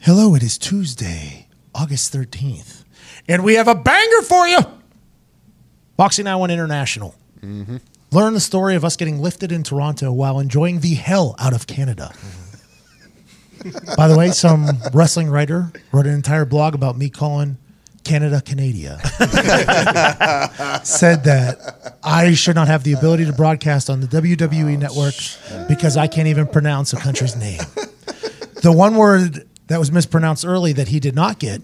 Hello, 0.00 0.34
it 0.34 0.42
is 0.42 0.58
Tuesday, 0.58 1.48
August 1.74 2.12
13th, 2.12 2.84
and 3.28 3.44
we 3.44 3.54
have 3.54 3.68
a 3.68 3.74
banger 3.74 4.22
for 4.22 4.46
you. 4.46 4.58
Boxing 5.96 6.24
Now 6.24 6.38
One 6.40 6.50
International. 6.50 7.14
Mm-hmm. 7.40 7.76
Learn 8.10 8.34
the 8.34 8.40
story 8.40 8.74
of 8.74 8.84
us 8.84 8.96
getting 8.96 9.20
lifted 9.20 9.52
in 9.52 9.62
Toronto 9.62 10.12
while 10.12 10.38
enjoying 10.38 10.80
the 10.80 10.94
hell 10.94 11.34
out 11.38 11.54
of 11.54 11.66
Canada. 11.66 12.12
Mm-hmm. 12.12 13.94
By 13.96 14.08
the 14.08 14.16
way, 14.18 14.30
some 14.30 14.66
wrestling 14.92 15.30
writer 15.30 15.72
wrote 15.92 16.06
an 16.06 16.14
entire 16.14 16.44
blog 16.44 16.74
about 16.74 16.98
me 16.98 17.08
calling 17.08 17.58
Canada 18.04 18.40
Canada. 18.40 18.98
Said 20.84 21.24
that 21.24 21.98
I 22.02 22.34
should 22.34 22.54
not 22.56 22.68
have 22.68 22.84
the 22.84 22.92
ability 22.92 23.24
to 23.26 23.32
broadcast 23.32 23.88
on 23.90 24.00
the 24.00 24.06
WWE 24.06 24.78
network 24.78 25.14
because 25.68 25.96
I 25.96 26.06
can't 26.06 26.28
even 26.28 26.46
pronounce 26.46 26.92
a 26.92 26.96
country's 26.96 27.36
name. 27.36 27.60
The 28.62 28.72
one 28.72 28.96
word 28.96 29.48
that 29.68 29.78
was 29.78 29.90
mispronounced 29.90 30.44
early 30.44 30.72
that 30.74 30.88
he 30.88 31.00
did 31.00 31.14
not 31.14 31.38
get 31.38 31.62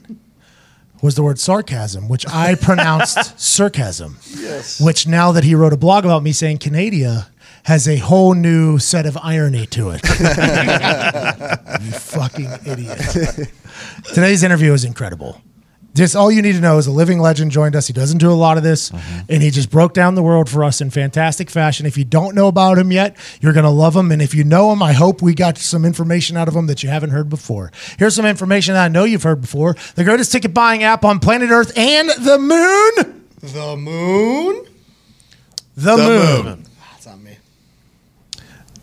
was 1.02 1.14
the 1.14 1.22
word 1.22 1.38
sarcasm, 1.38 2.08
which 2.08 2.26
I 2.28 2.54
pronounced 2.56 3.38
sarcasm. 3.40 4.18
Yes. 4.36 4.80
Which 4.80 5.06
now 5.06 5.32
that 5.32 5.44
he 5.44 5.54
wrote 5.54 5.72
a 5.72 5.76
blog 5.76 6.04
about 6.04 6.22
me 6.22 6.32
saying 6.32 6.58
Canada 6.58 7.28
has 7.64 7.86
a 7.86 7.98
whole 7.98 8.34
new 8.34 8.78
set 8.78 9.06
of 9.06 9.16
irony 9.22 9.66
to 9.66 9.90
it. 9.90 10.00
you 11.82 11.92
fucking 11.92 12.50
idiot. 12.66 12.98
Today's 14.14 14.42
interview 14.42 14.72
is 14.72 14.84
incredible. 14.84 15.40
Just 15.94 16.14
all 16.14 16.30
you 16.30 16.42
need 16.42 16.52
to 16.52 16.60
know 16.60 16.78
is 16.78 16.86
a 16.86 16.92
living 16.92 17.18
legend 17.18 17.50
joined 17.50 17.74
us. 17.74 17.86
He 17.86 17.92
doesn't 17.92 18.18
do 18.18 18.30
a 18.30 18.34
lot 18.34 18.56
of 18.56 18.62
this, 18.62 18.90
mm-hmm. 18.90 19.20
and 19.28 19.42
he 19.42 19.50
just 19.50 19.70
broke 19.70 19.94
down 19.94 20.14
the 20.14 20.22
world 20.22 20.48
for 20.48 20.62
us 20.62 20.80
in 20.80 20.90
fantastic 20.90 21.50
fashion. 21.50 21.86
If 21.86 21.98
you 21.98 22.04
don't 22.04 22.34
know 22.34 22.46
about 22.46 22.78
him 22.78 22.92
yet, 22.92 23.16
you're 23.40 23.52
going 23.52 23.64
to 23.64 23.70
love 23.70 23.96
him. 23.96 24.12
And 24.12 24.22
if 24.22 24.34
you 24.34 24.44
know 24.44 24.72
him, 24.72 24.82
I 24.82 24.92
hope 24.92 25.22
we 25.22 25.34
got 25.34 25.58
some 25.58 25.84
information 25.84 26.36
out 26.36 26.46
of 26.46 26.54
him 26.54 26.66
that 26.66 26.82
you 26.82 26.88
haven't 26.88 27.10
heard 27.10 27.28
before. 27.28 27.72
Here's 27.98 28.14
some 28.14 28.26
information 28.26 28.74
that 28.74 28.84
I 28.84 28.88
know 28.88 29.04
you've 29.04 29.24
heard 29.24 29.40
before 29.40 29.74
the 29.96 30.04
greatest 30.04 30.30
ticket 30.30 30.54
buying 30.54 30.82
app 30.84 31.04
on 31.04 31.18
planet 31.18 31.50
Earth 31.50 31.76
and 31.76 32.08
the 32.10 32.38
moon. 32.38 33.24
The 33.40 33.76
moon? 33.76 34.66
The, 35.76 35.96
moon. 35.96 36.64
That's 36.92 37.06
not 37.06 37.20
me. 37.20 37.36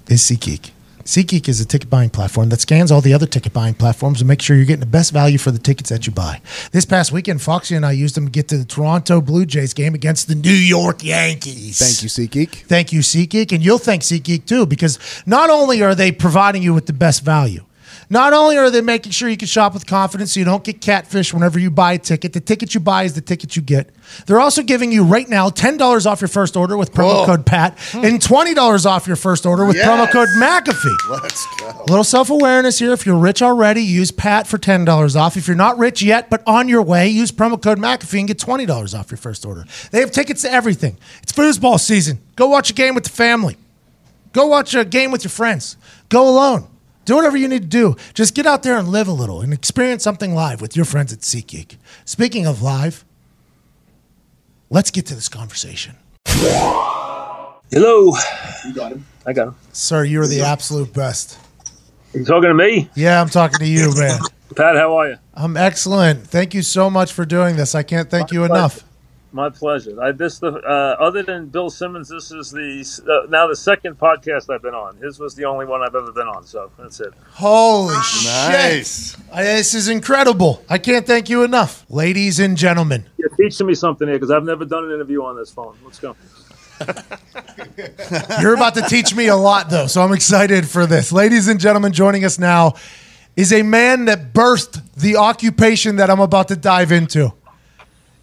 is 0.08 0.22
SeatGeek. 0.22 0.72
SeatGeek 1.06 1.48
is 1.48 1.62
a 1.62 1.66
ticket 1.66 1.88
buying 1.88 2.10
platform 2.10 2.50
that 2.50 2.60
scans 2.60 2.92
all 2.92 3.00
the 3.00 3.14
other 3.14 3.28
ticket 3.28 3.54
buying 3.54 3.76
platforms 3.76 4.22
and 4.22 4.28
makes 4.28 4.44
sure 4.44 4.56
you're 4.56 4.66
getting 4.66 4.80
the 4.80 4.88
best 4.88 5.14
value 5.14 5.38
for 5.38 5.52
the 5.52 5.60
tickets 5.60 5.92
that 5.92 6.08
you 6.08 6.12
buy. 6.12 6.42
This 6.72 6.84
past 6.84 7.12
weekend, 7.12 7.44
Foxy 7.44 7.76
and 7.76 7.86
I 7.86 7.92
used 7.92 8.16
them 8.16 8.26
to 8.26 8.32
get 8.32 8.48
to 8.48 8.58
the 8.58 8.66
Toronto 8.66 9.22
Blue 9.22 9.46
Jays 9.46 9.76
game 9.76 9.94
against 9.94 10.28
the 10.28 10.34
New 10.34 10.50
York 10.50 11.04
Yankees. 11.04 11.78
Thank 11.78 12.02
you, 12.02 12.10
SeatGeek. 12.10 12.66
Thank 12.66 12.92
you, 12.92 13.02
SeatGeek. 13.02 13.52
And 13.52 13.64
you'll 13.64 13.78
thank 13.78 14.02
SeatGeek 14.02 14.48
too, 14.48 14.66
because 14.66 14.98
not 15.28 15.52
only 15.52 15.84
are 15.84 15.94
they 15.94 16.12
providing 16.12 16.64
you 16.64 16.74
with 16.74 16.88
the 16.88 16.94
best 16.94 17.24
value, 17.24 17.64
not 18.10 18.34
only 18.34 18.58
are 18.58 18.70
they 18.70 18.82
making 18.82 19.12
sure 19.12 19.30
you 19.30 19.38
can 19.38 19.48
shop 19.48 19.74
with 19.74 19.86
confidence 19.86 20.34
so 20.34 20.40
you 20.40 20.46
don't 20.46 20.64
get 20.64 20.82
catfish 20.82 21.34
whenever 21.34 21.60
you 21.60 21.72
buy 21.72 21.94
a 21.94 21.98
ticket, 21.98 22.34
the 22.34 22.40
ticket 22.40 22.74
you 22.74 22.80
buy 22.80 23.04
is 23.04 23.14
the 23.14 23.22
ticket 23.22 23.56
you 23.56 23.62
get. 23.62 23.90
They're 24.26 24.40
also 24.40 24.62
giving 24.62 24.92
you 24.92 25.04
right 25.04 25.28
now 25.28 25.50
$10 25.50 26.06
off 26.06 26.22
your 26.22 26.28
first 26.28 26.56
order 26.56 26.78
with 26.78 26.94
promo 26.94 27.22
Whoa. 27.22 27.26
code 27.26 27.46
PAT 27.46 27.78
hmm. 27.92 28.06
and 28.06 28.20
$20 28.20 28.86
off 28.86 29.08
your 29.08 29.16
first 29.16 29.46
order 29.46 29.66
with 29.66 29.78
promo 29.78 30.10
code 30.12 30.30
McAfee. 30.38 31.10
Let's 31.10 31.46
go. 31.58 31.70
A 31.70 31.90
little 31.90 32.04
self 32.04 32.30
awareness 32.30 32.80
here. 32.80 32.94
If 32.94 33.06
you're 33.06 33.18
rich 33.18 33.42
already, 33.42 33.82
use 33.82 34.12
Pat 34.12 34.48
for 34.48 34.58
$10 34.58 35.16
off. 35.16 35.38
If 35.38 35.48
you're 35.48 35.56
not 35.56 35.78
rich 35.78 36.02
yet, 36.02 36.30
but 36.30 36.44
on 36.48 36.70
your 36.70 36.82
way, 36.82 37.08
use 37.08 37.32
promo 37.32 37.62
code 37.62 37.80
McAfee 37.80 38.20
and 38.20 38.28
get 38.28 38.38
$20 38.38 39.00
off 39.00 39.12
your 39.12 39.18
first 39.18 39.46
order. 39.46 39.66
They 39.92 40.00
have 40.00 40.12
tickets 40.12 40.44
to 40.44 40.52
everything. 40.52 40.98
It's 41.24 41.32
foosball 41.32 41.80
season. 41.80 42.20
Go 42.36 42.48
watch 42.48 42.70
a 42.70 42.74
game 42.74 42.96
with 42.96 43.06
the 43.06 43.10
family. 43.10 43.58
Go 44.34 44.48
watch 44.48 44.76
a 44.76 44.84
game 44.84 45.12
with 45.12 45.24
your 45.24 45.32
friends. 45.32 45.78
Go 46.10 46.28
alone. 46.28 46.68
Do 47.06 47.16
whatever 47.16 47.38
you 47.38 47.48
need 47.48 47.62
to 47.62 47.68
do. 47.68 47.96
Just 48.14 48.34
get 48.34 48.46
out 48.46 48.64
there 48.64 48.78
and 48.78 48.88
live 48.88 49.08
a 49.08 49.12
little 49.14 49.42
and 49.42 49.54
experience 49.54 50.04
something 50.04 50.34
live 50.34 50.60
with 50.60 50.76
your 50.76 50.86
friends 50.86 51.14
at 51.14 51.20
SeatGeek. 51.20 51.78
Speaking 52.04 52.48
of 52.48 52.62
live, 52.62 53.06
let's 54.70 54.90
get 54.92 55.06
to 55.08 55.16
this 55.16 55.30
conversation. 55.30 55.96
Hello. 57.72 58.14
You 58.66 58.74
got 58.74 58.92
him. 58.92 59.06
I 59.26 59.34
got 59.34 59.50
him. 59.50 59.56
Sir, 59.72 60.04
you 60.04 60.22
are 60.22 60.28
the 60.28 60.42
absolute 60.42 60.94
best. 60.94 61.40
You 62.14 62.24
talking 62.24 62.50
to 62.50 62.56
me? 62.56 62.90
Yeah, 62.96 63.22
I'm 63.22 63.30
talking 63.30 63.60
to 63.60 63.66
you, 63.66 63.94
man. 63.96 64.20
Pat, 64.56 64.76
how 64.78 64.98
are 64.98 65.10
you? 65.10 65.18
I'm 65.34 65.58
excellent. 65.58 66.26
Thank 66.26 66.54
you 66.54 66.62
so 66.62 66.90
much 66.90 67.12
for 67.12 67.26
doing 67.26 67.56
this. 67.58 67.76
I 67.76 67.84
can't 67.84 68.10
thank 68.10 68.32
you 68.32 68.46
enough. 68.46 68.85
My 69.36 69.50
pleasure. 69.50 70.02
I 70.02 70.14
this 70.14 70.40
the 70.40 70.48
uh, 70.48 70.96
other 70.98 71.22
than 71.22 71.48
Bill 71.48 71.70
Simmons, 71.70 72.08
this 72.08 72.32
is 72.32 72.52
the 72.52 72.86
uh, 73.06 73.28
now 73.30 73.48
the 73.48 73.56
second 73.58 74.00
podcast 74.00 74.50
I've 74.50 74.62
been 74.62 74.74
on. 74.74 74.96
His 74.96 75.20
was 75.20 75.36
the 75.36 75.44
only 75.44 75.66
one 75.66 75.82
I've 75.82 75.94
ever 75.94 76.14
been 76.14 76.26
on, 76.28 76.46
so 76.46 76.72
that's 76.80 77.02
it. 77.02 77.14
Holy 77.32 78.02
shit. 78.02 78.24
Nice. 78.32 79.18
I- 79.34 79.44
This 79.44 79.74
is 79.74 79.90
incredible. 79.90 80.64
I 80.70 80.78
can't 80.78 81.06
thank 81.06 81.30
you 81.30 81.44
enough. 81.44 81.86
Ladies 81.90 82.40
and 82.40 82.56
gentlemen, 82.56 83.04
You're 83.18 83.28
teaching 83.28 83.68
me 83.68 83.74
something 83.76 84.08
here 84.08 84.16
because 84.16 84.32
I've 84.32 84.46
never 84.46 84.64
done 84.64 84.86
an 84.86 84.92
interview 84.92 85.22
on 85.26 85.36
this 85.36 85.52
phone. 85.52 85.76
Let's 85.84 86.00
go. 86.00 86.16
you're 88.42 88.54
about 88.54 88.76
to 88.76 88.84
teach 88.88 89.14
me 89.14 89.28
a 89.28 89.36
lot, 89.36 89.70
though, 89.70 89.88
so 89.88 90.02
I'm 90.02 90.14
excited 90.14 90.66
for 90.66 90.86
this. 90.86 91.12
Ladies 91.12 91.50
and 91.50 91.60
gentlemen, 91.60 91.92
joining 91.92 92.24
us 92.24 92.40
now 92.40 92.76
is 93.36 93.52
a 93.52 93.64
man 93.64 94.06
that 94.06 94.32
birthed 94.32 94.82
the 94.94 95.18
occupation 95.18 95.98
that 95.98 96.10
I'm 96.10 96.22
about 96.22 96.48
to 96.48 96.56
dive 96.56 96.94
into. 96.94 97.34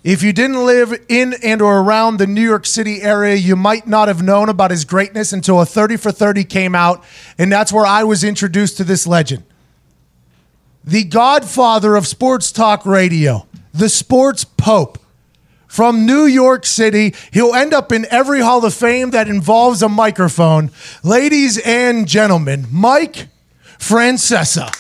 If 0.05 0.25
you 0.25 0.33
didn't 0.33 0.65
live 0.67 0.93
in 1.09 1.35
and 1.45 1.63
or 1.63 1.81
around 1.81 2.17
the 2.17 2.27
New 2.27 2.43
York 2.43 2.67
City 2.67 3.03
area, 3.03 3.37
you 3.37 3.55
might 3.55 3.87
not 3.87 4.09
have 4.09 4.21
known 4.21 4.49
about 4.49 4.73
his 4.73 4.85
greatness 4.85 5.33
until 5.33 5.61
a 5.61 5.67
30 5.67 5.97
for 5.97 6.11
30 6.11 6.43
came 6.45 6.75
out, 6.75 7.05
and 7.39 7.53
that's 7.53 7.73
where 7.73 7.87
I 7.87 8.03
was 8.03 8.25
introduced 8.25 8.77
to 8.79 8.85
this 8.85 9.07
legend. 9.07 9.45
The 10.85 11.05
godfather 11.05 11.95
of 11.95 12.09
sports 12.09 12.51
talk 12.51 12.85
radio, 12.85 13.47
the 13.73 13.89
sports 13.89 14.43
pope 14.43 14.99
from 15.69 16.05
New 16.05 16.25
York 16.25 16.67
City. 16.67 17.15
He'll 17.33 17.55
end 17.55 17.73
up 17.73 17.93
in 17.93 18.05
every 18.11 18.41
Hall 18.41 18.65
of 18.65 18.75
Fame 18.75 19.11
that 19.13 19.29
involves 19.29 19.83
a 19.83 19.89
microphone. 19.89 20.73
Ladies 21.05 21.59
and 21.59 22.09
gentlemen, 22.09 22.67
Mike 22.73 23.29
Francesa. 23.79 24.71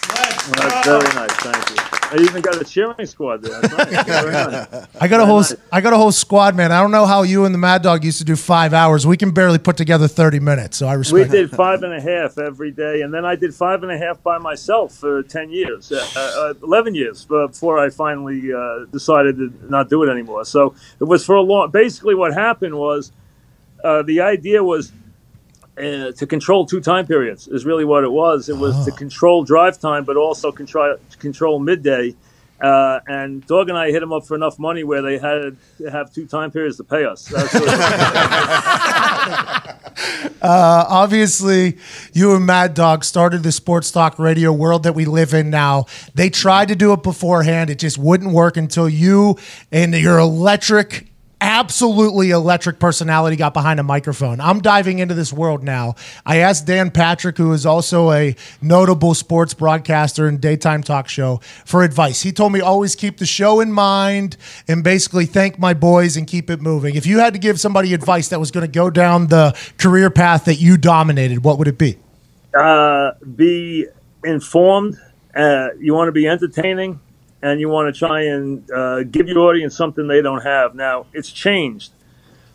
That's 0.56 0.84
very 0.84 1.14
nice. 1.14 1.32
Thank 1.36 1.70
you. 1.70 1.81
I 2.12 2.16
even 2.20 2.42
got 2.42 2.60
a 2.60 2.64
cheering 2.64 3.06
squad 3.06 3.42
there. 3.42 3.58
That's 3.62 3.76
nice. 3.90 4.04
Very 4.06 4.32
nice. 4.32 4.86
I 5.00 5.08
got 5.08 5.20
a 5.20 5.26
whole 5.26 5.42
I 5.72 5.80
got 5.80 5.94
a 5.94 5.96
whole 5.96 6.12
squad, 6.12 6.54
man. 6.54 6.70
I 6.70 6.80
don't 6.82 6.90
know 6.90 7.06
how 7.06 7.22
you 7.22 7.46
and 7.46 7.54
the 7.54 7.58
Mad 7.58 7.80
Dog 7.82 8.04
used 8.04 8.18
to 8.18 8.24
do 8.24 8.36
five 8.36 8.74
hours. 8.74 9.06
We 9.06 9.16
can 9.16 9.30
barely 9.30 9.56
put 9.58 9.78
together 9.78 10.08
thirty 10.08 10.38
minutes, 10.38 10.76
so 10.76 10.86
I 10.86 10.92
We 10.92 10.98
respect. 10.98 11.28
it. 11.28 11.36
did 11.36 11.50
five 11.52 11.82
and 11.82 11.94
a 11.94 12.00
half 12.00 12.36
every 12.36 12.70
day, 12.70 13.00
and 13.00 13.14
then 13.14 13.24
I 13.24 13.34
did 13.34 13.54
five 13.54 13.82
and 13.82 13.90
a 13.90 13.96
half 13.96 14.22
by 14.22 14.36
myself 14.38 14.92
for 14.94 15.22
ten 15.22 15.50
years, 15.50 15.90
uh, 15.90 16.06
uh, 16.14 16.54
eleven 16.62 16.94
years 16.94 17.24
before 17.24 17.78
I 17.78 17.88
finally 17.88 18.52
uh, 18.52 18.84
decided 18.92 19.36
to 19.38 19.52
not 19.70 19.88
do 19.88 20.02
it 20.02 20.10
anymore. 20.10 20.44
So 20.44 20.74
it 21.00 21.04
was 21.04 21.24
for 21.24 21.36
a 21.36 21.42
long. 21.42 21.70
Basically, 21.70 22.14
what 22.14 22.34
happened 22.34 22.74
was 22.76 23.10
uh, 23.82 24.02
the 24.02 24.20
idea 24.20 24.62
was 24.62 24.92
uh, 25.78 26.12
to 26.12 26.26
control 26.26 26.66
two 26.66 26.80
time 26.80 27.06
periods. 27.06 27.48
Is 27.48 27.64
really 27.64 27.84
what 27.84 28.04
it 28.04 28.12
was. 28.12 28.48
It 28.48 28.56
was 28.56 28.84
to 28.84 28.92
control 28.92 29.44
drive 29.44 29.78
time, 29.78 30.04
but 30.04 30.16
also 30.16 30.52
control 30.52 30.96
control 31.18 31.58
midday. 31.58 32.14
Uh, 32.60 33.00
and 33.08 33.44
Dog 33.48 33.68
and 33.68 33.76
I 33.76 33.90
hit 33.90 34.00
them 34.00 34.12
up 34.12 34.24
for 34.24 34.36
enough 34.36 34.58
money 34.58 34.84
where 34.84 35.02
they 35.02 35.18
had 35.18 35.56
to 35.78 35.90
have 35.90 36.12
two 36.12 36.26
time 36.26 36.52
periods 36.52 36.76
to 36.76 36.84
pay 36.84 37.04
us. 37.04 37.32
Uh, 40.42 40.84
obviously, 40.88 41.78
you 42.12 42.34
and 42.34 42.44
Mad 42.44 42.74
Dog 42.74 43.04
started 43.04 43.44
the 43.44 43.52
sports 43.52 43.92
talk 43.92 44.18
radio 44.18 44.52
world 44.52 44.82
that 44.82 44.94
we 44.94 45.04
live 45.04 45.34
in 45.34 45.50
now. 45.50 45.86
They 46.14 46.30
tried 46.30 46.68
to 46.68 46.74
do 46.74 46.92
it 46.92 47.04
beforehand. 47.04 47.70
It 47.70 47.78
just 47.78 47.96
wouldn't 47.96 48.32
work 48.32 48.56
until 48.56 48.88
you 48.88 49.38
and 49.70 49.94
your 49.94 50.18
electric, 50.18 51.11
absolutely 51.42 52.30
electric 52.30 52.78
personality 52.78 53.36
got 53.36 53.52
behind 53.52 53.80
a 53.80 53.82
microphone. 53.82 54.40
I'm 54.40 54.60
diving 54.60 55.00
into 55.00 55.14
this 55.14 55.32
world 55.32 55.62
now. 55.62 55.96
I 56.24 56.38
asked 56.38 56.66
Dan 56.66 56.90
Patrick, 56.90 57.36
who 57.36 57.52
is 57.52 57.66
also 57.66 58.12
a 58.12 58.34
notable 58.62 59.14
sports 59.14 59.52
broadcaster 59.52 60.26
and 60.26 60.40
daytime 60.40 60.82
talk 60.82 61.08
show, 61.08 61.38
for 61.64 61.82
advice. 61.82 62.22
He 62.22 62.32
told 62.32 62.52
me 62.52 62.60
always 62.60 62.94
keep 62.94 63.18
the 63.18 63.26
show 63.26 63.60
in 63.60 63.72
mind 63.72 64.36
and 64.68 64.82
basically 64.82 65.26
thank 65.26 65.58
my 65.58 65.74
boys 65.74 66.16
and 66.16 66.26
keep 66.26 66.48
it 66.48 66.60
moving. 66.60 66.94
If 66.94 67.06
you 67.06 67.18
had 67.18 67.32
to 67.34 67.38
give 67.38 67.60
somebody 67.60 67.92
advice 67.92 68.28
that 68.28 68.40
was 68.40 68.50
going 68.50 68.66
to 68.66 68.72
go 68.72 68.88
down 68.88 69.26
the 69.26 69.54
career 69.78 70.10
path 70.10 70.44
that 70.46 70.56
you 70.56 70.76
dominated, 70.76 71.44
what 71.44 71.58
would 71.58 71.68
it 71.68 71.78
be? 71.78 71.98
uh, 72.54 73.12
be 73.34 73.86
informed. 74.24 74.98
Uh, 75.34 75.68
you 75.78 75.94
want 75.94 76.08
to 76.08 76.12
be 76.12 76.28
entertaining, 76.28 77.00
and 77.42 77.60
you 77.60 77.68
want 77.68 77.92
to 77.92 77.98
try 77.98 78.22
and 78.22 78.70
uh, 78.70 79.02
give 79.02 79.28
your 79.28 79.40
audience 79.40 79.76
something 79.76 80.06
they 80.06 80.22
don't 80.22 80.42
have. 80.42 80.74
Now 80.74 81.06
it's 81.12 81.30
changed. 81.30 81.92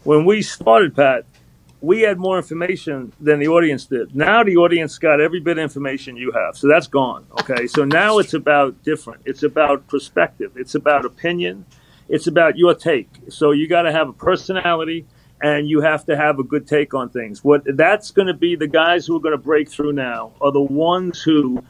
When 0.03 0.25
we 0.25 0.41
started, 0.41 0.95
Pat, 0.95 1.25
we 1.81 2.01
had 2.01 2.17
more 2.17 2.37
information 2.37 3.13
than 3.19 3.39
the 3.39 3.49
audience 3.49 3.85
did. 3.85 4.15
Now 4.15 4.43
the 4.43 4.57
audience 4.57 4.97
got 4.97 5.21
every 5.21 5.39
bit 5.39 5.57
of 5.57 5.63
information 5.63 6.15
you 6.15 6.31
have, 6.31 6.57
so 6.57 6.67
that's 6.67 6.87
gone. 6.87 7.27
Okay, 7.41 7.67
so 7.67 7.85
now 7.85 8.17
it's 8.17 8.33
about 8.33 8.81
different. 8.83 9.21
It's 9.25 9.43
about 9.43 9.87
perspective. 9.87 10.53
It's 10.55 10.75
about 10.75 11.05
opinion. 11.05 11.65
It's 12.09 12.27
about 12.27 12.57
your 12.57 12.73
take. 12.73 13.09
So 13.29 13.51
you 13.51 13.67
got 13.67 13.83
to 13.83 13.91
have 13.91 14.07
a 14.09 14.13
personality 14.13 15.05
and 15.41 15.69
you 15.69 15.81
have 15.81 16.05
to 16.05 16.15
have 16.15 16.39
a 16.39 16.43
good 16.43 16.67
take 16.67 16.93
on 16.93 17.09
things. 17.09 17.43
What 17.43 17.63
that's 17.65 18.11
going 18.11 18.27
to 18.27 18.33
be 18.33 18.55
the 18.55 18.67
guys 18.67 19.05
who 19.05 19.15
are 19.17 19.19
going 19.19 19.33
to 19.33 19.43
break 19.43 19.69
through 19.69 19.93
now 19.93 20.31
are 20.41 20.51
the 20.51 20.61
ones 20.61 21.21
who 21.21 21.63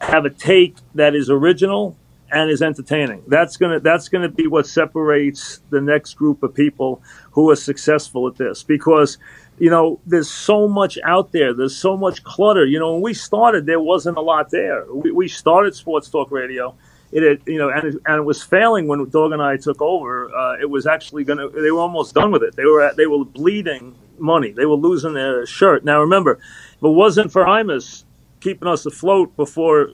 have 0.00 0.24
a 0.24 0.30
take 0.30 0.76
that 0.94 1.14
is 1.14 1.30
original 1.30 1.96
and 2.30 2.50
is 2.50 2.62
entertaining. 2.62 3.22
That's 3.26 3.56
gonna 3.56 3.80
that's 3.80 4.08
gonna 4.08 4.28
be 4.28 4.46
what 4.46 4.66
separates 4.66 5.60
the 5.70 5.80
next 5.80 6.14
group 6.14 6.42
of 6.42 6.54
people 6.54 7.02
who 7.32 7.50
are 7.50 7.56
successful 7.56 8.26
at 8.26 8.36
this 8.36 8.62
because 8.62 9.18
you 9.58 9.70
know 9.70 10.00
there's 10.06 10.30
so 10.30 10.68
much 10.68 10.98
out 11.04 11.32
there. 11.32 11.54
There's 11.54 11.76
so 11.76 11.96
much 11.96 12.22
clutter. 12.24 12.64
You 12.64 12.78
know, 12.78 12.92
when 12.94 13.02
we 13.02 13.14
started, 13.14 13.66
there 13.66 13.80
wasn't 13.80 14.18
a 14.18 14.20
lot 14.20 14.50
there. 14.50 14.84
We, 14.92 15.10
we 15.10 15.28
started 15.28 15.74
Sports 15.74 16.08
Talk 16.10 16.30
Radio. 16.30 16.74
It 17.10 17.22
had, 17.22 17.40
you 17.46 17.58
know, 17.58 17.70
and 17.70 17.84
it, 17.84 17.94
and 18.04 18.16
it 18.16 18.24
was 18.24 18.42
failing 18.42 18.86
when 18.86 19.08
Dog 19.08 19.32
and 19.32 19.40
I 19.40 19.56
took 19.56 19.80
over. 19.80 20.34
Uh, 20.34 20.58
it 20.60 20.68
was 20.68 20.86
actually 20.86 21.24
gonna. 21.24 21.48
They 21.48 21.70
were 21.70 21.80
almost 21.80 22.14
done 22.14 22.30
with 22.30 22.42
it. 22.42 22.54
They 22.56 22.66
were 22.66 22.82
at, 22.82 22.96
they 22.96 23.06
were 23.06 23.24
bleeding 23.24 23.94
money. 24.18 24.52
They 24.52 24.66
were 24.66 24.74
losing 24.74 25.14
their 25.14 25.46
shirt. 25.46 25.84
Now 25.84 26.00
remember, 26.00 26.32
if 26.32 26.82
it 26.82 26.88
wasn't 26.88 27.32
for 27.32 27.44
Imus 27.44 28.04
keeping 28.40 28.68
us 28.68 28.86
afloat 28.86 29.34
before 29.36 29.90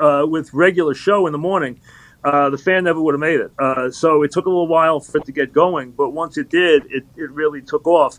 uh, 0.00 0.26
with 0.26 0.52
regular 0.54 0.94
show 0.94 1.26
in 1.26 1.32
the 1.32 1.38
morning, 1.38 1.80
uh, 2.24 2.50
the 2.50 2.58
fan 2.58 2.84
never 2.84 3.00
would 3.00 3.14
have 3.14 3.20
made 3.20 3.40
it. 3.40 3.50
Uh, 3.58 3.90
so 3.90 4.22
it 4.22 4.30
took 4.30 4.46
a 4.46 4.48
little 4.48 4.68
while 4.68 5.00
for 5.00 5.18
it 5.18 5.24
to 5.26 5.32
get 5.32 5.52
going, 5.52 5.92
but 5.92 6.10
once 6.10 6.36
it 6.36 6.50
did, 6.50 6.84
it, 6.90 7.04
it 7.16 7.30
really 7.30 7.62
took 7.62 7.86
off. 7.86 8.18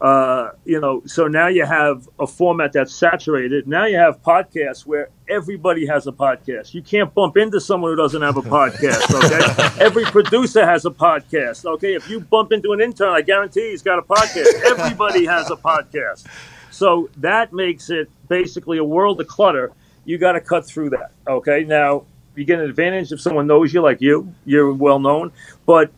Uh, 0.00 0.52
you 0.64 0.80
know, 0.80 1.02
so 1.04 1.26
now 1.28 1.46
you 1.48 1.66
have 1.66 2.08
a 2.18 2.26
format 2.26 2.72
that's 2.72 2.94
saturated. 2.94 3.68
Now 3.68 3.84
you 3.84 3.98
have 3.98 4.22
podcasts 4.22 4.86
where 4.86 5.10
everybody 5.28 5.84
has 5.86 6.06
a 6.06 6.12
podcast. 6.12 6.72
You 6.72 6.80
can't 6.80 7.12
bump 7.12 7.36
into 7.36 7.60
someone 7.60 7.90
who 7.90 7.96
doesn't 7.96 8.22
have 8.22 8.36
a 8.36 8.42
podcast. 8.42 9.08
Okay, 9.20 9.84
every 9.84 10.04
producer 10.04 10.64
has 10.64 10.86
a 10.86 10.90
podcast. 10.90 11.66
Okay, 11.66 11.94
if 11.94 12.08
you 12.08 12.20
bump 12.20 12.52
into 12.52 12.72
an 12.72 12.80
intern, 12.80 13.10
I 13.10 13.20
guarantee 13.20 13.70
he's 13.70 13.82
got 13.82 13.98
a 13.98 14.02
podcast. 14.02 14.46
Everybody 14.64 15.26
has 15.26 15.50
a 15.50 15.56
podcast. 15.56 16.26
So 16.70 17.10
that 17.18 17.52
makes 17.52 17.90
it 17.90 18.08
basically 18.28 18.78
a 18.78 18.84
world 18.84 19.20
of 19.20 19.26
clutter. 19.26 19.72
You 20.10 20.18
got 20.18 20.32
to 20.32 20.40
cut 20.40 20.66
through 20.66 20.90
that. 20.90 21.12
Okay, 21.28 21.62
now 21.62 22.04
you 22.34 22.44
get 22.44 22.58
an 22.58 22.68
advantage 22.68 23.12
if 23.12 23.20
someone 23.20 23.46
knows 23.46 23.72
you 23.72 23.80
like 23.80 24.00
you. 24.00 24.34
You're 24.44 24.74
well 24.74 24.98
known, 24.98 25.30
but 25.66 25.92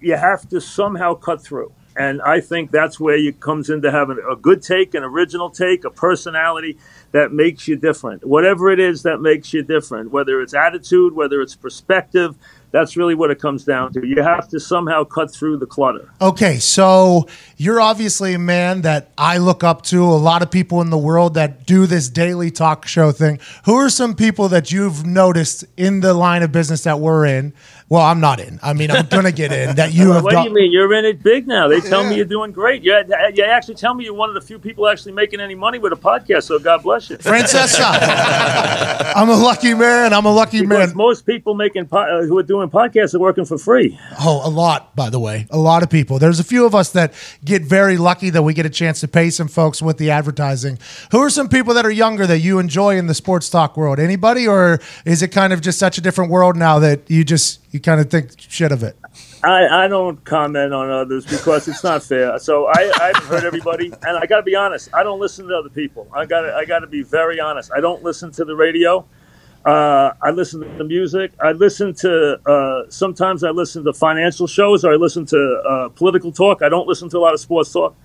you 0.00 0.16
have 0.16 0.48
to 0.48 0.60
somehow 0.60 1.14
cut 1.14 1.40
through. 1.40 1.70
And 1.96 2.20
I 2.20 2.40
think 2.40 2.72
that's 2.72 2.98
where 2.98 3.16
you 3.16 3.32
comes 3.32 3.70
into 3.70 3.92
having 3.92 4.18
a 4.28 4.34
good 4.34 4.60
take, 4.60 4.94
an 4.94 5.04
original 5.04 5.50
take, 5.50 5.84
a 5.84 5.90
personality 5.90 6.78
that 7.12 7.30
makes 7.30 7.68
you 7.68 7.76
different. 7.76 8.26
Whatever 8.26 8.72
it 8.72 8.80
is 8.80 9.04
that 9.04 9.20
makes 9.20 9.52
you 9.52 9.62
different, 9.62 10.10
whether 10.10 10.42
it's 10.42 10.52
attitude, 10.52 11.12
whether 11.12 11.40
it's 11.40 11.54
perspective, 11.54 12.34
that's 12.74 12.96
really 12.96 13.14
what 13.14 13.30
it 13.30 13.38
comes 13.38 13.64
down 13.64 13.92
to. 13.92 14.04
You 14.04 14.20
have 14.20 14.48
to 14.48 14.58
somehow 14.58 15.04
cut 15.04 15.32
through 15.32 15.58
the 15.58 15.66
clutter. 15.66 16.10
Okay, 16.20 16.58
so 16.58 17.28
you're 17.56 17.80
obviously 17.80 18.34
a 18.34 18.38
man 18.40 18.82
that 18.82 19.12
I 19.16 19.38
look 19.38 19.62
up 19.62 19.82
to. 19.82 20.02
A 20.02 20.18
lot 20.18 20.42
of 20.42 20.50
people 20.50 20.80
in 20.80 20.90
the 20.90 20.98
world 20.98 21.34
that 21.34 21.66
do 21.66 21.86
this 21.86 22.08
daily 22.08 22.50
talk 22.50 22.84
show 22.88 23.12
thing. 23.12 23.38
Who 23.66 23.76
are 23.76 23.88
some 23.88 24.16
people 24.16 24.48
that 24.48 24.72
you've 24.72 25.06
noticed 25.06 25.64
in 25.76 26.00
the 26.00 26.14
line 26.14 26.42
of 26.42 26.50
business 26.50 26.82
that 26.82 26.98
we're 26.98 27.26
in? 27.26 27.52
Well, 27.94 28.02
I'm 28.02 28.18
not 28.18 28.40
in. 28.40 28.58
I 28.60 28.72
mean, 28.72 28.90
I'm 28.90 29.06
gonna 29.06 29.30
get 29.30 29.52
in. 29.52 29.76
That 29.76 29.94
you 29.94 30.10
have. 30.14 30.24
What 30.24 30.32
do 30.32 30.42
you 30.42 30.52
mean? 30.52 30.72
You're 30.72 30.92
in 30.94 31.04
it 31.04 31.22
big 31.22 31.46
now. 31.46 31.68
They 31.68 31.80
tell 31.80 32.02
me 32.02 32.16
you're 32.16 32.24
doing 32.24 32.50
great. 32.50 32.82
You, 32.82 32.92
you 33.34 33.44
actually 33.44 33.76
tell 33.76 33.94
me 33.94 34.02
you're 34.04 34.14
one 34.14 34.28
of 34.28 34.34
the 34.34 34.40
few 34.40 34.58
people 34.58 34.88
actually 34.88 35.12
making 35.12 35.38
any 35.38 35.54
money 35.54 35.78
with 35.78 35.92
a 35.92 35.96
podcast. 35.96 36.42
So 36.42 36.58
God 36.58 36.82
bless 36.82 37.08
you. 37.08 37.18
Francesa, 37.18 37.84
I'm 39.14 39.28
a 39.28 39.36
lucky 39.36 39.74
man. 39.74 40.12
I'm 40.12 40.24
a 40.26 40.32
lucky 40.32 40.62
Because 40.62 40.88
man. 40.88 40.96
most 40.96 41.24
people 41.24 41.54
making 41.54 41.86
po- 41.86 41.98
uh, 41.98 42.22
who 42.26 42.36
are 42.36 42.42
doing 42.42 42.68
podcasts 42.68 43.14
are 43.14 43.20
working 43.20 43.44
for 43.44 43.58
free. 43.58 43.96
Oh, 44.20 44.42
a 44.44 44.50
lot, 44.50 44.96
by 44.96 45.08
the 45.08 45.20
way. 45.20 45.46
A 45.50 45.58
lot 45.58 45.84
of 45.84 45.88
people. 45.90 46.18
There's 46.18 46.40
a 46.40 46.44
few 46.44 46.66
of 46.66 46.74
us 46.74 46.90
that 46.92 47.12
get 47.44 47.62
very 47.62 47.96
lucky 47.96 48.30
that 48.30 48.42
we 48.42 48.54
get 48.54 48.66
a 48.66 48.70
chance 48.70 48.98
to 49.02 49.08
pay 49.08 49.30
some 49.30 49.46
folks 49.46 49.80
with 49.80 49.98
the 49.98 50.10
advertising. 50.10 50.78
Who 51.12 51.20
are 51.20 51.30
some 51.30 51.48
people 51.48 51.74
that 51.74 51.86
are 51.86 51.92
younger 51.92 52.26
that 52.26 52.40
you 52.40 52.58
enjoy 52.58 52.96
in 52.96 53.06
the 53.06 53.14
sports 53.14 53.48
talk 53.48 53.76
world? 53.76 54.00
Anybody, 54.00 54.48
or 54.48 54.80
is 55.04 55.22
it 55.22 55.28
kind 55.28 55.52
of 55.52 55.60
just 55.60 55.78
such 55.78 55.96
a 55.96 56.00
different 56.00 56.32
world 56.32 56.56
now 56.56 56.80
that 56.80 57.08
you 57.08 57.22
just 57.22 57.60
you 57.74 57.80
kind 57.80 58.00
of 58.00 58.08
think 58.08 58.30
shit 58.38 58.70
of 58.70 58.84
it? 58.84 58.96
I, 59.42 59.84
I 59.84 59.88
don't 59.88 60.24
comment 60.24 60.72
on 60.72 60.90
others 60.90 61.26
because 61.26 61.66
it's 61.66 61.82
not 61.82 62.04
fair. 62.04 62.38
So 62.38 62.66
I, 62.68 62.92
I've 63.00 63.24
heard 63.24 63.42
everybody, 63.42 63.86
and 63.86 64.16
I 64.16 64.26
got 64.26 64.36
to 64.36 64.42
be 64.44 64.54
honest. 64.54 64.90
I 64.94 65.02
don't 65.02 65.18
listen 65.18 65.48
to 65.48 65.56
other 65.56 65.68
people. 65.68 66.06
I 66.14 66.24
got 66.24 66.44
I 66.48 66.64
got 66.66 66.78
to 66.80 66.86
be 66.86 67.02
very 67.02 67.40
honest. 67.40 67.72
I 67.74 67.80
don't 67.80 68.04
listen 68.04 68.30
to 68.32 68.44
the 68.44 68.54
radio. 68.54 69.04
Uh, 69.64 70.12
I 70.22 70.30
listen 70.30 70.60
to 70.60 70.68
the 70.78 70.84
music. 70.84 71.32
I 71.40 71.50
listen 71.50 71.94
to 71.94 72.38
uh, 72.48 72.88
sometimes 72.90 73.42
I 73.42 73.50
listen 73.50 73.82
to 73.84 73.92
financial 73.92 74.46
shows 74.46 74.84
or 74.84 74.92
I 74.92 74.96
listen 74.96 75.26
to 75.26 75.62
uh, 75.68 75.88
political 75.88 76.30
talk. 76.30 76.62
I 76.62 76.68
don't 76.68 76.86
listen 76.86 77.08
to 77.08 77.18
a 77.18 77.22
lot 77.26 77.34
of 77.34 77.40
sports 77.40 77.72
talk. 77.72 77.96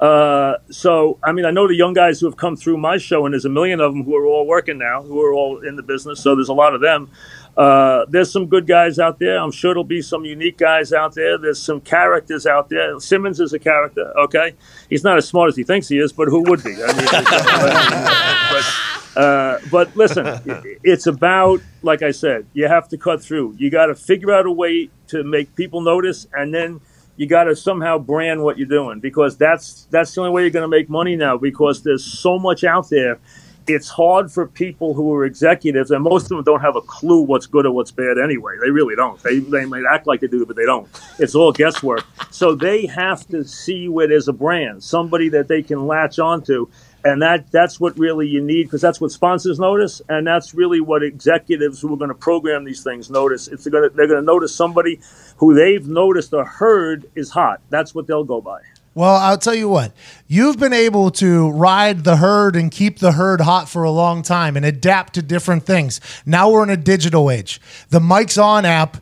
Uh, 0.00 0.54
so 0.70 1.18
I 1.22 1.32
mean, 1.32 1.44
I 1.44 1.50
know 1.50 1.68
the 1.68 1.74
young 1.74 1.92
guys 1.92 2.20
who 2.20 2.26
have 2.26 2.36
come 2.36 2.56
through 2.56 2.78
my 2.78 2.96
show, 2.96 3.26
and 3.26 3.34
there's 3.34 3.44
a 3.44 3.50
million 3.50 3.80
of 3.80 3.92
them 3.92 4.04
who 4.04 4.16
are 4.16 4.26
all 4.26 4.46
working 4.46 4.78
now, 4.78 5.02
who 5.02 5.20
are 5.20 5.34
all 5.34 5.58
in 5.58 5.76
the 5.76 5.82
business. 5.82 6.20
So 6.20 6.34
there's 6.34 6.48
a 6.48 6.54
lot 6.54 6.74
of 6.74 6.80
them. 6.80 7.10
Uh, 7.58 8.06
there's 8.08 8.30
some 8.30 8.46
good 8.46 8.68
guys 8.68 9.00
out 9.00 9.18
there. 9.18 9.36
I'm 9.36 9.50
sure 9.50 9.74
there'll 9.74 9.82
be 9.82 10.00
some 10.00 10.24
unique 10.24 10.58
guys 10.58 10.92
out 10.92 11.16
there. 11.16 11.36
There's 11.36 11.60
some 11.60 11.80
characters 11.80 12.46
out 12.46 12.68
there. 12.68 13.00
Simmons 13.00 13.40
is 13.40 13.52
a 13.52 13.58
character. 13.58 14.16
Okay, 14.16 14.54
he's 14.88 15.02
not 15.02 15.18
as 15.18 15.26
smart 15.26 15.48
as 15.48 15.56
he 15.56 15.64
thinks 15.64 15.88
he 15.88 15.98
is, 15.98 16.12
but 16.12 16.28
who 16.28 16.42
would 16.42 16.62
be? 16.62 16.76
I 16.80 16.92
mean, 16.96 17.08
but, 18.52 19.20
uh, 19.20 19.58
but 19.72 19.96
listen, 19.96 20.40
it's 20.84 21.08
about 21.08 21.60
like 21.82 22.02
I 22.02 22.12
said. 22.12 22.46
You 22.52 22.68
have 22.68 22.86
to 22.90 22.96
cut 22.96 23.20
through. 23.20 23.56
You 23.58 23.70
got 23.70 23.86
to 23.86 23.96
figure 23.96 24.32
out 24.32 24.46
a 24.46 24.52
way 24.52 24.90
to 25.08 25.24
make 25.24 25.56
people 25.56 25.80
notice, 25.80 26.28
and 26.32 26.54
then 26.54 26.80
you 27.16 27.26
got 27.26 27.44
to 27.44 27.56
somehow 27.56 27.98
brand 27.98 28.44
what 28.44 28.56
you're 28.56 28.68
doing 28.68 29.00
because 29.00 29.36
that's 29.36 29.88
that's 29.90 30.14
the 30.14 30.20
only 30.20 30.30
way 30.30 30.42
you're 30.42 30.50
going 30.50 30.62
to 30.62 30.68
make 30.68 30.88
money 30.88 31.16
now. 31.16 31.36
Because 31.36 31.82
there's 31.82 32.04
so 32.04 32.38
much 32.38 32.62
out 32.62 32.88
there 32.88 33.18
it's 33.68 33.88
hard 33.88 34.32
for 34.32 34.46
people 34.46 34.94
who 34.94 35.12
are 35.12 35.24
executives, 35.24 35.90
and 35.90 36.02
most 36.02 36.24
of 36.24 36.28
them 36.30 36.42
don't 36.42 36.60
have 36.60 36.76
a 36.76 36.80
clue 36.80 37.20
what's 37.20 37.46
good 37.46 37.66
or 37.66 37.72
what's 37.72 37.90
bad 37.90 38.18
anyway. 38.18 38.56
They 38.60 38.70
really 38.70 38.96
don't. 38.96 39.22
They, 39.22 39.40
they 39.40 39.66
might 39.66 39.84
act 39.88 40.06
like 40.06 40.20
they 40.20 40.26
do, 40.26 40.46
but 40.46 40.56
they 40.56 40.64
don't. 40.64 40.88
It's 41.18 41.34
all 41.34 41.52
guesswork. 41.52 42.04
So 42.30 42.54
they 42.54 42.86
have 42.86 43.26
to 43.28 43.44
see 43.44 43.88
where 43.88 44.08
there's 44.08 44.28
a 44.28 44.32
brand, 44.32 44.82
somebody 44.82 45.28
that 45.30 45.48
they 45.48 45.62
can 45.62 45.86
latch 45.86 46.18
onto. 46.18 46.68
And 47.04 47.22
that, 47.22 47.50
that's 47.52 47.78
what 47.78 47.96
really 47.98 48.26
you 48.26 48.42
need 48.42 48.64
because 48.64 48.80
that's 48.80 49.00
what 49.00 49.12
sponsors 49.12 49.60
notice, 49.60 50.02
and 50.08 50.26
that's 50.26 50.52
really 50.54 50.80
what 50.80 51.02
executives 51.02 51.80
who 51.80 51.94
are 51.94 51.96
going 51.96 52.08
to 52.08 52.14
program 52.14 52.64
these 52.64 52.82
things 52.82 53.08
notice. 53.08 53.46
It's 53.48 53.66
gonna, 53.68 53.90
they're 53.90 54.08
going 54.08 54.20
to 54.20 54.26
notice 54.26 54.54
somebody 54.54 55.00
who 55.36 55.54
they've 55.54 55.86
noticed 55.86 56.34
or 56.34 56.44
heard 56.44 57.08
is 57.14 57.30
hot. 57.30 57.60
That's 57.70 57.94
what 57.94 58.08
they'll 58.08 58.24
go 58.24 58.40
by. 58.40 58.60
Well, 58.98 59.14
I'll 59.14 59.38
tell 59.38 59.54
you 59.54 59.68
what, 59.68 59.92
you've 60.26 60.58
been 60.58 60.72
able 60.72 61.12
to 61.12 61.50
ride 61.50 62.02
the 62.02 62.16
herd 62.16 62.56
and 62.56 62.68
keep 62.68 62.98
the 62.98 63.12
herd 63.12 63.40
hot 63.40 63.68
for 63.68 63.84
a 63.84 63.92
long 63.92 64.22
time 64.22 64.56
and 64.56 64.66
adapt 64.66 65.14
to 65.14 65.22
different 65.22 65.64
things. 65.64 66.00
Now 66.26 66.50
we're 66.50 66.64
in 66.64 66.70
a 66.70 66.76
digital 66.76 67.30
age. 67.30 67.60
The 67.90 68.00
Mike's 68.00 68.36
On 68.36 68.64
app, 68.64 68.96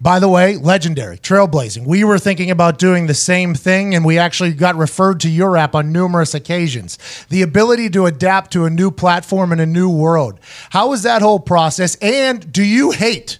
by 0.00 0.20
the 0.20 0.28
way, 0.30 0.56
legendary, 0.56 1.18
trailblazing. 1.18 1.86
We 1.86 2.02
were 2.02 2.18
thinking 2.18 2.50
about 2.50 2.78
doing 2.78 3.08
the 3.08 3.14
same 3.14 3.54
thing 3.54 3.94
and 3.94 4.06
we 4.06 4.16
actually 4.16 4.54
got 4.54 4.74
referred 4.76 5.20
to 5.20 5.28
your 5.28 5.58
app 5.58 5.74
on 5.74 5.92
numerous 5.92 6.32
occasions. 6.32 6.96
The 7.28 7.42
ability 7.42 7.90
to 7.90 8.06
adapt 8.06 8.54
to 8.54 8.64
a 8.64 8.70
new 8.70 8.90
platform 8.90 9.52
and 9.52 9.60
a 9.60 9.66
new 9.66 9.90
world. 9.90 10.40
How 10.70 10.88
was 10.88 11.02
that 11.02 11.20
whole 11.20 11.40
process? 11.40 11.94
And 11.96 12.50
do 12.50 12.64
you 12.64 12.92
hate? 12.92 13.38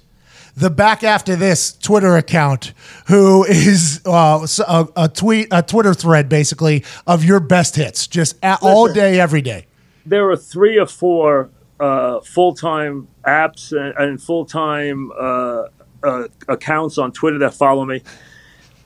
The 0.54 0.71
back 0.71 1.02
after 1.02 1.37
this 1.37 1.73
Twitter 1.73 2.16
account, 2.16 2.73
who 3.06 3.44
is 3.44 4.00
uh, 4.04 4.47
a, 4.66 4.88
a, 4.97 5.09
tweet, 5.09 5.49
a 5.50 5.62
Twitter 5.62 5.94
thread 5.94 6.28
basically 6.28 6.85
of 7.06 7.25
your 7.25 7.40
best 7.40 7.76
hits, 7.76 8.06
just 8.06 8.37
a- 8.42 8.59
all 8.61 8.92
day, 8.92 9.18
every 9.18 9.40
day. 9.40 9.66
There 10.04 10.30
are 10.30 10.37
three 10.37 10.78
or 10.78 10.87
four 10.87 11.50
uh, 11.80 12.21
full 12.21 12.54
time 12.54 13.09
apps 13.25 13.73
and, 13.73 13.97
and 13.97 14.23
full 14.23 14.44
time 14.44 15.11
uh, 15.18 15.64
uh, 16.02 16.28
accounts 16.49 16.99
on 16.99 17.12
Twitter 17.12 17.38
that 17.38 17.54
follow 17.54 17.85
me. 17.85 18.02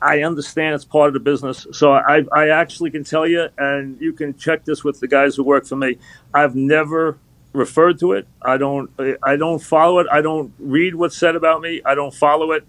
I 0.00 0.22
understand 0.22 0.74
it's 0.74 0.84
part 0.84 1.08
of 1.08 1.14
the 1.14 1.20
business, 1.20 1.66
so 1.72 1.92
I, 1.92 2.22
I 2.30 2.50
actually 2.50 2.90
can 2.90 3.02
tell 3.02 3.26
you, 3.26 3.48
and 3.56 3.98
you 3.98 4.12
can 4.12 4.36
check 4.36 4.64
this 4.64 4.84
with 4.84 5.00
the 5.00 5.08
guys 5.08 5.36
who 5.36 5.42
work 5.42 5.64
for 5.64 5.76
me. 5.76 5.96
I've 6.34 6.54
never 6.54 7.18
referred 7.56 7.98
to 8.00 8.12
it. 8.12 8.26
I 8.42 8.56
don't. 8.56 8.90
I 9.22 9.36
don't 9.36 9.60
follow 9.60 9.98
it. 9.98 10.06
I 10.10 10.20
don't 10.20 10.52
read 10.58 10.94
what's 10.94 11.16
said 11.16 11.36
about 11.36 11.60
me. 11.60 11.82
I 11.84 11.94
don't 11.94 12.14
follow 12.14 12.52
it. 12.52 12.64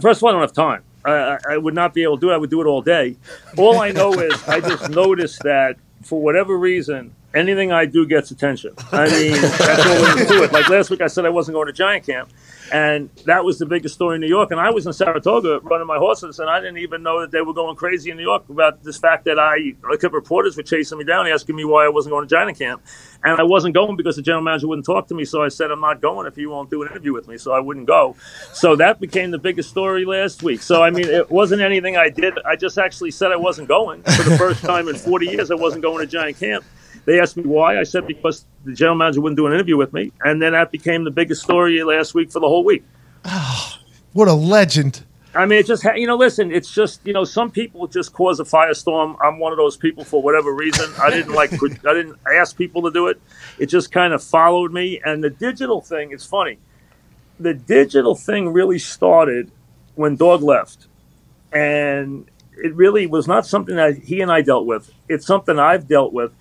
First 0.00 0.18
of 0.18 0.24
all, 0.24 0.28
I 0.30 0.32
don't 0.32 0.40
have 0.42 0.52
time. 0.52 0.84
I, 1.04 1.38
I 1.50 1.56
would 1.56 1.74
not 1.74 1.94
be 1.94 2.02
able 2.02 2.16
to 2.18 2.20
do 2.20 2.30
it. 2.30 2.34
I 2.34 2.36
would 2.36 2.50
do 2.50 2.60
it 2.60 2.66
all 2.66 2.82
day. 2.82 3.16
All 3.56 3.78
I 3.78 3.90
know 3.90 4.12
is 4.12 4.46
I 4.46 4.60
just 4.60 4.90
noticed 4.90 5.42
that 5.44 5.76
for 6.02 6.20
whatever 6.20 6.58
reason, 6.58 7.14
anything 7.34 7.72
I 7.72 7.86
do 7.86 8.06
gets 8.06 8.30
attention. 8.30 8.74
I 8.92 9.06
mean, 9.08 9.32
that's 9.32 9.86
all 9.86 10.02
there 10.02 10.22
is 10.22 10.28
to 10.28 10.42
it. 10.44 10.52
Like 10.52 10.68
last 10.68 10.90
week, 10.90 11.00
I 11.00 11.06
said 11.06 11.24
I 11.24 11.30
wasn't 11.30 11.54
going 11.54 11.68
to 11.68 11.72
Giant 11.72 12.04
Camp, 12.04 12.30
and 12.72 13.10
that 13.26 13.44
was 13.44 13.58
the 13.58 13.66
biggest 13.66 13.94
story 13.94 14.14
in 14.16 14.20
New 14.20 14.28
York. 14.28 14.50
And 14.50 14.60
I 14.60 14.70
was 14.70 14.86
in 14.86 14.92
Saratoga 14.92 15.60
running 15.60 15.86
my 15.86 15.98
horses, 15.98 16.38
and 16.38 16.48
I 16.48 16.60
didn't 16.60 16.78
even 16.78 17.02
know 17.02 17.20
that 17.20 17.30
they 17.30 17.40
were 17.40 17.54
going 17.54 17.76
crazy 17.76 18.10
in 18.10 18.16
New 18.16 18.22
York 18.22 18.48
about 18.48 18.82
this 18.84 18.98
fact 18.98 19.24
that 19.24 19.38
I, 19.38 19.74
I 19.84 20.06
reporters 20.06 20.56
were 20.56 20.62
chasing 20.62 20.98
me 20.98 21.04
down, 21.04 21.26
asking 21.26 21.56
me 21.56 21.64
why 21.64 21.84
I 21.84 21.88
wasn't 21.88 22.12
going 22.12 22.26
to 22.26 22.34
Giant 22.34 22.58
Camp, 22.58 22.82
and 23.24 23.40
I 23.40 23.42
wasn't 23.42 23.74
going 23.74 23.96
because 23.96 24.16
the 24.16 24.22
general 24.22 24.42
manager 24.42 24.68
wouldn't 24.68 24.86
talk 24.86 25.08
to 25.08 25.14
me. 25.14 25.24
So 25.24 25.42
I 25.42 25.48
said 25.48 25.70
I'm 25.70 25.80
not 25.80 26.00
going 26.00 26.26
if 26.26 26.38
you 26.38 26.50
won't 26.50 26.70
do 26.70 26.82
an 26.82 26.88
interview 26.88 27.12
with 27.12 27.28
me. 27.28 27.38
So 27.38 27.52
I 27.52 27.60
wouldn't 27.60 27.86
go. 27.86 28.16
So 28.52 28.76
that 28.76 29.00
became 29.00 29.30
the 29.30 29.38
biggest 29.38 29.68
story 29.68 30.04
last 30.04 30.42
week. 30.42 30.62
So 30.62 30.82
I 30.82 30.90
mean, 30.90 31.06
it 31.06 31.30
wasn't 31.30 31.62
anything 31.62 31.96
I 31.96 32.08
did. 32.08 32.38
I 32.46 32.56
just 32.56 32.78
actually 32.78 33.10
said 33.10 33.32
I 33.32 33.36
wasn't 33.36 33.68
going 33.68 34.02
for 34.02 34.22
the 34.22 34.36
first 34.38 34.62
time 34.62 34.88
in 34.88 34.96
40 34.96 35.26
years. 35.26 35.50
I 35.50 35.56
wasn't 35.56 35.82
going 35.82 36.06
to 36.06 36.06
Giant 36.06 36.38
Camp. 36.38 36.64
They 37.04 37.20
asked 37.20 37.36
me 37.36 37.44
why. 37.44 37.78
I 37.78 37.82
said 37.82 38.06
because 38.06 38.44
the 38.64 38.74
general 38.74 38.96
manager 38.96 39.20
wouldn't 39.20 39.36
do 39.36 39.46
an 39.46 39.52
interview 39.52 39.76
with 39.76 39.92
me, 39.92 40.12
and 40.22 40.40
then 40.40 40.52
that 40.52 40.70
became 40.70 41.04
the 41.04 41.10
biggest 41.10 41.42
story 41.42 41.82
last 41.82 42.14
week 42.14 42.30
for 42.30 42.40
the 42.40 42.48
whole 42.48 42.64
week. 42.64 42.84
What 44.12 44.26
a 44.26 44.32
legend. 44.32 45.04
I 45.34 45.46
mean, 45.46 45.60
it 45.60 45.66
just 45.66 45.84
ha- 45.84 45.92
you 45.92 46.06
know, 46.06 46.16
listen, 46.16 46.50
it's 46.50 46.72
just 46.72 47.06
you 47.06 47.12
know, 47.12 47.22
some 47.22 47.50
people 47.50 47.86
just 47.86 48.12
cause 48.12 48.40
a 48.40 48.44
firestorm. 48.44 49.16
I'm 49.22 49.38
one 49.38 49.52
of 49.52 49.58
those 49.58 49.76
people 49.76 50.02
for 50.02 50.20
whatever 50.20 50.52
reason. 50.52 50.90
I 51.00 51.10
didn't 51.10 51.32
like, 51.32 51.52
I 51.52 51.94
didn't 51.94 52.18
ask 52.34 52.56
people 52.56 52.82
to 52.82 52.90
do 52.90 53.06
it. 53.06 53.20
It 53.58 53.66
just 53.66 53.92
kind 53.92 54.12
of 54.12 54.22
followed 54.22 54.72
me. 54.72 55.00
And 55.04 55.22
the 55.22 55.30
digital 55.30 55.80
thing, 55.80 56.10
it's 56.10 56.26
funny. 56.26 56.58
The 57.38 57.54
digital 57.54 58.16
thing 58.16 58.52
really 58.52 58.80
started 58.80 59.52
when 59.94 60.16
Dog 60.16 60.42
left, 60.42 60.88
and 61.52 62.28
it 62.56 62.74
really 62.74 63.06
was 63.06 63.28
not 63.28 63.46
something 63.46 63.76
that 63.76 63.98
he 63.98 64.20
and 64.20 64.32
I 64.32 64.42
dealt 64.42 64.66
with. 64.66 64.92
It's 65.08 65.26
something 65.26 65.58
I've 65.58 65.86
dealt 65.86 66.12
with, 66.12 66.32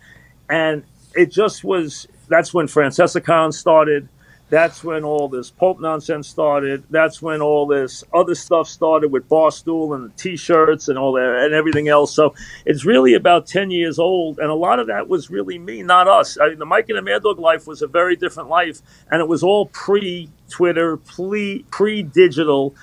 and 0.49 0.83
it 1.15 1.31
just 1.31 1.63
was. 1.63 2.07
That's 2.27 2.53
when 2.53 2.67
Francesa 2.67 3.23
Con 3.23 3.51
started. 3.51 4.07
That's 4.49 4.83
when 4.83 5.03
all 5.03 5.27
this 5.27 5.51
Pope 5.51 5.79
nonsense 5.79 6.27
started. 6.27 6.83
That's 6.89 7.21
when 7.21 7.39
all 7.39 7.67
this 7.67 8.03
other 8.11 8.33
stuff 8.33 8.67
started 8.67 9.11
with 9.11 9.29
Barstool 9.29 9.95
and 9.95 10.09
the 10.09 10.13
T-shirts 10.17 10.87
and 10.87 10.97
all 10.97 11.13
that 11.13 11.43
and 11.43 11.53
everything 11.53 11.87
else. 11.87 12.15
So 12.15 12.33
it's 12.65 12.83
really 12.83 13.13
about 13.13 13.45
ten 13.45 13.69
years 13.69 13.99
old, 13.99 14.39
and 14.39 14.49
a 14.49 14.55
lot 14.55 14.79
of 14.79 14.87
that 14.87 15.07
was 15.07 15.29
really 15.29 15.59
me, 15.59 15.83
not 15.83 16.07
us. 16.07 16.37
I 16.39 16.49
mean, 16.49 16.59
the 16.59 16.65
Mike 16.65 16.89
and 16.89 16.97
the 16.97 17.03
Mad 17.03 17.21
Dog 17.21 17.37
life 17.37 17.67
was 17.67 17.83
a 17.83 17.87
very 17.87 18.15
different 18.15 18.49
life, 18.49 18.81
and 19.11 19.21
it 19.21 19.27
was 19.27 19.43
all 19.43 19.67
pre-Twitter, 19.67 20.97
pre 20.97 21.65
pre-digital 21.69 22.71
pre 22.71 22.79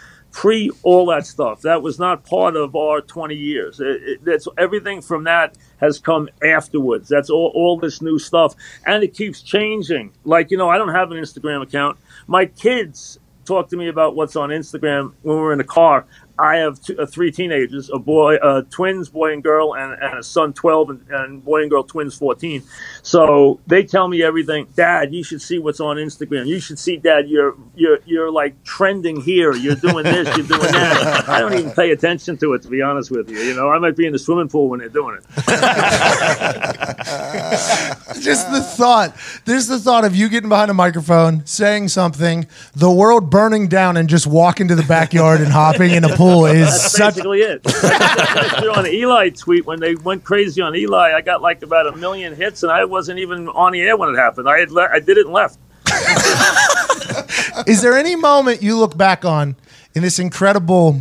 all 0.82 1.06
that 1.06 1.26
stuff. 1.26 1.62
That 1.62 1.82
was 1.82 1.98
not 1.98 2.24
part 2.24 2.56
of 2.56 2.76
our 2.76 3.00
20 3.00 3.34
years. 3.34 3.80
It, 3.80 4.24
that's 4.24 4.46
everything 4.58 5.00
from 5.00 5.24
that 5.24 5.56
has 5.80 5.98
come 5.98 6.28
afterwards. 6.44 7.08
That's 7.08 7.30
all, 7.30 7.52
all 7.54 7.78
this 7.78 8.02
new 8.02 8.18
stuff, 8.18 8.54
and 8.86 9.02
it 9.02 9.14
keeps 9.14 9.40
changing. 9.42 10.12
Like 10.24 10.50
you 10.50 10.58
know, 10.58 10.68
I 10.68 10.78
don't 10.78 10.94
have 10.94 11.10
an 11.10 11.18
Instagram 11.18 11.62
account. 11.62 11.98
My 12.26 12.46
kids 12.46 13.18
talk 13.44 13.68
to 13.70 13.76
me 13.76 13.88
about 13.88 14.14
what's 14.16 14.36
on 14.36 14.50
Instagram 14.50 15.12
when 15.22 15.36
we're 15.38 15.52
in 15.52 15.58
the 15.58 15.64
car. 15.64 16.04
I 16.38 16.56
have 16.56 16.80
two, 16.82 16.98
uh, 16.98 17.06
three 17.06 17.32
teenagers, 17.32 17.88
a 17.90 17.98
boy, 17.98 18.36
uh, 18.36 18.62
twins, 18.68 19.08
boy 19.08 19.32
and 19.32 19.42
girl, 19.42 19.74
and, 19.74 19.94
and 20.02 20.18
a 20.18 20.22
son, 20.22 20.52
12, 20.52 20.90
and, 20.90 21.06
and, 21.08 21.44
boy 21.44 21.62
and 21.62 21.70
girl 21.70 21.82
twins, 21.82 22.14
14. 22.14 22.62
So 23.02 23.58
they 23.66 23.84
tell 23.84 24.06
me 24.08 24.22
everything. 24.22 24.66
Dad, 24.74 25.14
you 25.14 25.24
should 25.24 25.40
see 25.40 25.58
what's 25.58 25.80
on 25.80 25.96
Instagram. 25.96 26.46
You 26.46 26.60
should 26.60 26.78
see, 26.78 26.98
Dad, 26.98 27.28
you're 27.28 27.56
you're 27.74 28.00
you're 28.04 28.30
like 28.30 28.62
trending 28.64 29.20
here. 29.20 29.54
You're 29.54 29.76
doing 29.76 30.04
this. 30.04 30.26
You're 30.36 30.46
doing 30.46 30.72
that. 30.72 31.28
I 31.28 31.40
don't 31.40 31.54
even 31.54 31.70
pay 31.72 31.90
attention 31.90 32.36
to 32.38 32.52
it, 32.54 32.62
to 32.62 32.68
be 32.68 32.82
honest 32.82 33.10
with 33.10 33.30
you. 33.30 33.38
You 33.38 33.54
know, 33.54 33.70
I 33.70 33.78
might 33.78 33.96
be 33.96 34.06
in 34.06 34.12
the 34.12 34.18
swimming 34.18 34.48
pool 34.48 34.68
when 34.68 34.80
they're 34.80 34.88
doing 34.88 35.16
it. 35.16 35.24
Just 38.20 38.50
the 38.50 38.60
thought. 38.60 39.16
There's 39.44 39.68
the 39.68 39.78
thought 39.78 40.04
of 40.04 40.14
you 40.14 40.28
getting 40.28 40.48
behind 40.48 40.70
a 40.70 40.74
microphone, 40.74 41.46
saying 41.46 41.88
something, 41.88 42.46
the 42.74 42.90
world 42.90 43.30
burning 43.30 43.68
down, 43.68 43.96
and 43.96 44.08
just 44.08 44.26
walking 44.26 44.68
to 44.68 44.74
the 44.74 44.82
backyard 44.82 45.40
and 45.40 45.50
hopping 45.52 45.92
in 45.92 46.04
a 46.04 46.16
pool 46.16 46.25
Oh, 46.28 46.44
is 46.46 46.66
That's 46.66 46.92
such. 46.92 47.14
basically 47.14 47.40
it. 47.40 47.60
I 47.66 48.60
threw 48.60 48.72
on 48.72 48.86
Eli 48.86 49.30
tweet 49.30 49.64
when 49.66 49.80
they 49.80 49.94
went 49.94 50.24
crazy 50.24 50.60
on 50.60 50.74
Eli, 50.74 51.12
I 51.12 51.20
got 51.20 51.42
like 51.42 51.62
about 51.62 51.86
a 51.86 51.96
million 51.96 52.34
hits, 52.34 52.62
and 52.62 52.72
I 52.72 52.84
wasn't 52.84 53.18
even 53.18 53.48
on 53.48 53.72
the 53.72 53.80
air 53.82 53.96
when 53.96 54.08
it 54.14 54.16
happened. 54.16 54.48
I 54.48 54.58
had 54.58 54.70
le- 54.70 54.88
I 54.92 55.00
did 55.00 55.18
it 55.18 55.26
and 55.26 55.32
left. 55.32 55.58
Is 57.66 57.82
there 57.82 57.96
any 57.96 58.16
moment 58.16 58.62
you 58.62 58.76
look 58.76 58.96
back 58.96 59.24
on 59.24 59.56
in 59.94 60.02
this 60.02 60.18
incredible, 60.18 61.00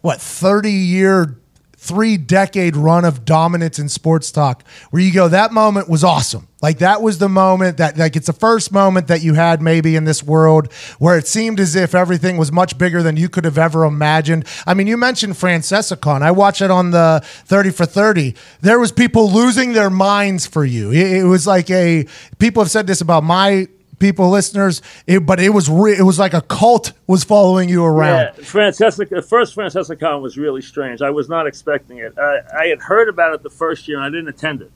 what, 0.00 0.20
30 0.20 0.70
year, 0.70 1.36
three 1.82 2.16
decade 2.16 2.76
run 2.76 3.04
of 3.04 3.24
dominance 3.24 3.76
in 3.76 3.88
sports 3.88 4.30
talk 4.30 4.62
where 4.90 5.02
you 5.02 5.12
go, 5.12 5.26
that 5.26 5.52
moment 5.52 5.88
was 5.88 6.04
awesome? 6.04 6.46
Like 6.62 6.78
that 6.78 7.02
was 7.02 7.18
the 7.18 7.28
moment 7.28 7.78
that, 7.78 7.98
like, 7.98 8.14
it's 8.14 8.28
the 8.28 8.32
first 8.32 8.70
moment 8.70 9.08
that 9.08 9.20
you 9.20 9.34
had 9.34 9.60
maybe 9.60 9.96
in 9.96 10.04
this 10.04 10.22
world 10.22 10.72
where 11.00 11.18
it 11.18 11.26
seemed 11.26 11.58
as 11.58 11.74
if 11.74 11.92
everything 11.92 12.36
was 12.36 12.52
much 12.52 12.78
bigger 12.78 13.02
than 13.02 13.16
you 13.16 13.28
could 13.28 13.44
have 13.44 13.58
ever 13.58 13.84
imagined. 13.84 14.46
I 14.64 14.74
mean, 14.74 14.86
you 14.86 14.96
mentioned 14.96 15.34
Francesa 15.34 16.00
Con. 16.00 16.22
I 16.22 16.30
watched 16.30 16.62
it 16.62 16.70
on 16.70 16.92
the 16.92 17.20
30 17.24 17.70
for 17.70 17.84
30. 17.84 18.36
There 18.60 18.78
was 18.78 18.92
people 18.92 19.28
losing 19.28 19.72
their 19.72 19.90
minds 19.90 20.46
for 20.46 20.64
you. 20.64 20.92
It, 20.92 21.16
it 21.16 21.24
was 21.24 21.48
like 21.48 21.68
a, 21.68 22.06
people 22.38 22.62
have 22.62 22.70
said 22.70 22.86
this 22.86 23.00
about 23.00 23.24
my 23.24 23.66
people, 24.02 24.28
listeners. 24.28 24.82
It, 25.06 25.20
but 25.20 25.40
it 25.40 25.50
was 25.50 25.70
re- 25.70 25.96
it 25.96 26.02
was 26.02 26.18
like 26.18 26.34
a 26.34 26.42
cult 26.42 26.92
was 27.06 27.24
following 27.24 27.68
you 27.68 27.84
around. 27.84 28.34
Yeah, 28.36 28.44
Francesa, 28.44 29.08
the 29.08 29.22
first 29.22 29.56
Francesa 29.56 29.98
Con 29.98 30.20
was 30.20 30.36
really 30.36 30.60
strange. 30.60 31.00
I 31.00 31.10
was 31.10 31.28
not 31.28 31.46
expecting 31.46 31.98
it. 31.98 32.12
I, 32.18 32.40
I 32.54 32.66
had 32.66 32.80
heard 32.80 33.08
about 33.08 33.32
it 33.32 33.42
the 33.42 33.50
first 33.50 33.88
year, 33.88 33.96
and 33.96 34.04
I 34.04 34.10
didn't 34.10 34.28
attend 34.28 34.60
it. 34.60 34.72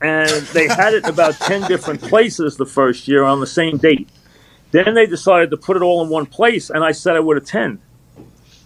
And 0.00 0.30
they 0.48 0.66
had 0.66 0.94
it 0.94 1.06
about 1.06 1.34
ten 1.40 1.68
different 1.68 2.00
places 2.00 2.56
the 2.56 2.66
first 2.66 3.06
year 3.06 3.22
on 3.22 3.38
the 3.38 3.46
same 3.46 3.76
date. 3.76 4.08
Then 4.70 4.94
they 4.94 5.06
decided 5.06 5.50
to 5.50 5.56
put 5.56 5.76
it 5.76 5.82
all 5.82 6.02
in 6.02 6.08
one 6.08 6.26
place, 6.26 6.70
and 6.70 6.82
I 6.82 6.92
said 6.92 7.14
I 7.14 7.20
would 7.20 7.36
attend. 7.36 7.80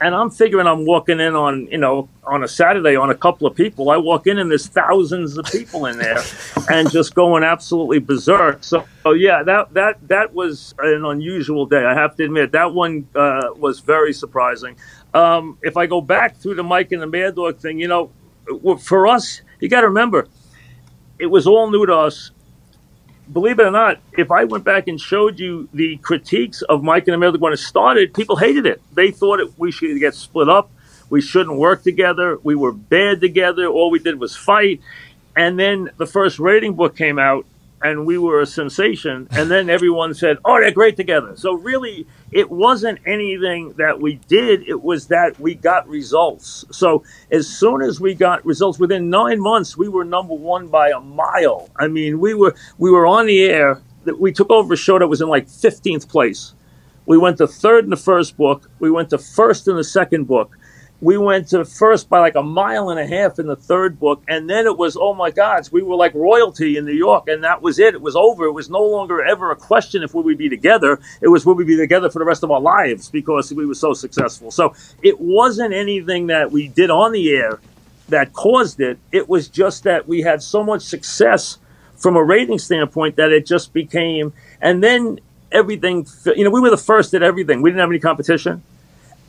And 0.02 0.16
I'm 0.16 0.30
figuring 0.30 0.66
I'm 0.66 0.84
walking 0.84 1.20
in 1.20 1.36
on, 1.36 1.68
you 1.70 1.78
know, 1.78 2.08
on 2.24 2.42
a 2.42 2.48
Saturday 2.48 2.96
on 2.96 3.10
a 3.10 3.14
couple 3.14 3.46
of 3.46 3.54
people. 3.54 3.90
I 3.90 3.98
walk 3.98 4.26
in 4.26 4.38
and 4.38 4.50
there's 4.50 4.66
thousands 4.66 5.38
of 5.38 5.44
people 5.46 5.86
in 5.86 5.96
there 5.96 6.18
and 6.70 6.90
just 6.90 7.14
going 7.14 7.44
absolutely 7.44 8.00
berserk. 8.00 8.64
So, 8.64 8.84
so 9.04 9.12
yeah, 9.12 9.44
that, 9.44 9.72
that, 9.74 10.08
that 10.08 10.34
was 10.34 10.74
an 10.80 11.04
unusual 11.04 11.66
day. 11.66 11.84
I 11.84 11.94
have 11.94 12.16
to 12.16 12.24
admit 12.24 12.50
that 12.50 12.74
one 12.74 13.06
uh, 13.14 13.50
was 13.54 13.78
very 13.78 14.12
surprising. 14.12 14.76
Um, 15.14 15.56
if 15.62 15.76
I 15.76 15.86
go 15.86 16.00
back 16.00 16.36
through 16.36 16.56
the 16.56 16.64
Mike 16.64 16.90
and 16.90 17.00
the 17.00 17.06
Mad 17.06 17.36
Dog 17.36 17.58
thing, 17.58 17.78
you 17.78 17.86
know, 17.86 18.10
for 18.80 19.06
us, 19.06 19.42
you 19.60 19.68
got 19.68 19.82
to 19.82 19.88
remember, 19.88 20.26
it 21.20 21.26
was 21.26 21.46
all 21.46 21.70
new 21.70 21.86
to 21.86 21.94
us 21.94 22.31
believe 23.30 23.58
it 23.58 23.66
or 23.66 23.70
not, 23.70 23.98
if 24.12 24.30
I 24.30 24.44
went 24.44 24.64
back 24.64 24.88
and 24.88 25.00
showed 25.00 25.38
you 25.38 25.68
the 25.72 25.96
critiques 25.98 26.62
of 26.62 26.82
Mike 26.82 27.06
and 27.08 27.14
America 27.14 27.38
when 27.38 27.52
it 27.52 27.58
started, 27.58 28.14
people 28.14 28.36
hated 28.36 28.66
it. 28.66 28.80
They 28.94 29.10
thought 29.10 29.40
it, 29.40 29.58
we 29.58 29.70
should 29.70 29.98
get 29.98 30.14
split 30.14 30.48
up. 30.48 30.70
We 31.10 31.20
shouldn't 31.20 31.58
work 31.58 31.82
together. 31.82 32.38
We 32.42 32.54
were 32.54 32.72
bad 32.72 33.20
together. 33.20 33.66
All 33.66 33.90
we 33.90 33.98
did 33.98 34.18
was 34.18 34.34
fight. 34.34 34.80
And 35.36 35.58
then 35.58 35.90
the 35.98 36.06
first 36.06 36.38
rating 36.38 36.74
book 36.74 36.96
came 36.96 37.18
out, 37.18 37.44
and 37.82 38.06
we 38.06 38.18
were 38.18 38.40
a 38.40 38.46
sensation. 38.46 39.28
And 39.30 39.50
then 39.50 39.68
everyone 39.68 40.14
said, 40.14 40.38
"Oh, 40.44 40.60
they're 40.60 40.70
great 40.70 40.96
together." 40.96 41.32
So 41.36 41.54
really, 41.54 42.06
it 42.30 42.50
wasn't 42.50 43.00
anything 43.06 43.74
that 43.78 44.00
we 44.00 44.14
did. 44.28 44.68
It 44.68 44.82
was 44.82 45.08
that 45.08 45.38
we 45.40 45.54
got 45.54 45.88
results. 45.88 46.64
So 46.70 47.02
as 47.30 47.48
soon 47.48 47.82
as 47.82 48.00
we 48.00 48.14
got 48.14 48.44
results, 48.44 48.78
within 48.78 49.10
nine 49.10 49.40
months, 49.40 49.76
we 49.76 49.88
were 49.88 50.04
number 50.04 50.34
one 50.34 50.68
by 50.68 50.90
a 50.90 51.00
mile. 51.00 51.68
I 51.76 51.88
mean, 51.88 52.20
we 52.20 52.34
were 52.34 52.54
we 52.78 52.90
were 52.90 53.06
on 53.06 53.26
the 53.26 53.42
air. 53.42 53.80
We 54.18 54.32
took 54.32 54.50
over 54.50 54.74
a 54.74 54.76
show 54.76 54.98
that 54.98 55.06
was 55.06 55.20
in 55.20 55.28
like 55.28 55.46
15th 55.46 56.08
place. 56.08 56.54
We 57.06 57.18
went 57.18 57.38
to 57.38 57.46
third 57.46 57.84
in 57.84 57.90
the 57.90 57.96
first 57.96 58.36
book. 58.36 58.70
We 58.78 58.90
went 58.90 59.10
to 59.10 59.18
first 59.18 59.68
in 59.68 59.76
the 59.76 59.84
second 59.84 60.24
book 60.24 60.56
we 61.02 61.18
went 61.18 61.48
to 61.48 61.64
first 61.64 62.08
by 62.08 62.20
like 62.20 62.36
a 62.36 62.42
mile 62.42 62.88
and 62.88 62.98
a 62.98 63.06
half 63.06 63.38
in 63.38 63.46
the 63.46 63.56
third 63.56 64.00
book 64.00 64.22
and 64.28 64.48
then 64.48 64.66
it 64.66 64.78
was 64.78 64.96
oh 64.96 65.12
my 65.12 65.30
gods 65.30 65.70
we 65.70 65.82
were 65.82 65.96
like 65.96 66.14
royalty 66.14 66.76
in 66.76 66.86
new 66.86 66.92
york 66.92 67.28
and 67.28 67.42
that 67.44 67.62
was 67.62 67.78
it. 67.78 67.94
It 67.94 68.00
was 68.00 68.16
over. 68.16 68.44
It 68.44 68.52
was 68.52 68.70
no 68.70 68.82
longer 68.82 69.22
ever 69.22 69.50
a 69.50 69.56
question 69.56 70.02
if 70.02 70.14
we 70.14 70.22
would 70.22 70.38
be 70.38 70.48
together. 70.48 71.00
It 71.20 71.28
was 71.28 71.44
would 71.44 71.56
we 71.56 71.64
be 71.64 71.76
together 71.76 72.10
for 72.10 72.18
the 72.18 72.24
rest 72.24 72.42
of 72.42 72.50
our 72.50 72.60
lives 72.60 73.10
because 73.10 73.52
we 73.52 73.66
were 73.66 73.74
so 73.74 73.94
successful. 73.94 74.50
So 74.50 74.74
it 75.02 75.20
wasn't 75.20 75.74
anything 75.74 76.28
that 76.28 76.52
we 76.52 76.68
did 76.68 76.90
on 76.90 77.12
the 77.12 77.30
air 77.30 77.60
that 78.08 78.32
caused 78.32 78.80
it. 78.80 78.98
It 79.10 79.28
was 79.28 79.48
just 79.48 79.84
that 79.84 80.06
we 80.06 80.22
had 80.22 80.42
so 80.42 80.62
much 80.62 80.82
success 80.82 81.58
from 81.96 82.16
a 82.16 82.22
rating 82.22 82.58
standpoint 82.58 83.16
that 83.16 83.32
it 83.32 83.46
just 83.46 83.72
became 83.72 84.32
and 84.60 84.82
then 84.82 85.20
everything 85.50 86.06
you 86.36 86.44
know 86.44 86.50
we 86.50 86.60
were 86.60 86.70
the 86.70 86.76
first 86.76 87.14
at 87.14 87.22
everything. 87.22 87.62
We 87.62 87.70
didn't 87.70 87.80
have 87.80 87.90
any 87.90 88.00
competition 88.00 88.62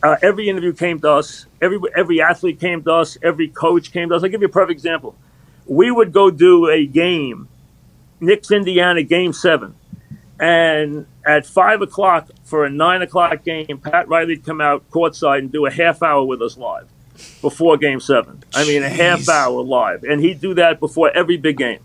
uh, 0.03 0.17
every 0.21 0.49
interview 0.49 0.73
came 0.73 0.99
to 1.01 1.11
us. 1.11 1.47
Every 1.61 1.79
every 1.95 2.21
athlete 2.21 2.59
came 2.59 2.83
to 2.83 2.91
us. 2.93 3.17
Every 3.23 3.47
coach 3.47 3.91
came 3.93 4.09
to 4.09 4.15
us. 4.15 4.23
I'll 4.23 4.29
give 4.29 4.41
you 4.41 4.47
a 4.47 4.51
perfect 4.51 4.77
example. 4.77 5.15
We 5.65 5.91
would 5.91 6.11
go 6.11 6.29
do 6.31 6.69
a 6.69 6.85
game, 6.85 7.47
Knicks 8.19 8.51
Indiana 8.51 9.03
game 9.03 9.33
seven, 9.33 9.75
and 10.39 11.07
at 11.25 11.45
five 11.45 11.81
o'clock 11.81 12.29
for 12.43 12.65
a 12.65 12.69
nine 12.69 13.01
o'clock 13.01 13.43
game, 13.45 13.77
Pat 13.79 14.07
Riley'd 14.09 14.45
come 14.45 14.61
out 14.61 14.89
courtside 14.91 15.39
and 15.39 15.51
do 15.51 15.65
a 15.65 15.71
half 15.71 16.03
hour 16.03 16.23
with 16.25 16.41
us 16.41 16.57
live 16.57 16.89
before 17.41 17.77
game 17.77 17.99
seven. 18.01 18.43
I 18.53 18.65
mean, 18.65 18.83
a 18.83 18.89
half 18.89 19.29
hour 19.29 19.61
live, 19.63 20.03
and 20.03 20.19
he'd 20.21 20.41
do 20.41 20.53
that 20.55 20.79
before 20.81 21.11
every 21.15 21.37
big 21.37 21.57
game. 21.57 21.79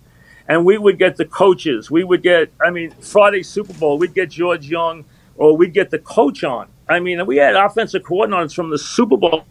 and 0.48 0.64
we 0.64 0.78
would 0.78 0.98
get 0.98 1.16
the 1.16 1.26
coaches. 1.26 1.90
We 1.90 2.04
would 2.04 2.22
get, 2.22 2.50
I 2.60 2.70
mean, 2.70 2.90
Friday 3.00 3.42
Super 3.42 3.75
Bowl, 3.75 3.98
we'd 3.98 4.14
get 4.14 4.30
George 4.30 4.66
Young, 4.68 5.04
or 5.37 5.56
we'd 5.56 5.75
get 5.75 5.90
the 5.90 5.98
coach 5.98 6.42
on. 6.42 6.68
I 6.88 7.00
mean, 7.00 7.25
we 7.26 7.37
had 7.37 7.54
offensive 7.54 8.02
coordinators 8.02 8.54
from 8.54 8.71
the 8.71 8.78
Super 8.78 9.16
Bowl. 9.16 9.45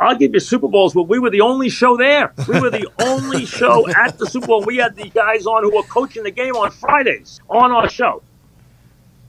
I'll 0.00 0.16
give 0.16 0.32
you 0.32 0.40
Super 0.40 0.68
Bowls, 0.68 0.94
but 0.94 1.04
we 1.04 1.18
were 1.18 1.30
the 1.30 1.40
only 1.42 1.68
show 1.68 1.96
there. 1.96 2.32
We 2.46 2.60
were 2.60 2.70
the 2.70 2.88
only 3.00 3.44
show 3.44 3.86
at 3.88 4.18
the 4.18 4.26
Super 4.26 4.46
Bowl. 4.46 4.64
We 4.64 4.76
had 4.76 4.96
the 4.96 5.10
guys 5.10 5.46
on 5.46 5.62
who 5.62 5.74
were 5.74 5.82
coaching 5.82 6.22
the 6.22 6.30
game 6.30 6.54
on 6.54 6.70
Fridays 6.70 7.40
on 7.48 7.72
our 7.72 7.88
show. 7.88 8.22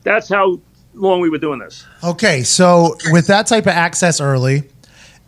That's 0.04 0.30
how 0.30 0.60
long 0.94 1.20
we 1.20 1.30
were 1.30 1.38
doing 1.38 1.60
this. 1.60 1.86
Okay, 2.04 2.44
so 2.44 2.96
with 3.12 3.28
that 3.28 3.48
type 3.48 3.66
of 3.66 3.74
access 3.74 4.22
early 4.22 4.64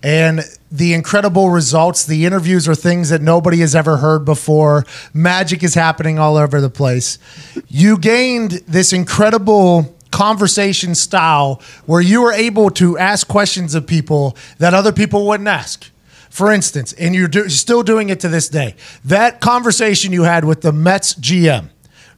and 0.03 0.41
the 0.71 0.93
incredible 0.93 1.49
results, 1.49 2.05
the 2.05 2.25
interviews 2.25 2.67
are 2.67 2.75
things 2.75 3.09
that 3.09 3.21
nobody 3.21 3.59
has 3.59 3.75
ever 3.75 3.97
heard 3.97 4.25
before. 4.25 4.85
Magic 5.13 5.63
is 5.63 5.75
happening 5.75 6.17
all 6.17 6.37
over 6.37 6.61
the 6.61 6.69
place. 6.69 7.19
You 7.67 7.97
gained 7.97 8.51
this 8.67 8.93
incredible 8.93 9.95
conversation 10.21 10.93
style 10.93 11.59
where 11.87 11.99
you 11.99 12.21
were 12.21 12.31
able 12.31 12.69
to 12.69 12.95
ask 12.95 13.27
questions 13.27 13.73
of 13.73 13.87
people 13.87 14.37
that 14.59 14.71
other 14.71 14.91
people 14.91 15.25
wouldn't 15.25 15.49
ask. 15.49 15.89
For 16.29 16.51
instance, 16.51 16.93
and 16.93 17.15
you're 17.15 17.27
do- 17.27 17.49
still 17.49 17.81
doing 17.81 18.09
it 18.09 18.19
to 18.19 18.29
this 18.29 18.47
day. 18.47 18.75
That 19.03 19.41
conversation 19.41 20.13
you 20.13 20.21
had 20.21 20.45
with 20.45 20.61
the 20.61 20.71
Mets 20.71 21.15
GM 21.15 21.69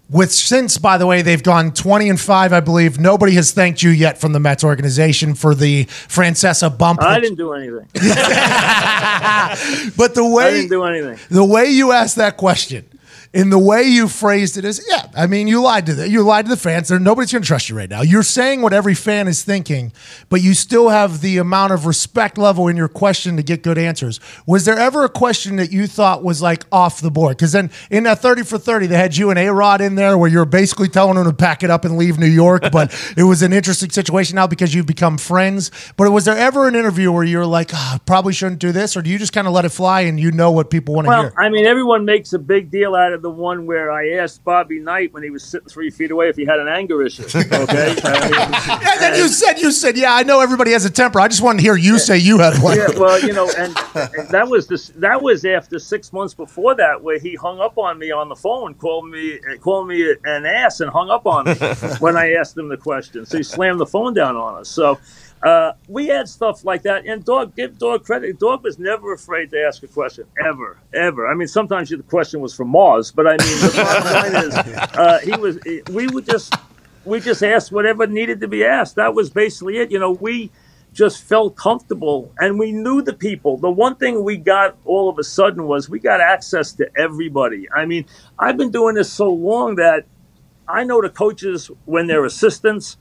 with 0.10 0.33
since, 0.33 0.77
by 0.77 0.98
the 0.98 1.07
way, 1.07 1.22
they've 1.22 1.41
gone 1.41 1.72
20 1.72 2.10
and 2.10 2.19
5, 2.19 2.51
I 2.51 2.60
believe. 2.60 3.00
Nobody 3.00 3.36
has 3.36 3.53
thanked 3.53 3.81
you 3.81 3.91
yet 3.91 4.19
from 4.19 4.33
the 4.33 4.39
Mets 4.39 4.65
organization 4.65 5.33
for 5.33 5.55
the 5.55 5.86
Francesa 5.86 6.77
bump. 6.77 7.01
I 7.01 7.22
didn't 7.22 7.38
do 7.38 7.53
anything. 7.53 7.88
but 9.95 10.13
the 10.13 10.24
I 10.29 10.33
way 10.36 10.51
didn't 10.51 10.72
do 10.72 10.83
anything. 10.83 11.17
the 11.31 11.45
way 11.45 11.67
you 11.67 11.93
asked 11.93 12.17
that 12.17 12.36
question 12.36 12.83
in 13.33 13.49
the 13.49 13.57
way 13.57 13.81
you 13.81 14.07
phrased 14.07 14.57
it 14.57 14.65
is, 14.65 14.85
yeah, 14.87 15.07
I 15.15 15.25
mean, 15.25 15.47
you 15.47 15.59
lied 15.59 15.87
to 15.87 15.95
the, 15.95 16.07
you 16.07 16.21
lied 16.21 16.45
to 16.45 16.49
the 16.49 16.57
fans. 16.57 16.89
There, 16.89 16.99
nobody's 16.99 17.31
going 17.31 17.41
to 17.41 17.47
trust 17.47 17.67
you 17.67 17.75
right 17.75 17.89
now. 17.89 18.03
You're 18.03 18.21
saying 18.21 18.61
what 18.61 18.73
every 18.73 18.93
fan 18.93 19.27
is 19.27 19.43
thinking, 19.43 19.91
but 20.29 20.43
you 20.43 20.53
still 20.53 20.89
have 20.89 21.21
the 21.21 21.39
amount 21.39 21.73
of 21.73 21.87
respect 21.87 22.37
level 22.37 22.67
in 22.67 22.77
your 22.77 22.87
question 22.87 23.35
to 23.37 23.43
get 23.43 23.63
good 23.63 23.79
answers. 23.79 24.19
Was 24.45 24.65
there 24.65 24.77
ever 24.77 25.03
a 25.03 25.09
question 25.09 25.55
that 25.55 25.71
you 25.71 25.87
thought 25.87 26.23
was 26.23 26.43
like 26.43 26.65
off 26.71 27.01
the 27.01 27.09
board? 27.09 27.37
Because 27.37 27.53
then 27.53 27.71
in 27.89 28.03
that 28.03 28.19
30 28.19 28.43
for 28.43 28.59
30, 28.59 28.85
they 28.85 28.97
had 28.97 29.17
you 29.17 29.31
and 29.31 29.39
A 29.39 29.51
Rod 29.51 29.81
in 29.81 29.95
there 29.95 30.15
where 30.15 30.29
you're 30.29 30.45
basically 30.45 30.87
telling 30.87 31.15
them 31.15 31.25
to 31.25 31.33
pack 31.33 31.63
it 31.63 31.71
up 31.71 31.85
and 31.85 31.97
leave 31.97 32.19
New 32.19 32.27
York, 32.27 32.71
but 32.71 32.93
it 33.17 33.23
was 33.23 33.41
an 33.41 33.51
interesting 33.51 33.89
situation 33.89 34.35
now 34.35 34.45
because 34.45 34.75
you've 34.75 34.85
become 34.85 35.17
friends. 35.17 35.71
But 35.97 36.11
was 36.11 36.25
there 36.25 36.37
ever 36.37 36.67
an 36.67 36.75
interview 36.75 37.11
where 37.11 37.23
you're 37.23 37.47
like, 37.47 37.73
ah, 37.73 37.99
probably 38.05 38.33
shouldn't 38.33 38.59
do 38.59 38.71
this, 38.71 38.95
or 38.95 39.01
do 39.01 39.09
you 39.09 39.17
just 39.17 39.33
kind 39.33 39.47
of 39.47 39.53
let 39.53 39.65
it 39.65 39.69
fly 39.69 40.01
and 40.01 40.19
you 40.19 40.31
know 40.31 40.51
what 40.51 40.69
people 40.69 40.93
want 40.93 41.07
to 41.07 41.11
hear? 41.11 41.23
Well, 41.23 41.31
hear? 41.31 41.39
I 41.39 41.49
mean, 41.49 41.65
everyone 41.65 42.05
makes 42.05 42.33
a 42.33 42.39
big 42.39 42.69
deal 42.69 42.93
out 42.93 43.11
of 43.11 43.22
the 43.23 43.29
one 43.29 43.65
where 43.65 43.89
I 43.89 44.09
asked 44.21 44.43
Bobby 44.43 44.79
Knight 44.79 45.13
when 45.13 45.23
he 45.23 45.29
was 45.29 45.43
sitting 45.43 45.69
three 45.69 45.89
feet 45.89 46.11
away 46.11 46.27
if 46.27 46.35
he 46.35 46.45
had 46.45 46.59
an 46.59 46.67
anger 46.67 47.01
issue. 47.01 47.23
Okay, 47.23 47.47
I 47.51 48.29
mean, 48.29 48.79
And 48.87 49.01
then 49.01 49.15
you 49.15 49.29
said, 49.29 49.59
you 49.59 49.71
said, 49.71 49.97
yeah, 49.97 50.13
I 50.13 50.23
know 50.23 50.41
everybody 50.41 50.71
has 50.73 50.83
a 50.83 50.89
temper. 50.89 51.21
I 51.21 51.29
just 51.29 51.41
wanted 51.41 51.59
to 51.59 51.63
hear 51.63 51.75
you 51.77 51.97
say 51.99 52.17
you 52.17 52.37
had 52.39 52.61
one. 52.61 52.77
yeah, 52.77 52.89
well, 52.99 53.19
you 53.19 53.31
know, 53.31 53.49
and, 53.57 53.75
and 53.95 54.27
that 54.29 54.47
was 54.47 54.67
this. 54.67 54.89
That 54.89 55.21
was 55.23 55.45
after 55.45 55.79
six 55.79 56.11
months 56.11 56.33
before 56.33 56.75
that, 56.75 57.01
where 57.01 57.17
he 57.17 57.35
hung 57.35 57.59
up 57.61 57.77
on 57.77 57.97
me 57.97 58.11
on 58.11 58.27
the 58.27 58.35
phone, 58.35 58.73
called 58.75 59.09
me, 59.09 59.39
called 59.61 59.87
me 59.87 60.13
an 60.25 60.45
ass, 60.45 60.81
and 60.81 60.91
hung 60.91 61.09
up 61.09 61.25
on 61.25 61.45
me 61.45 61.53
when 61.99 62.17
I 62.17 62.33
asked 62.33 62.57
him 62.57 62.67
the 62.67 62.77
question. 62.77 63.25
So 63.25 63.37
he 63.37 63.43
slammed 63.43 63.79
the 63.79 63.87
phone 63.87 64.13
down 64.13 64.35
on 64.35 64.59
us. 64.59 64.69
So. 64.69 64.99
Uh, 65.43 65.73
we 65.89 66.07
had 66.07 66.29
stuff 66.29 66.63
like 66.63 66.83
that, 66.83 67.05
and 67.05 67.25
dog 67.25 67.55
give 67.55 67.77
dog 67.77 68.05
credit. 68.05 68.39
Dog 68.39 68.63
was 68.63 68.79
never 68.79 69.13
afraid 69.13 69.51
to 69.51 69.62
ask 69.62 69.83
a 69.83 69.88
question, 69.88 70.25
ever, 70.45 70.77
ever. 70.93 71.27
I 71.27 71.35
mean, 71.35 71.50
sometimes 71.50 71.89
the 71.89 71.97
question 72.03 72.39
was 72.39 72.53
from 72.53 72.69
Mars, 72.69 73.12
but 73.12 73.27
I 73.27 73.31
mean, 73.31 73.39
the 73.39 73.73
bottom 73.75 74.33
line 74.33 74.45
is, 74.45 74.55
uh, 74.55 75.19
he 75.23 75.35
was. 75.35 75.59
We 75.91 76.07
would 76.07 76.25
just, 76.25 76.53
we 77.03 77.19
just 77.19 77.43
asked 77.43 77.71
whatever 77.71 78.07
needed 78.07 78.39
to 78.41 78.47
be 78.47 78.63
asked. 78.63 78.95
That 78.95 79.15
was 79.15 79.29
basically 79.29 79.77
it. 79.77 79.91
You 79.91 79.99
know, 79.99 80.12
we 80.12 80.49
just 80.93 81.23
felt 81.23 81.56
comfortable 81.56 82.32
and 82.39 82.58
we 82.58 82.71
knew 82.71 83.01
the 83.01 83.13
people. 83.13 83.58
The 83.58 83.69
one 83.69 83.95
thing 83.95 84.23
we 84.23 84.38
got 84.38 84.77
all 84.86 85.10
of 85.10 85.17
a 85.17 85.23
sudden 85.23 85.65
was 85.65 85.89
we 85.89 85.99
got 85.99 86.21
access 86.21 86.71
to 86.73 86.88
everybody. 86.95 87.67
I 87.75 87.86
mean, 87.86 88.06
I've 88.39 88.58
been 88.58 88.71
doing 88.71 88.95
this 88.95 89.12
so 89.12 89.29
long 89.29 89.75
that 89.75 90.06
I 90.67 90.84
know 90.84 91.01
the 91.01 91.10
coaches 91.10 91.69
when 91.86 92.08
they're 92.08 92.25
assistants. 92.25 92.97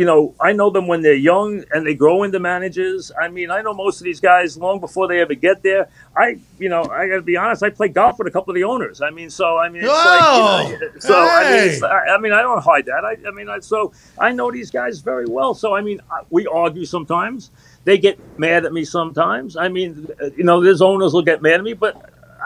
You 0.00 0.06
know, 0.06 0.34
I 0.40 0.52
know 0.54 0.70
them 0.70 0.86
when 0.86 1.02
they're 1.02 1.12
young 1.32 1.62
and 1.72 1.86
they 1.86 1.92
grow 1.94 2.22
into 2.22 2.38
managers. 2.40 3.12
I 3.20 3.28
mean, 3.28 3.50
I 3.50 3.60
know 3.60 3.74
most 3.74 4.00
of 4.00 4.04
these 4.04 4.18
guys 4.18 4.56
long 4.56 4.80
before 4.80 5.06
they 5.08 5.20
ever 5.20 5.34
get 5.34 5.62
there. 5.62 5.90
I, 6.16 6.38
you 6.58 6.70
know, 6.70 6.84
I 6.84 7.06
got 7.06 7.16
to 7.16 7.22
be 7.22 7.36
honest. 7.36 7.62
I 7.62 7.68
play 7.68 7.88
golf 7.88 8.18
with 8.18 8.26
a 8.26 8.30
couple 8.30 8.50
of 8.52 8.54
the 8.54 8.64
owners. 8.64 9.02
I 9.02 9.10
mean, 9.10 9.28
so 9.28 9.58
I 9.58 9.68
mean, 9.68 9.82
it's 9.84 9.92
like, 9.92 10.78
you 10.80 10.88
know, 10.88 10.98
so 11.00 11.14
I 11.14 11.42
mean, 11.50 11.68
it's, 11.74 11.82
I, 11.82 12.14
I 12.14 12.18
mean, 12.18 12.32
I 12.32 12.40
don't 12.40 12.62
hide 12.62 12.86
that. 12.86 13.04
I, 13.04 13.16
I 13.28 13.30
mean, 13.32 13.50
I, 13.50 13.58
so 13.60 13.92
I 14.18 14.32
know 14.32 14.50
these 14.50 14.70
guys 14.70 15.00
very 15.00 15.26
well. 15.26 15.52
So 15.52 15.74
I 15.76 15.82
mean, 15.82 16.00
I- 16.10 16.22
we 16.30 16.46
argue 16.46 16.86
sometimes. 16.86 17.50
They 17.84 17.98
get 17.98 18.18
mad 18.38 18.64
at 18.64 18.72
me 18.72 18.84
sometimes. 18.86 19.54
I 19.56 19.68
mean, 19.68 20.08
uh, 20.22 20.30
you 20.36 20.44
know, 20.44 20.64
these 20.64 20.80
owners 20.80 21.12
will 21.12 21.22
get 21.32 21.42
mad 21.42 21.56
at 21.60 21.64
me, 21.64 21.74
but 21.74 21.94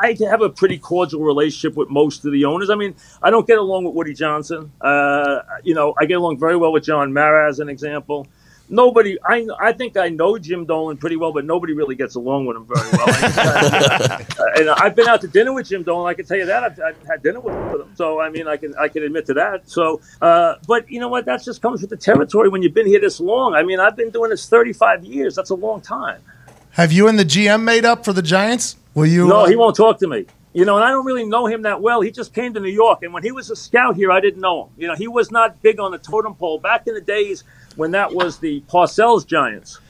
I 0.01 0.17
have 0.29 0.43
a 0.43 0.49
pretty 0.51 0.79
cordial 0.79 1.21
relationship 1.23 1.77
with 1.77 1.91
most 1.91 2.25
of 2.25 2.33
the 2.33 2.45
owners. 2.45 2.71
I 2.71 2.75
mean, 2.75 2.95
I 3.23 3.31
don't 3.31 3.47
get 3.47 3.59
along 3.59 3.85
with 3.85 3.95
Woody 3.95 4.15
Johnson. 4.15 4.73
Uh, 4.81 5.41
you 5.63 5.75
know, 5.75 5.95
I 5.99 6.07
get 6.07 6.15
along 6.15 6.39
very 6.39 6.57
well 6.57 6.73
with 6.73 6.85
John 6.85 7.13
Mara, 7.13 7.49
as 7.49 7.59
an 7.61 7.69
example. 7.69 8.27
Nobody, 8.71 9.19
I, 9.23 9.47
I 9.61 9.73
think 9.73 9.99
I 9.99 10.09
know 10.09 10.39
Jim 10.39 10.65
Dolan 10.65 10.97
pretty 10.97 11.17
well, 11.17 11.33
but 11.33 11.45
nobody 11.45 11.75
really 11.75 11.95
gets 11.97 12.15
along 12.15 12.47
with 12.47 12.57
him 12.57 12.67
very 12.67 12.89
well. 12.93 14.21
And 14.57 14.71
I've 14.71 14.95
been 14.95 15.09
out 15.09 15.21
to 15.23 15.29
dinner 15.29 15.53
with 15.53 15.69
Jim 15.69 15.83
Dolan. 15.83 16.09
I 16.09 16.15
can 16.15 16.25
tell 16.27 16.37
you 16.37 16.47
that 16.47 16.63
I've, 16.63 16.81
I've 16.81 17.07
had 17.07 17.23
dinner 17.23 17.41
with 17.41 17.55
him. 17.55 17.91
So 17.97 18.21
I 18.21 18.31
mean, 18.31 18.47
I 18.47 18.57
can 18.57 18.73
I 18.77 18.87
can 18.87 19.03
admit 19.03 19.27
to 19.27 19.35
that. 19.35 19.69
So, 19.69 20.01
uh, 20.23 20.55
but 20.69 20.89
you 20.89 21.01
know 21.01 21.09
what? 21.09 21.25
That 21.25 21.43
just 21.43 21.61
comes 21.61 21.81
with 21.81 21.91
the 21.91 21.97
territory 21.97 22.49
when 22.49 22.63
you've 22.63 22.73
been 22.73 22.87
here 22.87 23.01
this 23.01 23.19
long. 23.19 23.55
I 23.55 23.65
mean, 23.65 23.81
I've 23.81 23.97
been 23.97 24.11
doing 24.11 24.31
this 24.31 24.49
35 24.49 25.05
years. 25.05 25.35
That's 25.35 25.51
a 25.51 25.57
long 25.57 25.81
time. 25.81 26.23
Have 26.71 26.93
you 26.93 27.09
and 27.09 27.19
the 27.19 27.25
GM 27.25 27.63
made 27.63 27.85
up 27.85 28.05
for 28.05 28.13
the 28.13 28.23
Giants? 28.23 28.77
Will 28.95 29.07
you? 29.07 29.27
No, 29.27 29.41
uh, 29.41 29.49
he 29.49 29.57
won't 29.57 29.77
talk 29.77 29.99
to 29.99 30.07
me. 30.07 30.27
You 30.53 30.65
know, 30.65 30.77
and 30.77 30.85
I 30.85 30.91
don't 30.91 31.05
really 31.05 31.27
know 31.27 31.47
him 31.47 31.63
that 31.63 31.81
well. 31.83 32.01
He 32.01 32.13
just 32.13 32.33
came 32.33 32.55
to 32.55 32.61
New 32.61 32.71
York, 32.71 33.03
and 33.03 33.13
when 33.13 33.25
he 33.25 33.33
was 33.33 33.51
a 33.51 33.57
scout 33.57 33.97
here, 33.97 34.13
I 34.13 34.21
didn't 34.21 34.41
know 34.41 34.67
him. 34.67 34.71
You 34.77 34.87
know, 34.87 34.95
he 34.95 35.09
was 35.09 35.33
not 35.33 35.61
big 35.63 35.81
on 35.81 35.91
the 35.91 35.99
totem 35.99 36.37
pole 36.37 36.61
back 36.61 36.87
in 36.87 36.95
the 36.95 37.01
days 37.01 37.43
when 37.75 37.91
that 37.91 38.15
was 38.15 38.39
the 38.39 38.61
Parcells 38.69 39.27
Giants, 39.27 39.81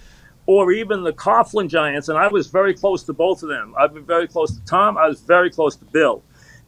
or 0.46 0.72
even 0.72 1.02
the 1.02 1.12
Coughlin 1.12 1.68
Giants, 1.68 2.08
and 2.08 2.16
I 2.16 2.28
was 2.28 2.46
very 2.46 2.72
close 2.72 3.02
to 3.04 3.12
both 3.12 3.42
of 3.42 3.50
them. 3.50 3.74
I've 3.78 3.92
been 3.92 4.06
very 4.06 4.26
close 4.26 4.56
to 4.56 4.64
Tom. 4.64 4.96
I 4.96 5.06
was 5.06 5.20
very 5.20 5.50
close 5.50 5.76
to 5.76 5.84
Bill, 5.84 6.22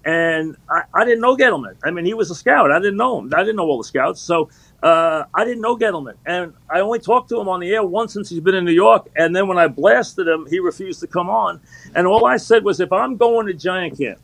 and 0.05 0.57
I, 0.69 0.83
I 0.93 1.07
didn't 1.07 1.23
know 1.23 1.35
Gettleman. 1.35 1.77
I 1.83 1.91
mean, 1.91 2.05
he 2.05 2.13
was 2.13 2.31
a 2.31 2.35
scout. 2.35 2.71
I 2.71 2.79
didn't 2.79 2.99
know 2.99 3.19
him. 3.19 3.33
I 3.35 3.39
didn't 3.39 3.57
know 3.57 3.65
all 3.65 3.79
the 3.79 3.85
scouts, 3.85 4.21
so 4.21 4.51
uh, 4.87 5.27
I 5.35 5.45
didn't 5.45 5.63
know 5.63 5.77
Gettleman, 5.77 6.15
and 6.25 6.55
I 6.71 6.79
only 6.79 7.01
talked 7.01 7.29
to 7.31 7.41
him 7.41 7.49
on 7.49 7.59
the 7.59 7.73
air 7.73 7.85
once 7.85 8.13
since 8.13 8.29
he's 8.29 8.39
been 8.39 8.55
in 8.55 8.65
New 8.65 8.71
York. 8.71 9.09
And 9.17 9.35
then 9.35 9.49
when 9.49 9.59
I 9.59 9.67
blasted 9.67 10.29
him, 10.29 10.47
he 10.49 10.61
refused 10.61 11.01
to 11.01 11.09
come 11.09 11.29
on. 11.29 11.61
And 11.97 12.07
all 12.07 12.25
I 12.25 12.37
said 12.37 12.63
was, 12.63 12.79
if 12.79 12.93
I'm 12.93 13.17
going 13.17 13.49
to 13.49 13.53
Giant 13.53 13.99
camp, 13.99 14.21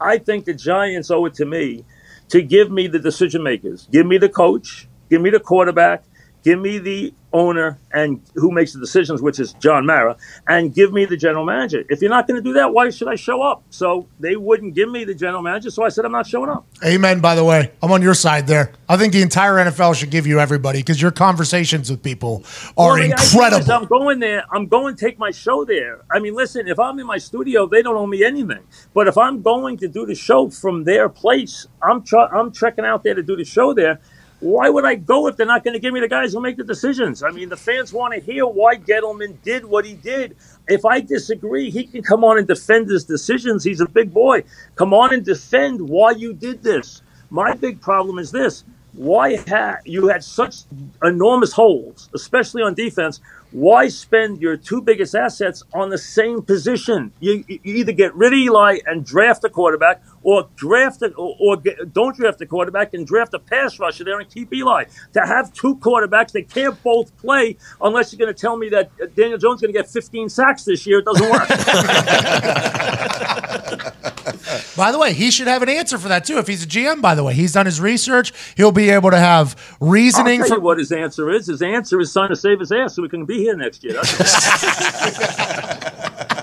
I 0.00 0.18
think 0.18 0.44
the 0.44 0.54
Giants 0.54 1.10
owe 1.10 1.24
it 1.24 1.34
to 1.34 1.46
me 1.46 1.84
to 2.28 2.42
give 2.42 2.70
me 2.70 2.86
the 2.86 3.00
decision 3.00 3.42
makers, 3.42 3.88
give 3.90 4.06
me 4.06 4.18
the 4.18 4.28
coach, 4.28 4.86
give 5.10 5.20
me 5.20 5.30
the 5.30 5.40
quarterback, 5.40 6.04
give 6.46 6.60
me 6.60 6.78
the 6.78 7.12
owner 7.32 7.76
and 7.92 8.22
who 8.36 8.52
makes 8.52 8.72
the 8.72 8.78
decisions, 8.78 9.20
which 9.20 9.40
is 9.40 9.52
John 9.54 9.84
Mara, 9.84 10.16
and 10.46 10.72
give 10.72 10.92
me 10.92 11.04
the 11.04 11.16
general 11.16 11.44
manager. 11.44 11.82
If 11.90 12.00
you're 12.00 12.08
not 12.08 12.28
going 12.28 12.40
to 12.40 12.42
do 12.42 12.52
that, 12.52 12.72
why 12.72 12.88
should 12.90 13.08
I 13.08 13.16
show 13.16 13.42
up? 13.42 13.64
So 13.70 14.06
they 14.20 14.36
wouldn't 14.36 14.74
give 14.74 14.88
me 14.88 15.02
the 15.02 15.14
general 15.14 15.42
manager, 15.42 15.70
so 15.70 15.82
I 15.82 15.88
said 15.88 16.04
I'm 16.04 16.12
not 16.12 16.28
showing 16.28 16.48
up. 16.48 16.64
Amen. 16.84 17.18
By 17.18 17.34
the 17.34 17.42
way, 17.42 17.72
I'm 17.82 17.90
on 17.90 18.00
your 18.00 18.14
side 18.14 18.46
there. 18.46 18.70
I 18.88 18.96
think 18.96 19.12
the 19.12 19.22
entire 19.22 19.54
NFL 19.54 19.96
should 19.96 20.10
give 20.10 20.24
you 20.24 20.38
everybody 20.38 20.78
because 20.78 21.02
your 21.02 21.10
conversations 21.10 21.90
with 21.90 22.00
people 22.00 22.44
are 22.76 22.90
Well, 22.90 22.96
the 22.96 23.02
idea 23.02 23.16
is 23.16 23.34
incredible. 23.34 23.72
I'm 23.72 23.86
going 23.86 24.20
there. 24.20 24.44
I'm 24.52 24.68
going 24.68 24.94
to 24.94 25.04
take 25.04 25.18
my 25.18 25.32
show 25.32 25.64
there. 25.64 26.02
I 26.08 26.20
mean, 26.20 26.36
listen, 26.36 26.68
if 26.68 26.78
I'm 26.78 27.00
in 27.00 27.06
my 27.06 27.18
studio, 27.18 27.66
they 27.66 27.82
don't 27.82 27.96
owe 27.96 28.06
me 28.06 28.22
anything. 28.22 28.62
But 28.94 29.08
if 29.08 29.18
I'm 29.18 29.42
going 29.42 29.78
to 29.78 29.88
do 29.88 30.06
the 30.06 30.14
show 30.14 30.48
from 30.48 30.84
their 30.84 31.08
place, 31.08 31.66
I'm 31.82 32.04
tr- 32.04 32.32
I'm 32.32 32.52
trekking 32.52 32.84
out 32.84 33.02
there 33.02 33.14
to 33.14 33.22
do 33.24 33.34
the 33.34 33.44
show 33.44 33.74
there. 33.74 34.00
Why 34.46 34.68
would 34.70 34.84
I 34.84 34.94
go 34.94 35.26
if 35.26 35.36
they're 35.36 35.44
not 35.44 35.64
going 35.64 35.74
to 35.74 35.80
give 35.80 35.92
me 35.92 35.98
the 35.98 36.06
guys 36.06 36.32
who 36.32 36.40
make 36.40 36.56
the 36.56 36.62
decisions? 36.62 37.24
I 37.24 37.30
mean, 37.30 37.48
the 37.48 37.56
fans 37.56 37.92
want 37.92 38.14
to 38.14 38.20
hear 38.20 38.46
why 38.46 38.76
Gettleman 38.76 39.42
did 39.42 39.64
what 39.64 39.84
he 39.84 39.94
did. 39.94 40.36
If 40.68 40.84
I 40.84 41.00
disagree, 41.00 41.68
he 41.68 41.84
can 41.84 42.00
come 42.04 42.22
on 42.22 42.38
and 42.38 42.46
defend 42.46 42.88
his 42.88 43.04
decisions. 43.04 43.64
He's 43.64 43.80
a 43.80 43.88
big 43.88 44.14
boy. 44.14 44.44
Come 44.76 44.94
on 44.94 45.12
and 45.12 45.24
defend 45.24 45.80
why 45.80 46.12
you 46.12 46.32
did 46.32 46.62
this. 46.62 47.02
My 47.28 47.54
big 47.54 47.80
problem 47.80 48.20
is 48.20 48.30
this 48.30 48.62
why 48.96 49.36
ha- 49.36 49.78
you 49.84 50.08
had 50.08 50.24
such 50.24 50.62
enormous 51.02 51.52
holes, 51.52 52.08
especially 52.14 52.62
on 52.62 52.74
defense. 52.74 53.20
Why 53.52 53.88
spend 53.88 54.40
your 54.40 54.56
two 54.56 54.82
biggest 54.82 55.14
assets 55.14 55.62
on 55.72 55.88
the 55.88 55.98
same 55.98 56.42
position? 56.42 57.12
You, 57.20 57.44
you 57.46 57.60
either 57.62 57.92
get 57.92 58.14
rid 58.14 58.32
of 58.32 58.38
Eli 58.38 58.78
and 58.86 59.04
draft 59.04 59.44
a 59.44 59.48
quarterback, 59.48 60.02
or 60.22 60.48
draft 60.56 61.02
a, 61.02 61.12
or, 61.14 61.36
or 61.38 61.56
get, 61.56 61.92
don't 61.92 62.16
draft 62.16 62.40
a 62.40 62.46
quarterback 62.46 62.92
and 62.94 63.06
draft 63.06 63.34
a 63.34 63.38
pass 63.38 63.78
rusher 63.78 64.02
there 64.02 64.18
and 64.18 64.28
keep 64.28 64.52
Eli. 64.52 64.84
To 65.12 65.20
have 65.20 65.52
two 65.52 65.76
quarterbacks, 65.76 66.32
they 66.32 66.42
can't 66.42 66.82
both 66.82 67.16
play 67.18 67.56
unless 67.80 68.12
you're 68.12 68.18
going 68.18 68.34
to 68.34 68.40
tell 68.40 68.56
me 68.56 68.68
that 68.70 68.90
uh, 69.00 69.06
Daniel 69.14 69.38
Jones 69.38 69.58
is 69.58 69.62
going 69.62 69.72
to 69.74 69.78
get 69.78 69.88
15 69.88 70.28
sacks 70.28 70.64
this 70.64 70.86
year. 70.86 70.98
It 70.98 71.04
doesn't 71.04 71.30
work. 71.30 71.48
By 74.76 74.92
the 74.92 74.98
way, 74.98 75.12
he 75.12 75.30
should 75.30 75.46
have 75.46 75.62
an 75.62 75.68
answer 75.68 75.98
for 75.98 76.08
that 76.08 76.24
too. 76.24 76.38
If 76.38 76.46
he's 76.46 76.64
a 76.64 76.66
GM, 76.66 77.00
by 77.00 77.14
the 77.14 77.24
way, 77.24 77.34
he's 77.34 77.52
done 77.52 77.66
his 77.66 77.80
research. 77.80 78.32
He'll 78.56 78.72
be 78.72 78.90
able 78.90 79.10
to 79.10 79.18
have 79.18 79.76
reasoning 79.80 80.44
for 80.44 80.60
what 80.60 80.78
his 80.78 80.92
answer 80.92 81.30
is. 81.30 81.46
His 81.46 81.62
answer 81.62 82.00
is 82.00 82.12
trying 82.12 82.28
to 82.28 82.36
save 82.36 82.60
his 82.60 82.72
ass 82.72 82.94
so 82.94 83.02
we 83.02 83.08
can 83.08 83.24
be 83.24 83.38
here 83.38 83.56
next 83.56 83.84
year. 83.84 84.00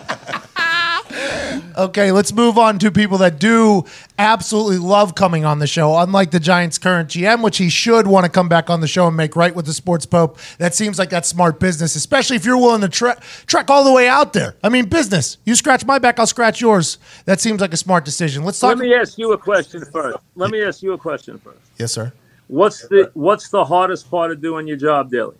Okay, 1.77 2.11
let's 2.11 2.31
move 2.33 2.57
on 2.57 2.79
to 2.79 2.91
people 2.91 3.17
that 3.19 3.39
do 3.39 3.85
absolutely 4.19 4.77
love 4.77 5.15
coming 5.15 5.45
on 5.45 5.59
the 5.59 5.67
show. 5.67 5.97
Unlike 5.97 6.31
the 6.31 6.39
Giants' 6.39 6.77
current 6.77 7.09
GM, 7.09 7.43
which 7.43 7.57
he 7.57 7.69
should 7.69 8.07
want 8.07 8.25
to 8.25 8.31
come 8.31 8.47
back 8.49 8.69
on 8.69 8.81
the 8.81 8.87
show 8.87 9.07
and 9.07 9.17
make 9.17 9.35
right 9.35 9.55
with 9.55 9.65
the 9.65 9.73
sports 9.73 10.05
pope. 10.05 10.37
That 10.57 10.75
seems 10.75 10.99
like 10.99 11.09
that's 11.09 11.27
smart 11.27 11.59
business, 11.59 11.95
especially 11.95 12.35
if 12.35 12.45
you're 12.45 12.57
willing 12.57 12.81
to 12.81 12.89
tre- 12.89 13.15
trek 13.45 13.69
all 13.69 13.83
the 13.83 13.91
way 13.91 14.07
out 14.07 14.33
there. 14.33 14.55
I 14.63 14.69
mean, 14.69 14.85
business. 14.85 15.37
You 15.45 15.55
scratch 15.55 15.85
my 15.85 15.99
back, 15.99 16.19
I'll 16.19 16.27
scratch 16.27 16.61
yours. 16.61 16.97
That 17.25 17.39
seems 17.39 17.61
like 17.61 17.73
a 17.73 17.77
smart 17.77 18.05
decision. 18.05 18.43
Let's 18.43 18.59
talk. 18.59 18.69
Let 18.69 18.77
me 18.77 18.93
ask 18.93 19.17
you 19.17 19.31
a 19.33 19.37
question 19.37 19.83
first. 19.85 20.17
Let 20.35 20.51
me 20.51 20.63
ask 20.63 20.81
you 20.83 20.93
a 20.93 20.97
question 20.97 21.37
first. 21.39 21.57
yes, 21.77 21.91
sir. 21.91 22.13
What's 22.47 22.87
the 22.87 23.09
What's 23.13 23.49
the 23.49 23.65
hardest 23.65 24.11
part 24.11 24.31
of 24.31 24.41
doing 24.41 24.67
your 24.67 24.77
job 24.77 25.09
daily? 25.09 25.35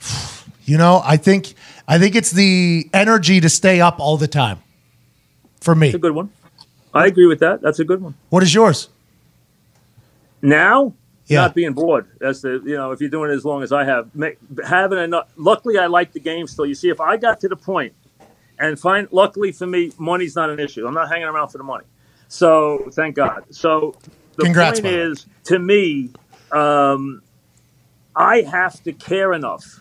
You 0.64 0.78
know, 0.78 1.02
I 1.04 1.16
think 1.16 1.54
I 1.88 1.98
think 1.98 2.14
it's 2.14 2.30
the 2.30 2.88
energy 2.94 3.40
to 3.40 3.48
stay 3.48 3.80
up 3.80 3.98
all 3.98 4.16
the 4.16 4.28
time. 4.28 4.60
For 5.62 5.74
me, 5.74 5.88
It's 5.88 5.94
a 5.96 5.98
good 5.98 6.12
one. 6.14 6.30
I 6.92 7.06
agree 7.06 7.26
with 7.26 7.38
that. 7.40 7.62
That's 7.62 7.78
a 7.78 7.84
good 7.84 8.02
one. 8.02 8.14
what 8.30 8.42
is 8.42 8.52
yours? 8.54 8.88
Now, 10.42 10.92
Yeah. 11.26 11.42
not 11.42 11.54
being 11.54 11.72
bored. 11.72 12.06
That's 12.18 12.40
the 12.42 12.60
you 12.64 12.74
know 12.76 12.90
if 12.92 13.00
you're 13.00 13.08
doing 13.10 13.30
it 13.30 13.34
as 13.34 13.44
long 13.44 13.62
as 13.62 13.72
I 13.72 13.84
have, 13.84 14.14
ma- 14.14 14.36
having 14.66 14.98
enough. 14.98 15.28
Luckily, 15.36 15.78
I 15.78 15.86
like 15.86 16.12
the 16.12 16.20
game 16.20 16.46
still. 16.46 16.66
You 16.66 16.74
see, 16.74 16.88
if 16.90 17.00
I 17.00 17.16
got 17.16 17.40
to 17.40 17.48
the 17.48 17.56
point, 17.56 17.92
and 18.58 18.78
find 18.78 19.08
luckily 19.12 19.52
for 19.52 19.66
me, 19.66 19.92
money's 19.98 20.34
not 20.36 20.50
an 20.50 20.58
issue. 20.58 20.86
I'm 20.86 20.94
not 20.94 21.08
hanging 21.08 21.28
around 21.28 21.48
for 21.48 21.58
the 21.58 21.64
money. 21.64 21.84
So 22.28 22.88
thank 22.92 23.14
God. 23.14 23.44
So 23.50 23.94
the 24.36 24.44
Congrats, 24.44 24.80
point 24.80 24.94
way. 24.94 25.00
is, 25.00 25.26
to 25.44 25.58
me, 25.58 26.10
um, 26.50 27.22
I 28.16 28.42
have 28.42 28.82
to 28.84 28.92
care 28.92 29.32
enough 29.32 29.80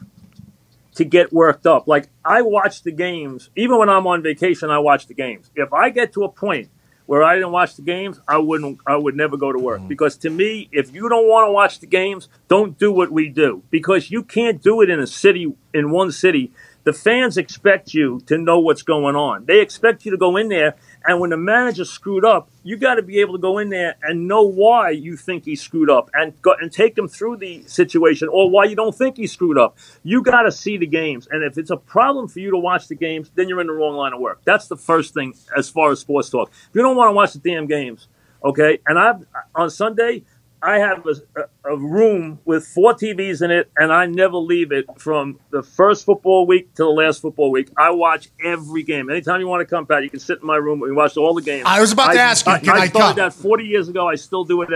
to 0.96 1.06
get 1.06 1.32
worked 1.32 1.66
up. 1.66 1.88
Like 1.88 2.10
I 2.24 2.42
watch 2.42 2.84
the 2.84 2.92
games, 2.92 3.50
even 3.56 3.78
when 3.78 3.90
I'm 3.90 4.08
on 4.08 4.22
vacation, 4.24 4.70
I 4.70 4.80
watch 4.80 5.08
the 5.08 5.14
games. 5.14 5.50
If 5.56 5.74
I 5.74 5.90
get 5.90 6.14
to 6.14 6.24
a 6.24 6.30
point 6.30 6.70
where 7.06 7.24
I 7.24 7.36
didn't 7.36 7.52
watch 7.52 7.76
the 7.76 7.82
games, 7.82 8.20
I 8.28 8.38
wouldn't 8.38 8.80
I 8.86 8.96
would 8.96 9.16
never 9.16 9.38
go 9.38 9.52
to 9.52 9.60
work. 9.60 9.80
Mm-hmm. 9.80 9.88
Because 9.88 10.18
to 10.18 10.30
me, 10.30 10.70
if 10.72 10.94
you 10.94 11.10
don't 11.10 11.28
want 11.28 11.48
to 11.48 11.52
watch 11.52 11.80
the 11.80 11.88
games, 11.88 12.30
don't 12.48 12.78
do 12.78 12.92
what 12.92 13.12
we 13.12 13.30
do. 13.30 13.64
Because 13.70 14.12
you 14.12 14.24
can't 14.24 14.62
do 14.62 14.82
it 14.82 14.90
in 14.90 15.00
a 15.00 15.08
city 15.08 15.54
in 15.74 15.92
one 15.92 16.12
city. 16.12 16.52
The 16.84 16.94
fans 16.94 17.38
expect 17.38 17.94
you 17.94 18.22
to 18.26 18.38
know 18.38 18.60
what's 18.60 18.82
going 18.82 19.16
on. 19.16 19.46
They 19.46 19.62
expect 19.62 20.04
you 20.04 20.12
to 20.12 20.18
go 20.18 20.36
in 20.36 20.50
there 20.50 20.76
and 21.06 21.20
when 21.20 21.32
the 21.32 21.38
manager 21.38 21.86
screwed 21.86 22.24
up, 22.24 22.50
you 22.64 22.78
got 22.78 22.96
to 22.96 23.02
be 23.02 23.20
able 23.22 23.34
to 23.34 23.40
go 23.40 23.58
in 23.58 23.70
there 23.70 23.96
and 24.04 24.28
know 24.28 24.44
why 24.44 24.92
you 24.92 25.18
think 25.18 25.46
he 25.46 25.56
screwed 25.56 25.90
up 25.90 26.10
and 26.14 26.40
go 26.42 26.54
and 26.60 26.72
take 26.72 26.98
him 26.98 27.08
through 27.08 27.38
the 27.38 27.64
situation 27.66 28.28
or 28.28 28.50
why 28.50 28.66
you 28.66 28.76
don't 28.76 28.96
think 28.96 29.18
he 29.18 29.26
screwed 29.26 29.58
up. 29.58 29.78
You 30.04 30.22
got 30.22 30.44
to 30.44 30.52
see 30.52 30.78
the 30.78 30.86
games. 30.86 31.28
And 31.32 31.44
if 31.44 31.58
it's 31.58 31.72
a 31.72 31.78
problem 31.78 32.28
for 32.28 32.40
you 32.40 32.52
to 32.52 32.58
watch 32.58 32.88
the 32.88 32.96
games, 32.96 33.32
then 33.34 33.50
you're 33.50 33.62
in 33.62 33.68
the 33.68 33.74
wrong 33.74 33.96
line 33.96 34.14
of 34.14 34.20
work. 34.20 34.42
That's 34.44 34.68
the 34.68 34.78
first 34.78 35.14
thing 35.14 35.34
as 35.58 35.70
far 35.70 35.92
as 35.92 36.00
sports 36.00 36.30
talk. 36.30 36.52
If 36.52 36.76
you 36.76 36.82
don't 36.82 36.96
want 36.96 37.10
to 37.10 37.14
watch 37.14 37.34
the 37.34 37.40
damn 37.40 37.66
games, 37.66 38.08
okay? 38.44 38.80
And 38.86 39.00
I've 39.00 39.26
on 39.56 39.70
Sunday, 39.72 40.24
I 40.64 40.78
have 40.78 41.06
a, 41.08 41.42
a 41.66 41.76
room 41.76 42.40
with 42.46 42.66
four 42.68 42.94
TVs 42.94 43.42
in 43.42 43.50
it, 43.50 43.72
and 43.76 43.92
I 43.92 44.06
never 44.06 44.38
leave 44.38 44.72
it 44.72 44.86
from 44.98 45.40
the 45.50 45.64
first 45.64 46.06
football 46.06 46.46
week 46.46 46.74
to 46.76 46.84
the 46.84 46.90
last 46.90 47.22
football 47.22 47.50
week. 47.50 47.70
I 47.78 47.90
watch 47.92 48.30
every 48.44 48.84
game. 48.84 49.10
Anytime 49.10 49.42
you 49.42 49.48
want 49.48 49.62
to 49.62 49.66
come, 49.66 49.88
Pat, 49.88 50.04
you 50.04 50.10
can 50.10 50.20
sit 50.20 50.40
in 50.42 50.48
my 50.48 50.58
room 50.58 50.84
and 50.84 50.96
watch 50.96 51.18
all 51.18 51.34
the 51.34 51.42
games. 51.42 51.64
I 51.66 51.82
was 51.82 51.92
about 51.92 52.14
to 52.14 52.20
ask 52.20 52.46
you, 52.46 52.52
I, 52.52 52.60
can 52.60 52.70
I 52.70 52.88
started 52.88 53.20
come? 53.20 53.30
that 53.30 53.34
40 53.34 53.64
years 53.66 53.90
ago. 53.90 54.08
I 54.08 54.16
still 54.16 54.44
do 54.44 54.62
it 54.62 54.70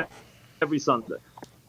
every 0.61 0.79
Sunday. 0.79 1.15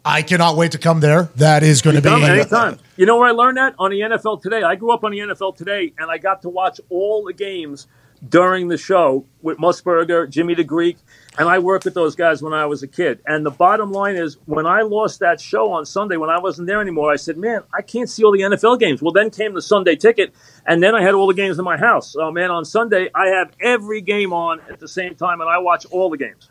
I 0.05 0.22
cannot 0.22 0.57
wait 0.57 0.72
to 0.72 0.79
come 0.79 1.00
there. 1.00 1.24
That 1.37 1.62
is 1.62 1.83
going 1.83 1.96
to 1.96 2.02
be 2.02 2.09
anytime. 2.09 2.79
You 2.96 3.07
know 3.07 3.18
where 3.18 3.29
I 3.29 3.33
learned 3.33 3.59
that? 3.59 3.74
On 3.79 3.90
the 3.90 4.00
NFL 4.00 4.40
Today. 4.40 4.62
I 4.62 4.76
grew 4.76 4.92
up 4.92 5.05
on 5.05 5.11
the 5.11 5.18
NFL 5.18 5.57
Today, 5.57 5.92
and 5.98 6.11
I 6.11 6.18
got 6.18 6.42
to 6.42 6.48
watch 6.48 6.81
all 6.88 7.24
the 7.24 7.33
games 7.33 7.88
during 8.26 8.68
the 8.68 8.79
show 8.79 9.26
with 9.42 9.59
Musburger, 9.59 10.29
Jimmy 10.31 10.55
the 10.55 10.64
Greek, 10.64 10.96
and 11.38 11.49
I 11.49 11.59
worked 11.59 11.85
with 11.85 11.94
those 11.94 12.16
guys 12.16 12.42
when 12.42 12.53
I 12.53 12.66
was 12.66 12.83
a 12.83 12.88
kid. 12.88 13.20
And 13.27 13.44
the 13.44 13.51
bottom 13.51 13.92
line 13.92 14.16
is, 14.16 14.38
when 14.46 14.66
I 14.66 14.83
lost 14.83 15.20
that 15.20 15.40
show 15.40 15.70
on 15.72 15.85
Sunday, 15.85 16.16
when 16.16 16.31
I 16.31 16.38
wasn't 16.38 16.66
there 16.66 16.81
anymore, 16.81 17.12
I 17.12 17.16
said, 17.16 17.37
"Man, 17.37 17.62
I 17.75 17.83
can't 17.83 18.09
see 18.09 18.25
all 18.25 18.33
the 18.33 18.40
NFL 18.42 18.79
games." 18.79 19.03
Well, 19.03 19.12
then 19.12 19.31
came 19.31 19.55
the 19.55 19.62
Sunday 19.62 19.96
ticket, 19.96 20.35
and 20.66 20.83
then 20.83 20.94
I 20.94 21.03
had 21.03 21.14
all 21.14 21.27
the 21.27 21.35
games 21.35 21.59
in 21.59 21.64
my 21.64 21.77
house. 21.77 22.12
So, 22.12 22.31
man, 22.31 22.51
on 22.51 22.64
Sunday 22.64 23.11
I 23.14 23.29
have 23.29 23.53
every 23.61 24.01
game 24.01 24.33
on 24.33 24.61
at 24.70 24.81
the 24.81 24.88
same 24.88 25.14
time, 25.14 25.40
and 25.40 25.51
I 25.51 25.59
watch 25.59 25.87
all 25.87 26.11
the 26.11 26.18
games. 26.18 26.49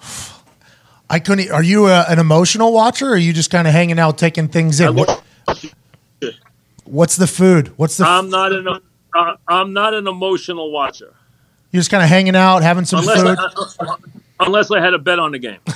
I 1.10 1.18
couldn't. 1.20 1.50
Are 1.50 1.62
you 1.62 1.86
a, 1.86 2.02
an 2.02 2.18
emotional 2.18 2.72
watcher, 2.72 3.08
or 3.08 3.12
are 3.12 3.16
you 3.16 3.32
just 3.32 3.50
kind 3.50 3.66
of 3.66 3.72
hanging 3.72 3.98
out, 3.98 4.18
taking 4.18 4.48
things 4.48 4.78
in? 4.78 4.94
What, 4.94 5.22
what's 6.84 7.16
the 7.16 7.26
food? 7.26 7.72
What's 7.78 7.96
the? 7.96 8.04
I'm 8.04 8.28
not 8.28 8.52
an 8.52 8.68
uh, 8.68 9.36
I'm 9.46 9.72
not 9.72 9.94
an 9.94 10.06
emotional 10.06 10.70
watcher. 10.70 11.14
you're 11.72 11.80
just 11.80 11.90
kind 11.90 12.02
of 12.02 12.08
hanging 12.08 12.36
out, 12.36 12.62
having 12.62 12.84
some 12.84 13.00
Unless 13.00 13.22
food. 13.22 13.38
I, 13.80 13.96
unless 14.40 14.70
I 14.70 14.80
had 14.80 14.94
a 14.94 14.98
bet 14.98 15.18
on 15.18 15.32
the 15.32 15.38
game. 15.38 15.58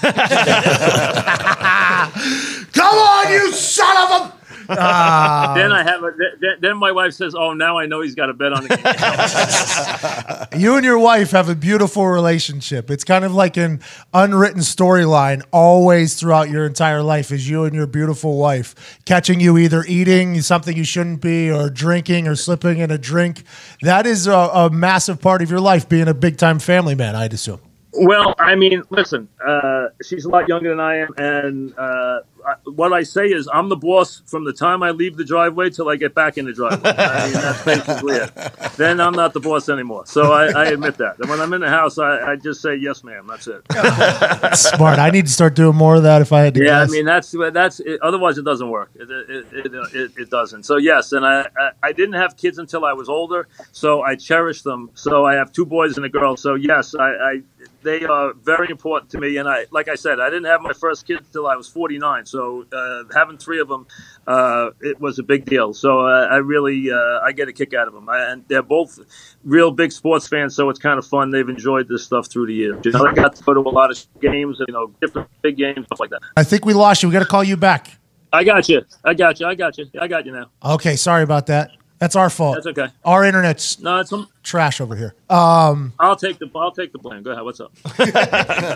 Come 2.72 2.96
on, 2.96 3.33
you 3.33 3.53
son 3.53 3.96
of 3.96 4.11
a! 4.11 4.42
then 4.68 4.79
ah. 4.79 5.55
I 5.55 5.83
have 5.83 6.03
a. 6.03 6.12
Then, 6.40 6.57
then 6.61 6.77
my 6.77 6.92
wife 6.92 7.14
says, 7.14 7.35
"Oh, 7.35 7.53
now 7.53 7.79
I 7.79 7.87
know 7.87 8.01
he's 8.01 8.14
got 8.14 8.31
a 8.31 8.33
bet 8.33 8.53
on 8.53 8.62
the 8.62 8.77
game." 8.77 10.59
You 10.61 10.77
and 10.77 10.85
your 10.85 10.98
wife 10.98 11.31
have 11.31 11.48
a 11.48 11.55
beautiful 11.55 12.07
relationship. 12.07 12.90
It's 12.90 13.05
kind 13.05 13.25
of 13.25 13.35
like 13.35 13.57
an 13.57 13.81
unwritten 14.12 14.61
storyline 14.61 15.42
always 15.51 16.14
throughout 16.14 16.51
your 16.51 16.66
entire 16.66 17.03
life 17.03 17.33
is 17.33 17.48
you 17.48 17.64
and 17.64 17.75
your 17.75 17.87
beautiful 17.87 18.37
wife 18.37 19.01
catching 19.07 19.40
you 19.40 19.57
either 19.57 19.83
eating 19.88 20.40
something 20.42 20.77
you 20.77 20.85
shouldn't 20.85 21.22
be 21.22 21.51
or 21.51 21.70
drinking 21.70 22.29
or 22.29 22.37
slipping 22.37 22.79
in 22.79 22.90
a 22.90 22.98
drink. 22.98 23.44
That 23.81 24.07
is 24.07 24.27
a, 24.27 24.37
a 24.37 24.70
massive 24.70 25.22
part 25.22 25.40
of 25.40 25.51
your 25.51 25.61
life 25.61 25.88
being 25.88 26.07
a 26.07 26.14
big 26.14 26.37
time 26.37 26.59
family 26.59 26.94
man, 26.94 27.16
I'd 27.16 27.33
assume. 27.33 27.61
Well, 27.94 28.35
I 28.38 28.55
mean, 28.55 28.83
listen, 28.90 29.28
uh, 29.44 29.88
she's 30.02 30.24
a 30.24 30.28
lot 30.28 30.48
younger 30.48 30.70
than 30.70 30.81
I 30.81 30.96
am, 30.98 31.09
and 31.18 31.78
uh, 31.78 32.20
I, 32.44 32.55
what 32.64 32.92
I 32.92 33.02
say 33.02 33.26
is, 33.26 33.48
I'm 33.52 33.68
the 33.68 33.76
boss 33.76 34.22
from 34.26 34.44
the 34.44 34.52
time 34.52 34.83
I 34.83 34.90
leave 34.90 35.16
the 35.16 35.24
driveway 35.24 35.70
till 35.70 35.88
I 35.88 35.96
get 35.96 36.14
back 36.14 36.38
in 36.38 36.46
the 36.46 36.52
driveway. 36.52 36.90
I 36.96 37.24
mean, 37.24 37.33
that's 37.35 37.64
basically 37.64 38.14
it. 38.16 38.33
Then 38.76 39.00
I'm 39.00 39.12
not 39.12 39.35
the 39.35 39.40
boss 39.40 39.68
anymore. 39.68 40.07
So 40.07 40.33
I, 40.33 40.46
I 40.52 40.64
admit 40.66 40.96
that. 40.98 41.18
And 41.18 41.28
when 41.28 41.40
I'm 41.40 41.52
in 41.52 41.61
the 41.61 41.68
house, 41.68 41.98
I, 41.98 42.33
I 42.33 42.37
just 42.37 42.62
say 42.62 42.76
yes, 42.76 43.05
ma'am. 43.05 43.26
That's 43.28 43.46
it. 43.46 43.62
Smart. 44.57 44.98
I 44.98 45.11
need 45.11 45.26
to 45.26 45.33
start 45.33 45.55
doing 45.55 45.76
more 45.76 45.96
of 45.96 46.02
that 46.05 46.22
if 46.22 46.33
I 46.33 46.40
had 46.40 46.55
to 46.55 46.64
Yeah, 46.64 46.81
I 46.81 46.87
mean 46.87 47.05
that's 47.05 47.35
that's 47.52 47.81
it, 47.81 48.00
otherwise 48.00 48.38
it 48.38 48.44
doesn't 48.44 48.70
work. 48.70 48.90
It 48.94 49.11
it, 49.11 49.46
it, 49.52 49.94
it, 49.94 50.12
it 50.16 50.31
doesn't. 50.31 50.64
So 50.64 50.76
yes, 50.76 51.12
and 51.12 51.26
I, 51.26 51.46
I 51.59 51.70
I 51.83 51.92
didn't 51.92 52.14
have 52.14 52.37
kids 52.37 52.59
until 52.59 52.85
I 52.85 52.92
was 52.92 53.09
older, 53.09 53.48
so 53.72 54.02
I 54.02 54.16
cherish 54.16 54.62
them. 54.62 54.90
So 54.94 55.26
I 55.26 55.35
have 55.35 55.52
two 55.52 55.66
boys 55.66 55.96
and 55.96 56.07
a 56.07 56.09
girl. 56.09 56.37
So 56.37 56.55
yes, 56.55 56.94
I, 56.94 57.11
I 57.11 57.42
they 57.83 58.05
are 58.05 58.33
very 58.35 58.71
important 58.71 59.11
to 59.12 59.18
me. 59.18 59.37
And 59.37 59.49
I 59.49 59.66
like 59.71 59.88
I 59.88 59.95
said, 59.95 60.21
I 60.21 60.31
didn't 60.31 60.47
have 60.47 60.62
my 60.62 60.73
first 60.73 61.07
kid 61.07 61.18
until 61.18 61.47
I 61.47 61.57
was 61.57 61.68
49. 61.68 62.27
So 62.27 62.66
uh, 62.73 63.05
having 63.14 63.38
three 63.38 63.61
of 63.61 63.68
them, 63.68 63.87
uh, 64.27 64.71
it 64.81 65.01
was 65.01 65.18
a 65.18 65.23
big 65.23 65.45
deal. 65.45 65.75
So 65.75 66.01
uh, 66.01 66.29
I 66.31 66.37
really 66.37 66.90
uh, 66.90 67.21
I 67.25 67.33
get 67.33 67.49
a 67.49 67.53
kick 67.53 67.75
out 67.75 67.88
of 67.88 67.95
them. 67.95 68.09
I, 68.09 68.31
and 68.31 68.45
they're 68.49 68.62
both 68.62 68.99
real 69.45 69.71
big 69.71 69.92
sports 69.92 70.29
fans, 70.29 70.55
so 70.55 70.68
it's 70.71 70.79
kind 70.79 70.99
of 70.99 71.07
fun. 71.07 71.31
They've 71.31 71.49
enjoyed 71.49 71.88
this 71.88 72.05
stuff 72.05 72.29
through 72.29 72.47
the 72.47 72.55
years. 72.55 72.85
You 72.85 72.92
know, 72.92 73.07
I 73.07 73.14
got 73.14 73.37
to 73.37 73.42
go 73.42 73.55
to 73.55 73.61
a 73.61 73.62
lot 73.62 73.90
of 73.90 74.07
games, 74.21 74.59
you 74.66 74.73
know, 74.73 74.92
different 75.01 75.29
big 75.42 75.57
games, 75.57 75.87
stuff 75.87 76.01
like 76.01 76.11
that. 76.11 76.21
I 76.37 76.45
think 76.45 76.64
we 76.64 76.75
lost 76.75 77.03
you. 77.03 77.09
We 77.09 77.12
got 77.12 77.21
to 77.21 77.27
call 77.27 77.45
you 77.45 77.57
back. 77.57 77.99
I 78.33 78.45
got 78.45 78.68
you. 78.68 78.83
I 79.05 79.14
got 79.14 79.40
you. 79.40 79.47
I 79.47 79.55
got 79.55 79.77
you. 79.77 79.87
I 80.01 80.09
got 80.09 80.25
you 80.25 80.33
now. 80.33 80.51
Okay, 80.64 80.97
sorry 80.97 81.23
about 81.23 81.47
that. 81.47 81.71
That's 82.03 82.17
our 82.17 82.31
fault. 82.31 82.57
That's 82.57 82.67
okay. 82.67 82.93
Our 83.05 83.25
internet's 83.25 83.79
No, 83.79 83.99
it's 83.99 84.12
trash 84.43 84.81
over 84.81 84.97
here. 84.97 85.15
Uh, 85.31 85.77
I'll 86.01 86.17
take 86.17 86.41
the 86.41 86.51
I'll 86.53 86.73
take 86.73 86.91
the 86.91 86.99
blame. 86.99 87.23
Go 87.23 87.31
ahead. 87.31 87.45
What's 87.45 87.61
up? 87.61 87.71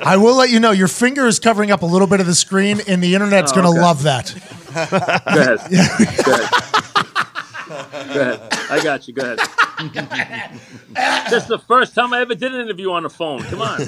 I 0.06 0.16
will 0.16 0.36
let 0.36 0.50
you 0.50 0.60
know 0.60 0.70
your 0.70 0.86
finger 0.86 1.26
is 1.26 1.40
covering 1.40 1.72
up 1.72 1.82
a 1.82 1.86
little 1.86 2.06
bit 2.06 2.20
of 2.20 2.26
the 2.26 2.36
screen, 2.36 2.78
and 2.86 3.02
the 3.02 3.14
internet's 3.16 3.50
Oh, 3.50 3.56
going 3.56 3.64
to 3.66 3.72
okay. 3.72 3.80
love 3.80 4.02
that. 4.04 4.32
Go 5.34 5.40
ahead. 5.40 5.58
Go 6.24 6.32
ahead. 6.34 8.14
Go 8.14 8.20
ahead. 8.20 8.40
I 8.70 8.80
got 8.84 9.08
you. 9.08 9.14
Go 9.14 9.22
ahead. 9.32 10.60
This 11.28 11.42
is 11.42 11.48
the 11.48 11.58
first 11.58 11.94
time 11.96 12.14
I 12.14 12.20
ever 12.20 12.36
did 12.36 12.54
an 12.54 12.60
interview 12.60 12.92
on 12.92 13.02
the 13.02 13.10
phone. 13.10 13.42
Come 13.42 13.60
on. 13.60 13.80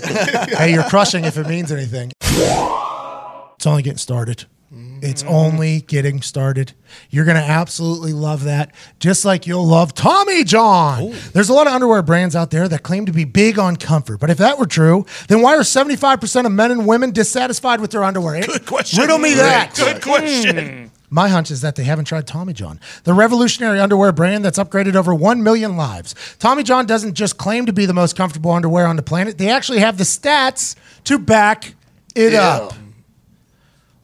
hey, 0.58 0.72
you're 0.74 0.82
crushing 0.82 1.24
if 1.24 1.38
it 1.38 1.46
means 1.46 1.70
anything. 1.70 2.10
It's 2.20 3.66
only 3.66 3.82
getting 3.84 3.98
started. 3.98 4.46
It's 4.70 5.22
only 5.22 5.80
getting 5.80 6.20
started. 6.20 6.74
You're 7.08 7.24
going 7.24 7.38
to 7.38 7.42
absolutely 7.42 8.12
love 8.12 8.44
that, 8.44 8.74
just 9.00 9.24
like 9.24 9.46
you'll 9.46 9.66
love 9.66 9.94
Tommy 9.94 10.44
John. 10.44 11.14
There's 11.32 11.48
a 11.48 11.54
lot 11.54 11.66
of 11.66 11.72
underwear 11.72 12.02
brands 12.02 12.36
out 12.36 12.50
there 12.50 12.68
that 12.68 12.82
claim 12.82 13.06
to 13.06 13.12
be 13.12 13.24
big 13.24 13.58
on 13.58 13.76
comfort, 13.76 14.18
but 14.18 14.28
if 14.28 14.36
that 14.38 14.58
were 14.58 14.66
true, 14.66 15.06
then 15.28 15.40
why 15.40 15.56
are 15.56 15.60
75% 15.60 16.44
of 16.44 16.52
men 16.52 16.70
and 16.70 16.86
women 16.86 17.12
dissatisfied 17.12 17.80
with 17.80 17.92
their 17.92 18.04
underwear? 18.04 18.42
Good 18.42 18.66
question. 18.66 19.00
Riddle 19.00 19.18
me 19.18 19.34
that. 19.34 19.74
Good 19.74 20.02
question. 20.02 20.82
Hmm. 20.82 20.86
My 21.10 21.30
hunch 21.30 21.50
is 21.50 21.62
that 21.62 21.74
they 21.74 21.84
haven't 21.84 22.04
tried 22.04 22.26
Tommy 22.26 22.52
John, 22.52 22.78
the 23.04 23.14
revolutionary 23.14 23.80
underwear 23.80 24.12
brand 24.12 24.44
that's 24.44 24.58
upgraded 24.58 24.94
over 24.94 25.14
1 25.14 25.42
million 25.42 25.78
lives. 25.78 26.14
Tommy 26.38 26.62
John 26.62 26.84
doesn't 26.84 27.14
just 27.14 27.38
claim 27.38 27.64
to 27.64 27.72
be 27.72 27.86
the 27.86 27.94
most 27.94 28.14
comfortable 28.14 28.50
underwear 28.50 28.86
on 28.86 28.96
the 28.96 29.02
planet, 29.02 29.38
they 29.38 29.48
actually 29.48 29.78
have 29.78 29.96
the 29.96 30.04
stats 30.04 30.76
to 31.04 31.18
back 31.18 31.74
it 32.14 32.34
up. 32.34 32.74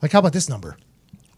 Like, 0.05 0.11
how 0.11 0.19
about 0.19 0.33
this 0.33 0.47
number? 0.47 0.77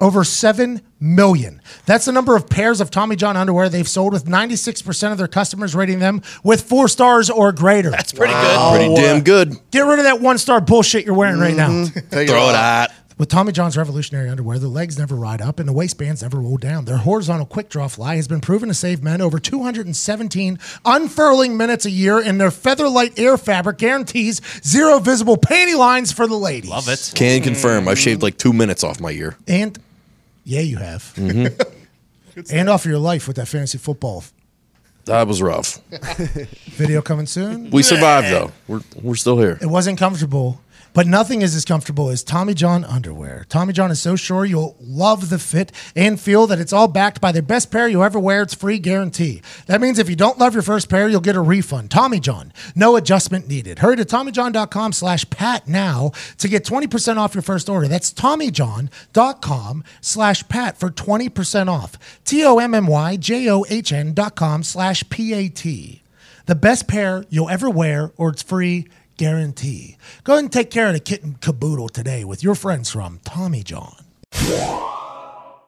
Over 0.02 0.26
7 0.26 0.82
million. 1.00 1.62
That's 1.86 2.04
the 2.04 2.12
number 2.12 2.36
of 2.36 2.50
pairs 2.50 2.82
of 2.82 2.92
Tommy 2.92 3.16
John 3.16 3.38
underwear 3.38 3.70
they've 3.70 3.88
sold, 3.88 4.12
with 4.12 4.26
96% 4.26 5.14
of 5.14 5.18
their 5.18 5.30
customers 5.30 5.74
rating 5.74 6.00
them 6.00 6.22
with 6.44 6.64
four 6.64 6.90
stars 6.90 7.30
or 7.30 7.54
greater. 7.54 7.90
That's 7.90 8.12
pretty 8.12 8.34
good. 8.34 8.72
Pretty 8.76 8.96
damn 8.96 9.24
good. 9.24 9.56
Get 9.72 9.84
rid 9.84 10.00
of 10.00 10.04
that 10.04 10.20
one 10.20 10.38
star 10.38 10.60
bullshit 10.60 11.06
you're 11.06 11.16
wearing 11.16 11.40
right 11.40 11.56
now. 11.56 11.70
Mm-hmm. 11.70 12.26
Throw 12.28 12.42
off. 12.42 12.50
it 12.50 12.58
at. 12.58 12.94
With 13.18 13.30
Tommy 13.30 13.52
John's 13.52 13.76
revolutionary 13.76 14.30
underwear, 14.30 14.60
the 14.60 14.68
legs 14.68 15.00
never 15.00 15.16
ride 15.16 15.42
up 15.42 15.60
and 15.60 15.68
the 15.68 15.74
waistbands 15.74 16.22
never 16.22 16.40
roll 16.40 16.58
down. 16.58 16.86
Their 16.86 16.98
horizontal 16.98 17.48
quick 17.48 17.68
draw 17.68 17.88
fly 17.88 18.16
has 18.16 18.28
been 18.28 18.42
proven 18.42 18.70
to 18.70 18.76
save 18.76 19.02
men 19.02 19.22
over 19.22 19.40
217 19.40 20.60
unfurling 20.86 21.58
minutes 21.58 21.86
a 21.88 21.90
year, 21.90 22.20
and 22.20 22.40
their 22.40 22.52
featherlight 22.52 23.18
air 23.18 23.36
fabric 23.40 23.80
guarantees 23.80 24.40
zero 24.64 25.00
visible 25.00 25.36
panty 25.36 25.76
lines 25.76 26.12
for 26.12 26.28
the 26.28 26.36
ladies. 26.36 26.70
Love 26.70 26.88
it. 26.90 27.12
Can 27.16 27.42
confirm. 27.42 27.88
I've 27.88 27.98
shaved 27.98 28.22
like 28.22 28.38
two 28.38 28.54
minutes 28.54 28.84
off 28.84 29.00
my 29.00 29.10
year. 29.10 29.36
And 29.48 29.80
yeah, 30.44 30.62
you 30.62 30.78
have. 30.78 31.02
Mm-hmm. 31.16 32.44
and 32.52 32.70
off 32.70 32.86
your 32.86 33.00
life 33.00 33.28
with 33.28 33.38
that 33.38 33.48
fantasy 33.48 33.80
football 33.80 34.24
That 35.06 35.26
was 35.28 35.42
rough. 35.42 35.80
video 36.68 37.02
coming 37.02 37.26
soon. 37.26 37.72
We 37.72 37.82
survived 37.82 38.28
though. 38.28 38.52
We're 38.68 38.82
we're 39.02 39.16
still 39.16 39.40
here. 39.40 39.58
It 39.60 39.66
wasn't 39.66 39.98
comfortable, 39.98 40.62
but 40.98 41.06
nothing 41.06 41.44
is 41.44 41.54
as 41.54 41.64
comfortable 41.64 42.10
as 42.10 42.24
Tommy 42.24 42.56
John 42.56 42.84
underwear. 42.84 43.46
Tommy 43.50 43.72
John 43.72 43.92
is 43.92 44.02
so 44.02 44.16
sure 44.16 44.46
you'll 44.46 44.76
love 44.80 45.30
the 45.30 45.38
fit 45.38 45.72
and 45.96 46.20
feel 46.20 46.48
that 46.48 46.58
it's 46.58 46.74
all 46.74 46.88
backed 46.88 47.22
by 47.22 47.32
the 47.32 47.44
best 47.44 47.70
pair 47.70 47.88
you 47.88 48.04
ever 48.04 48.20
wear. 48.20 48.42
It's 48.42 48.56
free 48.56 48.80
guarantee. 48.80 49.44
That 49.68 49.80
means 49.80 50.00
if 50.00 50.10
you 50.10 50.16
don't 50.16 50.40
love 50.40 50.56
your 50.56 50.64
first 50.64 50.90
pair, 50.90 51.08
you'll 51.08 51.22
get 51.22 51.36
a 51.36 51.40
refund. 51.40 51.92
Tommy 51.92 52.20
John, 52.20 52.52
no 52.74 52.96
adjustment 52.96 53.48
needed. 53.48 53.78
Hurry 53.78 53.98
to 53.98 54.06
TommyJohn.com 54.06 54.92
slash 54.92 55.30
Pat 55.30 55.68
now 55.68 56.14
to 56.40 56.48
get 56.48 56.66
20% 56.66 57.18
off 57.18 57.36
your 57.36 57.44
first 57.44 57.70
order. 57.70 57.88
That's 57.88 58.12
TommyJohn.com 58.12 59.84
slash 60.02 60.48
Pat 60.48 60.80
for 60.80 60.90
20% 60.90 61.68
off. 61.68 62.24
T-O-M-M-Y-J-O-H-N 62.26 64.14
dot 64.16 64.36
com 64.36 64.64
slash 64.64 65.08
P-A-T. 65.12 66.02
The 66.48 66.56
best 66.56 66.88
pair 66.88 67.24
you'll 67.30 67.52
ever 67.52 67.70
wear, 67.70 68.14
or 68.18 68.30
it's 68.30 68.42
free 68.42 68.88
guarantee. 69.18 69.98
Go 70.24 70.34
ahead 70.34 70.46
and 70.46 70.54
take 70.54 70.72
care 70.72 70.88
of 70.88 70.94
the 70.94 71.00
kitten 71.00 71.36
caboodle 71.42 71.90
today 71.90 72.24
with 72.24 72.44
your 72.44 72.56
friends 72.56 72.92
from 72.92 73.20
Tommy 73.24 73.64
John. 73.64 74.06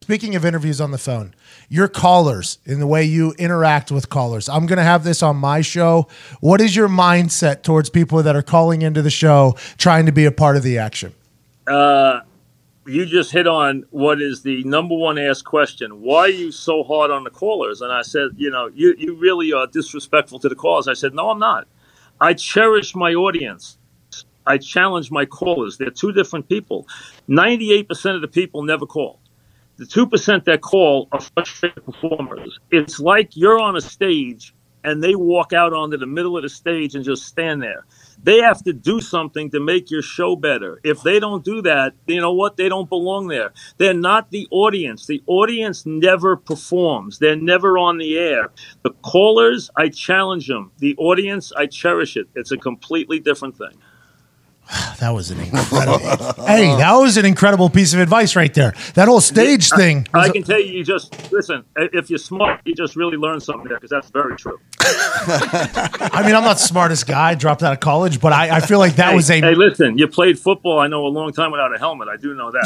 Speaking 0.01 0.35
of 0.35 0.43
interviews 0.43 0.81
on 0.81 0.89
the 0.89 0.97
phone, 0.97 1.35
your 1.69 1.87
callers 1.87 2.57
in 2.65 2.79
the 2.79 2.87
way 2.87 3.03
you 3.03 3.33
interact 3.37 3.91
with 3.91 4.09
callers. 4.09 4.49
I'm 4.49 4.65
going 4.65 4.77
to 4.77 4.83
have 4.83 5.03
this 5.03 5.21
on 5.21 5.35
my 5.35 5.61
show. 5.61 6.07
What 6.39 6.61
is 6.61 6.75
your 6.75 6.87
mindset 6.87 7.61
towards 7.61 7.91
people 7.91 8.23
that 8.23 8.35
are 8.35 8.41
calling 8.41 8.81
into 8.81 9.03
the 9.03 9.11
show 9.11 9.55
trying 9.77 10.07
to 10.07 10.11
be 10.11 10.25
a 10.25 10.31
part 10.31 10.57
of 10.57 10.63
the 10.63 10.79
action? 10.79 11.13
Uh, 11.67 12.21
you 12.87 13.05
just 13.05 13.31
hit 13.31 13.45
on 13.45 13.85
what 13.91 14.19
is 14.19 14.41
the 14.41 14.63
number 14.63 14.95
one 14.95 15.19
asked 15.19 15.45
question. 15.45 16.01
Why 16.01 16.21
are 16.21 16.29
you 16.29 16.51
so 16.51 16.83
hard 16.83 17.11
on 17.11 17.23
the 17.23 17.29
callers? 17.29 17.81
And 17.81 17.91
I 17.91 18.01
said, 18.01 18.31
you 18.35 18.49
know, 18.49 18.71
you, 18.73 18.95
you 18.97 19.13
really 19.13 19.53
are 19.53 19.67
disrespectful 19.67 20.39
to 20.39 20.49
the 20.49 20.55
callers. 20.55 20.87
I 20.87 20.93
said, 20.93 21.13
no, 21.13 21.29
I'm 21.29 21.39
not. 21.39 21.67
I 22.21 22.33
cherish 22.33 22.95
my 22.95 23.13
audience. 23.13 23.77
I 24.45 24.57
challenge 24.57 25.11
my 25.11 25.25
callers. 25.25 25.77
They're 25.77 25.91
two 25.91 26.11
different 26.11 26.49
people. 26.49 26.87
98% 27.29 28.15
of 28.15 28.21
the 28.21 28.27
people 28.27 28.63
never 28.63 28.85
call. 28.85 29.19
The 29.77 29.85
2% 29.85 30.43
that 30.45 30.61
call 30.61 31.07
are 31.11 31.21
frustrated 31.21 31.85
performers. 31.85 32.59
It's 32.71 32.99
like 32.99 33.37
you're 33.37 33.59
on 33.59 33.77
a 33.77 33.81
stage 33.81 34.53
and 34.83 35.03
they 35.03 35.15
walk 35.15 35.53
out 35.53 35.73
onto 35.73 35.97
the 35.97 36.05
middle 36.07 36.35
of 36.35 36.43
the 36.43 36.49
stage 36.49 36.95
and 36.95 37.05
just 37.05 37.25
stand 37.25 37.61
there. 37.61 37.85
They 38.23 38.39
have 38.39 38.63
to 38.65 38.73
do 38.73 39.01
something 39.01 39.51
to 39.51 39.59
make 39.61 39.91
your 39.91 40.01
show 40.03 40.35
better. 40.35 40.81
If 40.83 41.03
they 41.03 41.19
don't 41.19 41.43
do 41.45 41.61
that, 41.63 41.93
you 42.07 42.21
know 42.21 42.33
what? 42.33 42.57
They 42.57 42.69
don't 42.69 42.89
belong 42.89 43.27
there. 43.29 43.53
They're 43.77 43.93
not 43.93 44.31
the 44.31 44.47
audience. 44.51 45.07
The 45.07 45.23
audience 45.27 45.85
never 45.85 46.35
performs. 46.37 47.19
They're 47.19 47.35
never 47.37 47.77
on 47.77 47.97
the 47.97 48.17
air. 48.17 48.51
The 48.83 48.91
callers, 49.03 49.71
I 49.77 49.89
challenge 49.89 50.47
them. 50.47 50.71
The 50.79 50.95
audience, 50.97 51.53
I 51.57 51.67
cherish 51.67 52.17
it. 52.17 52.27
It's 52.35 52.51
a 52.51 52.57
completely 52.57 53.19
different 53.19 53.57
thing. 53.57 53.79
That 54.99 55.11
was 55.11 55.31
an 55.31 55.39
incredible. 55.39 55.97
hey, 56.45 56.75
that 56.75 56.93
was 56.93 57.15
an 57.15 57.25
incredible 57.25 57.69
piece 57.69 57.93
of 57.93 58.01
advice 58.01 58.35
right 58.35 58.53
there. 58.53 58.73
That 58.95 59.07
whole 59.07 59.21
stage 59.21 59.69
thing. 59.69 60.05
was- 60.13 60.27
I 60.27 60.31
can 60.31 60.43
tell 60.43 60.59
you, 60.59 60.73
you 60.73 60.83
just 60.83 61.31
listen. 61.31 61.63
If 61.77 62.09
you're 62.09 62.19
smart, 62.19 62.59
you 62.65 62.75
just 62.75 62.97
really 62.97 63.15
learn 63.15 63.39
something 63.39 63.69
there 63.69 63.77
because 63.77 63.89
that's 63.89 64.09
very 64.09 64.35
true. 64.35 64.59
I 64.81 66.21
mean, 66.25 66.35
I'm 66.35 66.43
not 66.43 66.57
the 66.57 66.63
smartest 66.63 67.07
guy, 67.07 67.33
dropped 67.35 67.63
out 67.63 67.71
of 67.71 67.79
college, 67.79 68.19
but 68.19 68.33
I, 68.33 68.57
I 68.57 68.59
feel 68.59 68.79
like 68.79 68.97
that 68.97 69.11
hey, 69.11 69.15
was 69.15 69.29
a 69.31 69.39
hey, 69.39 69.55
listen, 69.55 69.97
you 69.97 70.07
played 70.07 70.37
football. 70.37 70.79
I 70.79 70.87
know 70.87 71.05
a 71.05 71.07
long 71.07 71.31
time 71.31 71.51
without 71.51 71.73
a 71.73 71.79
helmet. 71.79 72.09
I 72.09 72.17
do 72.17 72.33
know 72.35 72.51
that. 72.51 72.65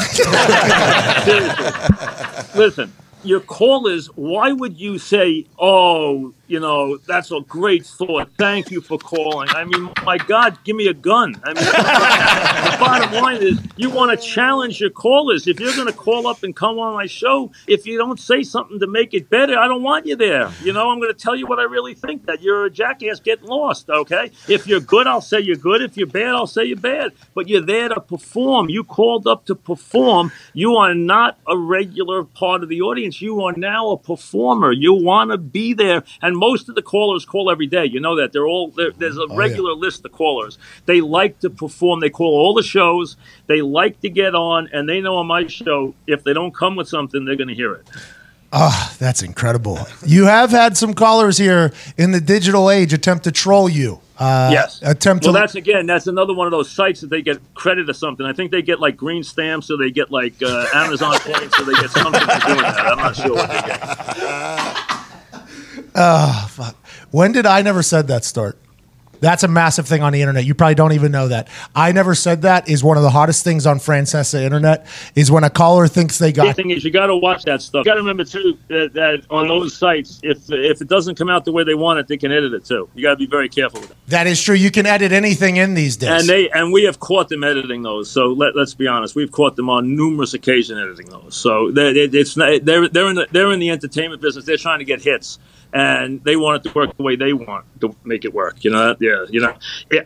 Seriously, 2.52 2.58
listen. 2.60 2.92
Your 3.22 3.40
callers, 3.40 4.08
why 4.16 4.52
would 4.52 4.78
you 4.78 4.98
say, 4.98 5.46
"Oh, 5.58 6.34
you 6.46 6.60
know, 6.60 6.96
that's 6.98 7.30
a 7.30 7.40
great 7.40 7.86
thought. 7.86 8.30
Thank 8.38 8.70
you 8.70 8.80
for 8.80 8.98
calling." 8.98 9.48
I 9.50 9.64
mean, 9.64 9.90
my 10.04 10.18
God, 10.18 10.58
give 10.64 10.76
me 10.76 10.88
a 10.88 10.94
gun. 10.94 11.40
I 11.44 11.54
mean, 11.54 11.64
the 11.64 12.76
bottom 12.78 13.12
line 13.12 13.42
is, 13.42 13.58
you 13.76 13.90
want 13.90 14.18
to 14.18 14.26
challenge 14.26 14.80
your 14.80 14.90
callers. 14.90 15.46
If 15.46 15.60
you're 15.60 15.74
going 15.74 15.86
to 15.86 15.92
call 15.92 16.26
up 16.26 16.42
and 16.42 16.54
come 16.54 16.78
on 16.78 16.94
my 16.94 17.06
show, 17.06 17.52
if 17.66 17.86
you 17.86 17.98
don't 17.98 18.18
say 18.20 18.42
something 18.42 18.80
to 18.80 18.86
make 18.86 19.14
it 19.14 19.30
better, 19.30 19.58
I 19.58 19.68
don't 19.68 19.82
want 19.82 20.06
you 20.06 20.16
there. 20.16 20.52
You 20.62 20.72
know, 20.72 20.90
I'm 20.90 20.98
going 20.98 21.12
to 21.12 21.18
tell 21.18 21.36
you 21.36 21.46
what 21.46 21.58
I 21.58 21.64
really 21.64 21.94
think. 21.94 22.26
That 22.26 22.42
you're 22.42 22.66
a 22.66 22.70
jackass 22.70 23.20
getting 23.20 23.46
lost. 23.46 23.90
Okay, 23.90 24.30
if 24.48 24.66
you're 24.66 24.80
good, 24.80 25.06
I'll 25.06 25.20
say 25.20 25.40
you're 25.40 25.56
good. 25.56 25.82
If 25.82 25.96
you're 25.96 26.06
bad, 26.06 26.34
I'll 26.34 26.46
say 26.46 26.64
you're 26.64 26.76
bad. 26.76 27.12
But 27.34 27.48
you're 27.48 27.60
there 27.60 27.88
to 27.88 28.00
perform. 28.00 28.68
You 28.68 28.84
called 28.84 29.26
up 29.26 29.46
to 29.46 29.54
perform. 29.54 30.32
You 30.52 30.76
are 30.76 30.94
not 30.94 31.38
a 31.46 31.56
regular 31.56 32.24
part 32.24 32.62
of 32.62 32.68
the 32.68 32.80
audience. 32.82 33.20
You 33.20 33.42
are 33.42 33.52
now 33.56 33.90
a 33.90 33.98
performer. 33.98 34.72
You 34.72 34.94
want 34.94 35.30
to 35.30 35.38
be 35.38 35.74
there. 35.74 36.04
And 36.22 36.33
most 36.36 36.68
of 36.68 36.74
the 36.74 36.82
callers 36.82 37.24
call 37.24 37.50
every 37.50 37.66
day. 37.66 37.84
You 37.84 38.00
know 38.00 38.16
that. 38.16 38.32
They're 38.32 38.46
all 38.46 38.68
there, 38.68 38.90
there's 38.92 39.18
a 39.18 39.26
regular 39.28 39.72
list 39.72 40.04
of 40.04 40.12
callers. 40.12 40.58
They 40.86 41.00
like 41.00 41.40
to 41.40 41.50
perform. 41.50 42.00
They 42.00 42.10
call 42.10 42.34
all 42.34 42.54
the 42.54 42.62
shows. 42.62 43.16
They 43.46 43.62
like 43.62 44.00
to 44.00 44.10
get 44.10 44.34
on, 44.34 44.68
and 44.72 44.88
they 44.88 45.00
know 45.00 45.16
on 45.16 45.26
my 45.26 45.46
show, 45.46 45.94
if 46.06 46.24
they 46.24 46.32
don't 46.32 46.54
come 46.54 46.76
with 46.76 46.88
something, 46.88 47.24
they're 47.24 47.36
going 47.36 47.48
to 47.48 47.54
hear 47.54 47.74
it. 47.74 47.88
Oh, 48.56 48.94
that's 49.00 49.22
incredible. 49.24 49.80
You 50.06 50.26
have 50.26 50.52
had 50.52 50.76
some 50.76 50.94
callers 50.94 51.36
here 51.36 51.72
in 51.98 52.12
the 52.12 52.20
digital 52.20 52.70
age 52.70 52.92
attempt 52.92 53.24
to 53.24 53.32
troll 53.32 53.68
you. 53.68 54.00
Uh, 54.16 54.50
yes. 54.52 54.80
Attempt 54.82 55.24
well, 55.24 55.34
to. 55.34 55.40
that's 55.40 55.56
again. 55.56 55.86
That's 55.86 56.06
another 56.06 56.34
one 56.34 56.46
of 56.46 56.52
those 56.52 56.70
sites 56.70 57.00
that 57.00 57.10
they 57.10 57.20
get 57.20 57.40
credit 57.54 57.90
or 57.90 57.94
something. 57.94 58.24
I 58.24 58.32
think 58.32 58.52
they 58.52 58.62
get 58.62 58.78
like 58.78 58.96
green 58.96 59.24
stamps, 59.24 59.72
or 59.72 59.76
they 59.76 59.90
get 59.90 60.12
like 60.12 60.34
uh, 60.40 60.66
Amazon 60.72 61.18
points, 61.18 61.58
or 61.58 61.64
they 61.64 61.74
get 61.74 61.90
something 61.90 62.20
for 62.20 62.46
doing 62.46 62.62
that. 62.62 62.86
I'm 62.86 62.98
not 62.98 63.16
sure 63.16 63.34
what 63.34 63.48
they 63.48 63.60
get. 63.60 64.90
Ah, 65.94 66.74
when 67.10 67.32
did 67.32 67.46
I 67.46 67.62
never 67.62 67.82
said 67.82 68.08
that 68.08 68.24
start? 68.24 68.58
That's 69.20 69.42
a 69.42 69.48
massive 69.48 69.86
thing 69.88 70.02
on 70.02 70.12
the 70.12 70.20
internet. 70.20 70.44
You 70.44 70.54
probably 70.54 70.74
don't 70.74 70.92
even 70.92 71.10
know 71.10 71.28
that. 71.28 71.48
I 71.74 71.92
never 71.92 72.14
said 72.14 72.42
that 72.42 72.68
is 72.68 72.84
one 72.84 72.98
of 72.98 73.02
the 73.02 73.08
hottest 73.10 73.42
things 73.42 73.64
on 73.64 73.78
Francesa 73.78 74.42
internet 74.42 74.86
is 75.14 75.30
when 75.30 75.44
a 75.44 75.48
caller 75.50 75.88
thinks 75.88 76.18
they 76.18 76.30
got. 76.30 76.48
The 76.48 76.52
thing 76.62 76.70
is, 76.72 76.84
you 76.84 76.90
got 76.90 77.06
to 77.06 77.16
watch 77.16 77.44
that 77.44 77.62
stuff. 77.62 77.86
You 77.86 77.90
got 77.92 77.94
to 77.94 78.00
remember 78.00 78.24
too 78.24 78.58
that, 78.68 78.92
that 78.92 79.22
on 79.30 79.48
those 79.48 79.74
sites, 79.74 80.20
if 80.22 80.50
if 80.50 80.82
it 80.82 80.88
doesn't 80.88 81.14
come 81.14 81.30
out 81.30 81.46
the 81.46 81.52
way 81.52 81.64
they 81.64 81.74
want 81.76 82.00
it, 82.00 82.08
they 82.08 82.18
can 82.18 82.32
edit 82.32 82.52
it 82.52 82.66
too. 82.66 82.86
You 82.94 83.02
got 83.02 83.12
to 83.12 83.16
be 83.16 83.26
very 83.26 83.48
careful 83.48 83.80
with 83.80 83.92
it. 83.92 83.96
that 84.08 84.26
is 84.26 84.42
true. 84.42 84.56
You 84.56 84.70
can 84.70 84.84
edit 84.84 85.10
anything 85.12 85.56
in 85.56 85.72
these 85.72 85.96
days. 85.96 86.20
And 86.20 86.28
they 86.28 86.50
and 86.50 86.70
we 86.70 86.82
have 86.84 87.00
caught 87.00 87.30
them 87.30 87.44
editing 87.44 87.82
those. 87.82 88.10
So 88.10 88.26
let, 88.26 88.54
let's 88.54 88.74
be 88.74 88.88
honest, 88.88 89.14
we've 89.14 89.32
caught 89.32 89.56
them 89.56 89.70
on 89.70 89.96
numerous 89.96 90.34
occasions 90.34 90.78
editing 90.78 91.08
those. 91.08 91.34
So 91.34 91.70
they, 91.70 92.06
they, 92.06 92.18
it's 92.18 92.36
not, 92.36 92.62
they're 92.64 92.88
they're 92.88 93.08
in 93.08 93.14
the 93.14 93.26
they're 93.30 93.52
in 93.52 93.60
the 93.60 93.70
entertainment 93.70 94.20
business. 94.20 94.44
They're 94.44 94.58
trying 94.58 94.80
to 94.80 94.84
get 94.84 95.00
hits, 95.00 95.38
and 95.74 96.22
they 96.22 96.36
want 96.36 96.64
it 96.64 96.68
to 96.68 96.74
work 96.74 96.96
the 96.96 97.02
way 97.02 97.16
they 97.16 97.32
want 97.32 97.66
to 97.80 97.94
make 98.04 98.24
it 98.24 98.32
work. 98.32 98.64
You 98.64 98.70
know, 98.70 98.96
yeah, 99.00 99.26
you 99.28 99.40
know, 99.40 99.54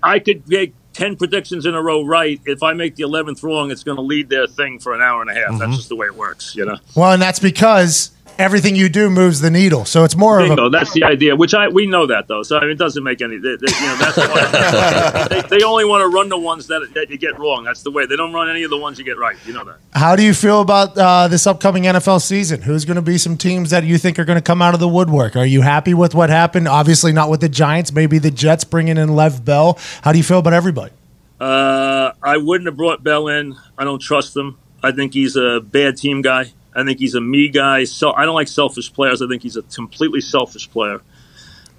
I 0.03 0.19
could 0.19 0.49
make. 0.49 0.75
10 0.95 1.15
predictions 1.15 1.65
in 1.65 1.77
a 1.77 1.81
row 1.81 2.03
right. 2.03 2.41
If 2.45 2.65
I 2.65 2.73
make 2.73 2.97
the 2.97 3.05
11th 3.05 3.45
wrong, 3.45 3.71
it's 3.71 3.85
going 3.85 3.95
to 3.95 4.03
lead 4.03 4.29
their 4.29 4.49
thing 4.49 4.81
for 4.81 4.95
an 4.95 5.01
hour 5.01 5.21
and 5.21 5.31
a 5.31 5.35
half. 5.35 5.51
That's 5.51 5.63
mm-hmm. 5.63 5.73
just 5.75 5.89
the 5.89 5.95
way 5.95 6.09
it 6.09 6.17
works, 6.17 6.57
you 6.57 6.65
know? 6.65 6.77
well, 6.97 7.13
and 7.13 7.23
that's 7.23 7.39
because 7.39 8.11
everything 8.39 8.77
you 8.77 8.89
do 8.89 9.11
moves 9.11 9.41
the 9.41 9.51
needle. 9.51 9.85
So 9.85 10.05
it's 10.05 10.17
more 10.17 10.39
of 10.39 10.47
a 10.47 10.49
Bingo. 10.49 10.69
That's 10.71 10.93
the 10.93 11.05
idea. 11.05 11.37
Which 11.37 11.55
I 11.55 11.69
we 11.69 11.87
know 11.87 12.07
that 12.07 12.29
though, 12.29 12.43
so 12.43 12.57
I 12.57 12.63
mean, 12.63 12.71
it 12.71 12.79
doesn't 12.79 13.03
make 13.03 13.21
any. 13.21 13.37
They, 13.37 13.57
they, 13.57 13.73
you 13.81 13.87
know, 13.87 13.97
that's 13.97 14.17
why 14.17 15.29
they, 15.49 15.59
they 15.59 15.65
only 15.65 15.85
want 15.85 16.03
to 16.03 16.09
run 16.09 16.29
the 16.29 16.39
ones 16.39 16.67
that 16.69 16.89
that 16.95 17.11
you 17.11 17.19
get 17.19 17.39
wrong. 17.39 17.65
That's 17.65 17.83
the 17.83 17.91
way. 17.91 18.07
They 18.07 18.17
don't 18.17 18.33
run 18.33 18.49
any 18.49 18.63
of 18.63 18.71
the 18.71 18.79
ones 18.79 18.99
you 18.99 19.05
get 19.05 19.19
right. 19.19 19.37
You 19.45 19.53
know 19.53 19.65
that. 19.65 19.79
How 19.93 20.17
do 20.17 20.23
you 20.23 20.35
feel 20.35 20.61
about 20.61 20.97
uh, 20.97 21.29
this 21.29 21.47
upcoming 21.47 21.85
NFL 21.85 22.23
season? 22.23 22.63
Who's 22.63 22.85
going 22.85 22.97
to 22.97 23.03
be 23.03 23.19
some 23.19 23.37
teams 23.37 23.71
that 23.71 23.85
you 23.85 23.99
think 23.99 24.19
are 24.19 24.25
going 24.25 24.39
to 24.39 24.43
come 24.43 24.63
out 24.63 24.75
of 24.75 24.81
the 24.81 24.89
woodwork? 24.89 25.37
Are 25.37 25.47
you 25.47 25.63
happy 25.63 25.95
with 25.95 26.15
what 26.15 26.31
happened? 26.31 26.69
Obviously, 26.69 27.13
not 27.13 27.31
with 27.31 27.41
the 27.41 27.49
Giants. 27.49 27.93
Maybe 27.93 28.19
the 28.19 28.31
Jets 28.31 28.65
bringing 28.65 28.97
in 28.97 29.11
Le'Veon 29.11 29.45
Bell. 29.45 29.79
How 30.03 30.13
do 30.13 30.19
you 30.19 30.25
feel 30.25 30.39
about 30.39 30.53
everybody? 30.53 30.93
Uh, 31.41 32.13
I 32.23 32.37
wouldn't 32.37 32.67
have 32.67 32.77
brought 32.77 33.03
Bell 33.03 33.29
in. 33.29 33.57
I 33.77 33.85
don't 33.85 34.01
trust 34.01 34.37
him. 34.37 34.59
I 34.83 34.93
think 34.93 35.15
he's 35.15 35.37
a 35.37 35.61
bad 35.61 35.97
team 35.97 36.23
guy. 36.23 36.53
I 36.75 36.85
think 36.85 36.99
he's 36.99 37.15
a 37.15 37.21
me 37.21 37.49
guy. 37.49 37.85
So 37.85 38.13
I 38.13 38.25
don't 38.25 38.35
like 38.35 38.49
selfish 38.49 38.93
players. 38.93 39.23
I 39.23 39.29
think 39.29 39.43
he's 39.43 39.57
a 39.57 39.63
completely 39.63 40.21
selfish 40.21 40.71
player. 40.71 41.01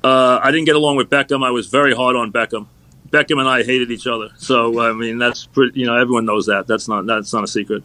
Uh, 0.04 0.40
I 0.42 0.52
didn't 0.52 0.66
get 0.66 0.76
along 0.76 0.98
with 0.98 1.10
Beckham. 1.10 1.46
I 1.46 1.52
was 1.52 1.68
very 1.68 1.94
hard 1.94 2.16
on 2.16 2.32
Beckham. 2.32 2.68
Beckham 3.10 3.40
and 3.40 3.50
I 3.50 3.64
hated 3.64 3.92
each 3.92 4.08
other. 4.08 4.30
So 4.38 4.80
I 4.80 4.94
mean, 4.94 5.18
that's 5.18 5.46
pretty. 5.46 5.80
You 5.80 5.86
know, 5.88 5.98
everyone 5.98 6.26
knows 6.26 6.46
that. 6.46 6.68
That's 6.68 6.88
not 6.88 7.06
that's 7.06 7.34
not 7.34 7.44
a 7.44 7.48
secret. 7.48 7.84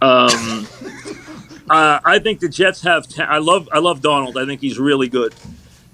Um, 0.00 0.66
uh, 1.70 2.00
I 2.04 2.18
think 2.18 2.40
the 2.40 2.48
Jets 2.48 2.82
have. 2.82 3.06
I 3.18 3.38
love 3.38 3.68
I 3.72 3.78
love 3.78 4.00
Darnold. 4.00 4.42
I 4.42 4.46
think 4.46 4.60
he's 4.60 4.78
really 4.78 5.08
good. 5.08 5.34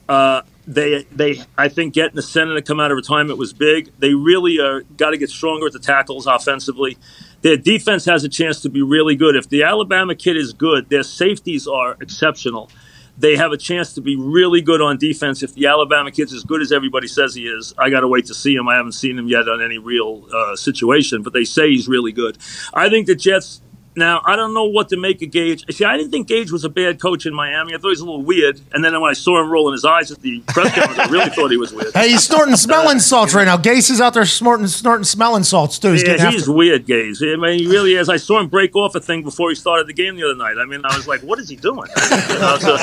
Uh, 0.08 0.42
they 0.66 1.04
they 1.10 1.42
I 1.56 1.68
think 1.68 1.94
getting 1.94 2.14
the 2.14 2.22
center 2.22 2.54
to 2.54 2.62
come 2.62 2.78
out 2.78 2.90
of 2.90 2.96
retirement 2.96 3.38
was 3.38 3.52
big. 3.52 3.90
They 3.98 4.14
really 4.14 4.60
are 4.60 4.82
got 4.82 5.10
to 5.10 5.18
get 5.18 5.30
stronger 5.30 5.66
at 5.66 5.72
the 5.72 5.78
tackles 5.78 6.26
offensively. 6.26 6.98
Their 7.42 7.56
defense 7.56 8.04
has 8.06 8.24
a 8.24 8.28
chance 8.28 8.60
to 8.62 8.68
be 8.68 8.82
really 8.82 9.14
good. 9.14 9.36
If 9.36 9.48
the 9.48 9.62
Alabama 9.62 10.14
kid 10.14 10.36
is 10.36 10.52
good, 10.52 10.88
their 10.88 11.02
safeties 11.04 11.68
are 11.68 11.96
exceptional. 12.00 12.70
They 13.16 13.36
have 13.36 13.50
a 13.50 13.56
chance 13.56 13.94
to 13.94 14.00
be 14.00 14.16
really 14.16 14.60
good 14.60 14.80
on 14.80 14.96
defense 14.96 15.42
if 15.42 15.54
the 15.54 15.66
Alabama 15.66 16.10
kid's 16.12 16.32
as 16.32 16.44
good 16.44 16.62
as 16.62 16.70
everybody 16.70 17.08
says 17.08 17.34
he 17.34 17.48
is. 17.48 17.74
I 17.76 17.90
got 17.90 18.00
to 18.00 18.08
wait 18.08 18.26
to 18.26 18.34
see 18.34 18.54
him. 18.54 18.68
I 18.68 18.76
haven't 18.76 18.92
seen 18.92 19.18
him 19.18 19.26
yet 19.26 19.48
on 19.48 19.60
any 19.60 19.78
real 19.78 20.26
uh, 20.32 20.54
situation, 20.54 21.22
but 21.22 21.32
they 21.32 21.44
say 21.44 21.68
he's 21.70 21.88
really 21.88 22.12
good. 22.12 22.38
I 22.72 22.88
think 22.88 23.06
the 23.06 23.16
Jets 23.16 23.60
now, 23.98 24.22
I 24.24 24.36
don't 24.36 24.54
know 24.54 24.64
what 24.64 24.88
to 24.90 24.96
make 24.96 25.20
of 25.22 25.30
Gase. 25.30 25.70
See, 25.72 25.84
I 25.84 25.96
didn't 25.96 26.10
think 26.10 26.28
Gase 26.28 26.50
was 26.50 26.64
a 26.64 26.68
bad 26.68 27.00
coach 27.00 27.26
in 27.26 27.34
Miami. 27.34 27.74
I 27.74 27.78
thought 27.78 27.88
he 27.88 27.90
was 27.90 28.00
a 28.00 28.04
little 28.04 28.22
weird. 28.22 28.60
And 28.72 28.84
then 28.84 28.98
when 29.00 29.10
I 29.10 29.14
saw 29.14 29.40
him 29.40 29.50
rolling 29.50 29.72
his 29.72 29.84
eyes 29.84 30.10
at 30.10 30.20
the 30.20 30.40
press 30.48 30.74
conference, 30.74 30.98
I 30.98 31.10
really 31.10 31.30
thought 31.30 31.50
he 31.50 31.56
was 31.56 31.72
weird. 31.72 31.92
Hey, 31.92 32.10
he's 32.10 32.24
snorting 32.24 32.56
smelling 32.68 32.98
salts 33.00 33.34
right 33.34 33.44
now. 33.44 33.56
Gase 33.56 33.90
is 33.90 34.00
out 34.00 34.14
there 34.14 34.24
snorting, 34.24 34.66
snorting 34.66 35.04
smelling 35.04 35.42
salts 35.44 35.78
too. 35.78 35.92
He's 35.92 36.02
Yeah, 36.02 36.30
he's 36.30 36.48
weird, 36.48 36.86
Gase. 36.86 37.20
I 37.22 37.36
mean, 37.36 37.58
he 37.58 37.66
really 37.66 37.94
is. 37.94 38.08
I 38.08 38.16
saw 38.16 38.40
him 38.40 38.48
break 38.48 38.74
off 38.76 38.94
a 38.94 39.00
thing 39.00 39.22
before 39.22 39.50
he 39.50 39.54
started 39.54 39.86
the 39.86 39.92
game 39.92 40.16
the 40.16 40.24
other 40.24 40.36
night. 40.36 40.56
I 40.58 40.64
mean, 40.64 40.82
I 40.84 40.96
was 40.96 41.06
like, 41.06 41.20
what 41.22 41.38
is 41.38 41.48
he 41.48 41.56
doing? 41.56 41.88
You 42.28 42.38
know, 42.40 42.58
so 42.58 42.76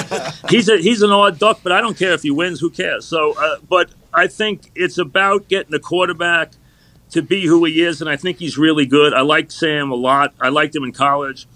he's 0.50 0.70
a, 0.70 0.78
he's 0.78 1.02
an 1.02 1.12
odd 1.12 1.40
duck, 1.40 1.60
but 1.62 1.72
I 1.72 1.82
don't 1.82 1.98
care 1.98 2.14
if 2.14 2.24
he 2.24 2.32
wins. 2.32 2.60
Who 2.60 2.70
cares? 2.70 3.06
So, 3.06 3.34
uh, 3.38 3.58
but 3.68 3.90
I 4.14 4.28
think 4.28 4.72
it's 4.76 4.98
about 4.98 5.48
getting 5.48 5.72
the 5.72 5.80
quarterback 5.80 6.52
to 7.16 7.22
be 7.22 7.46
who 7.48 7.66
he 7.66 7.82
is, 7.82 8.02
and 8.02 8.10
I 8.10 8.18
think 8.18 8.38
he's 8.38 8.58
really 8.58 8.86
good. 8.86 9.14
I 9.14 9.22
like 9.22 9.50
Sam 9.50 9.90
a 9.92 9.96
lot. 9.96 10.34
I 10.40 10.50
liked 10.50 10.76
him 10.76 10.84
in 10.84 10.92
college. 10.92 11.48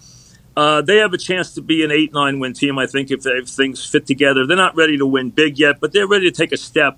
Uh, 0.58 0.82
they 0.82 0.98
have 0.98 1.14
a 1.14 1.18
chance 1.18 1.54
to 1.54 1.62
be 1.62 1.84
an 1.84 1.92
eight 1.92 2.12
nine 2.14 2.40
win 2.40 2.54
team. 2.54 2.80
I 2.80 2.88
think 2.88 3.12
if, 3.12 3.26
if 3.26 3.48
things 3.48 3.86
fit 3.86 4.08
together, 4.08 4.48
they're 4.48 4.58
not 4.58 4.76
ready 4.76 4.98
to 4.98 5.06
win 5.06 5.30
big 5.30 5.60
yet, 5.60 5.80
but 5.80 5.94
they're 5.94 6.08
ready 6.08 6.30
to 6.30 6.36
take 6.36 6.52
a 6.52 6.58
step. 6.58 6.98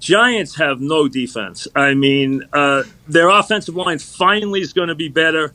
Giants 0.00 0.56
have 0.56 0.80
no 0.80 1.08
defense. 1.08 1.68
I 1.76 1.94
mean, 1.94 2.42
uh, 2.52 2.84
their 3.06 3.28
offensive 3.28 3.76
line 3.76 3.98
finally 3.98 4.60
is 4.60 4.72
going 4.72 4.88
to 4.88 4.94
be 4.94 5.08
better. 5.08 5.52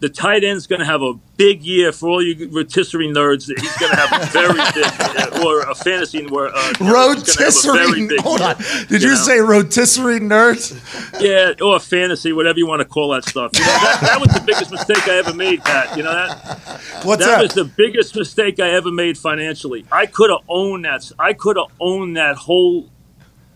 The 0.00 0.08
tight 0.08 0.44
end's 0.44 0.66
going 0.66 0.80
to 0.80 0.86
have 0.86 1.02
a 1.02 1.14
big 1.36 1.62
year 1.62 1.92
for 1.92 2.08
all 2.08 2.22
you 2.22 2.48
rotisserie 2.50 3.08
nerds. 3.08 3.46
He's 3.46 3.76
going 3.78 3.92
to 3.92 3.96
have 3.96 4.22
a 4.22 4.26
very 4.26 4.54
big, 4.74 5.44
or 5.44 5.60
a 5.62 5.74
fantasy 5.74 6.26
where 6.26 6.48
uh, 6.48 6.52
nerd 6.52 6.78
have 6.78 6.80
a 6.80 6.84
very 6.84 7.14
Rotisserie. 7.14 8.06
big 8.08 8.20
Hold 8.20 8.40
on. 8.40 8.56
Did 8.88 9.02
you, 9.02 9.10
know? 9.10 9.14
say 9.14 9.40
rotisserie 9.40 10.20
nerds? 10.20 10.72
Yeah, 11.20 11.52
or 11.64 11.78
fantasy, 11.78 12.32
whatever 12.32 12.58
you 12.58 12.66
want 12.66 12.80
to 12.80 12.86
call 12.86 13.10
that 13.10 13.24
stuff. 13.24 13.50
You 13.54 13.60
know, 13.60 13.66
that, 13.66 13.98
that 14.02 14.20
was 14.20 14.34
the 14.34 14.40
biggest 14.40 14.70
mistake 14.70 15.06
I 15.06 15.18
ever 15.18 15.34
made, 15.34 15.62
Pat. 15.62 15.96
You 15.96 16.02
know 16.02 16.12
that? 16.12 16.38
What's 17.04 17.24
that 17.24 17.36
that? 17.36 17.42
was 17.42 17.54
the 17.54 17.64
biggest 17.64 18.16
mistake 18.16 18.58
I 18.58 18.70
ever 18.70 18.90
made 18.90 19.18
financially. 19.18 19.84
I 19.92 20.06
could 20.06 20.30
have 20.30 20.40
owned 20.48 20.84
that. 20.84 21.10
I 21.18 21.32
could 21.34 21.56
have 21.56 21.66
owned 21.78 22.16
that 22.16 22.36
whole 22.36 22.88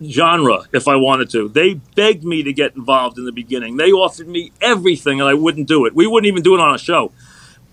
genre 0.03 0.63
if 0.73 0.87
I 0.87 0.95
wanted 0.95 1.29
to. 1.31 1.49
They 1.49 1.75
begged 1.75 2.23
me 2.23 2.43
to 2.43 2.53
get 2.53 2.75
involved 2.75 3.17
in 3.17 3.25
the 3.25 3.31
beginning. 3.31 3.77
They 3.77 3.91
offered 3.91 4.27
me 4.27 4.51
everything, 4.61 5.19
and 5.19 5.29
I 5.29 5.33
wouldn't 5.33 5.67
do 5.67 5.85
it. 5.85 5.95
We 5.95 6.07
wouldn't 6.07 6.27
even 6.27 6.43
do 6.43 6.55
it 6.55 6.59
on 6.59 6.73
a 6.73 6.77
show. 6.77 7.11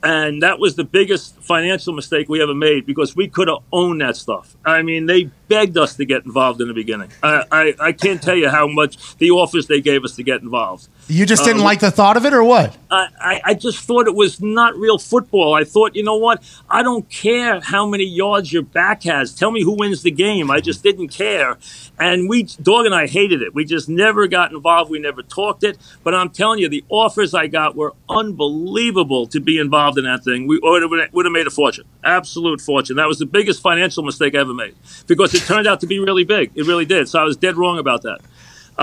And 0.05 0.43
that 0.43 0.59
was 0.59 0.75
the 0.75 0.83
biggest 0.83 1.37
financial 1.37 1.93
mistake 1.93 2.29
we 2.29 2.43
ever 2.43 2.55
made 2.55 2.87
because 2.87 3.15
we 3.15 3.29
could 3.29 3.47
have 3.47 3.59
owned 3.73 4.01
that 4.01 4.17
stuff. 4.17 4.57
I 4.65 4.83
mean, 4.83 5.07
they 5.07 5.31
begged 5.47 5.79
us 5.79 5.95
to 5.95 6.05
get 6.05 6.25
involved 6.25 6.61
in 6.61 6.67
the 6.67 6.75
beginning. 6.75 7.13
I, 7.23 7.45
I, 7.53 7.75
I 7.79 7.93
can't 7.93 8.21
tell 8.21 8.35
you 8.35 8.49
how 8.49 8.67
much 8.67 9.17
the 9.19 9.31
offers 9.31 9.69
they 9.69 9.81
gave 9.81 10.03
us 10.05 10.17
to 10.17 10.25
get 10.25 10.43
involved. 10.43 10.89
You 11.09 11.27
just 11.27 11.45
didn't 11.45 11.61
uh, 11.63 11.65
like 11.65 11.81
the 11.81 11.91
thought 11.91 12.17
of 12.17 12.25
it, 12.25 12.33
or 12.33 12.43
what? 12.45 12.77
I, 12.91 13.09
I- 13.21 13.41
I 13.45 13.55
just 13.55 13.79
thought 13.81 14.07
it 14.07 14.15
was 14.15 14.41
not 14.41 14.77
real 14.77 14.99
football. 14.99 15.55
I 15.55 15.65
thought, 15.65 15.95
you 15.97 16.03
know 16.03 16.17
what? 16.17 16.43
I 16.71 16.83
don't 16.83 17.09
care 17.11 17.61
how 17.61 17.87
many 17.87 18.05
yards 18.05 18.53
your 18.53 18.63
back 18.63 19.03
has. 19.05 19.35
Tell 19.35 19.51
me 19.51 19.63
who 19.63 19.73
wins 19.77 20.03
the 20.03 20.11
game. 20.11 20.51
I 20.51 20.61
just 20.61 20.83
didn't 20.83 21.09
care. 21.09 21.59
And 21.99 22.29
we, 22.29 22.45
Dog 22.63 22.87
and 22.87 22.95
I 22.95 23.07
hated 23.07 23.43
it. 23.43 23.55
We 23.55 23.65
just 23.65 23.89
never 23.89 24.27
got 24.27 24.53
involved. 24.53 24.91
We 24.91 24.99
never 25.01 25.23
talked 25.23 25.65
it. 25.65 25.77
But 26.03 26.15
I'm 26.15 26.31
telling 26.31 26.61
you, 26.61 26.69
the 26.69 26.85
offers 26.89 27.35
I 27.35 27.47
got 27.47 27.75
were 27.77 27.95
unbelievable 28.09 29.27
to 29.29 29.41
be 29.41 29.59
involved 29.59 29.99
in 29.99 30.05
that 30.05 30.25
thing. 30.25 30.47
We 30.47 30.59
would 30.63 30.83
have, 30.83 31.13
would 31.13 31.27
have 31.27 31.33
made 31.33 31.47
a 31.47 31.51
fortune, 31.51 31.85
absolute 32.05 32.61
fortune. 32.61 32.97
That 32.97 33.09
was 33.09 33.19
the 33.19 33.27
biggest 33.27 33.61
financial 33.63 34.03
mistake 34.03 34.35
I 34.35 34.39
ever 34.39 34.55
made 34.55 34.75
because 35.07 35.35
it 35.35 35.41
turned 35.43 35.67
out 35.67 35.81
to 35.81 35.87
be 35.87 35.99
really 35.99 36.25
big. 36.25 36.53
It 36.55 36.67
really 36.67 36.85
did. 36.87 37.09
So 37.09 37.19
I 37.21 37.25
was 37.25 37.37
dead 37.37 37.57
wrong 37.57 37.79
about 37.79 38.03
that. 38.03 38.21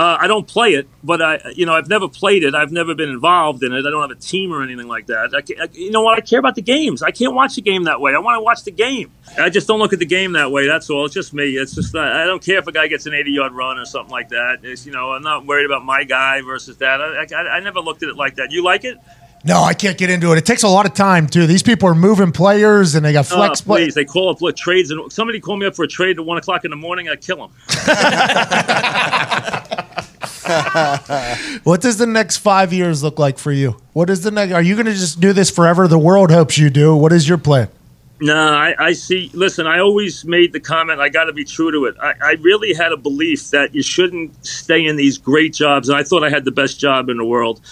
Uh, 0.00 0.16
I 0.18 0.28
don't 0.28 0.48
play 0.48 0.70
it, 0.70 0.88
but 1.04 1.20
I, 1.20 1.40
you 1.54 1.66
know, 1.66 1.74
I've 1.74 1.88
never 1.88 2.08
played 2.08 2.42
it. 2.42 2.54
I've 2.54 2.72
never 2.72 2.94
been 2.94 3.10
involved 3.10 3.62
in 3.62 3.74
it. 3.74 3.84
I 3.84 3.90
don't 3.90 4.00
have 4.00 4.10
a 4.10 4.14
team 4.18 4.50
or 4.50 4.62
anything 4.62 4.88
like 4.88 5.08
that. 5.08 5.34
I, 5.34 5.62
I- 5.62 5.68
you 5.74 5.90
know 5.90 6.00
what? 6.00 6.16
I 6.16 6.22
care 6.22 6.38
about 6.38 6.54
the 6.54 6.62
games. 6.62 7.02
I 7.02 7.10
can't 7.10 7.34
watch 7.34 7.56
the 7.56 7.60
game 7.60 7.84
that 7.84 8.00
way. 8.00 8.14
I 8.14 8.18
want 8.18 8.38
to 8.38 8.42
watch 8.42 8.64
the 8.64 8.70
game. 8.70 9.10
I 9.38 9.50
just 9.50 9.68
don't 9.68 9.78
look 9.78 9.92
at 9.92 9.98
the 9.98 10.06
game 10.06 10.32
that 10.32 10.50
way. 10.50 10.66
That's 10.66 10.88
all. 10.88 11.04
It's 11.04 11.12
just 11.12 11.34
me. 11.34 11.50
It's 11.50 11.74
just 11.74 11.94
uh, 11.94 11.98
I 12.00 12.24
don't 12.24 12.42
care 12.42 12.58
if 12.58 12.66
a 12.66 12.72
guy 12.72 12.86
gets 12.86 13.04
an 13.04 13.12
80 13.12 13.30
yard 13.30 13.52
run 13.52 13.78
or 13.78 13.84
something 13.84 14.10
like 14.10 14.30
that. 14.30 14.60
It's, 14.62 14.86
you 14.86 14.92
know, 14.92 15.12
I'm 15.12 15.22
not 15.22 15.44
worried 15.44 15.66
about 15.66 15.84
my 15.84 16.04
guy 16.04 16.40
versus 16.40 16.78
that. 16.78 17.02
I, 17.02 17.26
I, 17.36 17.56
I 17.56 17.60
never 17.60 17.80
looked 17.80 18.02
at 18.02 18.08
it 18.08 18.16
like 18.16 18.36
that. 18.36 18.52
You 18.52 18.64
like 18.64 18.84
it? 18.84 18.96
No, 19.44 19.62
I 19.62 19.72
can't 19.72 19.96
get 19.96 20.10
into 20.10 20.32
it. 20.32 20.38
It 20.38 20.44
takes 20.44 20.62
a 20.64 20.68
lot 20.68 20.84
of 20.86 20.92
time 20.94 21.26
too. 21.26 21.46
These 21.46 21.62
people 21.62 21.88
are 21.88 21.94
moving 21.94 22.30
players, 22.30 22.94
and 22.94 23.04
they 23.04 23.12
got 23.12 23.30
Oh, 23.32 23.36
flex 23.36 23.62
please, 23.62 23.94
they 23.94 24.04
call 24.04 24.30
up 24.30 24.56
trades, 24.56 24.90
and 24.90 25.10
somebody 25.12 25.40
called 25.40 25.60
me 25.60 25.66
up 25.66 25.74
for 25.74 25.84
a 25.84 25.88
trade 25.88 26.18
at 26.18 26.24
one 26.24 26.36
o'clock 26.38 26.64
in 26.64 26.70
the 26.70 26.76
morning. 26.76 27.08
I 27.08 27.16
kill 27.16 27.44
him. 27.44 27.50
What 31.64 31.80
does 31.80 31.96
the 31.98 32.06
next 32.06 32.38
five 32.38 32.72
years 32.72 33.02
look 33.02 33.18
like 33.18 33.38
for 33.38 33.52
you? 33.52 33.76
What 33.92 34.10
is 34.10 34.22
the 34.22 34.30
next? 34.30 34.52
Are 34.52 34.62
you 34.62 34.74
going 34.74 34.86
to 34.86 34.92
just 34.92 35.20
do 35.20 35.32
this 35.32 35.50
forever? 35.50 35.88
The 35.88 35.98
world 35.98 36.30
hopes 36.30 36.58
you 36.58 36.70
do. 36.70 36.94
What 36.94 37.12
is 37.12 37.28
your 37.28 37.38
plan? 37.38 37.68
No, 38.22 38.36
I, 38.36 38.74
I 38.78 38.92
see. 38.92 39.30
Listen, 39.32 39.66
I 39.66 39.78
always 39.78 40.26
made 40.26 40.52
the 40.52 40.60
comment. 40.60 41.00
I 41.00 41.08
got 41.08 41.24
to 41.24 41.32
be 41.32 41.44
true 41.44 41.72
to 41.72 41.86
it. 41.86 41.96
I, 42.00 42.12
I 42.22 42.32
really 42.42 42.74
had 42.74 42.92
a 42.92 42.96
belief 42.98 43.48
that 43.50 43.74
you 43.74 43.82
shouldn't 43.82 44.44
stay 44.44 44.84
in 44.84 44.96
these 44.96 45.16
great 45.16 45.54
jobs, 45.54 45.88
and 45.88 45.96
I 45.96 46.02
thought 46.02 46.22
I 46.22 46.28
had 46.28 46.44
the 46.44 46.50
best 46.50 46.78
job 46.78 47.08
in 47.08 47.16
the 47.16 47.24
world. 47.24 47.62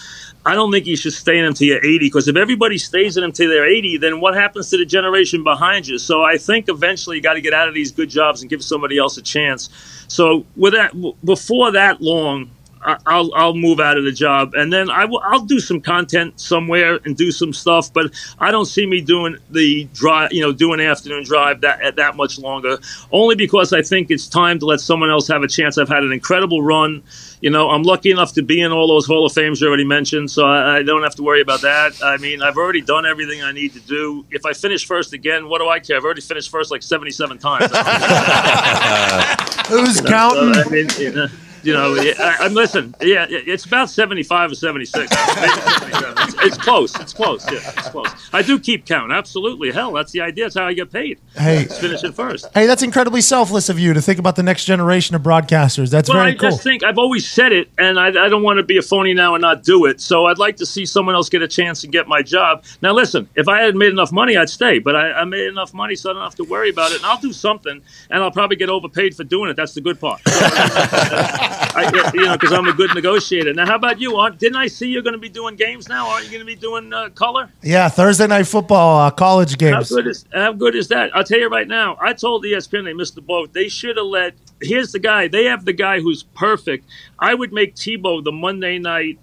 I 0.45 0.55
don't 0.55 0.71
think 0.71 0.87
you 0.87 0.95
should 0.95 1.13
stay 1.13 1.37
in 1.37 1.45
them 1.45 1.53
till 1.53 1.67
you're 1.67 1.83
80, 1.83 1.99
because 1.99 2.27
if 2.27 2.35
everybody 2.35 2.77
stays 2.77 3.17
in 3.17 3.21
them 3.21 3.31
till 3.31 3.49
they're 3.49 3.69
80, 3.69 3.97
then 3.97 4.21
what 4.21 4.35
happens 4.35 4.69
to 4.69 4.77
the 4.77 4.85
generation 4.85 5.43
behind 5.43 5.87
you? 5.87 5.97
So 5.97 6.23
I 6.23 6.37
think 6.37 6.69
eventually 6.69 7.17
you 7.17 7.21
got 7.21 7.33
to 7.33 7.41
get 7.41 7.53
out 7.53 7.67
of 7.67 7.73
these 7.73 7.91
good 7.91 8.09
jobs 8.09 8.41
and 8.41 8.49
give 8.49 8.63
somebody 8.63 8.97
else 8.97 9.17
a 9.17 9.21
chance. 9.21 9.69
So 10.07 10.45
with 10.55 10.73
that, 10.73 10.93
before 11.23 11.71
that 11.71 12.01
long, 12.01 12.51
I'll 12.81 13.33
I'll 13.35 13.53
move 13.53 13.79
out 13.79 13.97
of 13.97 14.05
the 14.05 14.11
job, 14.11 14.53
and 14.53 14.71
then 14.71 14.89
I 14.89 15.03
will 15.05 15.21
I'll 15.25 15.43
do 15.43 15.59
some 15.59 15.81
content 15.81 16.39
somewhere 16.39 16.99
and 17.03 17.15
do 17.17 17.31
some 17.31 17.51
stuff. 17.51 17.91
But 17.91 18.13
I 18.39 18.51
don't 18.51 18.65
see 18.65 18.85
me 18.85 19.01
doing 19.01 19.37
the 19.49 19.83
drive, 19.93 20.31
you 20.31 20.41
know, 20.41 20.53
doing 20.53 20.79
afternoon 20.79 21.25
drive 21.25 21.59
that 21.61 21.97
that 21.97 22.15
much 22.15 22.39
longer. 22.39 22.77
Only 23.11 23.35
because 23.35 23.73
I 23.73 23.81
think 23.81 24.11
it's 24.11 24.27
time 24.27 24.59
to 24.59 24.65
let 24.65 24.79
someone 24.79 25.09
else 25.09 25.27
have 25.27 25.43
a 25.43 25.47
chance. 25.47 25.77
I've 25.77 25.89
had 25.89 26.03
an 26.03 26.13
incredible 26.13 26.61
run. 26.61 27.03
You 27.41 27.49
know, 27.49 27.69
I'm 27.69 27.83
lucky 27.83 28.11
enough 28.11 28.33
to 28.33 28.41
be 28.41 28.59
in 28.59 28.73
all 28.73 28.87
those 28.89 29.05
Hall 29.07 29.25
of 29.25 29.31
Fames 29.31 29.61
you 29.61 29.67
already 29.67 29.85
mentioned, 29.85 30.29
so 30.29 30.45
I, 30.45 30.77
I 30.79 30.83
don't 30.83 31.03
have 31.03 31.15
to 31.15 31.23
worry 31.23 31.39
about 31.39 31.61
that. 31.61 31.93
I 32.03 32.17
mean, 32.17 32.41
I've 32.41 32.57
already 32.57 32.81
done 32.81 33.05
everything 33.05 33.41
I 33.41 33.53
need 33.53 33.71
to 33.73 33.79
do. 33.79 34.25
If 34.29 34.45
I 34.45 34.51
finish 34.51 34.85
first 34.85 35.13
again, 35.13 35.47
what 35.47 35.59
do 35.59 35.69
I 35.69 35.79
care? 35.79 35.95
I've 35.95 36.03
already 36.03 36.19
finished 36.19 36.51
first 36.51 36.69
like 36.69 36.83
77 36.83 37.37
times. 37.37 37.71
Who's 39.69 39.97
So, 39.99 40.05
counting? 40.05 40.55
I 40.61 40.69
mean, 40.69 40.87
you 40.97 41.11
know, 41.13 41.27
you 41.63 41.73
know 41.73 41.95
I, 41.95 42.37
I'm 42.39 42.51
uh, 42.51 42.55
listen. 42.55 42.95
Yeah, 43.01 43.25
yeah, 43.29 43.39
it's 43.45 43.65
about 43.65 43.89
75 43.89 44.51
or 44.51 44.55
76. 44.55 45.09
77. 45.09 46.13
It's, 46.17 46.35
it's 46.43 46.57
close. 46.57 46.99
It's 46.99 47.13
close. 47.13 47.45
Yeah, 47.51 47.59
it's 47.77 47.89
close. 47.89 48.07
I 48.33 48.41
do 48.41 48.59
keep 48.59 48.85
count. 48.85 49.11
Absolutely. 49.11 49.71
Hell, 49.71 49.91
that's 49.91 50.11
the 50.11 50.21
idea. 50.21 50.45
That's 50.45 50.55
how 50.55 50.65
I 50.65 50.73
get 50.73 50.91
paid. 50.91 51.19
Hey. 51.35 51.59
Let's 51.59 51.79
finish 51.79 52.03
it 52.03 52.13
first. 52.13 52.47
Hey, 52.53 52.65
that's 52.65 52.83
incredibly 52.83 53.21
selfless 53.21 53.69
of 53.69 53.79
you 53.79 53.93
to 53.93 54.01
think 54.01 54.19
about 54.19 54.35
the 54.35 54.43
next 54.43 54.65
generation 54.65 55.15
of 55.15 55.21
broadcasters. 55.21 55.89
That's 55.89 56.09
Well, 56.09 56.19
very 56.19 56.31
I 56.31 56.35
cool. 56.35 56.47
I 56.47 56.51
just 56.51 56.63
think 56.63 56.83
I've 56.83 56.97
always 56.97 57.27
said 57.29 57.51
it, 57.51 57.69
and 57.77 57.99
I, 57.99 58.07
I 58.07 58.29
don't 58.29 58.43
want 58.43 58.57
to 58.57 58.63
be 58.63 58.77
a 58.77 58.81
phony 58.81 59.13
now 59.13 59.35
and 59.35 59.41
not 59.41 59.63
do 59.63 59.85
it. 59.85 60.01
So 60.01 60.25
I'd 60.25 60.37
like 60.37 60.57
to 60.57 60.65
see 60.65 60.85
someone 60.85 61.15
else 61.15 61.29
get 61.29 61.41
a 61.41 61.47
chance 61.47 61.83
and 61.83 61.91
get 61.93 62.07
my 62.07 62.21
job. 62.21 62.63
Now, 62.81 62.93
listen, 62.93 63.27
if 63.35 63.47
I 63.47 63.61
hadn't 63.61 63.77
made 63.77 63.91
enough 63.91 64.11
money, 64.11 64.37
I'd 64.37 64.49
stay, 64.49 64.79
but 64.79 64.95
I, 64.95 65.11
I 65.11 65.23
made 65.25 65.47
enough 65.47 65.73
money, 65.73 65.95
so 65.95 66.09
I 66.09 66.13
don't 66.13 66.23
have 66.23 66.35
to 66.35 66.43
worry 66.43 66.69
about 66.69 66.91
it. 66.91 66.97
And 66.97 67.05
I'll 67.05 67.19
do 67.19 67.33
something, 67.33 67.81
and 68.09 68.23
I'll 68.23 68.31
probably 68.31 68.55
get 68.55 68.69
overpaid 68.69 69.15
for 69.15 69.23
doing 69.23 69.49
it. 69.49 69.55
That's 69.55 69.73
the 69.73 69.81
good 69.81 69.99
part. 69.99 70.21
I, 71.49 72.11
you 72.13 72.25
know, 72.25 72.33
because 72.37 72.51
I'm 72.51 72.67
a 72.67 72.73
good 72.73 72.93
negotiator. 72.93 73.53
Now, 73.53 73.65
how 73.65 73.75
about 73.75 73.99
you? 73.99 74.15
Aren't, 74.15 74.39
didn't 74.39 74.55
I 74.57 74.67
see 74.67 74.87
you're 74.87 75.01
going 75.01 75.13
to 75.13 75.19
be 75.19 75.29
doing 75.29 75.55
games 75.55 75.87
now? 75.89 76.07
Aren't 76.07 76.25
you 76.25 76.31
going 76.31 76.41
to 76.41 76.45
be 76.45 76.55
doing 76.55 76.93
uh, 76.93 77.09
color? 77.09 77.49
yeah, 77.61 77.89
Thursday 77.89 78.27
night 78.27 78.47
football, 78.47 78.99
uh, 78.99 79.11
college 79.11 79.51
How 79.51 79.57
games. 79.57 79.89
good 79.89 80.07
is 80.07 80.25
how 80.33 80.53
good 80.53 80.75
is 80.75 80.87
that? 80.89 81.15
I'll 81.15 81.23
tell 81.23 81.39
you 81.39 81.49
right 81.49 81.67
now. 81.67 81.97
I 82.01 82.13
told 82.13 82.43
ESPN 82.43 82.83
they 82.85 82.93
missed 82.93 83.15
the 83.15 83.21
boat. 83.21 83.53
They 83.53 83.67
should 83.69 83.97
have 83.97 84.05
let. 84.05 84.33
Here's 84.61 84.91
the 84.91 84.99
guy. 84.99 85.27
They 85.27 85.45
have 85.45 85.65
the 85.65 85.73
guy 85.73 85.99
who's 85.99 86.23
perfect. 86.23 86.85
I 87.17 87.33
would 87.33 87.53
make 87.53 87.75
Tebow 87.75 88.23
the 88.23 88.31
Monday 88.31 88.77
night 88.79 89.19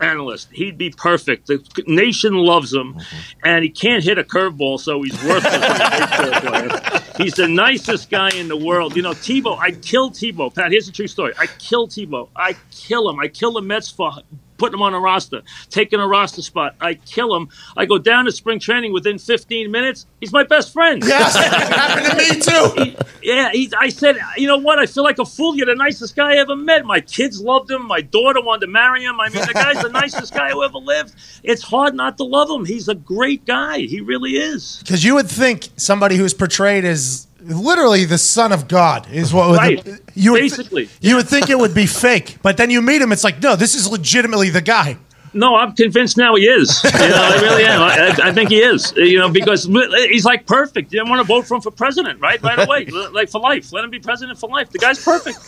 analyst. 0.00 0.48
He'd 0.52 0.78
be 0.78 0.90
perfect. 0.90 1.46
The 1.46 1.62
nation 1.86 2.34
loves 2.34 2.72
him, 2.72 2.94
mm-hmm. 2.94 3.40
and 3.44 3.62
he 3.64 3.70
can't 3.70 4.02
hit 4.02 4.18
a 4.18 4.24
curveball, 4.24 4.80
so 4.80 5.02
he's 5.02 5.14
worthless. 5.24 5.54
as 5.54 5.80
a 5.80 6.30
baseball 6.30 6.50
player. 6.50 7.02
He's 7.16 7.34
the 7.34 7.48
nicest 7.48 8.10
guy 8.10 8.30
in 8.30 8.48
the 8.48 8.56
world. 8.56 8.96
You 8.96 9.02
know, 9.02 9.12
Tebow. 9.12 9.58
I 9.58 9.72
killed 9.72 10.14
Tebow. 10.14 10.54
Pat, 10.54 10.70
here's 10.70 10.88
a 10.88 10.92
true 10.92 11.06
story. 11.06 11.34
I 11.38 11.46
killed 11.46 11.90
Tebow. 11.90 12.28
I 12.34 12.56
kill 12.70 13.08
him. 13.08 13.20
I 13.20 13.28
kill 13.28 13.52
the 13.52 13.62
Mets 13.62 13.90
for 13.90 14.12
putting 14.60 14.78
him 14.78 14.82
on 14.82 14.92
a 14.92 15.00
roster, 15.00 15.40
taking 15.70 15.98
a 15.98 16.06
roster 16.06 16.42
spot. 16.42 16.76
I 16.80 16.94
kill 16.94 17.34
him. 17.34 17.48
I 17.76 17.86
go 17.86 17.96
down 17.98 18.26
to 18.26 18.32
spring 18.32 18.60
training 18.60 18.92
within 18.92 19.18
15 19.18 19.70
minutes. 19.70 20.06
He's 20.20 20.32
my 20.32 20.44
best 20.44 20.72
friend. 20.72 21.02
Yes, 21.02 21.34
happened 21.74 22.06
to 22.06 22.84
me 22.84 22.94
too. 22.94 23.04
Yeah, 23.22 23.50
he, 23.50 23.72
I 23.76 23.88
said, 23.88 24.18
you 24.36 24.46
know 24.46 24.58
what? 24.58 24.78
I 24.78 24.84
feel 24.84 25.02
like 25.02 25.18
a 25.18 25.24
fool. 25.24 25.56
You're 25.56 25.66
the 25.66 25.74
nicest 25.74 26.14
guy 26.14 26.34
I 26.34 26.36
ever 26.36 26.54
met. 26.54 26.84
My 26.84 27.00
kids 27.00 27.40
loved 27.40 27.70
him. 27.70 27.86
My 27.86 28.02
daughter 28.02 28.42
wanted 28.42 28.66
to 28.66 28.72
marry 28.72 29.02
him. 29.02 29.18
I 29.18 29.30
mean, 29.30 29.46
the 29.46 29.54
guy's 29.54 29.82
the 29.82 29.88
nicest 29.88 30.34
guy 30.34 30.50
who 30.50 30.62
ever 30.62 30.78
lived. 30.78 31.14
It's 31.42 31.62
hard 31.62 31.94
not 31.94 32.18
to 32.18 32.24
love 32.24 32.50
him. 32.50 32.66
He's 32.66 32.88
a 32.88 32.94
great 32.94 33.46
guy. 33.46 33.78
He 33.78 34.02
really 34.02 34.32
is. 34.32 34.76
Because 34.80 35.02
you 35.02 35.14
would 35.14 35.28
think 35.28 35.68
somebody 35.76 36.16
who's 36.16 36.34
portrayed 36.34 36.84
as 36.84 37.26
literally 37.42 38.04
the 38.04 38.18
son 38.18 38.52
of 38.52 38.68
God 38.68 39.10
is 39.12 39.32
what 39.32 39.50
would 39.50 39.56
Right. 39.58 39.86
you 40.14 40.32
would 40.32 40.40
Basically. 40.42 40.88
you 41.00 41.16
would 41.16 41.28
think 41.28 41.48
it 41.50 41.58
would 41.58 41.74
be 41.74 41.86
fake, 41.86 42.38
but 42.42 42.56
then 42.56 42.70
you 42.70 42.82
meet 42.82 43.00
him, 43.02 43.12
it's 43.12 43.24
like 43.24 43.42
no, 43.42 43.56
this 43.56 43.74
is 43.74 43.88
legitimately 43.88 44.50
the 44.50 44.60
guy. 44.60 44.96
No, 45.32 45.54
I'm 45.56 45.72
convinced 45.74 46.16
now 46.16 46.34
he 46.34 46.42
is. 46.44 46.82
You 46.84 46.90
know, 46.90 47.14
I 47.16 47.38
really 47.40 47.64
am. 47.64 47.80
I, 47.80 48.16
I 48.28 48.32
think 48.32 48.50
he 48.50 48.58
is. 48.58 48.92
You 48.96 49.18
know, 49.18 49.28
because 49.30 49.64
he's 49.64 50.24
like 50.24 50.44
perfect. 50.46 50.92
You 50.92 50.98
don't 51.00 51.08
want 51.08 51.20
to 51.20 51.26
vote 51.26 51.46
for 51.46 51.54
him 51.54 51.60
for 51.60 51.70
president, 51.70 52.20
right? 52.20 52.42
Right 52.42 52.58
away, 52.66 52.86
like 53.12 53.28
for 53.30 53.40
life. 53.40 53.72
Let 53.72 53.84
him 53.84 53.90
be 53.90 53.98
president 54.00 54.38
for 54.38 54.48
life. 54.50 54.70
The 54.70 54.78
guy's 54.78 55.02
perfect. 55.04 55.38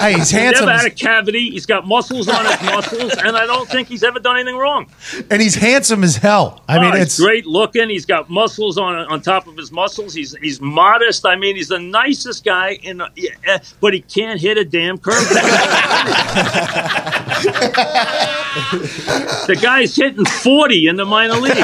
Hey, 0.00 0.14
he's 0.14 0.30
handsome 0.30 0.66
Never 0.66 0.78
had 0.78 0.86
a 0.86 0.90
cavity. 0.94 1.50
He's 1.50 1.66
got 1.66 1.86
muscles 1.86 2.28
on 2.28 2.44
his 2.44 2.60
muscles, 2.62 3.12
and 3.14 3.36
I 3.36 3.46
don't 3.46 3.68
think 3.68 3.88
he's 3.88 4.02
ever 4.02 4.18
done 4.20 4.36
anything 4.36 4.56
wrong. 4.58 4.86
and 5.30 5.40
he's 5.40 5.54
handsome 5.54 6.04
as 6.04 6.16
hell. 6.16 6.62
I 6.68 6.78
mean, 6.78 6.92
Oh, 6.92 6.96
he's 6.96 7.06
it's 7.06 7.18
great 7.20 7.46
looking. 7.46 7.88
He's 7.88 8.06
got 8.06 8.28
muscles 8.28 8.76
on 8.78 8.94
on 8.96 9.20
top 9.22 9.46
of 9.46 9.56
his 9.56 9.72
muscles. 9.72 10.12
He's 10.14 10.34
he's 10.36 10.60
modest. 10.60 11.24
I 11.26 11.36
mean, 11.36 11.56
he's 11.56 11.68
the 11.68 11.78
nicest 11.78 12.44
guy 12.44 12.78
in. 12.82 12.98
The, 12.98 13.10
eh, 13.46 13.58
but 13.80 13.94
he 13.94 14.00
can't 14.02 14.40
hit 14.40 14.58
a 14.58 14.64
damn 14.64 14.98
curveball. 14.98 15.40
the 19.46 19.58
guy's 19.60 19.94
hitting 19.96 20.24
forty 20.24 20.86
in 20.88 20.96
the 20.96 21.04
minor 21.04 21.34
leagues, 21.34 21.58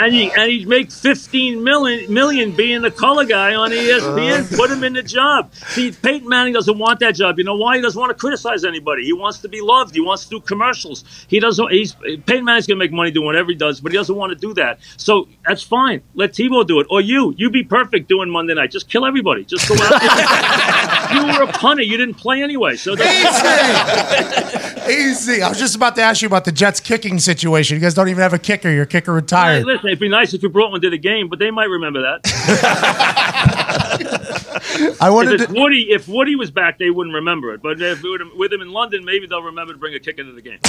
and 0.00 0.14
he 0.14 0.30
and 0.30 0.50
he 0.50 0.64
make 0.64 0.90
fifteen 0.90 1.62
million 1.62 2.12
million 2.12 2.52
being 2.52 2.82
the 2.82 2.90
color 2.90 3.24
guy 3.24 3.54
on 3.54 3.70
ESPN. 3.70 4.40
Uh-huh. 4.40 4.56
Put 4.56 4.70
him 4.70 4.84
in 4.84 4.92
the 4.94 5.02
job. 5.02 5.54
See, 5.54 5.92
Peyton 5.92 6.28
Manning 6.28 6.52
doesn't 6.52 6.78
want 6.78 7.00
that 7.00 7.14
job. 7.14 7.38
You 7.38 7.44
know 7.44 7.56
why? 7.56 7.76
He 7.76 7.82
doesn't 7.82 7.98
want 7.98 8.10
to 8.10 8.18
criticize 8.18 8.64
anybody. 8.64 9.04
He 9.04 9.12
wants 9.12 9.38
to 9.38 9.48
be 9.48 9.60
loved. 9.60 9.94
He 9.94 10.00
wants 10.00 10.24
to 10.24 10.30
do 10.30 10.40
commercials. 10.40 11.04
He 11.28 11.40
doesn't. 11.40 11.70
He's 11.70 11.94
Peyton 11.94 12.44
Manning's 12.44 12.66
gonna 12.66 12.78
make 12.78 12.92
money 12.92 13.10
doing 13.10 13.26
whatever 13.26 13.50
he 13.50 13.56
does, 13.56 13.80
but 13.80 13.92
he 13.92 13.98
doesn't 13.98 14.14
want 14.16 14.30
to 14.32 14.38
do 14.38 14.54
that. 14.54 14.78
So 14.96 15.28
that's 15.46 15.62
fine. 15.62 16.02
Let 16.14 16.32
Tebow 16.32 16.66
do 16.66 16.80
it, 16.80 16.86
or 16.90 17.00
you. 17.00 17.34
You 17.36 17.50
be 17.50 17.64
perfect 17.64 18.08
doing 18.08 18.30
Monday 18.30 18.54
night. 18.54 18.70
Just 18.70 18.88
kill 18.88 19.04
everybody. 19.06 19.44
Just 19.44 19.68
go 19.68 19.74
out. 19.78 20.94
you 21.12 21.26
were 21.26 21.42
a 21.42 21.52
punter. 21.52 21.82
You 21.82 21.96
didn't 21.96 22.14
play 22.14 22.42
anyway. 22.42 22.76
So 22.76 22.94
that's 22.96 24.88
easy. 24.88 24.92
easy. 25.34 25.42
I 25.42 25.48
was 25.48 25.58
just 25.58 25.76
about 25.76 25.94
to 25.96 26.02
ask 26.02 26.22
you 26.22 26.26
about 26.26 26.44
the 26.44 26.52
Jets 26.52 26.80
kicking 26.80 27.18
situation. 27.18 27.76
You 27.76 27.80
guys 27.80 27.94
don't 27.94 28.08
even 28.08 28.22
have 28.22 28.34
a 28.34 28.38
kicker. 28.38 28.70
Your 28.70 28.86
kicker 28.86 29.12
Hey, 29.12 29.16
retired. 29.16 29.64
listen, 29.66 29.86
it'd 29.88 29.98
be 30.00 30.08
nice 30.08 30.34
if 30.34 30.42
you 30.42 30.48
brought 30.48 30.70
one 30.70 30.80
to 30.80 30.90
the 30.90 30.98
game, 30.98 31.28
but 31.28 31.38
they 31.38 31.50
might 31.50 31.68
remember 31.68 32.02
that. 32.02 32.24
I 35.00 35.10
wanted 35.10 35.40
If, 35.40 35.48
to. 35.48 35.54
Woody, 35.54 35.90
if 35.90 36.08
Woody 36.08 36.36
was 36.36 36.50
back, 36.50 36.78
they 36.78 36.90
wouldn't 36.90 37.14
remember 37.14 37.52
it. 37.54 37.62
But 37.62 37.80
if 37.80 38.04
it 38.04 38.08
would, 38.08 38.36
with 38.36 38.52
him 38.52 38.60
in 38.60 38.70
London, 38.70 39.04
maybe 39.04 39.26
they'll 39.26 39.42
remember 39.42 39.72
to 39.72 39.78
bring 39.78 39.94
a 39.94 39.98
kick 40.00 40.18
into 40.18 40.32
the 40.32 40.42
game. 40.42 40.58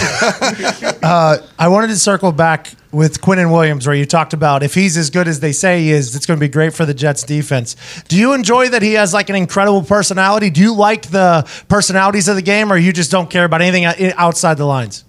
Uh, 1.02 1.38
I 1.58 1.68
wanted 1.70 1.88
to 1.88 1.98
circle 1.98 2.32
back 2.32 2.72
with 2.92 3.22
Quinnen 3.22 3.52
Williams, 3.52 3.88
where 3.88 3.96
you 3.96 4.06
talked 4.06 4.34
about 4.34 4.64
if 4.64 4.74
he's 4.76 4.98
as 4.98 5.10
good 5.10 5.28
as 5.28 5.40
they 5.40 5.52
say 5.52 5.82
he 5.82 5.92
is, 5.92 6.16
it's 6.16 6.26
going 6.26 6.40
to 6.40 6.44
be 6.44 6.50
great 6.50 6.74
for 6.74 6.86
the 6.86 6.94
Jets 6.94 7.24
defense. 7.24 7.76
Do 8.08 8.18
you 8.18 8.34
enjoy 8.34 8.70
that 8.70 8.82
he 8.82 8.94
has 8.94 9.14
like 9.14 9.30
an 9.30 9.36
incredible 9.36 9.82
personality? 9.82 10.20
Do 10.38 10.62
you 10.62 10.76
like 10.76 11.08
the 11.10 11.50
personalities 11.68 12.28
of 12.28 12.36
the 12.36 12.42
game, 12.42 12.72
or 12.72 12.78
you 12.78 12.94
just 12.94 13.10
don't 13.10 13.30
care 13.30 13.46
about 13.46 13.62
anything 13.62 13.86
outside 14.18 14.58
the 14.58 14.66
lines? 14.66 15.06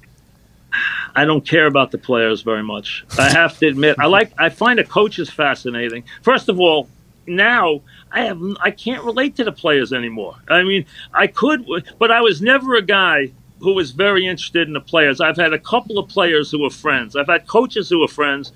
I 1.15 1.25
don't 1.25 1.47
care 1.47 1.67
about 1.67 1.91
the 1.91 1.99
players 1.99 2.43
very 2.43 2.63
much. 2.63 3.05
I 3.19 3.29
have 3.31 3.59
to 3.59 3.67
admit, 3.67 3.97
I 3.99 4.07
like. 4.07 4.33
I 4.39 4.49
find 4.49 4.79
the 4.79 4.85
coaches 4.85 5.29
fascinating. 5.29 6.05
First 6.23 6.49
of 6.49 6.61
all, 6.61 6.89
now 7.27 7.83
I 8.13 8.23
have. 8.23 8.41
I 8.61 8.71
can't 8.71 9.05
relate 9.05 9.37
to 9.37 9.45
the 9.45 9.53
players 9.53 9.93
anymore. 9.93 10.37
I 10.49 10.63
mean, 10.63 10.87
I 11.13 11.27
could, 11.27 11.67
but 11.99 12.11
I 12.11 12.21
was 12.21 12.41
never 12.41 12.77
a 12.77 12.83
guy 12.83 13.33
who 13.59 13.75
was 13.75 13.91
very 13.91 14.27
interested 14.27 14.69
in 14.69 14.73
the 14.73 14.81
players. 14.81 15.21
I've 15.21 15.37
had 15.37 15.53
a 15.53 15.59
couple 15.59 15.99
of 15.99 16.09
players 16.09 16.51
who 16.51 16.61
were 16.61 16.71
friends. 16.71 17.17
I've 17.17 17.27
had 17.27 17.47
coaches 17.47 17.91
who 17.91 18.01
were 18.01 18.09
friends. 18.09 18.53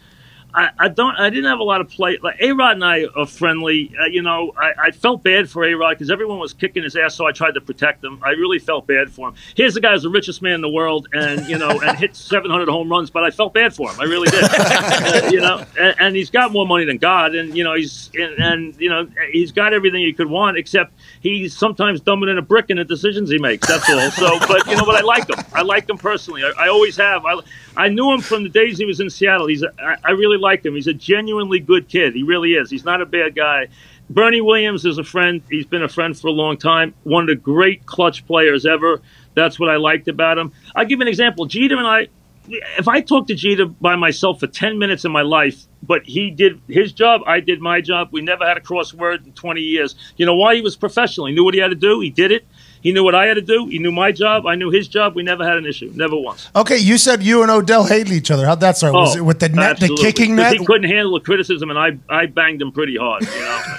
I, 0.55 0.71
I 0.79 0.89
don't. 0.89 1.17
I 1.17 1.31
didn't 1.31 1.51
have 1.51 1.59
a 1.59 1.65
lot 1.65 1.81
of 1.81 1.89
play. 1.89 2.19
Like 2.23 2.37
A 2.41 2.53
Rod 2.53 2.73
and 2.77 2.85
I 2.85 3.07
are 3.17 3.27
friendly. 3.27 3.93
Uh, 4.01 4.07
you 4.07 4.23
know, 4.23 4.53
I, 4.57 4.87
I 4.87 4.91
felt 4.93 5.25
bad 5.25 5.51
for 5.51 5.65
A 5.65 5.75
Rod 5.75 5.91
because 5.91 6.11
everyone 6.13 6.39
was 6.39 6.53
kicking 6.53 6.85
his 6.85 6.95
ass, 6.95 7.17
so 7.17 7.27
I 7.27 7.33
tried 7.33 7.55
to 7.55 7.61
protect 7.61 8.05
him. 8.05 8.21
I 8.23 8.31
really 8.31 8.61
felt 8.61 8.87
bad 8.87 9.11
for 9.11 9.29
him. 9.29 9.35
Here's 9.57 9.75
the 9.75 9.81
guy 9.81 9.93
who's 9.93 10.05
the 10.05 10.11
richest 10.11 10.43
man 10.43 10.55
in 10.55 10.61
the 10.61 10.71
world, 10.71 11.09
and 11.13 11.47
you 11.49 11.59
know, 11.59 11.81
and 11.81 11.99
hit 11.99 12.15
700 12.25 12.69
home 12.69 12.89
runs, 12.89 13.11
but 13.11 13.25
I 13.25 13.31
felt 13.31 13.53
bad 13.53 13.75
for 13.75 13.91
him. 13.91 14.01
I 14.01 14.05
really 14.05 14.29
did. 14.31 14.45
Uh, 14.85 15.29
you 15.31 15.41
know, 15.41 15.65
and, 15.79 15.95
and 15.99 16.17
he's 16.17 16.31
got 16.31 16.53
more 16.53 16.67
money 16.67 16.85
than 16.85 16.99
God, 16.99 17.35
and 17.35 17.57
you 17.57 17.65
know, 17.65 17.75
he's 17.75 18.11
and, 18.15 18.39
and 18.39 18.81
you 18.81 18.89
know, 18.89 19.09
he's 19.33 19.53
got 19.53 19.73
everything 19.73 20.01
you 20.03 20.15
could 20.15 20.29
want, 20.29 20.57
except 20.57 20.93
he's 21.21 21.57
sometimes 21.57 22.01
dumber 22.01 22.27
than 22.27 22.39
a 22.39 22.43
brick 22.43 22.67
in 22.69 22.77
the 22.77 22.85
decisions 22.85 23.31
he 23.31 23.39
makes. 23.39 23.67
That's 23.67 23.89
all. 23.91 24.11
So, 24.11 24.39
but 24.47 24.67
you 24.67 24.77
know, 24.77 24.85
but 24.85 24.97
I 24.97 25.01
like 25.01 25.29
him. 25.29 25.45
I 25.53 25.63
like 25.63 25.89
him 25.89 25.99
personally. 25.99 26.43
I, 26.45 26.53
I 26.59 26.69
always 26.69 26.97
have. 26.97 27.25
I, 27.25 27.41
I 27.77 27.89
knew 27.89 28.13
him 28.13 28.21
from 28.21 28.45
the 28.45 28.49
days 28.49 28.79
he 28.79 28.85
was 28.85 29.01
in 29.01 29.11
Seattle. 29.11 29.47
He's 29.47 29.63
a, 29.63 29.73
I, 29.83 29.97
I 30.05 30.11
really 30.13 30.39
liked 30.39 30.65
him. 30.65 30.75
He's 30.75 30.87
a 30.87 30.95
genuinely 30.95 31.59
good 31.59 31.89
kid. 31.89 32.15
He 32.15 32.23
really 32.23 32.53
is. 32.53 32.71
He's 32.71 32.85
not 32.85 33.01
a 33.01 33.07
bad 33.07 33.35
guy. 33.35 33.69
Bernie 34.11 34.41
Williams 34.41 34.85
is 34.85 34.99
a 34.99 35.05
friend. 35.05 35.43
He's 35.51 35.67
been 35.67 35.83
a 35.83 35.89
friend 35.89 36.19
for 36.19 36.29
a 36.29 36.33
long 36.33 36.57
time. 36.57 36.95
One 37.05 37.25
of 37.25 37.29
the 37.29 37.37
great 37.37 37.87
clutch 37.87 38.27
players 38.27 38.67
ever. 38.67 39.01
That's 39.35 39.59
what 39.59 39.71
I 39.71 39.77
liked 39.77 40.09
about 40.09 40.39
him. 40.39 40.53
I'll 40.75 40.85
give 40.85 41.01
an 41.01 41.09
example. 41.09 41.47
Jeter 41.47 41.77
and 41.77 41.87
I, 41.87 42.09
if 42.47 42.87
I 42.87 43.01
talked 43.01 43.29
to 43.29 43.35
Jeter 43.35 43.67
by 43.67 43.97
myself 43.97 44.41
for 44.41 44.47
10 44.47 44.79
minutes 44.79 45.05
in 45.05 45.13
my 45.13 45.23
life, 45.23 45.65
but 45.83 46.05
he 46.05 46.31
did 46.31 46.61
his 46.69 46.93
job, 46.93 47.23
I 47.27 47.41
did 47.41 47.61
my 47.61 47.81
job. 47.81 48.09
We 48.13 48.21
never 48.21 48.47
had 48.47 48.57
a 48.57 48.61
crossword 48.61 49.27
in 49.27 49.33
20 49.33 49.61
years. 49.61 49.95
You 50.17 50.27
know 50.27 50.35
why? 50.35 50.55
He 50.55 50.61
was 50.61 50.77
professional. 50.77 51.27
He 51.27 51.35
knew 51.35 51.45
what 51.45 51.55
he 51.55 51.61
had 51.61 51.69
to 51.69 51.75
do. 51.75 52.01
He 52.01 52.11
did 52.11 52.31
it. 52.31 52.47
He 52.85 52.93
knew 52.93 53.03
what 53.03 53.15
I 53.17 53.25
had 53.27 53.35
to 53.35 53.41
do. 53.41 53.67
He 53.67 53.79
knew 53.81 53.91
my 53.91 54.13
job. 54.13 54.47
I 54.47 54.55
knew 54.57 54.71
his 54.71 54.87
job. 54.89 55.17
We 55.17 55.23
never 55.25 55.43
had 55.43 55.57
an 55.57 55.65
issue. 55.67 55.91
Never 55.95 56.17
once. 56.17 56.51
Okay, 56.55 56.77
you 56.77 56.99
said 56.99 57.23
you 57.23 57.43
and 57.43 57.51
Odell 57.51 57.83
hated 57.85 58.13
each 58.13 58.31
other. 58.31 58.45
How'd 58.47 58.61
that 58.61 58.77
start? 58.77 58.93
Was 58.93 59.17
Oh, 59.17 59.19
it 59.21 59.23
with 59.23 59.41
the 59.41 59.49
net, 59.49 59.81
the 59.81 59.97
kicking 60.01 60.37
net? 60.37 60.53
He 60.53 60.65
couldn't 60.65 60.89
handle 60.91 61.15
the 61.15 61.21
criticism, 61.21 61.71
and 61.71 61.79
I, 61.79 61.97
I 62.09 62.27
banged 62.27 62.61
him 62.63 62.71
pretty 62.73 62.97
hard. 62.97 63.23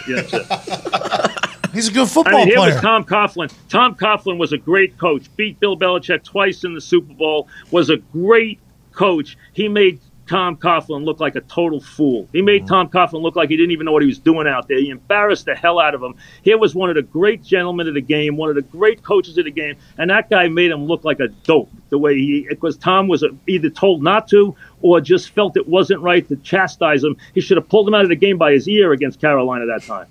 You 0.08 0.16
know, 0.16 0.22
yeah. 0.41 1.28
He's 1.74 1.89
a 1.89 1.91
good 1.91 2.08
I 2.08 2.10
football 2.10 2.39
mean, 2.39 2.47
here 2.47 2.58
player. 2.58 2.74
was 2.74 2.82
Tom 2.82 3.03
Coughlin. 3.03 3.53
Tom 3.70 3.95
Coughlin 3.95 4.38
was 4.38 4.53
a 4.53 4.58
great 4.58 4.97
coach. 4.97 5.24
Beat 5.36 5.60
Bill 5.60 5.78
Belichick 5.78 6.24
twice 6.24 6.64
in 6.64 6.74
the 6.74 6.82
Super 6.82 7.14
Bowl. 7.14 7.47
Was 7.72 7.89
a 7.89 7.97
great 7.97 8.60
coach. 8.93 9.38
He 9.53 9.68
made 9.68 9.99
Tom 10.28 10.57
Coughlin 10.57 11.05
look 11.05 11.19
like 11.19 11.36
a 11.36 11.41
total 11.41 11.80
fool. 11.80 12.28
He 12.32 12.41
made 12.41 12.63
mm-hmm. 12.63 12.69
Tom 12.69 12.89
Coughlin 12.89 13.21
look 13.21 13.36
like 13.36 13.49
he 13.49 13.57
didn't 13.57 13.71
even 13.71 13.86
know 13.86 13.91
what 13.91 14.01
he 14.01 14.07
was 14.07 14.19
doing 14.19 14.47
out 14.47 14.67
there. 14.67 14.80
He 14.80 14.89
embarrassed 14.89 15.45
the 15.45 15.55
hell 15.55 15.80
out 15.80 15.93
of 15.93 16.01
him. 16.01 16.15
Here 16.41 16.57
was 16.57 16.73
one 16.73 16.89
of 16.89 16.95
the 16.95 17.03
great 17.03 17.43
gentlemen 17.43 17.88
of 17.88 17.93
the 17.93 18.01
game, 18.01 18.38
one 18.38 18.49
of 18.49 18.55
the 18.55 18.61
great 18.61 19.03
coaches 19.03 19.38
of 19.38 19.45
the 19.45 19.51
game, 19.51 19.76
and 19.97 20.09
that 20.09 20.30
guy 20.30 20.47
made 20.47 20.71
him 20.71 20.86
look 20.86 21.03
like 21.03 21.19
a 21.19 21.28
dope. 21.28 21.71
The 21.89 21.97
way 21.97 22.15
he, 22.15 22.47
because 22.49 22.78
Tom 22.78 23.07
was 23.07 23.23
either 23.47 23.69
told 23.69 24.03
not 24.03 24.28
to 24.30 24.55
or 24.82 24.99
just 25.01 25.30
felt 25.30 25.55
it 25.55 25.67
wasn't 25.67 26.01
right 26.01 26.28
to 26.28 26.36
chastise 26.38 27.03
him. 27.03 27.17
He 27.34 27.41
should 27.41 27.57
have 27.57 27.69
pulled 27.69 27.88
him 27.88 27.93
out 27.93 28.03
of 28.03 28.09
the 28.09 28.15
game 28.15 28.38
by 28.38 28.51
his 28.51 28.67
ear 28.67 28.91
against 28.91 29.21
Carolina 29.21 29.65
that 29.67 29.84
time. 29.84 30.07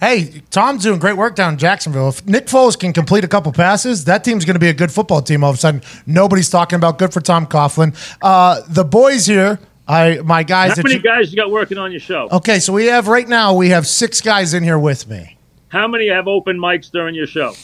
Hey, 0.00 0.42
Tom's 0.50 0.82
doing 0.82 0.98
great 0.98 1.18
work 1.18 1.36
down 1.36 1.52
in 1.52 1.58
Jacksonville. 1.58 2.08
If 2.08 2.26
Nick 2.26 2.46
Foles 2.46 2.78
can 2.78 2.94
complete 2.94 3.22
a 3.22 3.28
couple 3.28 3.52
passes, 3.52 4.06
that 4.06 4.24
team's 4.24 4.46
going 4.46 4.54
to 4.54 4.60
be 4.60 4.70
a 4.70 4.74
good 4.74 4.90
football 4.90 5.20
team. 5.20 5.44
All 5.44 5.50
of 5.50 5.56
a 5.56 5.60
sudden, 5.60 5.82
nobody's 6.06 6.48
talking 6.48 6.76
about 6.76 6.98
good 6.98 7.12
for 7.12 7.20
Tom 7.20 7.46
Coughlin. 7.46 7.94
Uh, 8.22 8.62
the 8.66 8.84
boys 8.84 9.26
here, 9.26 9.58
I 9.86 10.20
my 10.24 10.42
guys. 10.42 10.76
How 10.76 10.82
many 10.82 10.94
you- 10.94 11.02
guys 11.02 11.30
you 11.30 11.36
got 11.36 11.50
working 11.50 11.76
on 11.76 11.90
your 11.90 12.00
show? 12.00 12.28
okay, 12.32 12.60
so 12.60 12.72
we 12.72 12.86
have 12.86 13.08
right 13.08 13.28
now 13.28 13.54
we 13.54 13.68
have 13.70 13.86
six 13.86 14.22
guys 14.22 14.54
in 14.54 14.62
here 14.62 14.78
with 14.78 15.06
me. 15.06 15.36
How 15.68 15.86
many 15.86 16.08
have 16.08 16.26
open 16.26 16.58
mics 16.58 16.90
during 16.90 17.14
your 17.14 17.26
show? 17.26 17.54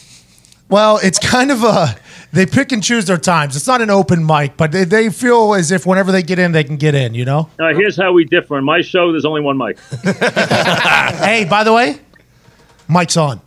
Well, 0.69 0.99
it's 1.01 1.17
kind 1.17 1.49
of 1.49 1.63
a 1.63 1.95
they 2.33 2.45
pick 2.45 2.71
and 2.71 2.83
choose 2.83 3.05
their 3.05 3.17
times. 3.17 3.55
It's 3.55 3.67
not 3.67 3.81
an 3.81 3.89
open 3.89 4.25
mic, 4.25 4.57
but 4.57 4.71
they, 4.71 4.83
they 4.83 5.09
feel 5.09 5.53
as 5.53 5.71
if 5.71 5.85
whenever 5.85 6.11
they 6.11 6.21
get 6.21 6.39
in, 6.39 6.51
they 6.51 6.63
can 6.65 6.77
get 6.77 6.93
in. 6.93 7.15
You 7.15 7.25
know. 7.25 7.49
Uh, 7.57 7.73
here's 7.73 7.95
how 7.95 8.11
we 8.11 8.25
differ. 8.25 8.57
In 8.57 8.63
my 8.65 8.81
show, 8.81 9.11
there's 9.11 9.25
only 9.25 9.41
one 9.41 9.57
mic. 9.57 9.79
hey, 10.03 11.47
by 11.49 11.63
the 11.63 11.73
way, 11.73 11.99
mic's 12.87 13.17
on. 13.17 13.41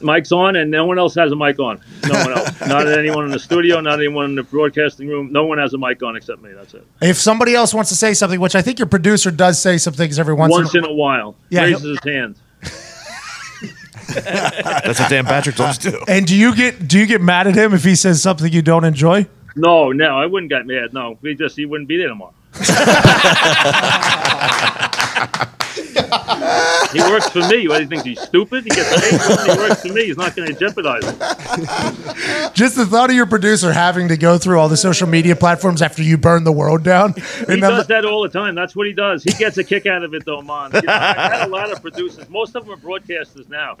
Mic's 0.00 0.30
on, 0.30 0.56
and 0.56 0.70
no 0.70 0.84
one 0.84 0.98
else 0.98 1.14
has 1.14 1.32
a 1.32 1.36
mic 1.36 1.58
on. 1.58 1.80
No 2.06 2.14
one 2.20 2.32
else. 2.36 2.60
not 2.68 2.86
anyone 2.86 3.24
in 3.24 3.30
the 3.30 3.38
studio, 3.38 3.80
not 3.80 3.98
anyone 3.98 4.26
in 4.26 4.34
the 4.34 4.42
broadcasting 4.42 5.08
room. 5.08 5.32
No 5.32 5.46
one 5.46 5.56
has 5.58 5.72
a 5.72 5.78
mic 5.78 6.02
on 6.02 6.16
except 6.16 6.42
me. 6.42 6.52
That's 6.52 6.74
it. 6.74 6.86
If 7.00 7.16
somebody 7.16 7.54
else 7.54 7.72
wants 7.72 7.88
to 7.90 7.96
say 7.96 8.12
something, 8.12 8.38
which 8.38 8.54
I 8.54 8.60
think 8.60 8.78
your 8.78 8.88
producer 8.88 9.30
does 9.30 9.60
say 9.60 9.78
some 9.78 9.94
things 9.94 10.18
every 10.18 10.34
once, 10.34 10.52
Once 10.52 10.74
in 10.74 10.84
in 10.84 10.90
a 10.90 10.92
while, 10.92 11.34
Yeah, 11.48 11.62
raises 11.62 11.82
he'll- 11.82 11.90
his 11.92 12.00
hand. 12.04 12.36
That's 14.08 15.00
what 15.00 15.08
Dan 15.10 15.24
Patrick 15.24 15.56
does 15.56 15.70
us 15.70 15.78
to 15.78 15.90
do. 15.92 16.04
And 16.06 16.26
do 16.26 16.36
you 16.36 16.54
get 16.54 16.86
do 16.86 16.98
you 16.98 17.06
get 17.06 17.20
mad 17.22 17.46
at 17.46 17.54
him 17.56 17.72
if 17.74 17.82
he 17.82 17.94
says 17.96 18.20
something 18.22 18.52
you 18.52 18.62
don't 18.62 18.84
enjoy? 18.84 19.26
No, 19.56 19.90
no, 19.92 20.18
I 20.18 20.26
wouldn't 20.26 20.50
get 20.50 20.66
mad. 20.66 20.92
No, 20.92 21.18
he 21.22 21.34
just 21.34 21.56
he 21.56 21.64
wouldn't 21.64 21.88
be 21.88 21.96
there 21.96 22.08
tomorrow. 22.08 22.34
he 26.92 27.00
works 27.00 27.28
for 27.28 27.40
me. 27.48 27.68
What 27.68 27.76
do 27.76 27.82
you 27.82 27.88
think? 27.88 28.04
He's 28.04 28.20
stupid. 28.20 28.64
He 28.64 28.70
gets 28.70 28.88
paid. 29.00 29.50
He 29.50 29.58
works 29.58 29.82
for 29.82 29.92
me. 29.92 30.06
He's 30.06 30.16
not 30.16 30.34
going 30.34 30.48
to 30.48 30.54
jeopardize 30.58 31.02
it. 31.04 31.18
Just 32.54 32.76
the 32.76 32.86
thought 32.86 33.10
of 33.10 33.16
your 33.16 33.26
producer 33.26 33.72
having 33.72 34.08
to 34.08 34.16
go 34.16 34.38
through 34.38 34.58
all 34.58 34.68
the 34.68 34.76
social 34.76 35.06
media 35.06 35.36
platforms 35.36 35.82
after 35.82 36.02
you 36.02 36.16
burn 36.16 36.44
the 36.44 36.52
world 36.52 36.82
down. 36.82 37.14
He 37.14 37.20
does 37.60 37.86
that 37.88 38.04
all 38.04 38.22
the 38.22 38.28
time. 38.28 38.54
That's 38.54 38.74
what 38.74 38.86
he 38.86 38.92
does. 38.92 39.22
He 39.22 39.32
gets 39.32 39.58
a 39.58 39.64
kick 39.64 39.86
out 39.86 40.02
of 40.02 40.14
it, 40.14 40.24
though, 40.24 40.42
man. 40.42 40.70
You 40.74 40.82
know, 40.82 40.92
I've 40.92 41.32
had 41.32 41.48
a 41.48 41.50
lot 41.50 41.70
of 41.70 41.82
producers. 41.82 42.28
Most 42.28 42.54
of 42.54 42.64
them 42.64 42.74
are 42.74 42.76
broadcasters 42.76 43.48
now. 43.48 43.76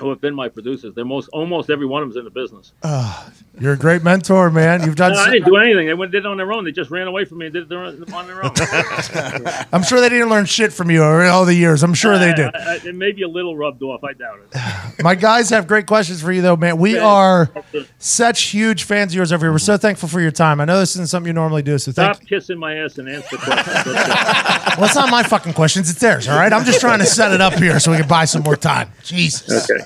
Who 0.00 0.08
have 0.10 0.20
been 0.20 0.34
my 0.34 0.48
producers? 0.48 0.94
They're 0.94 1.04
most 1.04 1.28
almost 1.28 1.70
every 1.70 1.86
one 1.86 2.02
of 2.02 2.08
them's 2.08 2.16
in 2.16 2.24
the 2.24 2.30
business. 2.30 2.72
Ah, 2.82 3.30
you're 3.60 3.74
a 3.74 3.76
great 3.76 4.02
mentor, 4.02 4.50
man. 4.50 4.82
You've 4.82 4.96
done. 4.96 5.12
No, 5.12 5.18
I 5.18 5.30
didn't 5.30 5.46
do 5.46 5.56
anything. 5.56 5.86
They 5.86 5.94
went 5.94 6.12
did 6.12 6.24
it 6.24 6.26
on 6.26 6.36
their 6.36 6.52
own. 6.52 6.64
They 6.64 6.72
just 6.72 6.90
ran 6.90 7.06
away 7.06 7.24
from 7.24 7.38
me 7.38 7.46
and 7.46 7.52
did 7.52 7.70
it 7.70 8.12
on 8.12 8.26
their 8.26 8.44
own. 8.44 8.52
I'm 9.72 9.82
sure 9.82 10.00
they 10.00 10.08
didn't 10.08 10.30
learn 10.30 10.46
shit 10.46 10.72
from 10.72 10.90
you 10.90 11.02
over 11.02 11.24
all 11.26 11.44
the 11.44 11.54
years. 11.54 11.82
I'm 11.82 11.94
sure 11.94 12.18
they 12.18 12.32
did. 12.32 12.54
I, 12.54 12.74
I, 12.74 12.80
it 12.84 12.94
may 12.94 13.12
be 13.12 13.22
a 13.22 13.28
little 13.28 13.56
rubbed 13.56 13.82
off. 13.82 14.02
I 14.02 14.14
doubt 14.14 14.40
it. 14.40 15.02
My 15.02 15.14
guys 15.14 15.50
have 15.50 15.66
great 15.66 15.86
questions 15.86 16.22
for 16.22 16.32
you, 16.32 16.42
though, 16.42 16.56
man. 16.56 16.78
We 16.78 16.98
are 16.98 17.50
such 17.98 18.42
huge 18.42 18.84
fans 18.84 19.12
of 19.12 19.16
yours 19.16 19.32
over 19.32 19.46
here. 19.46 19.52
We're 19.52 19.58
so 19.58 19.76
thankful 19.76 20.08
for 20.08 20.20
your 20.20 20.30
time. 20.30 20.60
I 20.60 20.64
know 20.64 20.78
this 20.78 20.92
isn't 20.92 21.08
something 21.08 21.28
you 21.28 21.34
normally 21.34 21.62
do, 21.62 21.78
so 21.78 21.92
thank. 21.92 22.16
Stop 22.16 22.26
kissing 22.26 22.58
my 22.58 22.76
ass 22.76 22.98
and 22.98 23.08
answer 23.08 23.36
questions. 23.36 23.96
Well, 24.76 24.86
it's 24.86 24.94
not 24.94 25.10
my 25.10 25.22
fucking 25.22 25.52
questions; 25.52 25.90
it's 25.90 26.00
theirs. 26.00 26.28
All 26.28 26.38
right. 26.38 26.52
I'm 26.52 26.64
just 26.64 26.80
trying 26.80 27.00
to 27.00 27.06
set 27.06 27.32
it 27.32 27.40
up 27.40 27.54
here 27.54 27.78
so 27.80 27.90
we 27.90 27.98
can 27.98 28.08
buy 28.08 28.24
some 28.24 28.42
more 28.42 28.56
time. 28.56 28.90
Jesus. 29.04 29.68
okay. 29.70 29.84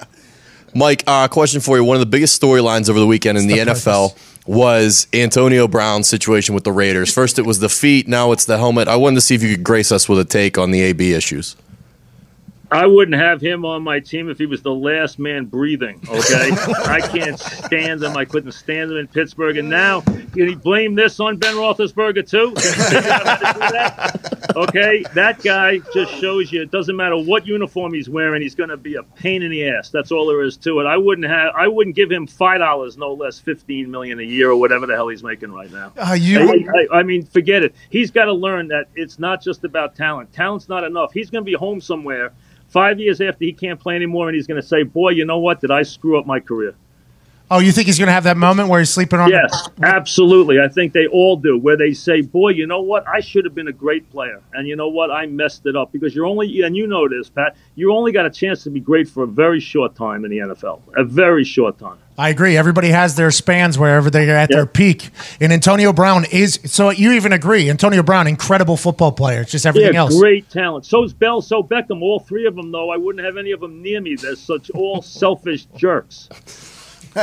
Mike, 0.75 1.05
uh, 1.07 1.29
question 1.29 1.61
for 1.61 1.77
you. 1.77 1.85
One 1.85 1.97
of 1.97 2.01
the 2.01 2.07
biggest 2.07 2.41
storylines 2.41 2.91
over 2.91 2.99
the 2.99 3.07
weekend 3.07 3.39
in 3.39 3.47
the 3.47 3.55
the 3.55 3.73
NFL 3.73 4.17
was 4.47 5.07
Antonio 5.13 5.67
Brown's 5.69 6.09
situation 6.09 6.55
with 6.55 6.65
the 6.65 6.73
Raiders. 6.73 7.13
First, 7.13 7.39
it 7.39 7.47
was 7.47 7.61
the 7.61 7.69
feet. 7.69 8.09
Now 8.09 8.33
it's 8.33 8.45
the 8.45 8.59
helmet. 8.59 8.89
I 8.89 8.97
wanted 8.97 9.17
to 9.17 9.21
see 9.21 9.35
if 9.35 9.43
you 9.43 9.55
could 9.55 9.65
grace 9.65 9.91
us 9.91 10.09
with 10.09 10.19
a 10.19 10.25
take 10.25 10.59
on 10.59 10.71
the 10.71 10.83
AB 10.83 11.13
issues. 11.13 11.57
I 12.71 12.87
wouldn't 12.87 13.21
have 13.21 13.41
him 13.41 13.65
on 13.65 13.83
my 13.83 14.01
team 14.01 14.31
if 14.31 14.39
he 14.39 14.47
was 14.47 14.63
the 14.63 14.75
last 14.75 15.19
man 15.19 15.45
breathing. 15.45 16.01
Okay, 16.09 16.51
I 16.87 17.01
can't 17.01 17.39
stand 17.39 18.03
him. 18.03 18.17
I 18.17 18.25
couldn't 18.25 18.53
stand 18.53 18.91
him 18.91 18.97
in 18.97 19.07
Pittsburgh, 19.07 19.57
and 19.59 19.69
now 19.69 20.01
can 20.01 20.49
he 20.49 20.55
blame 20.55 20.95
this 20.95 21.21
on 21.21 21.37
Ben 21.37 21.55
Roethlisberger 21.55 22.29
too? 22.29 22.53
Can 22.53 22.73
he 22.73 22.95
figure 22.95 23.11
out 23.13 23.27
how 23.27 23.53
to 23.53 23.53
do 23.53 23.73
that? 23.73 24.31
Okay, 24.55 25.05
that 25.15 25.43
guy 25.43 25.79
just 25.93 26.13
shows 26.21 26.53
you 26.53 26.63
it 26.63 26.71
doesn't 26.71 26.95
matter 26.95 27.17
what 27.17 27.45
uniform 27.45 27.93
he's 27.93 28.09
wearing, 28.09 28.41
he's 28.41 28.55
going 28.55 28.69
to 28.69 28.77
be 28.77 28.95
a 28.95 29.03
pain 29.03 29.43
in 29.43 29.51
the 29.51 29.69
ass. 29.69 29.91
That's 29.91 30.13
all 30.13 30.27
there 30.27 30.43
is 30.43 30.57
to 30.59 30.79
it. 30.79 30.87
I 30.87 30.97
wouldn't 30.97 31.27
have. 31.27 31.53
I 31.57 31.67
wouldn't 31.67 31.97
give 31.97 32.09
him 32.09 32.29
five 32.29 32.61
dollars, 32.61 32.97
no 32.97 33.15
less, 33.15 33.41
fifteen 33.41 33.91
million 33.91 34.21
a 34.21 34.23
year 34.23 34.51
or 34.51 34.57
whatever 34.57 34.87
the 34.87 34.95
hell 34.95 35.09
he's 35.09 35.25
making 35.25 35.51
right 35.51 35.73
now. 35.73 35.93
Uh, 35.97 36.13
you. 36.13 36.65
I, 36.93 36.99
I 36.99 37.03
mean, 37.03 37.25
forget 37.27 37.65
it. 37.65 37.75
He's 37.91 38.13
got 38.13 38.27
to 38.27 38.33
learn 38.33 38.69
that 38.69 38.87
it's 38.95 39.19
not 39.19 39.43
just 39.43 39.65
about 39.65 39.97
talent. 39.97 40.33
Talent's 40.33 40.69
not 40.69 40.85
enough. 40.85 41.13
He's 41.13 41.31
going 41.31 41.43
to 41.43 41.51
be 41.51 41.55
home 41.55 41.81
somewhere 41.81 42.33
five 42.75 43.01
years 43.01 43.23
after 43.23 43.45
he 43.45 43.55
can't 43.55 43.81
play 43.81 43.97
anymore, 43.97 44.29
and 44.29 44.35
he's 44.35 44.49
going 44.49 44.61
to 44.61 44.69
say, 44.69 44.83
"Boy, 44.83 45.11
you 45.11 45.25
know 45.25 45.39
what? 45.39 45.63
Did 45.63 45.71
I 45.71 45.85
screw 45.85 46.19
up 46.19 46.27
my 46.27 46.41
career?" 46.41 46.75
Oh, 47.55 47.61
you 47.61 47.71
think 47.71 47.87
he's 47.87 47.99
going 47.99 48.09
to 48.09 48.13
have 48.13 48.25
that 48.25 48.37
moment 48.37 48.69
where 48.69 48.81
he's 48.81 48.91
sleeping 48.91 49.21
on? 49.21 49.31
Yes, 49.31 49.69
absolutely. 49.83 50.59
I 50.61 50.67
think 50.69 50.93
they 50.93 51.07
all 51.07 51.37
do. 51.37 51.57
Where 51.57 51.77
they 51.77 51.93
say, 51.93 52.21
"Boy, 52.21 52.49
you 52.51 52.67
know 52.67 52.81
what? 52.81 53.07
I 53.07 53.21
should 53.21 53.45
have 53.45 53.55
been 53.55 53.69
a 53.69 53.73
great 53.73 54.11
player, 54.11 54.41
and 54.55 54.67
you 54.67 54.75
know 54.77 54.89
what? 54.89 55.11
I 55.11 55.27
messed 55.27 55.65
it 55.67 55.77
up." 55.77 55.93
Because 55.93 56.15
you're 56.15 56.27
only, 56.27 56.63
and 56.63 56.77
you 56.77 56.87
know 56.87 57.09
this, 57.09 57.29
Pat. 57.31 57.57
You 57.77 57.93
only 57.95 58.11
got 58.13 58.27
a 58.27 58.31
chance 58.31 58.65
to 58.65 58.71
be 58.71 58.81
great 58.81 59.09
for 59.09 59.23
a 59.23 59.27
very 59.29 59.61
short 59.61 59.95
time 59.95 60.25
in 60.25 60.31
the 60.31 60.39
NFL. 60.39 60.81
A 60.97 61.05
very 61.05 61.45
short 61.45 61.79
time. 61.79 61.99
I 62.17 62.29
agree. 62.29 62.57
Everybody 62.57 62.91
has 62.91 63.17
their 63.17 63.31
spans 63.33 63.77
wherever 63.77 64.09
they're 64.09 64.37
at 64.37 64.49
their 64.49 64.67
peak. 64.67 65.11
And 65.41 65.53
Antonio 65.53 65.93
Brown 65.93 66.25
is. 66.31 66.61
So 66.65 66.91
you 66.91 67.13
even 67.13 67.33
agree? 67.33 67.69
Antonio 67.71 68.03
Brown, 68.03 68.27
incredible 68.27 68.77
football 68.77 69.11
player. 69.13 69.41
It's 69.43 69.51
just 69.53 69.67
everything 69.67 69.95
Yeah, 69.95 70.01
else. 70.01 70.19
great 70.19 70.49
talent. 70.51 70.87
So's 70.87 71.13
Bell, 71.13 71.41
so 71.43 71.63
Beckham. 71.63 72.03
All 72.03 72.21
three 72.21 72.47
of 72.47 72.55
them, 72.57 72.71
though, 72.73 72.91
I 72.91 72.97
wouldn't 72.97 73.25
have 73.25 73.37
any 73.37 73.51
of 73.53 73.61
them 73.61 73.83
near 73.83 74.01
me. 74.01 74.15
They're 74.17 74.37
such 74.37 74.71
all 74.71 75.03
selfish 75.23 75.67
jerks. 75.77 76.29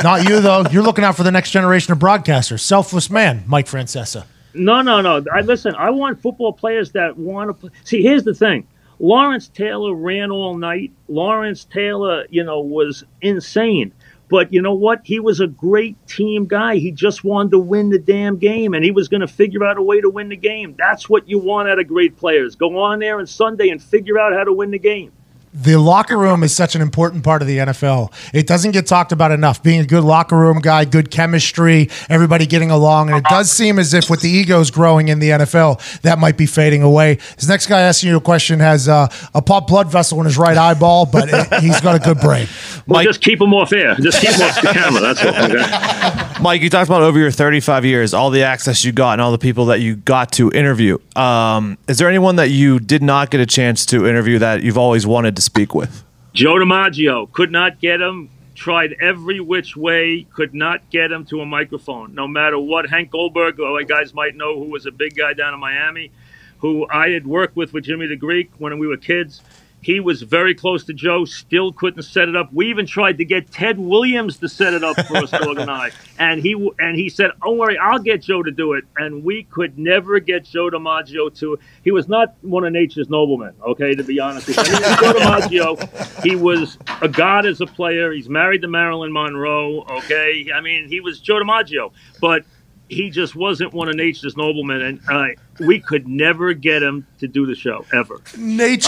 Not 0.02 0.28
you 0.28 0.40
though. 0.40 0.64
You're 0.70 0.82
looking 0.82 1.04
out 1.04 1.16
for 1.16 1.22
the 1.22 1.30
next 1.30 1.50
generation 1.50 1.92
of 1.92 1.98
broadcasters. 1.98 2.60
Selfless 2.60 3.10
man, 3.10 3.44
Mike 3.46 3.66
Francesa. 3.66 4.24
No, 4.54 4.82
no, 4.82 5.00
no. 5.00 5.24
I 5.32 5.40
listen. 5.40 5.74
I 5.74 5.90
want 5.90 6.20
football 6.20 6.52
players 6.52 6.92
that 6.92 7.16
want 7.16 7.48
to 7.48 7.54
play. 7.54 7.70
See, 7.84 8.02
here's 8.02 8.24
the 8.24 8.34
thing. 8.34 8.66
Lawrence 8.98 9.48
Taylor 9.48 9.94
ran 9.94 10.30
all 10.30 10.56
night. 10.56 10.92
Lawrence 11.08 11.64
Taylor, 11.64 12.26
you 12.30 12.44
know, 12.44 12.60
was 12.60 13.04
insane. 13.20 13.92
But 14.28 14.52
you 14.52 14.62
know 14.62 14.74
what? 14.74 15.00
He 15.04 15.20
was 15.20 15.40
a 15.40 15.46
great 15.46 15.96
team 16.06 16.46
guy. 16.46 16.76
He 16.76 16.90
just 16.90 17.22
wanted 17.22 17.50
to 17.50 17.58
win 17.58 17.90
the 17.90 17.98
damn 17.98 18.38
game, 18.38 18.72
and 18.72 18.82
he 18.82 18.90
was 18.90 19.08
going 19.08 19.20
to 19.20 19.28
figure 19.28 19.64
out 19.64 19.76
a 19.76 19.82
way 19.82 20.00
to 20.00 20.08
win 20.08 20.30
the 20.30 20.36
game. 20.36 20.74
That's 20.78 21.08
what 21.08 21.28
you 21.28 21.38
want 21.38 21.68
out 21.68 21.78
of 21.78 21.86
great 21.86 22.16
players. 22.16 22.54
Go 22.54 22.78
on 22.78 23.00
there 23.00 23.18
on 23.18 23.26
Sunday 23.26 23.68
and 23.68 23.82
figure 23.82 24.18
out 24.18 24.32
how 24.32 24.44
to 24.44 24.52
win 24.52 24.70
the 24.70 24.78
game. 24.78 25.12
The 25.54 25.76
locker 25.76 26.16
room 26.16 26.42
is 26.42 26.54
such 26.54 26.74
an 26.74 26.80
important 26.80 27.24
part 27.24 27.42
of 27.42 27.48
the 27.48 27.58
NFL. 27.58 28.10
It 28.32 28.46
doesn't 28.46 28.70
get 28.70 28.86
talked 28.86 29.12
about 29.12 29.32
enough. 29.32 29.62
Being 29.62 29.80
a 29.80 29.84
good 29.84 30.02
locker 30.02 30.36
room 30.38 30.60
guy, 30.60 30.86
good 30.86 31.10
chemistry, 31.10 31.90
everybody 32.08 32.46
getting 32.46 32.70
along, 32.70 33.10
and 33.10 33.18
it 33.18 33.24
does 33.28 33.50
seem 33.50 33.78
as 33.78 33.92
if 33.92 34.08
with 34.08 34.22
the 34.22 34.30
egos 34.30 34.70
growing 34.70 35.08
in 35.08 35.18
the 35.18 35.28
NFL, 35.30 36.00
that 36.00 36.18
might 36.18 36.38
be 36.38 36.46
fading 36.46 36.82
away. 36.82 37.16
This 37.36 37.48
next 37.48 37.66
guy 37.66 37.80
asking 37.82 38.08
you 38.08 38.16
a 38.16 38.20
question 38.20 38.60
has 38.60 38.88
uh, 38.88 39.08
a 39.34 39.42
pop 39.42 39.66
blood 39.66 39.92
vessel 39.92 40.18
in 40.20 40.24
his 40.24 40.38
right 40.38 40.56
eyeball, 40.56 41.04
but 41.04 41.28
it, 41.30 41.60
he's 41.62 41.80
got 41.82 41.96
a 41.96 41.98
good 41.98 42.18
brain. 42.20 42.46
Well, 42.86 43.00
Mike- 43.00 43.06
just 43.06 43.20
keep 43.20 43.40
him 43.40 43.52
off 43.52 43.72
air. 43.74 43.94
Just 43.96 44.20
keep 44.22 44.30
him 44.30 44.40
off 44.40 44.60
the 44.60 44.68
camera. 44.68 45.00
That's 45.00 45.22
all. 45.22 45.34
Okay? 45.34 46.42
Mike, 46.42 46.62
you 46.62 46.70
talked 46.70 46.88
about 46.88 47.02
over 47.02 47.18
your 47.18 47.30
35 47.30 47.84
years, 47.84 48.14
all 48.14 48.30
the 48.30 48.42
access 48.42 48.84
you 48.84 48.92
got 48.92 49.12
and 49.12 49.20
all 49.20 49.30
the 49.32 49.38
people 49.38 49.66
that 49.66 49.80
you 49.80 49.96
got 49.96 50.32
to 50.32 50.50
interview. 50.50 50.98
Um, 51.14 51.76
is 51.88 51.98
there 51.98 52.08
anyone 52.08 52.36
that 52.36 52.48
you 52.48 52.80
did 52.80 53.02
not 53.02 53.30
get 53.30 53.40
a 53.40 53.46
chance 53.46 53.84
to 53.86 54.06
interview 54.08 54.38
that 54.38 54.62
you've 54.62 54.78
always 54.78 55.06
wanted 55.06 55.36
to 55.36 55.41
speak 55.42 55.74
with? 55.74 56.04
Joe 56.32 56.54
DiMaggio 56.54 57.30
could 57.32 57.50
not 57.50 57.80
get 57.80 58.00
him. 58.00 58.30
Tried 58.54 58.96
every 59.00 59.40
which 59.40 59.76
way, 59.76 60.26
could 60.32 60.54
not 60.54 60.88
get 60.90 61.10
him 61.10 61.24
to 61.26 61.40
a 61.40 61.46
microphone. 61.46 62.14
No 62.14 62.28
matter 62.28 62.58
what, 62.58 62.88
Hank 62.88 63.10
Goldberg, 63.10 63.56
who 63.56 63.78
you 63.78 63.86
guys 63.86 64.14
might 64.14 64.36
know, 64.36 64.58
who 64.58 64.70
was 64.70 64.86
a 64.86 64.90
big 64.90 65.16
guy 65.16 65.32
down 65.32 65.54
in 65.54 65.58
Miami, 65.60 66.12
who 66.58 66.86
I 66.88 67.08
had 67.08 67.26
worked 67.26 67.56
with 67.56 67.72
with 67.72 67.84
Jimmy 67.84 68.06
the 68.06 68.16
Greek 68.16 68.50
when 68.58 68.78
we 68.78 68.86
were 68.86 68.98
kids. 68.98 69.40
He 69.82 69.98
was 69.98 70.22
very 70.22 70.54
close 70.54 70.84
to 70.84 70.94
Joe, 70.94 71.24
still 71.24 71.72
couldn't 71.72 72.04
set 72.04 72.28
it 72.28 72.36
up. 72.36 72.52
We 72.52 72.70
even 72.70 72.86
tried 72.86 73.18
to 73.18 73.24
get 73.24 73.50
Ted 73.50 73.78
Williams 73.78 74.38
to 74.38 74.48
set 74.48 74.74
it 74.74 74.84
up 74.84 74.96
for 75.06 75.16
us, 75.16 75.32
and 75.32 75.70
I, 75.70 75.90
and 76.18 76.40
he 76.40 76.52
and 76.78 76.96
he 76.96 77.08
said, 77.08 77.32
"Don't 77.42 77.58
worry, 77.58 77.76
I'll 77.76 77.98
get 77.98 78.22
Joe 78.22 78.44
to 78.44 78.52
do 78.52 78.74
it." 78.74 78.84
And 78.96 79.24
we 79.24 79.42
could 79.42 79.76
never 79.78 80.20
get 80.20 80.44
Joe 80.44 80.70
DiMaggio 80.70 81.36
to. 81.40 81.58
He 81.82 81.90
was 81.90 82.08
not 82.08 82.34
one 82.42 82.64
of 82.64 82.72
nature's 82.72 83.10
noblemen, 83.10 83.54
okay, 83.66 83.94
to 83.96 84.04
be 84.04 84.20
honest 84.20 84.46
with 84.46 84.56
you. 84.56 84.64
Joe 84.64 85.12
DiMaggio, 85.14 86.22
he 86.22 86.36
was 86.36 86.78
a 87.00 87.08
god 87.08 87.44
as 87.44 87.60
a 87.60 87.66
player. 87.66 88.12
He's 88.12 88.28
married 88.28 88.62
to 88.62 88.68
Marilyn 88.68 89.12
Monroe, 89.12 89.82
okay. 89.82 90.50
I 90.54 90.60
mean, 90.60 90.88
he 90.88 91.00
was 91.00 91.20
Joe 91.20 91.40
DiMaggio, 91.40 91.92
but 92.20 92.44
he 92.88 93.10
just 93.10 93.34
wasn't 93.34 93.72
one 93.72 93.88
of 93.88 93.96
nature's 93.96 94.36
noblemen, 94.36 94.82
and 94.82 95.00
uh, 95.08 95.26
we 95.60 95.80
could 95.80 96.06
never 96.06 96.52
get 96.52 96.82
him 96.82 97.06
to 97.20 97.28
do 97.28 97.46
the 97.46 97.54
show 97.54 97.84
ever. 97.92 98.20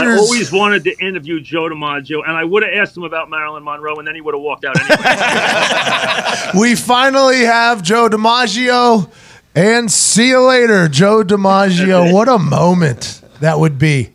I 0.07 0.17
always 0.19 0.53
wanted 0.53 0.85
to 0.85 0.97
interview 0.99 1.41
Joe 1.41 1.69
DiMaggio, 1.69 2.23
and 2.27 2.37
I 2.37 2.45
would 2.45 2.63
have 2.63 2.73
asked 2.75 2.97
him 2.97 3.05
about 3.05 3.31
Marilyn 3.31 3.65
Monroe, 3.65 3.97
and 3.97 4.07
then 4.07 4.15
he 4.15 4.21
would 4.21 4.35
have 4.35 4.43
walked 4.43 4.65
out 4.65 4.79
anyway. 4.79 6.61
We 6.61 6.77
finally 6.77 7.41
have 7.41 7.83
Joe 7.83 8.09
DiMaggio, 8.09 9.11
and 9.55 9.91
see 9.91 10.29
you 10.29 10.43
later, 10.43 10.89
Joe 10.89 11.25
DiMaggio. 11.25 12.13
What 12.15 12.29
a 12.29 12.39
moment 12.39 13.23
that 13.41 13.59
would 13.59 13.79
be. 13.79 14.11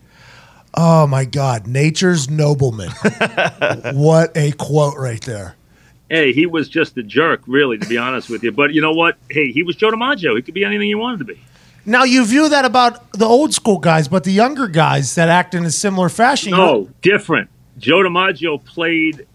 Oh 0.73 1.07
my 1.07 1.25
God, 1.25 1.67
nature's 1.67 2.29
nobleman. 2.29 2.91
what 3.93 4.37
a 4.37 4.51
quote 4.53 4.97
right 4.97 5.21
there. 5.21 5.55
Hey, 6.09 6.33
he 6.33 6.45
was 6.45 6.67
just 6.69 6.97
a 6.97 7.03
jerk, 7.03 7.41
really, 7.47 7.77
to 7.77 7.87
be 7.87 7.97
honest 7.97 8.29
with 8.29 8.43
you. 8.43 8.51
But 8.51 8.73
you 8.73 8.81
know 8.81 8.93
what? 8.93 9.17
Hey, 9.29 9.51
he 9.51 9.63
was 9.63 9.75
Joe 9.75 9.91
DiMaggio. 9.91 10.35
He 10.35 10.41
could 10.41 10.53
be 10.53 10.65
anything 10.65 10.87
he 10.87 10.95
wanted 10.95 11.19
to 11.19 11.25
be. 11.25 11.41
Now 11.85 12.03
you 12.03 12.25
view 12.25 12.49
that 12.49 12.65
about 12.65 13.11
the 13.13 13.25
old 13.25 13.53
school 13.53 13.79
guys, 13.79 14.07
but 14.07 14.23
the 14.23 14.31
younger 14.31 14.67
guys 14.67 15.15
that 15.15 15.29
act 15.29 15.55
in 15.55 15.63
a 15.65 15.71
similar 15.71 16.09
fashion. 16.09 16.51
No, 16.51 16.89
different. 17.01 17.49
Joe 17.77 17.99
DiMaggio 17.99 18.63
played, 18.63 19.25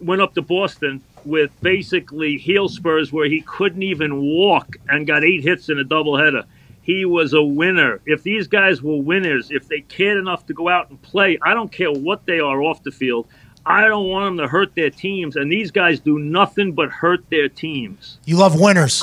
went 0.00 0.20
up 0.20 0.34
to 0.34 0.42
Boston 0.42 1.02
with 1.24 1.50
basically 1.62 2.36
heel 2.36 2.68
spurs 2.68 3.12
where 3.12 3.26
he 3.26 3.40
couldn't 3.42 3.82
even 3.82 4.20
walk 4.20 4.76
and 4.88 5.06
got 5.06 5.24
eight 5.24 5.42
hits 5.42 5.68
in 5.68 5.78
a 5.78 5.84
doubleheader. 5.84 6.44
He 6.82 7.06
was 7.06 7.32
a 7.32 7.42
winner. 7.42 8.00
If 8.04 8.22
these 8.22 8.46
guys 8.46 8.82
were 8.82 9.00
winners, 9.00 9.50
if 9.50 9.68
they 9.68 9.80
cared 9.80 10.18
enough 10.18 10.44
to 10.46 10.52
go 10.52 10.68
out 10.68 10.90
and 10.90 11.00
play, 11.00 11.38
I 11.40 11.54
don't 11.54 11.72
care 11.72 11.90
what 11.90 12.26
they 12.26 12.40
are 12.40 12.62
off 12.62 12.82
the 12.82 12.90
field. 12.90 13.26
I 13.66 13.88
don't 13.88 14.08
want 14.08 14.24
them 14.26 14.44
to 14.44 14.48
hurt 14.48 14.74
their 14.74 14.90
teams, 14.90 15.36
and 15.36 15.50
these 15.50 15.70
guys 15.70 16.00
do 16.00 16.18
nothing 16.18 16.72
but 16.72 16.90
hurt 16.90 17.28
their 17.30 17.48
teams. 17.48 18.18
You 18.24 18.36
love 18.36 18.60
winners. 18.60 19.02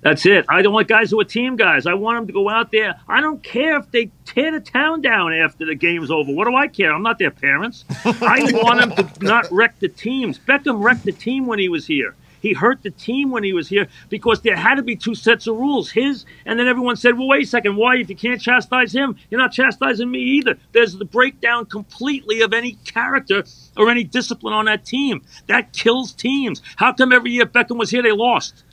That's 0.00 0.24
it. 0.26 0.46
I 0.48 0.62
don't 0.62 0.72
want 0.72 0.88
guys 0.88 1.10
who 1.10 1.20
are 1.20 1.24
team 1.24 1.56
guys. 1.56 1.86
I 1.86 1.94
want 1.94 2.18
them 2.18 2.26
to 2.28 2.32
go 2.32 2.48
out 2.48 2.70
there. 2.70 3.00
I 3.08 3.20
don't 3.20 3.42
care 3.42 3.76
if 3.78 3.90
they 3.90 4.10
tear 4.24 4.52
the 4.52 4.60
town 4.60 5.02
down 5.02 5.32
after 5.34 5.66
the 5.66 5.74
game's 5.74 6.10
over. 6.10 6.32
What 6.32 6.46
do 6.46 6.54
I 6.54 6.68
care? 6.68 6.92
I'm 6.92 7.02
not 7.02 7.18
their 7.18 7.32
parents. 7.32 7.84
I 8.04 8.50
want 8.52 8.96
them 8.96 9.06
to 9.06 9.24
not 9.24 9.50
wreck 9.50 9.78
the 9.80 9.88
teams. 9.88 10.38
Beckham 10.38 10.82
wrecked 10.82 11.04
the 11.04 11.12
team 11.12 11.46
when 11.46 11.58
he 11.58 11.68
was 11.68 11.86
here. 11.86 12.14
He 12.40 12.52
hurt 12.52 12.82
the 12.82 12.90
team 12.90 13.30
when 13.30 13.42
he 13.42 13.52
was 13.52 13.68
here 13.68 13.88
because 14.08 14.40
there 14.42 14.56
had 14.56 14.76
to 14.76 14.82
be 14.82 14.96
two 14.96 15.14
sets 15.14 15.46
of 15.46 15.56
rules, 15.56 15.90
his, 15.90 16.24
and 16.46 16.58
then 16.58 16.68
everyone 16.68 16.96
said, 16.96 17.18
"Well, 17.18 17.28
wait 17.28 17.44
a 17.44 17.46
second, 17.46 17.76
why? 17.76 17.96
If 17.96 18.08
you 18.08 18.16
can't 18.16 18.40
chastise 18.40 18.92
him, 18.92 19.16
you're 19.30 19.40
not 19.40 19.52
chastising 19.52 20.10
me 20.10 20.20
either." 20.20 20.56
There's 20.72 20.96
the 20.96 21.04
breakdown 21.04 21.66
completely 21.66 22.40
of 22.42 22.52
any 22.52 22.78
character 22.84 23.42
or 23.78 23.88
any 23.88 24.04
discipline 24.04 24.52
on 24.52 24.66
that 24.66 24.84
team. 24.84 25.22
That 25.46 25.72
kills 25.72 26.12
teams. 26.12 26.60
How 26.76 26.92
come 26.92 27.12
every 27.12 27.30
year 27.30 27.46
Beckham 27.46 27.78
was 27.78 27.90
here, 27.90 28.02
they 28.02 28.12
lost? 28.12 28.64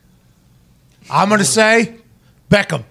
I'm 1.10 1.30
going 1.30 1.40
to 1.40 1.46
say 1.46 1.96
Beckham. 2.50 2.84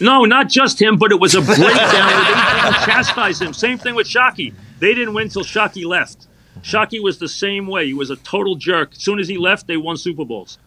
No, 0.00 0.24
not 0.24 0.48
just 0.48 0.80
him, 0.82 0.96
but 0.96 1.12
it 1.12 1.20
was 1.20 1.34
a 1.34 1.40
breakdown. 1.42 1.64
they 1.64 2.78
chastise 2.84 3.40
him. 3.40 3.54
Same 3.54 3.78
thing 3.78 3.94
with 3.94 4.06
Shockey. 4.06 4.52
They 4.80 4.94
didn't 4.94 5.14
win 5.14 5.28
till 5.28 5.44
Shockey 5.44 5.84
left. 5.86 6.26
Shockey 6.62 7.02
was 7.02 7.18
the 7.18 7.28
same 7.28 7.66
way. 7.66 7.86
He 7.86 7.94
was 7.94 8.10
a 8.10 8.16
total 8.16 8.56
jerk. 8.56 8.92
As 8.92 8.98
soon 8.98 9.20
as 9.20 9.28
he 9.28 9.38
left, 9.38 9.66
they 9.66 9.76
won 9.76 9.96
Super 9.96 10.24
Bowls. 10.24 10.58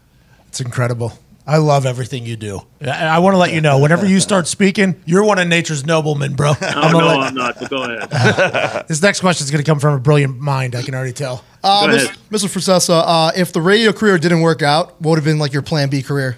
It's 0.47 0.61
incredible. 0.61 1.19
I 1.47 1.57
love 1.57 1.85
everything 1.85 2.25
you 2.25 2.35
do. 2.35 2.61
I, 2.81 3.05
I 3.05 3.19
want 3.19 3.35
to 3.35 3.37
let 3.37 3.53
you 3.53 3.61
know 3.61 3.77
whenever 3.79 4.05
you 4.07 4.19
start 4.19 4.47
speaking, 4.47 4.99
you're 5.05 5.23
one 5.23 5.37
of 5.37 5.47
nature's 5.47 5.85
noblemen, 5.85 6.35
bro. 6.35 6.53
Oh, 6.61 6.65
I'm 6.73 6.91
no, 6.91 6.97
let- 7.05 7.19
I'm 7.19 7.35
not, 7.35 7.59
but 7.59 7.69
go 7.69 7.83
ahead. 7.83 8.87
this 8.87 9.01
next 9.01 9.19
question 9.19 9.43
is 9.45 9.51
going 9.51 9.63
to 9.63 9.69
come 9.69 9.79
from 9.79 9.93
a 9.93 9.99
brilliant 9.99 10.39
mind. 10.39 10.75
I 10.75 10.81
can 10.81 10.95
already 10.95 11.13
tell. 11.13 11.43
Uh, 11.63 11.85
Go 11.87 11.93
Mis- 11.93 12.05
ahead. 12.05 12.17
Mr. 12.31 12.45
Francesa, 12.49 13.03
uh, 13.05 13.31
if 13.35 13.53
the 13.53 13.61
radio 13.61 13.91
career 13.93 14.17
didn't 14.17 14.41
work 14.41 14.61
out, 14.63 14.99
what 15.01 15.11
would 15.11 15.15
have 15.17 15.25
been 15.25 15.37
like 15.39 15.53
your 15.53 15.61
plan 15.61 15.89
B 15.89 16.01
career? 16.01 16.37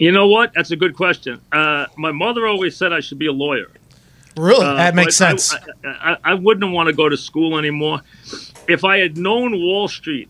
You 0.00 0.10
know 0.12 0.26
what? 0.28 0.52
That's 0.54 0.70
a 0.72 0.76
good 0.76 0.96
question. 0.96 1.40
Uh, 1.52 1.86
my 1.96 2.10
mother 2.12 2.46
always 2.46 2.76
said 2.76 2.92
I 2.92 3.00
should 3.00 3.18
be 3.18 3.26
a 3.26 3.32
lawyer. 3.32 3.70
Really? 4.36 4.64
Uh, 4.66 4.74
That 4.74 4.94
makes 4.96 5.18
but 5.18 5.24
I- 5.24 5.36
sense. 5.36 5.54
I, 5.84 6.12
I, 6.12 6.16
I 6.24 6.34
wouldn't 6.34 6.72
want 6.72 6.88
to 6.88 6.92
go 6.92 7.08
to 7.08 7.16
school 7.16 7.56
anymore. 7.58 8.00
If 8.68 8.84
I 8.84 8.98
had 8.98 9.16
known 9.16 9.52
Wall 9.52 9.86
Street, 9.88 10.28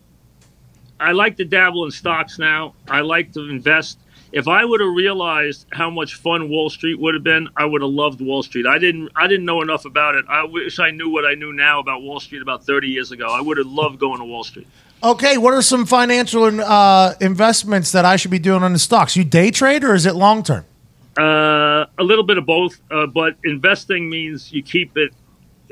I 0.99 1.11
like 1.11 1.37
to 1.37 1.45
dabble 1.45 1.85
in 1.85 1.91
stocks 1.91 2.37
now. 2.39 2.73
I 2.87 3.01
like 3.01 3.33
to 3.33 3.49
invest. 3.49 3.97
If 4.31 4.47
I 4.47 4.63
would 4.63 4.79
have 4.79 4.93
realized 4.93 5.65
how 5.71 5.89
much 5.89 6.15
fun 6.15 6.49
Wall 6.49 6.69
Street 6.69 6.99
would 6.99 7.15
have 7.15 7.23
been, 7.23 7.49
I 7.57 7.65
would 7.65 7.81
have 7.81 7.89
loved 7.89 8.21
Wall 8.21 8.43
Street. 8.43 8.67
I 8.67 8.77
didn't. 8.77 9.09
I 9.15 9.27
didn't 9.27 9.45
know 9.45 9.61
enough 9.61 9.85
about 9.85 10.15
it. 10.15 10.25
I 10.29 10.43
wish 10.43 10.77
I 10.77 10.91
knew 10.91 11.09
what 11.09 11.25
I 11.25 11.33
knew 11.33 11.51
now 11.51 11.79
about 11.79 12.03
Wall 12.03 12.19
Street 12.19 12.41
about 12.41 12.63
30 12.63 12.89
years 12.89 13.11
ago. 13.11 13.27
I 13.27 13.41
would 13.41 13.57
have 13.57 13.67
loved 13.67 13.99
going 13.99 14.19
to 14.19 14.25
Wall 14.25 14.43
Street. 14.43 14.67
Okay, 15.01 15.37
what 15.37 15.53
are 15.53 15.61
some 15.61 15.85
financial 15.85 16.43
uh, 16.61 17.13
investments 17.21 17.93
that 17.93 18.03
I 18.03 18.17
should 18.17 18.31
be 18.31 18.39
doing 18.39 18.63
on 18.63 18.73
the 18.73 18.79
stocks? 18.79 19.15
You 19.15 19.23
day 19.23 19.49
trade 19.49 19.83
or 19.83 19.95
is 19.95 20.05
it 20.05 20.13
long 20.13 20.43
term? 20.43 20.65
Uh, 21.17 21.85
a 21.97 22.03
little 22.03 22.23
bit 22.23 22.37
of 22.37 22.45
both, 22.45 22.79
uh, 22.91 23.07
but 23.07 23.35
investing 23.43 24.09
means 24.09 24.51
you 24.51 24.61
keep 24.61 24.95
it. 24.97 25.13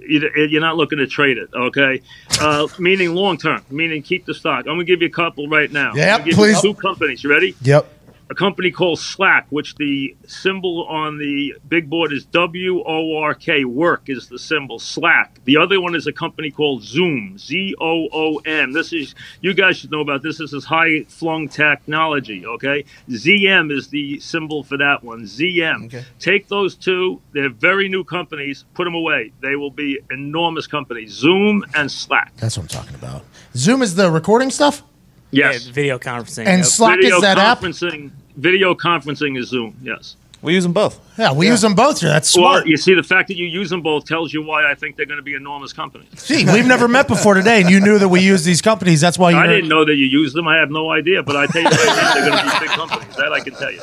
You- 0.07 0.29
You're 0.49 0.61
not 0.61 0.77
looking 0.77 0.97
to 0.99 1.07
trade 1.07 1.37
it, 1.37 1.49
okay? 1.53 2.01
Uh, 2.39 2.67
meaning 2.79 3.13
long 3.15 3.37
term, 3.37 3.61
meaning 3.69 4.01
keep 4.01 4.25
the 4.25 4.33
stock. 4.33 4.59
I'm 4.59 4.73
gonna 4.75 4.83
give 4.83 5.01
you 5.01 5.07
a 5.07 5.11
couple 5.11 5.47
right 5.47 5.71
now. 5.71 5.91
I'm 5.91 5.97
Yep, 5.97 6.09
gonna 6.19 6.23
give 6.29 6.35
please. 6.35 6.61
Two 6.61 6.73
companies. 6.73 7.23
You 7.23 7.29
ready? 7.29 7.55
Yep. 7.61 7.91
A 8.29 8.35
company 8.35 8.71
called 8.71 8.99
Slack, 8.99 9.47
which 9.51 9.75
the 9.75 10.15
symbol 10.27 10.85
on 10.87 11.17
the 11.17 11.55
big 11.69 11.89
board 11.89 12.11
is 12.11 12.25
W 12.25 12.83
O 12.85 13.17
R 13.17 13.33
K. 13.33 13.63
Work 13.63 14.09
is 14.09 14.27
the 14.27 14.37
symbol. 14.37 14.79
Slack. 14.79 15.39
The 15.45 15.55
other 15.55 15.79
one 15.79 15.95
is 15.95 16.07
a 16.07 16.11
company 16.11 16.51
called 16.51 16.83
Zoom. 16.83 17.37
Z 17.37 17.75
O 17.79 18.09
O 18.11 18.37
M. 18.45 18.73
This 18.73 18.91
is 18.91 19.15
you 19.39 19.53
guys 19.53 19.77
should 19.77 19.91
know 19.91 20.01
about 20.01 20.23
this. 20.23 20.39
This 20.39 20.51
is 20.51 20.65
high 20.65 21.03
flung 21.07 21.47
technology. 21.47 22.45
Okay. 22.45 22.83
ZM 23.09 23.71
is 23.71 23.87
the 23.87 24.19
symbol 24.19 24.61
for 24.61 24.77
that 24.77 25.03
one. 25.03 25.21
ZM. 25.21 25.85
Okay. 25.85 26.03
Take 26.19 26.49
those 26.49 26.75
two. 26.75 27.21
They're 27.31 27.49
very 27.49 27.87
new 27.87 28.03
companies. 28.03 28.65
Put 28.73 28.83
them 28.83 28.95
away. 28.95 29.31
They 29.41 29.55
will 29.55 29.71
be 29.71 29.99
enormous 30.11 30.67
companies. 30.67 31.13
Zoom 31.13 31.63
and 31.75 31.89
Slack. 31.89 32.35
That's 32.37 32.57
what 32.57 32.63
I'm 32.63 32.67
talking 32.67 32.95
about. 32.95 33.23
Zoom 33.55 33.81
is 33.81 33.95
the 33.95 34.11
recording 34.11 34.49
stuff, 34.51 34.83
Yes. 35.31 35.65
Yeah, 35.67 35.71
video 35.73 35.99
conferencing. 35.99 36.45
and 36.47 36.59
Yep. 36.59 36.65
Slack 36.65 36.97
video 36.99 37.15
is 37.17 37.21
that 37.21 37.37
app. 37.37 37.59
conferencing. 37.59 38.11
Video 38.37 38.73
conferencing 38.75 39.37
is 39.37 39.49
Zoom. 39.49 39.75
Yes. 39.81 40.15
We 40.43 40.53
use 40.53 40.63
them 40.63 40.71
both. 40.73 40.99
Yeah, 41.17 41.33
we 41.33 41.47
use 41.47 41.61
them 41.61 41.73
both 41.73 41.99
here. 41.99 42.09
That's 42.09 42.33
Well, 42.37 42.45
smart. 42.51 42.67
you 42.67 42.77
see, 42.77 42.93
the 42.93 43.01
fact 43.01 43.27
that 43.29 43.37
you 43.37 43.47
use 43.47 43.71
them 43.71 43.81
both 43.81 44.05
tells 44.05 44.31
you 44.31 44.43
why 44.43 44.69
I 44.69 44.75
think 44.75 44.95
they're 44.95 45.07
going 45.07 45.17
to 45.17 45.23
be 45.23 45.33
enormous 45.33 45.73
companies. 45.73 46.07
See, 46.15 46.45
we've 46.45 46.67
never 46.67 46.87
met 46.87 47.07
before 47.07 47.33
today, 47.33 47.59
and 47.61 47.69
you 47.71 47.79
knew 47.79 47.97
that 47.97 48.07
we 48.09 48.19
use 48.21 48.43
these 48.45 48.61
companies. 48.61 49.01
That's 49.01 49.17
why 49.17 49.31
you. 49.31 49.37
I 49.37 49.47
didn't 49.47 49.67
know 49.67 49.83
that 49.83 49.95
you 49.95 50.05
use 50.05 50.33
them. 50.33 50.47
I 50.47 50.57
have 50.57 50.69
no 50.69 50.91
idea, 50.91 51.23
but 51.23 51.35
I 51.35 51.47
tell 51.47 51.63
you, 51.63 51.67
right 51.69 51.85
now, 51.87 52.13
they're 52.13 52.29
going 52.29 52.37
to 52.37 52.51
be 52.53 52.59
big 52.67 52.69
companies. 52.69 53.15
That 53.15 53.33
I 53.33 53.39
can 53.39 53.53
tell 53.55 53.71
you. 53.71 53.81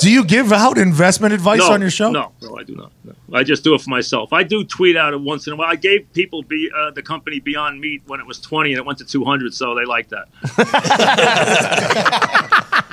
Do 0.00 0.10
you 0.10 0.24
give 0.24 0.52
out 0.52 0.78
investment 0.78 1.32
advice 1.34 1.58
No, 1.60 1.72
on 1.72 1.80
your 1.80 1.90
show? 1.90 2.10
no, 2.10 2.32
no, 2.42 2.56
I 2.56 2.64
do 2.64 2.74
not. 2.74 2.90
No. 3.04 3.14
I 3.32 3.42
just 3.44 3.62
do 3.64 3.74
it 3.74 3.80
for 3.80 3.90
myself. 3.90 4.32
I 4.32 4.42
do 4.42 4.64
tweet 4.64 4.96
out 4.96 5.12
it 5.12 5.20
once 5.20 5.46
in 5.46 5.52
a 5.52 5.56
while. 5.56 5.68
I 5.70 5.76
gave 5.76 6.12
people 6.12 6.42
be, 6.42 6.70
uh, 6.76 6.90
the 6.90 7.02
company 7.02 7.38
Beyond 7.40 7.80
Meat 7.80 8.02
when 8.06 8.18
it 8.20 8.26
was 8.26 8.40
twenty 8.40 8.70
and 8.72 8.78
it 8.78 8.84
went 8.84 8.98
to 8.98 9.04
two 9.04 9.24
hundred, 9.24 9.54
so 9.54 9.74
they 9.74 9.84
like 9.84 10.08
that. 10.08 10.28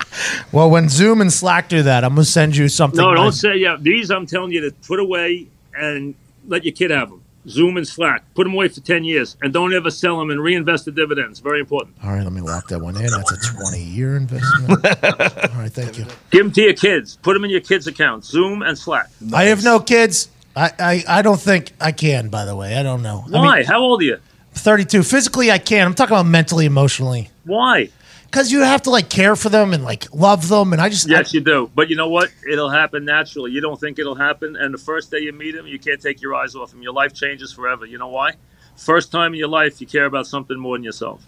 Well, 0.52 0.70
when 0.70 0.90
Zoom 0.90 1.22
and 1.22 1.32
Slack 1.32 1.70
do 1.70 1.84
that, 1.84 2.04
I'm 2.04 2.12
gonna 2.12 2.24
send 2.26 2.56
you 2.56 2.70
something. 2.70 3.00
No, 3.00 3.14
don't 3.14 3.34
say 3.34 3.58
yeah. 3.58 3.78
These 3.80 4.10
I'm 4.10 4.26
telling 4.26 4.52
you 4.52 4.62
to 4.62 4.72
put 4.88 5.00
away 5.00 5.48
and 5.78 6.16
let 6.48 6.64
your 6.66 6.74
kid 6.74 6.90
have 6.90 7.10
them. 7.10 7.22
Zoom 7.50 7.78
and 7.78 7.88
Slack. 7.88 8.24
Put 8.36 8.44
them 8.44 8.54
away 8.54 8.68
for 8.68 8.82
ten 8.82 9.04
years 9.04 9.38
and 9.42 9.54
don't 9.54 9.74
ever 9.74 9.90
sell 9.90 10.20
them 10.20 10.30
and 10.30 10.42
reinvest 10.42 10.86
the 10.86 10.92
dividends. 10.92 11.40
Very 11.40 11.60
important. 11.60 11.96
All 12.04 12.12
right, 12.12 12.24
let 12.24 12.34
me 12.34 12.42
lock 12.42 12.68
that 12.70 12.80
one 12.80 12.96
in. 12.98 13.10
That's 13.10 13.32
a 13.32 13.54
20 13.54 13.82
year 13.82 14.16
investment. 14.18 14.70
All 15.04 15.62
right, 15.62 15.72
thank 15.72 15.98
you. 15.98 16.06
Give 16.32 16.44
them 16.46 16.52
to 16.54 16.62
your 16.62 16.74
kids. 16.74 17.18
Put 17.22 17.34
them 17.34 17.44
in 17.46 17.50
your 17.50 17.62
kids' 17.62 17.88
accounts. 17.88 18.28
Zoom 18.30 18.62
and 18.62 18.78
Slack. 18.78 19.08
I 19.34 19.46
have 19.46 19.64
no 19.64 19.80
kids. 19.80 20.30
I, 20.56 20.72
I, 20.80 21.04
I 21.08 21.22
don't 21.22 21.40
think 21.40 21.72
I 21.80 21.92
can, 21.92 22.30
by 22.30 22.46
the 22.46 22.56
way. 22.56 22.76
I 22.76 22.84
don't 22.84 23.04
know. 23.04 23.24
I 23.28 23.30
Why? 23.30 23.58
mean, 23.58 23.66
How 23.66 23.80
old 23.80 24.02
are 24.02 24.06
you? 24.06 24.18
32. 24.54 25.04
Physically, 25.04 25.52
I 25.52 25.60
can. 25.60 25.86
I'm 25.86 25.94
talking 25.94 26.16
about 26.16 26.26
mentally, 26.26 26.66
emotionally. 26.66 27.30
Why? 27.46 27.90
Because 28.38 28.52
you 28.52 28.62
have 28.62 28.84
to, 28.84 28.92
like, 28.92 29.10
care 29.10 29.36
for 29.36 29.50
them 29.50 29.74
and, 29.74 29.84
like, 29.84 30.14
love 30.14 30.48
them. 30.48 30.72
And 30.72 30.80
I 30.80 30.90
just. 30.90 31.10
Yes, 31.10 31.34
you 31.34 31.42
do. 31.42 31.72
But 31.74 31.90
you 31.90 31.96
know 31.96 32.08
what? 32.08 32.30
It'll 32.48 32.70
happen 32.70 33.04
naturally. 33.04 33.50
You 33.50 33.62
don't 33.62 33.80
think 33.80 33.98
it'll 33.98 34.14
happen, 34.14 34.56
and 34.56 34.72
the 34.72 34.78
first 34.78 35.10
day 35.10 35.18
you 35.22 35.34
meet 35.34 35.56
him, 35.56 35.66
you 35.66 35.80
can't 35.80 36.00
take 36.00 36.22
your 36.22 36.36
eyes 36.36 36.56
off 36.56 36.72
him. 36.72 36.84
Your 36.84 36.94
life 36.94 37.16
changes 37.16 37.52
forever. 37.52 37.88
You 37.88 37.98
know 37.98 38.10
why? 38.10 38.34
First 38.76 39.12
time 39.12 39.34
in 39.34 39.40
your 39.40 39.48
life, 39.48 39.82
you 39.82 39.88
care 39.88 40.06
about 40.06 40.28
something 40.28 40.56
more 40.56 40.78
than 40.78 40.84
yourself. 40.84 41.26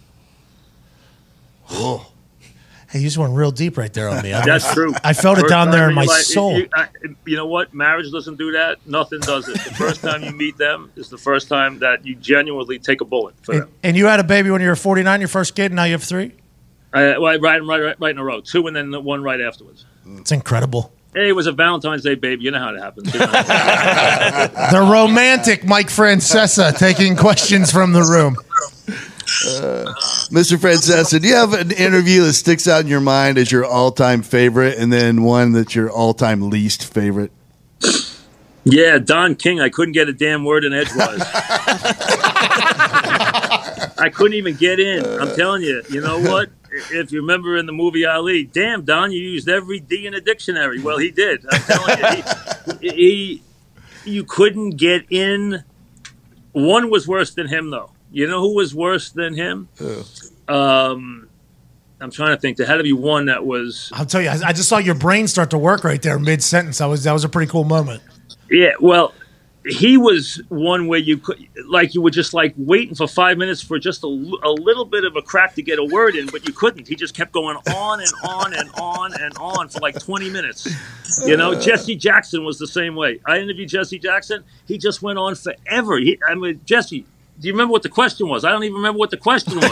Oh. 1.71 2.11
Hey, 2.91 2.99
you 2.99 3.07
just 3.07 3.17
went 3.17 3.33
real 3.33 3.49
deep 3.49 3.79
right 3.79 3.91
there 3.91 4.07
on 4.09 4.21
me. 4.21 4.31
I, 4.31 4.45
That's 4.45 4.71
true. 4.71 4.93
I 5.03 5.13
felt 5.13 5.39
it 5.39 5.49
down 5.49 5.71
there 5.71 5.89
in 5.89 5.95
my 5.95 6.03
life- 6.03 6.21
soul. 6.21 6.59
You, 6.59 6.69
I- 6.75 6.89
you 7.25 7.37
know 7.37 7.47
what? 7.47 7.73
Marriage 7.73 8.11
doesn't 8.11 8.37
do 8.37 8.51
that. 8.51 8.85
Nothing 8.85 9.21
does 9.21 9.47
it. 9.47 9.55
The 9.55 9.73
first 9.73 10.01
time 10.01 10.23
you 10.23 10.31
meet 10.31 10.57
them 10.57 10.91
is 10.95 11.09
the 11.09 11.17
first 11.17 11.47
time 11.49 11.79
that 11.79 12.05
you 12.05 12.13
genuinely 12.13 12.77
take 12.77 13.01
a 13.01 13.05
bullet 13.05 13.33
for 13.41 13.53
and, 13.53 13.61
them. 13.63 13.71
and 13.81 13.97
you 13.97 14.05
had 14.05 14.19
a 14.19 14.23
baby 14.23 14.51
when 14.51 14.61
you 14.61 14.67
were 14.67 14.75
49, 14.75 15.21
your 15.21 15.27
first 15.27 15.55
kid, 15.55 15.71
and 15.71 15.75
now 15.77 15.85
you 15.85 15.93
have 15.93 16.03
three? 16.03 16.33
Uh, 16.93 17.19
right, 17.21 17.39
right, 17.41 17.63
right, 17.63 17.99
right 17.99 18.11
in 18.11 18.17
a 18.17 18.23
row. 18.23 18.41
Two 18.41 18.65
and 18.67 18.75
then 18.75 18.91
the 18.91 18.99
one 18.99 19.21
right 19.23 19.39
afterwards. 19.41 19.85
It's 20.05 20.31
incredible. 20.31 20.91
Hey, 21.13 21.29
it 21.29 21.35
was 21.35 21.47
a 21.47 21.51
Valentine's 21.51 22.03
Day 22.03 22.15
baby. 22.15 22.43
You 22.43 22.51
know 22.51 22.59
how 22.59 22.73
it 22.73 22.79
happens. 22.79 23.13
you 23.13 23.19
know? 23.19 23.25
The 24.71 24.87
romantic 24.91 25.63
Mike 25.65 25.87
Francesa 25.87 26.77
taking 26.77 27.15
questions 27.15 27.71
from 27.71 27.93
the 27.93 28.01
room. 28.03 28.35
Mr. 30.31 30.57
Francesa, 30.57 31.19
do 31.21 31.27
you 31.27 31.35
have 31.35 31.53
an 31.53 31.71
interview 31.71 32.23
that 32.23 32.33
sticks 32.33 32.67
out 32.67 32.81
in 32.81 32.87
your 32.87 32.99
mind 33.01 33.37
as 33.37 33.51
your 33.51 33.65
all-time 33.65 34.21
favorite, 34.23 34.77
and 34.77 34.91
then 34.91 35.23
one 35.23 35.51
that's 35.51 35.73
your 35.75 35.89
all-time 35.91 36.49
least 36.49 36.91
favorite? 36.91 37.31
Yeah, 38.63 38.97
Don 38.99 39.35
King. 39.35 39.61
I 39.61 39.69
couldn't 39.69 39.93
get 39.93 40.09
a 40.09 40.13
damn 40.13 40.43
word 40.43 40.63
in 40.63 40.73
edgewise. 40.73 41.21
I 44.01 44.09
couldn't 44.13 44.33
even 44.37 44.55
get 44.55 44.79
in. 44.79 45.05
I'm 45.05 45.35
telling 45.35 45.61
you. 45.63 45.81
You 45.89 46.01
know 46.01 46.19
what? 46.19 46.49
If 46.71 47.11
you 47.11 47.21
remember 47.21 47.57
in 47.57 47.65
the 47.65 47.71
movie 47.71 48.05
Ali, 48.05 48.43
damn 48.43 48.83
Don, 48.83 49.11
you 49.11 49.21
used 49.21 49.49
every 49.49 49.79
D 49.79 50.07
in 50.07 50.13
a 50.13 50.21
dictionary. 50.21 50.81
Well, 50.81 50.97
he 50.97 51.11
did. 51.11 51.45
I'm 51.51 51.61
telling 51.61 51.99
you, 51.99 52.23
he, 52.79 52.89
he 52.91 53.43
you 54.05 54.23
couldn't 54.23 54.71
get 54.71 55.05
in. 55.09 55.63
One 56.51 56.89
was 56.89 57.07
worse 57.07 57.33
than 57.33 57.47
him, 57.47 57.69
though. 57.69 57.91
You 58.11 58.27
know 58.27 58.41
who 58.41 58.55
was 58.55 58.73
worse 58.73 59.11
than 59.11 59.35
him? 59.35 59.69
Um, 60.47 61.29
I'm 62.01 62.11
trying 62.11 62.35
to 62.35 62.41
think. 62.41 62.57
There 62.57 62.65
had 62.65 62.77
to 62.77 62.83
be 62.83 62.93
one 62.93 63.25
that 63.25 63.45
was. 63.45 63.91
I'll 63.93 64.05
tell 64.05 64.21
you, 64.21 64.29
I, 64.29 64.39
I 64.47 64.53
just 64.53 64.69
saw 64.69 64.77
your 64.77 64.95
brain 64.95 65.27
start 65.27 65.51
to 65.51 65.57
work 65.57 65.83
right 65.83 66.01
there 66.01 66.17
mid 66.17 66.41
sentence. 66.41 66.81
I 66.81 66.87
was 66.87 67.03
that 67.03 67.13
was 67.13 67.23
a 67.23 67.29
pretty 67.29 67.51
cool 67.51 67.65
moment. 67.65 68.01
Yeah, 68.49 68.71
well, 68.79 69.13
he 69.65 69.97
was 69.97 70.41
one 70.47 70.87
where 70.87 70.99
you 70.99 71.17
could, 71.17 71.37
like, 71.67 71.93
you 71.93 72.01
were 72.01 72.11
just 72.11 72.33
like 72.33 72.53
waiting 72.57 72.95
for 72.95 73.07
five 73.07 73.37
minutes 73.37 73.61
for 73.61 73.77
just 73.77 74.03
a 74.03 74.07
little 74.07 74.85
bit 74.85 75.03
of 75.03 75.15
a 75.17 75.21
crack 75.21 75.55
to 75.55 75.61
get 75.61 75.79
a 75.79 75.83
word 75.83 76.15
in, 76.15 76.27
but 76.27 76.47
you 76.47 76.53
couldn't. 76.53 76.87
He 76.87 76.95
just 76.95 77.13
kept 77.13 77.33
going 77.33 77.57
on 77.57 77.99
and 77.99 78.11
on 78.23 78.53
and 78.53 78.69
on 78.79 79.13
and 79.21 79.37
on 79.37 79.67
for 79.67 79.79
like 79.79 79.99
20 79.99 80.29
minutes. 80.29 80.67
You 81.25 81.35
know, 81.35 81.51
uh. 81.53 81.59
Jesse 81.61 81.95
Jackson 81.95 82.45
was 82.45 82.57
the 82.57 82.67
same 82.67 82.95
way. 82.95 83.19
I 83.25 83.39
interviewed 83.39 83.69
Jesse 83.69 83.99
Jackson. 83.99 84.43
He 84.65 84.77
just 84.77 85.01
went 85.01 85.19
on 85.19 85.35
forever. 85.35 85.97
He, 85.97 86.17
I 86.25 86.35
mean, 86.35 86.61
Jesse, 86.65 87.05
do 87.39 87.47
you 87.47 87.53
remember 87.53 87.73
what 87.73 87.83
the 87.83 87.89
question 87.89 88.29
was? 88.29 88.45
I 88.45 88.51
don't 88.51 88.63
even 88.63 88.75
remember 88.77 88.99
what 88.99 89.11
the 89.11 89.17
question 89.17 89.55
was. 89.55 89.65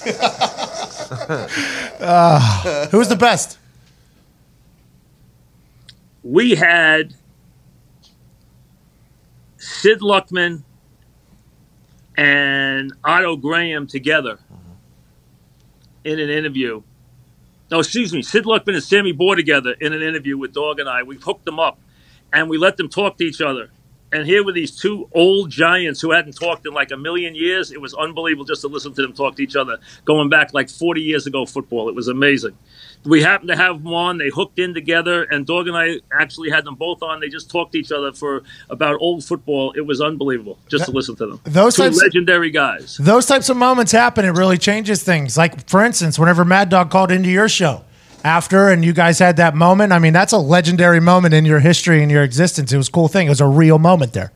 Ah, 2.02 2.88
Who's 2.92 3.08
the 3.08 3.16
best? 3.16 3.58
we 6.22 6.54
had 6.54 7.14
Sid 9.60 10.00
Luckman 10.00 10.62
and 12.16 12.94
Otto 13.04 13.36
Graham 13.36 13.86
together 13.86 14.36
mm-hmm. 14.36 14.72
in 16.04 16.18
an 16.18 16.30
interview. 16.30 16.82
No, 17.70 17.80
excuse 17.80 18.12
me. 18.12 18.22
Sid 18.22 18.44
Luckman 18.44 18.74
and 18.74 18.82
Sammy 18.82 19.12
Baugh 19.12 19.34
together 19.34 19.76
in 19.78 19.92
an 19.92 20.02
interview 20.02 20.38
with 20.38 20.54
Dog 20.54 20.80
and 20.80 20.88
I. 20.88 21.02
We 21.02 21.16
hooked 21.16 21.44
them 21.44 21.60
up, 21.60 21.78
and 22.32 22.48
we 22.48 22.56
let 22.56 22.78
them 22.78 22.88
talk 22.88 23.18
to 23.18 23.24
each 23.24 23.42
other. 23.42 23.70
And 24.12 24.26
here 24.26 24.42
were 24.42 24.52
these 24.52 24.74
two 24.74 25.08
old 25.12 25.50
giants 25.50 26.00
who 26.00 26.10
hadn't 26.10 26.32
talked 26.32 26.66
in 26.66 26.72
like 26.72 26.90
a 26.90 26.96
million 26.96 27.34
years. 27.34 27.70
It 27.70 27.80
was 27.80 27.94
unbelievable 27.94 28.46
just 28.46 28.62
to 28.62 28.68
listen 28.68 28.94
to 28.94 29.02
them 29.02 29.12
talk 29.12 29.36
to 29.36 29.42
each 29.42 29.56
other, 29.56 29.78
going 30.06 30.30
back 30.30 30.54
like 30.54 30.70
40 30.70 31.02
years 31.02 31.26
ago. 31.26 31.44
Football. 31.44 31.88
It 31.90 31.94
was 31.94 32.08
amazing. 32.08 32.56
We 33.04 33.22
happened 33.22 33.48
to 33.48 33.56
have 33.56 33.82
them 33.82 33.94
on. 33.94 34.18
They 34.18 34.28
hooked 34.28 34.58
in 34.58 34.74
together, 34.74 35.22
and 35.22 35.46
Dog 35.46 35.68
and 35.68 35.76
I 35.76 36.00
actually 36.12 36.50
had 36.50 36.64
them 36.64 36.74
both 36.74 37.02
on. 37.02 37.20
They 37.20 37.28
just 37.28 37.50
talked 37.50 37.72
to 37.72 37.78
each 37.78 37.92
other 37.92 38.12
for 38.12 38.42
about 38.68 38.98
old 39.00 39.24
football. 39.24 39.72
It 39.72 39.80
was 39.86 40.02
unbelievable 40.02 40.58
just 40.68 40.84
to 40.84 40.90
listen 40.90 41.16
to 41.16 41.26
them. 41.26 41.40
Those 41.44 41.76
two 41.76 41.84
types- 41.84 42.02
legendary 42.02 42.50
guys. 42.50 42.98
Those 42.98 43.24
types 43.24 43.48
of 43.48 43.56
moments 43.56 43.92
happen. 43.92 44.24
It 44.26 44.32
really 44.32 44.58
changes 44.58 45.02
things. 45.02 45.38
Like, 45.38 45.66
for 45.68 45.82
instance, 45.82 46.18
whenever 46.18 46.44
Mad 46.44 46.68
Dog 46.68 46.90
called 46.90 47.10
into 47.10 47.30
your 47.30 47.48
show 47.48 47.84
after 48.22 48.68
and 48.68 48.84
you 48.84 48.92
guys 48.92 49.18
had 49.18 49.38
that 49.38 49.54
moment, 49.54 49.92
I 49.94 49.98
mean, 49.98 50.12
that's 50.12 50.32
a 50.32 50.38
legendary 50.38 51.00
moment 51.00 51.32
in 51.32 51.46
your 51.46 51.60
history 51.60 52.02
and 52.02 52.10
your 52.10 52.22
existence. 52.22 52.70
It 52.70 52.76
was 52.76 52.88
a 52.88 52.92
cool 52.92 53.08
thing. 53.08 53.28
It 53.28 53.30
was 53.30 53.40
a 53.40 53.46
real 53.46 53.78
moment 53.78 54.12
there. 54.12 54.30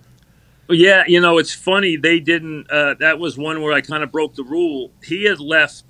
Yeah, 0.71 1.03
you 1.07 1.21
know, 1.21 1.37
it's 1.37 1.53
funny. 1.53 1.97
They 1.97 2.21
didn't. 2.21 2.71
Uh, 2.71 2.95
that 3.01 3.19
was 3.19 3.37
one 3.37 3.61
where 3.61 3.75
I 3.75 3.83
kind 3.83 4.03
of 4.03 4.11
broke 4.11 4.35
the 4.35 4.45
rule. 4.45 4.91
He 5.03 5.25
had 5.25 5.39
left 5.39 5.85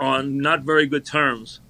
on 0.00 0.38
not 0.38 0.62
very 0.62 0.86
good 0.86 1.04
terms, 1.06 1.60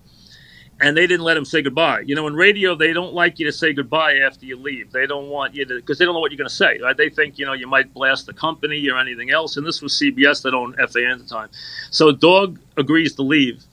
and 0.81 0.97
they 0.97 1.07
didn't 1.07 1.25
let 1.25 1.37
him 1.37 1.45
say 1.45 1.63
goodbye. 1.63 2.01
You 2.01 2.15
know, 2.15 2.27
in 2.27 2.35
radio, 2.35 2.75
they 2.75 2.93
don't 2.93 3.15
like 3.15 3.39
you 3.39 3.47
to 3.47 3.53
say 3.53 3.73
goodbye 3.73 4.19
after 4.19 4.45
you 4.45 4.57
leave. 4.57 4.93
They 4.93 5.07
don't 5.07 5.29
want 5.29 5.55
you 5.55 5.65
to 5.65 5.77
because 5.77 5.99
they 5.99 6.05
don't 6.05 6.15
know 6.15 6.21
what 6.21 6.31
you're 6.31 6.39
going 6.39 6.49
to 6.49 6.55
say. 6.55 6.79
Right? 6.83 6.97
They 6.97 7.09
think 7.09 7.39
you 7.39 7.47
know 7.47 7.55
you 7.55 7.67
might 7.67 7.93
blast 7.95 8.27
the 8.27 8.35
company 8.35 8.89
or 8.89 8.99
anything 8.99 9.31
else. 9.31 9.57
And 9.57 9.67
this 9.67 9.81
was 9.81 9.95
CBS 9.95 10.43
that 10.43 10.55
owned 10.55 10.75
FAN 10.77 11.11
at 11.11 11.19
the 11.19 11.25
time, 11.27 11.49
so 11.91 12.13
Dog 12.13 12.59
agrees 12.77 13.15
to 13.15 13.23
leave, 13.23 13.65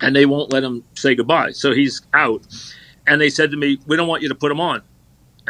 and 0.00 0.16
they 0.16 0.26
won't 0.26 0.52
let 0.52 0.62
him 0.64 0.84
say 0.94 1.14
goodbye. 1.14 1.52
So 1.52 1.72
he's 1.72 2.00
out, 2.14 2.42
and 3.06 3.20
they 3.20 3.28
said 3.28 3.50
to 3.50 3.56
me, 3.56 3.78
"We 3.86 3.96
don't 3.96 4.08
want 4.08 4.22
you 4.22 4.28
to 4.30 4.34
put 4.34 4.50
him 4.50 4.60
on." 4.60 4.82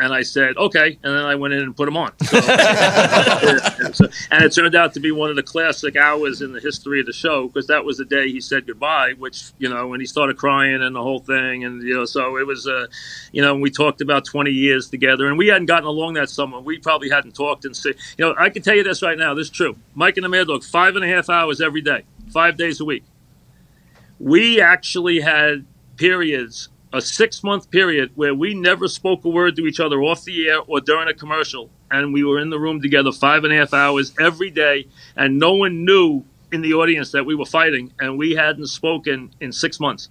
And 0.03 0.12
I 0.12 0.22
said, 0.22 0.57
okay. 0.57 0.98
And 1.05 1.14
then 1.16 1.24
I 1.24 1.36
went 1.36 1.55
in 1.55 1.61
and 1.61 1.76
put 1.76 1.86
him 1.86 1.96
on. 1.96 2.12
So, 2.24 2.38
and, 2.48 3.94
so- 3.94 4.09
and 4.32 4.44
it 4.44 4.53
turned 4.53 4.74
out 4.74 4.94
to 4.94 5.00
be 5.00 5.12
one 5.12 5.30
of 5.30 5.36
the 5.36 5.44
classic 5.44 5.94
hours 5.96 6.42
in 6.42 6.53
the 6.53 6.59
history 6.59 6.98
of 6.98 7.07
the 7.07 7.12
show 7.12 7.46
because 7.46 7.68
that 7.68 7.84
was 7.84 7.98
the 7.98 8.05
day 8.05 8.28
he 8.28 8.40
said 8.40 8.66
goodbye, 8.66 9.12
which, 9.16 9.53
you 9.59 9.68
know, 9.68 9.86
when 9.86 10.00
he 10.00 10.07
started 10.07 10.36
crying 10.36 10.82
and 10.82 10.96
the 10.96 11.00
whole 11.03 11.20
thing. 11.20 11.64
And, 11.64 11.82
you 11.84 11.94
know, 11.94 12.05
so 12.05 12.36
it 12.36 12.44
was, 12.46 12.66
uh, 12.66 12.88
you 13.30 13.42
know, 13.42 13.55
we 13.55 13.70
talked 13.70 14.00
about 14.00 14.24
20 14.24 14.50
years 14.50 14.90
together 14.90 15.28
and 15.28 15.38
we 15.38 15.46
hadn't 15.46 15.66
gotten 15.66 15.86
along 15.86 16.14
that 16.14 16.28
summer. 16.28 16.59
We 16.59 16.78
probably 16.78 17.09
hadn't 17.09 17.36
talked 17.36 17.64
and 17.64 17.76
say, 17.76 17.94
you 18.18 18.24
know, 18.24 18.34
I 18.36 18.50
can 18.50 18.62
tell 18.62 18.74
you 18.74 18.82
this 18.82 19.03
right 19.03 19.16
now. 19.16 19.34
This 19.34 19.46
is 19.46 19.53
true. 19.53 19.76
Mike 19.94 20.16
and 20.16 20.24
the 20.24 20.28
Mad 20.28 20.48
Dog, 20.48 20.64
five 20.64 20.96
and 20.96 21.05
a 21.05 21.09
half 21.09 21.30
hours 21.30 21.61
every 21.61 21.80
day, 21.80 22.03
five 22.32 22.57
days 22.57 22.80
a 22.80 22.84
week. 22.84 23.05
We 24.18 24.61
actually 24.61 25.20
had 25.20 25.64
periods 25.96 26.68
a 26.93 27.01
six 27.01 27.43
month 27.43 27.70
period 27.70 28.12
where 28.14 28.34
we 28.34 28.55
never 28.55 28.88
spoke 28.88 29.24
a 29.24 29.28
word 29.28 29.57
to 29.57 29.66
each 29.66 29.80
other 29.80 30.01
off 30.03 30.24
the 30.24 30.49
air 30.49 30.61
or 30.66 30.80
during 30.80 31.09
a 31.09 31.14
commercial. 31.14 31.70
And 31.90 32.12
we 32.12 32.24
were 32.24 32.38
in 32.38 32.51
the 32.51 32.59
room 32.59 32.80
together 32.80 33.12
five 33.12 33.45
and 33.45 33.53
a 33.53 33.57
half 33.57 33.72
hours 33.72 34.14
every 34.20 34.51
day. 34.51 34.86
And 35.16 35.38
no 35.38 35.55
one 35.55 35.84
knew 35.84 36.24
in 36.51 36.62
the 36.62 36.74
audience 36.74 37.12
that 37.12 37.24
we 37.24 37.34
were 37.34 37.47
fighting. 37.47 37.93
And 37.99 38.18
we 38.18 38.32
hadn't 38.32 38.66
spoken 38.66 39.30
in 39.40 39.53
six 39.53 39.80
months. 39.80 40.11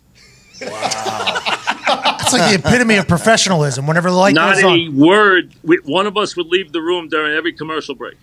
Wow. 0.61 1.41
That's 1.87 2.33
like 2.33 2.51
the 2.51 2.67
epitome 2.67 2.97
of 2.97 3.07
professionalism. 3.07 3.87
Whenever 3.87 4.09
the 4.09 4.15
light 4.15 4.33
Not 4.33 4.55
goes 4.55 4.63
a 4.63 4.89
word. 4.89 5.53
We, 5.63 5.77
one 5.83 6.07
of 6.07 6.17
us 6.17 6.35
would 6.37 6.47
leave 6.47 6.71
the 6.71 6.81
room 6.81 7.09
during 7.09 7.35
every 7.35 7.53
commercial 7.53 7.95
break. 7.95 8.17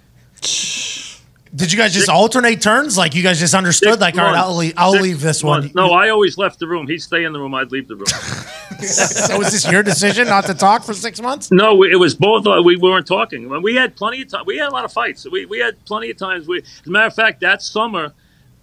Did 1.55 1.73
you 1.73 1.79
guys 1.79 1.95
just 1.95 2.09
alternate 2.09 2.61
turns? 2.61 2.97
Like 2.99 3.15
you 3.15 3.23
guys 3.23 3.39
just 3.39 3.55
understood? 3.55 3.91
Six 3.95 4.01
Like, 4.01 4.17
all 4.19 4.25
right. 4.25 4.37
I'll 4.37 4.55
leave, 4.57 4.75
I'll 4.77 4.93
Six 4.93 5.03
leave 5.03 5.21
this 5.21 5.43
months. 5.43 5.75
one. 5.75 5.89
No, 5.89 5.93
I 5.95 6.11
always 6.11 6.37
left 6.39 6.59
the 6.59 6.67
room. 6.67 6.87
He'd 6.87 6.99
stay 6.99 7.25
in 7.25 7.33
the 7.33 7.39
room. 7.41 7.55
I'd 7.55 7.73
leave 7.73 7.89
the 7.89 7.97
room. 7.97 8.07
so 8.87 9.41
is 9.41 9.53
this 9.53 9.71
your 9.71 9.83
decision 9.83 10.27
not 10.29 10.45
to 10.47 10.55
talk 10.55 10.85
for 10.85 10.95
six 10.95 11.21
months? 11.21 11.51
No, 11.51 11.83
it 11.85 11.97
was 11.99 12.15
both. 12.15 12.47
uh, 12.47 12.63
We 12.63 12.77
weren't 12.77 13.07
talking. 13.07 13.49
We 13.63 13.75
had 13.75 13.97
plenty 13.97 14.23
of 14.23 14.29
time. 14.29 14.45
We 14.47 14.59
had 14.59 14.69
a 14.69 14.73
lot 14.73 14.85
of 14.85 14.93
fights. 14.93 15.27
We, 15.31 15.47
we 15.47 15.59
had 15.59 15.83
plenty 15.85 16.11
of 16.11 16.17
times. 16.17 16.47
We, 16.47 16.59
as 16.59 16.87
a 16.87 16.91
matter 16.91 17.07
of 17.07 17.15
fact, 17.15 17.41
that 17.41 17.63
summer, 17.63 18.13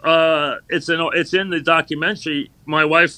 uh, 0.03 0.57
it's 0.69 0.87
in 0.89 0.99
it's 1.13 1.33
in 1.33 1.49
the 1.49 1.59
documentary. 1.61 2.51
My 2.65 2.85
wife 2.85 3.15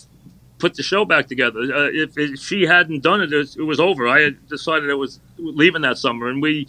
put 0.60 0.76
the 0.76 0.84
show 0.84 1.06
back 1.06 1.28
together. 1.28 1.60
Uh, 1.60 1.90
if, 1.92 2.18
if 2.18 2.40
she 2.40 2.64
hadn't 2.64 3.04
done 3.04 3.22
it, 3.22 3.32
it 3.32 3.38
was, 3.38 3.56
it 3.56 3.64
was 3.64 3.80
over. 3.80 4.08
I 4.08 4.22
had 4.22 4.48
decided 4.48 4.90
I 4.90 4.96
was 4.96 5.20
leaving 5.38 5.82
that 5.82 5.98
summer, 5.98 6.30
and 6.30 6.42
we. 6.42 6.68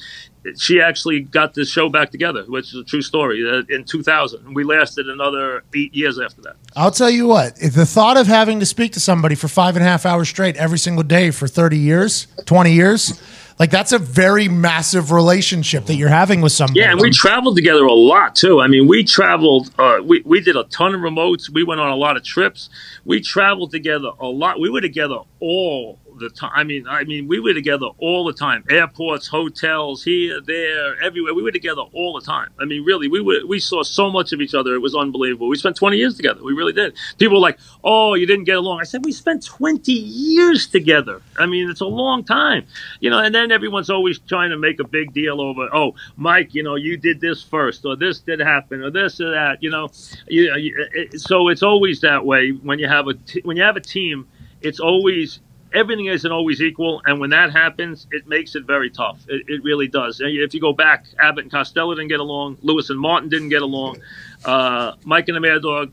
She 0.57 0.81
actually 0.81 1.21
got 1.21 1.53
the 1.53 1.67
show 1.67 1.91
back 1.91 2.11
together, 2.11 2.45
which 2.45 2.69
is 2.69 2.77
a 2.77 2.85
true 2.85 3.03
story. 3.03 3.47
Uh, 3.47 3.65
in 3.69 3.85
2000, 3.85 4.55
we 4.55 4.65
lasted 4.65 5.07
another 5.07 5.63
eight 5.75 5.93
years 5.93 6.19
after 6.19 6.41
that. 6.43 6.57
I'll 6.75 6.93
tell 6.93 7.11
you 7.11 7.27
what, 7.27 7.57
the 7.57 7.85
thought 7.85 8.17
of 8.17 8.29
having 8.29 8.59
to 8.61 8.65
speak 8.65 8.93
to 8.93 9.01
somebody 9.01 9.35
for 9.35 9.49
five 9.49 9.77
and 9.77 9.85
a 9.85 9.89
half 9.89 10.07
hours 10.07 10.29
straight 10.31 10.57
every 10.57 10.79
single 10.79 11.03
day 11.03 11.33
for 11.33 11.49
30 11.49 11.77
years, 11.77 12.29
20 12.47 12.73
years, 12.73 13.21
like 13.59 13.71
that's 13.71 13.93
a 13.93 13.99
very 13.99 14.49
massive 14.49 15.11
relationship 15.11 15.87
that 15.87 15.97
you're 15.97 16.09
having 16.09 16.41
with 16.41 16.53
somebody. 16.53 16.81
Yeah, 16.81 16.93
and 16.93 17.01
we 17.01 17.11
traveled 17.11 17.57
together 17.57 17.85
a 17.85 17.93
lot 17.93 18.37
too. 18.37 18.61
I 18.61 18.69
mean, 18.69 18.87
we 18.87 19.05
traveled. 19.05 19.71
Uh, 19.79 19.99
we 20.03 20.23
we 20.25 20.41
did 20.41 20.57
a 20.57 20.65
ton 20.65 20.95
of 20.95 21.01
remotes. 21.01 21.51
We 21.51 21.65
went 21.65 21.81
on 21.81 21.91
a 21.91 21.97
lot 21.97 22.17
of 22.17 22.25
trips. 22.25 22.71
We 23.05 23.21
traveled 23.21 23.71
together 23.71 24.11
a 24.21 24.27
lot. 24.27 24.61
We 24.61 24.71
were 24.71 24.81
together 24.81 25.19
all 25.41 25.99
the 26.19 26.31
time. 26.31 26.53
I 26.55 26.65
mean, 26.65 26.87
I 26.89 27.05
mean, 27.05 27.29
we 27.29 27.41
were 27.41 27.55
together 27.55 27.87
all 27.99 28.25
the 28.25 28.33
time. 28.33 28.65
Airports, 28.71 29.27
hotels, 29.27 30.03
here, 30.05 30.41
there, 30.41 31.01
everywhere. 31.03 31.35
We 31.35 31.43
were 31.43 31.53
together 31.53 31.83
all 31.93 32.19
the 32.19 32.25
time. 32.25 32.51
I 32.59 32.65
mean, 32.65 32.85
really, 32.85 33.09
we 33.09 33.21
were. 33.21 33.41
We 33.47 33.61
saw 33.61 33.83
so 33.83 34.11
much 34.11 34.33
of 34.33 34.41
each 34.41 34.55
other. 34.55 34.75
It 34.75 34.81
was 34.81 34.95
unbelievable. 34.95 35.49
We 35.49 35.57
spent 35.57 35.77
20 35.77 35.97
years 35.97 36.17
together. 36.17 36.43
We 36.43 36.53
really 36.53 36.73
did. 36.73 36.97
People 37.19 37.37
were 37.37 37.43
like, 37.43 37.59
"Oh, 37.85 38.15
you 38.15 38.27
didn't 38.27 38.45
get 38.45 38.57
along." 38.59 38.81
I 38.81 38.85
said, 38.85 39.05
"We 39.05 39.13
spent 39.13 39.45
20 39.45 39.93
years 39.93 40.67
together. 40.67 41.23
I 41.39 41.47
mean, 41.47 41.71
it's 41.71 41.81
a 41.81 41.87
long 41.87 42.25
time." 42.25 42.65
You 43.01 43.11
know, 43.11 43.19
and 43.19 43.35
then 43.35 43.51
everyone's 43.53 43.91
always 43.91 44.19
trying 44.19 44.51
to 44.51 44.59
make 44.59 44.81
a 44.81 44.87
big 44.89 45.13
deal 45.13 45.41
over, 45.41 45.69
"Oh, 45.75 45.95
Mike, 46.17 46.55
you 46.55 46.63
know, 46.63 46.75
you 46.77 46.97
did 46.97 47.21
this 47.21 47.43
first, 47.43 47.85
or 47.85 47.97
this 47.97 48.21
did 48.21 48.41
happen, 48.41 48.83
or 48.83 48.91
this 48.91 49.21
or 49.21 49.31
that." 49.31 49.63
You 49.63 49.71
know, 49.71 49.89
you, 50.29 51.09
so 51.17 51.49
it's 51.49 51.63
always 51.63 52.01
that 52.01 52.25
way 52.25 52.51
when 52.51 52.79
you 52.79 52.89
have 52.89 53.09
a 53.09 53.15
t- 53.15 53.43
when 53.45 53.57
you 53.57 53.63
have 53.63 53.77
a 53.77 53.81
team. 53.81 54.27
It's 54.61 54.81
always 54.81 55.39
everything 55.73 56.07
isn't 56.07 56.31
always 56.31 56.61
equal, 56.61 57.03
and 57.07 57.21
when 57.21 57.31
that 57.31 57.53
happens, 57.53 58.07
it 58.11 58.27
makes 58.27 58.55
it 58.55 58.65
very 58.65 58.91
tough. 58.91 59.21
It, 59.29 59.45
it 59.49 59.63
really 59.63 59.89
does. 59.89 60.21
And 60.21 60.31
If 60.31 60.55
you 60.55 60.61
go 60.61 60.73
back, 60.73 61.07
Abbott 61.19 61.45
and 61.45 61.53
Costello 61.53 61.95
didn't 61.95 62.09
get 62.09 62.21
along. 62.21 62.59
Lewis 62.63 62.91
and 62.91 62.99
Martin 62.99 63.29
didn't 63.29 63.49
get 63.51 63.63
along. 63.63 63.99
Uh, 64.45 64.93
Mike 65.05 65.29
and 65.29 65.37
the 65.37 65.41
Mad 65.41 65.63
Dog, 65.63 65.93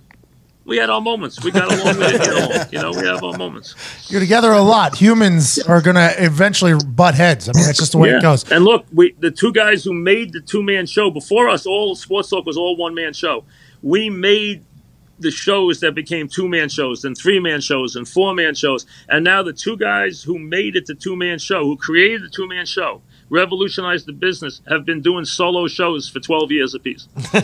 we 0.65 0.77
had 0.77 0.89
our 0.89 1.01
moments. 1.01 1.43
We 1.43 1.51
got 1.51 1.71
along. 1.71 1.97
We 1.97 2.05
didn't 2.07 2.21
get 2.23 2.33
along. 2.33 2.67
You 2.71 2.79
know, 2.79 2.91
we 2.91 3.07
have 3.07 3.23
our 3.23 3.37
moments. 3.37 3.75
You're 4.11 4.19
together 4.19 4.51
a 4.51 4.61
lot. 4.61 4.95
Humans 4.95 5.59
are 5.59 5.81
going 5.81 5.95
to 5.95 6.13
eventually 6.23 6.73
butt 6.87 7.13
heads. 7.15 7.47
I 7.47 7.51
mean, 7.53 7.65
that's 7.65 7.77
just 7.77 7.91
the 7.91 7.97
way 7.99 8.09
it 8.09 8.21
goes. 8.21 8.49
And 8.51 8.65
look, 8.65 8.85
we 8.91 9.11
the 9.19 9.31
two 9.31 9.53
guys 9.53 9.83
who 9.83 9.93
made 9.93 10.33
the 10.33 10.41
two 10.41 10.63
man 10.63 10.85
show 10.87 11.11
before 11.11 11.49
us, 11.49 11.65
all 11.65 11.95
Sports 11.95 12.29
Talk 12.29 12.45
was 12.45 12.57
all 12.57 12.75
one 12.77 12.95
man 12.95 13.13
show. 13.13 13.43
We 13.83 14.09
made 14.09 14.63
the 15.19 15.31
shows 15.31 15.79
that 15.79 15.95
became 15.95 16.27
two 16.27 16.47
man 16.47 16.69
shows 16.69 17.05
and 17.05 17.17
three 17.17 17.39
man 17.39 17.61
shows 17.61 17.95
and 17.95 18.07
four 18.07 18.33
man 18.33 18.53
shows. 18.53 18.85
And 19.07 19.23
now 19.23 19.43
the 19.43 19.53
two 19.53 19.77
guys 19.77 20.21
who 20.23 20.37
made 20.37 20.75
it 20.75 20.85
the 20.85 20.95
two 20.95 21.15
man 21.15 21.39
show, 21.39 21.63
who 21.63 21.77
created 21.77 22.23
the 22.23 22.29
two 22.29 22.47
man 22.47 22.65
show, 22.65 23.01
revolutionized 23.29 24.05
the 24.05 24.13
business, 24.13 24.61
have 24.69 24.85
been 24.85 25.01
doing 25.01 25.25
solo 25.25 25.67
shows 25.67 26.07
for 26.09 26.19
12 26.19 26.51
years 26.51 26.73
apiece. 26.75 27.07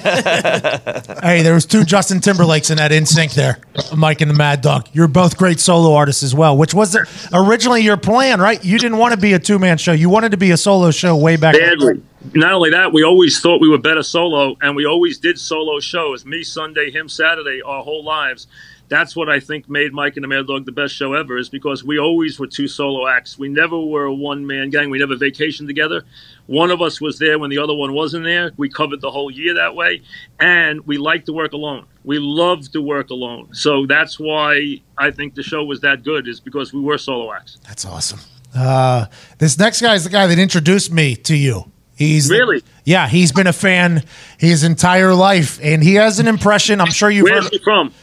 Hey, 1.22 1.44
there 1.44 1.54
was 1.54 1.66
two 1.66 1.84
Justin 1.84 2.20
Timberlakes 2.20 2.72
in 2.72 2.78
that 2.78 2.92
NSYNC 2.92 3.34
there, 3.36 3.60
Mike 3.96 4.22
and 4.22 4.30
the 4.32 4.36
Mad 4.36 4.62
Dog. 4.62 4.88
You're 4.92 5.08
both 5.08 5.38
great 5.38 5.60
solo 5.60 5.94
artists 5.94 6.24
as 6.24 6.34
well, 6.34 6.58
which 6.58 6.74
was 6.74 6.98
originally 7.32 7.82
your 7.82 7.98
plan, 7.98 8.42
right? 8.42 8.64
You 8.64 8.80
didn't 8.80 8.98
want 8.98 9.14
to 9.14 9.20
be 9.20 9.34
a 9.34 9.40
two 9.40 9.60
man 9.60 9.78
show. 9.78 9.92
You 9.92 10.10
wanted 10.10 10.32
to 10.32 10.38
be 10.38 10.52
a 10.52 10.58
solo 10.58 10.90
show 10.92 11.16
way 11.16 11.36
back. 11.36 11.56
badly. 11.56 12.02
Not 12.34 12.54
only 12.54 12.70
that, 12.70 12.94
we 12.94 13.04
always 13.04 13.40
thought 13.40 13.62
we 13.62 13.70
were 13.70 13.78
better 13.78 14.04
solo, 14.04 14.56
and 14.62 14.76
we 14.76 14.86
always 14.86 15.18
did 15.18 15.40
solo 15.40 15.80
shows. 15.80 16.26
Me 16.26 16.44
Sunday, 16.44 16.92
him 16.92 17.10
Saturday, 17.10 17.62
our 17.62 17.84
whole 17.84 18.04
lives. 18.04 18.48
That's 18.90 19.16
what 19.16 19.30
I 19.30 19.40
think 19.40 19.70
made 19.70 19.94
Mike 19.94 20.18
and 20.18 20.24
the 20.24 20.28
Mad 20.28 20.48
Dog 20.48 20.66
the 20.66 20.72
best 20.72 20.94
show 20.94 21.14
ever, 21.14 21.38
is 21.38 21.50
because 21.50 21.84
we 21.84 21.98
always 21.98 22.40
were 22.40 22.48
two 22.48 22.68
solo 22.68 23.08
acts. 23.08 23.40
We 23.40 23.48
never 23.50 23.80
were 23.80 24.06
a 24.06 24.14
one 24.14 24.46
man 24.46 24.70
gang. 24.70 24.90
We 24.90 25.00
never 25.00 25.16
vacationed 25.16 25.68
together. 25.68 26.04
One 26.46 26.72
of 26.72 26.82
us 26.82 27.02
was 27.02 27.18
there 27.18 27.40
when 27.40 27.50
the 27.50 27.58
other 27.58 27.74
one 27.74 27.94
wasn't 27.94 28.26
there. 28.26 28.52
We 28.58 28.70
covered 28.70 29.02
the 29.02 29.10
whole 29.12 29.32
year 29.32 29.54
that 29.56 29.76
way, 29.76 30.02
and 30.40 30.86
we 30.86 30.98
liked 30.98 31.26
to 31.28 31.34
work 31.34 31.54
alone. 31.54 31.86
We 32.04 32.20
loved 32.20 32.74
to 32.74 32.82
work 32.82 33.10
alone. 33.10 33.54
So 33.54 33.86
that's 33.86 34.20
why 34.20 34.82
I 34.98 35.12
think 35.12 35.36
the 35.36 35.44
show 35.44 35.64
was 35.64 35.80
that 35.82 36.04
good, 36.04 36.28
is 36.28 36.40
because 36.40 36.74
we 36.74 36.82
were 36.82 36.98
solo 36.98 37.34
acts. 37.34 37.58
That's 37.66 37.86
awesome. 37.86 38.20
Uh, 38.54 39.06
this 39.38 39.58
next 39.58 39.82
guy 39.82 39.96
is 39.96 40.04
the 40.04 40.10
guy 40.10 40.28
that 40.28 40.38
introduced 40.38 40.92
me 40.92 41.16
to 41.16 41.36
you. 41.36 41.71
He's 42.02 42.30
Really? 42.30 42.64
yeah. 42.84 43.08
He's 43.08 43.32
been 43.32 43.48
a 43.48 43.54
fan 43.54 44.04
his 44.38 44.64
entire 44.64 45.14
life, 45.14 45.60
and 45.64 45.84
he 45.84 45.96
has 45.96 46.20
an 46.20 46.28
impression. 46.28 46.82
I'm 46.82 46.92
sure 46.92 47.10
you've 47.10 47.26
Where's 47.26 47.44
heard 47.46 47.54
he 47.54 47.60
from? 47.60 47.94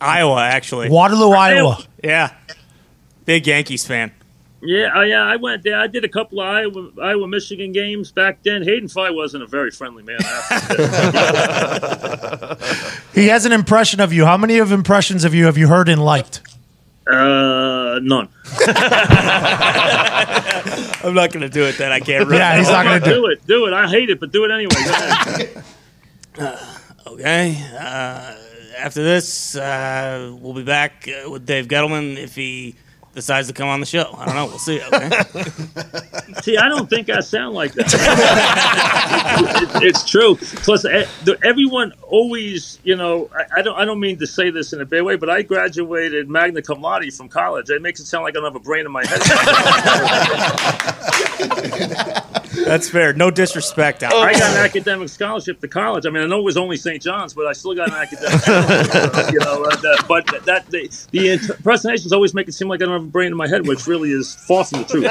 Iowa, 0.00 0.42
actually. 0.42 0.88
Waterloo, 0.88 1.30
Iowa. 1.30 1.78
Yeah. 2.02 2.32
Big 3.24 3.46
Yankees 3.46 3.86
fan. 3.86 4.10
Yeah, 4.64 4.96
uh, 4.96 5.00
yeah, 5.02 5.22
I 5.22 5.36
went 5.36 5.64
there. 5.64 5.76
I 5.78 5.88
did 5.88 6.04
a 6.04 6.08
couple 6.08 6.40
of 6.40 6.46
Iowa, 6.46 6.90
Iowa 7.02 7.26
Michigan 7.26 7.72
games 7.72 8.12
back 8.12 8.42
then. 8.44 8.62
Hayden 8.62 8.88
Fry 8.88 9.10
wasn't 9.10 9.42
a 9.42 9.46
very 9.46 9.70
friendly 9.72 10.04
man. 10.04 10.18
I 10.20 10.24
have 10.24 10.68
to 10.68 12.56
say. 12.60 12.92
He 13.22 13.28
has 13.28 13.44
an 13.44 13.52
impression 13.52 14.00
of 14.00 14.12
you. 14.12 14.24
How 14.24 14.36
many 14.36 14.58
of 14.58 14.70
impressions 14.72 15.24
of 15.24 15.34
you 15.34 15.44
have 15.46 15.58
you 15.58 15.66
heard 15.68 15.88
and 15.88 16.04
liked? 16.04 16.40
uh, 17.06 17.12
none. 18.00 18.28
I'm 21.04 21.14
not 21.14 21.32
going 21.32 21.42
to 21.42 21.48
do 21.48 21.64
it 21.64 21.78
then. 21.78 21.92
I 21.92 21.98
can't 22.00 22.26
remember. 22.26 22.34
Yeah, 22.36 22.58
he's 22.58 22.68
not 22.68 22.84
going 22.84 23.00
to 23.00 23.08
do. 23.08 23.14
do 23.14 23.26
it. 23.26 23.46
Do 23.46 23.66
it. 23.66 23.72
I 23.72 23.88
hate 23.88 24.10
it, 24.10 24.20
but 24.20 24.32
do 24.32 24.44
it 24.44 24.50
anyway. 24.50 24.74
Go 24.74 24.90
ahead. 24.90 25.64
Okay. 27.04 27.62
Uh, 27.78 28.34
after 28.78 29.02
this, 29.02 29.54
uh, 29.54 30.34
we'll 30.40 30.54
be 30.54 30.62
back 30.62 31.06
uh, 31.06 31.28
with 31.28 31.44
Dave 31.44 31.66
Gettleman 31.68 32.16
if 32.16 32.34
he 32.34 32.74
decides 33.14 33.48
to 33.48 33.54
come 33.54 33.68
on 33.68 33.80
the 33.80 33.86
show. 33.86 34.14
I 34.16 34.24
don't 34.26 34.34
know. 34.34 34.46
We'll 34.46 34.58
see. 34.58 34.80
Okay. 34.82 35.10
See, 36.42 36.56
I 36.56 36.68
don't 36.68 36.88
think 36.88 37.10
I 37.10 37.20
sound 37.20 37.54
like 37.54 37.72
that. 37.74 37.86
It- 37.92 39.82
it's 39.84 40.04
true. 40.08 40.36
Plus, 40.36 40.84
everyone 41.44 41.92
always, 42.02 42.78
you 42.82 42.96
know, 42.96 43.28
I, 43.36 43.60
I 43.60 43.62
don't, 43.62 43.78
I 43.78 43.84
don't 43.84 44.00
mean 44.00 44.18
to 44.18 44.26
say 44.26 44.50
this 44.50 44.72
in 44.72 44.80
a 44.80 44.84
bad 44.86 45.02
way, 45.02 45.16
but 45.16 45.28
I 45.30 45.42
graduated 45.42 46.28
magna 46.28 46.62
cum 46.62 46.80
laude 46.80 47.12
from 47.12 47.28
college. 47.28 47.68
It 47.70 47.82
makes 47.82 48.00
it 48.00 48.06
sound 48.06 48.24
like 48.24 48.32
I 48.36 48.40
don't 48.40 48.44
have 48.44 48.56
a 48.56 48.60
brain 48.60 48.86
in 48.86 48.92
my 48.92 49.04
head. 49.06 49.20
That's 52.64 52.88
fair. 52.88 53.12
No 53.12 53.30
disrespect 53.30 54.02
out. 54.02 54.12
I 54.12 54.32
got 54.32 54.56
an 54.56 54.64
academic 54.64 55.08
scholarship 55.08 55.60
to 55.60 55.68
college. 55.68 56.06
I 56.06 56.10
mean, 56.10 56.22
I 56.22 56.26
know 56.26 56.40
it 56.40 56.44
was 56.44 56.56
only 56.56 56.76
St. 56.76 57.02
John's, 57.02 57.34
but 57.34 57.46
I 57.46 57.52
still 57.52 57.74
got 57.74 57.88
an 57.88 57.94
academic. 57.94 58.40
scholarship, 58.40 59.32
you 59.32 59.40
know, 59.40 59.64
uh, 59.64 59.76
that, 59.76 60.04
but 60.08 60.26
that 60.44 60.66
the, 60.66 60.88
the 61.10 61.32
impersonations 61.32 62.12
always 62.12 62.34
make 62.34 62.48
it 62.48 62.52
seem 62.52 62.68
like 62.68 62.82
I 62.82 62.86
don't 62.86 62.94
have 62.94 63.04
a 63.04 63.06
brain 63.06 63.28
in 63.28 63.36
my 63.36 63.48
head, 63.48 63.66
which 63.66 63.86
really 63.86 64.10
is 64.10 64.34
far 64.34 64.64
from 64.64 64.82
the 64.82 64.88
truth. 64.88 65.08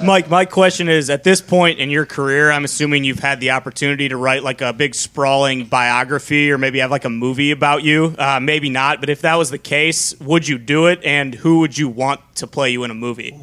Mike, 0.02 0.30
my 0.30 0.46
question 0.46 0.88
is 0.88 1.10
at 1.10 1.24
this 1.24 1.42
point 1.42 1.78
in 1.78 1.90
your 1.90 2.06
career, 2.06 2.50
I'm 2.50 2.64
assuming 2.64 3.04
you've 3.04 3.18
had 3.18 3.38
the 3.38 3.50
opportunity 3.50 4.08
to 4.08 4.16
write 4.16 4.42
like 4.42 4.62
a 4.62 4.72
big 4.72 4.94
sprawling 4.94 5.66
biography 5.66 6.50
or 6.50 6.56
maybe 6.56 6.78
have 6.78 6.90
like 6.90 7.04
a 7.04 7.10
movie 7.10 7.50
about 7.50 7.82
you. 7.82 8.14
Uh, 8.18 8.40
maybe 8.40 8.70
not, 8.70 9.00
but 9.00 9.10
if 9.10 9.20
that 9.22 9.34
was 9.34 9.50
the 9.50 9.58
case, 9.58 10.18
would 10.20 10.48
you 10.48 10.56
do 10.56 10.86
it? 10.86 11.04
And 11.04 11.34
who 11.34 11.58
would 11.58 11.76
you 11.76 11.88
want 11.88 12.20
to 12.36 12.46
play 12.46 12.70
you 12.70 12.82
in 12.84 12.90
a 12.90 12.94
movie? 12.94 13.38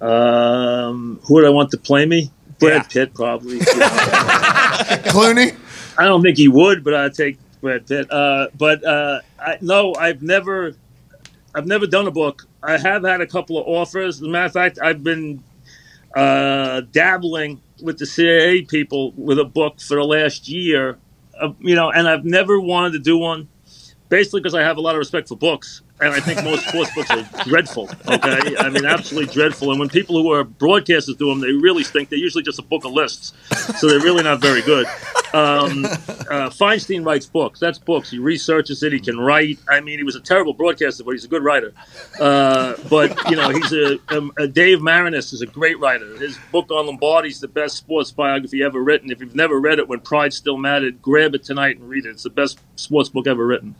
Um, 0.00 1.20
who 1.24 1.34
would 1.34 1.44
I 1.44 1.50
want 1.50 1.70
to 1.70 1.78
play 1.78 2.06
me? 2.06 2.30
Brad 2.58 2.72
Yeah. 2.72 2.82
Pitt, 2.82 3.14
probably. 3.14 3.58
Clooney. 5.10 5.56
I 5.98 6.04
don't 6.04 6.22
think 6.22 6.36
he 6.36 6.48
would, 6.48 6.84
but 6.84 6.94
I'd 6.94 7.14
take 7.14 7.38
Brad 7.60 7.86
Pitt. 7.86 8.10
Uh, 8.10 8.48
but 8.56 8.84
uh, 8.84 9.20
I, 9.38 9.58
no, 9.60 9.94
I've 9.94 10.22
never, 10.22 10.74
I've 11.54 11.66
never 11.66 11.86
done 11.86 12.06
a 12.06 12.10
book. 12.10 12.46
I 12.62 12.78
have 12.78 13.04
had 13.04 13.20
a 13.20 13.26
couple 13.26 13.58
of 13.58 13.66
offers. 13.66 14.16
As 14.20 14.26
a 14.26 14.28
matter 14.28 14.46
of 14.46 14.52
fact, 14.52 14.78
I've 14.82 15.02
been 15.02 15.42
uh, 16.14 16.82
dabbling 16.92 17.60
with 17.82 17.98
the 17.98 18.06
CIA 18.06 18.62
people 18.62 19.12
with 19.16 19.38
a 19.38 19.44
book 19.44 19.80
for 19.80 19.96
the 19.96 20.04
last 20.04 20.48
year. 20.48 20.98
Uh, 21.40 21.52
you 21.60 21.74
know, 21.74 21.90
and 21.90 22.08
I've 22.08 22.24
never 22.24 22.58
wanted 22.58 22.92
to 22.94 22.98
do 22.98 23.18
one, 23.18 23.48
basically 24.08 24.40
because 24.40 24.54
I 24.54 24.62
have 24.62 24.78
a 24.78 24.80
lot 24.80 24.94
of 24.94 24.98
respect 24.98 25.28
for 25.28 25.36
books. 25.36 25.82
And 25.98 26.12
I 26.12 26.20
think 26.20 26.44
most 26.44 26.68
sports 26.68 26.94
books 26.94 27.10
are 27.10 27.44
dreadful. 27.44 27.88
Okay, 28.06 28.56
I 28.58 28.68
mean, 28.68 28.84
absolutely 28.84 29.32
dreadful. 29.32 29.70
And 29.70 29.80
when 29.80 29.88
people 29.88 30.20
who 30.20 30.30
are 30.32 30.44
broadcasters 30.44 31.16
do 31.16 31.28
them, 31.30 31.40
they 31.40 31.52
really 31.52 31.84
stink. 31.84 32.10
They're 32.10 32.18
usually 32.18 32.44
just 32.44 32.58
a 32.58 32.62
book 32.62 32.84
of 32.84 32.92
lists, 32.92 33.32
so 33.78 33.88
they're 33.88 34.00
really 34.00 34.22
not 34.22 34.40
very 34.40 34.60
good. 34.62 34.86
Um, 35.32 35.84
uh, 35.84 36.50
Feinstein 36.50 37.04
writes 37.04 37.26
books. 37.26 37.60
That's 37.60 37.78
books. 37.78 38.10
He 38.10 38.18
researches 38.18 38.82
it. 38.82 38.92
He 38.92 39.00
can 39.00 39.18
write. 39.18 39.58
I 39.68 39.80
mean, 39.80 39.98
he 39.98 40.04
was 40.04 40.16
a 40.16 40.20
terrible 40.20 40.52
broadcaster, 40.52 41.02
but 41.02 41.12
he's 41.12 41.24
a 41.24 41.28
good 41.28 41.42
writer. 41.42 41.72
Uh, 42.20 42.74
but 42.88 43.18
you 43.30 43.36
know, 43.36 43.48
he's 43.50 43.72
a, 43.72 43.98
um, 44.08 44.32
a 44.38 44.46
Dave 44.46 44.78
Maraniss 44.78 45.32
is 45.32 45.42
a 45.42 45.46
great 45.46 45.78
writer. 45.80 46.16
His 46.18 46.38
book 46.52 46.70
on 46.70 46.86
Lombardi 46.86 47.28
is 47.28 47.40
the 47.40 47.48
best 47.48 47.76
sports 47.76 48.10
biography 48.10 48.62
ever 48.62 48.82
written. 48.82 49.10
If 49.10 49.20
you've 49.20 49.34
never 49.34 49.58
read 49.58 49.78
it, 49.78 49.88
when 49.88 50.00
Pride 50.00 50.32
Still 50.32 50.58
Mattered, 50.58 51.00
grab 51.00 51.34
it 51.34 51.42
tonight 51.42 51.78
and 51.78 51.88
read 51.88 52.06
it. 52.06 52.10
It's 52.10 52.22
the 52.22 52.30
best 52.30 52.58
sports 52.76 53.08
book 53.08 53.26
ever 53.26 53.46
written. 53.46 53.74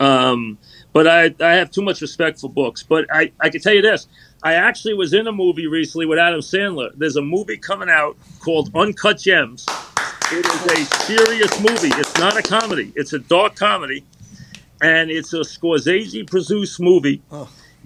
Um, 0.00 0.58
but 0.92 1.06
I, 1.06 1.34
I 1.40 1.54
have 1.54 1.70
too 1.70 1.82
much 1.82 2.00
respect 2.00 2.40
for 2.40 2.50
books. 2.50 2.82
But 2.82 3.06
I, 3.10 3.32
I 3.40 3.50
can 3.50 3.60
tell 3.60 3.74
you 3.74 3.82
this. 3.82 4.06
I 4.42 4.54
actually 4.54 4.94
was 4.94 5.14
in 5.14 5.26
a 5.26 5.32
movie 5.32 5.66
recently 5.66 6.06
with 6.06 6.18
Adam 6.18 6.40
Sandler. 6.40 6.90
There's 6.96 7.16
a 7.16 7.22
movie 7.22 7.56
coming 7.56 7.88
out 7.88 8.16
called 8.40 8.70
Uncut 8.74 9.18
Gems. 9.18 9.66
It 10.32 10.46
is 10.46 10.66
a 10.66 10.96
serious 11.04 11.60
movie. 11.60 11.94
It's 11.98 12.16
not 12.18 12.36
a 12.36 12.42
comedy. 12.42 12.92
It's 12.96 13.12
a 13.12 13.18
dark 13.18 13.54
comedy, 13.54 14.04
and 14.80 15.10
it's 15.10 15.32
a 15.34 15.40
Scorsese 15.40 16.28
produced 16.28 16.80
movie 16.80 17.20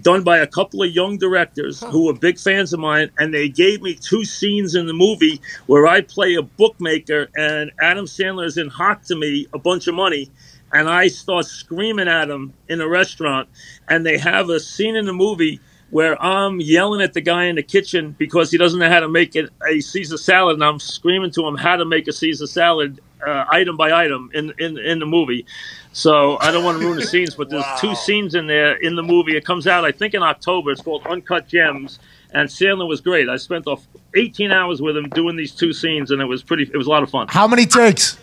done 0.01 0.23
by 0.23 0.37
a 0.39 0.47
couple 0.47 0.81
of 0.83 0.91
young 0.91 1.17
directors 1.17 1.81
who 1.81 2.05
were 2.05 2.13
big 2.13 2.39
fans 2.39 2.71
of 2.71 2.79
mine. 2.79 3.11
And 3.17 3.33
they 3.33 3.49
gave 3.49 3.81
me 3.81 3.95
two 3.95 4.23
scenes 4.23 4.75
in 4.75 4.87
the 4.87 4.93
movie 4.93 5.41
where 5.65 5.87
I 5.87 6.01
play 6.01 6.35
a 6.35 6.41
bookmaker, 6.41 7.29
and 7.35 7.71
Adam 7.81 8.05
Sandler 8.05 8.45
is 8.45 8.57
in 8.57 8.69
hock 8.69 9.03
to 9.03 9.15
me 9.15 9.47
a 9.53 9.59
bunch 9.59 9.87
of 9.87 9.95
money. 9.95 10.31
And 10.73 10.89
I 10.89 11.07
start 11.07 11.45
screaming 11.45 12.07
at 12.07 12.29
him 12.29 12.53
in 12.67 12.81
a 12.81 12.87
restaurant, 12.87 13.49
and 13.87 14.05
they 14.05 14.17
have 14.17 14.49
a 14.49 14.59
scene 14.59 14.95
in 14.95 15.05
the 15.05 15.13
movie 15.13 15.61
where 15.89 16.21
I'm 16.21 16.59
yelling 16.59 17.01
at 17.01 17.13
the 17.13 17.21
guy 17.21 17.45
in 17.45 17.55
the 17.55 17.63
kitchen 17.63 18.15
because 18.17 18.51
he 18.51 18.57
doesn't 18.57 18.79
know 18.79 18.89
how 18.89 18.99
to 18.99 19.07
make 19.07 19.35
it 19.35 19.49
a 19.67 19.79
Caesar 19.79 20.17
salad, 20.17 20.55
and 20.55 20.63
I'm 20.63 20.79
screaming 20.79 21.31
to 21.31 21.47
him 21.47 21.55
how 21.55 21.77
to 21.77 21.85
make 21.85 22.07
a 22.07 22.11
Caesar 22.11 22.47
salad 22.47 22.99
uh, 23.25 23.45
item 23.49 23.77
by 23.77 23.91
item 23.91 24.29
in, 24.33 24.53
in 24.59 24.77
in 24.77 24.99
the 24.99 25.05
movie. 25.05 25.45
So 25.93 26.37
I 26.39 26.51
don't 26.51 26.63
want 26.63 26.79
to 26.79 26.85
ruin 26.85 26.99
the 26.99 27.05
scenes, 27.05 27.35
but 27.35 27.49
there's 27.49 27.65
two 27.79 27.95
scenes 27.95 28.35
in 28.35 28.47
there 28.47 28.75
in 28.75 28.95
the 28.95 29.01
movie. 29.03 29.35
It 29.35 29.45
comes 29.45 29.65
out, 29.65 29.85
I 29.85 29.91
think, 29.91 30.13
in 30.13 30.21
October. 30.21 30.71
It's 30.71 30.81
called 30.81 31.07
Uncut 31.07 31.47
Gems, 31.47 31.99
and 32.31 32.49
Sandler 32.49 32.87
was 32.87 33.01
great. 33.01 33.29
I 33.29 33.37
spent 33.37 33.65
off 33.65 33.87
18 34.15 34.51
hours 34.51 34.81
with 34.81 34.95
him 34.95 35.09
doing 35.09 35.35
these 35.37 35.53
two 35.55 35.73
scenes, 35.73 36.11
and 36.11 36.21
it 36.21 36.25
was 36.25 36.43
pretty. 36.43 36.63
It 36.63 36.77
was 36.77 36.87
a 36.87 36.89
lot 36.89 37.03
of 37.03 37.09
fun. 37.09 37.27
How 37.29 37.47
many 37.47 37.65
takes? 37.65 38.17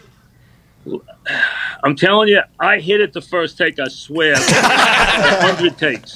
I'm 1.83 1.97
telling 1.97 2.29
you, 2.29 2.41
I 2.59 2.81
hit 2.81 3.01
it 3.01 3.13
the 3.13 3.21
first 3.21 3.59
take. 3.59 3.79
I 3.79 3.89
swear, 3.89 4.35
hundred 4.39 5.79
takes. 5.79 6.15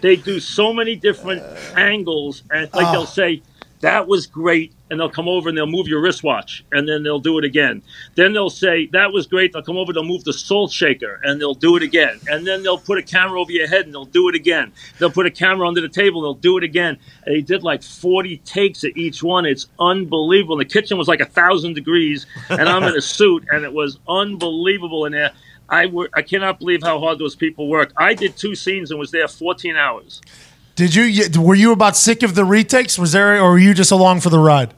They 0.00 0.16
do 0.16 0.40
so 0.40 0.72
many 0.72 0.96
different 0.96 1.42
angles, 1.76 2.42
and 2.50 2.72
like 2.72 2.86
ah. 2.86 2.92
they'll 2.92 3.06
say, 3.06 3.42
"That 3.80 4.06
was 4.08 4.26
great," 4.26 4.72
and 4.94 5.00
they'll 5.00 5.10
come 5.10 5.26
over 5.26 5.48
and 5.48 5.58
they'll 5.58 5.66
move 5.66 5.88
your 5.88 6.00
wristwatch, 6.00 6.64
and 6.70 6.88
then 6.88 7.02
they'll 7.02 7.18
do 7.18 7.36
it 7.36 7.44
again. 7.44 7.82
Then 8.14 8.32
they'll 8.32 8.48
say, 8.48 8.86
"That 8.92 9.12
was 9.12 9.26
great." 9.26 9.52
They'll 9.52 9.62
come 9.62 9.76
over, 9.76 9.92
they'll 9.92 10.04
move 10.04 10.22
the 10.22 10.32
salt 10.32 10.70
shaker, 10.70 11.20
and 11.24 11.40
they'll 11.40 11.52
do 11.52 11.74
it 11.74 11.82
again. 11.82 12.20
And 12.28 12.46
then 12.46 12.62
they'll 12.62 12.78
put 12.78 12.96
a 12.98 13.02
camera 13.02 13.40
over 13.40 13.50
your 13.50 13.66
head, 13.66 13.86
and 13.86 13.92
they'll 13.92 14.04
do 14.04 14.28
it 14.28 14.36
again. 14.36 14.72
They'll 15.00 15.10
put 15.10 15.26
a 15.26 15.32
camera 15.32 15.66
under 15.66 15.80
the 15.80 15.88
table, 15.88 16.20
and 16.20 16.26
they'll 16.26 16.40
do 16.40 16.56
it 16.58 16.62
again. 16.62 16.96
And 17.26 17.34
he 17.34 17.42
did 17.42 17.64
like 17.64 17.82
40 17.82 18.36
takes 18.44 18.84
at 18.84 18.96
each 18.96 19.20
one. 19.20 19.46
It's 19.46 19.66
unbelievable. 19.80 20.58
The 20.58 20.64
kitchen 20.64 20.96
was 20.96 21.08
like 21.08 21.20
a 21.20 21.26
thousand 21.26 21.74
degrees, 21.74 22.26
and 22.48 22.68
I'm 22.68 22.84
in 22.84 22.96
a 22.96 23.02
suit, 23.16 23.46
and 23.50 23.64
it 23.64 23.72
was 23.72 23.98
unbelievable 24.08 25.06
in 25.06 25.12
there. 25.12 25.32
I, 25.68 25.90
I 26.14 26.22
cannot 26.22 26.60
believe 26.60 26.84
how 26.84 27.00
hard 27.00 27.18
those 27.18 27.34
people 27.34 27.68
work. 27.68 27.92
I 27.96 28.14
did 28.14 28.36
two 28.36 28.54
scenes 28.54 28.90
and 28.90 29.00
was 29.00 29.10
there 29.10 29.26
14 29.26 29.74
hours. 29.76 30.20
Did 30.76 30.94
you? 30.94 31.40
Were 31.40 31.54
you 31.54 31.72
about 31.72 31.96
sick 31.96 32.22
of 32.22 32.34
the 32.34 32.44
retakes? 32.44 32.98
Was 32.98 33.12
there, 33.12 33.40
or 33.40 33.52
were 33.52 33.58
you 33.58 33.74
just 33.74 33.92
along 33.92 34.20
for 34.20 34.30
the 34.30 34.40
ride? 34.40 34.74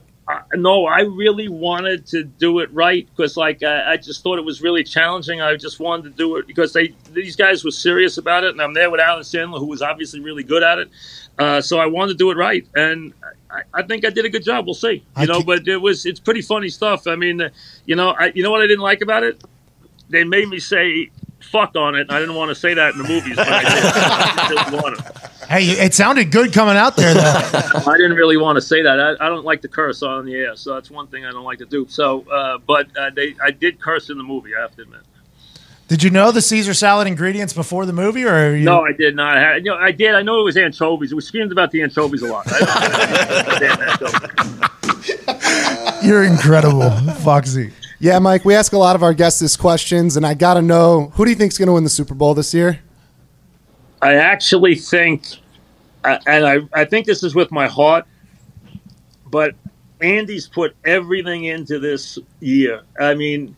No, 0.55 0.85
I 0.85 1.01
really 1.01 1.49
wanted 1.49 2.05
to 2.07 2.23
do 2.23 2.59
it 2.59 2.71
right 2.73 3.05
because, 3.09 3.35
like, 3.35 3.63
I, 3.63 3.93
I 3.93 3.97
just 3.97 4.23
thought 4.23 4.39
it 4.39 4.45
was 4.45 4.61
really 4.61 4.83
challenging. 4.83 5.41
I 5.41 5.55
just 5.57 5.79
wanted 5.79 6.03
to 6.03 6.09
do 6.11 6.37
it 6.37 6.47
because 6.47 6.71
they 6.71 6.93
these 7.11 7.35
guys 7.35 7.65
were 7.65 7.71
serious 7.71 8.17
about 8.17 8.45
it, 8.45 8.51
and 8.51 8.61
I'm 8.61 8.73
there 8.73 8.89
with 8.89 9.01
Adam 9.01 9.19
Sandler, 9.23 9.59
who 9.59 9.65
was 9.65 9.81
obviously 9.81 10.21
really 10.21 10.43
good 10.43 10.63
at 10.63 10.79
it. 10.79 10.89
Uh, 11.37 11.59
so 11.59 11.79
I 11.79 11.85
wanted 11.87 12.13
to 12.13 12.17
do 12.17 12.31
it 12.31 12.37
right, 12.37 12.65
and 12.75 13.13
I, 13.51 13.63
I 13.73 13.83
think 13.83 14.05
I 14.05 14.09
did 14.09 14.23
a 14.23 14.29
good 14.29 14.43
job. 14.43 14.65
We'll 14.65 14.73
see, 14.73 14.93
you 14.93 15.01
I 15.17 15.25
know. 15.25 15.33
can't- 15.33 15.45
But 15.47 15.67
it 15.67 15.77
was 15.81 16.05
it's 16.05 16.19
pretty 16.21 16.41
funny 16.41 16.69
stuff. 16.69 17.07
I 17.07 17.15
mean, 17.17 17.41
uh, 17.41 17.49
you 17.85 17.95
know, 17.97 18.11
I, 18.11 18.31
you 18.33 18.41
know 18.41 18.49
what 18.51 18.61
I 18.61 18.67
didn't 18.67 18.83
like 18.83 19.01
about 19.01 19.23
it? 19.23 19.43
They 20.09 20.23
made 20.23 20.47
me 20.47 20.59
say 20.59 21.09
"fuck" 21.41 21.75
on 21.75 21.95
it. 21.95 22.07
I 22.09 22.19
didn't 22.19 22.35
want 22.35 22.49
to 22.49 22.55
say 22.55 22.73
that 22.73 22.93
in 22.93 22.99
the 23.01 23.07
movies, 23.07 23.35
but 23.35 23.49
I 23.49 23.61
did. 23.63 23.83
I 23.83 24.63
didn't 24.63 24.81
want 24.81 24.97
to. 24.97 25.31
Hey, 25.47 25.65
it 25.65 25.93
sounded 25.93 26.31
good 26.31 26.51
coming 26.51 26.75
out 26.75 26.97
there, 26.97 27.13
though. 27.13 27.21
I 27.87 27.95
didn't 27.95 28.17
really 28.17 28.35
want 28.35 28.57
to 28.57 28.61
say 28.61 28.81
that. 28.81 28.99
I, 28.99 29.11
I 29.25 29.29
don't 29.29 29.45
like 29.45 29.61
to 29.61 29.69
curse 29.69 30.03
on 30.03 30.25
the 30.25 30.35
air, 30.35 30.57
so 30.57 30.73
that's 30.73 30.91
one 30.91 31.07
thing 31.07 31.25
I 31.25 31.31
don't 31.31 31.45
like 31.45 31.59
to 31.59 31.65
do. 31.65 31.85
So, 31.89 32.29
uh, 32.29 32.57
but 32.57 32.87
uh, 32.97 33.11
they, 33.11 33.33
I 33.41 33.51
did 33.51 33.79
curse 33.79 34.09
in 34.09 34.17
the 34.17 34.25
movie. 34.25 34.53
I 34.55 34.59
have 34.61 34.75
to 34.75 34.81
admit. 34.81 35.01
Did 35.87 36.03
you 36.03 36.09
know 36.09 36.31
the 36.31 36.41
Caesar 36.41 36.73
salad 36.73 37.07
ingredients 37.07 37.53
before 37.53 37.85
the 37.85 37.93
movie, 37.93 38.25
or 38.25 38.33
are 38.33 38.53
you? 38.57 38.65
No, 38.65 38.83
I 38.83 38.91
did 38.91 39.15
not. 39.15 39.37
I, 39.37 39.55
you 39.55 39.63
know, 39.63 39.77
I 39.77 39.91
did. 39.91 40.15
I 40.15 40.21
know 40.21 40.41
it 40.41 40.43
was 40.43 40.57
anchovies. 40.57 41.13
We 41.13 41.21
screamed 41.21 41.53
about 41.53 41.71
the 41.71 41.81
anchovies 41.81 42.23
a 42.23 42.27
lot. 42.27 42.45
I, 42.49 43.57
Damn 43.61 43.81
anchovies. 43.81 46.03
You're 46.03 46.23
incredible, 46.23 46.89
Foxy. 47.21 47.71
Yeah, 47.99 48.19
Mike, 48.19 48.43
we 48.43 48.53
ask 48.53 48.73
a 48.73 48.77
lot 48.77 48.97
of 48.97 49.03
our 49.03 49.13
guests 49.13 49.39
this 49.39 49.55
questions, 49.55 50.17
and 50.17 50.25
I 50.25 50.33
got 50.33 50.55
to 50.55 50.61
know 50.61 51.13
who 51.15 51.23
do 51.23 51.31
you 51.31 51.37
think's 51.37 51.57
going 51.57 51.67
to 51.67 51.73
win 51.73 51.85
the 51.85 51.89
Super 51.89 52.13
Bowl 52.13 52.33
this 52.33 52.53
year? 52.53 52.81
I 54.01 54.15
actually 54.15 54.75
think, 54.75 55.25
and 56.03 56.45
I, 56.45 56.59
I 56.73 56.85
think 56.85 57.05
this 57.05 57.23
is 57.23 57.33
with 57.35 57.51
my 57.51 57.67
heart, 57.67 58.05
but 59.25 59.55
Andy's 60.01 60.47
put 60.47 60.75
everything 60.85 61.45
into 61.45 61.79
this 61.79 62.19
year. 62.39 62.81
I 62.99 63.15
mean, 63.15 63.55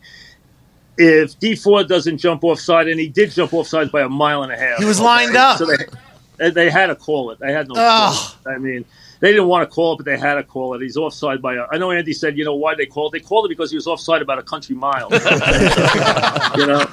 if 0.96 1.38
Dee 1.38 1.56
Ford 1.56 1.88
doesn't 1.88 2.18
jump 2.18 2.44
offside, 2.44 2.88
and 2.88 2.98
he 2.98 3.08
did 3.08 3.30
jump 3.30 3.52
offside 3.52 3.92
by 3.92 4.02
a 4.02 4.08
mile 4.08 4.42
and 4.42 4.52
a 4.52 4.56
half, 4.56 4.78
He 4.78 4.84
was 4.84 4.98
okay? 4.98 5.04
lined 5.06 5.36
up. 5.36 5.58
So 5.58 5.66
they, 5.66 6.50
They, 6.50 6.70
had 6.70 6.86
to 6.86 6.96
call 6.96 7.30
it. 7.30 7.38
They 7.38 7.52
had 7.52 7.68
no. 7.68 7.74
I 7.76 8.56
mean, 8.58 8.84
they 9.20 9.30
didn't 9.30 9.48
want 9.48 9.68
to 9.68 9.74
call 9.74 9.92
it, 9.92 9.96
but 9.98 10.06
they 10.06 10.18
had 10.18 10.34
to 10.34 10.42
call 10.42 10.72
it. 10.74 10.80
He's 10.80 10.96
offside 10.96 11.42
by. 11.42 11.56
A, 11.56 11.66
I 11.70 11.76
know 11.76 11.90
Andy 11.90 12.14
said, 12.14 12.38
you 12.38 12.44
know, 12.44 12.54
why 12.54 12.74
they 12.74 12.86
called? 12.86 13.14
it? 13.14 13.18
They 13.22 13.26
called 13.26 13.44
it 13.44 13.50
because 13.50 13.70
he 13.70 13.76
was 13.76 13.86
offside 13.86 14.22
about 14.22 14.38
a 14.38 14.42
country 14.42 14.74
mile. 14.74 15.08
you 16.56 16.66
know. 16.66 16.86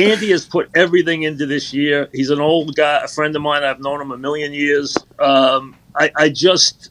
Andy 0.00 0.30
has 0.30 0.46
put 0.46 0.70
everything 0.74 1.24
into 1.24 1.46
this 1.46 1.72
year. 1.72 2.08
He's 2.12 2.30
an 2.30 2.40
old 2.40 2.74
guy, 2.74 3.00
a 3.04 3.08
friend 3.08 3.36
of 3.36 3.42
mine. 3.42 3.62
I've 3.62 3.80
known 3.80 4.00
him 4.00 4.12
a 4.12 4.16
million 4.16 4.52
years. 4.52 4.96
Um, 5.18 5.76
I, 5.94 6.10
I 6.16 6.28
just, 6.30 6.90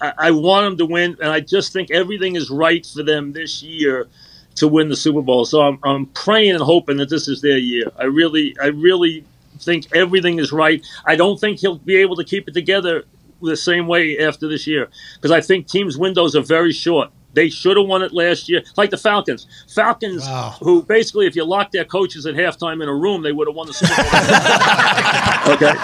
I, 0.00 0.12
I 0.18 0.30
want 0.32 0.66
him 0.66 0.76
to 0.78 0.86
win, 0.86 1.16
and 1.20 1.30
I 1.30 1.40
just 1.40 1.72
think 1.72 1.90
everything 1.90 2.36
is 2.36 2.50
right 2.50 2.84
for 2.84 3.02
them 3.02 3.32
this 3.32 3.62
year 3.62 4.08
to 4.56 4.68
win 4.68 4.88
the 4.88 4.96
Super 4.96 5.22
Bowl. 5.22 5.44
So 5.46 5.62
I'm, 5.62 5.78
I'm 5.82 6.06
praying 6.06 6.52
and 6.52 6.62
hoping 6.62 6.98
that 6.98 7.08
this 7.08 7.26
is 7.26 7.40
their 7.40 7.58
year. 7.58 7.90
I 7.98 8.04
really, 8.04 8.54
I 8.60 8.66
really 8.66 9.24
think 9.60 9.86
everything 9.94 10.38
is 10.38 10.52
right. 10.52 10.84
I 11.06 11.16
don't 11.16 11.40
think 11.40 11.60
he'll 11.60 11.78
be 11.78 11.96
able 11.96 12.16
to 12.16 12.24
keep 12.24 12.48
it 12.48 12.54
together 12.54 13.04
the 13.40 13.56
same 13.56 13.86
way 13.86 14.18
after 14.18 14.46
this 14.46 14.66
year 14.66 14.88
because 15.16 15.32
I 15.32 15.40
think 15.40 15.66
teams' 15.66 15.98
windows 15.98 16.36
are 16.36 16.42
very 16.42 16.72
short. 16.72 17.10
They 17.34 17.48
should 17.48 17.76
have 17.76 17.86
won 17.86 18.02
it 18.02 18.12
last 18.12 18.48
year, 18.48 18.62
like 18.76 18.90
the 18.90 18.96
Falcons. 18.96 19.46
Falcons, 19.74 20.26
who 20.60 20.82
basically, 20.82 21.26
if 21.26 21.34
you 21.34 21.44
locked 21.44 21.72
their 21.72 21.84
coaches 21.84 22.26
at 22.26 22.34
halftime 22.34 22.82
in 22.82 22.88
a 22.88 22.94
room, 22.94 23.22
they 23.22 23.32
would 23.32 23.48
have 23.48 23.56
won 23.56 23.66
the 23.66 23.72
Super 23.72 23.94
Bowl. 23.94 24.04
okay, 25.54 25.74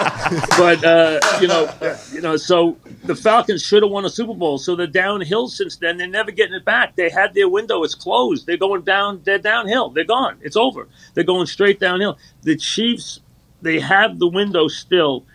but 0.57 0.83
uh, 0.83 1.19
you 1.41 1.47
know, 1.47 1.71
you 2.13 2.21
know, 2.21 2.37
so 2.37 2.77
the 3.03 3.15
Falcons 3.15 3.63
should 3.63 3.81
have 3.83 3.91
won 3.91 4.05
a 4.05 4.09
Super 4.09 4.33
Bowl. 4.35 4.57
So 4.57 4.75
they're 4.75 4.87
downhill 4.87 5.47
since 5.47 5.77
then. 5.77 5.97
They're 5.97 6.07
never 6.07 6.31
getting 6.31 6.55
it 6.55 6.65
back. 6.65 6.95
They 6.95 7.09
had 7.09 7.33
their 7.33 7.49
window; 7.49 7.83
it's 7.83 7.95
closed. 7.95 8.45
They're 8.45 8.57
going 8.57 8.83
down. 8.83 9.21
They're 9.23 9.39
downhill. 9.39 9.89
They're 9.89 10.03
gone. 10.03 10.37
It's 10.41 10.55
over. 10.55 10.87
They're 11.15 11.23
going 11.23 11.47
straight 11.47 11.79
downhill. 11.79 12.17
The 12.43 12.55
Chiefs, 12.55 13.21
they 13.61 13.79
have 13.79 14.19
the 14.19 14.27
window 14.27 14.67
still. 14.67 15.25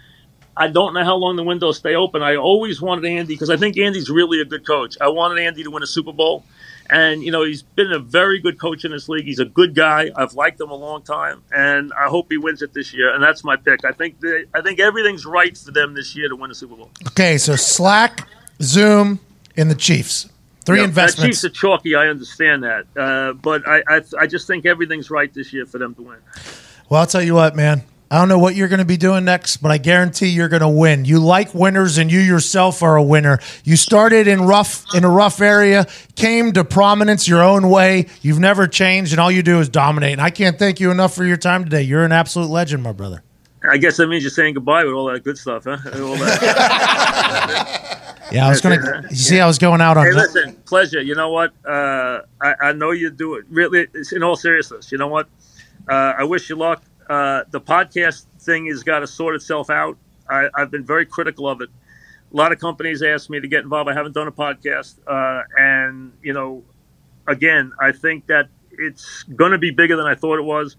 I 0.56 0.68
don't 0.68 0.94
know 0.94 1.04
how 1.04 1.16
long 1.16 1.36
the 1.36 1.42
windows 1.42 1.78
stay 1.78 1.94
open. 1.94 2.22
I 2.22 2.36
always 2.36 2.80
wanted 2.80 3.04
Andy 3.06 3.34
because 3.34 3.50
I 3.50 3.56
think 3.56 3.76
Andy's 3.76 4.08
really 4.08 4.40
a 4.40 4.44
good 4.44 4.66
coach. 4.66 4.96
I 5.00 5.08
wanted 5.08 5.42
Andy 5.42 5.64
to 5.64 5.70
win 5.70 5.82
a 5.82 5.86
Super 5.86 6.12
Bowl. 6.12 6.44
And, 6.90 7.22
you 7.22 7.32
know, 7.32 7.44
he's 7.44 7.62
been 7.62 7.92
a 7.92 7.98
very 7.98 8.40
good 8.40 8.60
coach 8.60 8.84
in 8.84 8.90
this 8.92 9.08
league. 9.08 9.24
He's 9.24 9.38
a 9.38 9.46
good 9.46 9.74
guy. 9.74 10.10
I've 10.14 10.34
liked 10.34 10.60
him 10.60 10.70
a 10.70 10.74
long 10.74 11.00
time. 11.02 11.42
And 11.50 11.92
I 11.94 12.08
hope 12.08 12.26
he 12.30 12.36
wins 12.36 12.60
it 12.60 12.74
this 12.74 12.92
year. 12.92 13.12
And 13.12 13.22
that's 13.22 13.42
my 13.42 13.56
pick. 13.56 13.84
I 13.86 13.92
think 13.92 14.20
they, 14.20 14.44
I 14.54 14.60
think 14.60 14.80
everything's 14.80 15.24
right 15.24 15.56
for 15.56 15.70
them 15.70 15.94
this 15.94 16.14
year 16.14 16.28
to 16.28 16.36
win 16.36 16.50
a 16.50 16.54
Super 16.54 16.76
Bowl. 16.76 16.90
Okay, 17.08 17.38
so 17.38 17.56
Slack, 17.56 18.28
Zoom, 18.60 19.18
and 19.56 19.70
the 19.70 19.74
Chiefs. 19.74 20.28
Three 20.66 20.78
Yeah, 20.78 20.84
investments. 20.84 21.40
The 21.40 21.48
Chiefs 21.48 21.56
are 21.56 21.60
chalky. 21.60 21.94
I 21.94 22.08
understand 22.08 22.64
that. 22.64 22.84
Uh, 22.94 23.32
but 23.32 23.66
I, 23.66 23.82
I, 23.88 24.02
I 24.20 24.26
just 24.26 24.46
think 24.46 24.66
everything's 24.66 25.10
right 25.10 25.32
this 25.32 25.52
year 25.54 25.64
for 25.64 25.78
them 25.78 25.94
to 25.94 26.02
win. 26.02 26.18
Well, 26.90 27.00
I'll 27.00 27.06
tell 27.06 27.22
you 27.22 27.34
what, 27.34 27.56
man. 27.56 27.82
I 28.14 28.18
don't 28.18 28.28
know 28.28 28.38
what 28.38 28.54
you're 28.54 28.68
going 28.68 28.78
to 28.78 28.84
be 28.84 28.96
doing 28.96 29.24
next, 29.24 29.56
but 29.56 29.72
I 29.72 29.78
guarantee 29.78 30.28
you're 30.28 30.48
going 30.48 30.62
to 30.62 30.68
win. 30.68 31.04
You 31.04 31.18
like 31.18 31.52
winners, 31.52 31.98
and 31.98 32.12
you 32.12 32.20
yourself 32.20 32.80
are 32.80 32.94
a 32.94 33.02
winner. 33.02 33.40
You 33.64 33.74
started 33.74 34.28
in 34.28 34.42
rough 34.42 34.84
in 34.94 35.02
a 35.02 35.10
rough 35.10 35.40
area, 35.40 35.88
came 36.14 36.52
to 36.52 36.62
prominence 36.62 37.26
your 37.26 37.42
own 37.42 37.68
way. 37.68 38.06
You've 38.22 38.38
never 38.38 38.68
changed, 38.68 39.10
and 39.12 39.20
all 39.20 39.32
you 39.32 39.42
do 39.42 39.58
is 39.58 39.68
dominate. 39.68 40.12
And 40.12 40.20
I 40.20 40.30
can't 40.30 40.56
thank 40.56 40.78
you 40.78 40.92
enough 40.92 41.12
for 41.12 41.24
your 41.24 41.36
time 41.36 41.64
today. 41.64 41.82
You're 41.82 42.04
an 42.04 42.12
absolute 42.12 42.50
legend, 42.50 42.84
my 42.84 42.92
brother. 42.92 43.24
I 43.68 43.78
guess 43.78 43.96
that 43.96 44.06
means 44.06 44.22
you're 44.22 44.30
saying 44.30 44.54
goodbye 44.54 44.84
with 44.84 44.94
all 44.94 45.06
that 45.06 45.24
good 45.24 45.36
stuff, 45.36 45.64
huh? 45.64 45.78
All 46.00 46.14
that. 46.14 47.80
Yeah, 48.32 48.46
I 48.46 48.48
was 48.48 48.62
going 48.62 48.80
to. 48.80 49.06
You 49.10 49.16
see, 49.16 49.38
I 49.38 49.46
was 49.46 49.58
going 49.58 49.80
out 49.80 49.96
on. 49.96 50.06
Hey, 50.06 50.12
that. 50.12 50.16
listen, 50.16 50.54
pleasure. 50.64 51.00
You 51.00 51.14
know 51.14 51.30
what? 51.30 51.52
Uh, 51.64 52.22
I, 52.40 52.54
I 52.60 52.72
know 52.72 52.90
you 52.90 53.10
do 53.10 53.34
it. 53.34 53.44
Really, 53.50 53.86
in 54.12 54.22
all 54.22 54.34
seriousness, 54.34 54.90
you 54.90 54.98
know 54.98 55.08
what? 55.08 55.28
Uh, 55.86 56.14
I 56.18 56.24
wish 56.24 56.48
you 56.48 56.56
luck. 56.56 56.82
Uh, 57.08 57.44
the 57.50 57.60
podcast 57.60 58.26
thing 58.40 58.66
has 58.66 58.82
got 58.82 59.00
to 59.00 59.06
sort 59.06 59.34
itself 59.34 59.70
out. 59.70 59.98
I, 60.28 60.48
I've 60.54 60.70
been 60.70 60.84
very 60.84 61.06
critical 61.06 61.48
of 61.48 61.60
it. 61.60 61.68
A 62.32 62.36
lot 62.36 62.52
of 62.52 62.58
companies 62.58 63.02
ask 63.02 63.30
me 63.30 63.40
to 63.40 63.48
get 63.48 63.62
involved. 63.62 63.88
I 63.88 63.94
haven't 63.94 64.12
done 64.12 64.26
a 64.26 64.32
podcast, 64.32 64.98
uh, 65.06 65.42
and 65.56 66.12
you 66.22 66.32
know, 66.32 66.64
again, 67.26 67.72
I 67.80 67.92
think 67.92 68.26
that 68.26 68.48
it's 68.72 69.22
going 69.24 69.52
to 69.52 69.58
be 69.58 69.70
bigger 69.70 69.96
than 69.96 70.06
I 70.06 70.14
thought 70.14 70.38
it 70.38 70.44
was. 70.44 70.76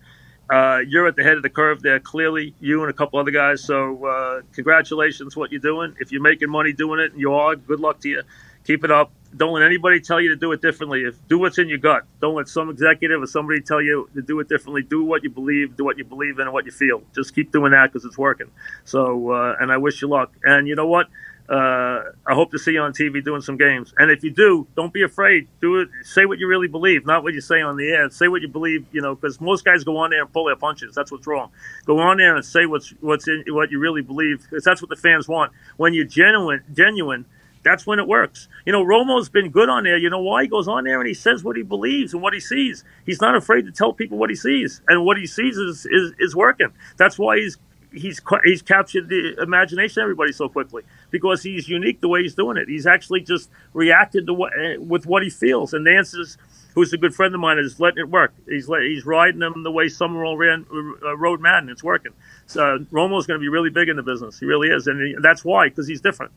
Uh, 0.49 0.80
you're 0.88 1.07
at 1.07 1.15
the 1.15 1.23
head 1.23 1.38
of 1.38 1.43
the 1.43 1.49
curve 1.49 1.82
there, 1.82 1.99
clearly, 1.99 2.53
you 2.59 2.82
and 2.82 2.89
a 2.89 2.93
couple 2.93 3.19
other 3.19 3.32
guys. 3.32 3.63
So, 3.63 4.05
uh, 4.05 4.41
congratulations, 4.53 5.36
what 5.36 5.51
you're 5.51 5.61
doing. 5.61 5.95
If 5.99 6.11
you're 6.11 6.21
making 6.21 6.49
money 6.49 6.71
doing 6.71 6.99
it, 6.99 7.13
and 7.13 7.19
you 7.19 7.34
are, 7.34 7.55
good 7.55 7.80
luck 7.80 7.99
to 8.01 8.09
you. 8.09 8.21
Keep 8.66 8.84
it 8.84 8.91
up. 8.91 9.11
Don't 9.36 9.53
let 9.53 9.63
anybody 9.63 9.99
tell 9.99 10.20
you 10.22 10.30
to 10.30 10.36
do 10.36 10.51
it 10.53 10.61
differently. 10.61 11.03
If 11.03 11.16
do 11.28 11.38
what's 11.38 11.57
in 11.57 11.68
your 11.68 11.78
gut. 11.78 12.03
Don't 12.22 12.36
let 12.36 12.47
some 12.47 12.70
executive 12.70 13.22
or 13.22 13.28
somebody 13.28 13.61
tell 13.61 13.82
you 13.82 14.09
to 14.16 14.22
do 14.22 14.39
it 14.39 14.49
differently. 14.49 14.82
Do 14.82 15.03
what 15.03 15.24
you 15.24 15.30
believe. 15.30 15.76
Do 15.76 15.84
what 15.84 15.97
you 15.97 16.05
believe 16.05 16.39
in 16.39 16.47
and 16.47 16.53
what 16.53 16.66
you 16.66 16.72
feel. 16.72 17.03
Just 17.13 17.36
keep 17.36 17.51
doing 17.51 17.72
that 17.72 17.91
because 17.91 18.05
it's 18.05 18.18
working. 18.18 18.49
So, 18.86 19.32
uh, 19.32 19.55
and 19.59 19.72
I 19.72 19.78
wish 19.78 20.01
you 20.01 20.07
luck. 20.07 20.34
And 20.43 20.68
you 20.68 20.76
know 20.76 20.88
what? 20.88 21.07
Uh, 21.47 22.01
I 22.26 22.34
hope 22.34 22.51
to 22.51 22.57
see 22.57 22.72
you 22.72 22.82
on 22.82 22.93
TV 22.93 23.24
doing 23.24 23.41
some 23.41 23.55
games. 23.55 23.93
And 23.99 24.09
if 24.09 24.24
you 24.24 24.32
do, 24.32 24.68
don't 24.76 24.91
be 24.91 25.03
afraid. 25.03 25.47
Do 25.61 25.82
it. 25.82 25.89
Say 26.03 26.26
what 26.26 26.39
you 26.39 26.47
really 26.47 26.68
believe, 26.68 27.05
not 27.05 27.22
what 27.22 27.36
you 27.36 27.41
say 27.41 27.61
on 27.61 27.78
the 27.78 27.88
air. 27.88 28.09
Say 28.09 28.28
what 28.28 28.41
you 28.41 28.47
believe. 28.47 28.88
You 28.91 29.01
know, 29.01 29.13
because 29.13 29.39
most 29.39 29.63
guys 29.63 29.84
go 29.84 29.97
on 29.97 30.09
there 30.09 30.22
and 30.22 30.34
pull 30.34 30.45
their 30.45 30.55
punches. 30.55 30.95
That's 30.95 31.11
what's 31.11 31.28
wrong. 31.28 31.51
Go 31.86 31.99
on 31.99 32.18
there 32.18 32.36
and 32.36 32.43
say 32.43 32.66
what's 32.66 32.89
what's 32.99 33.28
in 33.28 33.43
what 33.49 33.70
you 33.70 33.80
really 33.80 34.01
believe, 34.01 34.41
because 34.41 34.63
that's 34.63 34.82
what 34.82 34.89
the 34.89 34.95
fans 34.95 35.28
want. 35.28 35.51
When 35.78 35.93
you're 35.93 36.05
genuine, 36.05 36.63
genuine. 36.74 37.26
That's 37.66 37.88
when 37.88 37.97
it 37.97 38.07
works. 38.07 38.47
You 38.66 38.72
know, 38.72 38.84
Romo's 38.84 39.28
been 39.28 39.49
good 39.49 39.70
on 39.70 39.84
there. 39.84 39.97
You 39.97 40.11
know 40.11 40.22
why? 40.22 40.43
He 40.43 40.47
goes 40.47 40.68
on 40.68 40.84
there 40.84 40.99
and 40.99 41.07
he 41.07 41.16
says 41.16 41.43
what 41.43 41.57
he 41.57 41.63
believes 41.63 42.13
and 42.13 42.22
what 42.22 42.34
he 42.36 42.39
sees. 42.39 42.84
He's 43.07 43.20
not 43.20 43.36
afraid 43.36 43.66
to 43.66 43.72
tell 43.72 43.91
people 43.91 44.20
what 44.20 44.30
he 44.30 44.36
sees, 44.36 44.82
and 44.88 45.03
what 45.03 45.18
he 45.18 45.26
sees 45.26 45.57
is 45.57 45.86
is, 45.88 46.13
is 46.20 46.36
working. 46.36 46.70
That's 46.97 47.18
why 47.18 47.38
he's 47.38 47.57
he's 47.91 48.22
he's 48.43 48.61
captured 48.61 49.09
the 49.09 49.41
imagination 49.41 50.01
of 50.01 50.05
everybody 50.05 50.32
so 50.32 50.47
quickly 50.47 50.84
because 51.09 51.41
he's 51.41 51.68
unique 51.68 52.01
the 52.01 52.07
way 52.07 52.22
he's 52.22 52.36
doing 52.36 52.57
it. 52.57 52.70
He's 52.70 52.86
actually 52.86 53.22
just 53.22 53.49
reacted 53.74 54.28
to 54.28 54.34
what 54.34 54.53
eh, 54.57 54.78
with 54.78 55.07
what 55.07 55.24
he 55.24 55.32
feels. 55.32 55.74
And 55.74 55.88
Nantz 55.88 56.16
is, 56.16 56.38
who's 56.76 56.93
a 56.93 56.97
good 56.99 57.16
friend 57.16 57.34
of 57.34 57.41
mine, 57.41 57.57
is 57.57 57.80
letting 57.80 57.99
it 57.99 58.09
work. 58.09 58.34
He's 58.47 58.70
let, 58.70 58.84
he's 58.84 59.07
riding 59.07 59.39
them 59.39 59.63
the 59.63 59.72
way 59.72 59.89
Summerall 59.89 60.38
ran 60.38 60.68
uh, 61.03 61.18
rode 61.18 61.41
Madden. 61.41 61.70
It's 61.70 61.84
working. 61.84 62.13
So 62.45 62.86
Romo's 62.91 63.26
going 63.26 63.39
to 63.39 63.43
be 63.43 63.49
really 63.49 63.72
big 63.72 63.89
in 63.89 63.95
the 63.95 64.03
business. 64.03 64.39
He 64.39 64.45
really 64.45 64.68
is, 64.68 64.86
and 64.86 65.01
he, 65.01 65.16
that's 65.20 65.43
why 65.43 65.70
because 65.70 65.88
he's 65.88 66.01
different. 66.01 66.32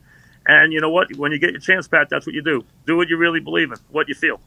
And 0.49 0.73
you 0.73 0.81
know 0.81 0.91
what? 0.91 1.15
When 1.17 1.33
you 1.33 1.41
get 1.41 1.53
your 1.53 1.61
chance, 1.61 1.89
Pat, 1.89 2.09
that's 2.11 2.27
what 2.27 2.35
you 2.35 2.43
do. 2.43 2.65
Do 2.87 2.97
what 2.97 3.11
you 3.11 3.19
really 3.19 3.41
believe 3.41 3.73
in, 3.73 3.79
what 3.91 4.09
you 4.09 4.17
feel. 4.17 4.41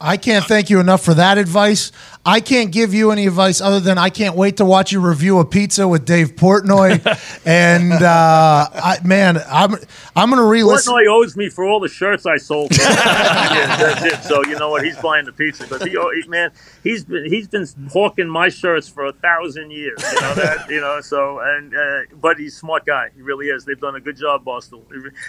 I 0.00 0.16
can't 0.16 0.44
thank 0.44 0.70
you 0.70 0.80
enough 0.80 1.04
for 1.04 1.14
that 1.14 1.38
advice. 1.38 1.92
I 2.26 2.40
can't 2.40 2.72
give 2.72 2.94
you 2.94 3.10
any 3.10 3.26
advice 3.26 3.60
other 3.60 3.80
than 3.80 3.98
I 3.98 4.08
can't 4.08 4.34
wait 4.34 4.56
to 4.56 4.64
watch 4.64 4.92
you 4.92 5.00
review 5.00 5.40
a 5.40 5.44
pizza 5.44 5.86
with 5.86 6.06
Dave 6.06 6.36
Portnoy. 6.36 7.00
and 7.46 7.92
uh, 7.92 8.68
I, 8.72 8.98
man, 9.04 9.38
I'm 9.46 9.74
I'm 10.16 10.30
gonna 10.30 10.44
re-listen. 10.44 10.92
Portnoy 10.92 11.06
owes 11.08 11.36
me 11.36 11.50
for 11.50 11.64
all 11.64 11.80
the 11.80 11.88
shirts 11.88 12.24
I 12.24 12.38
sold. 12.38 12.70
yeah, 12.78 13.76
that's 13.76 14.02
it. 14.04 14.22
So 14.24 14.42
you 14.46 14.58
know 14.58 14.70
what? 14.70 14.84
He's 14.84 14.96
buying 14.96 15.26
the 15.26 15.32
pizza 15.32 15.64
because 15.64 15.82
he, 15.82 15.90
he, 15.90 16.28
man, 16.28 16.50
he's 16.82 17.04
been 17.04 17.26
he's 17.26 17.46
been 17.46 17.66
hawking 17.92 18.28
my 18.28 18.48
shirts 18.48 18.88
for 18.88 19.04
a 19.04 19.12
thousand 19.12 19.70
years. 19.70 20.02
You 20.02 20.20
know 20.22 20.34
that. 20.34 20.70
You 20.70 20.80
know. 20.80 21.02
So 21.02 21.40
and 21.40 21.74
uh, 21.76 22.00
but 22.14 22.38
he's 22.38 22.54
a 22.54 22.58
smart 22.58 22.86
guy. 22.86 23.10
He 23.14 23.20
really 23.20 23.46
is. 23.46 23.66
They've 23.66 23.78
done 23.78 23.96
a 23.96 24.00
good 24.00 24.16
job, 24.16 24.44
Boston. 24.44 24.82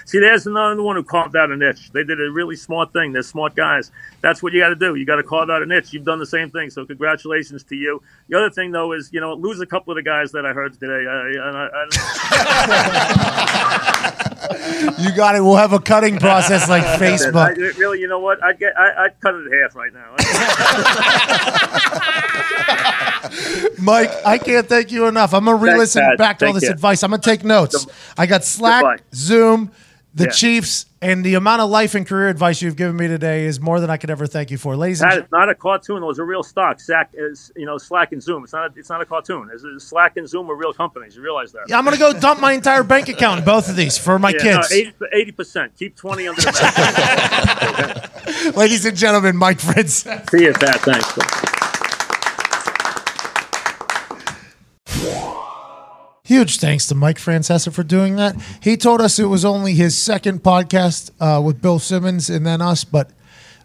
See, 0.06 0.20
there's 0.20 0.48
another 0.48 0.82
one 0.82 0.96
who 0.96 1.04
carved 1.04 1.36
out 1.36 1.52
a 1.52 1.58
niche. 1.58 1.92
They 1.92 2.06
did 2.06 2.22
a 2.22 2.32
really 2.32 2.56
smart 2.56 2.94
thing. 2.94 3.12
They're 3.12 3.22
smart 3.22 3.54
guys. 3.56 3.92
That's 4.22 4.42
what 4.42 4.54
you 4.56 4.62
got 4.62 4.70
to 4.70 4.76
do. 4.76 4.96
You 4.96 5.06
got 5.06 5.18
to 5.18 5.24
carve 5.24 5.50
out 5.50 5.62
a 5.62 5.66
niche. 5.66 5.92
You've 5.94 6.06
done 6.06 6.20
the 6.20 6.26
same 6.26 6.50
thing. 6.50 6.70
So 6.70 6.86
congratulations 6.86 7.64
to 7.66 7.76
you. 7.76 8.02
The 8.30 8.38
other 8.38 8.50
thing 8.50 8.72
though 8.72 8.94
is 8.94 9.10
you 9.12 9.20
know 9.20 9.34
lose 9.34 9.60
a 9.60 9.66
couple 9.66 9.92
of 9.92 9.98
the 9.98 10.04
guys 10.04 10.32
that 10.32 10.46
I 10.46 10.54
heard 10.54 10.80
today. 10.80 11.06
I, 11.08 11.28
and 11.48 11.58
I, 11.58 11.68
I, 11.74 11.86
You 15.00 15.12
got 15.16 15.36
it. 15.36 15.42
We'll 15.42 15.56
have 15.56 15.74
a 15.74 15.80
cutting 15.80 16.18
process 16.18 16.70
like 16.70 16.84
I, 16.84 16.98
Facebook. 16.98 17.56
really, 17.78 18.00
you 18.00 18.08
know 18.08 18.20
what? 18.20 18.44
I'd 18.44 18.60
get. 18.60 18.74
I, 18.78 19.06
I'd 19.06 19.20
cut 19.20 19.34
it 19.36 19.48
in 19.48 19.62
half 19.62 19.76
right 19.76 19.92
now. 19.94 20.16
Mike, 23.80 24.12
I 24.26 24.38
can't 24.38 24.68
thank 24.68 24.92
you 24.92 25.06
enough. 25.08 25.34
I'm 25.34 25.46
gonna 25.46 25.58
re-listen 25.58 26.02
Pat. 26.04 26.18
back 26.18 26.40
to 26.40 26.48
all 26.48 26.54
this 26.54 26.64
you. 26.64 26.72
advice. 26.72 27.04
I'm 27.04 27.12
gonna 27.12 27.22
take 27.22 27.44
notes. 27.44 27.86
I 28.18 28.26
got 28.26 28.44
Slack, 28.44 28.84
Goodbye. 28.84 29.04
Zoom, 29.14 29.72
the 30.14 30.26
Yeah. 30.26 30.32
Chiefs, 30.32 30.86
and 31.06 31.24
the 31.24 31.36
amount 31.36 31.62
of 31.62 31.70
life 31.70 31.96
and 31.96 32.06
career 32.06 32.30
advice 32.30 32.62
you've 32.62 32.76
given 32.76 32.96
me 32.96 33.08
today 33.08 33.46
is 33.46 33.60
more 33.60 33.80
than 33.80 33.90
I 33.90 33.98
could 33.98 34.10
ever 34.10 34.28
thank 34.28 34.52
you 34.52 34.58
for, 34.58 34.76
ladies 34.76 35.02
and 35.02 35.10
Pat, 35.10 35.18
gentlemen. 35.20 35.40
not 35.40 35.50
a 35.50 35.56
cartoon. 35.56 36.02
Those 36.02 36.20
are 36.20 36.26
real 36.26 36.44
stock. 36.44 36.80
Slack 36.80 37.10
is, 37.14 37.52
you 37.56 37.66
know, 37.66 37.78
Slack 37.78 38.12
and 38.12 38.22
Zoom. 38.22 38.44
It's 38.44 38.54
not. 38.54 38.76
A, 38.76 38.80
it's 38.80 38.90
not 38.90 39.02
a 39.02 39.06
cartoon. 39.06 39.50
It's, 39.54 39.64
it's 39.64 39.86
Slack 39.86 40.18
and 40.18 40.28
Zoom 40.28 40.50
are 40.50 40.56
real 40.56 40.74
companies. 40.74 41.16
You 41.16 41.22
realize 41.22 41.52
that? 41.54 41.66
Yeah, 41.68 41.78
I'm 41.78 41.86
gonna 41.86 41.98
go 41.98 42.14
dump 42.14 42.40
my 42.40 42.54
entire 42.54 42.84
bank 42.84 43.10
account 43.10 43.40
in 43.40 43.46
both 43.46 43.70
of 43.70 43.76
these 43.76 43.98
for 43.98 44.20
my 44.20 44.34
kids. 44.34 44.72
Eighty 45.14 45.32
percent. 45.32 45.76
Keep 45.78 45.96
twenty 45.96 46.28
under 46.28 46.42
the 46.42 48.54
ladies 48.56 48.86
and 48.86 48.98
gentlemen, 48.98 49.38
Mike 49.38 49.60
Fritz. 49.60 50.06
See 50.32 50.44
you, 50.44 50.54
Pat. 50.54 50.82
Thanks. 50.82 51.52
Huge 56.26 56.60
thanks 56.60 56.88
to 56.88 56.96
Mike 56.96 57.18
Francesa 57.18 57.72
for 57.72 57.84
doing 57.84 58.16
that. 58.16 58.36
He 58.62 58.78
told 58.78 59.00
us 59.00 59.20
it 59.20 59.26
was 59.26 59.46
only 59.46 59.76
his 59.76 59.96
second 59.98 60.42
podcast 60.42 61.12
uh, 61.20 61.40
with 61.40 61.62
Bill 61.62 61.78
Simmons 61.80 62.30
and 62.30 62.46
then 62.46 62.62
us, 62.62 62.84
but 62.84 63.12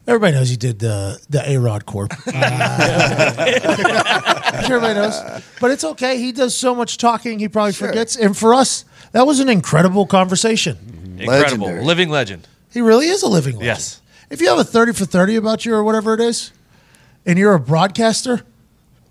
Everybody 0.07 0.33
knows 0.33 0.49
he 0.49 0.57
did 0.57 0.79
the 0.81 1.21
the 1.29 1.49
A 1.49 1.59
Rod 1.59 1.87
Corp. 1.87 2.13
Uh, 2.33 3.45
everybody 4.65 4.95
knows, 4.95 5.21
but 5.61 5.71
it's 5.71 5.85
okay. 5.85 6.19
He 6.19 6.33
does 6.33 6.57
so 6.57 6.75
much 6.75 6.99
talking, 6.99 7.39
he 7.39 7.49
probably 7.49 7.73
forgets. 7.73 8.17
And 8.17 8.37
for 8.37 8.55
us, 8.55 8.85
that 9.13 9.27
was 9.27 9.41
an 9.41 9.49
incredible 9.49 10.07
conversation. 10.07 10.77
Incredible. 11.19 11.67
Legendary. 11.67 11.85
Living 11.85 12.09
legend. 12.09 12.49
He 12.73 12.81
really 12.81 13.07
is 13.07 13.23
a 13.23 13.29
living 13.29 13.55
legend. 13.55 13.67
Yes. 13.67 14.01
If 14.31 14.41
you 14.41 14.49
have 14.49 14.59
a 14.59 14.65
thirty 14.65 14.93
for 14.93 15.05
thirty 15.05 15.37
about 15.37 15.65
you 15.65 15.75
or 15.75 15.85
whatever 15.85 16.15
it 16.15 16.21
is, 16.21 16.53
and 17.25 17.39
you're 17.39 17.55
a 17.55 17.61
broadcaster. 17.61 18.43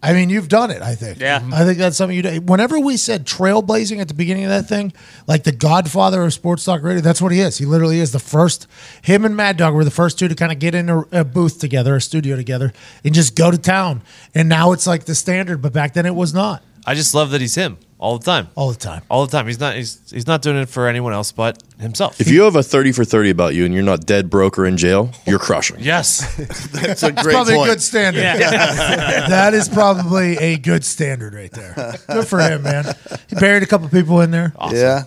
I 0.01 0.13
mean, 0.13 0.29
you've 0.29 0.47
done 0.47 0.71
it. 0.71 0.81
I 0.81 0.95
think. 0.95 1.19
Yeah. 1.19 1.39
Mm-hmm. 1.39 1.53
I 1.53 1.65
think 1.65 1.77
that's 1.77 1.97
something 1.97 2.15
you 2.15 2.23
do. 2.23 2.41
Whenever 2.41 2.79
we 2.79 2.95
said 2.95 3.25
trailblazing 3.25 3.99
at 3.99 4.07
the 4.07 4.13
beginning 4.13 4.45
of 4.45 4.49
that 4.49 4.67
thing, 4.67 4.93
like 5.27 5.43
the 5.43 5.51
Godfather 5.51 6.23
of 6.23 6.33
sports 6.33 6.63
talk 6.63 6.81
radio, 6.81 7.01
that's 7.01 7.21
what 7.21 7.31
he 7.31 7.41
is. 7.41 7.57
He 7.57 7.65
literally 7.65 7.99
is 7.99 8.11
the 8.11 8.19
first. 8.19 8.67
Him 9.01 9.25
and 9.25 9.35
Mad 9.35 9.57
Dog 9.57 9.73
were 9.73 9.83
the 9.83 9.91
first 9.91 10.17
two 10.17 10.27
to 10.27 10.35
kind 10.35 10.51
of 10.51 10.59
get 10.59 10.73
in 10.73 10.89
a, 10.89 10.99
a 11.11 11.23
booth 11.25 11.59
together, 11.59 11.95
a 11.95 12.01
studio 12.01 12.35
together, 12.35 12.71
and 13.03 13.13
just 13.13 13.35
go 13.35 13.51
to 13.51 13.57
town. 13.57 14.01
And 14.33 14.47
now 14.47 14.71
it's 14.71 14.87
like 14.87 15.05
the 15.05 15.15
standard, 15.15 15.61
but 15.61 15.73
back 15.73 15.93
then 15.93 16.05
it 16.05 16.15
was 16.15 16.33
not 16.33 16.63
I 16.85 16.95
just 16.95 17.13
love 17.13 17.31
that 17.31 17.41
he's 17.41 17.55
him 17.55 17.77
all 17.99 18.17
the 18.17 18.25
time. 18.25 18.47
all 18.55 18.71
the 18.71 18.77
time. 18.77 19.01
All 19.09 19.25
the 19.25 19.31
time. 19.31 19.45
He's 19.47 19.59
not. 19.59 19.75
He's 19.75 19.99
he's 20.09 20.25
not 20.27 20.41
doing 20.41 20.57
it 20.57 20.69
for 20.69 20.87
anyone 20.87 21.11
else 21.13 21.31
but 21.31 21.61
himself. 21.79 22.19
If 22.21 22.29
you 22.29 22.43
have 22.43 22.55
a 22.55 22.63
30 22.63 22.91
for 22.93 23.03
30 23.03 23.29
about 23.29 23.55
you 23.55 23.65
and 23.65 23.73
you're 23.73 23.83
not 23.83 24.05
dead 24.05 24.29
broke 24.29 24.57
or 24.57 24.65
in 24.65 24.77
jail, 24.77 25.11
you're 25.27 25.39
crushing. 25.39 25.77
yes. 25.79 26.35
That's 26.71 27.03
a 27.03 27.11
great 27.11 27.33
Probably 27.33 27.55
point. 27.55 27.69
a 27.69 27.73
good 27.73 27.81
standard. 27.81 28.21
that 28.23 29.53
is 29.53 29.67
probably 29.69 30.37
a 30.37 30.57
good 30.57 30.83
standard 30.85 31.33
right 31.33 31.51
there. 31.51 31.95
Good 32.07 32.27
for 32.27 32.39
him, 32.39 32.63
man. 32.63 32.85
He 33.29 33.35
buried 33.35 33.63
a 33.63 33.67
couple 33.67 33.89
people 33.89 34.21
in 34.21 34.31
there. 34.31 34.53
Yeah, 34.71 35.03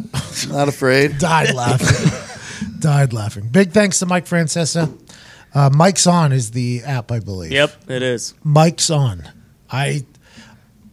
not 0.48 0.68
afraid. 0.68 1.18
died 1.18 1.54
laughing. 1.54 2.10
died 2.80 3.12
laughing. 3.12 3.48
Big 3.48 3.72
thanks 3.72 3.98
to 4.00 4.06
Mike 4.06 4.26
Francesa. 4.26 4.98
Uh, 5.54 5.68
Mike's 5.70 6.06
on 6.06 6.32
is 6.32 6.52
the 6.52 6.82
app, 6.84 7.12
I 7.12 7.20
believe. 7.20 7.52
Yep, 7.52 7.90
it 7.90 8.02
is. 8.02 8.32
Mike's 8.42 8.88
on. 8.90 9.28
I 9.70 10.04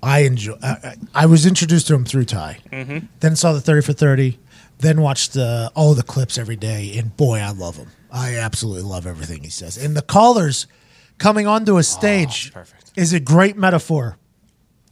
I 0.01 0.19
enjoy. 0.19 0.55
I, 0.61 0.95
I- 1.13 1.25
was 1.25 1.45
introduced 1.45 1.87
to 1.87 1.93
him 1.95 2.05
through 2.05 2.25
Ty. 2.25 2.59
Mm-hmm. 2.71 3.05
Then 3.19 3.35
saw 3.35 3.53
the 3.53 3.61
thirty 3.61 3.81
for 3.85 3.93
thirty. 3.93 4.39
Then 4.79 5.01
watched 5.01 5.35
uh, 5.35 5.69
all 5.75 5.93
the 5.93 6.03
clips 6.03 6.37
every 6.37 6.55
day, 6.55 6.97
and 6.97 7.15
boy, 7.17 7.39
I 7.39 7.51
love 7.51 7.75
him. 7.75 7.87
I 8.11 8.35
absolutely 8.37 8.83
love 8.83 9.05
everything 9.05 9.43
he 9.43 9.49
says. 9.49 9.77
And 9.77 9.95
the 9.95 10.01
callers 10.01 10.67
coming 11.17 11.47
onto 11.47 11.77
a 11.77 11.83
stage 11.83 12.53
perfect. 12.53 12.93
is 12.95 13.11
a 13.11 13.19
great 13.19 13.57
metaphor 13.57 14.17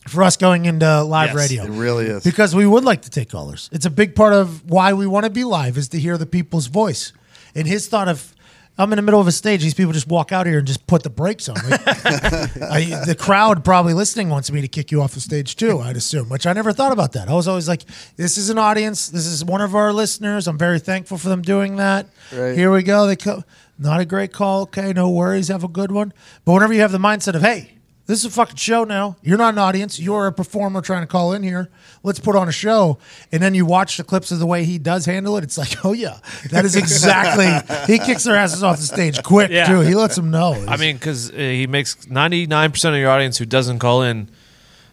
for 0.08 0.24
us 0.24 0.36
going 0.38 0.66
into 0.66 1.04
live 1.04 1.30
Yes, 1.30 1.36
radio. 1.36 1.64
It 1.64 1.70
really 1.70 2.06
is. 2.08 2.24
Because 2.24 2.54
we 2.54 2.66
would 2.68 2.84
like 2.84 3.04
to 3.04 3.10
take 3.10 3.30
callers. 3.30 3.70
It's 3.72 3.86
a 3.86 3.90
big 3.90 4.14
part 4.14 4.34
of 4.34 4.70
why 4.70 4.92
we 4.94 5.08
want 5.08 5.24
to 5.24 5.30
be 5.30 5.46
live 5.46 5.78
is 5.78 5.88
to 5.90 6.00
hear 6.00 6.18
the 6.18 6.26
people's 6.26 6.68
voice. 6.68 7.14
And 7.56 7.66
his 7.66 7.88
thought 7.88 8.08
of, 8.10 8.36
I'm 8.78 8.92
in 8.94 8.98
the 8.98 9.02
middle 9.02 9.20
of 9.20 9.28
a 9.28 9.32
stage, 9.32 9.62
these 9.64 9.74
people 9.74 9.92
just 9.94 10.08
walk 10.08 10.32
out 10.32 10.46
here 10.46 10.60
and 10.60 10.68
just 10.68 10.86
put 10.86 11.02
the 11.04 11.10
brakes 11.10 11.50
on. 11.50 11.56
Like, 11.70 11.82
I, 11.88 13.02
the 13.06 13.16
crowd 13.18 13.66
probably 13.66 13.94
listening 13.94 14.30
wants 14.30 14.52
me 14.52 14.62
to 14.62 14.68
kick 14.68 14.92
you 14.92 15.02
off 15.02 15.14
the 15.14 15.20
stage 15.20 15.56
too, 15.56 15.80
I'd 15.80 15.98
assume, 15.98 16.30
which 16.30 16.46
I 16.46 16.54
never 16.54 16.72
thought 16.72 16.92
about 16.92 17.14
that. 17.14 17.28
I 17.28 17.34
was 17.34 17.48
always 17.48 17.68
like, 17.68 17.84
this 18.18 18.38
is 18.38 18.50
an 18.50 18.58
audience. 18.60 19.10
This 19.10 19.26
is 19.26 19.44
one 19.44 19.62
of 19.62 19.74
our 19.76 19.92
listeners. 19.94 20.48
I'm 20.48 20.58
very 20.58 20.80
thankful 20.80 21.18
for 21.18 21.30
them 21.30 21.42
doing 21.42 21.78
that. 21.78 22.08
Right. 22.32 22.56
Here 22.56 22.72
we 22.72 22.84
go. 22.84 23.08
They 23.08 23.16
co- 23.16 23.44
Not 23.80 24.00
a 24.00 24.06
great 24.06 24.32
call. 24.32 24.62
Okay, 24.64 24.94
no 24.94 25.10
worries. 25.10 25.48
Have 25.48 25.64
a 25.64 25.68
good 25.68 25.92
one. 25.92 26.14
But 26.46 26.54
whenever 26.54 26.74
you 26.74 26.82
have 26.82 26.92
the 26.92 26.98
mindset 27.00 27.34
of, 27.36 27.42
hey, 27.42 27.77
this 28.08 28.20
is 28.20 28.26
a 28.26 28.30
fucking 28.32 28.56
show 28.56 28.84
now. 28.86 29.18
You're 29.22 29.38
not 29.38 29.54
an 29.54 29.60
audience. 29.60 30.00
You're 30.00 30.28
a 30.28 30.32
performer 30.32 30.82
trying 30.82 31.04
to 31.04 31.08
call 31.08 31.34
in 31.34 31.44
here. 31.44 31.70
Let's 32.04 32.20
put 32.20 32.36
on 32.36 32.48
a 32.48 32.52
show. 32.54 32.98
And 33.32 33.44
then 33.44 33.54
you 33.54 33.66
watch 33.66 33.98
the 33.98 34.04
clips 34.04 34.32
of 34.32 34.40
the 34.40 34.46
way 34.46 34.64
he 34.64 34.78
does 34.80 35.06
handle 35.06 35.38
it. 35.38 35.44
It's 35.44 35.58
like, 35.58 35.76
oh, 35.86 35.94
yeah, 35.94 36.18
that 36.52 36.66
is 36.66 36.76
exactly. 36.76 37.48
he 37.94 38.00
kicks 38.00 38.24
their 38.24 38.36
asses 38.36 38.64
off 38.64 38.78
the 38.78 38.84
stage 38.84 39.22
quick, 39.24 39.52
Yeah. 39.52 39.68
too. 39.68 39.82
He 39.82 39.94
lets 39.94 40.16
them 40.16 40.32
know. 40.32 40.54
I 40.68 40.78
mean, 40.78 40.96
because 40.96 41.32
uh, 41.32 41.36
he 41.36 41.68
makes 41.68 42.08
ninety 42.08 42.48
nine 42.48 42.72
percent 42.72 42.96
of 42.96 43.02
your 43.02 43.12
audience 43.12 43.38
who 43.38 43.46
doesn't 43.46 43.80
call 43.80 44.02
in. 44.02 44.30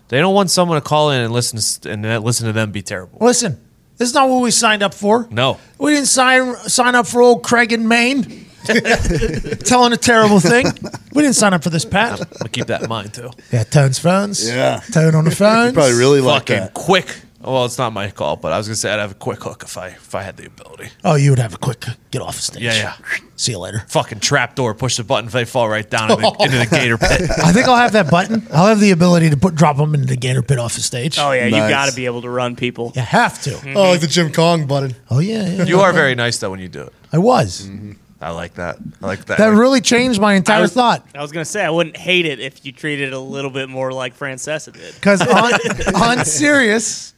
They 0.08 0.18
don't 0.18 0.34
want 0.34 0.50
someone 0.50 0.80
to 0.80 0.86
call 0.86 1.10
in 1.10 1.22
and 1.22 1.32
listen 1.32 1.58
to, 1.82 1.90
and 1.90 2.24
listen 2.24 2.46
to 2.46 2.52
them 2.52 2.72
be 2.72 2.82
terrible. 2.82 3.18
listen, 3.20 3.58
this 3.96 4.08
is 4.08 4.14
not 4.14 4.28
what 4.28 4.42
we 4.42 4.50
signed 4.50 4.82
up 4.82 4.92
for. 4.92 5.26
No. 5.30 5.58
We 5.78 5.92
didn't 5.92 6.08
sign 6.08 6.54
sign 6.68 6.94
up 6.94 7.06
for 7.06 7.22
old 7.22 7.42
Craig 7.42 7.72
in 7.72 7.88
Maine 7.88 8.43
telling 9.64 9.92
a 9.92 9.96
terrible 9.96 10.40
thing. 10.40 10.66
We 11.12 11.22
didn't 11.22 11.36
sign 11.36 11.52
up 11.54 11.62
for 11.62 11.70
this, 11.70 11.84
Pat. 11.84 12.20
I'm 12.20 12.26
gonna 12.38 12.48
keep 12.50 12.66
that 12.66 12.82
in 12.82 12.88
mind 12.88 13.14
too. 13.14 13.30
Yeah, 13.52 13.64
Tone's 13.64 13.98
phones. 13.98 14.46
Yeah. 14.48 14.80
Tone 14.92 15.14
on 15.14 15.24
the 15.24 15.30
phone. 15.34 15.72
Probably 15.74 15.94
really 15.94 16.20
like 16.20 16.42
Fucking 16.48 16.56
that. 16.64 16.74
quick. 16.74 17.06
Well, 17.40 17.66
it's 17.66 17.76
not 17.76 17.92
my 17.92 18.10
call, 18.10 18.36
but 18.36 18.52
I 18.52 18.56
was 18.56 18.66
gonna 18.68 18.76
say 18.76 18.90
I'd 18.90 19.00
have 19.00 19.10
a 19.10 19.14
quick 19.16 19.42
hook 19.42 19.64
if 19.64 19.76
I 19.76 19.88
if 19.88 20.14
I 20.14 20.22
had 20.22 20.38
the 20.38 20.46
ability. 20.46 20.88
Oh, 21.04 21.14
you 21.14 21.28
would 21.28 21.38
have 21.38 21.52
a 21.52 21.58
quick 21.58 21.84
get 22.10 22.22
off 22.22 22.36
the 22.36 22.42
stage. 22.42 22.62
Yeah, 22.62 22.72
yeah. 22.72 22.96
See 23.36 23.52
you 23.52 23.58
later. 23.58 23.84
Fucking 23.88 24.20
trap 24.20 24.54
door, 24.54 24.72
push 24.74 24.96
the 24.96 25.04
button, 25.04 25.26
if 25.26 25.34
they 25.34 25.44
fall 25.44 25.68
right 25.68 25.88
down 25.88 26.10
into 26.10 26.22
the, 26.22 26.36
into 26.42 26.56
the 26.56 26.66
gator 26.66 26.96
pit. 26.96 27.20
I 27.44 27.52
think 27.52 27.68
I'll 27.68 27.76
have 27.76 27.92
that 27.92 28.10
button. 28.10 28.46
I'll 28.50 28.68
have 28.68 28.80
the 28.80 28.92
ability 28.92 29.28
to 29.28 29.36
put 29.36 29.54
drop 29.54 29.76
them 29.76 29.94
into 29.94 30.06
the 30.06 30.16
gator 30.16 30.40
pit 30.40 30.58
off 30.58 30.74
the 30.74 30.80
stage. 30.80 31.18
Oh 31.18 31.32
yeah, 31.32 31.44
you 31.44 31.50
Nice. 31.50 31.70
got 31.70 31.90
to 31.90 31.94
be 31.94 32.06
able 32.06 32.22
to 32.22 32.30
run 32.30 32.56
people. 32.56 32.92
You 32.96 33.02
have 33.02 33.42
to. 33.42 33.74
Oh, 33.74 33.90
like 33.90 34.00
the 34.00 34.06
Jim 34.06 34.32
Kong 34.32 34.66
button. 34.66 34.94
Oh 35.10 35.18
yeah, 35.18 35.46
yeah. 35.46 35.64
You 35.64 35.80
are 35.80 35.92
very 35.92 36.14
nice 36.14 36.38
though 36.38 36.50
when 36.50 36.60
you 36.60 36.68
do 36.68 36.80
it. 36.84 36.94
I 37.12 37.18
was. 37.18 37.66
Mm-hmm. 37.66 37.92
I 38.24 38.30
like 38.30 38.54
that. 38.54 38.78
I 39.02 39.06
like 39.06 39.26
that. 39.26 39.36
That 39.36 39.48
really 39.48 39.82
changed 39.82 40.18
my 40.18 40.32
I 40.32 40.36
entire 40.36 40.62
was, 40.62 40.72
thought. 40.72 41.06
I 41.14 41.20
was 41.20 41.30
gonna 41.30 41.44
say 41.44 41.62
I 41.62 41.68
wouldn't 41.68 41.98
hate 41.98 42.24
it 42.24 42.40
if 42.40 42.64
you 42.64 42.72
treated 42.72 43.08
it 43.08 43.12
a 43.12 43.18
little 43.18 43.50
bit 43.50 43.68
more 43.68 43.92
like 43.92 44.16
Francesa 44.16 44.72
did. 44.72 44.94
Because 44.94 45.20
on, 45.94 46.18
on 46.18 46.24
Sirius, 46.24 47.12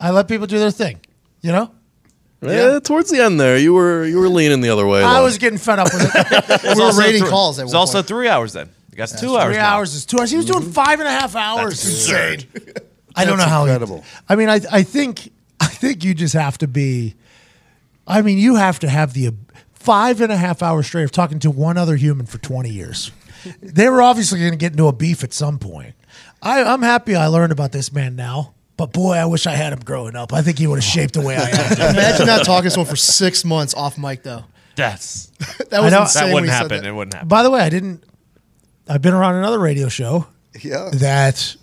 I 0.00 0.10
let 0.10 0.26
people 0.26 0.48
do 0.48 0.58
their 0.58 0.72
thing. 0.72 0.98
You 1.42 1.52
know, 1.52 1.70
Yeah, 2.40 2.80
towards 2.80 3.08
the 3.08 3.20
end 3.20 3.38
there, 3.38 3.56
you 3.56 3.72
were 3.72 4.04
you 4.04 4.18
were 4.18 4.28
leaning 4.28 4.60
the 4.60 4.70
other 4.70 4.84
way. 4.84 5.04
I 5.04 5.14
though. 5.14 5.24
was 5.24 5.38
getting 5.38 5.60
fed 5.60 5.78
up 5.78 5.94
with 5.94 6.10
it. 6.12 6.62
We 6.64 6.74
were 6.74 6.86
also 6.86 7.00
rating 7.00 7.20
three- 7.22 7.30
calls 7.30 7.60
at 7.60 7.66
It's 7.66 7.72
one 7.72 7.78
also 7.78 7.98
point. 7.98 8.08
three 8.08 8.28
hours 8.28 8.52
then. 8.52 8.68
You 8.90 8.96
got 8.96 9.10
two 9.10 9.36
hours. 9.36 9.44
Three 9.44 9.62
now. 9.62 9.74
hours 9.76 9.94
is 9.94 10.06
two 10.06 10.18
hours. 10.18 10.32
He 10.32 10.36
was 10.38 10.46
doing 10.46 10.64
mm-hmm. 10.64 10.72
five 10.72 10.98
and 10.98 11.06
a 11.06 11.12
half 11.12 11.36
hours. 11.36 11.84
Insane. 11.84 12.40
I 13.14 13.24
don't 13.24 13.34
know 13.34 13.44
That's 13.44 13.48
how. 13.48 13.64
he- 13.64 13.70
incredible. 13.70 14.04
I 14.28 14.34
mean, 14.34 14.48
I 14.48 14.58
I 14.72 14.82
think 14.82 15.30
I 15.60 15.68
think 15.68 16.02
you 16.02 16.14
just 16.14 16.34
have 16.34 16.58
to 16.58 16.66
be. 16.66 17.14
I 18.08 18.22
mean, 18.22 18.38
you 18.38 18.56
have 18.56 18.80
to 18.80 18.88
have 18.88 19.12
the 19.12 19.26
five 19.88 20.20
and 20.20 20.30
a 20.30 20.36
half 20.36 20.62
hours 20.62 20.86
straight 20.86 21.04
of 21.04 21.10
talking 21.12 21.38
to 21.38 21.50
one 21.50 21.78
other 21.78 21.96
human 21.96 22.26
for 22.26 22.36
twenty 22.38 22.68
years. 22.70 23.10
they 23.62 23.88
were 23.88 24.02
obviously 24.02 24.38
going 24.38 24.50
to 24.52 24.58
get 24.58 24.72
into 24.72 24.86
a 24.86 24.92
beef 24.92 25.24
at 25.24 25.32
some 25.32 25.58
point. 25.58 25.94
I, 26.42 26.62
I'm 26.62 26.82
happy 26.82 27.16
I 27.16 27.28
learned 27.28 27.52
about 27.52 27.72
this 27.72 27.90
man 27.92 28.14
now, 28.14 28.52
but 28.76 28.92
boy, 28.92 29.14
I 29.14 29.24
wish 29.24 29.46
I 29.46 29.52
had 29.54 29.72
him 29.72 29.78
growing 29.80 30.14
up. 30.16 30.32
I 30.34 30.42
think 30.42 30.58
he 30.58 30.66
would 30.66 30.76
have 30.76 30.84
shaped 30.84 31.14
the 31.14 31.22
way 31.22 31.36
I 31.36 31.48
am. 31.48 31.72
Imagine 31.94 32.26
not 32.26 32.44
talking 32.44 32.64
to 32.64 32.70
someone 32.70 32.90
for 32.90 32.96
six 32.96 33.44
months 33.44 33.72
off 33.74 33.96
mic 33.96 34.22
though. 34.22 34.44
That's 34.76 35.26
That 35.70 35.82
was 35.82 35.92
insane. 35.94 36.28
that 36.28 36.34
wouldn't 36.34 36.52
happen. 36.52 36.68
that. 36.82 36.84
It 36.86 36.92
wouldn't 36.92 37.14
happen. 37.14 37.28
By 37.28 37.42
the 37.42 37.50
way, 37.50 37.60
I 37.60 37.70
didn't. 37.70 38.04
I've 38.88 39.00
been 39.02 39.14
around 39.14 39.36
another 39.36 39.58
radio 39.58 39.88
show 39.88 40.26
Yeah. 40.60 40.90
that 40.94 41.56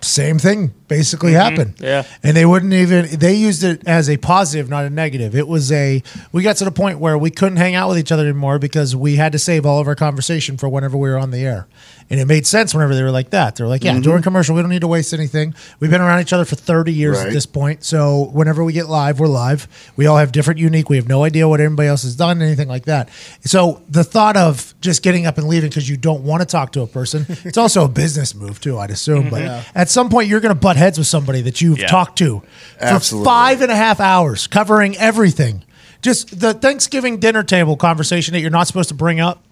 same 0.00 0.38
thing 0.38 0.74
basically 0.96 1.32
mm-hmm. 1.32 1.40
happened. 1.40 1.74
Yeah. 1.78 2.04
And 2.22 2.36
they 2.36 2.44
wouldn't 2.44 2.72
even 2.72 3.06
they 3.18 3.34
used 3.34 3.64
it 3.64 3.86
as 3.86 4.10
a 4.10 4.16
positive, 4.16 4.68
not 4.68 4.84
a 4.84 4.90
negative. 4.90 5.34
It 5.34 5.48
was 5.48 5.72
a 5.72 6.02
we 6.32 6.42
got 6.42 6.56
to 6.56 6.64
the 6.64 6.70
point 6.70 6.98
where 6.98 7.16
we 7.16 7.30
couldn't 7.30 7.56
hang 7.56 7.74
out 7.74 7.88
with 7.88 7.98
each 7.98 8.12
other 8.12 8.24
anymore 8.24 8.58
because 8.58 8.94
we 8.94 9.16
had 9.16 9.32
to 9.32 9.38
save 9.38 9.64
all 9.64 9.80
of 9.80 9.88
our 9.88 9.94
conversation 9.94 10.56
for 10.56 10.68
whenever 10.68 10.96
we 10.96 11.08
were 11.08 11.18
on 11.18 11.30
the 11.30 11.38
air. 11.38 11.66
And 12.10 12.20
it 12.20 12.26
made 12.26 12.46
sense 12.46 12.74
whenever 12.74 12.94
they 12.94 13.02
were 13.02 13.10
like 13.10 13.30
that. 13.30 13.56
They 13.56 13.64
were 13.64 13.70
like, 13.70 13.82
Yeah, 13.82 13.92
mm-hmm. 13.92 14.02
during 14.02 14.22
commercial, 14.22 14.54
we 14.54 14.60
don't 14.60 14.70
need 14.70 14.82
to 14.82 14.88
waste 14.88 15.14
anything. 15.14 15.54
We've 15.80 15.90
been 15.90 16.02
around 16.02 16.20
each 16.20 16.32
other 16.32 16.44
for 16.44 16.56
30 16.56 16.92
years 16.92 17.18
at 17.18 17.32
this 17.32 17.46
point. 17.46 17.84
So 17.84 18.28
whenever 18.32 18.62
we 18.62 18.72
get 18.72 18.86
live, 18.86 19.18
we're 19.18 19.28
live. 19.28 19.66
We 19.96 20.06
all 20.06 20.18
have 20.18 20.32
different 20.32 20.60
unique. 20.60 20.90
We 20.90 20.96
have 20.96 21.08
no 21.08 21.24
idea 21.24 21.48
what 21.48 21.60
anybody 21.60 21.88
else 21.88 22.02
has 22.02 22.16
done, 22.16 22.42
anything 22.42 22.68
like 22.68 22.84
that. 22.84 23.08
So 23.44 23.82
the 23.88 24.04
thought 24.04 24.36
of 24.36 24.74
just 24.80 25.02
getting 25.02 25.26
up 25.26 25.38
and 25.38 25.48
leaving 25.48 25.70
because 25.70 25.88
you 25.88 25.96
don't 25.96 26.24
want 26.24 26.42
to 26.42 26.46
talk 26.46 26.72
to 26.72 26.82
a 26.82 26.86
person, 26.86 27.24
it's 27.28 27.56
also 27.56 27.84
a 27.84 27.88
business 27.88 28.34
move 28.34 28.60
too, 28.60 28.78
I'd 28.78 28.90
assume. 28.90 29.30
Mm-hmm. 29.30 29.30
But 29.30 29.66
at 29.74 29.88
some 29.88 30.10
point 30.10 30.28
you're 30.28 30.40
gonna 30.40 30.54
butt 30.54 30.76
heads 30.82 30.98
with 30.98 31.06
somebody 31.06 31.40
that 31.42 31.60
you've 31.60 31.78
Yeah. 31.78 31.86
talked 31.86 32.18
to 32.18 32.40
for 32.78 32.84
Absolutely. 32.84 33.24
five 33.24 33.62
and 33.62 33.70
a 33.72 33.76
half 33.76 34.00
hours, 34.00 34.46
covering 34.46 34.96
everything. 34.96 35.62
Just 36.02 36.38
the 36.40 36.52
Thanksgiving 36.52 37.18
dinner 37.18 37.42
table 37.42 37.76
conversation 37.76 38.34
that 38.34 38.40
you're 38.40 38.50
not 38.50 38.66
supposed 38.66 38.88
to 38.88 38.94
bring 38.94 39.20
up. 39.20 39.44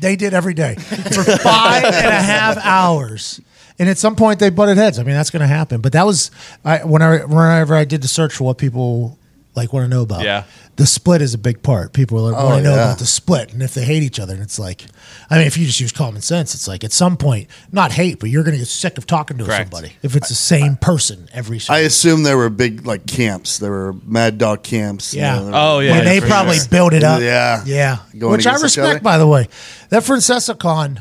They 0.00 0.16
did 0.16 0.34
every 0.34 0.54
day 0.54 0.74
for 0.76 1.22
five 1.38 1.84
and 1.84 1.94
a 2.06 2.22
half 2.22 2.56
hours. 2.64 3.40
And 3.80 3.88
at 3.88 3.98
some 3.98 4.16
point 4.16 4.38
they 4.40 4.50
butted 4.50 4.76
heads. 4.76 4.98
I 4.98 5.02
mean, 5.04 5.14
that's 5.14 5.30
going 5.30 5.40
to 5.40 5.46
happen. 5.48 5.80
But 5.80 5.92
that 5.92 6.06
was 6.06 6.30
I, 6.64 6.84
whenever, 6.84 7.26
whenever 7.26 7.74
I 7.76 7.84
did 7.84 8.02
the 8.02 8.08
search 8.08 8.34
for 8.34 8.44
what 8.44 8.58
people 8.58 9.17
like 9.58 9.72
want 9.72 9.84
to 9.84 9.94
know 9.94 10.02
about. 10.02 10.22
Yeah. 10.22 10.44
The 10.76 10.86
split 10.86 11.20
is 11.22 11.34
a 11.34 11.38
big 11.38 11.62
part. 11.62 11.92
People 11.92 12.18
are 12.18 12.30
like, 12.30 12.40
Oh, 12.40 12.46
want 12.46 12.58
to 12.58 12.62
know 12.62 12.74
yeah. 12.76 12.84
about 12.84 12.98
the 13.00 13.06
split 13.06 13.52
and 13.52 13.62
if 13.62 13.74
they 13.74 13.82
hate 13.84 14.02
each 14.04 14.20
other. 14.20 14.32
And 14.32 14.42
it's 14.42 14.58
like, 14.58 14.86
I 15.28 15.38
mean, 15.38 15.46
if 15.48 15.58
you 15.58 15.66
just 15.66 15.80
use 15.80 15.90
common 15.92 16.22
sense, 16.22 16.54
it's 16.54 16.68
like 16.68 16.84
at 16.84 16.92
some 16.92 17.16
point, 17.16 17.48
not 17.72 17.90
hate, 17.92 18.20
but 18.20 18.30
you're 18.30 18.44
going 18.44 18.52
to 18.54 18.58
get 18.58 18.68
sick 18.68 18.96
of 18.96 19.04
talking 19.06 19.38
to 19.38 19.44
Correct. 19.44 19.72
somebody 19.72 19.94
if 20.02 20.14
it's 20.16 20.28
the 20.28 20.34
same 20.36 20.76
person 20.76 21.28
every 21.32 21.58
time. 21.58 21.74
I 21.76 21.80
assume 21.80 22.22
there 22.22 22.36
were 22.36 22.48
big 22.48 22.86
like 22.86 23.06
camps. 23.06 23.58
There 23.58 23.70
were 23.72 23.92
Mad 24.06 24.38
Dog 24.38 24.62
camps. 24.62 25.12
you 25.14 25.20
Yeah. 25.20 25.36
know, 25.40 25.44
there 25.46 25.54
Oh, 25.54 25.76
were- 25.78 25.82
yeah. 25.82 25.90
when 25.96 26.04
they 26.04 26.20
probably 26.20 26.58
sure. 26.58 26.68
build 26.68 26.92
it 26.94 27.02
up. 27.02 27.20
Yeah. 27.20 27.64
Yeah. 27.66 27.98
Going 28.16 28.32
Which 28.32 28.46
I 28.46 28.54
respect, 28.54 29.02
by 29.02 29.18
the 29.18 29.26
way. 29.26 29.48
That 29.90 30.04
Francesa 30.04 30.56
Con 30.58 31.00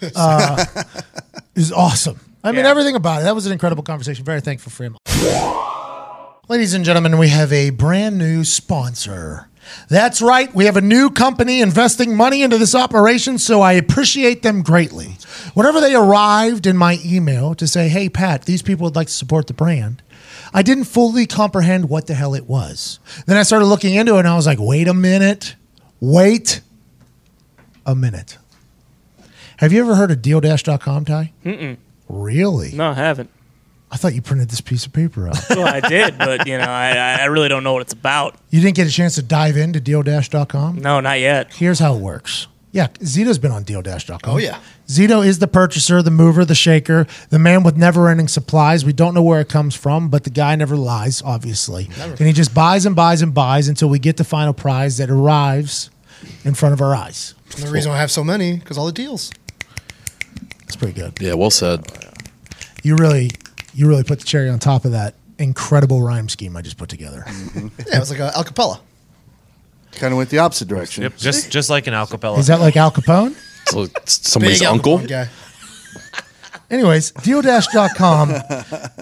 uh, 0.16 0.64
is 1.54 1.70
awesome. 1.70 2.18
I 2.42 2.52
mean, 2.52 2.64
Yeah. 2.64 2.70
everything 2.70 2.96
about 2.96 3.20
it. 3.20 3.24
That 3.24 3.34
was 3.34 3.44
an 3.46 3.52
incredible 3.52 3.82
conversation. 3.82 4.24
Very 4.24 4.40
thankful 4.40 4.72
for 4.72 4.84
him. 4.84 4.96
Ladies 6.52 6.74
and 6.74 6.84
gentlemen, 6.84 7.16
we 7.16 7.30
have 7.30 7.50
a 7.50 7.70
brand 7.70 8.18
new 8.18 8.44
sponsor. 8.44 9.48
That's 9.88 10.20
right. 10.20 10.54
We 10.54 10.66
have 10.66 10.76
a 10.76 10.82
new 10.82 11.08
company 11.08 11.62
investing 11.62 12.14
money 12.14 12.42
into 12.42 12.58
this 12.58 12.74
operation, 12.74 13.38
so 13.38 13.62
I 13.62 13.72
appreciate 13.72 14.42
them 14.42 14.60
greatly. 14.60 15.16
Whenever 15.54 15.80
they 15.80 15.94
arrived 15.94 16.66
in 16.66 16.76
my 16.76 16.98
email 17.02 17.54
to 17.54 17.66
say, 17.66 17.88
hey, 17.88 18.10
Pat, 18.10 18.44
these 18.44 18.60
people 18.60 18.84
would 18.84 18.94
like 18.94 19.06
to 19.06 19.12
support 19.14 19.46
the 19.46 19.54
brand, 19.54 20.02
I 20.52 20.60
didn't 20.60 20.84
fully 20.84 21.24
comprehend 21.24 21.88
what 21.88 22.06
the 22.06 22.12
hell 22.12 22.34
it 22.34 22.46
was. 22.46 23.00
Then 23.24 23.38
I 23.38 23.44
started 23.44 23.64
looking 23.64 23.94
into 23.94 24.16
it 24.16 24.18
and 24.18 24.28
I 24.28 24.36
was 24.36 24.46
like, 24.46 24.58
wait 24.60 24.88
a 24.88 24.94
minute. 24.94 25.56
Wait 26.00 26.60
a 27.86 27.94
minute. 27.94 28.36
Have 29.56 29.72
you 29.72 29.80
ever 29.80 29.94
heard 29.94 30.10
of 30.10 30.18
dealdash.com, 30.18 31.06
Ty? 31.06 31.32
Mm-mm. 31.46 31.78
Really? 32.10 32.72
No, 32.72 32.90
I 32.90 32.94
haven't. 32.94 33.30
I 33.92 33.96
thought 33.96 34.14
you 34.14 34.22
printed 34.22 34.48
this 34.48 34.62
piece 34.62 34.86
of 34.86 34.92
paper 34.92 35.28
out. 35.28 35.36
Well, 35.50 35.66
I 35.68 35.80
did, 35.80 36.16
but 36.16 36.46
you 36.46 36.56
know, 36.56 36.64
I, 36.64 37.18
I 37.20 37.24
really 37.26 37.48
don't 37.50 37.62
know 37.62 37.74
what 37.74 37.82
it's 37.82 37.92
about. 37.92 38.36
you 38.48 38.60
didn't 38.60 38.74
get 38.74 38.86
a 38.86 38.90
chance 38.90 39.16
to 39.16 39.22
dive 39.22 39.56
into 39.58 39.80
dealdash.com? 39.80 40.76
No, 40.76 41.00
not 41.00 41.20
yet. 41.20 41.52
Here's 41.52 41.78
how 41.78 41.94
it 41.94 42.00
works. 42.00 42.48
Yeah, 42.72 42.86
Zito's 43.00 43.38
been 43.38 43.52
on 43.52 43.64
dealdash.com. 43.64 44.34
Oh, 44.34 44.38
yeah. 44.38 44.58
Zito 44.88 45.24
is 45.24 45.40
the 45.40 45.46
purchaser, 45.46 46.00
the 46.02 46.10
mover, 46.10 46.46
the 46.46 46.54
shaker, 46.54 47.06
the 47.28 47.38
man 47.38 47.64
with 47.64 47.76
never 47.76 48.08
ending 48.08 48.28
supplies. 48.28 48.82
We 48.82 48.94
don't 48.94 49.12
know 49.12 49.22
where 49.22 49.42
it 49.42 49.50
comes 49.50 49.74
from, 49.74 50.08
but 50.08 50.24
the 50.24 50.30
guy 50.30 50.56
never 50.56 50.74
lies, 50.74 51.20
obviously. 51.22 51.88
Never. 51.98 52.12
And 52.14 52.26
he 52.26 52.32
just 52.32 52.54
buys 52.54 52.86
and 52.86 52.96
buys 52.96 53.20
and 53.20 53.34
buys 53.34 53.68
until 53.68 53.90
we 53.90 53.98
get 53.98 54.16
the 54.16 54.24
final 54.24 54.54
prize 54.54 54.96
that 54.96 55.10
arrives 55.10 55.90
in 56.44 56.54
front 56.54 56.72
of 56.72 56.80
our 56.80 56.94
eyes. 56.94 57.34
And 57.56 57.64
the 57.66 57.70
reason 57.70 57.92
I 57.92 57.98
have 57.98 58.10
so 58.10 58.24
many 58.24 58.56
because 58.56 58.78
all 58.78 58.86
the 58.86 58.92
deals. 58.92 59.30
That's 60.60 60.76
pretty 60.76 60.94
good. 60.94 61.20
Yeah, 61.20 61.34
well 61.34 61.50
said. 61.50 61.84
You 62.82 62.96
really 62.96 63.30
you 63.74 63.88
really 63.88 64.04
put 64.04 64.18
the 64.18 64.24
cherry 64.24 64.48
on 64.48 64.58
top 64.58 64.84
of 64.84 64.92
that 64.92 65.14
incredible 65.38 66.02
rhyme 66.02 66.28
scheme 66.28 66.56
I 66.56 66.62
just 66.62 66.76
put 66.76 66.88
together. 66.88 67.24
Mm-hmm. 67.26 67.68
Yeah, 67.88 67.96
it 67.96 68.00
was 68.00 68.10
like 68.10 68.20
a 68.20 68.36
Al 68.36 68.44
Capella. 68.44 68.80
Kind 69.92 70.12
of 70.12 70.18
went 70.18 70.30
the 70.30 70.38
opposite 70.38 70.68
direction. 70.68 71.02
Yep, 71.02 71.16
just 71.18 71.50
just 71.50 71.68
like 71.70 71.86
an 71.86 71.94
acapella. 71.94 72.38
Is 72.38 72.46
that 72.46 72.60
like 72.60 72.76
Al 72.76 72.90
Capone? 72.90 73.36
So 73.64 73.86
somebody's 74.06 74.58
Big 74.58 74.66
Al 74.66 74.74
uncle. 74.74 74.98
Capone 74.98 75.08
guy. 75.08 75.28
Anyways, 76.68 77.12
dealdash.com 77.12 78.32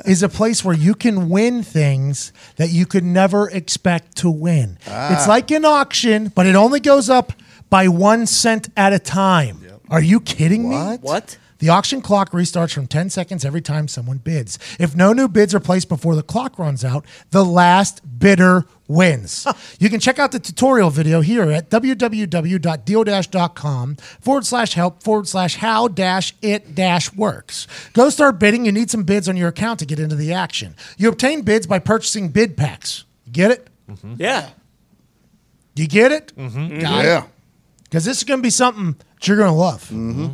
is 0.04 0.22
a 0.22 0.28
place 0.28 0.62
where 0.62 0.76
you 0.76 0.94
can 0.94 1.30
win 1.30 1.62
things 1.62 2.32
that 2.56 2.68
you 2.68 2.84
could 2.84 3.04
never 3.04 3.48
expect 3.48 4.16
to 4.16 4.30
win. 4.30 4.76
Ah. 4.86 5.14
It's 5.14 5.26
like 5.26 5.50
an 5.50 5.64
auction, 5.64 6.28
but 6.34 6.46
it 6.46 6.56
only 6.56 6.80
goes 6.80 7.08
up 7.08 7.32
by 7.70 7.88
one 7.88 8.26
cent 8.26 8.68
at 8.76 8.92
a 8.92 8.98
time. 8.98 9.64
Are 9.88 10.02
you 10.02 10.20
kidding 10.20 10.68
me? 10.68 10.76
What? 11.00 11.38
The 11.60 11.68
auction 11.68 12.00
clock 12.00 12.30
restarts 12.32 12.72
from 12.72 12.86
10 12.86 13.10
seconds 13.10 13.44
every 13.44 13.60
time 13.60 13.86
someone 13.86 14.16
bids. 14.18 14.58
If 14.78 14.96
no 14.96 15.12
new 15.12 15.28
bids 15.28 15.54
are 15.54 15.60
placed 15.60 15.88
before 15.90 16.16
the 16.16 16.22
clock 16.22 16.58
runs 16.58 16.82
out, 16.84 17.04
the 17.30 17.44
last 17.44 18.18
bidder 18.18 18.64
wins. 18.88 19.46
you 19.78 19.88
can 19.90 20.00
check 20.00 20.18
out 20.18 20.32
the 20.32 20.38
tutorial 20.40 20.88
video 20.90 21.20
here 21.20 21.50
at 21.50 21.68
www.dealdash.com 21.70 23.96
forward 23.96 24.46
slash 24.46 24.72
help 24.74 25.02
forward 25.02 25.28
slash 25.28 25.56
how 25.56 25.88
dash 25.88 26.34
it 26.42 26.74
dash 26.74 27.12
works. 27.14 27.66
Go 27.92 28.08
start 28.10 28.38
bidding. 28.40 28.64
You 28.64 28.72
need 28.72 28.90
some 28.90 29.04
bids 29.04 29.28
on 29.28 29.36
your 29.36 29.48
account 29.48 29.78
to 29.80 29.86
get 29.86 30.00
into 30.00 30.16
the 30.16 30.32
action. 30.32 30.74
You 30.96 31.08
obtain 31.10 31.42
bids 31.42 31.66
by 31.66 31.78
purchasing 31.78 32.30
bid 32.30 32.56
packs. 32.56 33.04
Get 33.30 33.50
it? 33.50 33.68
Mm-hmm. 33.88 34.14
Yeah. 34.18 34.50
You 35.76 35.86
get 35.86 36.10
it? 36.12 36.32
Mm-hmm. 36.36 36.80
Yeah. 36.80 37.26
because 37.84 38.04
this 38.04 38.18
is 38.18 38.24
going 38.24 38.40
to 38.40 38.42
be 38.42 38.50
something 38.50 38.92
that 38.92 39.28
you're 39.28 39.36
going 39.36 39.50
to 39.50 39.54
love. 39.54 39.82
Mm-hmm. 39.84 40.32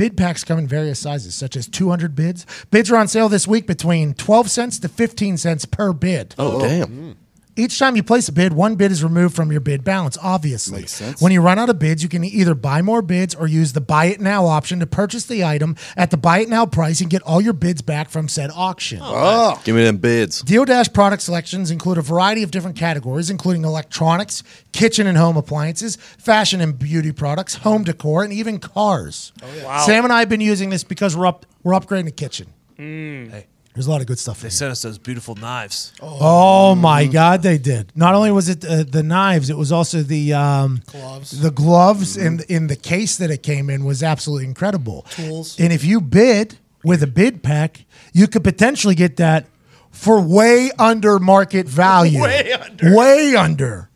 Bid 0.00 0.16
packs 0.16 0.44
come 0.44 0.58
in 0.58 0.66
various 0.66 0.98
sizes, 0.98 1.34
such 1.34 1.56
as 1.56 1.68
200 1.68 2.16
bids. 2.16 2.46
Bids 2.70 2.90
are 2.90 2.96
on 2.96 3.06
sale 3.06 3.28
this 3.28 3.46
week 3.46 3.66
between 3.66 4.14
12 4.14 4.50
cents 4.50 4.78
to 4.78 4.88
15 4.88 5.36
cents 5.36 5.66
per 5.66 5.92
bid. 5.92 6.34
Oh, 6.38 6.58
damn. 6.58 6.86
Mm. 6.86 7.16
Each 7.60 7.78
time 7.78 7.94
you 7.94 8.02
place 8.02 8.26
a 8.26 8.32
bid, 8.32 8.54
one 8.54 8.76
bid 8.76 8.90
is 8.90 9.04
removed 9.04 9.36
from 9.36 9.52
your 9.52 9.60
bid 9.60 9.84
balance, 9.84 10.16
obviously. 10.22 10.80
Makes 10.80 10.92
sense. 10.92 11.20
When 11.20 11.30
you 11.30 11.42
run 11.42 11.58
out 11.58 11.68
of 11.68 11.78
bids, 11.78 12.02
you 12.02 12.08
can 12.08 12.24
either 12.24 12.54
buy 12.54 12.80
more 12.80 13.02
bids 13.02 13.34
or 13.34 13.46
use 13.46 13.74
the 13.74 13.82
buy 13.82 14.06
it 14.06 14.18
now 14.18 14.46
option 14.46 14.80
to 14.80 14.86
purchase 14.86 15.26
the 15.26 15.44
item 15.44 15.76
at 15.94 16.10
the 16.10 16.16
buy 16.16 16.38
it 16.38 16.48
now 16.48 16.64
price 16.64 17.02
and 17.02 17.10
get 17.10 17.20
all 17.22 17.38
your 17.38 17.52
bids 17.52 17.82
back 17.82 18.08
from 18.08 18.28
said 18.28 18.50
auction. 18.54 19.00
Oh, 19.02 19.60
Give 19.62 19.76
me 19.76 19.84
them 19.84 19.98
bids. 19.98 20.40
Deal 20.40 20.64
Dash 20.64 20.90
product 20.90 21.22
selections 21.22 21.70
include 21.70 21.98
a 21.98 22.02
variety 22.02 22.42
of 22.42 22.50
different 22.50 22.78
categories, 22.78 23.28
including 23.28 23.62
electronics, 23.64 24.42
kitchen 24.72 25.06
and 25.06 25.18
home 25.18 25.36
appliances, 25.36 25.96
fashion 25.96 26.62
and 26.62 26.78
beauty 26.78 27.12
products, 27.12 27.56
home 27.56 27.84
decor, 27.84 28.24
and 28.24 28.32
even 28.32 28.58
cars. 28.58 29.32
Oh, 29.42 29.64
wow. 29.66 29.84
Sam 29.84 30.04
and 30.04 30.12
I 30.14 30.20
have 30.20 30.30
been 30.30 30.40
using 30.40 30.70
this 30.70 30.82
because 30.82 31.14
we're 31.14 31.26
up 31.26 31.44
we're 31.62 31.74
upgrading 31.74 32.06
the 32.06 32.10
kitchen. 32.12 32.46
Mm. 32.78 33.30
Hey, 33.30 33.46
there's 33.74 33.86
a 33.86 33.90
lot 33.90 34.00
of 34.00 34.06
good 34.06 34.18
stuff. 34.18 34.38
In 34.38 34.42
They 34.42 34.46
here. 34.46 34.50
sent 34.50 34.72
us 34.72 34.82
those 34.82 34.98
beautiful 34.98 35.34
knives. 35.36 35.92
Oh 36.02 36.74
my 36.74 37.06
God, 37.06 37.42
they 37.42 37.56
did. 37.58 37.92
Not 37.94 38.14
only 38.14 38.32
was 38.32 38.48
it 38.48 38.64
uh, 38.64 38.82
the 38.82 39.02
knives, 39.02 39.48
it 39.50 39.56
was 39.56 39.70
also 39.72 40.02
the 40.02 40.32
um, 40.34 40.82
Gloves. 40.86 41.40
The 41.40 41.50
gloves 41.50 42.16
in 42.16 42.40
in 42.48 42.66
the 42.66 42.76
case 42.76 43.16
that 43.18 43.30
it 43.30 43.42
came 43.42 43.70
in 43.70 43.84
was 43.84 44.02
absolutely 44.02 44.46
incredible. 44.46 45.02
Tools. 45.10 45.58
And 45.60 45.72
if 45.72 45.84
you 45.84 46.00
bid 46.00 46.58
with 46.82 47.02
a 47.02 47.06
bid 47.06 47.42
pack, 47.42 47.84
you 48.12 48.26
could 48.26 48.42
potentially 48.42 48.94
get 48.94 49.16
that 49.18 49.46
for 49.90 50.20
way 50.20 50.70
under 50.78 51.18
market 51.18 51.66
value. 51.84 52.20
way 52.22 52.52
under. 52.52 52.96
Way 52.96 53.36
under. 53.36 53.86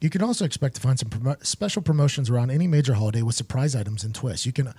You 0.00 0.10
can 0.10 0.22
also 0.22 0.44
expect 0.44 0.74
to 0.74 0.80
find 0.82 0.98
some 0.98 1.08
promo- 1.08 1.44
special 1.46 1.80
promotions 1.80 2.28
around 2.28 2.50
any 2.50 2.66
major 2.66 2.92
holiday 2.94 3.22
with 3.22 3.34
surprise 3.34 3.74
items 3.74 4.04
and 4.04 4.14
twists. 4.14 4.44
You 4.44 4.52
can 4.52 4.74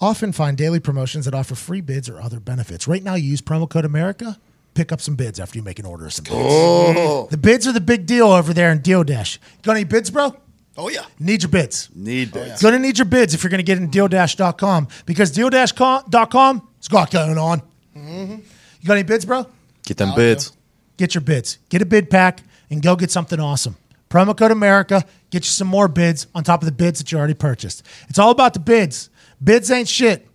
often 0.00 0.32
find 0.32 0.56
daily 0.56 0.80
promotions 0.80 1.24
that 1.24 1.34
offer 1.34 1.54
free 1.54 1.80
bids 1.80 2.08
or 2.08 2.20
other 2.20 2.40
benefits. 2.40 2.86
Right 2.86 3.02
now, 3.02 3.14
you 3.14 3.30
use 3.30 3.40
promo 3.40 3.68
code 3.68 3.84
America, 3.84 4.38
pick 4.74 4.92
up 4.92 5.00
some 5.00 5.16
bids 5.16 5.40
after 5.40 5.58
you 5.58 5.62
make 5.62 5.78
an 5.78 5.86
order 5.86 6.06
of 6.06 6.12
some 6.12 6.24
bids. 6.24 6.36
Oh. 6.36 7.28
The 7.30 7.36
bids 7.36 7.66
are 7.66 7.72
the 7.72 7.80
big 7.80 8.06
deal 8.06 8.28
over 8.28 8.52
there 8.52 8.70
in 8.70 8.80
Deal 8.80 9.04
Dash. 9.04 9.38
You 9.56 9.62
got 9.62 9.76
any 9.76 9.84
bids, 9.84 10.10
bro? 10.10 10.36
Oh 10.76 10.88
yeah. 10.88 11.04
Need 11.18 11.42
your 11.42 11.50
bids. 11.50 11.90
need 11.94 12.30
oh, 12.34 12.40
bids. 12.40 12.62
Going 12.62 12.74
to 12.74 12.78
need 12.78 12.98
your 12.98 13.04
bids 13.04 13.34
if 13.34 13.42
you're 13.42 13.50
going 13.50 13.58
to 13.58 13.64
get 13.64 13.78
in 13.78 13.90
dealdash.com 13.90 14.88
because 15.06 15.36
dealdash.com 15.36 16.68
has 16.76 16.88
got 16.88 17.10
going 17.10 17.36
on. 17.36 17.62
Mm-hmm. 17.96 18.36
You 18.80 18.86
got 18.86 18.94
any 18.94 19.02
bids, 19.02 19.24
bro? 19.24 19.46
Get 19.82 19.96
them 19.96 20.14
bids. 20.14 20.52
Get 20.96 21.14
your 21.14 21.22
bids. 21.22 21.58
Get 21.68 21.82
a 21.82 21.86
bid 21.86 22.10
pack 22.10 22.42
and 22.70 22.80
go 22.80 22.94
get 22.94 23.10
something 23.10 23.40
awesome. 23.40 23.76
Promo 24.08 24.36
code 24.36 24.52
America, 24.52 25.04
get 25.30 25.44
you 25.44 25.50
some 25.50 25.68
more 25.68 25.88
bids 25.88 26.28
on 26.34 26.44
top 26.44 26.62
of 26.62 26.66
the 26.66 26.72
bids 26.72 26.98
that 27.00 27.10
you 27.10 27.18
already 27.18 27.34
purchased. 27.34 27.82
It's 28.08 28.18
all 28.18 28.30
about 28.30 28.54
the 28.54 28.60
bids. 28.60 29.10
Bids 29.42 29.70
ain't 29.70 29.88
shit. 29.88 30.26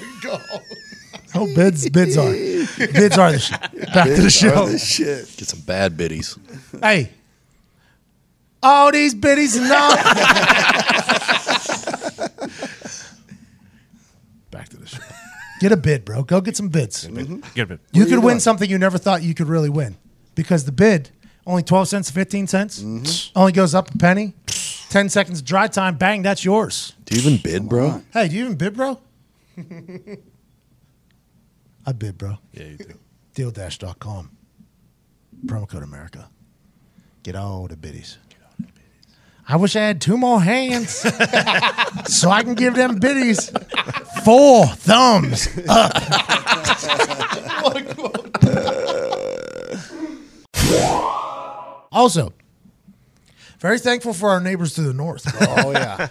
Oh, 1.35 1.47
bids, 1.55 1.89
bids 1.89 2.19
are. 2.19 2.31
Bids 2.31 3.17
are 3.17 3.33
the 3.33 3.39
shit. 3.39 3.61
Back 3.95 4.09
to 4.09 4.21
the 4.21 4.29
show. 4.29 4.67
This 4.67 4.87
shit. 4.87 5.35
Get 5.39 5.49
some 5.49 5.61
bad 5.61 5.97
biddies. 5.97 6.39
Hey. 6.81 7.09
All 8.63 8.93
these 8.93 9.15
biddies 9.15 9.57
and 9.57 9.73
all. 9.73 9.97
Back 14.51 14.69
to 14.69 14.77
the 14.77 14.87
show. 14.87 14.99
Get 15.61 15.73
a 15.73 15.77
bid, 15.77 16.05
bro. 16.05 16.23
Go 16.23 16.43
get 16.43 16.57
some 16.57 16.69
bids. 16.69 17.07
Good 17.07 17.15
bit. 17.15 17.29
Mm-hmm. 17.29 17.57
You 17.57 17.63
are 17.63 17.67
could 18.05 18.11
you 18.11 18.21
win 18.21 18.35
doing? 18.35 18.41
something 18.41 18.69
you 18.69 18.79
never 18.79 18.99
thought 18.99 19.23
you 19.23 19.35
could 19.35 19.49
really 19.49 19.71
win 19.71 19.97
because 20.35 20.67
the 20.67 20.73
bid 20.73 21.11
only 21.47 21.63
12 21.63 21.89
cents, 21.89 22.11
15 22.11 22.47
cents, 22.47 22.83
mm-hmm. 22.83 23.39
only 23.39 23.53
goes 23.53 23.75
up 23.75 23.93
a 23.95 23.99
penny. 23.99 24.35
10 24.91 25.09
seconds 25.09 25.39
of 25.39 25.47
dry 25.47 25.67
time, 25.69 25.97
bang, 25.97 26.23
that's 26.23 26.45
yours. 26.45 26.95
Do 27.13 27.21
you 27.21 27.29
even 27.29 27.43
bid, 27.43 27.69
bro? 27.69 28.01
Hey, 28.11 28.29
do 28.29 28.37
you 28.37 28.45
even 28.45 28.57
bid, 28.57 28.73
bro? 28.73 28.99
I 31.87 31.93
bid, 31.93 32.17
bro. 32.17 32.39
Yeah, 32.55 32.65
you 32.65 32.79
do. 32.79 32.95
Dealdash.com. 33.35 34.31
Promo 35.45 35.69
code 35.69 35.83
America. 35.83 36.31
Get 37.23 37.37
all 37.37 37.69
the 37.69 37.77
biddies. 37.77 38.17
I 39.47 39.57
wish 39.57 39.77
I 39.77 39.81
had 39.81 40.01
two 40.01 40.17
more 40.17 40.41
hands 40.41 40.89
so 42.07 42.31
I 42.31 42.43
can 42.43 42.55
give 42.55 42.77
them 42.77 42.99
biddies 42.99 43.53
four 44.25 44.69
thumbs 44.69 45.49
up. 45.69 45.93
Also, 51.95 52.33
very 53.59 53.79
thankful 53.79 54.15
for 54.15 54.31
our 54.31 54.41
neighbors 54.41 54.73
to 54.77 54.81
the 54.81 54.95
north. 54.95 55.27
Oh 55.43 55.73
yeah. 55.73 56.09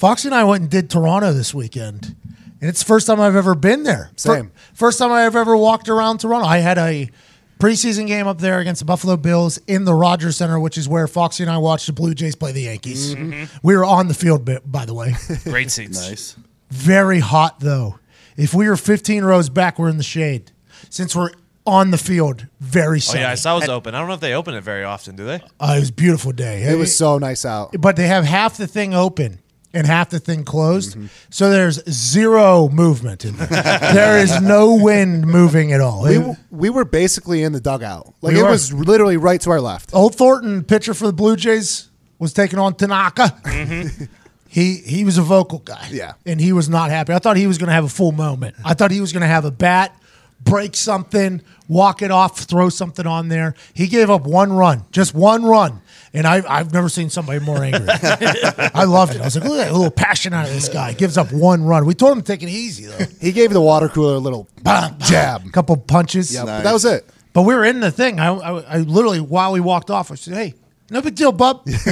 Foxy 0.00 0.28
and 0.28 0.34
I 0.34 0.44
went 0.44 0.62
and 0.62 0.70
did 0.70 0.88
Toronto 0.88 1.34
this 1.34 1.52
weekend, 1.52 2.16
and 2.58 2.70
it's 2.70 2.78
the 2.80 2.86
first 2.86 3.06
time 3.06 3.20
I've 3.20 3.36
ever 3.36 3.54
been 3.54 3.82
there. 3.82 4.06
Fir- 4.16 4.34
Same. 4.36 4.52
first 4.72 4.98
time 4.98 5.12
I've 5.12 5.36
ever 5.36 5.54
walked 5.54 5.90
around 5.90 6.18
Toronto. 6.20 6.46
I 6.46 6.58
had 6.58 6.78
a 6.78 7.10
preseason 7.58 8.06
game 8.06 8.26
up 8.26 8.38
there 8.38 8.60
against 8.60 8.78
the 8.78 8.86
Buffalo 8.86 9.18
Bills 9.18 9.58
in 9.66 9.84
the 9.84 9.92
Rogers 9.92 10.38
Center, 10.38 10.58
which 10.58 10.78
is 10.78 10.88
where 10.88 11.06
Foxy 11.06 11.42
and 11.42 11.52
I 11.52 11.58
watched 11.58 11.86
the 11.86 11.92
Blue 11.92 12.14
Jays 12.14 12.34
play 12.34 12.52
the 12.52 12.62
Yankees. 12.62 13.14
We 13.62 13.76
were 13.76 13.84
on 13.84 14.08
the 14.08 14.14
field, 14.14 14.48
by 14.64 14.86
the 14.86 14.94
way. 14.94 15.12
Great 15.44 15.70
seats. 15.70 16.00
Nice. 16.08 16.34
Very 16.70 17.18
hot 17.20 17.60
though. 17.60 17.98
If 18.38 18.54
we 18.54 18.70
were 18.70 18.78
15 18.78 19.22
rows 19.22 19.50
back, 19.50 19.78
we're 19.78 19.90
in 19.90 19.98
the 19.98 20.02
shade. 20.02 20.50
Since 20.88 21.14
we're 21.14 21.32
on 21.66 21.90
the 21.90 21.98
field, 21.98 22.46
very 22.58 22.96
Oh 22.96 23.00
sunny. 23.00 23.20
yeah, 23.20 23.30
I 23.32 23.34
saw 23.34 23.56
it 23.58 23.60
was 23.60 23.68
open. 23.68 23.94
I 23.94 23.98
don't 23.98 24.08
know 24.08 24.14
if 24.14 24.20
they 24.20 24.32
open 24.32 24.54
it 24.54 24.62
very 24.62 24.82
often, 24.82 25.14
do 25.14 25.26
they? 25.26 25.42
Uh, 25.60 25.74
it 25.76 25.80
was 25.80 25.90
a 25.90 25.92
beautiful 25.92 26.32
day. 26.32 26.62
It 26.62 26.78
was 26.78 26.96
so 26.96 27.18
nice 27.18 27.44
out. 27.44 27.74
but 27.78 27.96
they 27.96 28.06
have 28.06 28.24
half 28.24 28.56
the 28.56 28.66
thing 28.66 28.94
open 28.94 29.40
and 29.72 29.86
half 29.86 30.10
the 30.10 30.18
thing 30.18 30.44
closed. 30.44 30.96
Mm-hmm. 30.96 31.06
So 31.30 31.50
there's 31.50 31.82
zero 31.90 32.68
movement 32.68 33.24
in 33.24 33.36
there. 33.36 33.46
there 33.92 34.18
is 34.18 34.40
no 34.40 34.74
wind 34.74 35.26
moving 35.26 35.72
at 35.72 35.80
all. 35.80 36.02
We, 36.04 36.14
w- 36.14 36.36
we 36.50 36.70
were 36.70 36.84
basically 36.84 37.42
in 37.42 37.52
the 37.52 37.60
dugout. 37.60 38.12
Like 38.20 38.34
We 38.34 38.40
it 38.40 38.42
were. 38.42 38.50
was 38.50 38.72
literally 38.72 39.16
right 39.16 39.40
to 39.42 39.50
our 39.50 39.60
left. 39.60 39.94
Old 39.94 40.14
Thornton, 40.16 40.64
pitcher 40.64 40.94
for 40.94 41.06
the 41.06 41.12
Blue 41.12 41.36
Jays, 41.36 41.88
was 42.18 42.32
taking 42.32 42.58
on 42.58 42.74
Tanaka. 42.74 43.34
Mm-hmm. 43.44 44.04
he 44.48 44.76
he 44.78 45.04
was 45.04 45.18
a 45.18 45.22
vocal 45.22 45.60
guy. 45.60 45.88
Yeah. 45.90 46.14
And 46.26 46.40
he 46.40 46.52
was 46.52 46.68
not 46.68 46.90
happy. 46.90 47.12
I 47.12 47.18
thought 47.18 47.36
he 47.36 47.46
was 47.46 47.56
going 47.58 47.68
to 47.68 47.74
have 47.74 47.84
a 47.84 47.88
full 47.88 48.12
moment. 48.12 48.56
I 48.64 48.74
thought 48.74 48.90
he 48.90 49.00
was 49.00 49.12
going 49.12 49.22
to 49.22 49.26
have 49.28 49.44
a 49.44 49.50
bat, 49.52 49.96
break 50.42 50.74
something, 50.74 51.42
walk 51.68 52.02
it 52.02 52.10
off, 52.10 52.38
throw 52.40 52.68
something 52.68 53.06
on 53.06 53.28
there. 53.28 53.54
He 53.74 53.86
gave 53.86 54.10
up 54.10 54.22
one 54.22 54.52
run, 54.52 54.84
just 54.90 55.14
one 55.14 55.44
run. 55.44 55.80
And 56.12 56.26
I, 56.26 56.42
I've 56.48 56.72
never 56.72 56.88
seen 56.88 57.08
somebody 57.08 57.38
more 57.38 57.62
angry. 57.62 57.86
I 57.88 58.84
loved 58.84 59.14
it. 59.14 59.20
I 59.20 59.26
was 59.26 59.36
like, 59.36 59.44
look 59.44 59.60
at 59.60 59.66
that 59.66 59.72
little 59.72 59.92
passion 59.92 60.32
out 60.34 60.46
of 60.46 60.52
this 60.52 60.68
guy. 60.68 60.92
Gives 60.92 61.16
up 61.16 61.32
one 61.32 61.62
run. 61.64 61.86
We 61.86 61.94
told 61.94 62.16
him 62.16 62.22
to 62.22 62.26
take 62.26 62.42
it 62.42 62.48
easy, 62.48 62.86
though. 62.86 63.04
He 63.20 63.30
gave 63.30 63.52
the 63.52 63.60
water 63.60 63.88
cooler 63.88 64.14
a 64.14 64.18
little 64.18 64.48
Bam, 64.62 64.98
jab, 64.98 65.46
a 65.46 65.50
couple 65.50 65.76
punches. 65.76 66.34
Yeah, 66.34 66.44
but 66.44 66.62
that 66.62 66.72
was 66.72 66.84
it. 66.84 67.08
But 67.32 67.42
we 67.42 67.54
were 67.54 67.64
in 67.64 67.78
the 67.78 67.92
thing. 67.92 68.18
I, 68.18 68.32
I, 68.34 68.60
I 68.60 68.78
literally, 68.78 69.20
while 69.20 69.52
we 69.52 69.60
walked 69.60 69.88
off, 69.88 70.10
I 70.10 70.16
said, 70.16 70.34
"Hey, 70.34 70.54
no 70.90 71.00
big 71.00 71.14
deal, 71.14 71.30
bub. 71.30 71.62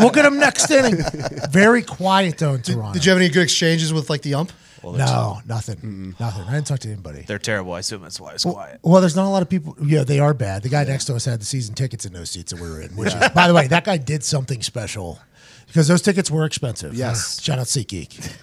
we'll 0.00 0.10
get 0.10 0.24
him 0.24 0.38
next 0.38 0.70
inning." 0.70 0.96
Very 1.50 1.82
quiet 1.82 2.38
though 2.38 2.54
in 2.54 2.62
Toronto. 2.62 2.94
Did 2.94 3.04
you 3.04 3.10
have 3.10 3.20
any 3.20 3.28
good 3.28 3.42
exchanges 3.42 3.92
with 3.92 4.08
like 4.08 4.22
the 4.22 4.34
ump? 4.34 4.52
No, 4.82 5.40
nothing, 5.46 6.14
nothing. 6.18 6.42
I 6.44 6.52
didn't 6.54 6.66
talk 6.66 6.80
to 6.80 6.88
anybody. 6.88 7.24
They're 7.26 7.38
terrible. 7.38 7.72
I 7.74 7.80
assume 7.80 8.02
that's 8.02 8.20
why 8.20 8.32
it's 8.32 8.44
quiet. 8.44 8.80
Well, 8.82 9.00
there's 9.00 9.16
not 9.16 9.26
a 9.26 9.30
lot 9.30 9.42
of 9.42 9.48
people. 9.48 9.76
Yeah, 9.82 10.04
they 10.04 10.18
are 10.20 10.34
bad. 10.34 10.62
The 10.62 10.68
guy 10.68 10.84
next 10.84 11.04
to 11.06 11.14
us 11.14 11.24
had 11.24 11.40
the 11.40 11.44
season 11.44 11.74
tickets 11.74 12.04
and 12.04 12.14
no 12.14 12.24
seats 12.24 12.52
that 12.52 12.60
we 12.60 12.68
were 12.68 12.80
in. 12.80 12.90
Which, 12.96 13.14
is, 13.14 13.28
by 13.30 13.48
the 13.48 13.54
way, 13.54 13.66
that 13.68 13.84
guy 13.84 13.96
did 14.12 14.24
something 14.24 14.62
special 14.62 15.18
because 15.66 15.88
those 15.88 16.02
tickets 16.02 16.30
were 16.30 16.44
expensive. 16.44 16.94
Yes. 16.94 17.40
Shout 17.42 17.58
out 17.58 17.66
SeatGeek. 17.66 18.36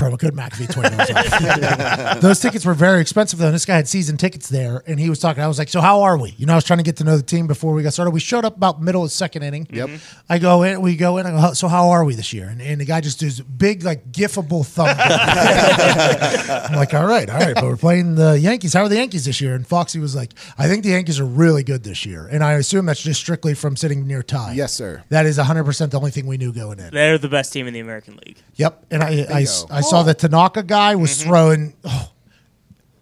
Promo 0.00 0.18
code 0.18 0.34
McAfee 0.34 0.72
twenty 0.72 0.96
dollars. 0.96 2.20
Those 2.22 2.40
tickets 2.40 2.64
were 2.64 2.74
very 2.74 3.00
expensive 3.00 3.38
though. 3.38 3.46
And 3.46 3.54
this 3.54 3.66
guy 3.66 3.76
had 3.76 3.86
season 3.86 4.16
tickets 4.16 4.48
there, 4.48 4.82
and 4.86 4.98
he 4.98 5.10
was 5.10 5.18
talking. 5.18 5.42
I 5.42 5.48
was 5.48 5.58
like, 5.58 5.68
"So 5.68 5.80
how 5.80 6.02
are 6.02 6.16
we?" 6.16 6.30
You 6.38 6.46
know, 6.46 6.54
I 6.54 6.56
was 6.56 6.64
trying 6.64 6.78
to 6.78 6.82
get 6.82 6.96
to 6.96 7.04
know 7.04 7.16
the 7.16 7.22
team 7.22 7.46
before 7.46 7.74
we 7.74 7.82
got 7.82 7.92
started. 7.92 8.12
We 8.12 8.20
showed 8.20 8.44
up 8.44 8.56
about 8.56 8.80
middle 8.80 9.04
of 9.04 9.12
second 9.12 9.42
inning. 9.42 9.66
Yep. 9.70 9.90
I 10.28 10.38
go 10.38 10.62
in. 10.62 10.80
We 10.80 10.96
go 10.96 11.18
in. 11.18 11.26
I 11.26 11.30
go, 11.30 11.52
"So 11.52 11.68
how 11.68 11.90
are 11.90 12.04
we 12.04 12.14
this 12.14 12.32
year?" 12.32 12.48
And, 12.48 12.62
and 12.62 12.80
the 12.80 12.86
guy 12.86 13.00
just 13.00 13.20
does 13.20 13.40
big 13.40 13.82
like 13.82 14.10
gifable 14.10 14.66
thumb. 14.66 14.88
I'm 16.70 16.76
like, 16.76 16.94
"All 16.94 17.06
right, 17.06 17.28
all 17.28 17.38
right." 17.38 17.54
But 17.54 17.64
we're 17.64 17.76
playing 17.76 18.14
the 18.14 18.38
Yankees. 18.38 18.72
How 18.72 18.82
are 18.82 18.88
the 18.88 18.96
Yankees 18.96 19.26
this 19.26 19.40
year? 19.40 19.54
And 19.54 19.66
Foxy 19.66 19.98
was 19.98 20.16
like, 20.16 20.32
"I 20.56 20.66
think 20.66 20.82
the 20.82 20.90
Yankees 20.90 21.20
are 21.20 21.26
really 21.26 21.62
good 21.62 21.84
this 21.84 22.06
year." 22.06 22.26
And 22.26 22.42
I 22.42 22.54
assume 22.54 22.86
that's 22.86 23.02
just 23.02 23.20
strictly 23.20 23.54
from 23.54 23.76
sitting 23.76 24.06
near 24.06 24.22
Ty. 24.22 24.52
Yes, 24.52 24.72
sir. 24.72 25.02
That 25.10 25.26
is 25.26 25.36
100 25.36 25.64
percent 25.64 25.92
the 25.92 25.98
only 25.98 26.10
thing 26.10 26.26
we 26.26 26.38
knew 26.38 26.52
going 26.52 26.78
in. 26.78 26.90
They're 26.92 27.18
the 27.18 27.28
best 27.28 27.52
team 27.52 27.66
in 27.66 27.74
the 27.74 27.80
American 27.80 28.18
League. 28.24 28.38
Yep. 28.56 28.86
And 28.90 29.02
I, 29.02 29.06
I, 29.08 29.10
Bingo. 29.10 29.66
I 29.70 29.80
saw 29.90 30.02
the 30.02 30.14
Tanaka 30.14 30.62
guy 30.62 30.94
was 30.96 31.10
mm-hmm. 31.10 31.28
throwing. 31.28 31.74
Oh, 31.84 32.12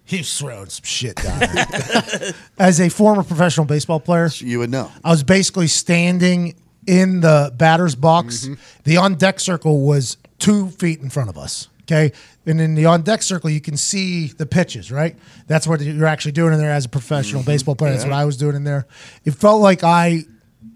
he 0.05 0.19
was 0.19 0.39
throwing 0.39 0.71
some 0.71 0.85
shit 0.85 1.17
down. 1.17 1.43
As 2.59 2.81
a 2.81 2.89
former 2.89 3.23
professional 3.23 3.67
baseball 3.67 4.01
player, 4.01 4.29
You 4.39 4.61
would 4.61 4.71
know. 4.71 4.91
I 5.05 5.11
was 5.11 5.23
basically 5.23 5.67
standing 5.67 6.55
in 6.87 7.21
the 7.21 7.53
batter's 7.55 7.95
box. 7.95 8.47
Mm-hmm. 8.47 8.55
The 8.85 8.97
on 8.97 9.17
deck 9.17 9.39
circle 9.39 9.83
was 9.83 10.17
two 10.39 10.71
feet 10.71 11.01
in 11.01 11.11
front 11.11 11.29
of 11.29 11.37
us. 11.37 11.69
Okay. 11.83 12.13
And 12.47 12.61
in 12.61 12.75
the 12.75 12.87
on 12.87 13.03
deck 13.03 13.23
circle, 13.23 13.51
you 13.51 13.61
can 13.61 13.77
see 13.77 14.29
the 14.29 14.47
pitches, 14.47 14.91
right? 14.91 15.17
That's 15.47 15.67
what 15.67 15.83
you're 15.83 16.07
actually 16.07 16.33
doing 16.33 16.55
in 16.55 16.59
there 16.59 16.71
as 16.71 16.87
a 16.87 16.89
professional 16.89 17.43
mm-hmm. 17.43 17.51
baseball 17.51 17.77
player. 17.77 17.93
That's 17.93 18.05
what 18.05 18.15
I 18.15 18.25
was 18.25 18.39
doing 18.39 18.57
in 18.57 18.65
there. 18.65 18.87
It 19.25 19.33
felt 19.33 19.61
like 19.61 19.85
I. 19.85 20.25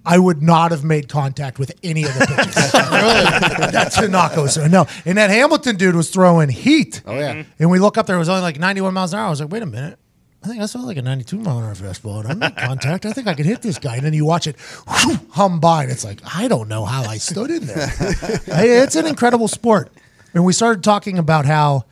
I 0.05 0.19
would 0.19 0.43
not 0.43 0.73
have 0.73 0.85
made 0.85 1.09
contact 1.09 1.59
with 1.59 1.73
any 1.83 2.05
of 2.05 2.15
the 2.15 2.27
pitches. 2.27 2.73
That 3.73 3.91
Tanaka 3.93 4.43
was 4.43 4.57
no, 4.57 4.87
and 5.05 5.17
that 5.19 5.31
Hamilton 5.31 5.77
dude 5.77 5.97
was 5.97 6.11
throwing 6.11 6.49
heat. 6.49 7.03
Oh 7.07 7.15
yeah. 7.15 7.35
Mm-hmm. 7.35 7.51
and 7.59 7.71
we 7.71 7.79
look 7.79 7.97
up 7.97 8.07
there, 8.07 8.17
it 8.17 8.19
was 8.19 8.29
only 8.29 8.43
like 8.43 8.59
91 8.59 8.93
miles 8.93 9.13
an 9.13 9.21
hour. 9.21 9.27
I 9.27 9.31
was 9.31 9.41
like, 9.41 9.51
wait 9.51 9.63
a 9.63 9.67
minute. 9.67 9.99
I 10.45 10.49
think 10.49 10.61
I 10.61 10.67
saw 10.67 10.81
like 10.81 10.97
a 10.97 11.03
92 11.03 11.39
mile 11.39 11.59
an 11.59 11.65
hour 11.65 11.75
fastball, 11.75 12.21
and 12.21 12.29
I 12.29 12.49
made 12.49 12.57
contact. 12.57 13.07
I 13.07 13.13
think 13.13 13.29
I 13.29 13.35
could 13.35 13.47
hit 13.47 13.63
this 13.63 13.79
guy. 13.79 13.97
And 13.97 14.05
then 14.05 14.13
you 14.13 14.25
watch 14.25 14.47
it 14.47 14.57
whew, 14.59 15.19
hum 15.31 15.61
by, 15.61 15.85
and 15.85 15.93
it's 15.93 16.05
like, 16.05 16.21
I 16.35 16.49
don't 16.49 16.69
know 16.69 16.85
how 16.85 17.05
I 17.05 17.19
stood 17.19 17.51
in 17.51 17.67
there. 17.67 17.89
It's 18.47 18.97
an 18.97 19.07
incredible 19.07 19.49
sport. 19.49 19.93
And 20.35 20.45
we 20.45 20.53
started 20.53 20.83
talking 20.83 21.19
about 21.19 21.47
how 21.47 21.85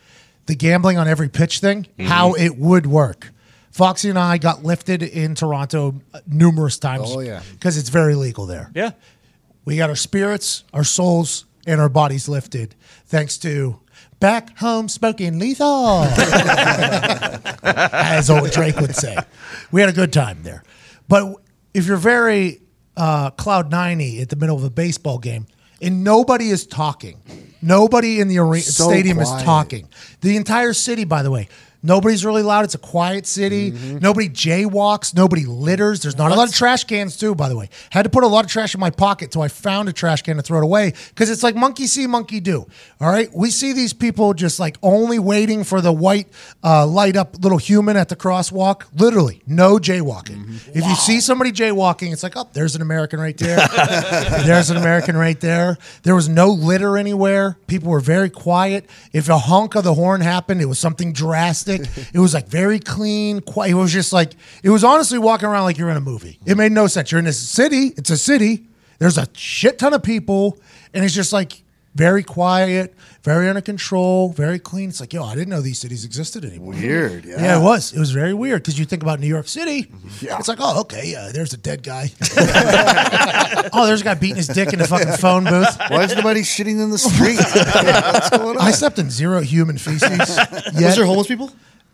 the 0.47 0.57
gambling 0.57 0.99
on 0.99 1.07
every 1.07 1.29
pitch 1.29 1.61
thing, 1.61 1.87
how 2.01 2.33
mm-hmm. 2.33 2.43
it 2.43 2.57
would 2.59 2.87
work. 2.87 3.31
Foxy 3.71 4.11
and 4.11 4.19
I 4.19 4.39
got 4.39 4.65
lifted 4.65 5.03
in 5.03 5.35
Toronto 5.35 5.95
numerous 6.27 6.79
times. 6.79 7.05
Oh, 7.07 7.21
yeah. 7.21 7.43
Because 7.53 7.79
it's 7.79 7.89
very 7.89 8.15
legal 8.15 8.47
there. 8.47 8.71
Yeah. 8.75 8.91
We 9.65 9.77
got 9.77 9.91
our 9.91 9.97
spirits, 9.97 10.65
our 10.73 10.85
souls, 10.85 11.45
and 11.67 11.81
our 11.81 11.89
bodies 11.89 12.29
lifted 12.29 12.75
thanks 13.07 13.39
to 13.39 13.79
back 14.19 14.59
home 14.59 14.89
smoking 14.89 15.39
lethal, 15.39 16.03
as 17.63 18.31
old 18.31 18.51
Drake 18.51 18.77
would 18.81 18.95
say. 18.97 19.17
We 19.71 19.81
had 19.81 19.91
a 19.91 19.93
good 19.93 20.13
time 20.13 20.43
there. 20.43 20.63
But 21.09 21.37
if 21.75 21.87
you're 21.87 21.97
very 21.97 22.61
uh, 22.97 23.31
cloud 23.31 23.71
90 23.71 24.21
at 24.21 24.29
the 24.29 24.37
middle 24.37 24.57
of 24.57 24.65
a 24.65 24.71
baseball 24.71 25.19
game 25.19 25.47
and 25.81 26.03
nobody 26.05 26.49
is 26.51 26.67
talking, 26.67 27.21
nobody 27.63 28.21
in 28.21 28.29
the 28.29 28.39
arena, 28.39 28.63
So 28.63 28.89
stadium 28.89 29.19
quiet. 29.19 29.39
is 29.39 29.43
talking. 29.45 29.89
The 30.23 30.37
entire 30.37 30.73
city, 30.73 31.05
by 31.05 31.23
the 31.23 31.31
way, 31.31 31.49
Nobody's 31.83 32.25
really 32.25 32.43
loud. 32.43 32.65
It's 32.65 32.75
a 32.75 32.79
quiet 32.79 33.27
city. 33.27 33.73
Mm-hmm. 33.73 33.99
Nobody 33.99 34.29
jaywalks. 34.29 35.15
Nobody 35.15 35.47
litters. 35.47 36.03
There's 36.03 36.19
not 36.19 36.31
a 36.31 36.35
lot 36.35 36.49
of 36.49 36.55
trash 36.55 36.85
cans 36.85 37.17
too. 37.17 37.35
By 37.35 37.49
the 37.49 37.57
way, 37.57 37.71
had 37.91 38.03
to 38.03 38.11
put 38.11 38.23
a 38.23 38.27
lot 38.27 38.45
of 38.45 38.51
trash 38.51 38.75
in 38.75 38.81
my 38.81 38.91
pocket 38.91 39.31
till 39.31 39.43
I 39.43 39.49
found 39.49 39.89
a 39.89 39.93
trash 39.93 40.23
can 40.23 40.37
to 40.37 40.43
throw 40.43 40.59
it 40.59 40.65
away 40.65 40.93
because 41.09 41.31
it's 41.31 41.43
like 41.43 41.55
monkey 41.55 41.87
see, 41.87 42.07
monkey 42.07 42.41
do. 42.41 42.67
All 43.01 43.09
right, 43.09 43.31
we 43.35 43.51
see 43.51 43.73
these 43.73 43.93
people 43.93 44.35
just 44.35 44.61
like 44.61 44.77
only 44.83 45.19
waiting 45.19 45.65
for 45.65 45.81
the 45.81 45.93
white 45.93 46.29
uh, 46.63 46.87
light 46.87 47.17
up 47.17 47.37
little 47.43 47.59
human 47.59 47.97
at 47.97 48.09
the 48.11 48.17
crosswalk. 48.17 48.85
Literally, 48.99 49.43
no 49.47 49.79
jaywalking. 49.79 50.45
Mm-hmm. 50.45 50.79
If 50.79 50.87
you 50.87 50.95
see 50.95 51.21
somebody 51.21 51.51
jaywalking, 51.51 52.13
it's 52.13 52.23
like, 52.23 52.37
oh, 52.37 52.49
there's 52.53 52.77
an 52.77 52.83
American 52.83 53.21
right 53.21 53.37
there. 53.39 53.67
there's 54.45 54.69
an 54.69 54.77
American 54.77 55.17
right 55.17 55.41
there. 55.41 55.79
There 56.03 56.15
was 56.15 56.29
no 56.29 56.49
litter 56.49 56.99
anywhere. 56.99 57.57
People 57.67 57.91
were 57.91 58.01
very 58.01 58.29
quiet. 58.29 58.89
If 59.13 59.29
a 59.29 59.39
honk 59.39 59.75
of 59.77 59.85
the 59.85 59.95
horn 59.95 60.21
happened, 60.21 60.61
it 60.61 60.67
was 60.67 60.79
something 60.79 61.13
drastic. 61.13 61.70
It 61.71 62.19
was 62.19 62.35
like 62.35 62.49
very 62.49 62.79
clean, 62.79 63.41
quiet. 63.41 63.71
It 63.73 63.75
was 63.75 63.93
just 63.93 64.13
like 64.13 64.35
it 64.63 64.71
was 64.71 64.85
honestly 64.85 65.19
walking 65.19 65.49
around 65.49 65.65
like 65.65 65.79
you're 65.79 65.91
in 65.91 65.97
a 65.97 66.01
movie. 66.01 66.39
It 66.47 66.57
made 66.57 66.73
no 66.73 66.87
sense. 66.87 67.11
You're 67.13 67.19
in 67.19 67.25
this 67.25 67.39
city. 67.39 67.93
It's 67.97 68.11
a 68.11 68.17
city. 68.17 68.67
There's 68.99 69.19
a 69.19 69.27
shit 69.33 69.79
ton 69.79 69.95
of 69.95 70.03
people, 70.03 70.59
and 70.93 71.05
it's 71.05 71.15
just 71.15 71.33
like 71.33 71.63
very 71.95 72.23
quiet, 72.23 72.95
very 73.23 73.49
under 73.49 73.61
control, 73.61 74.31
very 74.31 74.59
clean. 74.59 74.91
It's 74.91 75.01
like, 75.01 75.13
yo, 75.13 75.25
I 75.25 75.35
didn't 75.35 75.49
know 75.49 75.61
these 75.61 75.79
cities 75.79 76.05
existed 76.05 76.45
anymore. 76.45 76.73
Weird. 76.75 77.25
Yeah. 77.25 77.43
Yeah, 77.43 77.59
it 77.59 77.63
was. 77.63 77.93
It 77.93 77.99
was 77.99 78.13
very 78.13 78.33
weird 78.33 78.63
because 78.63 78.79
you 78.79 78.85
think 78.85 79.03
about 79.03 79.19
New 79.19 79.27
York 79.27 79.49
City. 79.49 79.91
Yeah, 80.21 80.39
It's 80.39 80.49
like, 80.49 80.59
oh, 80.61 80.81
okay, 80.83 81.15
uh, 81.17 81.33
there's 81.33 81.53
a 81.53 81.57
dead 81.57 81.83
guy. 81.83 82.11
oh, 83.73 83.87
there's 83.87 84.03
a 84.03 84.05
guy 84.05 84.15
beating 84.15 84.37
his 84.37 84.47
dick 84.49 84.73
in 84.73 84.79
the 84.79 84.87
fucking 84.87 85.15
phone 85.15 85.45
booth. 85.45 85.77
Why 85.89 86.05
is 86.05 86.15
nobody 86.15 86.43
shitting 86.43 86.81
in 86.81 86.91
the 86.91 86.99
street? 86.99 87.39
What's 88.13 88.31
going 88.31 88.57
on? 88.57 88.63
I 88.63 88.71
slept 88.71 88.99
in 88.99 89.11
zero 89.11 89.41
human 89.41 89.77
feces. 89.77 90.11
Was 90.19 90.81
yet. 90.81 90.97
there 90.97 91.05
homeless 91.05 91.27
people? 91.27 91.51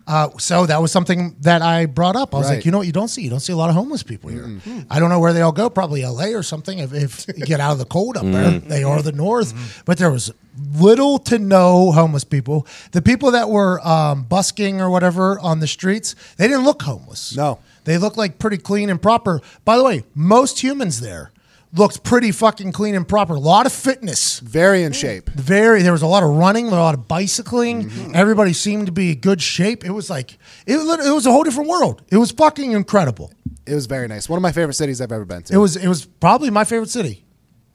Uh, 0.06 0.28
so 0.38 0.66
that 0.66 0.80
was 0.80 0.92
something 0.92 1.34
that 1.40 1.62
I 1.62 1.86
brought 1.86 2.14
up. 2.14 2.34
I 2.34 2.38
was 2.38 2.46
Right. 2.48 2.56
like, 2.56 2.64
you 2.64 2.70
know 2.70 2.78
what? 2.78 2.86
You 2.86 2.92
don't 2.92 3.08
see. 3.08 3.22
You 3.22 3.30
don't 3.30 3.40
see 3.40 3.52
a 3.52 3.56
lot 3.56 3.70
of 3.70 3.74
homeless 3.74 4.02
people 4.04 4.30
here. 4.30 4.60
I 4.88 5.00
don't 5.00 5.08
know 5.10 5.18
where 5.18 5.32
they 5.32 5.42
all 5.42 5.50
go. 5.52 5.68
Probably 5.68 6.02
L.A. 6.04 6.34
or 6.34 6.42
something. 6.44 6.78
If, 6.78 6.92
if 6.92 7.26
you 7.36 7.44
get 7.44 7.58
out 7.58 7.72
of 7.72 7.78
the 7.78 7.84
cold 7.86 8.16
up 8.16 8.24
there, 8.24 8.50
they 8.60 8.84
are 8.84 9.02
the 9.02 9.10
north. 9.12 9.82
But 9.84 9.98
there 9.98 10.10
was 10.12 10.32
little 10.74 11.18
to 11.18 11.38
no 11.38 11.90
homeless 11.92 12.24
people. 12.24 12.66
The 12.92 13.02
people 13.02 13.32
that 13.32 13.50
were 13.50 13.84
um, 13.86 14.22
busking 14.22 14.80
or 14.80 14.90
whatever 14.90 15.38
on 15.40 15.58
the 15.60 15.66
streets, 15.66 16.14
they 16.36 16.46
didn't 16.46 16.64
look 16.64 16.82
homeless. 16.82 17.34
No. 17.36 17.58
they 17.84 17.98
looked 17.98 18.16
like 18.16 18.38
pretty 18.38 18.58
clean 18.58 18.88
and 18.90 19.02
proper. 19.02 19.40
By 19.64 19.76
the 19.76 19.84
way, 19.84 20.04
most 20.14 20.62
humans 20.62 21.00
there 21.00 21.32
looked 21.78 22.02
pretty 22.02 22.32
fucking 22.32 22.72
clean 22.72 22.94
and 22.94 23.06
proper. 23.06 23.34
A 23.34 23.38
lot 23.38 23.66
of 23.66 23.72
fitness. 23.72 24.40
Very 24.40 24.82
in 24.82 24.92
shape. 24.92 25.28
Very. 25.30 25.82
There 25.82 25.92
was 25.92 26.02
a 26.02 26.06
lot 26.06 26.22
of 26.22 26.30
running, 26.30 26.68
a 26.68 26.70
lot 26.70 26.94
of 26.94 27.08
bicycling. 27.08 27.88
Mm-hmm. 27.88 28.14
Everybody 28.14 28.52
seemed 28.52 28.86
to 28.86 28.92
be 28.92 29.12
in 29.12 29.20
good 29.20 29.40
shape. 29.40 29.84
It 29.84 29.90
was 29.90 30.10
like 30.10 30.32
it. 30.66 30.74
It 30.76 31.12
was 31.12 31.26
a 31.26 31.32
whole 31.32 31.44
different 31.44 31.68
world. 31.68 32.02
It 32.10 32.16
was 32.16 32.30
fucking 32.32 32.72
incredible. 32.72 33.32
It 33.66 33.74
was 33.74 33.86
very 33.86 34.08
nice. 34.08 34.28
One 34.28 34.38
of 34.38 34.42
my 34.42 34.52
favorite 34.52 34.74
cities 34.74 35.00
I've 35.00 35.12
ever 35.12 35.24
been 35.24 35.42
to. 35.44 35.54
It 35.54 35.58
was. 35.58 35.76
It 35.76 35.88
was 35.88 36.06
probably 36.06 36.50
my 36.50 36.64
favorite 36.64 36.90
city. 36.90 37.24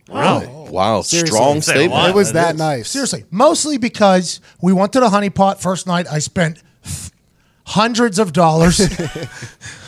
Really? 0.10 0.48
Oh. 0.48 0.70
Wow. 0.72 1.02
Seriously. 1.02 1.36
Strong 1.36 1.62
statement. 1.62 2.10
it 2.10 2.16
was 2.16 2.34
that 2.34 2.56
nice. 2.58 2.90
Seriously, 2.90 3.26
mostly 3.30 3.78
because 3.78 4.42
we 4.62 4.74
went 4.74 4.94
to 4.94 5.00
the 5.00 5.10
Hunny 5.10 5.30
Pot 5.30 5.62
first 5.62 5.88
night. 5.88 6.08
I 6.12 6.20
spent 6.20 6.62
hundreds 7.66 8.20
of 8.20 8.34
dollars. 8.34 8.78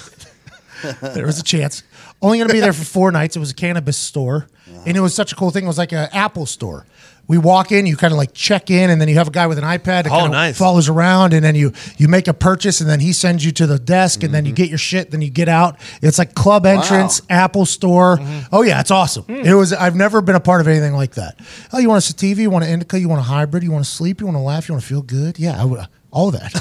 there 1.02 1.26
was 1.26 1.40
a 1.40 1.44
chance. 1.44 1.84
Only 2.23 2.37
going 2.39 2.47
to 2.47 2.53
be 2.53 2.59
there 2.61 2.73
for 2.73 2.85
four 2.97 3.11
nights. 3.11 3.35
It 3.35 3.39
was 3.39 3.51
a 3.51 3.55
cannabis 3.55 3.97
store, 3.97 4.47
and 4.85 4.97
it 4.97 5.01
was 5.01 5.13
such 5.13 5.31
a 5.31 5.35
cool 5.35 5.51
thing. 5.51 5.65
It 5.65 5.67
was 5.67 5.77
like 5.77 5.91
an 5.91 6.09
Apple 6.13 6.45
store, 6.45 6.85
We 7.27 7.37
walk 7.37 7.71
in, 7.71 7.85
you 7.85 7.95
kind 7.95 8.11
of 8.11 8.17
like 8.17 8.33
check 8.33 8.69
in, 8.71 8.89
and 8.89 8.99
then 8.99 9.07
you 9.07 9.15
have 9.15 9.27
a 9.27 9.31
guy 9.31 9.45
with 9.47 9.57
an 9.57 9.63
iPad 9.63 10.03
that 10.03 10.07
Oh, 10.07 10.09
kind 10.09 10.25
of 10.25 10.31
nice. 10.31 10.57
follows 10.57 10.89
around, 10.89 11.33
and 11.33 11.43
then 11.43 11.55
you 11.55 11.71
you 11.97 12.07
make 12.07 12.27
a 12.27 12.33
purchase, 12.33 12.81
and 12.81 12.89
then 12.89 12.99
he 12.99 13.13
sends 13.13 13.45
you 13.45 13.51
to 13.53 13.67
the 13.67 13.77
desk, 13.77 14.23
and 14.23 14.33
then 14.33 14.45
you 14.45 14.51
mm-hmm. 14.51 14.55
get 14.55 14.69
your 14.69 14.77
shit, 14.77 15.11
then 15.11 15.21
you 15.21 15.29
get 15.29 15.47
out. 15.49 15.77
It's 16.01 16.17
like 16.17 16.33
club 16.33 16.65
entrance, 16.65 17.21
Apple 17.29 17.65
Store. 17.65 18.17
Mm-hmm. 18.17 18.55
Oh 18.55 18.61
yeah, 18.61 18.79
it's 18.79 18.91
awesome. 18.91 19.23
Hmm. 19.23 19.45
It 19.45 19.53
was. 19.53 19.71
I've 19.73 19.95
never 19.95 20.21
been 20.21 20.35
a 20.35 20.39
part 20.41 20.61
of 20.61 20.67
anything 20.67 20.93
like 20.93 21.13
that. 21.15 21.39
Oh, 21.71 21.79
you 21.79 21.89
want 21.89 21.99
a 21.99 22.07
sativa? 22.07 22.41
You 22.41 22.49
want 22.49 22.65
an 22.65 22.71
indica? 22.71 22.99
You 22.99 23.09
want 23.09 23.19
a 23.19 23.23
hybrid? 23.23 23.63
You 23.63 23.71
want 23.71 23.85
to 23.85 23.91
sleep? 23.91 24.19
You 24.21 24.27
want 24.27 24.37
to 24.37 24.41
laugh? 24.41 24.67
You 24.67 24.73
want 24.73 24.83
to 24.83 24.87
feel 24.89 25.01
good? 25.01 25.39
Yeah, 25.39 25.61
I 25.61 25.65
would. 25.65 25.87
All 26.14 26.27
of 26.27 26.35
that. 26.35 26.53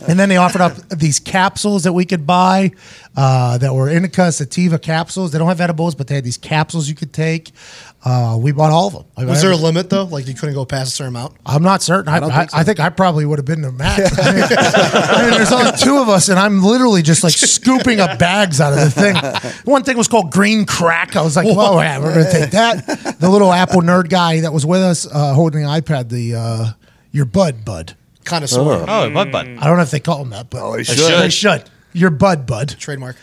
and 0.08 0.18
then 0.18 0.30
they 0.30 0.38
offered 0.38 0.62
up 0.62 0.72
these 0.88 1.20
capsules 1.20 1.82
that 1.84 1.92
we 1.92 2.06
could 2.06 2.26
buy 2.26 2.72
uh, 3.14 3.58
that 3.58 3.74
were 3.74 3.90
indica 3.90 4.32
sativa 4.32 4.78
capsules. 4.78 5.32
They 5.32 5.38
don't 5.38 5.48
have 5.48 5.60
edibles, 5.60 5.94
but 5.94 6.06
they 6.06 6.14
had 6.14 6.24
these 6.24 6.38
capsules 6.38 6.88
you 6.88 6.94
could 6.94 7.12
take. 7.12 7.52
Uh, 8.02 8.38
we 8.40 8.52
bought 8.52 8.72
all 8.72 8.86
of 8.86 8.94
them. 8.94 9.04
I- 9.18 9.26
Was 9.26 9.42
there 9.42 9.50
a 9.50 9.56
I- 9.56 9.60
limit 9.60 9.90
though? 9.90 10.04
Like 10.04 10.26
you 10.26 10.32
couldn't 10.32 10.54
go 10.54 10.64
past 10.64 10.92
a 10.92 10.96
certain 10.96 11.14
amount? 11.14 11.34
I'm 11.44 11.62
not 11.62 11.82
certain. 11.82 12.08
I, 12.08 12.16
I, 12.16 12.20
don't 12.20 12.32
I, 12.32 12.46
think 12.46 12.66
think, 12.66 12.78
so. 12.78 12.84
I 12.84 12.88
probably 12.88 13.26
would 13.26 13.38
have 13.38 13.44
been 13.44 13.60
the 13.60 13.70
max. 13.70 14.18
I 14.18 14.32
mean, 14.32 14.44
I 14.48 15.22
mean, 15.22 15.30
there's 15.32 15.52
only 15.52 15.72
two 15.76 15.98
of 15.98 16.08
us, 16.08 16.30
and 16.30 16.38
I'm 16.38 16.62
literally 16.62 17.02
just 17.02 17.22
like 17.22 17.34
scooping 17.34 18.00
up 18.00 18.18
bags 18.18 18.62
out 18.62 18.72
of 18.72 18.78
the 18.80 18.90
thing. 18.90 19.16
One 19.70 19.84
thing 19.84 19.98
was 19.98 20.08
called 20.08 20.32
green 20.32 20.64
crack. 20.64 21.16
I 21.16 21.22
was 21.22 21.36
like, 21.36 21.46
"Whoa, 21.46 21.80
yeah, 21.82 21.98
we're 21.98 22.14
gonna 22.14 22.32
take 22.32 22.52
that." 22.52 23.16
The 23.20 23.28
little 23.28 23.52
Apple 23.52 23.82
nerd 23.82 24.08
guy 24.08 24.40
that 24.40 24.54
was 24.54 24.64
with 24.64 24.80
us, 24.80 25.06
uh, 25.06 25.34
holding 25.34 25.62
the 25.62 25.68
iPad, 25.68 26.08
the 26.08 26.34
uh, 26.34 26.70
your 27.14 27.24
Bud 27.24 27.64
Bud. 27.64 27.96
Connoisseur. 28.24 28.60
Oh. 28.60 28.84
oh, 28.86 29.10
Bud 29.10 29.30
Bud. 29.32 29.46
I 29.46 29.66
don't 29.66 29.76
know 29.76 29.82
if 29.82 29.90
they 29.90 30.00
call 30.00 30.20
him 30.22 30.30
that, 30.30 30.50
but 30.50 30.60
Oh, 30.62 30.72
they 30.72 30.78
they 30.78 30.94
should. 30.94 31.20
They 31.22 31.30
should. 31.30 31.70
Your 31.92 32.10
Bud 32.10 32.44
Bud 32.46 32.76
Trademark. 32.78 33.16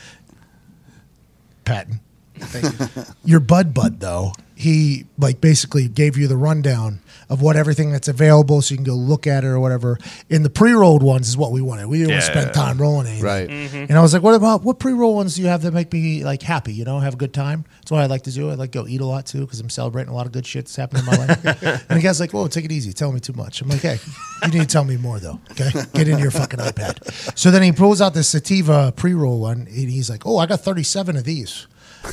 patent. 1.66 1.98
Thank 2.36 2.80
you. 2.96 3.04
Your 3.26 3.40
Bud 3.40 3.74
Bud 3.74 4.00
though, 4.00 4.32
he 4.56 5.06
like 5.20 5.42
basically 5.42 5.88
gave 5.88 6.18
you 6.18 6.28
the 6.28 6.38
rundown 6.38 7.02
of 7.32 7.42
what 7.42 7.56
everything 7.56 7.92
that's 7.92 8.08
available, 8.08 8.62
so 8.62 8.74
you 8.74 8.78
can 8.78 8.84
go 8.86 8.94
look 8.94 9.26
at 9.26 9.44
it 9.44 9.48
or 9.48 9.60
whatever. 9.60 9.98
In 10.30 10.44
the 10.44 10.50
pre-rolled 10.50 11.02
ones 11.02 11.28
is 11.30 11.36
what 11.38 11.52
we 11.52 11.62
wanted. 11.62 11.88
We 11.88 11.98
didn't 12.00 12.12
want 12.12 12.22
to 12.26 12.28
Yeah. 12.34 12.42
spend 12.42 12.54
time 12.54 12.78
rolling 12.78 13.08
anything. 13.08 13.24
Right. 13.26 13.50
And 13.50 13.98
I 13.98 14.02
was 14.02 14.14
like, 14.14 14.22
what 14.22 14.36
about 14.36 14.64
what 14.64 14.78
pre-roll 14.80 15.16
ones 15.16 15.36
do 15.36 15.42
you 15.42 15.48
have 15.48 15.62
that 15.64 15.74
make 15.74 15.92
me 15.94 16.24
like 16.24 16.44
happy? 16.44 16.74
You 16.74 16.84
know, 16.86 17.00
have 17.00 17.14
a 17.14 17.18
good 17.18 17.34
time. 17.34 17.66
That's 17.80 17.90
what 17.90 18.02
I 18.02 18.06
like 18.06 18.24
to 18.24 18.32
do. 18.32 18.52
I 18.52 18.56
like 18.56 18.72
to 18.74 18.80
go 18.84 18.88
eat 18.88 19.02
a 19.02 19.06
lot 19.06 19.26
too 19.26 19.40
because 19.42 19.60
I'm 19.62 19.70
celebrating 19.70 20.12
a 20.12 20.16
lot 20.16 20.26
of 20.28 20.34
good 20.34 20.46
shit 20.46 20.66
that's 20.66 20.76
happening 20.76 21.04
in 21.04 21.06
my 21.10 21.26
life. 21.26 21.46
and 21.90 21.98
the 21.98 22.02
guy's 22.04 22.20
like, 22.20 22.32
"Whoa, 22.34 22.48
take 22.48 22.66
it 22.66 22.72
easy. 22.72 22.92
Tell 22.94 23.12
me 23.14 23.20
too 23.22 23.34
much." 23.34 23.62
I'm 23.62 23.70
like, 23.70 23.80
"Hey, 23.82 23.98
you 24.44 24.50
need 24.52 24.60
to 24.60 24.66
tell 24.68 24.84
me 24.84 24.98
more 24.98 25.20
though. 25.20 25.40
Okay, 25.52 25.72
get 25.94 26.08
into 26.10 26.22
your 26.22 26.32
fucking 26.32 26.60
iPad." 26.60 27.38
So 27.40 27.50
then 27.50 27.64
he 27.64 27.72
pulls 27.72 28.02
out 28.02 28.14
this 28.14 28.28
sativa 28.28 28.92
pre-roll 28.96 29.40
one, 29.40 29.62
and 29.62 29.70
he's 29.70 30.10
like, 30.10 30.26
"Oh, 30.26 30.38
I 30.38 30.46
got 30.48 30.60
37 30.62 31.16
of 31.16 31.24
these." 31.24 31.68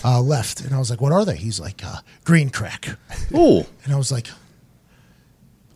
Uh, 0.05 0.21
left 0.21 0.61
and 0.61 0.75
I 0.75 0.79
was 0.79 0.91
like, 0.91 1.01
"What 1.01 1.13
are 1.13 1.25
they?" 1.25 1.37
He's 1.37 1.59
like, 1.59 1.83
uh, 1.85 2.01
"Green 2.25 2.51
crack." 2.51 2.97
Ooh. 3.35 3.65
And 3.85 3.93
I 3.93 3.97
was 3.97 4.13
like, 4.13 4.29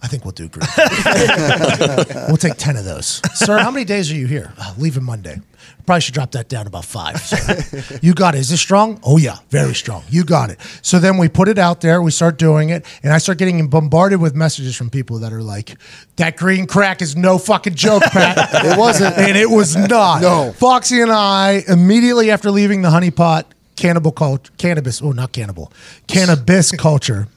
I 0.03 0.09
think 0.09 0.25
we'll 0.25 0.33
do 0.33 0.49
green. 0.49 0.67
we'll 2.29 2.37
take 2.37 2.57
10 2.57 2.77
of 2.77 2.85
those. 2.85 3.21
Sir, 3.35 3.59
how 3.59 3.71
many 3.71 3.85
days 3.85 4.11
are 4.11 4.17
you 4.17 4.27
here? 4.27 4.53
Uh, 4.59 4.75
leaving 4.77 5.05
Monday. 5.05 5.41
Probably 5.87 6.01
should 6.01 6.15
drop 6.15 6.33
that 6.33 6.49
down 6.49 6.67
about 6.67 6.85
five. 6.85 7.21
sir. 7.21 7.99
you 8.03 8.13
got 8.13 8.35
it. 8.35 8.39
Is 8.39 8.49
this 8.49 8.61
strong? 8.61 9.01
Oh, 9.05 9.17
yeah, 9.17 9.39
very 9.51 9.75
strong. 9.75 10.03
You 10.09 10.25
got 10.25 10.51
it. 10.51 10.59
So 10.83 10.99
then 10.99 11.19
we 11.19 11.29
put 11.29 11.49
it 11.49 11.59
out 11.59 11.81
there. 11.81 12.03
We 12.03 12.11
start 12.11 12.37
doing 12.37 12.71
it. 12.71 12.85
And 13.03 13.13
I 13.13 13.19
start 13.19 13.39
getting 13.39 13.67
bombarded 13.69 14.21
with 14.21 14.35
messages 14.35 14.77
from 14.77 14.91
people 14.91 15.21
that 15.21 15.33
are 15.33 15.43
like, 15.43 15.77
that 16.17 16.37
green 16.37 16.67
crack 16.67 17.01
is 17.01 17.17
no 17.17 17.39
fucking 17.39 17.75
joke, 17.75 18.03
Pat. 18.11 18.65
It 18.65 18.79
wasn't. 18.79 19.17
and 19.19 19.37
it 19.37 19.51
was 19.51 19.77
not. 19.77 20.23
No. 20.23 20.53
Foxy 20.53 21.01
and 21.01 21.13
I, 21.13 21.63
immediately 21.69 22.31
after 22.31 22.51
leaving 22.51 22.83
the 22.83 22.91
Hunny 22.91 23.11
Pot 23.11 23.53
cannibal 23.77 24.13
culture, 24.13 24.53
cannabis, 24.59 25.03
oh, 25.03 25.13
not 25.13 25.33
cannibal, 25.33 25.73
cannabis 26.07 26.71
culture 26.73 27.29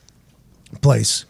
place, 0.82 1.26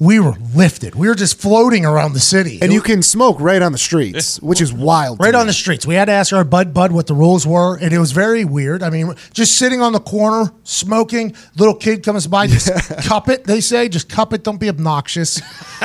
we 0.00 0.20
were 0.20 0.34
lifted. 0.54 0.94
We 0.94 1.08
were 1.08 1.14
just 1.14 1.40
floating 1.40 1.84
around 1.84 2.12
the 2.12 2.20
city. 2.20 2.60
And 2.62 2.72
you 2.72 2.80
can 2.80 3.02
smoke 3.02 3.40
right 3.40 3.60
on 3.60 3.72
the 3.72 3.78
streets, 3.78 4.40
which 4.42 4.60
is 4.60 4.72
wild. 4.72 5.18
Right 5.18 5.34
on 5.34 5.48
the 5.48 5.52
streets. 5.52 5.86
We 5.86 5.94
had 5.94 6.04
to 6.04 6.12
ask 6.12 6.32
our 6.32 6.44
bud 6.44 6.72
bud 6.72 6.92
what 6.92 7.08
the 7.08 7.14
rules 7.14 7.46
were, 7.46 7.76
and 7.76 7.92
it 7.92 7.98
was 7.98 8.12
very 8.12 8.44
weird. 8.44 8.82
I 8.82 8.90
mean, 8.90 9.14
just 9.32 9.56
sitting 9.56 9.80
on 9.80 9.92
the 9.92 10.00
corner, 10.00 10.52
smoking, 10.62 11.34
little 11.56 11.74
kid 11.74 12.04
comes 12.04 12.26
by, 12.28 12.46
just 12.46 12.68
cup 13.08 13.28
it, 13.28 13.44
they 13.44 13.60
say. 13.60 13.88
Just 13.88 14.08
cup 14.08 14.32
it, 14.32 14.44
don't 14.44 14.60
be 14.60 14.68
obnoxious. 14.68 15.40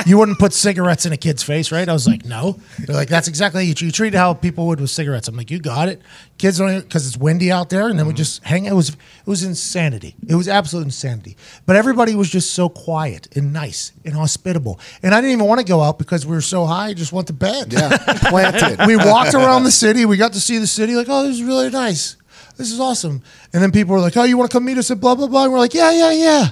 You 0.06 0.18
wouldn't 0.18 0.38
put 0.38 0.52
cigarettes 0.52 1.06
in 1.06 1.12
a 1.12 1.16
kid's 1.16 1.42
face, 1.42 1.72
right? 1.72 1.88
I 1.88 1.92
was 1.92 2.06
like, 2.06 2.24
no. 2.24 2.60
They're 2.78 2.94
like, 2.94 3.08
that's 3.08 3.26
exactly 3.26 3.64
how 3.64 3.68
you, 3.68 3.86
you 3.86 3.90
treat 3.90 4.14
how 4.14 4.34
people 4.34 4.68
would 4.68 4.80
with 4.80 4.90
cigarettes. 4.90 5.26
I'm 5.26 5.36
like, 5.36 5.50
you 5.50 5.58
got 5.58 5.88
it. 5.88 6.00
Kids 6.36 6.58
don't 6.58 6.80
because 6.80 7.06
it's 7.06 7.16
windy 7.16 7.52
out 7.52 7.70
there, 7.70 7.88
and 7.88 7.96
then 7.96 8.06
we 8.06 8.12
mm-hmm. 8.12 8.16
just 8.18 8.42
hang. 8.42 8.64
It 8.64 8.72
was 8.72 8.88
it 8.90 8.96
was 9.26 9.44
insanity. 9.44 10.16
It 10.26 10.34
was 10.34 10.48
absolute 10.48 10.82
insanity. 10.82 11.36
But 11.64 11.76
everybody 11.76 12.16
was 12.16 12.28
just 12.28 12.54
so 12.54 12.68
quiet 12.68 13.28
and 13.36 13.52
nice 13.52 13.92
and 14.04 14.14
hospitable, 14.14 14.80
and 15.02 15.14
I 15.14 15.20
didn't 15.20 15.34
even 15.34 15.46
want 15.46 15.60
to 15.60 15.66
go 15.66 15.80
out 15.80 15.96
because 15.96 16.26
we 16.26 16.34
were 16.34 16.40
so 16.40 16.66
high. 16.66 16.88
I 16.88 16.94
just 16.94 17.12
went 17.12 17.28
to 17.28 17.32
bed 17.32 17.72
Yeah, 17.72 17.96
planted. 18.28 18.84
we 18.86 18.96
walked 18.96 19.34
around 19.34 19.62
the 19.62 19.70
city. 19.84 20.06
We 20.06 20.16
got 20.16 20.32
to 20.32 20.40
see 20.40 20.58
the 20.58 20.66
city. 20.66 20.96
Like, 20.96 21.06
oh, 21.08 21.22
this 21.22 21.36
is 21.36 21.42
really 21.44 21.70
nice. 21.70 22.16
This 22.56 22.72
is 22.72 22.80
awesome. 22.80 23.22
And 23.52 23.62
then 23.62 23.70
people 23.70 23.94
were 23.94 24.00
like, 24.00 24.16
oh, 24.16 24.24
you 24.24 24.36
want 24.36 24.50
to 24.50 24.54
come 24.56 24.64
meet 24.64 24.78
us 24.78 24.90
at 24.90 24.98
blah 24.98 25.14
blah 25.14 25.28
blah. 25.28 25.44
And 25.44 25.52
we're 25.52 25.60
like, 25.60 25.74
yeah, 25.74 25.92
yeah, 25.92 26.10
yeah, 26.10 26.46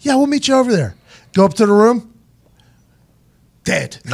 yeah. 0.00 0.16
We'll 0.16 0.26
meet 0.26 0.48
you 0.48 0.54
over 0.54 0.72
there. 0.72 0.94
Go 1.34 1.44
up 1.44 1.52
to 1.54 1.66
the 1.66 1.72
room. 1.72 2.07
Dead. 3.68 3.98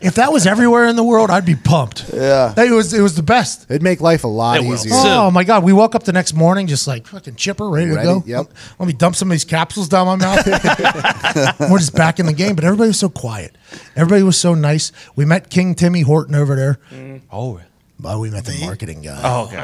if 0.00 0.14
that 0.14 0.32
was 0.32 0.46
everywhere 0.46 0.86
in 0.86 0.96
the 0.96 1.04
world, 1.04 1.28
I'd 1.30 1.44
be 1.44 1.54
pumped. 1.54 2.10
Yeah. 2.14 2.54
It 2.56 2.72
was 2.72 2.94
it 2.94 3.02
was 3.02 3.14
the 3.14 3.22
best. 3.22 3.70
It'd 3.70 3.82
make 3.82 4.00
life 4.00 4.24
a 4.24 4.28
lot 4.28 4.56
It 4.56 4.62
will. 4.62 4.74
easier. 4.74 4.92
Oh 4.94 5.30
my 5.30 5.44
god! 5.44 5.64
We 5.64 5.74
woke 5.74 5.94
up 5.94 6.04
the 6.04 6.12
next 6.14 6.32
morning 6.32 6.66
just 6.66 6.86
like 6.86 7.06
fucking 7.06 7.36
chipper, 7.36 7.68
ready 7.68 7.90
to 7.90 8.02
go. 8.02 8.22
yep. 8.24 8.46
Let 8.78 8.86
me 8.86 8.94
dump 8.94 9.16
some 9.16 9.28
of 9.28 9.32
these 9.32 9.44
capsules 9.44 9.86
down 9.86 10.06
my 10.06 10.16
mouth. 10.16 10.46
We're 11.70 11.78
just 11.78 11.94
back 11.94 12.18
in 12.18 12.24
the 12.24 12.32
game, 12.32 12.54
but 12.54 12.64
everybody 12.64 12.88
was 12.88 12.98
so 12.98 13.10
quiet. 13.10 13.54
Everybody 13.96 14.22
was 14.22 14.40
so 14.40 14.54
nice. 14.54 14.90
We 15.14 15.26
met 15.26 15.50
King 15.50 15.74
Timmy 15.74 16.00
Horton 16.00 16.34
over 16.34 16.56
there. 16.56 16.78
Mm. 16.90 17.20
Oh. 17.30 17.60
Well, 18.00 18.20
we 18.20 18.30
met 18.30 18.44
the 18.44 18.56
marketing 18.64 19.02
guy. 19.02 19.20
Oh, 19.24 19.46
okay. 19.46 19.56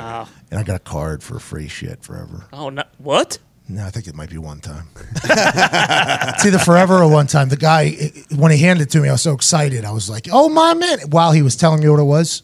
And 0.51 0.59
I 0.61 0.63
got 0.65 0.77
a 0.77 0.81
card 0.81 1.23
for 1.23 1.39
free 1.39 1.69
shit 1.69 2.03
forever. 2.03 2.47
Oh, 2.53 2.69
no, 2.69 2.83
what? 2.99 3.39
No, 3.67 3.85
I 3.87 3.91
think 3.91 4.07
it 4.07 4.15
might 4.15 4.29
be 4.29 4.37
one 4.37 4.61
time. 4.61 4.89
it's 5.25 6.45
either 6.45 6.59
forever 6.59 7.03
or 7.03 7.11
one 7.11 7.27
time. 7.27 7.49
The 7.49 7.57
guy, 7.57 8.13
when 8.35 8.53
he 8.53 8.59
handed 8.59 8.89
it 8.89 8.91
to 8.91 9.01
me, 9.01 9.09
I 9.09 9.13
was 9.13 9.23
so 9.23 9.33
excited. 9.33 9.87
I 9.87 9.93
was 9.93 10.11
like, 10.11 10.29
oh, 10.31 10.51
my 10.51 10.75
man, 10.75 10.99
while 11.09 11.33
he 11.33 11.41
was 11.41 11.57
telling 11.57 11.81
me 11.81 11.89
what 11.89 11.99
it 11.99 12.05
was. 12.05 12.43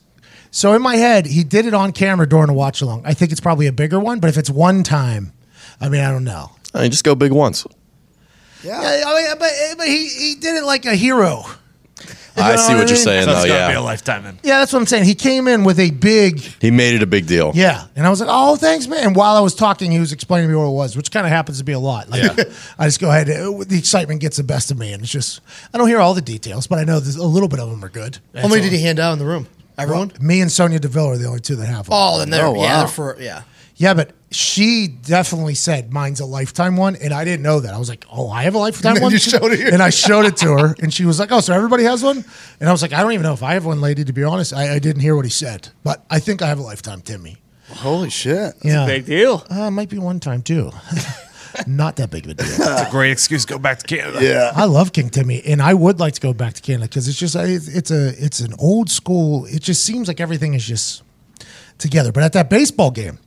So 0.51 0.73
in 0.73 0.81
my 0.81 0.97
head, 0.97 1.27
he 1.27 1.45
did 1.45 1.67
it 1.67 1.75
on 1.75 1.93
camera 1.93 2.27
during 2.27 2.49
a 2.49 2.55
watch 2.55 2.81
along. 2.81 3.03
I 3.05 3.13
think 3.13 3.33
it's 3.33 3.41
probably 3.41 3.67
a 3.67 3.73
bigger 3.73 4.01
one, 4.01 4.19
but 4.19 4.31
if 4.31 4.39
it's 4.39 4.51
one 4.51 4.83
time, 4.83 5.33
I 5.81 5.89
mean, 5.91 6.01
I 6.01 6.11
don't 6.11 6.25
know. 6.25 6.53
I 6.75 6.83
mean, 6.83 6.91
just 6.91 7.05
go 7.05 7.15
big 7.15 7.33
once. 7.33 7.67
Yeah, 8.65 8.79
I 8.79 9.23
mean, 9.23 9.39
but, 9.39 9.53
but 9.77 9.87
he, 9.87 10.09
he 10.09 10.35
did 10.37 10.57
it 10.57 10.65
like 10.65 10.87
a 10.87 10.95
hero. 10.95 11.45
I 12.37 12.57
see 12.57 12.73
what 12.73 12.79
what 12.81 12.87
I 12.87 12.89
you're 12.91 12.97
saying, 12.97 13.25
So 13.25 13.31
though. 13.31 13.35
gotta 13.35 13.49
be 13.49 13.53
a 13.53 13.71
Yeah, 13.73 13.79
lifetime 13.81 14.23
then. 14.25 14.39
Yeah, 14.43 14.59
that's 14.61 14.73
what 14.73 14.79
I'm 14.81 14.87
saying. 14.87 15.05
He 15.05 15.15
came 15.15 15.49
in 15.49 15.65
with 15.65 15.79
a 15.79 15.91
big 15.91 16.39
he 16.61 16.71
made 16.71 16.95
it 16.95 17.03
a 17.03 17.07
big 17.07 17.27
deal. 17.27 17.53
Yeah. 17.55 17.87
And 17.97 18.07
I 18.07 18.11
was 18.11 18.21
like, 18.21 18.29
oh, 18.33 18.57
thanks, 18.57 18.87
man. 18.87 19.05
And 19.09 19.17
while 19.17 19.37
I 19.37 19.41
was 19.41 19.55
talking, 19.55 19.91
he 19.91 19.99
was 20.01 20.13
explaining 20.13 20.49
to 20.49 20.53
me 20.55 20.59
what 20.59 20.69
it 20.69 20.75
was, 20.75 20.97
which 20.97 21.11
kind 21.11 21.27
of 21.27 21.33
happens 21.33 21.59
to 21.59 21.65
be 21.65 21.73
a 21.73 21.79
lot. 21.79 22.09
Like, 22.09 22.23
I 22.79 22.87
just 22.87 23.01
go 23.01 23.11
ahead. 23.11 23.29
uh, 23.31 23.65
The 23.67 23.77
excitement 23.79 24.21
gets 24.21 24.37
the 24.37 24.45
best 24.45 24.71
of 24.71 24.79
me. 24.79 24.93
And 24.93 25.03
it's 25.03 25.13
just, 25.13 25.41
I 25.75 25.79
don't 25.79 25.89
hear 25.89 26.01
all 26.01 26.15
the 26.15 26.23
details, 26.23 26.67
but 26.67 26.79
I 26.79 26.85
know 26.85 27.01
there's 27.01 27.17
a 27.17 27.25
little 27.27 27.49
bit 27.49 27.61
of 27.61 27.69
them 27.71 27.85
are 27.85 27.89
good. 27.89 28.19
How 28.35 28.49
many 28.49 28.63
did 28.63 28.73
he 28.73 28.81
hand 28.83 28.99
out 28.99 29.13
in 29.13 29.19
the 29.19 29.25
room? 29.27 29.47
Everyone? 29.79 30.13
Me 30.21 30.41
and 30.43 30.53
Sonya 30.53 30.79
Deville 30.79 31.07
are 31.07 31.17
the 31.17 31.27
only 31.27 31.41
two 31.41 31.57
that 31.57 31.67
have 31.67 31.87
them. 31.87 31.95
Oh, 31.97 32.19
then 32.19 32.29
they're, 32.29 32.45
Oh, 32.47 32.55
yeah, 32.55 32.81
they're 32.81 32.89
for, 32.89 33.17
yeah. 33.19 33.43
Yeah, 33.81 33.95
but 33.95 34.11
she 34.31 34.89
definitely 34.89 35.55
said 35.55 35.91
mine's 35.91 36.21
a 36.21 36.27
lifetime 36.27 36.77
one, 36.77 36.97
and 36.97 37.15
I 37.15 37.25
didn't 37.25 37.43
know 37.43 37.61
that. 37.61 37.73
I 37.73 37.79
was 37.79 37.89
like, 37.89 38.05
"Oh, 38.13 38.29
I 38.29 38.43
have 38.43 38.55
a 38.55 38.59
lifetime 38.59 38.93
then 38.93 39.05
one." 39.05 39.13
you 39.13 39.17
showed 39.19 39.53
it. 39.53 39.73
and 39.73 39.83
I 39.83 39.89
showed 39.89 40.27
it 40.27 40.37
to 40.37 40.49
her, 40.59 40.77
and 40.83 40.93
she 40.93 41.07
was 41.07 41.19
like, 41.19 41.33
"Oh, 41.33 41.41
so 41.41 41.55
everybody 41.55 41.85
has 41.85 42.03
one?" 42.03 42.23
And 42.61 42.69
I 42.69 42.73
was 42.73 42.83
like, 42.83 42.93
"I 42.93 43.01
don't 43.01 43.13
even 43.13 43.23
know 43.23 43.33
if 43.33 43.43
I 43.43 43.55
have 43.55 43.65
one, 43.65 43.81
lady. 43.81 44.05
To 44.05 44.13
be 44.13 44.23
honest, 44.23 44.53
I, 44.53 44.75
I 44.75 44.81
didn't 44.81 45.01
hear 45.01 45.17
what 45.17 45.25
he 45.25 45.31
said, 45.31 45.71
but 45.83 46.05
I 46.11 46.19
think 46.19 46.43
I 46.43 46.47
have 46.49 46.59
a 46.59 46.63
lifetime, 46.63 47.01
Timmy. 47.01 47.39
Holy 47.71 48.11
shit. 48.11 48.53
Yeah, 48.63 48.85
Big 48.85 49.07
deal. 49.07 49.47
Uh, 49.51 49.69
it 49.69 49.71
might 49.71 49.89
be 49.89 49.99
one 49.99 50.21
time 50.21 50.43
too. 50.43 50.71
Not 51.67 51.97
that 51.97 52.11
big 52.11 52.27
of 52.27 52.33
a 52.33 52.35
deal. 52.35 52.47
It's 52.51 52.83
a 52.83 52.91
great 52.91 53.13
excuse 53.13 53.47
to 53.47 53.55
go 53.55 53.59
back 53.59 53.79
to 53.79 53.87
Canada. 53.87 54.23
Yeah. 54.23 54.53
I 54.55 54.67
love 54.67 54.93
King 54.93 55.09
Timmy, 55.09 55.43
and 55.47 55.63
I 55.63 55.73
would 55.73 56.01
like 56.01 56.13
to 56.15 56.21
go 56.21 56.35
back 56.35 56.53
to 56.53 56.61
Canada 56.61 56.87
because 56.87 57.09
it's 57.09 57.19
just 57.19 57.35
it's, 57.35 57.67
it's 57.67 57.91
a 57.91 58.09
it's 58.23 58.41
an 58.41 58.53
old 58.59 58.91
school. 58.91 59.47
It 59.47 59.63
just 59.63 59.87
seems 59.87 60.07
like 60.07 60.21
everything 60.21 60.53
is 60.53 60.67
just 60.67 61.03
together. 61.79 62.13
But 62.13 62.25
at 62.25 62.35
that 62.35 62.51
baseball 62.51 62.91
game, 62.91 63.19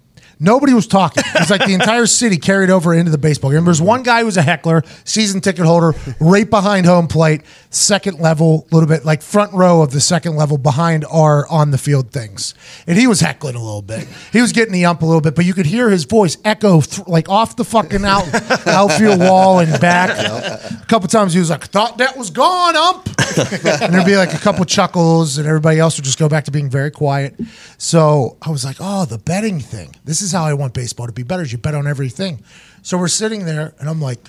nobody 0.44 0.74
was 0.74 0.86
talking. 0.86 1.24
It's 1.36 1.50
like 1.50 1.66
the 1.66 1.74
entire 1.74 2.06
city 2.06 2.38
carried 2.38 2.70
over 2.70 2.94
into 2.94 3.10
the 3.10 3.18
baseball 3.18 3.52
game. 3.52 3.66
There's 3.66 3.82
one 3.82 4.04
guy 4.04 4.20
who 4.20 4.26
was 4.26 4.38
a 4.38 4.42
heckler, 4.42 4.84
season 5.06 5.42
ticket 5.42 5.66
holder, 5.66 5.94
right 6.20 6.48
behind 6.48 6.86
home 6.86 7.08
plate, 7.08 7.42
second 7.76 8.20
level, 8.20 8.68
a 8.72 8.76
little 8.76 8.88
bit 8.88 9.06
like 9.06 9.22
front 9.22 9.54
row 9.54 9.82
of 9.82 9.92
the 9.92 10.00
second 10.02 10.36
level 10.36 10.58
behind 10.58 11.06
our 11.12 11.48
on 11.50 11.72
the 11.72 11.78
field 11.78 12.12
things, 12.12 12.54
and 12.88 12.98
he 12.98 13.08
was 13.08 13.20
heckling 13.20 13.56
a 13.56 13.62
little 13.64 13.82
bit. 13.82 14.08
He 14.32 14.42
was 14.42 14.52
getting 14.52 14.74
the 14.74 14.86
ump 14.86 15.02
a 15.02 15.06
little 15.06 15.22
bit, 15.22 15.36
but 15.36 15.46
you 15.46 15.54
could 15.54 15.66
hear 15.66 15.90
his 15.90 16.06
voice 16.06 16.38
echo 16.46 16.82
th- 16.82 17.08
like 17.08 17.30
off 17.30 17.56
the 17.56 17.66
fucking 17.66 18.06
out 18.06 18.28
outfield 18.68 19.20
wall 19.20 19.60
and 19.60 19.80
back. 19.82 20.10
A 20.12 20.86
couple 20.88 21.08
times 21.08 21.34
he 21.34 21.40
was 21.40 21.50
like, 21.50 21.66
"Thought 21.66 21.98
that 21.98 22.18
was 22.18 22.30
gone, 22.30 22.76
ump," 22.76 23.08
and 23.38 23.94
there'd 23.94 24.06
be 24.06 24.18
like 24.18 24.34
a 24.34 24.40
couple 24.40 24.64
chuckles, 24.66 25.38
and 25.38 25.48
everybody 25.48 25.80
else 25.80 25.98
would 25.98 26.06
just 26.06 26.20
go 26.20 26.30
back 26.30 26.46
to 26.46 26.52
being 26.52 26.70
very 26.70 26.92
quiet. 26.92 27.36
So 27.78 28.38
I 28.42 28.50
was 28.50 28.64
like, 28.64 28.78
"Oh, 28.80 29.06
the 29.06 29.18
betting 29.18 29.60
thing. 29.60 29.96
This 30.04 30.22
is 30.22 30.32
how 30.32 30.44
I 30.44 30.54
want 30.54 30.74
baseball 30.74 31.08
to 31.08 31.14
be 31.14 31.24
better. 31.24 31.44
Is 31.44 31.52
you 31.52 31.58
bet 31.58 31.76
on 31.76 31.88
everything. 31.88 32.44
So 32.82 32.98
we're 32.98 33.08
sitting 33.08 33.46
there, 33.46 33.74
and 33.80 33.90
I'm 33.90 34.02
like, 34.02 34.28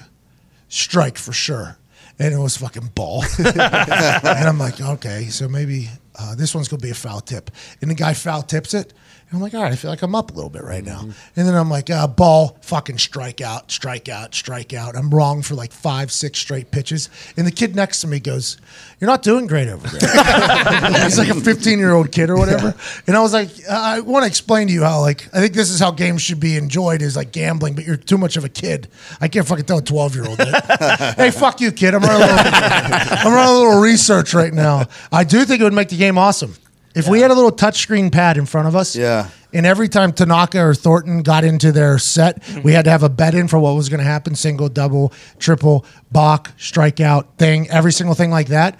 strike 0.68 1.18
for 1.18 1.32
sure. 1.32 1.76
And 2.18 2.32
it 2.32 2.38
was 2.38 2.56
fucking 2.56 2.92
ball. 2.94 3.24
and 3.38 4.48
I'm 4.48 4.58
like, 4.58 4.80
okay, 4.80 5.24
so 5.26 5.48
maybe 5.48 5.88
uh, 6.18 6.34
this 6.34 6.54
one's 6.54 6.68
gonna 6.68 6.80
be 6.80 6.90
a 6.90 6.94
foul 6.94 7.20
tip. 7.20 7.50
And 7.80 7.90
the 7.90 7.94
guy 7.94 8.14
foul 8.14 8.42
tips 8.42 8.74
it. 8.74 8.92
I'm 9.34 9.40
like, 9.40 9.54
all 9.54 9.62
right, 9.62 9.72
I 9.72 9.76
feel 9.76 9.90
like 9.90 10.02
I'm 10.02 10.14
up 10.14 10.30
a 10.30 10.34
little 10.34 10.50
bit 10.50 10.62
right 10.62 10.84
now. 10.84 11.00
And 11.00 11.48
then 11.48 11.54
I'm 11.54 11.68
like, 11.68 11.90
uh, 11.90 12.06
ball, 12.06 12.56
fucking 12.62 12.98
strike 12.98 13.40
out, 13.40 13.70
strike 13.70 14.08
out, 14.08 14.34
strike 14.34 14.72
out. 14.72 14.96
I'm 14.96 15.10
wrong 15.10 15.42
for 15.42 15.54
like 15.54 15.72
five, 15.72 16.12
six 16.12 16.38
straight 16.38 16.70
pitches. 16.70 17.10
And 17.36 17.46
the 17.46 17.50
kid 17.50 17.74
next 17.74 18.00
to 18.02 18.06
me 18.06 18.20
goes, 18.20 18.58
You're 19.00 19.10
not 19.10 19.22
doing 19.22 19.46
great 19.46 19.68
over 19.68 19.88
there. 19.88 21.02
He's 21.02 21.18
like 21.18 21.28
a 21.28 21.34
15 21.34 21.78
year 21.78 21.92
old 21.92 22.12
kid 22.12 22.30
or 22.30 22.36
whatever. 22.36 22.74
And 23.06 23.16
I 23.16 23.20
was 23.20 23.32
like, 23.32 23.48
I 23.68 24.00
want 24.00 24.22
to 24.22 24.28
explain 24.28 24.68
to 24.68 24.72
you 24.72 24.84
how, 24.84 25.00
like, 25.00 25.28
I 25.34 25.40
think 25.40 25.54
this 25.54 25.70
is 25.70 25.80
how 25.80 25.90
games 25.90 26.22
should 26.22 26.40
be 26.40 26.56
enjoyed 26.56 27.02
is 27.02 27.16
like 27.16 27.32
gambling, 27.32 27.74
but 27.74 27.84
you're 27.84 27.96
too 27.96 28.18
much 28.18 28.36
of 28.36 28.44
a 28.44 28.48
kid. 28.48 28.88
I 29.20 29.28
can't 29.28 29.46
fucking 29.46 29.64
tell 29.64 29.78
a 29.78 29.82
12 29.82 30.14
year 30.14 30.26
old 30.26 30.38
that. 30.38 31.14
hey, 31.16 31.30
fuck 31.30 31.60
you, 31.60 31.72
kid. 31.72 31.94
I'm 31.94 32.02
running, 32.02 32.22
a 32.22 32.26
little, 32.26 32.38
I'm 32.38 33.32
running 33.32 33.54
a 33.54 33.58
little 33.58 33.80
research 33.80 34.32
right 34.32 34.52
now. 34.52 34.86
I 35.10 35.24
do 35.24 35.44
think 35.44 35.60
it 35.60 35.64
would 35.64 35.72
make 35.72 35.88
the 35.88 35.96
game 35.96 36.18
awesome. 36.18 36.54
If 36.94 37.08
we 37.08 37.20
had 37.20 37.30
a 37.30 37.34
little 37.34 37.52
touchscreen 37.52 38.12
pad 38.12 38.36
in 38.36 38.46
front 38.46 38.68
of 38.68 38.76
us, 38.76 38.94
Yeah. 38.94 39.28
and 39.52 39.66
every 39.66 39.88
time 39.88 40.12
Tanaka 40.12 40.60
or 40.60 40.74
Thornton 40.74 41.22
got 41.22 41.44
into 41.44 41.72
their 41.72 41.98
set, 41.98 42.42
mm-hmm. 42.42 42.62
we 42.62 42.72
had 42.72 42.84
to 42.84 42.90
have 42.90 43.02
a 43.02 43.08
bet 43.08 43.34
in 43.34 43.48
for 43.48 43.58
what 43.58 43.74
was 43.74 43.88
going 43.88 43.98
to 43.98 44.04
happen 44.04 44.34
single, 44.36 44.68
double, 44.68 45.12
triple, 45.38 45.84
balk, 46.12 46.52
strikeout, 46.56 47.24
thing, 47.36 47.68
every 47.70 47.92
single 47.92 48.14
thing 48.14 48.30
like 48.30 48.46
that. 48.48 48.78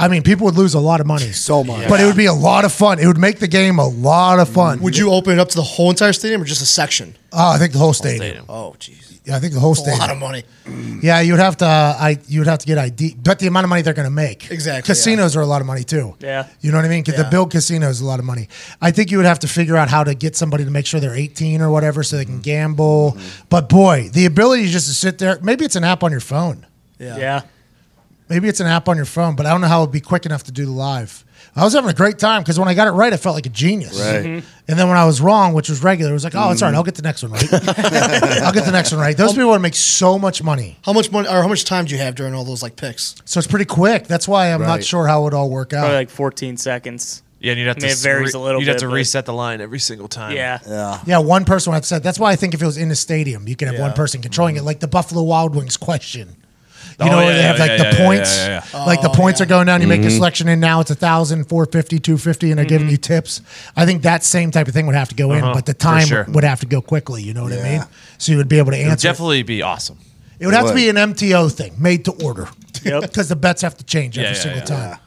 I 0.00 0.08
mean, 0.08 0.22
people 0.22 0.46
would 0.46 0.56
lose 0.56 0.74
a 0.74 0.80
lot 0.80 1.00
of 1.00 1.06
money. 1.06 1.32
So 1.32 1.62
much. 1.62 1.88
But 1.88 2.00
it 2.00 2.06
would 2.06 2.16
be 2.16 2.26
a 2.26 2.32
lot 2.32 2.64
of 2.64 2.72
fun. 2.72 2.98
It 2.98 3.06
would 3.06 3.18
make 3.18 3.38
the 3.38 3.48
game 3.48 3.78
a 3.78 3.86
lot 3.86 4.38
of 4.38 4.48
fun. 4.48 4.80
Would 4.80 4.96
you 4.96 5.10
open 5.12 5.34
it 5.34 5.38
up 5.38 5.48
to 5.50 5.56
the 5.56 5.62
whole 5.62 5.90
entire 5.90 6.12
stadium 6.12 6.42
or 6.42 6.44
just 6.44 6.62
a 6.62 6.66
section? 6.66 7.14
Oh, 7.32 7.52
I 7.52 7.58
think 7.58 7.72
the 7.72 7.78
whole 7.78 7.92
stadium. 7.92 8.20
Stadium. 8.20 8.44
Oh, 8.48 8.74
jeez. 8.78 9.10
Yeah, 9.24 9.36
I 9.36 9.38
think 9.38 9.52
the 9.52 9.60
whole 9.60 9.74
stadium. 9.74 10.00
A 10.00 10.04
stadium. 10.04 10.20
lot 10.20 10.34
of 10.34 10.44
money. 10.66 10.96
Yeah, 11.02 11.20
you 11.20 11.32
would 11.32 11.40
have 11.40 11.56
to. 11.58 11.66
Uh, 11.66 11.96
I 11.98 12.18
you 12.28 12.40
would 12.40 12.46
have 12.46 12.58
to 12.58 12.66
get 12.66 12.76
ID, 12.76 13.16
but 13.22 13.38
the 13.38 13.46
amount 13.46 13.64
of 13.64 13.70
money 13.70 13.80
they're 13.80 13.94
going 13.94 14.04
to 14.04 14.10
make. 14.10 14.50
Exactly, 14.50 14.86
Casinos 14.86 15.34
are 15.34 15.40
a 15.40 15.46
lot 15.46 15.62
of 15.62 15.66
money 15.66 15.82
too. 15.82 16.14
Yeah. 16.20 16.46
You 16.60 16.72
know 16.72 16.76
what 16.76 16.84
I 16.84 16.88
mean? 16.88 17.02
Because 17.02 17.18
Yeah. 17.18 17.24
the 17.24 17.30
build 17.30 17.50
casino 17.50 17.88
is 17.88 18.02
a 18.02 18.04
lot 18.04 18.18
of 18.18 18.26
money. 18.26 18.48
I 18.82 18.90
think 18.90 19.10
you 19.10 19.16
would 19.16 19.24
have 19.24 19.38
to 19.38 19.48
figure 19.48 19.78
out 19.78 19.88
how 19.88 20.04
to 20.04 20.14
get 20.14 20.36
somebody 20.36 20.64
to 20.66 20.70
make 20.70 20.84
sure 20.84 21.00
they're 21.00 21.14
18 21.14 21.62
or 21.62 21.70
whatever, 21.70 22.02
so 22.02 22.16
they 22.16 22.26
can 22.26 22.34
mm-hmm. 22.34 22.42
gamble. 22.42 23.12
Mm-hmm. 23.16 23.46
But 23.48 23.70
boy, 23.70 24.10
the 24.12 24.26
ability 24.26 24.68
just 24.68 24.88
to 24.88 24.94
sit 24.94 25.16
there. 25.16 25.38
Maybe 25.42 25.64
it's 25.64 25.76
an 25.76 25.84
app 25.84 26.02
on 26.02 26.10
your 26.10 26.20
phone. 26.20 26.66
Yeah. 26.98 27.16
Yeah. 27.16 27.42
Maybe 28.30 28.48
it's 28.48 28.60
an 28.60 28.66
app 28.68 28.88
on 28.88 28.96
your 28.96 29.04
phone, 29.06 29.34
but 29.36 29.44
I 29.44 29.50
don't 29.50 29.60
know 29.60 29.66
how 29.66 29.80
it 29.80 29.86
would 29.86 29.92
be 29.92 30.00
quick 30.00 30.24
enough 30.24 30.44
to 30.44 30.52
do 30.52 30.64
the 30.64 30.70
live. 30.70 31.24
I 31.56 31.64
was 31.64 31.72
having 31.74 31.90
a 31.90 31.94
great 31.94 32.18
time 32.18 32.42
because 32.42 32.58
when 32.60 32.68
I 32.68 32.74
got 32.74 32.86
it 32.86 32.92
right, 32.92 33.12
I 33.12 33.16
felt 33.16 33.34
like 33.34 33.46
a 33.46 33.50
genius. 33.50 33.98
Right. 33.98 34.24
Mm-hmm. 34.24 34.46
And 34.68 34.78
then 34.78 34.88
when 34.88 34.96
I 34.96 35.04
was 35.04 35.20
wrong, 35.20 35.52
which 35.52 35.68
was 35.68 35.82
regular, 35.82 36.10
it 36.10 36.14
was 36.14 36.22
like, 36.22 36.34
oh, 36.36 36.52
it's 36.52 36.62
all 36.62 36.68
right. 36.68 36.74
Mm. 36.74 36.76
I'll 36.76 36.84
get 36.84 36.94
the 36.94 37.02
next 37.02 37.22
one 37.24 37.32
right. 37.32 37.52
I'll 38.42 38.52
get 38.52 38.64
the 38.66 38.70
next 38.72 38.92
one 38.92 39.00
right. 39.00 39.16
Those 39.16 39.30
um, 39.30 39.36
people 39.36 39.50
would 39.50 39.60
make 39.62 39.74
so 39.74 40.16
much 40.18 40.42
money. 40.44 40.78
How 40.84 40.92
much 40.92 41.10
money 41.10 41.28
or 41.28 41.42
how 41.42 41.48
much 41.48 41.64
time 41.64 41.86
do 41.86 41.92
you 41.94 42.00
have 42.00 42.14
during 42.14 42.34
all 42.34 42.44
those 42.44 42.62
like 42.62 42.76
picks? 42.76 43.16
So 43.24 43.38
it's 43.38 43.48
pretty 43.48 43.64
quick. 43.64 44.06
That's 44.06 44.28
why 44.28 44.52
I'm 44.52 44.60
not 44.62 44.68
Right. 44.70 44.84
sure 44.84 45.06
how 45.08 45.22
it 45.22 45.24
would 45.24 45.34
all 45.34 45.50
work 45.50 45.72
out. 45.72 45.80
Probably 45.80 45.96
like 45.96 46.10
14 46.10 46.56
seconds. 46.56 47.22
Yeah, 47.40 47.52
and 47.52 47.58
you'd 47.60 47.68
have 47.68 47.78
I 47.78 47.80
to 47.80 47.86
it 47.88 47.98
varies 47.98 48.34
re- 48.34 48.38
a 48.40 48.42
little 48.42 48.60
You'd 48.60 48.68
have 48.68 48.74
bit, 48.76 48.80
to 48.80 48.86
but- 48.88 48.94
reset 48.94 49.24
the 49.26 49.32
line 49.32 49.60
every 49.62 49.78
single 49.80 50.08
time. 50.08 50.36
Yeah. 50.36 50.58
Yeah. 50.68 51.00
yeah, 51.06 51.18
one 51.18 51.46
person 51.46 51.70
would 51.72 51.76
have 51.76 51.86
said. 51.86 52.02
That's 52.02 52.18
why 52.18 52.30
I 52.32 52.36
think 52.36 52.52
if 52.54 52.62
it 52.62 52.66
was 52.66 52.76
in 52.76 52.90
a 52.90 52.94
stadium, 52.94 53.48
you 53.48 53.56
could 53.56 53.68
have 53.68 53.80
one 53.80 53.94
person 53.94 54.20
controlling 54.20 54.56
it, 54.56 54.62
like 54.62 54.80
the 54.80 54.88
Buffalo 54.88 55.22
Wild 55.22 55.56
Wings 55.56 55.76
question. 55.78 56.36
You 57.00 57.06
Oh, 57.06 57.10
know, 57.12 57.16
where 57.18 57.26
yeah, 57.30 57.36
they 57.36 57.42
have 57.42 57.56
yeah, 57.56 57.62
like 57.62 57.70
yeah, 57.70 57.76
the 57.78 57.82
yeah, 57.84 57.90
yeah, 58.00 58.06
points. 58.06 58.36
yeah, 58.36 58.64
yeah, 58.74 58.84
Like 58.84 59.00
the 59.00 59.08
Oh, 59.08 59.14
points 59.14 59.40
yeah. 59.40 59.44
are 59.44 59.48
going 59.48 59.66
down. 59.66 59.80
You 59.80 59.88
make 59.88 60.02
a 60.02 60.10
selection 60.10 60.48
and 60.48 60.60
now. 60.60 60.80
It's 60.80 60.90
a 60.90 60.94
thousand, 60.94 61.44
four 61.48 61.64
fifty, 61.66 61.98
two 61.98 62.18
fifty, 62.18 62.50
and 62.50 62.58
they're 62.58 62.66
giving 62.66 62.88
you 62.90 62.96
tips. 62.98 63.40
I 63.76 63.86
think 63.86 64.02
that 64.02 64.22
same 64.24 64.50
type 64.50 64.68
of 64.68 64.74
thing 64.74 64.86
would 64.86 64.94
have 64.96 65.08
to 65.08 65.14
go 65.14 65.32
in, 65.32 65.42
Uh-huh, 65.42 65.54
but 65.54 65.66
the 65.66 65.72
for 65.72 65.78
time 65.78 66.06
sure. 66.06 66.26
would 66.28 66.44
have 66.44 66.60
to 66.60 66.66
go 66.66 66.80
quickly. 66.82 67.22
You 67.22 67.32
know 67.34 67.44
what 67.44 67.52
I 67.52 67.62
mean? 67.62 67.84
So 68.18 68.32
you 68.32 68.38
would 68.38 68.48
be 68.48 68.58
able 68.58 68.72
to 68.72 68.76
It 68.78 68.84
would 68.84 68.92
answer. 68.92 69.08
definitely 69.08 69.42
be 69.42 69.62
awesome. 69.62 69.98
it 70.38 70.46
would 70.46 70.54
have 70.54 70.68
to 70.68 70.74
be 70.74 70.88
an 70.88 70.96
MTO 70.96 71.48
thing, 71.52 71.74
made 71.78 72.04
to 72.06 72.12
order, 72.24 72.48
Yep. 72.82 73.00
because 73.08 73.28
the 73.28 73.36
bets 73.36 73.62
have 73.62 73.76
to 73.78 73.84
change 73.84 74.18
every 74.18 74.30
Yeah, 74.30 74.36
yeah, 74.36 74.42
single 74.42 74.58
yeah. 74.60 74.64
time. 74.90 74.98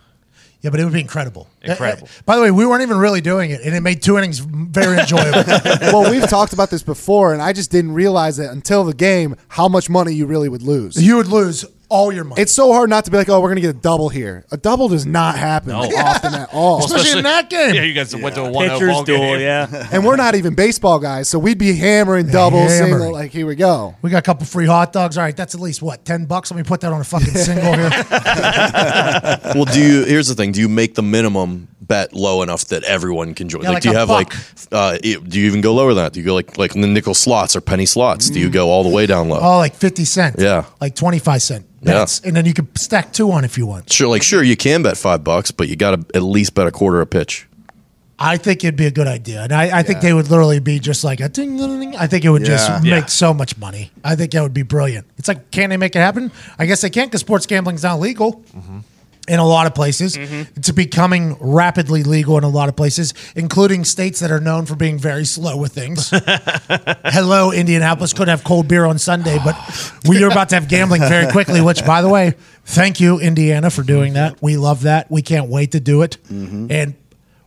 Yeah, 0.62 0.70
but 0.70 0.80
it 0.80 0.86
would 0.86 0.94
be 0.94 1.02
incredible. 1.02 1.50
Incredible. 1.62 2.08
Uh, 2.08 2.20
uh, 2.20 2.24
By 2.26 2.36
the 2.38 2.42
way, 2.42 2.50
we 2.52 2.66
weren't 2.66 2.84
even 2.84 2.98
really 2.98 3.20
doing 3.20 3.52
it, 3.52 3.60
and 3.66 3.76
it 3.76 3.82
made 3.82 4.02
two 4.02 4.18
innings 4.18 4.40
very 4.40 4.98
enjoyable. 4.98 5.44
well, 5.92 6.10
we've 6.10 6.26
talked 6.30 6.54
about 6.54 6.70
this 6.70 6.82
before, 6.84 7.34
and 7.34 7.42
I 7.42 7.52
just 7.52 7.70
didn't 7.70 7.94
realize 7.94 8.40
it 8.40 8.50
until 8.50 8.86
the 8.86 8.94
game 8.94 9.36
how 9.50 9.68
much 9.68 9.90
money 9.90 10.14
you 10.14 10.26
really 10.26 10.48
would 10.48 10.62
lose. 10.62 10.96
you 10.96 11.18
would 11.18 11.28
lose 11.28 11.66
all 11.94 12.12
your 12.12 12.24
money. 12.24 12.42
It's 12.42 12.52
so 12.52 12.74
hard 12.74 12.90
not 12.90 13.06
to 13.06 13.12
be 13.12 13.18
like, 13.18 13.30
oh, 13.30 13.40
we're 13.40 13.50
gonna 13.50 13.62
get 13.62 13.70
a 13.76 13.80
double 13.80 14.10
here. 14.10 14.46
A 14.52 14.58
double 14.58 14.88
does 14.90 15.06
not 15.06 15.38
happen 15.38 15.70
No. 15.70 15.80
often 15.82 16.34
at 16.34 16.50
all. 16.54 16.84
Especially 16.84 17.20
in 17.20 17.24
that 17.24 17.50
game. 17.50 17.76
Yeah, 17.76 17.84
you 17.84 17.94
guys 17.94 18.16
went 18.16 18.36
to 18.36 18.44
a 18.46 18.52
one 18.52 18.68
Pitcher's 18.70 18.90
ball 18.90 19.04
duel, 19.04 19.20
game. 19.20 19.42
yeah. 19.42 19.90
and 19.94 20.06
we're 20.06 20.16
not 20.16 20.36
even 20.36 20.56
baseball 20.56 21.00
guys, 21.00 21.30
so 21.30 21.38
we'd 21.40 21.58
be 21.60 21.76
hammering 21.76 22.28
doubles, 22.28 22.72
Hammering. 22.72 22.92
single. 22.94 23.12
Like 23.14 23.32
here 23.32 23.46
we 23.46 23.56
go. 23.56 23.96
We 24.02 24.10
got 24.10 24.18
a 24.20 24.22
couple 24.24 24.46
free 24.46 24.66
hot 24.66 24.92
dogs. 24.92 25.18
All 25.18 25.24
right, 25.24 25.36
that's 25.38 25.54
at 25.56 25.62
least 25.62 25.82
what 25.82 26.04
ten 26.04 26.26
bucks. 26.26 26.50
Let 26.52 26.58
me 26.58 26.64
put 26.64 26.82
that 26.82 26.92
on 26.92 27.00
a 27.00 27.04
fucking 27.04 27.28
single 27.34 27.74
here. 27.74 27.90
Well, 29.56 29.66
do 29.66 29.80
you? 29.80 30.04
Here's 30.06 30.28
the 30.28 30.36
thing: 30.36 30.52
Do 30.52 30.60
you 30.62 30.70
make 30.70 30.96
the 30.96 31.04
minimum 31.04 31.68
bet 31.94 32.14
low 32.14 32.42
enough 32.42 32.66
that 32.66 32.84
everyone 32.84 33.34
can 33.34 33.48
join? 33.50 33.62
Yeah, 33.64 33.70
like, 33.70 33.76
like 33.76 33.84
do 33.84 33.90
you 33.90 33.96
have 33.96 34.08
buck. 34.08 34.34
like? 34.34 34.72
Uh, 34.72 34.98
do 34.98 35.40
you 35.40 35.46
even 35.48 35.62
go 35.62 35.74
lower 35.74 35.94
than 35.94 36.04
that? 36.04 36.14
Do 36.14 36.20
you 36.20 36.26
go 36.26 36.34
like 36.36 36.58
like 36.58 36.74
the 36.74 36.88
nickel 36.88 37.14
slots 37.14 37.56
or 37.56 37.62
penny 37.62 37.86
slots? 37.86 38.30
Do 38.30 38.40
you 38.40 38.50
go 38.50 38.70
all 38.70 38.84
the 38.84 38.90
way 38.90 39.06
down 39.06 39.30
low? 39.30 39.40
Oh, 39.42 39.58
like 39.58 39.76
fifty 39.76 40.06
cent. 40.06 40.36
Yeah. 40.40 40.66
like 40.82 40.96
twenty 40.96 41.20
five 41.20 41.42
cent 41.42 41.66
Yeah. 41.82 42.06
and 42.26 42.36
then 42.36 42.46
you 42.46 42.54
can 42.54 42.68
stack 42.76 43.14
two 43.14 43.32
on 43.32 43.44
if 43.46 43.58
you 43.58 43.66
want. 43.66 43.92
Sure, 43.92 44.08
like 44.08 44.24
sure 44.24 44.42
you 44.44 44.56
can 44.58 44.84
bet 44.84 44.98
five 44.98 45.24
bucks, 45.24 45.52
but 45.52 45.68
you 45.68 45.76
got 45.76 45.92
to 45.96 46.06
at 46.18 46.24
least 46.24 46.54
bet 46.56 46.68
a 46.68 46.72
quarter 46.72 47.02
a 47.02 47.06
pitch. 47.06 47.48
I 48.20 48.38
think 48.38 48.64
it'd 48.64 48.76
be 48.78 48.86
a 48.86 48.92
good 48.92 49.08
idea, 49.08 49.42
and 49.42 49.52
I, 49.52 49.80
I 49.80 49.84
think 49.84 50.00
they 50.02 50.14
would 50.14 50.30
literally 50.30 50.60
be 50.60 50.80
just 50.80 51.04
like 51.04 51.20
a 51.20 51.28
ding, 51.28 51.58
ding, 51.58 51.80
ding. 51.80 51.96
I 51.98 52.08
think 52.08 52.24
it 52.24 52.30
would 52.30 52.44
Yeah. 52.44 52.48
just 52.56 52.84
Yeah. 52.86 52.96
make 53.00 53.10
so 53.10 53.34
much 53.34 53.58
money. 53.58 53.92
I 54.04 54.16
think 54.16 54.32
that 54.32 54.42
would 54.44 54.54
be 54.54 54.62
brilliant. 54.62 55.06
It's 55.18 55.28
like, 55.28 55.50
can 55.52 55.72
they 55.72 55.78
make 55.78 55.96
it 55.96 56.00
happen? 56.00 56.32
I 56.58 56.66
guess 56.68 56.82
they 56.82 56.90
can't 56.92 57.10
because 57.10 57.22
sports 57.22 57.46
gambling's 57.48 57.84
not 57.84 58.00
legal. 58.00 58.42
In 59.28 59.40
a 59.40 59.46
lot 59.46 59.68
of 59.68 59.74
places, 59.74 60.18
it's 60.18 60.72
becoming 60.72 61.38
rapidly 61.40 62.04
legal 62.04 62.38
in 62.38 62.44
a 62.44 62.50
lot 62.50 62.68
of 62.68 62.76
places, 62.76 63.14
including 63.38 63.86
states 63.86 64.20
that 64.20 64.32
are 64.32 64.42
known 64.42 64.66
for 64.66 64.76
being 64.76 65.00
very 65.00 65.24
slow 65.24 65.56
with 65.56 65.72
things. 65.72 66.10
Hello, 67.06 67.52
Indianapolis 67.54 68.12
couldn't 68.12 68.28
have 68.28 68.44
cold 68.44 68.68
beer 68.68 68.86
on 68.86 68.98
Sunday, 69.00 69.40
but 69.44 69.56
we 70.06 70.22
are 70.24 70.28
about 70.30 70.50
to 70.50 70.56
have 70.56 70.68
gambling 70.68 71.02
very 71.02 71.32
quickly. 71.32 71.62
Which, 71.62 71.86
by 71.86 72.02
the 72.02 72.10
way, 72.10 72.34
thank 72.66 73.00
you, 73.00 73.20
Indiana, 73.20 73.70
for 73.70 73.82
doing 73.84 74.14
that. 74.14 74.42
We 74.42 74.58
love 74.58 74.82
that. 74.82 75.10
We 75.10 75.22
can't 75.22 75.50
wait 75.50 75.72
to 75.72 75.80
do 75.80 76.02
it 76.02 76.18
mm-hmm. 76.30 76.68
and 76.70 76.96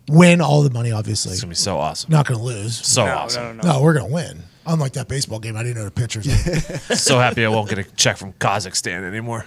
win 0.09 0.41
all 0.41 0.63
the 0.63 0.71
money. 0.71 0.93
Obviously, 0.93 1.33
It's 1.33 1.43
gonna 1.43 1.51
be 1.51 1.57
so 1.57 1.79
awesome. 1.79 2.11
not 2.11 2.27
going 2.27 2.39
to 2.39 2.45
lose. 2.45 2.87
So 2.87 3.05
No, 3.05 3.13
awesome. 3.13 3.59
no, 3.59 3.63
no. 3.63 3.73
No, 3.75 3.83
we're 3.83 3.95
going 3.95 4.09
to 4.09 4.13
win. 4.15 4.43
Unlike 4.67 4.95
that 4.95 5.09
baseball 5.09 5.39
game, 5.39 5.57
I 5.57 5.63
didn't 5.63 5.77
know 5.77 5.85
the 5.85 5.91
pitchers. 5.93 6.27
So 7.01 7.19
happy 7.19 7.45
I 7.45 7.49
won't 7.49 7.69
get 7.69 7.79
a 7.79 7.85
check 7.85 8.17
from 8.17 8.33
Kazakhstan 8.35 9.05
anymore. 9.05 9.47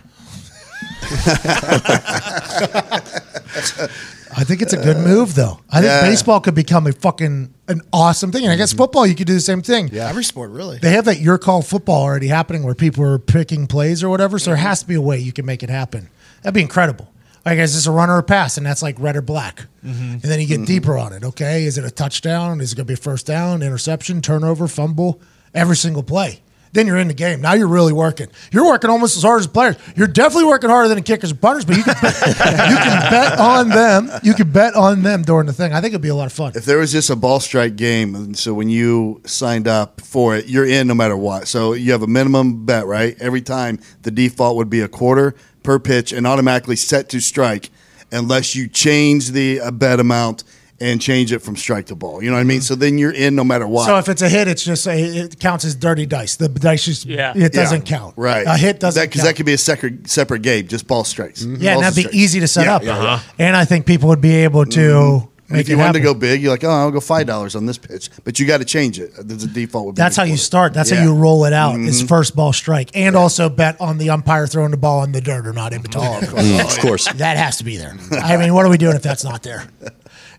I 4.32 4.44
think 4.44 4.62
it's 4.62 4.74
a 4.74 4.78
good 4.78 4.98
move, 4.98 5.36
though. 5.36 5.60
I 5.70 5.82
think 5.82 5.90
Yeah. 5.90 6.02
baseball 6.02 6.40
could 6.40 6.56
become 6.56 6.88
a 6.88 6.92
fucking 6.92 7.54
an 7.68 7.82
awesome 7.92 8.32
thing, 8.32 8.44
and 8.44 8.52
I 8.52 8.56
guess 8.56 8.72
mm-hmm. 8.72 8.78
football 8.78 9.08
you 9.08 9.16
could 9.16 9.28
do 9.28 9.34
the 9.34 9.40
same 9.40 9.62
thing. 9.62 9.90
Yeah. 9.92 10.08
Every 10.08 10.24
sport, 10.24 10.52
really. 10.52 10.78
They 10.78 10.92
have 10.92 11.06
that 11.06 11.20
your 11.20 11.38
call 11.38 11.62
football 11.62 12.04
already 12.04 12.28
happening 12.28 12.64
where 12.64 12.76
people 12.76 13.04
are 13.04 13.20
picking 13.20 13.68
plays 13.68 14.04
or 14.04 14.10
whatever. 14.10 14.40
So 14.40 14.52
there 14.52 14.58
mm-hmm. 14.58 14.68
has 14.68 14.82
to 14.82 14.88
be 14.88 14.96
a 14.96 15.02
way 15.02 15.20
you 15.20 15.34
can 15.34 15.46
make 15.46 15.64
it 15.64 15.70
happen. 15.70 16.10
That'd 16.42 16.54
be 16.54 16.62
incredible. 16.62 17.12
Like, 17.46 17.58
is 17.60 17.74
this 17.74 17.88
a 17.88 17.92
runner 17.92 18.16
or 18.16 18.20
a 18.20 18.24
pass? 18.24 18.58
And 18.58 18.66
that's 18.66 18.82
like 18.84 19.00
red 19.00 19.16
or 19.16 19.22
black. 19.22 19.66
Mm-hmm. 19.84 20.12
And 20.12 20.22
then 20.22 20.40
you 20.40 20.48
get 20.48 20.66
deeper 20.66 20.98
on 20.98 21.14
it. 21.14 21.24
Okay. 21.24 21.64
Is 21.64 21.78
it 21.78 21.86
a 21.86 21.92
touchdown? 21.92 22.62
Is 22.62 22.74
it 22.74 22.76
going 22.76 22.86
to 22.86 22.90
be 22.90 22.94
a 22.94 22.98
first 22.98 23.26
down, 23.26 23.62
interception, 23.64 24.22
turnover, 24.22 24.68
fumble? 24.68 25.22
Every 25.54 25.76
single 25.76 26.04
play. 26.04 26.42
Then 26.72 26.86
you're 26.86 26.98
in 26.98 27.08
the 27.08 27.14
game. 27.14 27.42
Now 27.42 27.54
you're 27.54 27.68
really 27.68 27.94
working. 27.94 28.28
You're 28.52 28.66
working 28.66 28.90
almost 28.90 29.18
as 29.18 29.24
hard 29.24 29.40
as 29.40 29.48
players. 29.48 29.76
You're 29.96 30.08
definitely 30.08 30.46
working 30.46 30.70
harder 30.70 30.88
than 30.88 30.98
the 30.98 31.04
kickers 31.04 31.32
and 31.32 31.42
punters, 31.42 31.66
but 31.66 31.78
you 31.78 31.84
can, 31.84 31.96
you 31.96 32.78
can 32.78 33.12
bet 33.12 33.40
on 33.40 33.70
them. 33.70 34.10
You 34.24 34.34
can 34.34 34.52
bet 34.52 34.76
on 34.76 35.02
them 35.02 35.24
during 35.24 35.48
the 35.48 35.54
thing. 35.54 35.74
I 35.74 35.82
think 35.82 35.94
it'd 35.94 36.02
be 36.02 36.10
a 36.10 36.16
lot 36.16 36.28
of 36.28 36.34
fun. 36.34 36.54
If 36.56 36.66
there 36.66 36.78
was 36.78 36.92
just 36.92 37.10
a 37.10 37.16
ball 37.16 37.40
strike 37.40 37.76
game, 37.76 38.16
and 38.16 38.38
so 38.38 38.54
when 38.54 38.70
you 38.70 39.22
signed 39.26 39.68
up 39.68 40.02
for 40.02 40.36
it, 40.36 40.48
you're 40.48 40.68
in 40.68 40.88
no 40.88 40.94
matter 40.94 41.18
what. 41.18 41.48
So 41.48 41.74
you 41.74 41.92
have 41.92 42.04
a 42.04 42.08
minimum 42.08 42.66
bet, 42.66 42.86
right? 42.86 43.16
Every 43.20 43.42
time 43.42 43.80
the 44.04 44.12
default 44.12 44.56
would 44.58 44.70
be 44.70 44.82
a 44.82 44.88
quarter 44.88 45.36
per 45.64 45.80
pitch 45.80 46.14
and 46.14 46.28
automatically 46.28 46.76
set 46.76 47.10
to 47.10 47.20
strike 47.20 47.70
unless 48.12 48.56
you 48.56 48.68
change 48.68 49.32
the 49.32 49.60
uh, 49.60 49.72
bet 49.72 50.00
amount 50.00 50.44
and 50.82 51.02
change 51.02 51.32
it 51.34 51.40
from 51.40 51.56
strike 51.56 51.88
to 51.88 51.96
ball. 51.96 52.24
You 52.24 52.30
know 52.30 52.36
what 52.38 52.42
I 52.42 52.46
mean? 52.46 52.62
So 52.62 52.76
then 52.76 52.98
you're 52.98 53.12
in 53.12 53.36
no 53.36 53.44
matter 53.44 53.68
what. 53.68 53.86
So 53.86 53.98
if 53.98 54.08
it's 54.10 54.22
a 54.22 54.30
hit, 54.30 54.48
it's 54.48 54.64
just 54.64 54.88
a, 54.88 54.98
it 54.98 55.40
counts 55.40 55.66
as 55.66 55.76
dirty 55.76 56.06
dice. 56.06 56.36
The 56.38 56.48
dice 56.50 56.86
just 56.86 57.06
Yeah. 57.06 57.34
it 57.36 57.52
doesn't 57.54 57.84
count. 57.86 58.14
Right. 58.18 58.46
A 58.48 58.56
hit 58.58 58.80
doesn't 58.80 59.02
Because 59.04 59.22
count. 59.22 59.28
that 59.30 59.36
could 59.36 59.46
be 59.46 59.54
a 59.54 59.58
separate, 59.58 60.10
separate 60.10 60.42
game, 60.42 60.68
just 60.68 60.88
ball 60.88 61.04
strikes. 61.04 61.44
yeah, 61.44 61.74
and 61.76 61.84
that'd 61.84 61.96
be 61.96 62.02
strikes. 62.04 62.16
easy 62.16 62.40
to 62.40 62.48
set 62.48 62.66
Yeah, 62.66 62.76
up. 62.76 62.84
yeah, 62.84 63.02
yeah. 63.04 63.20
And 63.40 63.56
I 63.58 63.66
think 63.66 63.86
people 63.86 64.10
would 64.10 64.22
be 64.22 64.36
able 64.36 64.66
to 64.68 65.28
And 65.50 65.58
make 65.58 65.62
if 65.62 65.70
you 65.70 65.76
it 65.76 65.80
wanted 65.80 65.94
to 65.94 66.00
go 66.02 66.14
big, 66.14 66.42
you're 66.42 66.52
like, 66.52 66.64
oh, 66.64 66.70
I'll 66.70 66.92
go 66.92 67.00
five 67.02 67.26
dollars 67.28 67.56
on 67.56 67.66
this 67.66 67.78
pitch, 67.80 68.10
but 68.24 68.40
you 68.40 68.46
got 68.46 68.60
to 68.60 68.66
change 68.66 69.00
it. 69.00 69.12
The 69.18 69.36
default 69.48 69.88
would 69.88 69.96
be. 69.96 70.00
That's 70.00 70.16
how 70.16 70.24
you 70.24 70.38
start. 70.38 70.74
That's 70.74 70.92
how 70.92 71.02
you 71.04 71.14
roll 71.14 71.44
it 71.46 71.54
out. 71.54 71.78
Is 71.80 72.04
Mhm. 72.04 72.08
first 72.08 72.36
ball 72.36 72.54
strike, 72.54 72.92
and 72.94 73.16
also 73.16 73.50
bet 73.50 73.76
on 73.82 73.98
the 73.98 74.12
umpire 74.12 74.46
throwing 74.48 74.72
the 74.72 74.78
ball 74.78 75.04
in 75.04 75.12
the 75.12 75.22
dirt 75.22 75.46
or 75.48 75.52
not 75.54 75.74
in 75.74 75.82
between. 75.82 76.06
Mm, 76.06 76.62
of 76.78 76.80
course. 76.80 77.12
that 77.14 77.36
has 77.38 77.58
to 77.58 77.64
be 77.64 77.78
there. 77.78 77.98
I 78.12 78.38
mean, 78.38 78.54
what 78.54 78.66
are 78.66 78.70
we 78.70 78.78
doing 78.78 78.96
if 78.96 79.02
that's 79.02 79.24
not 79.24 79.42
there? 79.44 79.64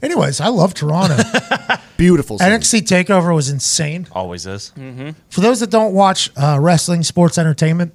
Anyways, 0.02 0.40
I 0.40 0.48
love 0.48 0.74
Toronto. 0.74 1.16
Beautiful. 1.96 2.38
scene. 2.38 2.48
NXT 2.48 2.80
Takeover 2.82 3.34
was 3.34 3.50
insane. 3.50 4.06
Always 4.12 4.46
is. 4.46 4.72
For 5.28 5.40
those 5.40 5.60
that 5.60 5.70
don't 5.70 5.92
watch 5.92 6.30
uh, 6.36 6.58
wrestling, 6.60 7.02
sports 7.02 7.36
entertainment, 7.36 7.92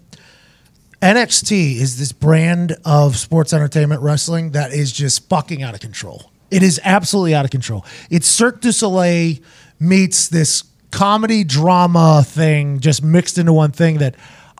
NXT 1.01 1.75
is 1.77 1.97
this 1.97 2.11
brand 2.11 2.75
of 2.85 3.17
sports 3.17 3.53
entertainment 3.53 4.01
wrestling 4.01 4.51
that 4.51 4.71
is 4.73 4.91
just 4.91 5.27
fucking 5.29 5.63
out 5.63 5.73
of 5.73 5.79
control. 5.79 6.31
It 6.51 6.63
is 6.63 6.79
absolutely 6.83 7.33
out 7.35 7.45
of 7.45 7.51
control. 7.51 7.85
It's 8.09 8.27
Cirque 8.27 8.61
du 8.61 8.71
Soleil 8.71 9.37
meets 9.79 10.29
this 10.29 10.63
comedy 10.91 11.43
drama 11.43 12.23
thing 12.25 12.79
just 12.79 13.03
mixed 13.03 13.37
into 13.37 13.51
one 13.51 13.71
thing 13.71 13.97
that 13.97 14.15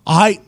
I 0.05 0.39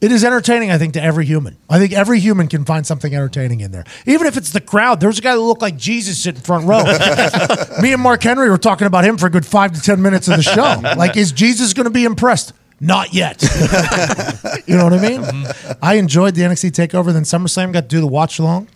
it 0.00 0.12
is 0.12 0.24
entertaining, 0.24 0.70
I 0.70 0.78
think, 0.78 0.92
to 0.94 1.02
every 1.02 1.24
human. 1.24 1.56
I 1.70 1.78
think 1.78 1.92
every 1.92 2.20
human 2.20 2.48
can 2.48 2.64
find 2.64 2.86
something 2.86 3.14
entertaining 3.14 3.60
in 3.60 3.72
there. 3.72 3.84
Even 4.04 4.26
if 4.26 4.36
it's 4.36 4.50
the 4.52 4.60
crowd. 4.60 5.00
There 5.00 5.08
was 5.08 5.18
a 5.18 5.22
guy 5.22 5.34
that 5.34 5.40
looked 5.40 5.62
like 5.62 5.76
Jesus 5.76 6.22
sitting 6.22 6.40
front 6.40 6.66
row. 6.66 6.84
Me 7.82 7.92
and 7.92 8.02
Mark 8.02 8.22
Henry 8.22 8.50
were 8.50 8.58
talking 8.58 8.86
about 8.86 9.04
him 9.04 9.16
for 9.16 9.26
a 9.26 9.30
good 9.30 9.46
five 9.46 9.72
to 9.72 9.80
10 9.80 10.02
minutes 10.02 10.28
of 10.28 10.36
the 10.36 10.42
show. 10.42 10.66
Like, 10.96 11.16
is 11.16 11.32
Jesus 11.32 11.72
going 11.74 11.84
to 11.84 11.90
be 11.90 12.04
impressed? 12.04 12.52
Not 12.80 13.12
yet. 13.12 13.42
you 14.66 14.76
know 14.76 14.84
what 14.84 14.92
I 14.92 15.00
mean? 15.00 15.46
I 15.82 15.94
enjoyed 15.94 16.34
the 16.34 16.42
NXT 16.42 16.70
takeover. 16.70 17.12
Then 17.12 17.22
SummerSlam 17.22 17.72
got 17.72 17.82
to 17.82 17.88
do 17.88 18.00
the 18.00 18.06
watch 18.06 18.38
along. 18.38 18.68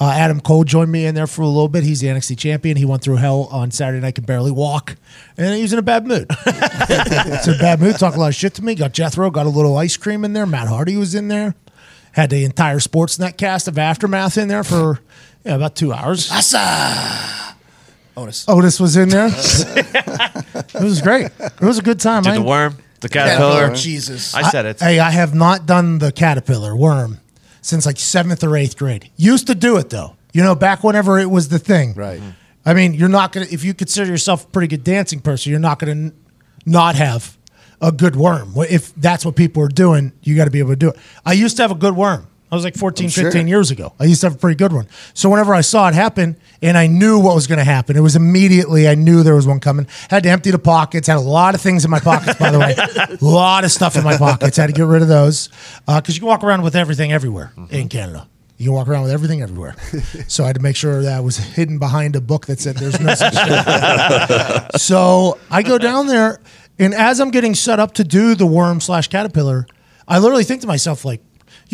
Uh, 0.00 0.10
Adam 0.10 0.40
Cole 0.40 0.64
joined 0.64 0.90
me 0.90 1.06
in 1.06 1.14
there 1.14 1.26
for 1.28 1.42
a 1.42 1.46
little 1.46 1.68
bit. 1.68 1.84
He's 1.84 2.00
the 2.00 2.08
NXT 2.08 2.36
champion. 2.36 2.76
He 2.76 2.84
went 2.84 3.02
through 3.02 3.16
hell 3.16 3.48
on 3.52 3.70
Saturday 3.70 4.00
night, 4.00 4.16
could 4.16 4.26
barely 4.26 4.50
walk, 4.50 4.96
and 5.36 5.54
he 5.54 5.62
was 5.62 5.72
in 5.72 5.78
a 5.78 5.82
bad 5.82 6.04
mood. 6.06 6.26
it's 6.46 7.46
a 7.46 7.56
bad 7.58 7.80
mood. 7.80 7.96
Talk 7.96 8.16
a 8.16 8.18
lot 8.18 8.28
of 8.28 8.34
shit 8.34 8.54
to 8.54 8.64
me. 8.64 8.74
Got 8.74 8.92
Jethro, 8.92 9.30
got 9.30 9.46
a 9.46 9.50
little 9.50 9.76
ice 9.76 9.96
cream 9.96 10.24
in 10.24 10.32
there. 10.32 10.46
Matt 10.46 10.66
Hardy 10.66 10.96
was 10.96 11.14
in 11.14 11.28
there. 11.28 11.54
Had 12.12 12.30
the 12.30 12.44
entire 12.44 12.78
Sportsnet 12.78 13.36
cast 13.36 13.68
of 13.68 13.78
Aftermath 13.78 14.36
in 14.36 14.48
there 14.48 14.64
for 14.64 15.00
yeah, 15.44 15.54
about 15.56 15.76
two 15.76 15.92
hours. 15.92 16.30
Asa! 16.30 17.54
Otis. 18.16 18.44
Otis 18.48 18.80
was 18.80 18.96
in 18.96 19.08
there. 19.08 19.26
it 19.32 20.74
was 20.82 21.02
great. 21.02 21.26
It 21.38 21.60
was 21.60 21.78
a 21.78 21.82
good 21.82 22.00
time. 22.00 22.22
Did 22.24 22.32
I- 22.32 22.36
the 22.38 22.42
worm, 22.42 22.76
the 23.00 23.08
Yeah, 23.12 23.26
caterpillar. 23.26 23.70
oh, 23.70 23.74
Jesus. 23.74 24.34
I 24.34 24.42
said 24.50 24.66
it. 24.66 24.80
Hey, 24.80 24.98
I 24.98 25.10
have 25.10 25.34
not 25.34 25.66
done 25.66 25.98
the 25.98 26.12
caterpillar 26.12 26.76
worm 26.76 27.20
since 27.64 27.86
like 27.86 27.98
seventh 27.98 28.44
or 28.44 28.56
eighth 28.56 28.76
grade. 28.76 29.10
Used 29.16 29.46
to 29.46 29.54
do 29.54 29.76
it 29.78 29.90
though. 29.90 30.16
You 30.32 30.42
know, 30.42 30.54
back 30.54 30.84
whenever 30.84 31.18
it 31.18 31.30
was 31.30 31.48
the 31.48 31.58
thing. 31.58 31.94
Right. 31.94 32.20
Mm-hmm. 32.20 32.30
I 32.66 32.74
mean, 32.74 32.94
you're 32.94 33.08
not 33.08 33.32
gonna 33.32 33.46
if 33.50 33.64
you 33.64 33.74
consider 33.74 34.10
yourself 34.10 34.44
a 34.44 34.48
pretty 34.48 34.68
good 34.68 34.84
dancing 34.84 35.20
person, 35.20 35.50
you're 35.50 35.60
not 35.60 35.78
gonna 35.78 35.92
n- 35.92 36.12
not 36.66 36.94
have 36.94 37.36
a 37.80 37.90
good 37.92 38.16
worm. 38.16 38.52
If 38.56 38.94
that's 38.94 39.24
what 39.24 39.36
people 39.36 39.62
are 39.62 39.68
doing, 39.68 40.12
you 40.22 40.36
got 40.36 40.44
to 40.44 40.50
be 40.50 40.58
able 40.58 40.70
to 40.70 40.76
do 40.76 40.88
it. 40.90 40.96
I 41.24 41.32
used 41.32 41.56
to 41.56 41.62
have 41.62 41.70
a 41.70 41.74
good 41.76 41.96
worm. 41.96 42.26
I 42.54 42.56
was 42.56 42.62
like 42.62 42.76
14, 42.76 43.08
15 43.08 43.48
years 43.48 43.72
ago. 43.72 43.92
I 43.98 44.04
used 44.04 44.20
to 44.20 44.28
have 44.28 44.36
a 44.36 44.38
pretty 44.38 44.54
good 44.54 44.72
one. 44.72 44.86
So 45.12 45.28
whenever 45.28 45.52
I 45.56 45.60
saw 45.60 45.88
it 45.88 45.94
happen 45.94 46.36
and 46.62 46.78
I 46.78 46.86
knew 46.86 47.18
what 47.18 47.34
was 47.34 47.48
going 47.48 47.58
to 47.58 47.64
happen, 47.64 47.96
it 47.96 48.00
was 48.00 48.14
immediately, 48.14 48.86
I 48.86 48.94
knew 48.94 49.24
there 49.24 49.34
was 49.34 49.44
one 49.44 49.58
coming. 49.58 49.88
Had 50.08 50.22
to 50.22 50.28
empty 50.28 50.52
the 50.52 50.58
pockets, 50.60 51.08
had 51.08 51.16
a 51.16 51.20
lot 51.20 51.56
of 51.56 51.60
things 51.60 51.84
in 51.84 51.90
my 51.90 51.98
pockets, 51.98 52.38
by 52.38 52.52
the 52.52 52.60
way. 52.60 52.76
A 52.76 53.18
lot 53.24 53.64
of 53.64 53.72
stuff 53.72 53.96
in 53.96 54.04
my 54.04 54.16
pockets. 54.16 54.56
Had 54.56 54.68
to 54.68 54.72
get 54.72 54.86
rid 54.86 55.02
of 55.02 55.08
those. 55.08 55.48
Uh, 55.88 56.00
because 56.00 56.14
you 56.14 56.20
can 56.20 56.28
walk 56.28 56.44
around 56.44 56.62
with 56.62 56.76
everything 56.76 57.12
everywhere 57.12 57.52
mm-hmm. 57.56 57.74
in 57.74 57.88
Canada. 57.88 58.28
You 58.56 58.66
can 58.66 58.74
walk 58.74 58.86
around 58.86 59.02
with 59.02 59.10
everything 59.10 59.42
everywhere. 59.42 59.74
so 60.28 60.44
I 60.44 60.46
had 60.46 60.54
to 60.54 60.62
make 60.62 60.76
sure 60.76 61.02
that 61.02 61.24
was 61.24 61.36
hidden 61.36 61.80
behind 61.80 62.14
a 62.14 62.20
book 62.20 62.46
that 62.46 62.60
said 62.60 62.76
there's 62.76 63.00
no 63.00 63.16
such 63.16 63.34
thing. 63.34 64.68
so 64.76 65.40
I 65.50 65.64
go 65.64 65.76
down 65.76 66.06
there, 66.06 66.38
and 66.78 66.94
as 66.94 67.18
I'm 67.18 67.32
getting 67.32 67.56
set 67.56 67.80
up 67.80 67.94
to 67.94 68.04
do 68.04 68.36
the 68.36 68.46
worm 68.46 68.80
slash 68.80 69.08
caterpillar, 69.08 69.66
I 70.06 70.20
literally 70.20 70.44
think 70.44 70.60
to 70.60 70.68
myself, 70.68 71.04
like, 71.04 71.20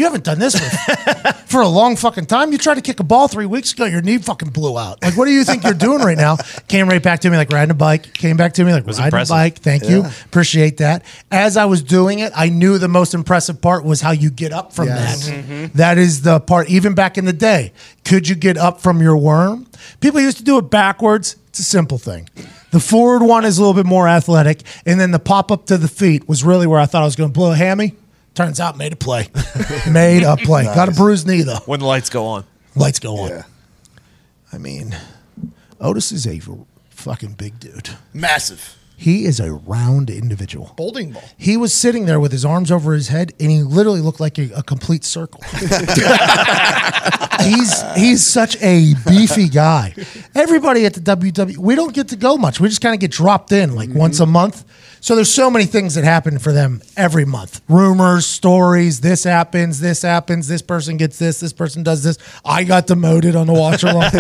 you 0.00 0.06
haven't 0.06 0.24
done 0.24 0.38
this 0.38 0.58
for, 0.58 1.32
for 1.46 1.60
a 1.60 1.68
long 1.68 1.94
fucking 1.94 2.24
time. 2.26 2.52
You 2.52 2.58
tried 2.58 2.76
to 2.76 2.80
kick 2.80 3.00
a 3.00 3.04
ball 3.04 3.28
three 3.28 3.44
weeks 3.46 3.72
ago, 3.72 3.84
your 3.84 4.00
knee 4.00 4.16
fucking 4.18 4.48
blew 4.50 4.78
out. 4.78 5.02
Like, 5.02 5.16
what 5.16 5.26
do 5.26 5.30
you 5.30 5.44
think 5.44 5.62
you're 5.62 5.74
doing 5.74 6.00
right 6.00 6.16
now? 6.16 6.36
Came 6.68 6.88
right 6.88 7.02
back 7.02 7.20
to 7.20 7.30
me 7.30 7.36
like 7.36 7.50
riding 7.50 7.70
a 7.70 7.74
bike. 7.74 8.14
Came 8.14 8.36
back 8.36 8.54
to 8.54 8.64
me 8.64 8.72
like 8.72 8.86
riding 8.86 9.04
impressive. 9.04 9.34
a 9.34 9.36
bike. 9.36 9.58
Thank 9.58 9.88
you. 9.88 10.04
Appreciate 10.24 10.78
that. 10.78 11.04
As 11.30 11.56
I 11.56 11.66
was 11.66 11.82
doing 11.82 12.20
it, 12.20 12.32
I 12.34 12.48
knew 12.48 12.78
the 12.78 12.88
most 12.88 13.12
impressive 13.14 13.60
part 13.60 13.84
was 13.84 14.00
how 14.00 14.10
you 14.12 14.30
get 14.30 14.52
up 14.52 14.72
from 14.72 14.86
Yes. 14.88 15.26
that. 15.28 15.70
That 15.74 15.98
is 15.98 16.22
the 16.22 16.40
part, 16.40 16.70
even 16.70 16.94
back 16.94 17.18
in 17.18 17.26
the 17.26 17.32
day. 17.32 17.72
Could 18.04 18.26
you 18.28 18.34
get 18.34 18.56
up 18.56 18.80
from 18.80 19.02
your 19.02 19.16
worm? 19.16 19.66
People 20.00 20.20
used 20.20 20.38
to 20.38 20.44
do 20.44 20.56
it 20.58 20.70
backwards. 20.70 21.36
It's 21.50 21.58
a 21.58 21.64
simple 21.64 21.98
thing. 21.98 22.28
The 22.70 22.80
forward 22.80 23.22
one 23.24 23.44
is 23.44 23.58
a 23.58 23.60
little 23.60 23.74
bit 23.74 23.86
more 23.86 24.08
athletic, 24.08 24.62
and 24.86 24.98
then 25.00 25.10
the 25.10 25.18
pop 25.18 25.50
up 25.50 25.66
to 25.66 25.76
the 25.76 25.88
feet 25.88 26.28
was 26.28 26.44
really 26.44 26.66
where 26.66 26.78
I 26.80 26.86
thought 26.86 27.02
I 27.02 27.04
was 27.04 27.16
going 27.16 27.28
to 27.30 27.34
blow 27.34 27.52
a 27.52 27.56
hammy. 27.56 27.94
Turns 28.34 28.60
out, 28.60 28.76
made 28.76 28.92
a 28.92 28.96
play. 28.96 29.28
made 29.90 30.22
a 30.22 30.36
play. 30.36 30.64
Got 30.64 30.88
a 30.88 30.92
bruised 30.92 31.26
knee 31.26 31.42
though. 31.42 31.58
when 31.66 31.80
the 31.80 31.86
lights 31.86 32.10
go 32.10 32.26
on. 32.26 32.44
Lights 32.76 32.98
go 33.00 33.18
on. 33.18 33.30
Yeah. 33.30 33.42
I 34.52 34.58
mean, 34.58 34.96
Otis 35.80 36.12
is 36.12 36.26
a 36.26 36.40
fucking 36.90 37.32
big 37.32 37.58
dude. 37.58 37.90
Massive. 38.12 38.76
He 39.00 39.24
is 39.24 39.40
a 39.40 39.52
round 39.52 40.10
individual. 40.10 40.74
Bowling 40.76 41.12
ball. 41.12 41.22
He 41.38 41.56
was 41.56 41.72
sitting 41.72 42.04
there 42.04 42.20
with 42.20 42.32
his 42.32 42.44
arms 42.44 42.70
over 42.70 42.92
his 42.92 43.08
head, 43.08 43.32
and 43.40 43.50
he 43.50 43.62
literally 43.62 44.02
looked 44.02 44.20
like 44.20 44.36
a, 44.38 44.50
a 44.56 44.62
complete 44.62 45.04
circle. 45.04 45.40
he's 47.40 47.82
he's 47.96 48.26
such 48.26 48.60
a 48.60 48.92
beefy 49.08 49.48
guy. 49.48 49.94
Everybody 50.34 50.84
at 50.84 50.92
the 50.92 51.00
WWE, 51.00 51.56
we 51.56 51.76
don't 51.76 51.94
get 51.94 52.08
to 52.08 52.16
go 52.16 52.36
much. 52.36 52.60
We 52.60 52.68
just 52.68 52.82
kind 52.82 52.92
of 52.92 53.00
get 53.00 53.10
dropped 53.10 53.52
in 53.52 53.74
like 53.74 53.88
once 53.88 54.20
a 54.20 54.26
month. 54.26 54.64
So 55.00 55.16
there's 55.16 55.32
so 55.32 55.50
many 55.50 55.64
things 55.64 55.94
that 55.94 56.04
happen 56.04 56.38
for 56.38 56.52
them 56.52 56.82
every 56.94 57.24
month. 57.24 57.62
Rumors, 57.68 58.26
stories, 58.26 59.00
this 59.00 59.24
happens, 59.24 59.80
this 59.80 60.02
happens, 60.02 60.46
this 60.46 60.60
person 60.60 60.98
gets 60.98 61.18
this, 61.18 61.40
this 61.40 61.54
person 61.54 61.82
does 61.82 62.02
this. 62.02 62.18
I 62.44 62.64
got 62.64 62.86
demoted 62.86 63.34
on 63.34 63.46
the 63.46 63.54
watch 63.54 63.82
along. 63.82 64.10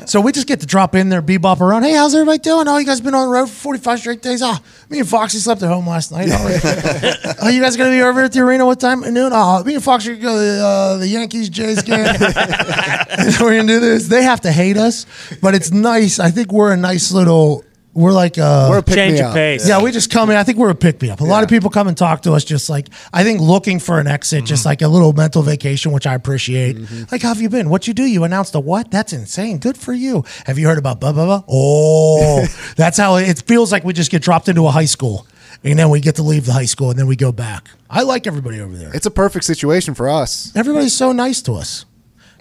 so 0.06 0.20
we 0.20 0.32
just 0.32 0.48
get 0.48 0.60
to 0.60 0.66
drop 0.66 0.96
in 0.96 1.10
there, 1.10 1.22
bebop 1.22 1.60
around. 1.60 1.84
Hey, 1.84 1.92
how's 1.92 2.12
everybody 2.14 2.38
doing? 2.38 2.66
Oh, 2.66 2.76
you 2.78 2.86
guys 2.86 3.00
been 3.00 3.14
on 3.14 3.28
the 3.28 3.32
road 3.32 3.48
for 3.48 3.54
45 3.54 3.98
straight 4.00 4.22
days? 4.22 4.42
Oh, 4.42 4.58
me 4.88 4.98
and 4.98 5.08
Foxy 5.08 5.38
slept 5.38 5.62
at 5.62 5.68
home 5.68 5.86
last 5.86 6.10
night. 6.10 6.28
Oh, 6.32 7.34
oh 7.42 7.48
you 7.48 7.62
guys 7.62 7.76
gonna 7.76 7.90
be 7.90 8.02
over 8.02 8.22
at 8.22 8.32
the 8.32 8.40
arena 8.40 8.66
what 8.66 8.80
time? 8.80 9.04
At 9.04 9.12
noon? 9.12 9.30
Oh, 9.32 9.62
me 9.62 9.74
and 9.74 9.84
Foxy 9.84 10.16
go 10.16 10.32
to 10.32 10.38
the, 10.38 10.64
uh, 10.64 10.96
the 10.96 11.06
Yankees 11.06 11.48
Jays 11.48 11.82
game. 11.82 11.98
we're 13.40 13.56
gonna 13.56 13.66
do 13.68 13.78
this. 13.78 14.08
They 14.08 14.24
have 14.24 14.40
to 14.40 14.50
hate 14.50 14.76
us, 14.76 15.06
but 15.40 15.54
it's 15.54 15.70
nice. 15.70 16.18
I 16.18 16.30
think 16.32 16.52
we're 16.52 16.72
a 16.72 16.76
nice 16.76 17.12
little. 17.12 17.64
We're 17.98 18.12
like 18.12 18.38
uh, 18.38 18.68
We're 18.70 18.78
a 18.78 18.82
pick 18.82 18.94
Change 18.94 19.14
me 19.14 19.20
of 19.20 19.26
up. 19.26 19.34
pace. 19.34 19.68
yeah, 19.68 19.82
we 19.82 19.90
just 19.90 20.08
come 20.10 20.30
in. 20.30 20.36
I 20.36 20.44
think 20.44 20.56
we're 20.56 20.70
a 20.70 20.74
pick 20.74 21.02
me 21.02 21.10
up. 21.10 21.20
A 21.20 21.24
lot 21.24 21.42
of 21.42 21.48
people 21.50 21.68
come 21.68 21.88
and 21.88 21.96
talk 21.96 22.22
to 22.22 22.32
us 22.32 22.44
just 22.44 22.70
like 22.70 22.88
I 23.12 23.24
think 23.24 23.40
looking 23.40 23.80
for 23.80 23.98
an 23.98 24.06
exit, 24.06 24.44
just 24.44 24.64
like 24.64 24.82
a 24.82 24.88
little 24.88 25.12
mental 25.12 25.42
vacation, 25.42 25.90
which 25.90 26.06
I 26.06 26.14
appreciate. 26.14 26.76
Like, 27.10 27.22
how 27.22 27.28
have 27.28 27.40
you 27.42 27.48
been? 27.48 27.70
What 27.70 27.88
you 27.88 27.94
do? 27.94 28.04
You 28.04 28.22
announced 28.24 28.54
a 28.54 28.60
what? 28.60 28.90
That's 28.92 29.12
insane. 29.12 29.58
Good 29.58 29.76
for 29.76 29.92
you. 29.92 30.24
Have 30.46 30.58
you 30.58 30.68
heard 30.68 30.78
about 30.78 31.00
blah 31.00 31.12
blah 31.12 31.24
blah? 31.26 31.42
Oh, 31.48 32.46
that's 32.76 32.98
how 32.98 33.16
it, 33.16 33.28
it 33.28 33.42
feels 33.46 33.72
like 33.72 33.82
we 33.82 33.92
just 33.92 34.10
get 34.12 34.22
dropped 34.22 34.48
into 34.48 34.66
a 34.66 34.70
high 34.70 34.84
school. 34.84 35.26
And 35.64 35.76
then 35.76 35.90
we 35.90 35.98
get 36.00 36.14
to 36.16 36.22
leave 36.22 36.46
the 36.46 36.52
high 36.52 36.66
school 36.66 36.90
and 36.90 36.98
then 36.98 37.08
we 37.08 37.16
go 37.16 37.32
back. 37.32 37.68
I 37.90 38.02
like 38.02 38.28
everybody 38.28 38.60
over 38.60 38.76
there. 38.76 38.94
It's 38.94 39.06
a 39.06 39.10
perfect 39.10 39.44
situation 39.44 39.94
for 39.94 40.08
us. 40.08 40.54
Everybody's 40.54 40.94
so 40.96 41.10
nice 41.10 41.42
to 41.42 41.54
us. 41.54 41.84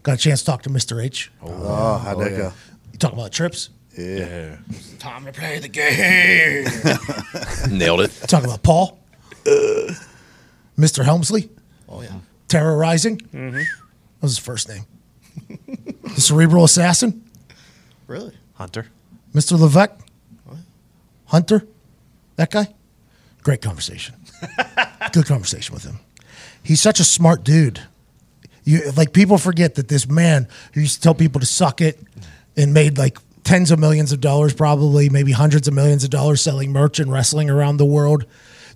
Got 0.03 0.13
a 0.15 0.17
chance 0.17 0.41
to 0.41 0.45
talk 0.45 0.61
to 0.63 0.69
Mr. 0.69 1.03
H. 1.03 1.31
Oh, 1.41 1.97
how'd 1.97 2.19
that 2.19 2.29
go? 2.37 2.53
You 2.93 2.99
talk 2.99 3.13
about 3.13 3.31
trips. 3.31 3.71
Yeah. 3.97 4.57
Time 4.99 5.25
to 5.25 5.31
play 5.31 5.59
the 5.59 5.67
game. 5.67 6.65
Nailed 7.77 8.01
it. 8.01 8.11
Talk 8.27 8.43
about 8.43 8.61
Paul. 8.63 8.99
Uh. 9.45 9.93
Mr. 10.77 11.03
Helmsley. 11.03 11.49
Oh, 11.89 12.01
yeah. 12.01 12.19
Terrorizing. 12.47 13.17
Mm-hmm. 13.17 13.57
That 13.57 13.67
was 14.21 14.31
his 14.31 14.39
first 14.39 14.69
name. 14.69 14.85
the 15.47 16.21
cerebral 16.21 16.63
assassin. 16.63 17.23
Really? 18.05 18.33
Hunter. 18.53 18.87
Mr. 19.33 19.59
Levesque. 19.59 19.91
Hunter. 21.25 21.67
That 22.35 22.51
guy. 22.51 22.73
Great 23.43 23.61
conversation. 23.61 24.15
Good 25.11 25.25
conversation 25.25 25.73
with 25.73 25.83
him. 25.83 25.99
He's 26.63 26.81
such 26.81 26.99
a 26.99 27.03
smart 27.03 27.43
dude. 27.43 27.81
You 28.63 28.91
like 28.91 29.13
people 29.13 29.37
forget 29.37 29.75
that 29.75 29.87
this 29.87 30.07
man 30.07 30.47
who 30.73 30.81
used 30.81 30.95
to 30.95 31.01
tell 31.01 31.15
people 31.15 31.39
to 31.39 31.45
suck 31.47 31.79
it 31.81 31.99
and 32.57 32.73
made 32.73 32.97
like 32.97 33.17
tens 33.47 33.71
of 33.71 33.79
millions 33.79 34.11
of 34.11 34.19
dollars, 34.19 34.53
probably 34.53 35.09
maybe 35.09 35.31
hundreds 35.31 35.69
of 35.69 35.73
millions 35.73 36.03
of 36.03 36.09
dollars 36.09 36.41
selling 36.41 36.73
merch 36.73 36.99
and 36.99 37.09
wrestling 37.09 37.49
around 37.49 37.77
the 37.77 37.85
world, 37.85 38.25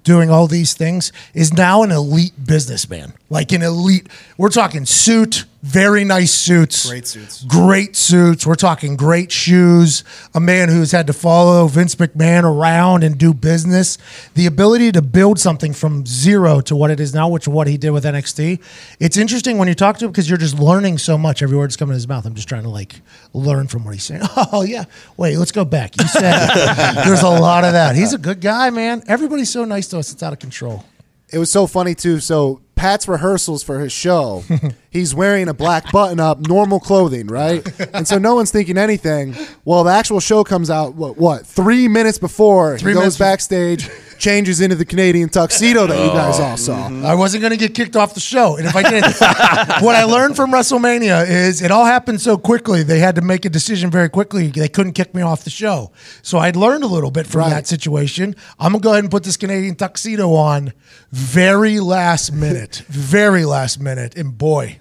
doing 0.06 0.30
all 0.30 0.48
these 0.48 0.73
things, 0.73 1.11
is 1.34 1.52
now 1.53 1.84
an 1.84 1.91
elite 1.91 2.31
businessman. 2.48 3.11
Like 3.30 3.52
an 3.52 3.64
elite, 3.64 4.07
we're 4.38 4.49
talking 4.49 4.85
suit, 4.85 5.43
very 5.62 6.04
nice 6.04 6.32
suits. 6.32 6.90
Great 6.90 7.06
suits. 7.06 7.44
Great 7.44 7.96
suits. 7.96 8.48
We're 8.48 8.56
talking 8.56 8.96
great 8.96 9.32
shoes. 9.32 10.04
A 10.34 10.40
man 10.40 10.70
who's 10.70 10.92
had 10.92 11.06
to 11.08 11.14
follow 11.14 11.68
Vince 11.68 11.94
McMahon 11.96 12.44
around 12.44 13.04
and 13.04 13.18
do 13.18 13.32
business. 13.34 14.00
The 14.34 14.48
ability 14.48 14.92
to 14.94 15.02
build 15.04 15.40
something 15.40 15.74
from 15.74 16.06
zero 16.08 16.62
to 16.62 16.76
what 16.76 16.90
it 16.90 17.00
is 17.00 17.14
now, 17.14 17.30
which 17.30 17.44
is 17.44 17.50
what 17.50 17.68
he 17.68 17.78
did 17.78 17.92
with 17.92 18.06
NXT. 18.06 18.60
It's 19.00 19.18
interesting 19.18 19.60
when 19.60 19.68
you 19.68 19.76
talk 19.76 19.98
to 20.00 20.06
him 20.06 20.12
because 20.12 20.28
you're 20.28 20.40
just 20.40 20.58
learning 20.58 20.98
so 20.98 21.16
much. 21.18 21.44
Every 21.44 21.58
word's 21.58 21.78
coming 21.78 21.92
in 21.92 21.96
his 21.96 22.08
mouth. 22.08 22.26
I'm 22.26 22.34
just 22.34 22.50
trying 22.50 22.64
to 22.64 22.70
like 22.70 22.96
learn 23.34 23.68
from 23.68 23.86
what 23.86 23.94
he's 23.94 24.04
saying. 24.04 24.22
Oh 24.54 24.64
yeah. 24.64 24.86
Wait, 25.18 25.38
let's 25.38 25.52
go 25.52 25.64
back. 25.64 25.98
You 25.98 26.08
said 26.08 26.48
there's 27.06 27.22
a 27.22 27.30
lot 27.30 27.64
of 27.64 27.74
that. 27.74 27.96
He's 27.96 28.14
a 28.14 28.18
good 28.18 28.42
guy, 28.42 28.70
man. 28.70 29.04
Everybody's 29.08 29.50
so 29.52 29.66
nice 29.66 29.88
to 29.90 30.00
us. 30.00 30.12
It's 30.12 30.24
out 30.24 30.34
of 30.34 30.40
control. 30.40 30.84
It 31.32 31.38
was 31.38 31.52
so 31.52 31.68
funny 31.68 31.96
too. 31.96 32.20
So 32.20 32.60
Pat's 32.76 33.08
rehearsals 33.08 33.64
for 33.64 33.80
his 33.80 33.92
show, 33.92 34.44
he's 34.92 35.16
wearing 35.16 35.48
a 35.48 35.54
black 35.54 35.92
button 35.92 36.20
up, 36.20 36.40
normal 36.48 36.80
clothing, 36.80 37.28
right? 37.28 37.68
And 37.94 38.08
so 38.08 38.18
no 38.18 38.36
one's 38.36 38.52
thinking 38.52 38.78
anything. 38.78 39.36
Well, 39.66 39.84
the 39.84 39.92
actual 39.92 40.20
show 40.20 40.44
comes 40.44 40.70
out 40.70 40.96
what, 40.96 41.18
what 41.18 41.46
three 41.46 41.88
minutes 41.88 42.18
before 42.20 42.78
Three 42.78 42.92
he 42.92 42.94
goes 42.94 43.02
minutes- 43.02 43.18
backstage, 43.18 43.90
changes 44.18 44.62
into 44.62 44.76
the 44.76 44.86
Canadian 44.86 45.30
tuxedo 45.30 45.88
that 45.88 45.98
you 45.98 46.12
oh, 46.12 46.14
guys 46.14 46.40
all 46.40 46.56
saw. 46.56 46.88
Mm-hmm. 46.90 47.06
I 47.06 47.16
wasn't 47.16 47.42
going 47.42 47.52
to 47.52 47.58
get 47.58 47.74
kicked 47.74 47.96
off 47.96 48.14
the 48.14 48.20
show. 48.20 48.56
And 48.56 48.68
if 48.68 48.76
I 48.76 48.84
did, 48.84 49.04
what 49.84 49.96
I 49.96 50.04
learned 50.04 50.36
from 50.36 50.52
WrestleMania 50.52 51.28
is 51.28 51.62
it 51.64 51.72
all 51.72 51.86
happened 51.86 52.22
so 52.22 52.38
quickly. 52.38 52.84
They 52.84 53.00
had 53.00 53.16
to 53.16 53.22
make 53.22 53.46
a 53.46 53.50
decision 53.50 53.90
very 53.90 54.10
quickly. 54.10 54.48
They 54.50 54.70
couldn't 54.70 54.94
kick 54.94 55.16
me 55.16 55.24
off 55.24 55.44
the 55.44 55.50
show. 55.50 55.92
So 56.22 56.38
I'd 56.38 56.56
learned 56.56 56.84
a 56.84 56.88
little 56.88 57.10
bit 57.12 57.26
from 57.26 57.42
Right. 57.42 57.50
that 57.50 57.66
situation. 57.68 58.36
I'm 58.60 58.74
going 58.74 58.82
to 58.82 58.86
go 58.86 58.92
ahead 58.92 59.04
and 59.06 59.12
put 59.12 59.24
this 59.24 59.38
Canadian 59.38 59.74
tuxedo 59.76 60.34
on 60.36 60.74
very 61.12 61.80
last 61.80 62.32
minute. 62.32 62.84
very 62.90 63.44
last 63.44 63.80
minute. 63.82 64.16
And 64.16 64.38
boy, 64.38 64.81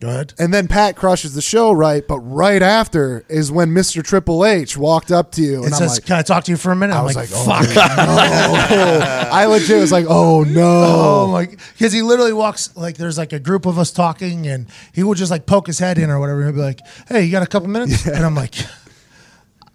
go 0.00 0.08
ahead. 0.08 0.34
And 0.38 0.52
then 0.52 0.68
Pat 0.68 0.96
crushes 0.96 1.34
the 1.34 1.42
show, 1.42 1.72
right? 1.72 2.06
But 2.06 2.20
right 2.20 2.62
after 2.62 3.24
is 3.28 3.50
when 3.50 3.70
Mr. 3.70 4.02
Triple 4.02 4.44
H 4.44 4.76
walked 4.76 5.10
up 5.10 5.32
to 5.32 5.42
you, 5.42 5.64
and 5.64 5.72
I'm 5.74 5.78
says, 5.78 5.92
like, 5.92 6.06
Can 6.06 6.16
I 6.16 6.22
talk 6.22 6.44
to 6.44 6.50
you 6.50 6.56
for 6.56 6.72
a 6.72 6.76
minute? 6.76 6.94
I 6.94 7.02
was 7.02 7.16
like, 7.16 7.30
like, 7.30 7.40
oh, 7.40 7.44
fuck. 7.44 7.76
I 9.32 9.46
legit 9.46 9.80
was 9.80 9.92
like, 9.92 10.06
oh 10.08 10.44
no. 10.44 10.84
Oh 10.86 11.32
my! 11.32 11.46
Because 11.46 11.92
he 11.92 12.02
literally 12.02 12.32
walks 12.32 12.76
like 12.76 12.96
there's 12.96 13.18
like 13.18 13.32
a 13.32 13.38
group 13.38 13.66
of 13.66 13.78
us 13.78 13.90
talking, 13.92 14.46
and 14.46 14.66
he 14.92 15.02
would 15.02 15.18
just 15.18 15.30
like 15.30 15.46
poke 15.46 15.66
his 15.66 15.78
head 15.78 15.98
in 15.98 16.10
or 16.10 16.18
whatever. 16.20 16.40
And 16.40 16.48
he'd 16.50 16.56
be 16.56 16.62
like, 16.62 16.80
"Hey, 17.08 17.24
you 17.24 17.32
got 17.32 17.42
a 17.42 17.46
couple 17.46 17.68
minutes?" 17.68 18.06
And 18.06 18.24
I'm 18.24 18.34
like, 18.34 18.54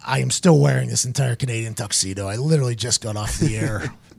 "I 0.04 0.20
am 0.20 0.30
still 0.30 0.58
wearing 0.58 0.88
this 0.88 1.04
entire 1.04 1.36
Canadian 1.36 1.74
tuxedo. 1.74 2.26
I 2.28 2.36
literally 2.36 2.74
just 2.74 3.02
got 3.02 3.16
off 3.16 3.38
the 3.38 3.56
air." 3.56 3.92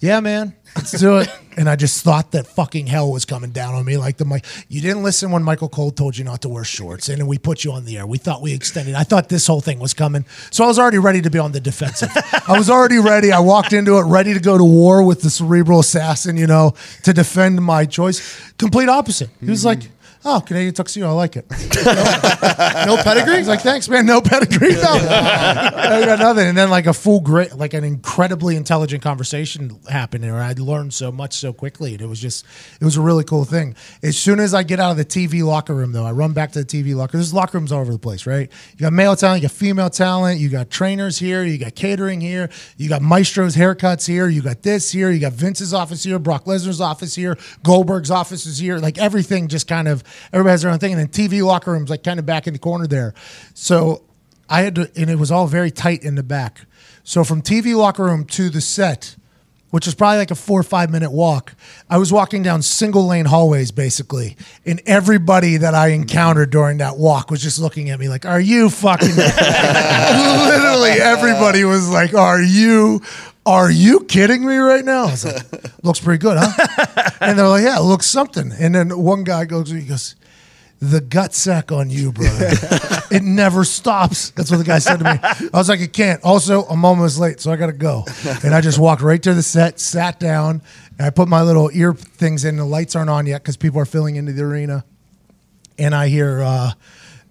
yeah, 0.00 0.20
man, 0.20 0.54
let's 0.76 0.92
do 0.92 1.18
it. 1.18 1.28
And 1.56 1.68
I 1.68 1.76
just 1.76 2.02
thought 2.02 2.30
that 2.30 2.46
fucking 2.46 2.86
hell 2.86 3.10
was 3.10 3.26
coming 3.26 3.50
down 3.50 3.74
on 3.74 3.84
me. 3.84 3.98
Like 3.98 4.16
the 4.16 4.24
mic, 4.24 4.46
you 4.68 4.80
didn't 4.80 5.02
listen 5.02 5.30
when 5.30 5.42
Michael 5.42 5.68
Cole 5.68 5.90
told 5.90 6.16
you 6.16 6.24
not 6.24 6.40
to 6.42 6.48
wear 6.48 6.64
shorts, 6.64 7.10
and 7.10 7.18
then 7.18 7.26
we 7.26 7.36
put 7.36 7.64
you 7.64 7.72
on 7.72 7.84
the 7.84 7.98
air. 7.98 8.06
We 8.06 8.16
thought 8.16 8.40
we 8.40 8.54
extended. 8.54 8.94
I 8.94 9.02
thought 9.02 9.28
this 9.28 9.46
whole 9.46 9.60
thing 9.60 9.78
was 9.78 9.92
coming, 9.92 10.24
so 10.50 10.64
I 10.64 10.68
was 10.68 10.78
already 10.78 10.98
ready 10.98 11.20
to 11.20 11.28
be 11.28 11.38
on 11.38 11.52
the 11.52 11.60
defensive. 11.60 12.08
I 12.48 12.56
was 12.56 12.70
already 12.70 12.98
ready. 12.98 13.30
I 13.30 13.40
walked 13.40 13.74
into 13.74 13.98
it 13.98 14.04
ready 14.04 14.32
to 14.32 14.40
go 14.40 14.56
to 14.56 14.64
war 14.64 15.02
with 15.02 15.20
the 15.20 15.28
cerebral 15.28 15.80
assassin, 15.80 16.38
you 16.38 16.46
know, 16.46 16.72
to 17.02 17.12
defend 17.12 17.60
my 17.60 17.84
choice. 17.84 18.52
Complete 18.52 18.88
opposite. 18.88 19.28
He 19.40 19.50
was 19.50 19.64
like. 19.64 19.90
Oh, 20.22 20.42
Canadian 20.44 20.74
tuxedo, 20.74 21.06
oh, 21.06 21.10
I 21.10 21.12
like 21.12 21.36
it. 21.36 21.46
no 22.86 22.96
pedigree? 23.02 23.38
He's 23.38 23.48
like, 23.48 23.62
thanks, 23.62 23.88
man. 23.88 24.04
No 24.04 24.20
pedigree. 24.20 24.74
No, 24.74 24.82
I 24.82 26.02
got 26.04 26.18
nothing. 26.18 26.46
And 26.46 26.58
then 26.58 26.68
like 26.68 26.84
a 26.86 26.92
full 26.92 27.20
great, 27.20 27.56
like 27.56 27.72
an 27.72 27.84
incredibly 27.84 28.56
intelligent 28.56 29.02
conversation 29.02 29.80
happened, 29.88 30.26
and 30.26 30.36
I 30.36 30.52
learned 30.58 30.92
so 30.92 31.10
much 31.10 31.32
so 31.32 31.54
quickly. 31.54 31.94
And 31.94 32.02
it 32.02 32.06
was 32.06 32.20
just, 32.20 32.44
it 32.80 32.84
was 32.84 32.98
a 32.98 33.00
really 33.00 33.24
cool 33.24 33.46
thing. 33.46 33.74
As 34.02 34.18
soon 34.18 34.40
as 34.40 34.52
I 34.52 34.62
get 34.62 34.78
out 34.78 34.90
of 34.90 34.98
the 34.98 35.06
TV 35.06 35.42
locker 35.42 35.74
room, 35.74 35.92
though, 35.92 36.04
I 36.04 36.12
run 36.12 36.34
back 36.34 36.52
to 36.52 36.62
the 36.62 36.66
TV 36.66 36.94
locker. 36.94 37.16
There's 37.16 37.32
locker 37.32 37.56
rooms 37.56 37.72
all 37.72 37.80
over 37.80 37.92
the 37.92 37.98
place, 37.98 38.26
right? 38.26 38.50
You 38.72 38.78
got 38.78 38.92
male 38.92 39.16
talent, 39.16 39.42
you 39.42 39.48
got 39.48 39.56
female 39.56 39.88
talent, 39.88 40.38
you 40.38 40.50
got 40.50 40.68
trainers 40.68 41.18
here, 41.18 41.44
you 41.44 41.56
got 41.56 41.74
catering 41.74 42.20
here, 42.20 42.50
you 42.76 42.90
got 42.90 43.00
Maestro's 43.00 43.56
haircuts 43.56 44.06
here, 44.06 44.28
you 44.28 44.42
got 44.42 44.60
this 44.62 44.92
here, 44.92 45.10
you 45.10 45.18
got 45.18 45.32
Vince's 45.32 45.72
office 45.72 46.02
here, 46.02 46.18
Brock 46.18 46.44
Lesnar's 46.44 46.82
office 46.82 47.14
here, 47.14 47.38
Goldberg's 47.62 48.10
office 48.10 48.44
is 48.44 48.58
here. 48.58 48.76
Like 48.76 48.98
everything 48.98 49.48
just 49.48 49.66
kind 49.66 49.88
of 49.88 50.04
everybody 50.32 50.52
has 50.52 50.62
their 50.62 50.70
own 50.70 50.78
thing. 50.78 50.92
And 50.92 51.00
then 51.00 51.08
TV 51.08 51.44
locker 51.44 51.72
rooms 51.72 51.90
like 51.90 52.02
kind 52.02 52.18
of 52.18 52.26
back 52.26 52.46
in 52.46 52.52
the 52.52 52.58
corner 52.58 52.86
there. 52.86 53.14
So 53.54 54.02
I 54.48 54.62
had 54.62 54.74
to, 54.74 54.90
and 54.96 55.08
it 55.08 55.18
was 55.18 55.30
all 55.30 55.46
very 55.46 55.70
tight 55.70 56.02
in 56.02 56.16
the 56.16 56.22
back. 56.22 56.62
So 57.04 57.24
from 57.24 57.42
TV 57.42 57.76
locker 57.76 58.04
room 58.04 58.24
to 58.26 58.50
the 58.50 58.60
set, 58.60 59.16
which 59.70 59.86
was 59.86 59.94
probably 59.94 60.18
like 60.18 60.30
a 60.32 60.34
four 60.34 60.58
or 60.60 60.64
five 60.64 60.90
minute 60.90 61.12
walk, 61.12 61.54
I 61.88 61.98
was 61.98 62.12
walking 62.12 62.42
down 62.42 62.62
single 62.62 63.06
lane 63.06 63.24
hallways 63.24 63.70
basically. 63.70 64.36
And 64.66 64.82
everybody 64.84 65.56
that 65.58 65.74
I 65.74 65.88
encountered 65.88 66.50
during 66.50 66.78
that 66.78 66.96
walk 66.98 67.30
was 67.30 67.40
just 67.40 67.58
looking 67.60 67.90
at 67.90 68.00
me 68.00 68.08
like, 68.08 68.26
Are 68.26 68.40
you 68.40 68.68
fucking 68.68 69.08
literally 69.16 70.90
everybody 71.00 71.64
was 71.64 71.88
like, 71.88 72.14
Are 72.14 72.42
you 72.42 73.00
are 73.46 73.70
you 73.70 74.00
kidding 74.00 74.46
me 74.46 74.56
right 74.56 74.84
now? 74.84 75.06
I 75.06 75.10
was 75.10 75.24
like, 75.24 75.42
looks 75.84 76.00
pretty 76.00 76.18
good, 76.18 76.36
huh? 76.38 77.10
And 77.20 77.38
they're 77.38 77.48
like, 77.48 77.64
Yeah, 77.64 77.78
it 77.78 77.82
looks 77.82 78.06
something. 78.06 78.52
And 78.58 78.74
then 78.74 78.98
one 78.98 79.24
guy 79.24 79.44
goes, 79.44 79.70
he 79.70 79.82
goes, 79.82 80.16
the 80.80 81.00
gut 81.00 81.34
sack 81.34 81.72
on 81.72 81.90
you, 81.90 82.10
bro. 82.10 82.26
it 83.10 83.22
never 83.22 83.64
stops. 83.64 84.30
That's 84.30 84.50
what 84.50 84.56
the 84.56 84.64
guy 84.64 84.78
said 84.78 84.96
to 84.98 85.04
me. 85.04 85.20
I 85.22 85.58
was 85.58 85.68
like, 85.68 85.80
it 85.80 85.92
can't. 85.92 86.22
Also, 86.24 86.62
I'm 86.62 86.84
almost 86.86 87.18
late, 87.18 87.38
so 87.38 87.52
I 87.52 87.56
gotta 87.56 87.74
go. 87.74 88.04
And 88.42 88.54
I 88.54 88.62
just 88.62 88.78
walked 88.78 89.02
right 89.02 89.22
to 89.22 89.34
the 89.34 89.42
set, 89.42 89.78
sat 89.78 90.18
down, 90.18 90.62
and 90.98 91.06
I 91.06 91.10
put 91.10 91.28
my 91.28 91.42
little 91.42 91.70
ear 91.74 91.92
things 91.92 92.46
in. 92.46 92.56
The 92.56 92.64
lights 92.64 92.96
aren't 92.96 93.10
on 93.10 93.26
yet 93.26 93.42
because 93.42 93.58
people 93.58 93.78
are 93.78 93.84
filling 93.84 94.16
into 94.16 94.32
the 94.32 94.42
arena. 94.42 94.84
And 95.78 95.94
I 95.94 96.08
hear 96.08 96.40
uh 96.40 96.72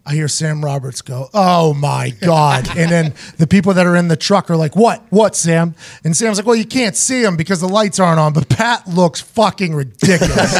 I 0.10 0.14
hear 0.14 0.28
Sam 0.28 0.66
Roberts 0.66 1.04
go, 1.04 1.30
"Oh 1.36 1.76
my 1.76 2.10
god!" 2.10 2.68
and 2.76 2.90
then 2.90 3.14
the 3.38 3.46
people 3.46 3.76
that 3.76 3.86
are 3.86 3.96
in 3.96 4.08
the 4.08 4.16
truck 4.16 4.50
are 4.50 4.56
like, 4.56 4.76
"What? 4.76 5.04
What, 5.12 5.36
Sam?" 5.36 5.76
And 6.04 6.18
Sam's 6.18 6.38
like, 6.38 6.48
"Well, 6.48 6.56
you 6.56 6.66
can't 6.66 6.96
see 6.96 7.24
him 7.24 7.38
because 7.38 7.60
the 7.60 7.70
lights 7.70 8.00
aren't 8.00 8.20
on." 8.20 8.34
But 8.34 8.50
Pat 8.50 8.88
looks 8.88 9.22
fucking 9.22 9.76
ridiculous. 9.76 10.52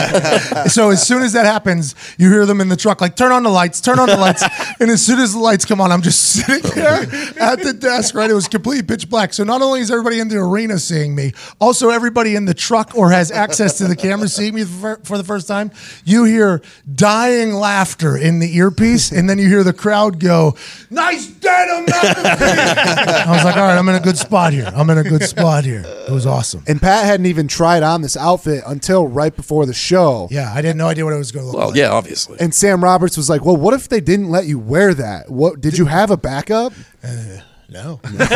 so 0.72 0.92
as 0.92 1.02
soon 1.02 1.24
as 1.24 1.34
that 1.34 1.48
happens, 1.48 1.96
you 2.20 2.30
hear 2.30 2.46
them 2.46 2.62
in 2.62 2.70
the 2.70 2.76
truck 2.76 3.02
like, 3.02 3.16
"Turn 3.16 3.32
on 3.32 3.42
the 3.42 3.50
lights! 3.50 3.82
Turn 3.82 3.98
on 3.98 4.08
the 4.08 4.18
lights!" 4.18 4.44
and 4.80 4.92
as 4.92 5.04
soon 5.04 5.18
as 5.18 5.34
the 5.34 5.40
lights 5.40 5.66
come 5.66 5.82
on, 5.82 5.92
I'm 5.92 6.04
just 6.04 6.22
sitting 6.22 6.62
oh, 6.64 6.76
there 6.76 7.02
at 7.42 7.64
the 7.64 7.74
desk. 7.74 8.14
Right, 8.14 8.30
it 8.30 8.36
was 8.36 8.48
complete 8.48 8.88
pitch 8.88 9.10
black. 9.10 9.34
So 9.34 9.44
not 9.44 9.64
only 9.64 9.80
is 9.80 9.90
everybody 9.90 10.20
in 10.20 10.28
the 10.28 10.38
arena 10.38 10.78
seeing 10.78 11.16
me, 11.16 11.34
also 11.60 11.90
everybody 11.90 12.36
in 12.36 12.46
the 12.46 12.54
truck 12.54 12.96
or 12.96 13.10
has 13.10 13.32
access 13.32 13.80
to 13.80 13.88
the 13.88 13.96
camera 13.96 14.28
seeing 14.28 14.54
me 14.54 14.64
for, 14.64 15.02
for 15.04 15.18
the 15.18 15.24
first 15.24 15.48
time. 15.48 15.72
You 16.06 16.26
hear 16.26 16.62
dying 16.94 17.56
laughter 17.56 18.16
in 18.16 18.38
the 18.38 18.56
earpiece, 18.56 19.12
and 19.12 19.28
then 19.28 19.39
you 19.40 19.50
hear 19.50 19.64
the 19.64 19.74
crowd 19.74 20.20
go, 20.20 20.56
"Nice 20.90 21.28
denim!" 21.28 21.86
I 21.94 23.26
was 23.30 23.44
like, 23.44 23.56
"All 23.58 23.64
right, 23.64 23.78
I'm 23.78 23.88
in 23.90 23.96
a 23.96 24.00
good 24.00 24.18
spot 24.18 24.54
here. 24.54 24.72
I'm 24.76 24.90
in 24.90 24.98
a 24.98 25.04
good 25.04 25.24
spot 25.24 25.66
here." 25.66 25.84
It 25.86 26.12
was 26.12 26.26
awesome. 26.26 26.64
And 26.68 26.82
Pat 26.82 27.06
hadn't 27.06 27.26
even 27.26 27.48
tried 27.48 27.84
on 27.84 28.02
this 28.02 28.18
outfit 28.18 28.64
until 28.66 29.08
right 29.08 29.36
before 29.36 29.66
the 29.66 29.74
show. 29.74 30.28
Yeah, 30.32 30.52
I 30.54 30.62
didn't 30.62 30.78
no 30.78 30.88
idea 30.88 31.06
what 31.06 31.14
it 31.14 31.18
was 31.18 31.32
going 31.32 31.46
to 31.46 31.48
look 31.48 31.56
like. 31.56 31.62
Well, 31.62 31.70
like. 31.70 31.78
yeah, 31.78 31.92
obviously. 31.92 32.38
And 32.40 32.54
Sam 32.54 32.84
Roberts 32.84 33.18
was 33.18 33.30
like, 33.30 33.46
"Well, 33.46 33.58
what 33.58 33.74
if 33.74 33.90
they 33.90 34.02
didn't 34.02 34.30
let 34.30 34.46
you 34.46 34.60
wear 34.60 34.94
that? 34.94 35.30
What 35.30 35.62
did 35.62 35.78
you 35.78 35.86
have 35.86 36.12
a 36.12 36.18
backup?" 36.18 36.74
Uh, 37.04 37.40
no, 37.72 38.00
honestly, 38.04 38.28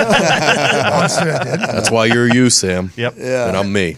I 1.32 1.44
did. 1.44 1.60
That's 1.60 1.90
why 1.90 2.06
you're 2.06 2.32
you, 2.32 2.52
Sam. 2.52 2.92
Yep. 2.96 3.18
And 3.18 3.58
I'm 3.58 3.74
me. 3.74 3.98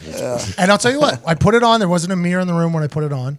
And 0.58 0.72
I'll 0.72 0.78
tell 0.78 0.94
you 0.94 1.00
what, 1.00 1.22
I 1.28 1.36
put 1.36 1.56
it 1.56 1.64
on. 1.64 1.80
There 1.80 1.90
wasn't 1.90 2.14
a 2.14 2.16
mirror 2.16 2.40
in 2.40 2.48
the 2.48 2.54
room 2.54 2.72
when 2.72 2.84
I 2.84 2.88
put 2.88 3.04
it 3.04 3.12
on. 3.12 3.38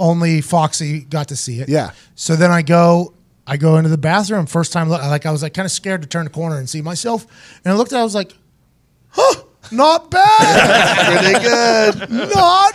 Only 0.00 0.40
Foxy 0.40 1.00
got 1.00 1.28
to 1.28 1.36
see 1.36 1.60
it. 1.60 1.68
Yeah. 1.68 1.90
So 2.14 2.34
then 2.34 2.50
I 2.50 2.62
go, 2.62 3.12
I 3.46 3.58
go 3.58 3.76
into 3.76 3.90
the 3.90 3.98
bathroom. 3.98 4.46
First 4.46 4.72
time, 4.72 4.88
look, 4.88 5.02
like 5.02 5.26
I 5.26 5.30
was 5.30 5.42
like 5.42 5.52
kind 5.54 5.66
of 5.66 5.70
scared 5.72 6.00
to 6.02 6.08
turn 6.08 6.24
the 6.24 6.30
corner 6.30 6.56
and 6.56 6.68
see 6.68 6.80
myself. 6.80 7.26
And 7.64 7.72
I 7.72 7.76
looked 7.76 7.92
at, 7.92 7.98
it, 7.98 8.00
I 8.00 8.04
was 8.04 8.14
like, 8.14 8.32
huh, 9.10 9.42
not 9.70 10.10
bad, 10.10 11.22
Pretty 11.22 11.44
good. 11.44 12.10
not 12.34 12.74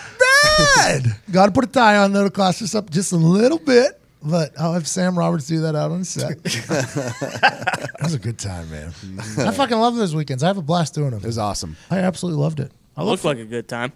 bad. 0.78 1.16
Got 1.32 1.48
to 1.48 1.52
put 1.52 1.64
a 1.64 1.68
tie 1.68 1.98
on 1.98 2.14
though 2.14 2.26
to 2.26 2.30
class 2.30 2.60
this 2.60 2.76
up 2.76 2.92
just 2.92 3.12
a 3.12 3.18
little 3.18 3.60
bit. 3.60 4.00
But 4.22 4.60
I'll 4.60 4.74
have 4.74 4.88
Sam 4.88 5.18
Roberts 5.18 5.46
do 5.48 5.62
that 5.62 5.76
out 5.76 5.92
on 5.92 6.04
set. 6.04 6.42
that 6.44 7.98
was 8.02 8.14
a 8.16 8.20
good 8.20 8.40
time, 8.40 8.70
man. 8.72 8.90
Mm-hmm. 8.92 9.42
I 9.42 9.52
fucking 9.52 9.78
love 9.78 9.96
those 9.96 10.16
weekends. 10.16 10.42
I 10.44 10.48
have 10.48 10.58
a 10.58 10.64
blast 10.64 10.96
doing 10.96 11.12
them. 11.12 11.20
It 11.22 11.26
was 11.28 11.38
awesome. 11.38 11.76
I 11.92 12.00
absolutely 12.00 12.42
loved 12.42 12.60
it. 12.60 12.72
I 12.98 13.04
Looked 13.04 13.24
like 13.24 13.38
a 13.38 13.46
good 13.46 13.68
time. 13.68 13.94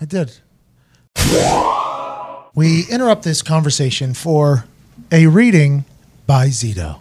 I 0.00 0.04
did. 0.04 0.32
We 2.54 2.84
interrupt 2.90 3.22
this 3.22 3.40
conversation 3.40 4.12
for 4.12 4.64
a 5.10 5.26
reading 5.26 5.84
by 6.26 6.48
Zito. 6.48 6.98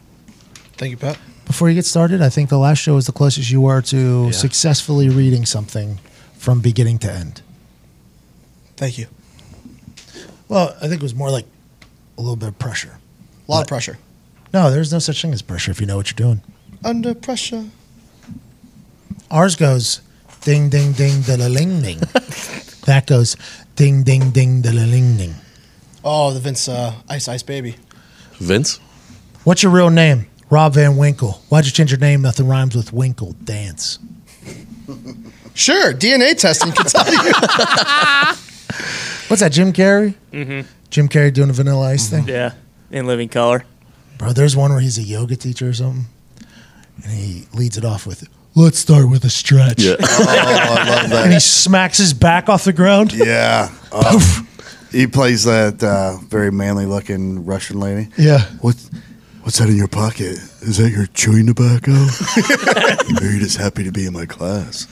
Thank 0.78 0.92
you, 0.92 0.98
Pat. 0.98 1.18
Before 1.46 1.68
you 1.68 1.76
get 1.76 1.86
started, 1.86 2.22
I 2.22 2.30
think 2.30 2.50
the 2.50 2.58
last 2.58 2.78
show 2.78 2.96
was 2.96 3.06
the 3.06 3.12
closest 3.12 3.52
you 3.52 3.60
were 3.60 3.82
to 3.82 4.32
successfully 4.32 5.10
reading 5.10 5.46
something 5.46 6.00
from 6.38 6.62
beginning 6.62 7.00
to 7.00 7.12
end. 7.12 7.42
Thank 8.78 8.98
you. 8.98 9.08
Well, 10.48 10.74
I 10.82 10.88
think 10.88 10.96
it 10.96 11.04
was 11.04 11.14
more 11.14 11.30
like 11.30 11.46
a 12.18 12.22
little 12.22 12.38
bit 12.38 12.48
of 12.48 12.58
pressure. 12.58 12.98
A 13.48 13.52
lot 13.52 13.62
of 13.62 13.68
pressure. 13.68 13.98
No, 14.54 14.72
there's 14.72 14.94
no 14.94 15.00
such 15.00 15.22
thing 15.22 15.34
as 15.34 15.42
pressure 15.42 15.72
if 15.72 15.82
you 15.82 15.86
know 15.86 15.98
what 15.98 16.10
you're 16.10 16.28
doing. 16.28 16.42
Under 16.84 17.14
pressure. 17.14 17.66
Ours 19.30 19.58
goes 19.58 20.02
ding, 20.42 20.70
ding, 20.70 20.94
ding, 20.94 21.22
da 21.22 21.36
la 21.36 21.48
ling, 21.48 21.82
ding. 21.82 22.00
that 22.86 23.04
goes 23.08 23.36
ding, 23.82 24.04
ding, 24.04 24.30
ding, 24.30 24.62
da 24.62 24.70
la 24.70 24.84
ling, 24.84 25.18
ding. 25.18 25.34
Oh, 26.04 26.32
the 26.32 26.40
Vince 26.40 26.70
uh, 26.70 26.94
Ice 27.10 27.28
Ice 27.28 27.42
Baby. 27.42 27.78
Vince? 28.34 28.80
What's 29.44 29.64
your 29.64 29.72
real 29.72 29.90
name? 29.90 30.28
Rob 30.52 30.76
Van 30.76 30.98
Winkle. 30.98 31.42
Why'd 31.50 31.66
you 31.66 31.72
change 31.72 31.90
your 31.90 32.00
name? 32.00 32.22
Nothing 32.22 32.48
rhymes 32.48 32.76
with 32.76 32.94
Winkle. 32.94 33.34
Dance. 33.44 33.98
Sure, 35.54 35.94
DNA 35.94 36.38
testing 36.38 36.72
can 36.72 36.86
tell 36.86 37.12
you. 37.12 37.20
What's 39.28 39.42
that, 39.42 39.52
Jim 39.52 39.74
Carrey? 39.74 40.16
Mm-hmm. 40.32 40.62
Jim 40.90 41.10
Carrey 41.10 41.34
doing 41.34 41.50
a 41.50 41.54
vanilla 41.54 41.90
ice 41.90 42.10
thing? 42.10 42.26
Yeah, 42.26 42.54
in 42.90 43.06
living 43.06 43.28
color. 43.28 43.66
Bro, 44.18 44.32
there's 44.32 44.56
one 44.56 44.72
where 44.72 44.80
he's 44.80 44.98
a 44.98 45.04
yoga 45.04 45.36
teacher 45.36 45.68
or 45.68 45.74
something. 45.74 46.06
And 47.04 47.12
he 47.12 47.48
leads 47.54 47.78
it 47.78 47.84
off 47.84 48.08
with, 48.08 48.30
let's 48.56 48.80
start 48.80 49.10
with 49.10 49.24
a 49.26 49.30
stretch. 49.30 49.82
Yeah. 49.84 49.96
Oh, 50.00 50.26
I 50.28 50.86
love 51.04 51.12
And 51.14 51.28
he 51.30 51.36
that. 51.36 51.42
smacks 51.42 51.98
his 51.98 52.14
back 52.14 52.50
off 52.50 52.64
the 52.64 52.74
ground. 52.74 53.14
Yeah. 53.14 53.70
He 54.92 55.08
plays 55.08 55.46
that 55.46 55.82
uh, 55.82 56.18
very 56.28 56.52
manly 56.52 56.86
looking 56.86 57.46
Russian 57.46 57.80
lady. 57.80 58.10
Yeah. 58.18 58.40
What? 58.60 58.76
What's 59.44 59.58
that 59.60 59.70
in 59.70 59.78
your 59.78 59.88
pocket? 59.88 60.36
Is 60.62 60.76
that 60.80 60.90
your 60.92 61.06
chewing 61.14 61.48
tobacco? 61.48 61.92
or 61.94 63.26
are 63.26 63.32
you 63.32 63.40
just 63.40 63.56
happy 63.56 63.86
to 63.86 63.92
be 63.94 64.06
in 64.06 64.12
my 64.12 64.26
class? 64.26 64.88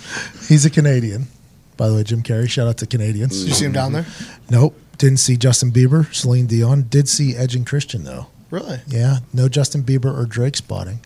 He's 0.48 0.64
a 0.65 0.69
Canadian. 0.69 1.27
By 1.76 1.90
the 1.90 1.95
way, 1.95 2.03
Jim 2.03 2.23
Carrey. 2.23 2.49
Shout 2.49 2.65
out 2.65 2.77
to 2.77 2.88
Canadians. 2.88 3.40
Did 3.41 3.49
you 3.49 3.53
see 3.53 3.65
him 3.65 3.73
down 3.73 3.91
there? 3.91 4.06
Nope. 4.49 4.73
Didn't 4.98 5.18
see 5.19 5.36
Justin 5.36 5.69
Bieber, 5.69 6.11
Celine 6.15 6.45
Dion. 6.48 6.84
Did 6.90 7.10
see 7.10 7.36
Edge 7.36 7.53
and 7.56 7.68
Christian 7.68 8.06
though. 8.06 8.27
Really? 8.52 8.80
Yeah. 8.88 9.18
No 9.34 9.49
Justin 9.49 9.84
Bieber 9.84 10.18
or 10.18 10.26
Drake 10.26 10.56
spotting. 10.56 11.02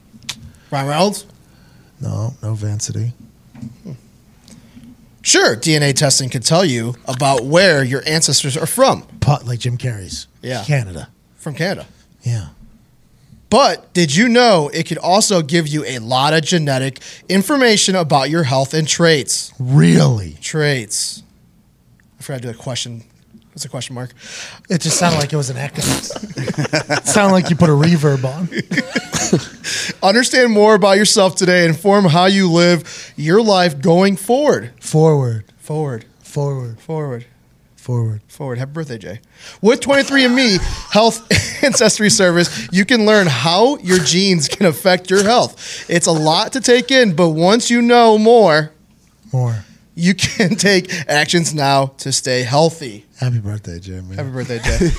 Ryan 0.70 0.88
Reynolds? 0.88 1.26
No. 2.04 2.34
No 2.44 2.54
Vancity. 2.54 3.14
Sure, 5.22 5.56
DNA 5.56 5.96
testing 5.96 6.30
can 6.30 6.42
tell 6.42 6.66
you 6.66 6.96
about 7.08 7.46
where 7.46 7.82
your 7.82 8.04
ancestors 8.06 8.58
are 8.58 8.66
from. 8.66 9.04
Pot 9.22 9.46
like 9.46 9.60
Jim 9.60 9.78
Carrey's. 9.78 10.28
Yeah. 10.42 10.64
Canada. 10.66 11.08
From 11.38 11.56
Canada. 11.56 11.88
Yeah. 12.24 12.50
But 13.50 13.94
did 13.94 14.14
you 14.14 14.28
know 14.28 14.70
it 14.74 14.88
could 14.88 14.98
also 14.98 15.42
give 15.42 15.68
you 15.68 15.86
a 15.86 16.00
lot 16.00 16.34
of 16.34 16.44
genetic 16.44 17.00
information 17.30 17.96
about 17.96 18.30
your 18.30 18.44
health 18.44 18.74
and 18.74 18.86
traits? 18.88 19.54
Really? 19.60 20.38
Traits. 20.42 21.24
I 22.20 22.24
forgot 22.24 22.42
to 22.42 22.48
do 22.48 22.50
a 22.50 22.62
question. 22.62 23.04
What's 23.54 23.66
a 23.66 23.70
question 23.70 23.94
mark? 23.94 24.12
It 24.68 24.82
just 24.82 24.98
sounded 24.98 25.20
like 25.20 25.32
it 25.32 25.38
was 25.38 25.52
an 25.52 25.58
echo. 25.58 25.82
it 25.84 27.06
sounded 27.06 27.34
like 27.34 27.50
you 27.52 27.56
put 27.56 27.70
a 27.70 27.74
reverb 27.74 28.24
on. 28.26 28.50
Understand 30.08 30.52
more 30.52 30.74
about 30.74 30.98
yourself 30.98 31.36
today 31.36 31.66
inform 31.66 32.06
how 32.06 32.26
you 32.26 32.50
live 32.52 33.14
your 33.16 33.44
life 33.44 33.80
going 33.80 34.16
forward. 34.16 34.72
Forward. 34.82 35.46
Forward. 35.58 36.06
Forward. 36.24 36.80
Forward. 36.80 37.26
Forward. 37.76 38.22
Forward. 38.28 38.58
Happy 38.58 38.72
birthday, 38.72 38.98
Jay. 38.98 39.20
With 39.62 39.82
23andMe 39.82 40.58
Health 40.92 41.22
Ancestry 41.64 42.10
Service, 42.10 42.68
you 42.72 42.86
can 42.86 43.06
learn 43.06 43.28
how 43.28 43.78
your 43.80 44.00
genes 44.00 44.48
can 44.48 44.66
affect 44.66 45.12
your 45.12 45.24
health. 45.24 45.86
It's 45.90 46.08
a 46.08 46.12
lot 46.12 46.54
to 46.54 46.62
take 46.62 46.90
in, 46.92 47.16
but 47.16 47.30
once 47.30 47.70
you 47.70 47.82
know 47.84 48.18
more, 48.18 48.72
More. 49.32 49.64
You 49.96 50.14
can 50.14 50.56
take 50.56 50.92
actions 51.08 51.54
now 51.54 51.88
to 51.98 52.12
stay 52.12 52.44
healthy. 52.44 53.06
Happy 53.20 53.40
birthday, 53.40 53.80
Jay, 53.80 54.02
man. 54.02 54.18
Happy 54.18 54.30
birthday, 54.30 54.60
Jay. 54.64 54.90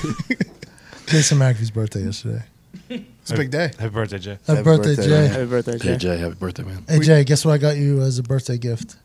Jason 1.07 1.37
McAfee's 1.37 1.71
birthday 1.71 2.03
yesterday. 2.03 2.43
It's 2.89 3.31
a 3.31 3.35
big 3.35 3.51
day. 3.51 3.71
Happy 3.79 3.89
birthday, 3.89 4.19
Jay. 4.19 4.37
Happy, 4.45 4.61
birthday, 4.61 4.95
birthday, 4.95 5.03
Jay. 5.03 5.09
man. 5.09 5.29
Happy 5.29 5.45
birthday, 5.45 5.77
Jay. 5.77 5.91
Hey 5.91 5.97
Jay, 5.97 6.17
happy 6.17 6.35
birthday, 6.35 6.63
man. 6.63 6.83
Hey, 6.87 6.99
Jay, 6.99 7.23
guess 7.23 7.43
what 7.43 7.53
I 7.53 7.57
got 7.57 7.77
you 7.77 8.01
as 8.01 8.19
a 8.19 8.23
birthday 8.23 8.57
gift? 8.57 8.97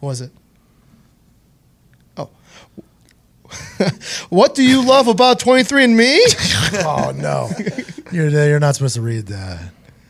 What 0.00 0.08
was 0.08 0.20
it? 0.20 0.32
Oh. 2.16 2.30
what 4.30 4.54
do 4.54 4.64
you 4.64 4.84
love 4.84 5.06
about 5.06 5.38
23andMe? 5.38 6.18
oh, 6.84 7.12
no. 7.12 7.50
You're, 8.10 8.28
you're 8.28 8.58
not 8.60 8.74
supposed 8.74 8.96
to 8.96 9.02
read 9.02 9.26
that. 9.26 9.60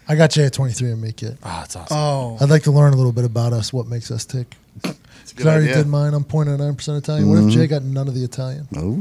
I 0.09 0.17
got 0.17 0.31
Jay 0.31 0.45
a 0.45 0.51
23andMe 0.51 1.15
kit. 1.15 1.37
Oh, 1.43 1.59
that's 1.61 1.77
awesome. 1.77 1.97
Oh. 1.97 2.39
oh. 2.41 2.45
I'd 2.45 2.51
like 2.51 2.63
to 2.63 2.71
learn 2.71 2.95
a 2.95 2.97
little 2.97 3.13
bit 3.13 3.25
about 3.25 3.53
us, 3.53 3.73
what 3.73 3.87
makes 3.87 4.11
us 4.11 4.25
tick. 4.25 4.57
It's 5.31 5.33
a 5.33 5.37
'Cause 5.37 5.47
I 5.47 5.51
already 5.51 5.71
idea. 5.71 5.83
did 5.85 5.87
mine. 5.89 6.15
I'm 6.15 6.25
0.9% 6.25 6.99
Italian. 6.99 7.29
What 7.29 7.37
if 7.39 7.41
mm-hmm. 7.45 7.51
Jay 7.51 7.67
got 7.67 7.83
none 7.83 8.09
of 8.09 8.15
the 8.15 8.25
Italian? 8.25 8.67
Oh, 8.77 8.97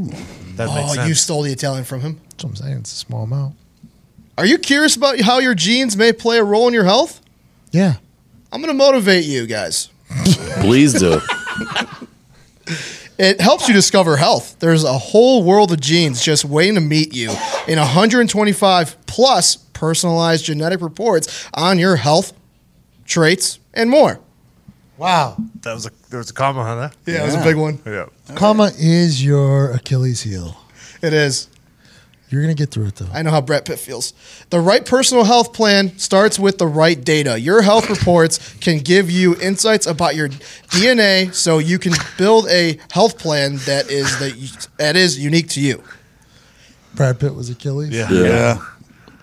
That 0.56 0.68
makes 0.68 0.74
sense. 0.74 0.92
Oh, 0.92 0.94
sense. 0.96 1.08
you 1.08 1.14
stole 1.16 1.42
the 1.44 1.52
Italian 1.52 1.84
from 1.86 2.02
him? 2.02 2.20
That's 2.30 2.44
what 2.44 2.50
I'm 2.52 2.56
saying. 2.56 2.78
It's 2.78 2.94
a 2.94 2.96
small 2.98 3.24
amount. 3.24 3.56
Are 4.38 4.46
you 4.46 4.58
curious 4.58 4.96
about 4.96 5.20
how 5.22 5.40
your 5.40 5.56
genes 5.56 5.98
may 5.98 6.14
play 6.14 6.38
a 6.38 6.44
role 6.44 6.68
in 6.68 6.74
your 6.74 6.86
health? 6.86 7.22
Yeah. 7.72 7.96
I'm 8.52 8.62
going 8.62 8.72
to 8.76 8.78
motivate 8.78 9.26
you 9.26 9.46
guys. 9.48 9.90
Please 10.62 10.94
do. 10.94 11.20
It 13.18 13.42
helps 13.42 13.68
you 13.68 13.74
discover 13.74 14.16
health. 14.16 14.56
There's 14.60 14.86
a 14.86 14.98
whole 14.98 15.44
world 15.44 15.74
of 15.74 15.82
genes 15.82 16.22
just 16.24 16.46
waiting 16.46 16.76
to 16.76 16.82
meet 16.82 17.14
you 17.14 17.32
in 17.68 17.78
125 17.78 19.06
plus 19.08 19.58
personalized 19.58 20.46
genetic 20.46 20.80
reports 20.82 21.46
on 21.54 21.78
your 21.80 21.98
health, 21.98 22.32
traits, 23.06 23.60
and 23.74 23.90
more. 23.90 24.20
Wow. 25.00 25.38
that 25.62 25.74
was 25.74 25.86
a 25.86 25.92
there 26.10 26.20
was 26.20 26.30
a 26.30 26.34
comma 26.34 26.60
on 26.60 26.78
that. 26.80 26.96
Yeah, 27.06 27.24
it 27.24 27.26
was 27.26 27.36
a 27.36 27.44
big 27.44 27.56
one. 27.56 27.80
Yeah. 27.86 28.08
Comma 28.36 28.72
is 28.78 29.24
your 29.24 29.72
Achilles 29.72 30.22
heel. 30.22 30.58
It 31.02 31.14
is. 31.14 31.48
You're 32.30 32.44
going 32.44 32.56
to 32.56 32.62
get 32.62 32.70
through 32.70 32.86
it, 32.86 32.96
though. 32.96 33.08
I 33.12 33.24
know 33.24 33.32
how 33.32 33.42
Brad 33.42 33.66
Pitt 33.66 33.80
feels. 33.80 34.14
The 34.52 34.60
right 34.60 34.86
personal 34.86 35.24
health 35.24 35.52
plan 35.52 35.98
starts 35.98 36.38
with 36.38 36.60
the 36.60 36.68
right 36.68 37.04
data. 37.04 37.40
Your 37.40 37.64
health 37.64 37.90
reports 37.90 38.56
can 38.60 38.80
give 38.80 39.10
you 39.10 39.36
insights 39.38 39.88
about 39.88 40.16
your 40.16 40.30
DNA 40.30 41.34
so 41.34 41.58
you 41.58 41.80
can 41.80 41.94
build 42.20 42.48
a 42.50 42.78
health 42.92 43.18
plan 43.18 43.56
that 43.66 43.90
is 43.90 44.20
the, 44.20 44.68
that 44.78 44.96
is 44.96 45.18
unique 45.18 45.50
to 45.50 45.62
you. 45.62 45.84
Brad 46.94 47.20
Pitt 47.20 47.34
was 47.34 47.50
Achilles. 47.50 47.90
Yeah. 47.90 48.12
yeah. 48.12 48.66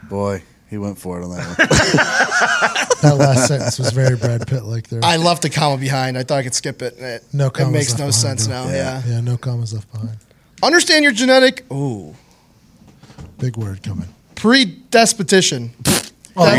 Boy, 0.09 0.43
he 0.77 0.79
went 0.79 0.99
for 0.99 1.19
it 1.21 1.25
on 1.25 1.31
that 1.31 1.47
one. 1.47 1.57
That 3.03 3.17
last 3.19 3.49
sentence 3.49 3.79
was 3.79 3.91
very 3.93 4.17
Brad 4.17 4.47
Pitt 4.47 4.65
like 4.65 4.89
there. 4.89 5.01
I 5.03 5.17
left 5.17 5.43
the 5.43 5.51
comma 5.51 5.77
behind. 5.79 6.17
I 6.19 6.23
thought 6.23 6.39
I 6.39 6.43
could 6.43 6.55
skip 6.55 6.81
it. 6.83 6.99
It, 6.99 7.25
No 7.33 7.47
it 7.49 7.53
commas 7.55 7.73
makes 7.73 7.91
left 7.91 7.99
no 8.01 8.07
behind, 8.07 8.15
sense 8.15 8.47
bro. 8.49 8.65
now. 8.65 8.71
Yeah. 8.71 9.03
yeah, 9.07 9.21
no 9.21 9.37
commas 9.37 9.73
left 9.75 9.91
behind. 9.93 10.17
Understand 10.63 11.03
your 11.05 11.13
genetic. 11.13 11.65
Ooh. 11.73 12.15
Big 13.39 13.57
word 13.57 13.83
coming. 13.83 14.09
Predisposition. 14.35 15.73
Oh, 16.37 16.57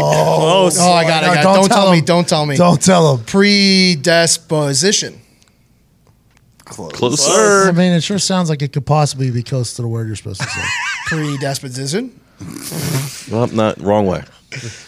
close. 0.67 0.79
Oh, 0.79 0.91
I 0.91 1.03
got 1.03 1.23
it. 1.23 1.27
No, 1.27 1.31
I 1.31 1.35
got 1.35 1.41
it. 1.41 1.43
don't 1.43 1.55
Don't, 1.55 1.67
tell 1.67 1.77
tell 1.83 1.91
me. 1.91 1.97
him. 1.99 2.05
Don't 2.05 2.27
tell 2.27 2.45
me. 2.45 2.55
Don't 2.57 2.81
tell 2.81 3.15
him. 3.17 3.23
Predisposition. 3.25 5.21
Closer. 6.65 7.67
I 7.69 7.71
mean, 7.71 7.93
it 7.93 8.01
sure 8.03 8.19
sounds 8.19 8.49
like 8.49 8.61
it 8.61 8.73
could 8.73 8.85
possibly 8.85 9.31
be 9.31 9.41
close 9.43 9.73
to 9.75 9.81
the 9.81 9.87
word 9.87 10.07
you're 10.07 10.15
supposed 10.15 10.41
to 10.41 10.47
say. 10.47 10.61
Predisposition. 11.07 12.19
Well, 13.31 13.47
not 13.47 13.79
wrong 13.81 14.05
way. 14.05 14.23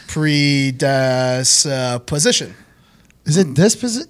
Predisposition. 0.08 2.54
Is 3.26 3.38
it 3.38 3.48
disposi- 3.54 4.08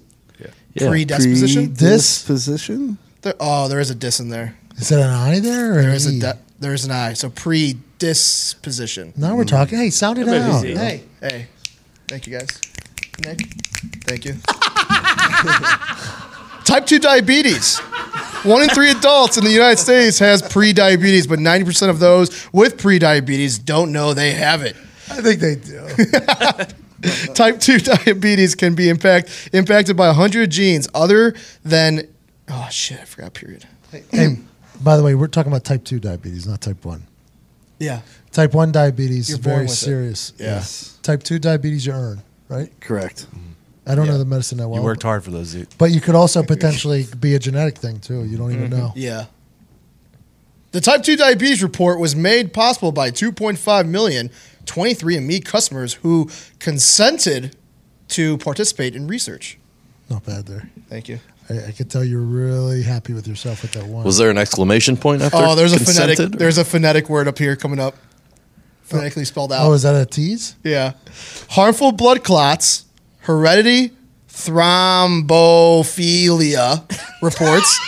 Yeah. 0.74 0.88
Predisposition. 0.88 1.74
This- 1.74 2.22
position. 2.22 2.98
There, 3.22 3.34
oh, 3.40 3.68
there 3.68 3.80
is 3.80 3.90
a 3.90 3.94
dis 3.94 4.20
in 4.20 4.28
there. 4.30 4.54
Is 4.78 4.88
that 4.88 5.00
an 5.00 5.10
I 5.10 5.40
there? 5.40 5.72
Or 5.72 5.82
There 5.82 5.90
an 5.90 5.96
is 5.96 6.06
a 6.06 6.18
de- 6.18 6.38
there 6.60 6.72
is 6.74 6.84
an 6.84 6.90
I. 6.92 7.12
So 7.14 7.28
predisposition. 7.28 9.12
Now 9.16 9.34
we're 9.36 9.44
talking. 9.44 9.78
Hey, 9.78 9.90
sound 9.90 10.18
it 10.18 10.26
Maybe 10.26 10.38
out. 10.38 10.60
Z. 10.62 10.74
Hey, 10.74 11.02
Hey, 11.20 11.46
thank 12.08 12.26
you 12.26 12.38
guys. 12.38 12.48
Nick, 13.24 13.40
thank 14.04 14.24
you. 14.24 14.36
Type 16.70 16.86
2 16.86 17.00
diabetes. 17.00 17.78
One 18.44 18.62
in 18.62 18.68
three 18.68 18.92
adults 18.92 19.36
in 19.36 19.42
the 19.42 19.50
United 19.50 19.78
States 19.78 20.20
has 20.20 20.40
pre-diabetes, 20.40 21.26
but 21.26 21.40
90% 21.40 21.90
of 21.90 21.98
those 21.98 22.48
with 22.52 22.78
pre-diabetes 22.78 23.58
don't 23.58 23.90
know 23.92 24.14
they 24.14 24.30
have 24.32 24.62
it. 24.62 24.76
I 25.10 25.20
think 25.20 25.40
they 25.40 25.56
do. 25.56 25.84
Type 27.34 27.58
2 27.58 27.78
diabetes 27.78 28.54
can 28.54 28.76
be 28.76 28.88
impact, 28.88 29.50
impacted 29.52 29.96
by 29.96 30.06
100 30.06 30.48
genes 30.50 30.88
other 30.94 31.34
than, 31.64 32.06
oh 32.48 32.68
shit, 32.70 33.00
I 33.00 33.04
forgot 33.04 33.34
period. 33.34 33.66
hey, 34.12 34.36
by 34.80 34.96
the 34.96 35.02
way, 35.02 35.16
we're 35.16 35.26
talking 35.26 35.50
about 35.50 35.64
type 35.64 35.82
2 35.84 35.98
diabetes, 35.98 36.46
not 36.46 36.60
type 36.60 36.84
1. 36.84 37.02
Yeah. 37.80 38.02
Type 38.30 38.54
1 38.54 38.70
diabetes 38.70 39.28
You're 39.28 39.38
is 39.38 39.44
very 39.44 39.62
with 39.62 39.72
it. 39.72 39.74
serious. 39.74 40.32
Yes. 40.38 40.98
Type 41.02 41.24
2 41.24 41.40
diabetes 41.40 41.84
you 41.84 41.92
earn, 41.94 42.22
right? 42.48 42.70
Correct. 42.80 43.26
I 43.86 43.94
don't 43.94 44.06
Yeah. 44.06 44.12
know 44.12 44.18
the 44.18 44.24
medicine 44.24 44.58
that 44.58 44.68
well. 44.68 44.80
You 44.80 44.84
worked 44.84 45.02
hard 45.02 45.24
for 45.24 45.30
those. 45.30 45.48
Zeke. 45.48 45.68
But 45.78 45.90
you 45.90 46.00
could 46.00 46.14
also 46.14 46.42
potentially 46.54 47.06
be 47.18 47.34
a 47.34 47.38
genetic 47.38 47.78
thing 47.78 48.00
too. 48.00 48.24
You 48.24 48.36
don't 48.36 48.52
even 48.52 48.70
mm-hmm. 48.70 48.78
know. 48.78 48.92
Yeah. 48.94 49.26
The 50.72 50.80
type 50.80 51.02
2 51.02 51.16
diabetes 51.16 51.62
report 51.62 51.98
was 51.98 52.14
made 52.14 52.52
possible 52.52 52.92
by 52.92 53.10
2.5 53.10 53.88
million 53.88 54.30
23andMe 54.66 55.44
customers 55.44 55.94
who 55.94 56.30
consented 56.60 57.56
to 58.08 58.38
participate 58.38 58.94
in 58.94 59.08
research. 59.08 59.58
Not 60.08 60.24
bad 60.24 60.46
there. 60.46 60.70
Thank 60.88 61.08
you. 61.08 61.18
I, 61.48 61.68
I 61.68 61.70
could 61.72 61.90
tell 61.90 62.04
you're 62.04 62.20
really 62.20 62.82
happy 62.82 63.12
with 63.12 63.26
yourself 63.26 63.62
with 63.62 63.72
that 63.72 63.86
one. 63.86 64.04
Was 64.04 64.18
there 64.18 64.30
an 64.30 64.38
exclamation 64.38 64.96
point 64.96 65.22
after? 65.22 65.38
Oh, 65.38 65.54
there's 65.54 65.72
a 65.72 65.76
consented? 65.76 66.16
phonetic 66.16 66.38
there's 66.38 66.58
a 66.58 66.64
phonetic 66.64 67.08
word 67.08 67.26
up 67.26 67.38
here 67.38 67.56
coming 67.56 67.80
up. 67.80 67.94
Oh. 67.96 68.06
Phonetically 68.82 69.24
spelled 69.24 69.52
out. 69.52 69.66
oh, 69.66 69.72
is 69.72 69.82
that 69.82 69.94
a 69.94 70.04
tease? 70.04 70.56
yeah. 70.64 70.94
Harmful 71.50 71.92
blood 71.92 72.24
clots, 72.24 72.84
heredity, 73.20 73.92
thrombophilia 74.28 76.82
reports. 77.22 77.78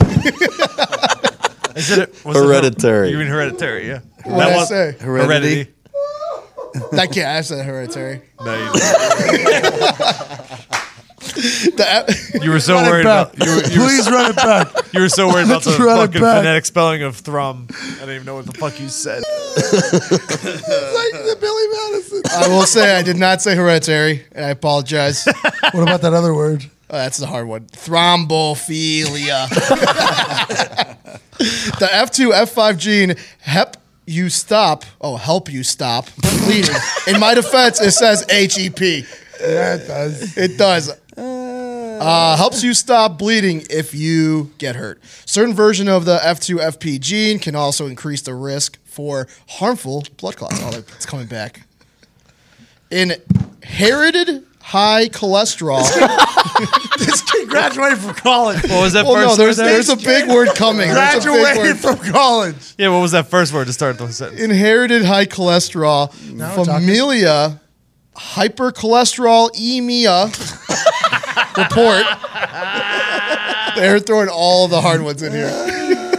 Is 1.76 1.90
it 1.96 2.24
was 2.24 2.36
it 2.36 2.42
Hereditary. 2.44 3.10
you 3.10 3.18
mean 3.18 3.28
hereditary? 3.28 3.86
Yeah. 3.86 4.00
What 4.24 4.46
did 4.46 4.56
I 4.56 4.64
say? 4.64 4.96
Heredity. 4.98 5.68
That 6.92 7.10
can't. 7.12 7.28
I 7.28 7.40
said 7.42 7.64
hereditary. 7.64 8.22
No, 8.44 8.54
you, 8.54 8.70
The- 11.38 12.40
you 12.42 12.50
were 12.50 12.58
so 12.60 12.74
Run 12.74 12.86
worried 12.86 13.00
about 13.02 13.38
you 13.38 13.46
were, 13.46 13.62
you, 13.68 13.80
were, 13.80 13.86
Please 13.86 14.10
run 14.10 14.30
it 14.30 14.36
back. 14.36 14.68
you 14.92 15.00
were 15.00 15.08
so 15.08 15.28
worried 15.28 15.46
about 15.46 15.62
the 15.62 15.70
Let's 15.70 15.80
run 15.80 15.98
it 15.98 16.06
fucking 16.06 16.20
phonetic 16.20 16.66
spelling 16.66 17.02
of 17.02 17.16
thrum. 17.16 17.68
I 17.70 18.00
didn't 18.00 18.14
even 18.16 18.26
know 18.26 18.34
what 18.34 18.46
the 18.46 18.54
fuck 18.54 18.80
you 18.80 18.88
said. 18.88 19.22
like 19.56 19.64
the 21.24 21.36
Billy 21.40 21.68
Madison. 21.92 22.22
I 22.32 22.48
will 22.48 22.66
say 22.66 22.96
I 22.96 23.02
did 23.02 23.16
not 23.16 23.40
say 23.40 23.54
hereditary, 23.54 24.24
and 24.32 24.44
I 24.44 24.50
apologize. 24.50 25.26
What 25.72 25.82
about 25.82 26.00
that 26.00 26.14
other 26.14 26.32
word? 26.32 26.64
Oh, 26.88 26.96
that's 26.96 27.18
the 27.18 27.26
hard 27.26 27.46
one. 27.46 27.66
Thrombophilia. 27.66 29.48
the 31.78 31.86
F2, 31.86 32.32
F5 32.32 32.78
gene 32.78 33.14
hep 33.40 33.76
you 34.06 34.30
stop. 34.30 34.84
Oh, 35.00 35.16
help 35.16 35.52
you 35.52 35.62
stop 35.62 36.08
bleeding. 36.16 36.74
In 37.06 37.20
my 37.20 37.34
defense, 37.34 37.82
it 37.82 37.90
says 37.92 38.24
HEP. 38.30 38.80
Yeah, 39.40 39.74
it 39.74 39.86
does. 39.86 40.36
It 40.38 40.56
does. 40.56 40.98
Uh, 42.00 42.36
helps 42.36 42.62
you 42.62 42.74
stop 42.74 43.18
bleeding 43.18 43.64
if 43.70 43.94
you 43.94 44.50
get 44.58 44.76
hurt. 44.76 45.00
Certain 45.26 45.54
version 45.54 45.88
of 45.88 46.04
the 46.04 46.18
F2 46.18 46.58
FP 46.58 47.00
gene 47.00 47.38
can 47.38 47.54
also 47.54 47.86
increase 47.86 48.20
the 48.22 48.34
risk 48.34 48.78
for 48.84 49.26
harmful 49.48 50.04
blood 50.16 50.36
clots. 50.36 50.58
Oh, 50.62 50.78
it's 50.78 51.06
coming 51.06 51.26
back. 51.26 51.62
Inherited 52.90 54.44
high 54.60 55.08
cholesterol. 55.08 55.82
This 56.98 57.22
kid 57.22 57.48
graduated 57.48 57.98
from 57.98 58.14
college. 58.14 58.60
What 58.62 58.82
was 58.82 58.92
that 58.94 59.04
well, 59.06 59.14
first 59.14 59.38
no, 59.38 59.44
there's, 59.44 59.58
word? 59.58 59.64
there? 59.64 59.74
there's 59.74 59.88
a 59.88 59.96
big 59.96 60.28
word 60.28 60.48
coming. 60.56 60.88
There's 60.88 61.24
a 61.24 61.28
big 61.28 61.44
Graduated 61.44 61.84
word. 61.84 61.98
from 61.98 62.12
college. 62.12 62.74
yeah, 62.76 62.88
what 62.88 62.98
was 62.98 63.12
that 63.12 63.28
first 63.28 63.52
word 63.54 63.68
to 63.68 63.72
start 63.72 63.96
the 63.98 64.12
sentence? 64.12 64.40
Inherited 64.40 65.04
high 65.04 65.26
cholesterol. 65.26 66.12
Now 66.32 66.56
we're 66.56 66.64
talking. 66.64 66.86
Familia 66.86 67.60
hypercholesterolemia 68.16 70.32
report. 71.58 72.04
They're 73.76 74.00
throwing 74.00 74.28
all 74.28 74.66
the 74.68 74.80
hard 74.80 75.02
ones 75.02 75.22
in 75.22 75.32
here. 75.32 75.74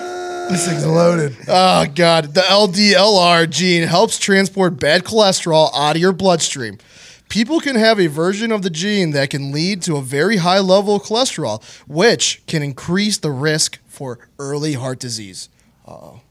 This 0.50 0.68
thing's 0.68 0.84
loaded. 0.84 1.38
Oh 1.48 1.86
god, 1.94 2.34
the 2.34 2.42
LDLR 2.42 3.48
gene 3.48 3.88
helps 3.88 4.18
transport 4.18 4.80
bad 4.80 5.04
cholesterol 5.04 5.70
out 5.76 5.96
of 5.96 6.02
your 6.02 6.12
bloodstream. 6.12 6.80
People 7.30 7.60
can 7.60 7.76
have 7.76 8.00
a 8.00 8.08
version 8.08 8.52
of 8.52 8.64
the 8.64 8.72
gene 8.72 9.12
that 9.12 9.30
can 9.30 9.52
lead 9.52 9.84
to 9.84 9.96
a 9.98 10.02
very 10.02 10.38
high 10.38 10.58
level 10.58 10.96
of 10.96 11.04
cholesterol, 11.04 11.62
which 11.88 12.42
can 12.48 12.64
increase 12.64 13.20
the 13.20 13.30
risk 13.30 13.78
for 13.86 14.18
early 14.40 14.74
heart 14.74 14.98
disease. 14.98 15.50
Oh 15.88 16.22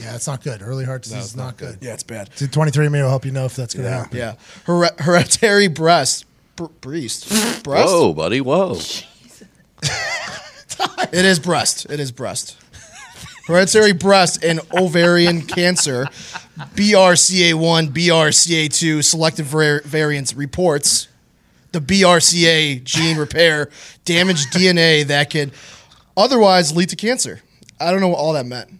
Yeah, 0.00 0.16
it's 0.16 0.26
not 0.26 0.42
good. 0.42 0.60
Early 0.60 0.84
heart 0.84 1.04
disease 1.04 1.26
is 1.26 1.36
not 1.36 1.56
good. 1.56 1.78
Yeah, 1.80 1.94
it's 1.94 2.02
bad. 2.02 2.30
So 2.34 2.46
23andMe 2.46 2.90
will 3.02 3.08
help 3.08 3.24
you 3.24 3.30
know 3.30 3.44
if 3.44 3.54
that's 3.54 3.72
going 3.72 3.84
to 3.84 3.90
happen. 3.92 4.18
Yeah, 4.18 4.34
Her- 4.64 4.90
hereditary 4.98 5.68
breast, 5.68 6.24
br- 6.26 6.35
breast, 6.56 7.28
breast. 7.62 7.88
Whoa, 7.88 8.12
buddy, 8.12 8.40
whoa. 8.40 8.78
It 11.12 11.24
is 11.24 11.38
breast. 11.38 11.86
It 11.88 12.00
is 12.00 12.12
breast. 12.12 12.56
Hereditary 13.46 13.92
breast 13.92 14.42
and 14.44 14.60
ovarian 14.74 15.42
cancer, 15.42 16.06
BRCA1, 16.58 17.88
BRCA2 17.92 19.04
selective 19.04 19.46
var- 19.46 19.82
variants 19.82 20.34
reports 20.34 21.08
the 21.72 21.80
BRCA 21.80 22.82
gene 22.82 23.16
repair 23.16 23.70
damaged 24.04 24.52
DNA 24.52 25.06
that 25.06 25.30
could 25.30 25.52
otherwise 26.16 26.74
lead 26.74 26.88
to 26.88 26.96
cancer. 26.96 27.40
I 27.78 27.90
don't 27.90 28.00
know 28.00 28.08
what 28.08 28.18
all 28.18 28.32
that 28.32 28.46
meant. 28.46 28.70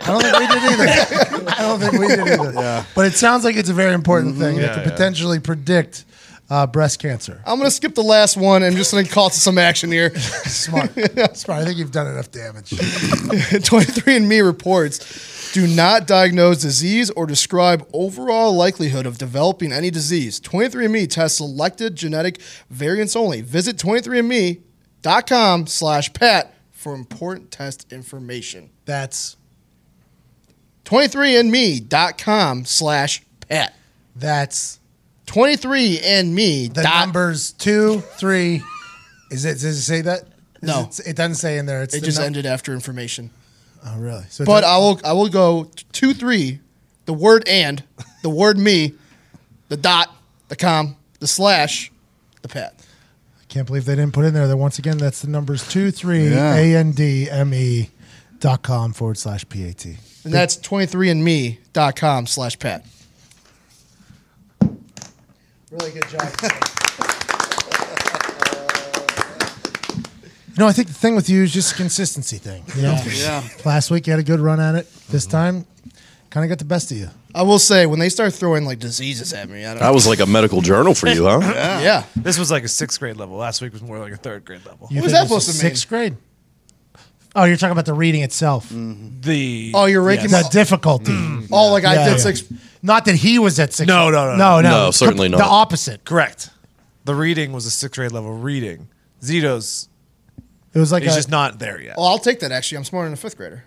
I 0.00 0.06
don't 0.06 0.22
think 0.22 0.38
we 0.38 0.46
did 0.46 0.62
either. 0.72 1.48
I 1.50 1.62
don't 1.62 1.80
think 1.80 1.92
we 1.92 2.08
did 2.08 2.20
either. 2.20 2.52
Yeah. 2.52 2.84
But 2.94 3.06
it 3.06 3.14
sounds 3.14 3.44
like 3.44 3.56
it's 3.56 3.68
a 3.68 3.74
very 3.74 3.94
important 3.94 4.36
thing 4.36 4.56
mm-hmm. 4.56 4.62
that 4.62 4.74
could 4.74 4.90
potentially 4.90 5.40
predict 5.40 6.04
uh, 6.52 6.66
breast 6.66 7.00
cancer. 7.00 7.42
I'm 7.46 7.56
going 7.56 7.66
to 7.66 7.74
skip 7.74 7.94
the 7.94 8.02
last 8.02 8.36
one. 8.36 8.62
I'm 8.62 8.76
just 8.76 8.92
going 8.92 9.06
to 9.06 9.10
call 9.10 9.30
to 9.30 9.40
some 9.40 9.56
action 9.56 9.90
here. 9.90 10.14
Smart. 10.18 10.92
Smart. 11.34 11.62
I 11.62 11.64
think 11.64 11.78
you've 11.78 11.92
done 11.92 12.06
enough 12.08 12.30
damage. 12.30 12.70
23andMe 12.70 14.44
reports 14.44 15.52
do 15.54 15.66
not 15.66 16.06
diagnose 16.06 16.60
disease 16.60 17.08
or 17.08 17.24
describe 17.24 17.88
overall 17.94 18.52
likelihood 18.54 19.06
of 19.06 19.16
developing 19.16 19.72
any 19.72 19.90
disease. 19.90 20.38
23andMe 20.40 21.08
tests 21.08 21.38
selected 21.38 21.96
genetic 21.96 22.38
variants 22.68 23.16
only. 23.16 23.40
Visit 23.40 23.78
23andme.com 23.78 25.66
slash 25.66 26.12
pat 26.12 26.54
for 26.70 26.94
important 26.94 27.50
test 27.50 27.90
information. 27.90 28.68
That's 28.84 29.38
23andme.com 30.84 32.66
slash 32.66 33.22
pat. 33.48 33.74
that's 34.14 34.80
23andme. 35.26 36.72
the 36.74 36.82
dot- 36.82 37.06
numbers 37.06 37.52
two, 37.52 38.00
three. 38.16 38.62
Is 39.30 39.44
it? 39.44 39.54
Does 39.54 39.64
it 39.64 39.82
say 39.82 40.00
that? 40.02 40.22
Is 40.60 40.68
No. 40.68 40.82
it, 40.82 41.00
it 41.10 41.16
doesn't 41.16 41.36
say 41.36 41.58
in 41.58 41.66
there. 41.66 41.82
It's 41.82 41.94
It 41.94 42.00
the 42.00 42.06
just 42.06 42.18
num- 42.18 42.26
ended 42.26 42.46
after 42.46 42.72
information. 42.72 43.30
Oh, 43.84 43.98
really? 43.98 44.24
So 44.30 44.42
it 44.42 44.46
But 44.46 44.60
does- 44.62 44.70
I 44.70 44.76
will 44.78 45.00
I 45.04 45.12
will 45.12 45.28
go 45.28 45.70
two 45.92 46.14
three, 46.14 46.60
the 47.06 47.14
word 47.14 47.46
and, 47.48 47.82
the 48.22 48.30
word 48.30 48.58
me, 48.58 48.94
the 49.68 49.76
dot, 49.76 50.14
the 50.48 50.56
com, 50.56 50.96
the 51.18 51.26
slash, 51.26 51.90
the 52.42 52.48
pat. 52.48 52.74
I 53.40 53.44
can't 53.48 53.66
believe 53.66 53.84
they 53.84 53.96
didn't 53.96 54.12
put 54.12 54.24
in 54.24 54.34
there 54.34 54.46
that 54.46 54.56
once 54.56 54.78
again 54.78 54.98
that's 54.98 55.20
the 55.22 55.28
numbers 55.28 55.66
two 55.68 55.90
three 55.90 56.28
Yeah. 56.30 56.54
A 56.56 56.76
N 56.76 56.92
D 56.92 57.28
M 57.30 57.52
E 57.54 57.90
dot 58.40 58.62
com 58.62 58.92
forward 58.92 59.18
slash 59.18 59.48
P 59.48 59.64
A 59.68 59.72
T. 59.72 59.96
And 60.24 60.32
that's 60.32 60.56
23andme.com 60.56 62.26
slash 62.28 62.56
pat. 62.58 62.84
Really 65.72 65.90
good 65.90 66.06
job. 66.10 66.22
you 70.48 70.58
know, 70.58 70.66
I 70.68 70.72
think 70.72 70.88
the 70.88 70.94
thing 70.94 71.16
with 71.16 71.30
you 71.30 71.42
is 71.44 71.52
just 71.52 71.72
a 71.72 71.76
consistency 71.76 72.36
thing. 72.36 72.62
You 72.76 72.82
know, 72.82 73.00
Yeah. 73.06 73.42
last 73.64 73.90
week 73.90 74.06
you 74.06 74.12
had 74.12 74.20
a 74.20 74.22
good 74.22 74.38
run 74.38 74.60
at 74.60 74.74
it. 74.74 74.86
This 75.08 75.24
time, 75.24 75.64
kind 76.28 76.44
of 76.44 76.50
got 76.50 76.58
the 76.58 76.66
best 76.66 76.90
of 76.90 76.98
you. 76.98 77.08
I 77.34 77.40
will 77.40 77.58
say 77.58 77.86
when 77.86 77.98
they 78.00 78.10
start 78.10 78.34
throwing 78.34 78.66
like 78.66 78.80
diseases 78.80 79.32
at 79.32 79.48
me, 79.48 79.64
I 79.64 79.68
don't 79.70 79.80
know. 79.80 79.86
That 79.86 79.94
was 79.94 80.06
like 80.06 80.20
a 80.20 80.26
medical 80.26 80.60
journal 80.60 80.92
for 80.94 81.08
you, 81.08 81.24
huh? 81.24 81.38
yeah. 81.82 82.04
This 82.16 82.38
was 82.38 82.50
like 82.50 82.64
a 82.64 82.68
sixth 82.68 83.00
grade 83.00 83.16
level. 83.16 83.38
Last 83.38 83.62
week 83.62 83.72
was 83.72 83.80
more 83.80 83.98
like 83.98 84.12
a 84.12 84.16
third 84.18 84.44
grade 84.44 84.66
level. 84.66 84.88
You 84.90 84.96
What 84.96 85.04
was 85.04 85.12
that 85.12 85.22
supposed 85.22 85.46
to 85.46 85.52
mean? 85.54 85.60
Sixth 85.60 85.88
grade. 85.88 86.16
Oh, 87.34 87.44
you're 87.44 87.56
talking 87.56 87.72
about 87.72 87.86
the 87.86 87.94
reading 87.94 88.20
itself, 88.20 88.68
The 88.68 89.72
Oh, 89.74 89.86
you're 89.86 90.02
ranking 90.02 90.28
the 90.32 90.46
difficulty. 90.52 91.12
Mm. 91.12 91.48
Oh, 91.50 91.72
like 91.72 91.86
I 91.86 91.94
did 92.04 92.10
yeah. 92.10 92.16
six. 92.18 92.44
Not 92.82 93.04
that 93.04 93.14
he 93.14 93.38
was 93.38 93.58
at 93.60 93.72
six. 93.72 93.86
No, 93.86 94.10
no, 94.10 94.30
no, 94.32 94.36
no, 94.36 94.60
no. 94.60 94.70
No, 94.86 94.90
certainly 94.90 95.28
not. 95.28 95.38
The 95.38 95.44
opposite. 95.44 96.04
correct. 96.04 96.50
The 97.04 97.14
reading 97.14 97.52
was 97.52 97.66
a 97.66 97.70
sixth 97.70 97.96
grade 97.98 98.12
level 98.12 98.32
reading. 98.36 98.88
Zito's 99.22 99.88
It 100.74 100.78
was 100.78 100.90
like 100.92 101.02
he's 101.04 101.12
a, 101.12 101.16
just 101.16 101.30
not 101.30 101.58
there 101.58 101.80
yet. 101.80 101.94
Oh, 101.98 102.04
I'll 102.04 102.18
take 102.18 102.40
that 102.40 102.50
actually. 102.52 102.78
I'm 102.78 102.84
smarter 102.84 103.06
than 103.06 103.14
a 103.14 103.16
fifth 103.16 103.36
grader. 103.36 103.64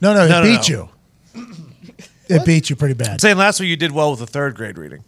no, 0.00 0.14
no. 0.14 0.24
It 0.24 0.28
No, 0.28 0.40
no, 0.42 0.46
beat 0.46 0.70
no. 0.70 0.88
you. 1.34 1.46
It 2.28 2.44
beat 2.44 2.68
you 2.70 2.76
pretty 2.76 2.94
bad. 2.94 3.08
I'm 3.10 3.18
saying 3.18 3.36
last 3.36 3.60
week 3.60 3.68
you 3.68 3.76
did 3.76 3.92
well 3.92 4.10
with 4.10 4.20
the 4.20 4.26
third 4.26 4.56
grade 4.56 4.78
reading. 4.78 5.04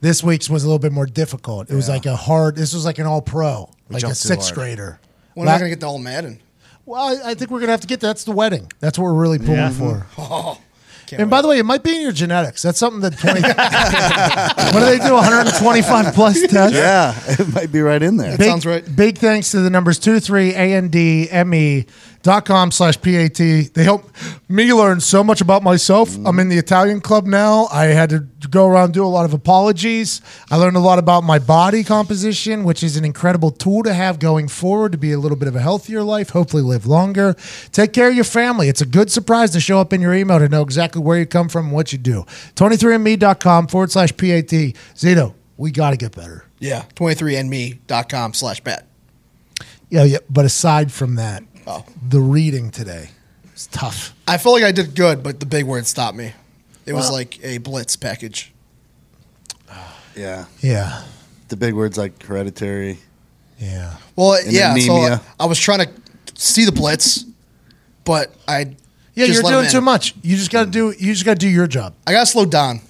This 0.00 0.22
week's 0.22 0.50
was 0.50 0.64
a 0.64 0.66
little 0.66 0.78
bit 0.78 0.92
more 0.92 1.06
difficult. 1.06 1.70
It 1.70 1.74
was 1.74 1.88
like 1.88 2.06
a 2.06 2.16
hard. 2.16 2.56
This 2.56 2.74
was 2.74 2.84
like 2.84 2.98
an 2.98 3.06
all 3.06 3.22
pro, 3.22 3.70
like 3.88 3.98
a 3.98 4.00
jumped 4.00 4.20
too 4.22 4.28
sixth 4.28 4.48
hard. 4.48 4.54
grader. 4.56 5.00
When 5.34 5.46
La- 5.46 5.52
am 5.52 5.56
I 5.56 5.58
going 5.60 5.70
to 5.70 5.76
get 5.76 5.80
the 5.80 5.86
all 5.86 5.98
Madden? 5.98 6.40
Well, 6.84 7.02
I, 7.24 7.30
I 7.30 7.34
think 7.34 7.50
we're 7.50 7.60
gonna 7.60 7.72
have 7.72 7.80
to 7.80 7.86
get 7.88 7.98
that's 8.00 8.22
the 8.24 8.30
wedding. 8.32 8.70
That's 8.78 8.96
what 8.98 9.04
we're 9.06 9.14
really 9.20 9.38
pulling 9.38 9.54
Yeah. 9.56 9.70
for. 9.70 10.06
Oh, 10.18 10.60
can't 11.06 11.20
And 11.22 11.30
wait. 11.30 11.36
by 11.36 11.42
the 11.42 11.48
way, 11.48 11.58
it 11.58 11.64
might 11.64 11.82
be 11.82 11.94
in 11.96 12.02
your 12.02 12.12
genetics. 12.12 12.62
That's 12.62 12.78
something 12.78 13.00
that 13.00 13.18
20. 13.18 13.40
what 14.72 14.80
do 14.80 14.86
they 14.98 14.98
do? 15.06 15.14
125 15.14 16.14
plus 16.14 16.40
test. 16.46 16.74
Yeah, 16.74 17.14
it 17.26 17.52
might 17.54 17.70
be 17.72 17.80
right 17.80 18.02
in 18.02 18.16
there. 18.16 18.36
That 18.36 18.44
sounds 18.44 18.66
right. 18.66 18.84
Big 18.96 19.18
thanks 19.18 19.50
to 19.52 19.60
the 19.60 19.70
numbers 19.70 19.98
two 19.98 20.20
three 20.20 20.50
A 20.50 20.74
N 20.74 20.88
D 20.88 21.28
M 21.30 21.54
E 21.54 21.86
dot 22.26 22.44
com 22.44 22.72
slash 22.72 23.00
PAT. 23.00 23.34
They 23.36 23.84
help 23.84 24.10
me 24.48 24.72
learn 24.72 25.00
so 25.00 25.22
much 25.22 25.40
about 25.40 25.62
myself. 25.62 26.16
I'm 26.26 26.40
in 26.40 26.48
the 26.48 26.58
Italian 26.58 27.00
club 27.00 27.24
now. 27.24 27.68
I 27.72 27.86
had 27.86 28.10
to 28.10 28.26
go 28.50 28.66
around 28.66 28.94
do 28.94 29.04
a 29.04 29.06
lot 29.06 29.24
of 29.24 29.32
apologies. 29.32 30.20
I 30.50 30.56
learned 30.56 30.76
a 30.76 30.80
lot 30.80 30.98
about 30.98 31.22
my 31.22 31.38
body 31.38 31.84
composition, 31.84 32.64
which 32.64 32.82
is 32.82 32.96
an 32.96 33.04
incredible 33.04 33.52
tool 33.52 33.84
to 33.84 33.94
have 33.94 34.18
going 34.18 34.48
forward 34.48 34.90
to 34.92 34.98
be 34.98 35.12
a 35.12 35.18
little 35.18 35.36
bit 35.36 35.46
of 35.46 35.54
a 35.54 35.60
healthier 35.60 36.02
life, 36.02 36.30
hopefully 36.30 36.62
live 36.62 36.84
longer. 36.84 37.36
Take 37.70 37.92
care 37.92 38.08
of 38.08 38.14
your 38.16 38.24
family. 38.24 38.68
It's 38.68 38.80
a 38.80 38.86
good 38.86 39.10
surprise 39.10 39.52
to 39.52 39.60
show 39.60 39.80
up 39.80 39.92
in 39.92 40.00
your 40.00 40.12
email 40.12 40.40
to 40.40 40.48
know 40.48 40.62
exactly 40.62 41.00
where 41.00 41.18
you 41.18 41.26
come 41.26 41.48
from 41.48 41.66
and 41.66 41.74
what 41.74 41.92
you 41.92 41.98
do. 41.98 42.24
23andme.com 42.56 43.68
forward 43.68 43.92
slash 43.92 44.10
PAT. 44.16 44.50
Zito, 44.96 45.34
we 45.56 45.70
got 45.70 45.90
to 45.90 45.96
get 45.96 46.16
better. 46.16 46.44
Yeah. 46.58 46.84
23andme.com 46.96 48.34
slash 48.34 48.64
pat. 48.64 48.84
Yeah, 49.90 50.02
yeah. 50.02 50.18
But 50.28 50.44
aside 50.44 50.90
from 50.90 51.14
that, 51.14 51.44
Oh. 51.66 51.84
the 52.08 52.20
reading 52.20 52.70
today 52.70 53.10
is 53.54 53.66
tough. 53.68 54.14
I 54.28 54.38
felt 54.38 54.54
like 54.54 54.64
I 54.64 54.72
did 54.72 54.94
good, 54.94 55.22
but 55.22 55.40
the 55.40 55.46
big 55.46 55.64
word 55.64 55.86
stopped 55.86 56.16
me. 56.16 56.32
It 56.86 56.92
was 56.92 57.06
Well- 57.06 57.14
like 57.14 57.38
a 57.44 57.58
blitz 57.58 57.96
package. 57.96 58.52
Yeah, 60.16 60.46
Yeah, 60.62 61.02
the 61.48 61.56
big 61.56 61.74
words 61.74 61.98
like 61.98 62.22
hereditary. 62.22 62.98
yeah. 63.58 63.96
Well, 64.14 64.32
And 64.34 64.50
yeah. 64.52 64.74
So. 64.76 65.20
I 65.38 65.44
was 65.44 65.58
trying 65.58 65.80
to 65.86 65.90
see 66.34 66.64
the 66.64 66.72
blitz, 66.72 67.24
but 68.04 68.32
I 68.48 68.76
Yeah, 69.14 69.26
just 69.26 69.34
you're 69.34 69.42
let 69.42 69.52
'em 69.52 69.52
doing 69.56 69.64
in. 69.66 69.72
too 69.72 69.80
much. 69.82 70.14
You 70.22 70.36
just 70.36 70.50
got 70.50 70.60
to 70.60 70.64
hmm. 70.66 70.70
do. 70.70 70.94
You 70.98 71.12
just 71.12 71.24
got 71.26 71.32
to 71.34 71.38
do 71.38 71.48
your 71.48 71.66
job. 71.66 71.92
I 72.06 72.12
got 72.12 72.20
to 72.20 72.26
slow 72.26 72.46
down. 72.46 72.80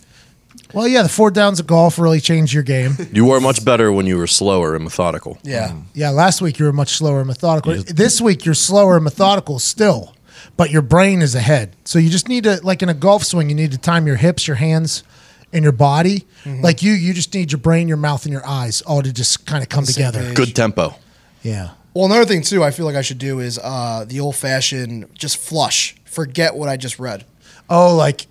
Well, 0.76 0.86
yeah, 0.86 1.02
the 1.02 1.08
four 1.08 1.30
downs 1.30 1.58
of 1.58 1.66
golf 1.66 1.98
really 1.98 2.20
changed 2.20 2.52
your 2.52 2.62
game. 2.62 2.96
You 3.12 3.24
were 3.24 3.40
much 3.40 3.64
better 3.64 3.90
when 3.90 4.04
you 4.06 4.18
were 4.18 4.26
slower 4.26 4.74
and 4.74 4.84
methodical. 4.84 5.38
Yeah. 5.42 5.68
Mm. 5.70 5.84
yeah, 5.94 6.10
last 6.10 6.42
week 6.42 6.58
you 6.58 6.66
were 6.66 6.72
much 6.72 6.96
slower 6.98 7.20
and 7.20 7.26
methodical. 7.26 7.72
This 7.82 8.20
week 8.20 8.44
you're 8.44 8.54
slower 8.54 8.96
and 8.96 9.04
methodical 9.04 9.58
still, 9.58 10.14
but 10.58 10.70
your 10.70 10.82
brain 10.82 11.22
is 11.22 11.34
ahead. 11.34 11.74
So 11.84 11.98
you 11.98 12.10
just 12.10 12.28
need 12.28 12.44
to, 12.44 12.60
like 12.62 12.82
in 12.82 12.90
a 12.90 12.94
golf 12.94 13.24
swing, 13.24 13.48
you 13.48 13.54
need 13.54 13.72
to 13.72 13.78
time 13.78 14.06
your 14.06 14.16
hips, 14.16 14.46
your 14.46 14.56
hands, 14.56 15.02
and 15.50 15.62
your 15.62 15.72
body. 15.72 16.26
Mm-hmm. 16.44 16.60
Like 16.60 16.82
you, 16.82 16.92
you 16.92 17.14
just 17.14 17.32
need 17.32 17.52
your 17.52 17.58
brain, 17.58 17.88
your 17.88 17.96
mouth, 17.96 18.26
and 18.26 18.32
your 18.32 18.46
eyes 18.46 18.82
all 18.82 19.00
to 19.02 19.10
just 19.14 19.46
kind 19.46 19.62
of 19.62 19.70
come 19.70 19.84
together. 19.84 20.20
page. 20.20 20.36
Good 20.36 20.54
tempo. 20.54 20.94
Yeah. 21.42 21.70
Well, 21.94 22.04
another 22.04 22.26
thing 22.26 22.42
too, 22.42 22.62
I 22.62 22.70
feel 22.70 22.84
like 22.84 22.96
I 22.96 23.02
should 23.02 23.18
do 23.18 23.40
is 23.40 23.58
uh, 23.62 24.04
the 24.06 24.20
old 24.20 24.36
fashioned 24.36 25.06
just 25.14 25.38
flush, 25.38 25.96
forget 26.04 26.54
what 26.54 26.68
I 26.68 26.76
just 26.76 26.98
read. 26.98 27.24
Oh, 27.70 27.96
like 27.96 28.26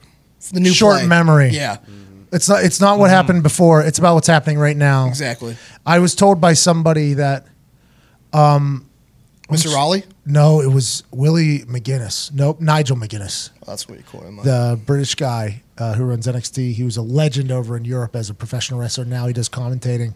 The 0.53 0.59
new 0.59 0.73
short 0.73 0.99
play. 0.99 1.07
memory. 1.07 1.49
Yeah, 1.49 1.77
mm. 1.77 2.03
It's 2.31 2.49
not. 2.49 2.63
It's 2.63 2.81
not 2.81 2.99
what 2.99 3.09
happened 3.09 3.43
before. 3.43 3.81
It's 3.81 3.99
about 3.99 4.15
what's 4.15 4.27
happening 4.27 4.57
right 4.57 4.75
now. 4.77 5.07
exactly. 5.07 5.55
I 5.85 5.99
was 5.99 6.15
told 6.15 6.41
by 6.41 6.53
somebody 6.53 7.13
that 7.15 7.45
Mr. 8.33 9.73
Raleigh. 9.73 10.03
no, 10.25 10.59
it 10.61 10.71
was 10.71 11.03
Willie 11.11 11.59
McGinnis. 11.59 12.33
Nope, 12.33 12.59
Nigel 12.59 12.97
McGuinness. 12.97 13.51
Oh, 13.61 13.65
that's 13.67 13.87
what 13.87 13.97
you 13.97 14.03
call 14.03 14.21
him. 14.21 14.37
the 14.37 14.79
British 14.85 15.15
guy 15.15 15.61
uh, 15.77 15.93
who 15.93 16.03
runs 16.05 16.25
NXT. 16.27 16.73
He 16.73 16.83
was 16.83 16.97
a 16.97 17.01
legend 17.01 17.51
over 17.51 17.77
in 17.77 17.85
Europe 17.85 18.15
as 18.15 18.29
a 18.29 18.33
professional 18.33 18.79
wrestler. 18.79 19.05
Now 19.05 19.27
he 19.27 19.33
does 19.33 19.47
commentating. 19.49 20.15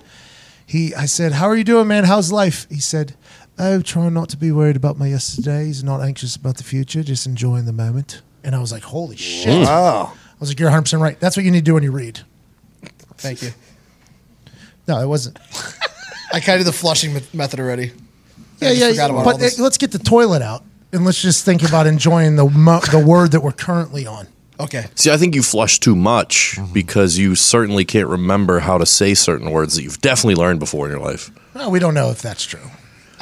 He, 0.65 0.94
I 0.95 1.06
said, 1.06 1.34
"How 1.34 1.48
are 1.48 1.56
you 1.56 1.64
doing, 1.64 1.88
man? 1.88 2.03
How's 2.06 2.31
life?" 2.31 2.68
He 2.69 2.80
said, 2.80 3.15
"Oh, 3.57 3.81
trying 3.81 4.14
not 4.14 4.30
to 4.30 4.38
be 4.38 4.52
worried 4.52 4.76
about 4.76 4.98
my 4.98 5.07
yesterdays, 5.07 5.84
not 5.84 6.02
anxious 6.02 6.36
about 6.36 6.57
the 6.57 6.64
future, 6.64 7.03
just 7.03 7.26
enjoying 7.26 7.65
the 7.65 7.73
moment." 7.73 8.22
And 8.44 8.56
I 8.56 8.60
was 8.60 8.72
like, 8.72 8.84
"Holy 8.84 9.15
shit!" 9.18 9.65
Wow. 9.65 10.14
I 10.39 10.41
was 10.41 10.49
like, 10.49 10.59
"You're 10.59 10.69
100 10.69 10.83
percent 10.83 11.01
right. 11.01 11.19
That's 11.19 11.35
what 11.35 11.45
you 11.45 11.51
need 11.51 11.59
to 11.59 11.65
do 11.65 11.73
when 11.73 11.83
you 11.83 11.91
read." 11.91 12.21
Thank 13.17 13.41
you. 13.41 13.51
No, 14.87 14.99
it 15.01 15.07
wasn't. 15.07 15.37
I 16.33 16.39
kind 16.39 16.59
of 16.59 16.65
did 16.65 16.73
the 16.73 16.77
flushing 16.77 17.13
me- 17.13 17.21
method 17.33 17.59
already. 17.59 17.91
Yeah, 18.59 18.69
I 18.69 18.71
just 18.71 18.79
yeah. 18.81 18.89
forgot 18.91 19.09
about 19.09 19.19
all 19.19 19.25
but 19.25 19.39
this. 19.39 19.59
uh, 19.59 19.63
let's 19.63 19.77
get 19.77 19.91
the 19.91 19.99
toilet 19.99 20.41
out 20.41 20.63
and 20.93 21.05
let's 21.05 21.21
just 21.21 21.45
think 21.45 21.67
about 21.67 21.87
enjoying 21.87 22.35
the 22.35 22.45
mo- 22.45 22.81
the 22.91 23.03
word 23.05 23.31
that 23.31 23.41
we're 23.41 23.51
currently 23.51 24.07
on. 24.07 24.27
Okay. 24.59 24.85
See, 24.95 25.09
I 25.11 25.17
think 25.17 25.35
you 25.35 25.43
flush 25.43 25.79
too 25.79 25.95
much 25.95 26.57
because 26.73 27.17
you 27.17 27.35
certainly 27.35 27.85
can't 27.85 28.07
remember 28.07 28.59
how 28.59 28.77
to 28.77 28.85
say 28.85 29.13
certain 29.13 29.51
words 29.51 29.75
that 29.75 29.83
you've 29.83 30.01
definitely 30.01 30.35
learned 30.35 30.59
before 30.59 30.85
in 30.85 30.91
your 30.91 31.01
life. 31.01 31.31
Well, 31.53 31.71
we 31.71 31.79
don't 31.79 31.93
know 31.93 32.09
if 32.09 32.21
that's 32.21 32.45
true. 32.45 32.59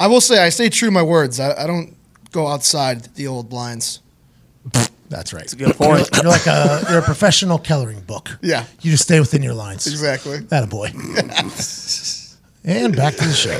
I 0.00 0.08
will 0.08 0.20
say 0.20 0.38
I 0.42 0.48
stay 0.48 0.68
true 0.68 0.88
to 0.88 0.92
my 0.92 1.02
words. 1.02 1.38
I, 1.38 1.62
I 1.62 1.66
don't 1.66 1.96
go 2.32 2.48
outside 2.48 3.14
the 3.14 3.26
old 3.26 3.48
blinds. 3.48 4.00
That's 5.08 5.32
right. 5.32 5.42
It's 5.44 5.52
a 5.54 5.56
Good 5.56 5.74
point. 5.76 6.08
You're 6.14 6.24
like 6.30 6.46
a 6.46 6.84
you're 6.90 6.98
a 6.98 7.02
professional 7.02 7.58
coloring 7.58 8.00
book. 8.00 8.38
Yeah. 8.42 8.64
You 8.82 8.90
just 8.90 9.04
stay 9.04 9.18
within 9.20 9.42
your 9.42 9.54
lines. 9.54 9.86
Exactly. 9.86 10.38
That 10.40 10.64
a 10.64 10.66
boy. 10.66 10.86
and 12.64 12.94
back 12.96 13.14
to 13.16 13.24
the 13.24 13.32
show. 13.32 13.56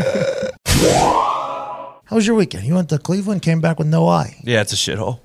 How 2.04 2.16
was 2.16 2.26
your 2.26 2.36
weekend? 2.36 2.64
You 2.64 2.74
went 2.74 2.88
to 2.90 2.98
Cleveland, 2.98 3.42
came 3.42 3.60
back 3.60 3.78
with 3.78 3.88
no 3.88 4.08
eye. 4.08 4.36
Yeah, 4.42 4.60
it's 4.62 4.72
a 4.72 4.76
shithole. 4.76 5.20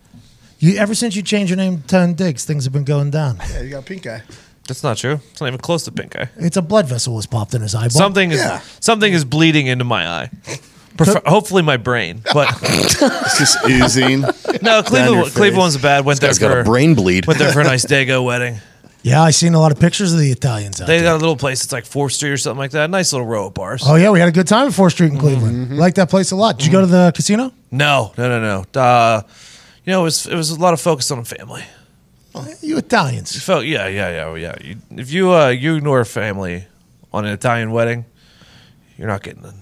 You 0.60 0.78
ever 0.78 0.96
since 0.96 1.16
you 1.16 1.22
changed 1.22 1.50
your 1.50 1.58
name 1.58 1.82
to 1.82 1.88
Ten 1.88 2.14
Diggs, 2.14 2.46
things 2.46 2.64
have 2.64 2.74
been 2.74 2.84
going 2.86 3.12
down. 3.12 3.38
Yeah, 3.52 3.62
you 3.62 3.70
got 3.72 3.86
pink 3.86 4.08
eye. 4.08 4.22
That's 4.68 4.82
not 4.84 4.96
true. 4.98 5.20
It's 5.32 5.42
not 5.42 5.48
even 5.48 5.60
close 5.60 5.84
to 5.86 5.92
pink 5.92 6.16
eye. 6.16 6.30
It's 6.38 6.56
a 6.56 6.62
blood 6.62 6.88
vessel 6.88 7.16
was 7.16 7.26
popped 7.26 7.54
in 7.54 7.62
his 7.62 7.76
eyeball. 7.76 7.90
Something 7.90 8.32
is 8.32 8.40
Yeah. 8.40 8.62
something 8.80 9.12
is 9.12 9.26
bleeding 9.26 9.68
into 9.68 9.84
my 9.84 10.08
eye. 10.08 10.30
Prefer- 10.98 11.22
hopefully 11.26 11.62
my 11.64 11.78
brain, 11.78 12.22
but 12.34 12.50
It's 12.62 13.38
just 13.40 13.58
oozing. 13.66 14.22
no. 14.62 14.76
your 14.76 14.84
Cleveland, 14.84 15.24
face. 15.26 15.34
Cleveland 15.34 15.58
one's 15.58 15.78
bad. 15.78 16.06
Went 16.06 16.20
there 16.22 16.30
Guy's 16.30 16.38
for 16.40 16.50
got 16.50 16.58
a 16.60 16.64
brain 16.64 16.94
bleed. 16.96 17.26
went 17.26 17.40
there 17.40 17.52
for 17.52 17.62
a 17.62 17.64
nice 17.64 17.86
Dago 17.94 18.24
wedding. 18.24 18.60
Yeah, 19.02 19.22
I 19.22 19.32
seen 19.32 19.54
a 19.54 19.60
lot 19.60 19.72
of 19.74 19.80
pictures 19.80 20.14
of 20.14 20.20
the 20.20 20.32
Italians 20.32 20.80
out 20.80 20.88
They 20.88 20.98
there. 21.00 21.10
got 21.12 21.16
a 21.16 21.20
little 21.20 21.36
place. 21.36 21.62
It's 21.64 21.74
like 21.74 21.86
Fourth 21.86 22.14
Street 22.14 22.32
or 22.32 22.38
something 22.38 22.60
like 22.60 22.72
that. 22.72 22.90
Nice 22.90 23.12
little 23.12 23.28
row 23.28 23.48
of 23.48 23.54
bars. 23.54 23.84
Oh 23.86 23.96
yeah, 23.96 24.12
we 24.12 24.20
had 24.20 24.30
a 24.30 24.32
good 24.32 24.48
time 24.48 24.68
at 24.68 24.74
Fourth 24.74 24.94
Street 24.94 25.12
in 25.12 25.20
Cleveland. 25.20 25.78
Like 25.78 25.96
that 25.96 26.10
place 26.10 26.32
a 26.32 26.36
lot. 26.38 26.58
Did 26.58 26.68
you 26.68 26.72
go 26.72 26.80
to 26.82 26.88
the 26.88 27.12
casino? 27.14 27.52
No, 27.70 28.14
no, 28.18 28.30
no, 28.30 28.40
no. 28.74 28.82
Uh, 28.82 29.22
you 29.84 29.92
know, 29.92 30.02
it 30.02 30.04
was 30.04 30.26
it 30.28 30.36
was 30.36 30.52
a 30.52 30.60
lot 30.60 30.74
of 30.74 30.80
focus 30.80 31.12
on 31.12 31.20
the 31.20 31.26
family. 31.26 31.64
You 32.62 32.78
Italians. 32.78 33.36
Felt 33.44 33.66
yeah, 33.66 33.88
yeah, 33.88 34.10
yeah, 34.10 34.36
yeah. 34.36 34.56
You, 34.62 34.76
if 34.92 35.12
you 35.12 35.34
uh, 35.34 35.50
you 35.50 35.76
ignore 35.76 36.04
family 36.06 36.66
on 37.12 37.26
an 37.26 37.34
Italian 37.34 37.72
wedding, 37.72 38.06
you're 38.98 39.08
not 39.10 39.22
getting 39.22 39.44
in, 39.44 39.54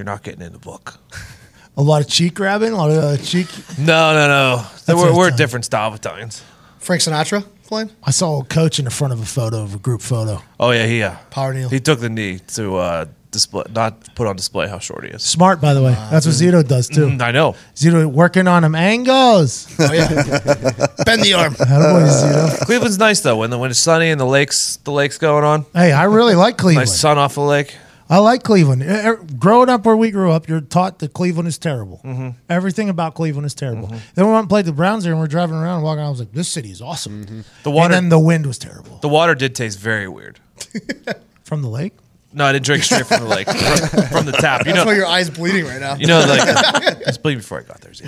you're 0.00 0.06
not 0.06 0.22
getting 0.22 0.40
in 0.40 0.52
the 0.52 0.58
book. 0.58 0.94
A 1.76 1.82
lot 1.82 2.00
of 2.00 2.08
cheek 2.08 2.34
grabbing, 2.34 2.72
a 2.72 2.76
lot 2.76 2.90
of 2.90 2.96
uh, 3.04 3.16
cheek. 3.18 3.46
No, 3.78 4.12
no, 4.12 4.26
no. 4.28 4.56
That's 4.86 4.98
we're, 4.98 5.16
we're 5.16 5.28
a 5.28 5.36
different 5.36 5.64
style 5.64 5.88
of 5.88 5.94
Italians. 5.94 6.42
Frank 6.78 7.00
Sinatra 7.00 7.44
playing? 7.64 7.90
I 8.02 8.10
saw 8.10 8.40
a 8.40 8.44
coach 8.44 8.78
in 8.80 8.84
the 8.86 8.90
front 8.90 9.12
of 9.12 9.22
a 9.22 9.24
photo 9.24 9.62
of 9.62 9.74
a 9.74 9.78
group 9.78 10.02
photo. 10.02 10.42
Oh 10.58 10.72
yeah, 10.72 10.84
he 10.86 11.02
uh, 11.02 11.14
Power 11.30 11.54
Neil. 11.54 11.68
he 11.68 11.78
took 11.80 12.00
the 12.00 12.10
knee 12.10 12.40
to 12.54 12.76
uh, 12.76 13.04
display, 13.30 13.62
not 13.70 14.14
put 14.14 14.26
on 14.26 14.36
display 14.36 14.66
how 14.68 14.78
short 14.78 15.04
he 15.04 15.10
is. 15.10 15.22
Smart, 15.22 15.60
by 15.60 15.72
the 15.72 15.82
way. 15.82 15.92
That's 16.10 16.26
what 16.26 16.34
Zito 16.34 16.66
does 16.66 16.88
too. 16.88 17.06
Mm, 17.06 17.22
I 17.22 17.30
know. 17.30 17.54
Zito 17.76 18.04
working 18.04 18.48
on 18.48 18.64
him 18.64 18.74
angles. 18.74 19.72
Oh 19.78 19.92
yeah. 19.92 20.08
Bend 21.06 21.22
the 21.22 21.34
arm. 21.38 21.54
Attaboy, 21.54 22.08
Zito. 22.08 22.66
Cleveland's 22.66 22.98
nice 22.98 23.20
though 23.20 23.36
when 23.38 23.50
the 23.50 23.56
when 23.56 23.70
it's 23.70 23.78
sunny 23.78 24.10
and 24.10 24.20
the 24.20 24.26
lakes 24.26 24.76
the 24.84 24.92
lakes 24.92 25.16
going 25.18 25.44
on. 25.44 25.64
Hey, 25.72 25.92
I 25.92 26.04
really 26.04 26.34
like 26.34 26.58
Cleveland. 26.58 26.88
Nice 26.90 27.00
sun 27.00 27.16
off 27.16 27.36
the 27.36 27.42
lake. 27.42 27.76
I 28.10 28.18
like 28.18 28.42
Cleveland. 28.42 29.38
Growing 29.38 29.68
up 29.68 29.86
where 29.86 29.96
we 29.96 30.10
grew 30.10 30.32
up, 30.32 30.48
you're 30.48 30.60
taught 30.60 30.98
that 30.98 31.12
Cleveland 31.12 31.46
is 31.48 31.58
terrible. 31.58 32.00
Mm-hmm. 32.04 32.30
Everything 32.48 32.88
about 32.88 33.14
Cleveland 33.14 33.46
is 33.46 33.54
terrible. 33.54 33.86
Then 33.86 34.26
we 34.26 34.32
went 34.32 34.40
and 34.40 34.48
played 34.48 34.64
the 34.64 34.72
Browns 34.72 35.04
there, 35.04 35.12
and 35.12 35.20
we're 35.20 35.28
driving 35.28 35.54
around 35.54 35.76
and 35.76 35.84
walking. 35.84 36.00
around. 36.00 36.08
I 36.08 36.10
was 36.10 36.18
like, 36.18 36.32
"This 36.32 36.48
city 36.48 36.70
is 36.72 36.82
awesome." 36.82 37.24
Mm-hmm. 37.24 37.40
The 37.62 37.70
water 37.70 37.94
and 37.94 38.04
then 38.04 38.08
the 38.08 38.18
wind 38.18 38.46
was 38.46 38.58
terrible 38.58 38.90
the 39.00 39.08
water 39.08 39.34
did 39.34 39.54
taste 39.54 39.78
very 39.78 40.08
weird. 40.08 40.40
from 41.44 41.62
the 41.62 41.68
lake. 41.68 41.94
No, 42.32 42.44
I 42.44 42.52
didn't 42.52 42.64
drink 42.64 42.84
straight 42.84 43.06
from 43.06 43.22
the 43.22 43.28
lake 43.28 43.46
from, 43.90 44.02
from 44.06 44.26
the 44.26 44.32
tap. 44.32 44.64
You 44.64 44.72
That's 44.72 44.84
why 44.86 44.92
know, 44.92 44.98
your 44.98 45.06
eye's 45.06 45.30
bleeding 45.30 45.64
right 45.64 45.80
now. 45.80 45.96
you 45.96 46.06
know, 46.06 46.20
like 46.20 46.40
I 46.46 47.02
was 47.06 47.18
bleeding 47.18 47.40
before 47.40 47.58
I 47.60 47.62
got 47.64 47.80
there. 47.80 47.92
Z. 47.92 48.04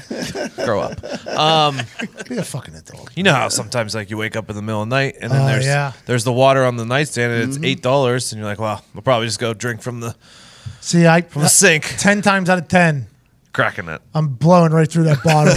Grow 0.64 0.80
up. 0.80 1.02
Um, 1.28 1.78
Be 2.28 2.36
a 2.36 2.44
fucking 2.44 2.74
adult. 2.76 3.10
you 3.16 3.24
know 3.24 3.32
how 3.34 3.48
sometimes 3.48 3.94
like 3.96 4.10
you 4.10 4.16
wake 4.16 4.36
up 4.36 4.48
in 4.48 4.54
the 4.54 4.62
middle 4.62 4.82
of 4.82 4.88
the 4.88 4.94
night 4.94 5.16
and 5.20 5.32
then 5.32 5.42
Oh, 5.42 5.46
there's 5.46 5.64
yeah. 5.64 5.92
there's 6.06 6.22
the 6.22 6.32
water 6.32 6.64
on 6.64 6.76
the 6.76 6.84
nightstand 6.84 7.32
and 7.32 7.48
it's 7.52 7.58
eight 7.64 7.82
dollars 7.82 8.32
and 8.32 8.38
you're 8.40 8.48
like, 8.48 8.60
well, 8.60 8.84
I'll 8.94 9.02
probably 9.02 9.26
just 9.26 9.40
go 9.40 9.54
drink 9.54 9.82
from 9.82 9.98
the 10.00 10.14
See, 10.80 11.06
I 11.06 11.22
from 11.22 11.42
the 11.42 11.48
sink, 11.48 11.84
ten 11.98 12.22
times 12.22 12.48
out 12.48 12.58
of 12.58 12.68
ten, 12.68 13.08
cracking 13.52 13.88
it. 13.88 14.00
I'm 14.14 14.28
blowing 14.28 14.70
right 14.72 14.88
through 14.90 15.04
that 15.04 15.22
bottle. 15.24 15.54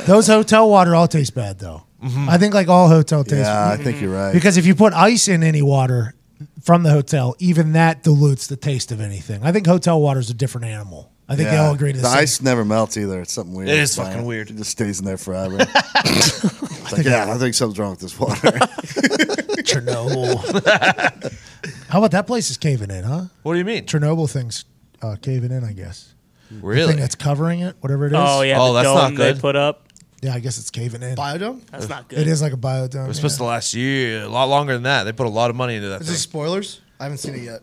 Those 0.06 0.26
hotel 0.26 0.68
water 0.68 0.94
all 0.96 1.06
taste 1.06 1.34
bad 1.36 1.58
though. 1.60 1.84
Mm-hmm. 2.02 2.28
I 2.30 2.38
think 2.38 2.52
like 2.54 2.66
all 2.68 2.88
hotel 2.88 3.22
tastes 3.22 3.44
Yeah, 3.46 3.70
I 3.70 3.76
think 3.76 4.00
you're 4.00 4.12
right. 4.12 4.32
because 4.32 4.56
if 4.56 4.66
you 4.66 4.74
put 4.74 4.92
ice 4.94 5.28
in 5.28 5.42
any 5.44 5.62
water 5.62 6.14
from 6.62 6.82
the 6.82 6.90
hotel, 6.90 7.34
even 7.38 7.72
that 7.72 8.02
dilutes 8.02 8.46
the 8.46 8.56
taste 8.56 8.92
of 8.92 9.00
anything. 9.00 9.42
I 9.42 9.52
think 9.52 9.66
hotel 9.66 10.00
water 10.00 10.20
is 10.20 10.30
a 10.30 10.34
different 10.34 10.66
animal. 10.66 11.10
I 11.28 11.36
think 11.36 11.48
they 11.48 11.56
all 11.58 11.72
agree 11.74 11.92
to 11.92 11.96
the 11.98 12.02
the 12.02 12.08
same. 12.10 12.18
ice 12.22 12.42
never 12.42 12.64
melts 12.64 12.96
either. 12.96 13.20
It's 13.20 13.32
something 13.32 13.54
weird. 13.54 13.68
It 13.68 13.78
is 13.78 13.96
about 13.96 14.08
fucking 14.08 14.26
weird. 14.26 14.50
It 14.50 14.56
just 14.56 14.70
stays 14.72 14.98
in 14.98 15.04
there 15.06 15.16
forever. 15.16 15.58
It's 16.92 16.98
like, 16.98 17.06
yeah, 17.06 17.32
I 17.32 17.38
think 17.38 17.54
something's 17.54 17.78
wrong 17.78 17.90
with 17.90 18.00
this 18.00 18.18
water. 18.18 18.34
Chernobyl. 19.62 20.36
How 21.88 21.98
about 21.98 22.10
that 22.12 22.26
place 22.26 22.50
is 22.50 22.56
caving 22.56 22.90
in, 22.90 23.04
huh? 23.04 23.24
What 23.42 23.52
do 23.52 23.58
you 23.58 23.64
mean? 23.64 23.84
Chernobyl 23.86 24.28
thing's 24.30 24.64
uh, 25.02 25.16
caving 25.20 25.52
in, 25.52 25.62
I 25.64 25.72
guess. 25.72 26.14
The 26.50 26.56
Really? 26.66 26.92
thing 26.94 27.00
that's 27.00 27.14
covering 27.14 27.60
it, 27.60 27.76
whatever 27.80 28.06
it 28.06 28.12
is. 28.12 28.18
Oh 28.20 28.42
yeah, 28.42 28.60
Oh, 28.60 28.72
the 28.72 28.82
that's 28.82 28.86
dome 28.86 28.96
not 28.96 29.10
they 29.10 29.32
good. 29.34 29.40
put 29.40 29.54
up. 29.56 29.86
Yeah, 30.22 30.34
I 30.34 30.40
guess 30.40 30.58
it's 30.58 30.70
caving 30.70 31.02
in. 31.02 31.16
Biodome? 31.16 31.64
That's 31.70 31.88
not 31.88 32.08
good. 32.08 32.18
It 32.18 32.26
is 32.28 32.42
like 32.42 32.52
a 32.52 32.56
biodome. 32.56 33.04
It 33.04 33.08
was 33.08 33.16
yeah. 33.16 33.20
supposed 33.22 33.36
to 33.38 33.44
last 33.44 33.72
year, 33.74 34.22
a 34.24 34.28
lot 34.28 34.44
longer 34.50 34.74
than 34.74 34.82
that. 34.82 35.04
They 35.04 35.12
put 35.12 35.26
a 35.26 35.30
lot 35.30 35.48
of 35.50 35.56
money 35.56 35.76
into 35.76 35.88
that 35.88 36.02
Is 36.02 36.06
thing. 36.08 36.12
this 36.14 36.22
spoilers? 36.22 36.80
I 36.98 37.04
haven't 37.04 37.18
seen 37.18 37.34
it 37.34 37.42
yet. 37.42 37.62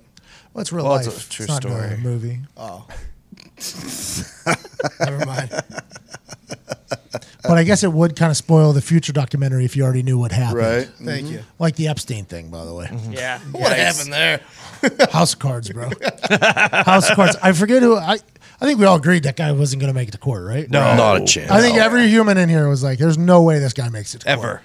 Well, 0.53 0.61
it's 0.61 0.71
real 0.73 0.85
Well, 0.85 0.93
life. 0.95 1.05
it's 1.05 1.27
a 1.27 1.29
true 1.29 1.45
not 1.45 1.61
story. 1.61 1.93
A 1.93 1.97
movie. 1.97 2.39
Oh. 2.57 2.87
Never 4.99 5.25
mind. 5.25 5.51
But 7.43 7.57
I 7.57 7.63
guess 7.63 7.83
it 7.83 7.93
would 7.93 8.15
kind 8.15 8.29
of 8.31 8.35
spoil 8.37 8.73
the 8.73 8.81
future 8.81 9.13
documentary 9.13 9.63
if 9.63 9.77
you 9.77 9.83
already 9.83 10.03
knew 10.03 10.17
what 10.17 10.31
happened. 10.31 10.57
right? 10.59 10.89
Thank 11.01 11.27
you. 11.29 11.37
Mm-hmm. 11.39 11.63
Like 11.63 11.75
the 11.75 11.87
Epstein 11.87 12.25
thing, 12.25 12.49
by 12.49 12.65
the 12.65 12.73
way. 12.73 12.87
Mm-hmm. 12.87 13.13
Yeah. 13.13 13.39
What 13.51 13.71
Yikes. 13.71 13.75
happened 13.77 14.13
there? 14.13 14.41
House 15.11 15.33
of 15.33 15.39
Cards, 15.39 15.69
bro. 15.69 15.89
House 16.83 17.09
of 17.09 17.15
Cards. 17.15 17.37
I 17.41 17.53
forget 17.53 17.81
who. 17.81 17.95
I 17.95 18.17
I 18.59 18.65
think 18.65 18.79
we 18.79 18.85
all 18.85 18.95
agreed 18.97 19.23
that 19.23 19.35
guy 19.35 19.51
wasn't 19.51 19.81
going 19.81 19.93
to 19.93 19.93
make 19.93 20.07
it 20.07 20.11
to 20.11 20.17
court, 20.17 20.43
right? 20.45 20.69
No. 20.69 20.95
Not 20.95 21.21
a 21.21 21.25
chance. 21.25 21.51
I 21.51 21.61
think 21.61 21.77
every 21.77 22.07
human 22.07 22.37
in 22.37 22.49
here 22.49 22.67
was 22.67 22.83
like, 22.83 22.97
"There's 22.99 23.17
no 23.17 23.43
way 23.43 23.59
this 23.59 23.73
guy 23.73 23.89
makes 23.89 24.15
it 24.15 24.19
to 24.21 24.25
court." 24.25 24.37
Ever. 24.39 24.61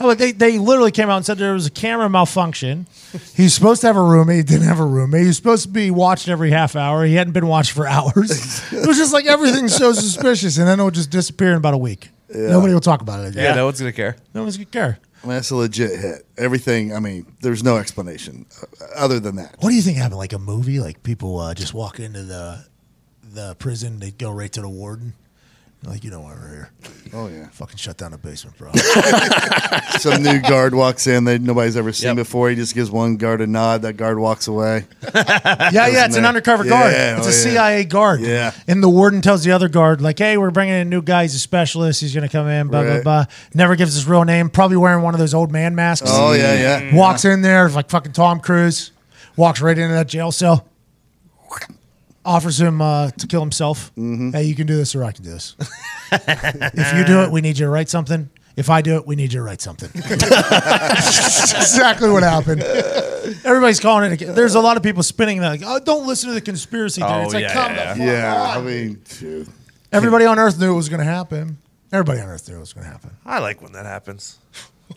Oh, 0.00 0.06
but 0.06 0.18
they, 0.18 0.30
they 0.30 0.58
literally 0.58 0.92
came 0.92 1.10
out 1.10 1.16
and 1.16 1.26
said 1.26 1.38
there 1.38 1.54
was 1.54 1.66
a 1.66 1.70
camera 1.72 2.08
malfunction. 2.08 2.86
He's 3.34 3.52
supposed 3.52 3.80
to 3.80 3.88
have 3.88 3.96
a 3.96 4.02
roommate. 4.02 4.36
He 4.36 4.42
didn't 4.44 4.68
have 4.68 4.78
a 4.78 4.84
roommate. 4.86 5.22
He 5.22 5.26
was 5.26 5.36
supposed 5.36 5.64
to 5.64 5.68
be 5.70 5.90
watched 5.90 6.28
every 6.28 6.50
half 6.50 6.76
hour. 6.76 7.04
He 7.04 7.14
hadn't 7.14 7.32
been 7.32 7.48
watched 7.48 7.72
for 7.72 7.84
hours. 7.88 8.30
it 8.72 8.86
was 8.86 8.96
just 8.96 9.12
like 9.12 9.26
everything's 9.26 9.74
so 9.74 9.92
suspicious, 9.94 10.56
and 10.58 10.68
then 10.68 10.78
it 10.78 10.84
would 10.84 10.94
just 10.94 11.10
disappear 11.10 11.50
in 11.50 11.56
about 11.56 11.74
a 11.74 11.78
week. 11.78 12.10
Nobody 12.32 12.74
will 12.74 12.80
talk 12.80 13.00
about 13.00 13.24
it 13.24 13.28
again. 13.30 13.44
Yeah, 13.44 13.54
no 13.54 13.64
one's 13.64 13.80
gonna 13.80 13.92
care. 13.92 14.16
No 14.34 14.42
one's 14.42 14.56
gonna 14.56 14.66
care. 14.66 14.98
I 15.24 15.26
mean, 15.26 15.34
that's 15.34 15.50
a 15.50 15.56
legit 15.56 15.98
hit. 15.98 16.26
Everything. 16.36 16.94
I 16.94 17.00
mean, 17.00 17.26
there's 17.40 17.64
no 17.64 17.78
explanation 17.78 18.46
uh, 18.62 18.84
other 18.96 19.18
than 19.18 19.36
that. 19.36 19.56
What 19.60 19.70
do 19.70 19.74
you 19.76 19.82
think 19.82 19.96
happened? 19.96 20.18
Like 20.18 20.32
a 20.32 20.38
movie? 20.38 20.78
Like 20.78 21.02
people 21.02 21.38
uh, 21.38 21.54
just 21.54 21.74
walk 21.74 21.98
into 21.98 22.22
the 22.22 22.64
the 23.34 23.54
prison, 23.58 23.98
they 24.00 24.10
go 24.10 24.30
right 24.30 24.52
to 24.52 24.60
the 24.60 24.68
warden, 24.68 25.12
Like 25.84 26.02
you 26.04 26.10
know 26.10 26.20
why 26.20 26.34
we're 26.34 26.48
here. 26.48 26.70
Oh 27.14 27.28
yeah. 27.28 27.48
Fucking 27.50 27.76
shut 27.76 27.96
down 27.96 28.10
the 28.12 28.18
basement, 28.18 28.56
bro. 28.58 28.72
Some 29.98 30.22
new 30.22 30.40
guard 30.40 30.74
walks 30.74 31.06
in 31.06 31.24
that 31.24 31.40
nobody's 31.40 31.76
ever 31.76 31.92
seen 31.92 32.08
Yep. 32.08 32.16
before. 32.16 32.50
He 32.50 32.56
just 32.56 32.74
gives 32.74 32.90
one 32.90 33.16
guard 33.16 33.40
a 33.40 33.46
nod. 33.46 33.82
That 33.82 33.94
guard 33.94 34.18
walks 34.18 34.48
away. 34.48 34.86
yeah, 35.14 35.70
yeah, 35.70 36.04
it's 36.06 36.16
an 36.16 36.22
there. 36.22 36.26
undercover 36.28 36.64
guard. 36.64 36.92
Yeah, 36.92 37.16
It's 37.18 37.26
oh, 37.26 37.30
a 37.30 37.32
yeah. 37.32 37.38
CIA 37.54 37.84
guard. 37.84 38.20
Yeah. 38.20 38.52
And 38.66 38.82
the 38.82 38.88
warden 38.88 39.22
tells 39.22 39.44
the 39.44 39.52
other 39.52 39.68
guard, 39.68 40.00
like, 40.00 40.18
hey, 40.18 40.36
we're 40.36 40.50
bringing 40.50 40.74
in 40.74 40.80
a 40.80 40.84
new 40.90 41.02
guy. 41.02 41.22
He's 41.22 41.34
a 41.34 41.38
specialist. 41.38 42.00
He's 42.00 42.14
going 42.14 42.26
to 42.28 42.32
come 42.32 42.46
in, 42.48 42.68
blah, 42.68 42.80
Right. 42.80 43.02
blah, 43.02 43.24
blah. 43.24 43.32
Never 43.54 43.74
gives 43.76 43.94
his 43.94 44.06
real 44.06 44.24
name. 44.24 44.50
Probably 44.50 44.76
wearing 44.76 45.02
one 45.02 45.14
of 45.14 45.20
those 45.20 45.34
old 45.34 45.50
man 45.52 45.74
masks. 45.74 46.08
Oh 46.12 46.32
yeah, 46.32 46.54
yeah. 46.54 46.94
Walks 46.94 47.24
in 47.24 47.42
there 47.42 47.68
like 47.70 47.88
fucking 47.90 48.12
Tom 48.12 48.40
Cruise. 48.40 48.90
Walks 49.36 49.60
right 49.60 49.78
into 49.78 49.94
that 49.94 50.08
jail 50.08 50.32
cell. 50.32 50.66
Offers 52.28 52.60
him 52.60 52.82
uh, 52.82 53.10
to 53.12 53.26
kill 53.26 53.40
himself. 53.40 53.90
Mm-hmm. 53.96 54.32
Hey, 54.32 54.42
you 54.42 54.54
can 54.54 54.66
do 54.66 54.76
this 54.76 54.94
or 54.94 55.02
I 55.02 55.12
can 55.12 55.24
do 55.24 55.30
this. 55.30 55.56
if 56.12 56.98
you 56.98 57.04
do 57.06 57.22
it, 57.22 57.30
we 57.30 57.40
need 57.40 57.58
you 57.58 57.64
to 57.64 57.70
write 57.70 57.88
something. 57.88 58.28
If 58.54 58.68
I 58.68 58.82
do 58.82 58.96
it, 58.96 59.06
we 59.06 59.16
need 59.16 59.32
you 59.32 59.38
to 59.38 59.42
write 59.42 59.62
something. 59.62 59.88
Exactly 60.98 62.10
what 62.10 62.22
happened. 62.22 62.62
Everybody's 63.44 63.80
calling 63.80 64.12
it. 64.12 64.20
A, 64.20 64.32
there's 64.32 64.56
a 64.56 64.60
lot 64.60 64.76
of 64.76 64.82
people 64.82 65.02
spinning 65.02 65.40
that. 65.40 65.48
Like, 65.48 65.62
oh, 65.64 65.78
don't 65.78 66.06
listen 66.06 66.28
to 66.28 66.34
the 66.34 66.40
conspiracy 66.40 67.00
theory. 67.00 67.12
Oh, 67.14 67.22
it's 67.22 67.34
like, 67.34 67.44
yeah, 67.44 67.52
come 67.52 67.74
yeah, 67.74 67.94
the 67.94 67.98
fuck 68.00 68.06
Yeah, 68.06 68.42
on. 68.42 68.58
I 68.58 68.60
mean, 68.60 69.02
dude. 69.18 69.48
Everybody 69.92 70.26
on 70.26 70.38
Earth 70.38 70.58
knew 70.60 70.72
it 70.72 70.76
was 70.76 70.88
going 70.88 70.98
to 71.00 71.04
happen. 71.04 71.58
Everybody 71.92 72.20
on 72.20 72.28
Earth 72.28 72.48
knew 72.48 72.56
it 72.56 72.60
was 72.60 72.72
going 72.74 72.84
to 72.84 72.90
happen. 72.90 73.10
I 73.24 73.38
like 73.38 73.62
when 73.62 73.72
that 73.72 73.86
happens. 73.86 74.38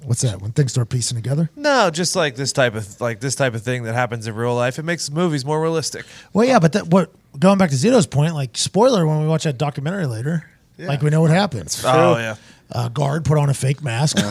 What's 0.04 0.22
that? 0.22 0.42
When 0.42 0.52
things 0.52 0.72
start 0.72 0.90
piecing 0.90 1.16
together? 1.16 1.50
No, 1.56 1.90
just 1.90 2.16
like 2.16 2.36
this 2.36 2.52
type 2.54 2.76
of 2.76 3.00
like 3.00 3.20
this 3.20 3.36
type 3.36 3.54
of 3.54 3.62
thing 3.62 3.84
that 3.84 3.94
happens 3.94 4.26
in 4.26 4.34
real 4.36 4.56
life. 4.56 4.80
It 4.80 4.84
makes 4.84 5.12
movies 5.12 5.46
more 5.46 5.62
realistic. 5.62 6.06
Well, 6.34 6.46
yeah, 6.48 6.60
but 6.60 6.74
that, 6.74 6.88
what 6.88 7.12
going 7.38 7.58
back 7.58 7.70
to 7.70 7.76
Zito's 7.76 8.08
point, 8.08 8.34
like 8.34 8.58
spoiler 8.58 9.06
when 9.06 9.22
we 9.22 9.28
watch 9.28 9.44
that 9.44 9.58
documentary 9.58 10.06
later, 10.06 10.50
like 10.78 11.02
we 11.02 11.10
know 11.10 11.22
what 11.22 11.32
happens. 11.32 11.84
Oh 11.86 12.18
yeah. 12.18 12.36
Uh, 12.74 12.88
guard 12.88 13.26
put 13.26 13.38
on 13.38 13.50
a 13.50 13.54
fake 13.54 13.84
mask. 13.84 14.16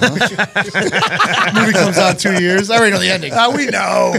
Movie 1.54 1.72
comes 1.72 1.98
out 1.98 2.18
two 2.18 2.40
years. 2.40 2.70
I 2.70 2.78
already 2.78 2.92
know 2.92 2.98
the 2.98 3.10
ending. 3.10 3.32
Uh, 3.34 3.52
we 3.54 3.66
know. 3.66 4.14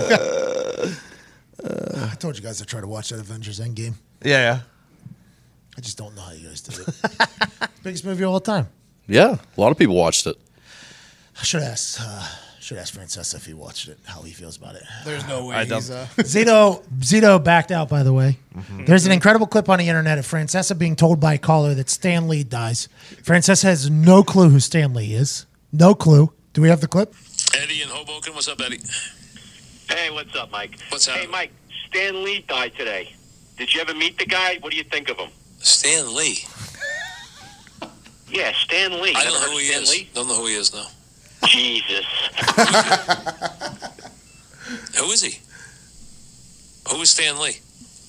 I 2.12 2.16
told 2.16 2.38
you 2.38 2.44
guys 2.44 2.62
I 2.62 2.66
tried 2.66 2.82
to 2.82 2.88
watch 2.88 3.10
that 3.10 3.20
Avengers 3.20 3.60
Endgame. 3.60 3.96
Yeah, 4.24 4.54
yeah. 4.54 4.60
I 5.78 5.82
just 5.82 5.98
don't 5.98 6.14
know 6.16 6.22
how 6.22 6.34
you 6.34 6.48
guys 6.48 6.62
did 6.62 6.80
it. 6.88 7.70
Biggest 7.84 8.06
movie 8.06 8.24
of 8.24 8.30
all 8.32 8.40
time. 8.40 8.68
Yeah, 9.08 9.38
a 9.58 9.62
lot 9.62 9.72
of 9.72 9.78
people 9.80 9.96
watched 9.96 10.28
it. 10.28 10.38
I 11.40 11.44
should 11.44 11.64
ask. 11.64 12.00
Uh, 12.00 12.28
should 12.72 12.80
ask 12.80 12.94
Francesa 12.94 13.36
if 13.36 13.46
he 13.46 13.54
watched 13.54 13.90
it, 13.90 14.00
how 14.06 14.22
he 14.22 14.32
feels 14.32 14.56
about 14.56 14.76
it. 14.76 14.84
There's 15.04 15.28
no 15.28 15.46
way 15.48 15.56
I 15.58 15.66
he's. 15.66 15.90
don't- 15.90 15.98
Uh, 15.98 16.06
Zito 16.20 16.82
Zito 17.00 17.44
backed 17.44 17.70
out, 17.70 17.90
by 17.90 18.02
the 18.02 18.14
way. 18.14 18.38
There's 18.86 19.06
an 19.06 19.12
incredible 19.12 19.46
clip 19.46 19.68
on 19.68 19.80
the 19.80 19.90
internet 19.90 20.18
of 20.18 20.26
Francesa 20.26 20.78
being 20.78 20.96
told 20.96 21.20
by 21.20 21.34
a 21.34 21.38
caller 21.38 21.74
that 21.74 21.90
Stan 21.90 22.30
Lee 22.30 22.44
dies. 22.46 22.88
Francesa 23.24 23.64
has 23.64 23.90
no 23.90 24.24
clue 24.24 24.50
who 24.50 24.62
Stan 24.62 24.94
Lee 24.94 25.14
is. 25.14 25.46
No 25.74 25.94
clue. 25.94 26.32
Do 26.54 26.62
we 26.62 26.70
have 26.70 26.80
the 26.80 26.88
clip? 26.88 27.14
Eddie 27.58 27.82
in 27.82 27.90
Hoboken. 27.90 28.34
What's 28.34 28.48
up, 28.48 28.62
Eddie? 28.62 28.80
Hey, 29.90 30.10
what's 30.10 30.34
up, 30.38 30.50
Mike? 30.52 30.78
What's 30.90 31.10
up? 31.10 31.18
Hey. 31.18 31.28
Mike. 31.28 31.52
Stan 31.90 32.24
Lee 32.24 32.46
died 32.48 32.72
today. 32.78 33.14
Did 33.58 33.74
you 33.74 33.82
ever 33.82 33.94
meet 33.94 34.18
the 34.18 34.26
guy? 34.26 34.58
What 34.62 34.72
do 34.72 34.78
you 34.78 34.84
think 34.86 35.10
of 35.10 35.18
him? 35.18 35.30
Stan 35.60 36.16
Lee. 36.16 36.40
Yeah, 38.30 38.54
Stan 38.54 39.02
Lee. 39.02 39.14
I 39.14 39.26
don't 39.26 39.34
know 39.34 39.52
who 39.52 39.58
he 39.58 39.66
Stan 39.66 39.84
is. 39.84 39.92
Lee? 39.92 40.10
Don't 40.14 40.28
know 40.30 40.36
who 40.36 40.46
he 40.48 40.56
is 40.56 40.74
now. 40.74 40.86
Jesus. 41.46 42.06
Who 44.98 45.12
is 45.12 45.22
he? 45.22 45.40
Who 46.90 47.02
is 47.02 47.10
Stan 47.10 47.40
Lee? 47.40 47.58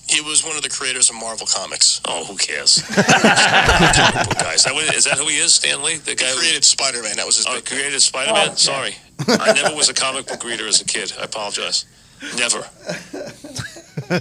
He 0.08 0.20
was 0.20 0.44
one 0.44 0.56
of 0.56 0.62
the 0.62 0.68
creators 0.68 1.08
of 1.08 1.16
Marvel 1.16 1.46
Comics. 1.46 2.00
Oh, 2.04 2.24
who 2.24 2.36
cares? 2.36 2.82
Comic 2.94 4.28
book 4.28 4.38
guy. 4.38 4.54
Is 4.54 4.64
that, 4.64 4.74
what, 4.74 4.94
is 4.94 5.04
that 5.04 5.16
who 5.18 5.26
he 5.28 5.38
is, 5.38 5.54
Stan 5.54 5.82
Lee? 5.82 5.96
The 5.96 6.14
guy 6.14 6.26
who 6.26 6.38
created 6.38 6.64
Spider 6.64 7.02
Man. 7.02 7.16
That 7.16 7.26
was 7.26 7.36
his. 7.36 7.46
Oh, 7.48 7.60
created 7.64 8.00
Spider 8.02 8.32
Man. 8.32 8.48
Oh, 8.50 8.54
Sorry, 8.54 8.94
I 9.26 9.52
never 9.54 9.74
was 9.74 9.88
a 9.88 9.94
comic 9.94 10.26
book 10.26 10.44
reader 10.44 10.66
as 10.66 10.80
a 10.82 10.84
kid. 10.84 11.12
I 11.18 11.24
apologize. 11.24 11.86
Never. 12.36 12.58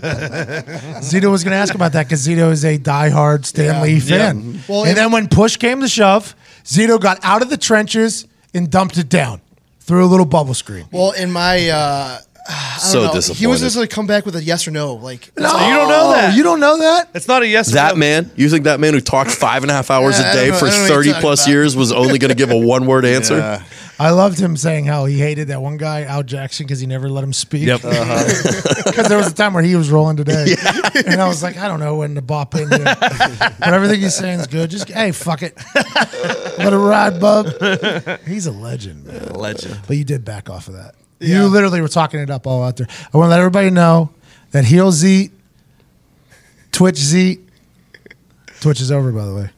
Zito 1.01 1.31
was 1.31 1.43
going 1.43 1.51
to 1.51 1.57
ask 1.57 1.73
about 1.75 1.93
that 1.93 2.05
because 2.05 2.25
Zito 2.25 2.51
is 2.51 2.63
a 2.65 2.77
diehard 2.77 3.45
Stan 3.45 3.65
Yeah. 3.75 3.81
Lee 3.81 3.99
fan. 3.99 4.59
Well, 4.67 4.81
and 4.81 4.89
and- 4.89 4.97
then 4.97 5.11
when 5.11 5.27
push 5.27 5.57
came 5.57 5.81
to 5.81 5.87
shove, 5.87 6.35
Zito 6.63 6.99
got 6.99 7.19
out 7.23 7.41
of 7.41 7.49
the 7.49 7.57
trenches 7.57 8.27
and 8.53 8.69
dumped 8.69 8.97
it 8.97 9.09
down 9.09 9.41
through 9.79 10.05
a 10.05 10.07
little 10.07 10.25
bubble 10.25 10.53
screen. 10.53 10.85
well, 10.91 11.11
in 11.11 11.31
my. 11.31 11.69
Uh, 11.69 12.19
I 12.49 12.77
don't 12.81 12.89
So 12.89 13.05
know. 13.05 13.13
disappointed. 13.13 13.39
He 13.39 13.45
was 13.47 13.61
just 13.61 13.75
going 13.75 13.87
to 13.87 13.95
come 13.95 14.07
back 14.07 14.25
with 14.25 14.35
a 14.35 14.43
yes 14.43 14.67
or 14.67 14.71
no. 14.71 14.95
Like, 14.95 15.31
No, 15.37 15.45
you 15.67 15.75
don't 15.75 15.87
know 15.89 16.11
that. 16.11 16.35
You 16.35 16.41
don't 16.41 16.59
know 16.59 16.79
that? 16.79 17.09
It's 17.13 17.27
not 17.27 17.43
a 17.43 17.47
yes. 17.47 17.69
or 17.69 17.73
That 17.75 17.93
no. 17.93 17.99
man, 17.99 18.31
you 18.35 18.49
think 18.49 18.63
that 18.63 18.79
man 18.79 18.95
who 18.95 18.99
talked 18.99 19.29
five 19.29 19.61
and 19.63 19.69
a 19.69 19.75
half 19.75 19.91
hours 19.91 20.17
Yeah, 20.19 20.25
I 20.25 20.29
a 20.29 20.33
day 20.33 20.39
don't 20.47 20.53
know- 20.53 20.57
for 20.59 20.65
I 20.65 20.69
don't 20.69 20.77
know 20.77 20.81
what 20.83 20.89
you're 20.89 20.97
30 20.97 21.09
talking 21.09 21.21
plus 21.21 21.41
about. 21.43 21.51
years 21.51 21.75
was 21.75 21.91
only 21.91 22.17
going 22.17 22.29
to 22.29 22.35
give 22.35 22.49
a 22.49 22.57
one 22.57 22.87
word 22.87 23.05
answer? 23.05 23.63
Yeah. 24.01 24.07
I 24.07 24.11
loved 24.11 24.39
him 24.39 24.57
saying 24.57 24.85
how 24.85 25.05
he 25.05 25.17
hated 25.19 25.49
that 25.49 25.61
one 25.61 25.77
guy, 25.77 26.03
Al 26.03 26.23
Jackson, 26.23 26.65
because 26.65 26.79
he 26.79 26.87
never 26.87 27.09
let 27.09 27.23
him 27.23 27.33
speak. 27.33 27.65
Yep. 27.67 27.81
Uh-huh. 27.91 28.83
Because 28.85 29.07
there 29.07 29.17
was 29.17 29.27
a 29.27 29.33
time 29.33 29.53
where 29.53 29.63
he 29.63 29.75
was 29.75 29.91
rolling 29.91 30.17
today. 30.17 30.55
And 31.05 31.21
I 31.21 31.27
was 31.27 31.43
like, 31.43 31.57
I 31.57 31.67
don't 31.67 31.79
know 31.79 31.97
when 31.97 32.15
to 32.15 32.21
bop 32.21 32.55
in. 32.55 32.69
here. 32.69 32.83
but 32.83 33.61
everything 33.61 34.01
he's 34.01 34.15
saying 34.15 34.39
is 34.39 34.47
good. 34.47 34.69
Just, 34.69 34.89
hey, 34.89 35.11
fuck 35.11 35.43
it. 35.43 35.55
Let 36.57 36.73
it 36.73 36.77
ride, 36.77 37.19
bub. 37.19 37.47
He's 38.27 38.47
a 38.47 38.51
legend, 38.51 39.05
man. 39.05 39.33
Legend. 39.33 39.79
But 39.87 39.97
you 39.97 40.03
did 40.03 40.25
back 40.25 40.49
off 40.49 40.67
of 40.67 40.73
that. 40.73 40.95
You 41.19 41.45
literally 41.47 41.81
were 41.81 41.87
talking 41.87 42.19
it 42.19 42.29
up 42.29 42.47
all 42.47 42.63
out 42.63 42.77
there. 42.77 42.87
I 43.13 43.17
want 43.17 43.27
to 43.27 43.29
let 43.29 43.39
everybody 43.39 43.69
know 43.69 44.09
that 44.51 44.65
Heel 44.65 44.91
Z, 44.91 45.29
Twitch 46.71 46.97
Z, 46.97 47.39
Twitch 48.61 48.81
is 48.81 48.91
over, 48.91 49.11
by 49.11 49.25
the 49.25 49.33
way. 49.35 49.49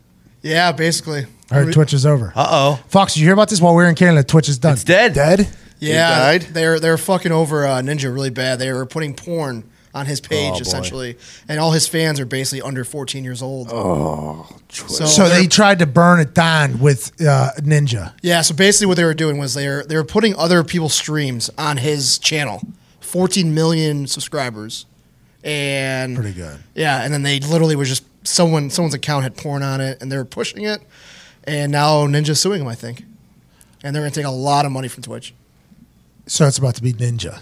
yeah, 0.42 0.72
basically. 0.72 1.26
I 1.54 1.64
heard 1.64 1.74
Twitch 1.74 1.94
is 1.94 2.06
over. 2.06 2.34
Uh 2.36 2.48
oh. 2.50 2.84
Fox, 2.88 3.14
did 3.14 3.22
you 3.22 3.26
hear 3.28 3.34
about 3.34 3.50
this 3.50 3.62
while 3.62 3.74
we 3.76 3.84
were 3.84 3.90
in 3.90 3.96
Canada? 3.96 4.24
Twitch 4.24 4.50
is 4.50 4.58
done. 4.58 4.74
It's 4.74 4.84
dead. 4.84 5.14
Dead? 5.14 5.48
Yeah, 5.80 6.10
died? 6.18 6.42
they're 6.44 6.80
they're 6.80 6.98
fucking 6.98 7.32
over 7.32 7.66
uh, 7.68 7.82
Ninja 7.82 8.14
really 8.14 8.30
bad. 8.30 8.58
They 8.60 8.72
were 8.72 8.86
putting 8.86 9.14
porn 9.16 9.70
on 9.94 10.06
his 10.08 10.20
page 10.22 10.54
boy. 10.54 10.60
essentially, 10.60 11.18
and 11.48 11.60
all 11.60 11.72
his 11.72 11.88
fans 11.88 12.20
are 12.20 12.26
basically 12.26 12.62
under 12.64 12.84
14 12.84 13.24
years 13.24 13.42
old. 13.44 13.68
Oh, 13.72 14.48
so, 14.70 15.06
So 15.06 15.28
they're- 15.28 15.42
they 15.42 15.48
tried 15.48 15.80
to 15.80 15.86
burn 15.86 16.20
it 16.20 16.34
down 16.34 16.80
with 16.80 17.12
uh, 17.22 17.52
Ninja. 17.60 18.14
yeah. 18.24 18.42
So 18.42 18.56
basically, 18.56 18.88
what 18.88 18.98
they 18.98 19.04
were 19.04 19.14
doing 19.14 19.38
was 19.38 19.54
they 19.54 19.68
were 19.68 19.84
they 19.88 19.96
were 19.98 20.04
putting 20.06 20.36
other 20.36 20.64
people's 20.64 20.94
streams 20.96 21.50
on 21.58 21.78
his 21.78 22.18
channel, 22.18 22.62
14 23.02 23.54
million 23.54 24.08
subscribers, 24.08 24.86
and 25.44 26.16
Pretty 26.16 26.34
good. 26.34 26.60
Yeah, 26.76 27.04
and 27.04 27.14
then 27.14 27.24
they 27.24 27.40
literally 27.40 27.76
was 27.76 27.90
just 27.90 28.04
someone 28.26 28.70
someone's 28.70 28.94
account 28.94 29.24
had 29.24 29.36
porn 29.36 29.64
on 29.64 29.82
it, 29.82 30.02
and 30.02 30.12
they 30.12 30.18
were 30.18 30.26
pushing 30.26 30.64
it, 30.64 30.82
and 31.46 31.72
now 31.72 32.06
Ninja's 32.08 32.40
suing 32.42 32.62
him, 32.62 32.68
I 32.68 32.76
think, 32.76 33.04
and 33.84 33.96
they're 33.96 34.04
gonna 34.04 34.12
take 34.12 34.26
a 34.26 34.30
lot 34.32 34.66
of 34.66 34.72
money 34.72 34.88
from 34.88 35.04
Twitch. 35.04 35.34
So 36.28 36.48
it's 36.48 36.58
about 36.58 36.76
to 36.76 36.82
be 36.84 36.94
Ninja. 36.94 37.42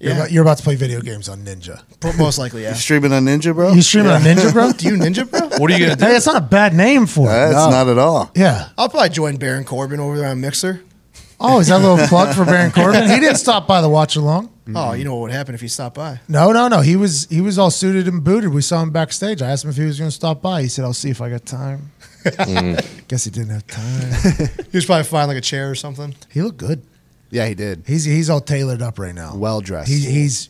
You're, 0.00 0.12
Yeah. 0.12 0.16
about, 0.18 0.32
you're 0.32 0.42
about 0.42 0.56
to 0.58 0.62
play 0.64 0.74
video 0.76 1.00
games 1.00 1.28
on 1.28 1.44
Ninja. 1.44 1.80
Most 2.18 2.38
likely, 2.38 2.62
yeah. 2.62 2.70
You 2.70 2.74
streaming 2.76 3.12
on 3.12 3.24
Ninja, 3.24 3.54
bro? 3.54 3.72
You 3.72 3.80
streaming 3.82 4.12
on 4.12 4.22
Ninja, 4.22 4.52
bro? 4.52 4.72
Do 4.76 4.86
you 4.88 4.94
Ninja, 4.96 5.28
bro? 5.30 5.40
What 5.58 5.70
are 5.70 5.74
you 5.74 5.84
gonna 5.86 5.96
do? 5.96 6.04
Hey, 6.04 6.12
that's 6.12 6.26
not 6.26 6.36
a 6.36 6.40
bad 6.40 6.74
name 6.74 7.06
for 7.06 7.26
it. 7.28 7.32
That's 7.32 7.54
No. 7.54 7.70
not 7.70 7.88
at 7.88 7.98
all. 7.98 8.30
Yeah. 8.34 8.68
I'll 8.76 8.88
probably 8.88 9.10
join 9.10 9.36
Baron 9.36 9.64
Corbin 9.64 10.00
over 10.00 10.16
there 10.18 10.28
on 10.28 10.40
Mixer. 10.40 10.82
Oh, 11.40 11.60
is 11.60 11.68
that 11.68 11.80
a 11.80 11.86
little 11.86 12.06
plug 12.08 12.34
for 12.34 12.44
Baron 12.44 12.70
Corbin? 12.72 13.08
He 13.08 13.20
didn't 13.20 13.36
stop 13.36 13.66
by 13.66 13.80
the 13.80 13.88
watch 13.88 14.16
along. 14.16 14.50
Oh, 14.74 14.92
you 14.94 15.04
know 15.04 15.14
what 15.14 15.22
would 15.22 15.30
happen 15.32 15.54
if 15.54 15.60
he 15.60 15.68
stopped 15.68 15.96
by? 15.96 16.20
No, 16.26 16.50
no, 16.52 16.68
no. 16.68 16.80
He 16.80 16.96
was 16.96 17.26
he 17.28 17.42
was 17.42 17.58
all 17.58 17.70
suited 17.70 18.08
and 18.08 18.24
booted. 18.24 18.50
We 18.54 18.62
saw 18.62 18.82
him 18.82 18.90
backstage. 18.90 19.42
I 19.42 19.50
asked 19.50 19.64
him 19.64 19.70
if 19.70 19.76
he 19.76 19.84
was 19.84 19.98
going 19.98 20.08
to 20.10 20.14
stop 20.14 20.40
by. 20.40 20.62
He 20.62 20.68
said, 20.68 20.84
"I'll 20.86 20.94
see 20.94 21.10
if 21.10 21.20
I 21.20 21.28
got 21.28 21.44
time." 21.44 21.90
Mm. 22.24 23.08
Guess 23.08 23.24
he 23.24 23.30
didn't 23.30 23.50
have 23.50 23.66
time. 23.66 24.48
He 24.72 24.76
was 24.78 24.86
probably 24.86 25.04
find 25.04 25.28
like 25.28 25.36
a 25.36 25.40
chair 25.42 25.70
or 25.70 25.74
something. 25.74 26.14
he 26.32 26.42
looked 26.42 26.56
good. 26.58 26.82
Yeah, 27.30 27.46
he 27.46 27.54
did. 27.54 27.84
He's 27.86 28.04
he's 28.04 28.28
all 28.30 28.40
tailored 28.40 28.82
up 28.82 28.98
right 28.98 29.14
now. 29.14 29.34
Well 29.36 29.60
dressed. 29.60 29.88
He, 29.88 29.98
he's 30.00 30.48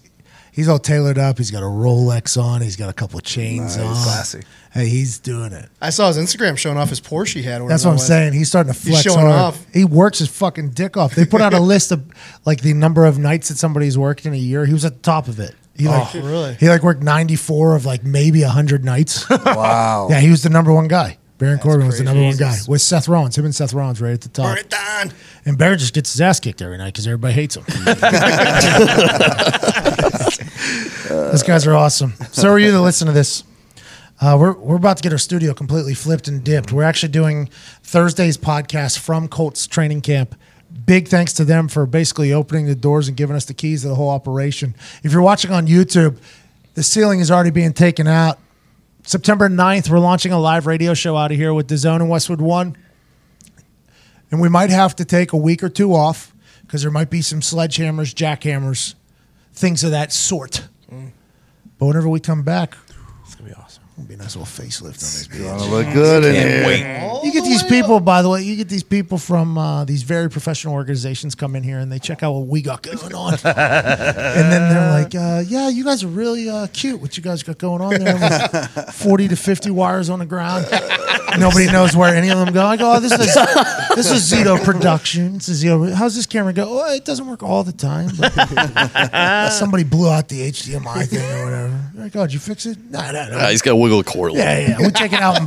he's 0.52 0.68
all 0.68 0.78
tailored 0.78 1.18
up. 1.18 1.38
He's 1.38 1.50
got 1.50 1.62
a 1.62 1.66
Rolex 1.66 2.40
on. 2.42 2.62
He's 2.62 2.76
got 2.76 2.88
a 2.90 2.92
couple 2.92 3.18
of 3.18 3.24
chains 3.24 3.76
on. 3.76 3.94
Classy. 3.94 4.42
Hey, 4.72 4.88
he's 4.88 5.18
doing 5.18 5.52
it. 5.52 5.68
I 5.80 5.90
saw 5.90 6.08
his 6.08 6.16
Instagram 6.18 6.56
showing 6.58 6.76
off 6.78 6.88
his 6.88 7.00
Porsche 7.00 7.34
he 7.34 7.42
had. 7.42 7.62
That's 7.68 7.84
what 7.84 7.90
I'm 7.92 7.96
that 7.96 8.00
was. 8.00 8.06
saying. 8.06 8.32
He's 8.32 8.48
starting 8.48 8.72
to 8.72 8.78
He's 8.78 8.88
flex 8.88 9.02
showing 9.02 9.20
hard. 9.26 9.32
off. 9.32 9.66
He 9.72 9.84
works 9.84 10.18
his 10.18 10.28
fucking 10.28 10.70
dick 10.70 10.96
off. 10.96 11.14
They 11.14 11.24
put 11.26 11.40
out 11.40 11.54
a 11.54 11.60
list 11.60 11.92
of 11.92 12.04
like 12.44 12.60
the 12.62 12.72
number 12.74 13.04
of 13.04 13.18
nights 13.18 13.48
that 13.48 13.56
somebody's 13.58 13.96
worked 13.98 14.26
in 14.26 14.32
a 14.34 14.38
year. 14.38 14.64
He 14.66 14.72
was 14.72 14.84
at 14.84 14.94
the 14.94 15.00
top 15.02 15.28
of 15.28 15.38
it. 15.38 15.54
He 15.76 15.86
like 15.88 16.14
Oh, 16.14 16.20
really? 16.20 16.54
he 16.54 16.68
like 16.68 16.82
worked 16.82 17.02
94 17.02 17.76
of 17.76 17.84
like 17.86 18.04
maybe 18.04 18.42
100 18.42 18.84
nights. 18.84 19.28
Wow. 19.30 20.08
yeah, 20.10 20.20
he 20.20 20.30
was 20.30 20.42
the 20.42 20.50
number 20.50 20.72
one 20.72 20.88
guy. 20.88 21.18
Baron 21.38 21.58
Corbin 21.58 21.86
was 21.86 21.98
the 21.98 22.04
crazy. 22.04 22.14
number 22.14 22.28
one 22.28 22.36
guy 22.36 22.56
with 22.68 22.80
Seth 22.80 23.08
Rollins. 23.08 23.36
Him 23.36 23.44
and 23.44 23.54
Seth 23.54 23.74
Rollins 23.74 24.00
right 24.00 24.12
at 24.12 24.20
the 24.20 24.28
top. 24.28 24.46
Burn 24.46 24.58
it 24.58 24.70
down. 24.70 25.12
And 25.44 25.58
Baron 25.58 25.78
just 25.78 25.92
gets 25.92 26.12
his 26.12 26.20
ass 26.20 26.38
kicked 26.38 26.62
every 26.62 26.78
night 26.78 26.92
because 26.94 27.06
everybody 27.06 27.34
hates 27.34 27.56
him. 27.56 27.64
Those 31.08 31.42
guys 31.42 31.66
are 31.66 31.74
awesome. 31.74 32.14
So 32.32 32.50
are 32.50 32.58
you 32.58 32.70
that 32.72 32.80
listen 32.80 33.06
to 33.06 33.12
this? 33.12 33.44
Uh, 34.20 34.36
we're, 34.40 34.52
we're 34.54 34.76
about 34.76 34.96
to 34.98 35.02
get 35.02 35.12
our 35.12 35.18
studio 35.18 35.52
completely 35.52 35.94
flipped 35.94 36.28
and 36.28 36.42
dipped. 36.44 36.72
We're 36.72 36.84
actually 36.84 37.10
doing 37.12 37.48
Thursday's 37.82 38.38
podcast 38.38 38.98
from 39.00 39.26
Colts 39.28 39.66
training 39.66 40.02
camp. 40.02 40.36
Big 40.86 41.08
thanks 41.08 41.32
to 41.34 41.44
them 41.44 41.68
for 41.68 41.84
basically 41.86 42.32
opening 42.32 42.66
the 42.66 42.74
doors 42.74 43.08
and 43.08 43.16
giving 43.16 43.34
us 43.36 43.44
the 43.44 43.54
keys 43.54 43.82
to 43.82 43.88
the 43.88 43.94
whole 43.96 44.10
operation. 44.10 44.74
If 45.02 45.12
you're 45.12 45.22
watching 45.22 45.50
on 45.50 45.66
YouTube, 45.66 46.18
the 46.74 46.82
ceiling 46.82 47.20
is 47.20 47.30
already 47.30 47.50
being 47.50 47.72
taken 47.72 48.06
out. 48.06 48.38
September 49.06 49.50
9th, 49.50 49.90
we're 49.90 49.98
launching 49.98 50.32
a 50.32 50.38
live 50.38 50.66
radio 50.66 50.94
show 50.94 51.14
out 51.14 51.30
of 51.30 51.36
here 51.36 51.52
with 51.52 51.68
DAZN 51.68 51.96
and 51.96 52.08
Westwood 52.08 52.40
One. 52.40 52.74
And 54.30 54.40
we 54.40 54.48
might 54.48 54.70
have 54.70 54.96
to 54.96 55.04
take 55.04 55.34
a 55.34 55.36
week 55.36 55.62
or 55.62 55.68
two 55.68 55.94
off 55.94 56.34
because 56.62 56.80
there 56.80 56.90
might 56.90 57.10
be 57.10 57.20
some 57.20 57.40
sledgehammers, 57.40 58.14
jackhammers, 58.14 58.94
things 59.52 59.84
of 59.84 59.90
that 59.90 60.10
sort. 60.10 60.68
Mm. 60.90 61.10
But 61.78 61.84
whenever 61.84 62.08
we 62.08 62.18
come 62.18 62.44
back, 62.44 62.78
it's 63.96 64.02
going 64.02 64.06
to 64.06 64.08
be. 64.08 64.08
It'll 64.08 64.08
be 64.08 64.14
a 64.14 64.16
nice 64.16 64.36
little 64.36 64.46
facelift 64.46 64.84
on 64.86 64.92
this. 64.92 65.26
Gonna 65.28 65.70
look 65.70 65.92
good 65.92 66.24
in 66.24 66.34
here. 66.34 67.20
You 67.22 67.32
get 67.32 67.44
these 67.44 67.62
people, 67.62 68.00
by 68.00 68.22
the 68.22 68.28
way, 68.28 68.42
you 68.42 68.56
get 68.56 68.68
these 68.68 68.82
people 68.82 69.18
from 69.18 69.56
uh, 69.56 69.84
these 69.84 70.02
very 70.02 70.28
professional 70.28 70.74
organizations 70.74 71.34
come 71.34 71.56
in 71.56 71.62
here 71.62 71.78
and 71.78 71.90
they 71.90 71.98
check 71.98 72.22
out 72.22 72.32
what 72.32 72.46
we 72.46 72.60
got 72.60 72.82
going 72.82 73.14
on. 73.14 73.32
and 73.44 74.52
then 74.52 74.68
they're 74.68 74.90
like, 74.90 75.14
uh, 75.14 75.42
yeah, 75.46 75.68
you 75.68 75.84
guys 75.84 76.02
are 76.04 76.08
really 76.08 76.48
uh, 76.48 76.66
cute. 76.72 77.00
What 77.00 77.16
you 77.16 77.22
guys 77.22 77.42
got 77.42 77.58
going 77.58 77.80
on 77.80 77.94
there? 77.94 78.14
With 78.14 78.94
40 78.94 79.28
to 79.28 79.36
50 79.36 79.70
wires 79.70 80.10
on 80.10 80.18
the 80.18 80.26
ground. 80.26 80.66
Nobody 81.38 81.66
knows 81.66 81.96
where 81.96 82.14
any 82.14 82.30
of 82.30 82.38
them 82.38 82.52
go. 82.52 82.64
I 82.64 82.76
go, 82.76 82.94
oh, 82.94 83.00
this 83.00 83.12
is 83.12 83.34
this 83.94 84.10
is 84.10 84.30
Zito 84.30 84.62
production. 84.62 85.34
This 85.34 85.48
is 85.48 85.64
Zito. 85.64 85.92
How's 85.92 86.14
this 86.14 86.26
camera 86.26 86.52
go? 86.52 86.82
Oh, 86.82 86.94
it 86.94 87.04
doesn't 87.04 87.26
work 87.26 87.42
all 87.42 87.64
the 87.64 87.72
time. 87.72 88.10
But 88.18 89.48
somebody 89.50 89.84
blew 89.84 90.10
out 90.10 90.28
the 90.28 90.50
HDMI 90.50 91.08
thing 91.08 91.40
or 91.40 91.44
whatever. 91.44 91.80
You're 91.94 92.04
like, 92.04 92.16
oh, 92.16 92.26
did 92.26 92.34
you 92.34 92.40
fix 92.40 92.66
it? 92.66 92.78
No, 92.90 93.00
no, 93.10 93.30
no. 93.30 93.38
He's 93.48 93.62
got 93.62 93.70
to 93.70 93.76
wiggle 93.84 94.00
a 94.00 94.04
cord. 94.04 94.32
Yeah, 94.32 94.58
yeah. 94.58 94.78
We 94.78 94.90
take 94.90 95.12
it 95.12 95.20
out. 95.20 95.38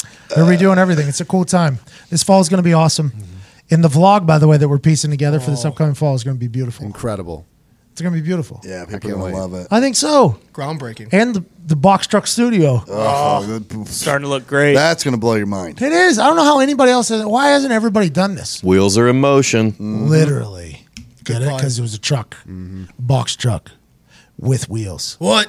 And 0.34 0.44
They're 0.44 0.58
redoing 0.58 0.76
everything. 0.76 1.06
It's 1.06 1.20
a 1.20 1.24
cool 1.24 1.44
time. 1.44 1.78
This 2.10 2.24
fall 2.24 2.40
is 2.40 2.48
going 2.48 2.58
to 2.58 2.68
be 2.68 2.72
awesome. 2.72 3.10
Mm-hmm. 3.10 3.22
In 3.68 3.80
the 3.80 3.88
vlog, 3.88 4.26
by 4.26 4.38
the 4.38 4.48
way, 4.48 4.56
that 4.56 4.68
we're 4.68 4.80
piecing 4.80 5.12
together 5.12 5.38
for 5.38 5.50
this 5.50 5.64
oh. 5.64 5.68
upcoming 5.68 5.94
fall 5.94 6.16
is 6.16 6.24
going 6.24 6.36
to 6.36 6.40
be 6.40 6.48
beautiful. 6.48 6.84
Incredible. 6.84 7.46
It's 7.92 8.02
going 8.02 8.12
to 8.12 8.20
be 8.20 8.26
beautiful. 8.26 8.60
Yeah, 8.64 8.84
people 8.84 8.96
are 8.96 9.00
can't 9.00 9.12
gonna 9.14 9.24
wait. 9.24 9.34
love 9.34 9.54
it. 9.54 9.68
I 9.70 9.80
think 9.80 9.96
so. 9.96 10.38
Groundbreaking. 10.52 11.10
And 11.12 11.34
the, 11.34 11.44
the 11.64 11.76
box 11.76 12.06
truck 12.06 12.26
studio. 12.26 12.84
Oh, 12.88 13.62
Starting 13.86 14.24
to 14.24 14.28
look 14.28 14.46
great. 14.46 14.74
That's 14.74 15.02
gonna 15.02 15.16
blow 15.16 15.34
your 15.34 15.46
mind. 15.46 15.80
It 15.80 15.92
is. 15.92 16.18
I 16.18 16.26
don't 16.26 16.36
know 16.36 16.44
how 16.44 16.60
anybody 16.60 16.90
else 16.90 17.08
has. 17.08 17.24
Why 17.24 17.48
hasn't 17.48 17.72
everybody 17.72 18.10
done 18.10 18.34
this? 18.34 18.62
Wheels 18.62 18.98
are 18.98 19.08
in 19.08 19.18
motion. 19.18 19.72
Mm-hmm. 19.72 20.08
Literally. 20.08 20.86
Get 21.24 21.40
it? 21.40 21.46
Because 21.46 21.78
it 21.78 21.82
was 21.82 21.94
a 21.94 21.98
truck, 21.98 22.36
mm-hmm. 22.40 22.84
box 22.98 23.34
truck 23.34 23.70
with 24.38 24.68
wheels. 24.68 25.16
What? 25.18 25.48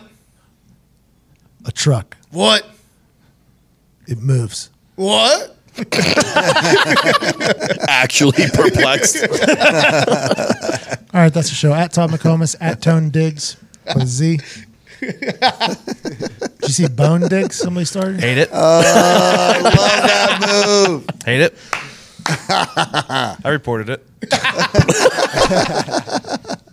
A 1.65 1.71
truck. 1.71 2.15
What? 2.31 2.65
It 4.07 4.19
moves. 4.19 4.69
What? 4.95 5.55
Actually 7.87 8.47
perplexed. 8.53 9.17
All 11.13 11.21
right, 11.21 11.33
that's 11.33 11.49
the 11.49 11.55
show. 11.55 11.73
At 11.73 11.93
Todd 11.93 12.09
McComas, 12.09 12.55
at 12.59 12.81
Tone 12.81 13.09
Diggs 13.09 13.57
with 13.85 14.03
a 14.03 14.07
Z. 14.07 14.39
Did 14.99 15.13
you 16.63 16.69
see 16.69 16.87
Bone 16.87 17.27
Diggs? 17.27 17.57
Somebody 17.57 17.85
started. 17.85 18.19
Hate 18.19 18.39
it. 18.39 18.49
Oh, 18.51 18.81
I 18.83 19.59
love 19.61 19.73
that 19.73 20.39
move. 20.87 21.05
Hate 21.25 21.41
it. 21.41 21.55
I 22.29 23.49
reported 23.49 23.89
it. 23.89 24.03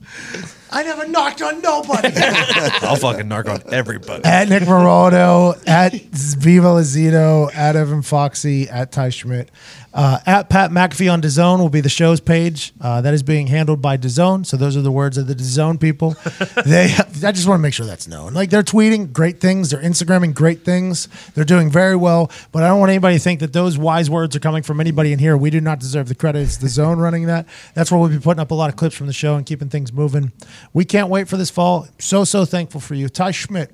I 0.75 0.83
never 0.83 1.07
knocked 1.07 1.41
on 1.41 1.61
nobody. 1.63 2.09
I'll 2.17 2.97
fucking 2.97 3.29
narc 3.29 3.49
on 3.49 3.73
everybody. 3.73 4.25
at 4.25 4.49
Nick 4.49 4.65
Moraldo, 4.65 5.57
at 5.69 5.93
Viva 5.95 6.67
Lazito, 6.67 7.55
at 7.55 7.77
Evan 7.77 8.03
Foxy, 8.03 8.69
at 8.69 8.91
Ty 8.91 9.11
Schmidt, 9.11 9.51
uh, 9.95 10.19
at 10.27 10.51
Pat 10.51 10.73
McAfee 10.73 11.11
on 11.11 11.23
DAZN 11.23 11.61
will 11.61 11.69
be 11.69 11.81
the 11.81 11.89
show's 11.89 12.21
page. 12.21 12.73
Uh, 12.81 13.01
that 13.01 13.15
is 13.15 13.23
being 13.23 13.47
handled 13.47 13.81
by 13.81 13.97
DAZN. 13.97 14.45
So 14.45 14.57
those 14.57 14.77
are 14.77 14.83
the 14.83 14.91
words 14.91 15.17
of 15.17 15.29
the 15.29 15.35
DAZN 15.35 15.81
people. 15.81 16.11
they, 16.67 16.93
I 16.93 17.33
just 17.33 17.47
want 17.47 17.61
to 17.61 17.63
make 17.63 17.75
sure 17.75 17.87
that's 17.87 18.09
known. 18.09 18.35
Like 18.35 18.51
they're 18.51 18.65
tweeting 18.65 19.13
great 19.13 19.41
things, 19.41 19.71
they're 19.71 19.81
Instagramming 19.81 20.35
great 20.35 20.65
things, 20.65 21.09
they're 21.35 21.45
doing 21.45 21.71
very 21.71 21.95
well. 21.95 22.31
But 22.51 22.65
I 22.65 22.69
don't 22.69 22.81
want 22.81 22.91
anybody 22.91 23.17
to 23.17 23.23
think 23.23 23.39
that 23.41 23.53
those 23.53 23.79
wise 23.79 24.11
words 24.11 24.35
are 24.35 24.41
coming 24.41 24.65
from 24.65 24.81
anybody 24.81 25.13
in 25.13 25.21
here. 25.21 25.37
We 25.37 25.51
do 25.51 25.61
not 25.61 25.79
deserve 25.79 26.09
the 26.09 26.17
credit. 26.17 26.43
It's 26.43 26.57
the 26.57 26.69
zone 26.69 26.99
running 26.99 27.27
that. 27.27 27.47
That's 27.75 27.93
where 27.93 28.01
we'll 28.01 28.11
be 28.11 28.19
putting 28.19 28.41
up 28.41 28.51
a 28.51 28.55
lot 28.55 28.71
of 28.71 28.77
clips 28.77 28.97
from 28.97 29.07
the 29.07 29.13
show 29.13 29.37
and 29.37 29.47
keeping 29.47 29.69
things 29.69 29.93
moving. 29.93 30.33
We 30.73 30.85
can't 30.85 31.09
wait 31.09 31.29
for 31.29 31.37
this 31.37 31.51
fall. 31.51 31.87
So 32.01 32.25
so 32.25 32.45
thankful 32.45 32.81
for 32.81 32.95
you, 32.95 33.09
Ty 33.09 33.31
Schmidt. 33.31 33.71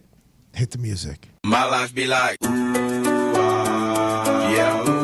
Hit 0.53 0.73
the 0.73 0.79
music. 0.79 1.29
My 1.45 1.65
life 1.65 1.95
be 1.95 2.07
like, 2.07 2.37
ooh, 2.45 2.49
ah, 2.49 4.53
yeah. 4.53 5.00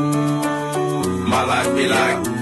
My 1.47 1.63
be 1.77 1.87
like, 1.87 2.36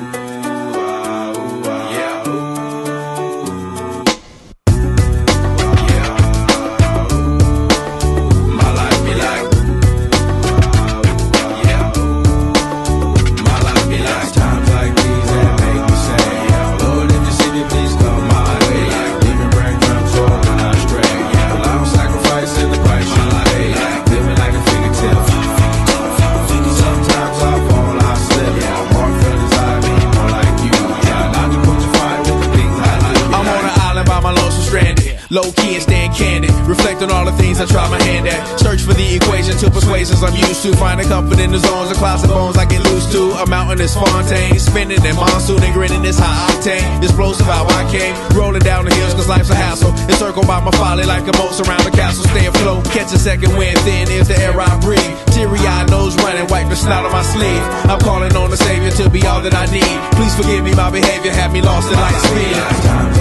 On 37.04 37.12
all 37.12 37.26
the 37.28 37.36
things 37.36 37.60
I 37.60 37.68
try 37.68 37.84
my 37.92 38.00
hand 38.00 38.24
at. 38.24 38.40
Search 38.56 38.80
for 38.80 38.96
the 38.96 39.04
equation 39.04 39.52
to 39.60 39.68
persuasions 39.68 40.24
I'm 40.24 40.32
used 40.32 40.64
to. 40.64 40.72
Finding 40.80 41.04
comfort 41.04 41.36
in 41.36 41.52
the 41.52 41.60
zones 41.60 41.90
of 41.92 42.00
clouds 42.00 42.24
and 42.24 42.32
bones 42.32 42.56
I 42.56 42.64
get 42.64 42.80
loose 42.88 43.04
to. 43.12 43.44
A 43.44 43.46
mountain 43.46 43.76
is 43.84 43.92
Fontaine. 43.92 44.56
Spinning 44.56 45.04
in 45.04 45.12
monsoon 45.12 45.60
and 45.60 45.74
grinning 45.76 46.00
is 46.08 46.16
high 46.16 46.32
octane. 46.48 47.04
Explosive 47.04 47.44
how 47.44 47.68
I 47.68 47.84
came. 47.92 48.16
Rolling 48.32 48.64
down 48.64 48.86
the 48.88 48.94
hills 48.94 49.12
cause 49.12 49.28
life's 49.28 49.50
a 49.50 49.54
hassle. 49.54 49.92
Encircled 50.08 50.46
by 50.46 50.64
my 50.64 50.70
folly 50.80 51.04
like 51.04 51.28
a 51.28 51.34
moat 51.36 51.52
around 51.68 51.84
the 51.84 51.92
castle. 51.92 52.24
Stay 52.24 52.46
afloat. 52.46 52.88
Catch 52.88 53.12
a 53.12 53.18
second 53.20 53.52
wind 53.52 53.76
thin 53.84 54.08
is 54.08 54.28
the 54.28 54.40
air 54.40 54.56
I 54.56 54.72
breathe. 54.80 55.12
Teary 55.28 55.60
eyed 55.60 55.90
nose 55.90 56.16
running. 56.24 56.48
Wipe 56.48 56.72
the 56.72 56.76
snot 56.76 57.04
on 57.04 57.12
my 57.12 57.20
sleeve. 57.20 57.64
I'm 57.84 58.00
calling 58.00 58.32
on 58.32 58.48
the 58.48 58.56
savior 58.56 58.92
to 59.04 59.10
be 59.10 59.20
all 59.28 59.42
that 59.44 59.52
I 59.52 59.68
need. 59.68 59.92
Please 60.16 60.32
forgive 60.32 60.64
me 60.64 60.72
my 60.72 60.88
behavior. 60.88 61.32
have 61.36 61.52
me 61.52 61.60
lost 61.60 61.92
in 61.92 62.00
light 62.00 62.16
speed. 62.16 63.13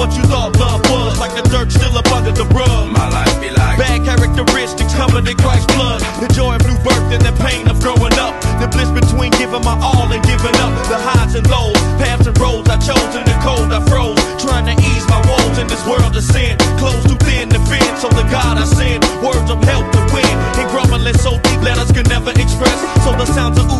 what 0.00 0.16
you 0.16 0.24
thought 0.32 0.56
love 0.56 0.80
was, 0.88 1.20
like 1.20 1.36
the 1.36 1.44
dirt 1.52 1.68
still 1.68 1.92
up 1.92 2.08
under 2.08 2.32
the 2.32 2.48
rug. 2.56 2.88
My 2.88 3.04
life 3.12 3.36
be 3.36 3.52
like 3.52 3.76
bad 3.76 4.00
characteristics 4.00 4.96
covered 4.96 5.28
in 5.28 5.36
Christ's 5.36 5.68
blood. 5.76 6.00
The 6.24 6.28
joy 6.32 6.56
of 6.56 6.64
new 6.64 6.80
birth 6.80 7.12
and 7.12 7.20
the 7.20 7.36
pain 7.44 7.68
of 7.68 7.76
growing 7.84 8.16
up. 8.16 8.32
The 8.56 8.66
bliss 8.72 8.88
between 8.96 9.28
giving 9.36 9.60
my 9.60 9.76
all 9.76 10.08
and 10.08 10.24
giving 10.24 10.56
up. 10.64 10.72
The 10.88 10.96
highs 10.96 11.36
and 11.36 11.44
lows, 11.52 11.76
paths 12.00 12.24
and 12.24 12.32
roads 12.40 12.72
I 12.72 12.80
chose 12.80 13.12
in 13.12 13.28
the 13.28 13.36
cold 13.44 13.68
I 13.68 13.84
froze. 13.92 14.16
Trying 14.40 14.72
to 14.72 14.76
ease 14.80 15.04
my 15.12 15.20
woes 15.28 15.60
in 15.60 15.68
this 15.68 15.84
world 15.84 16.16
of 16.16 16.24
sin. 16.24 16.56
Close 16.80 16.96
too 17.04 17.20
thin 17.28 17.52
to 17.52 17.60
fit, 17.68 17.84
so 18.00 18.08
the 18.08 18.24
God 18.32 18.56
I 18.56 18.64
send. 18.64 19.04
Words 19.20 19.52
of 19.52 19.60
help 19.68 19.84
to 19.84 20.00
win. 20.16 20.34
And 20.56 20.66
grumbling 20.72 21.20
so 21.20 21.36
deep, 21.44 21.60
letters 21.60 21.92
can 21.92 22.08
never 22.08 22.32
express. 22.40 22.78
So 23.04 23.12
the 23.20 23.28
sounds 23.28 23.60
of 23.60 23.68
ooh 23.68 23.79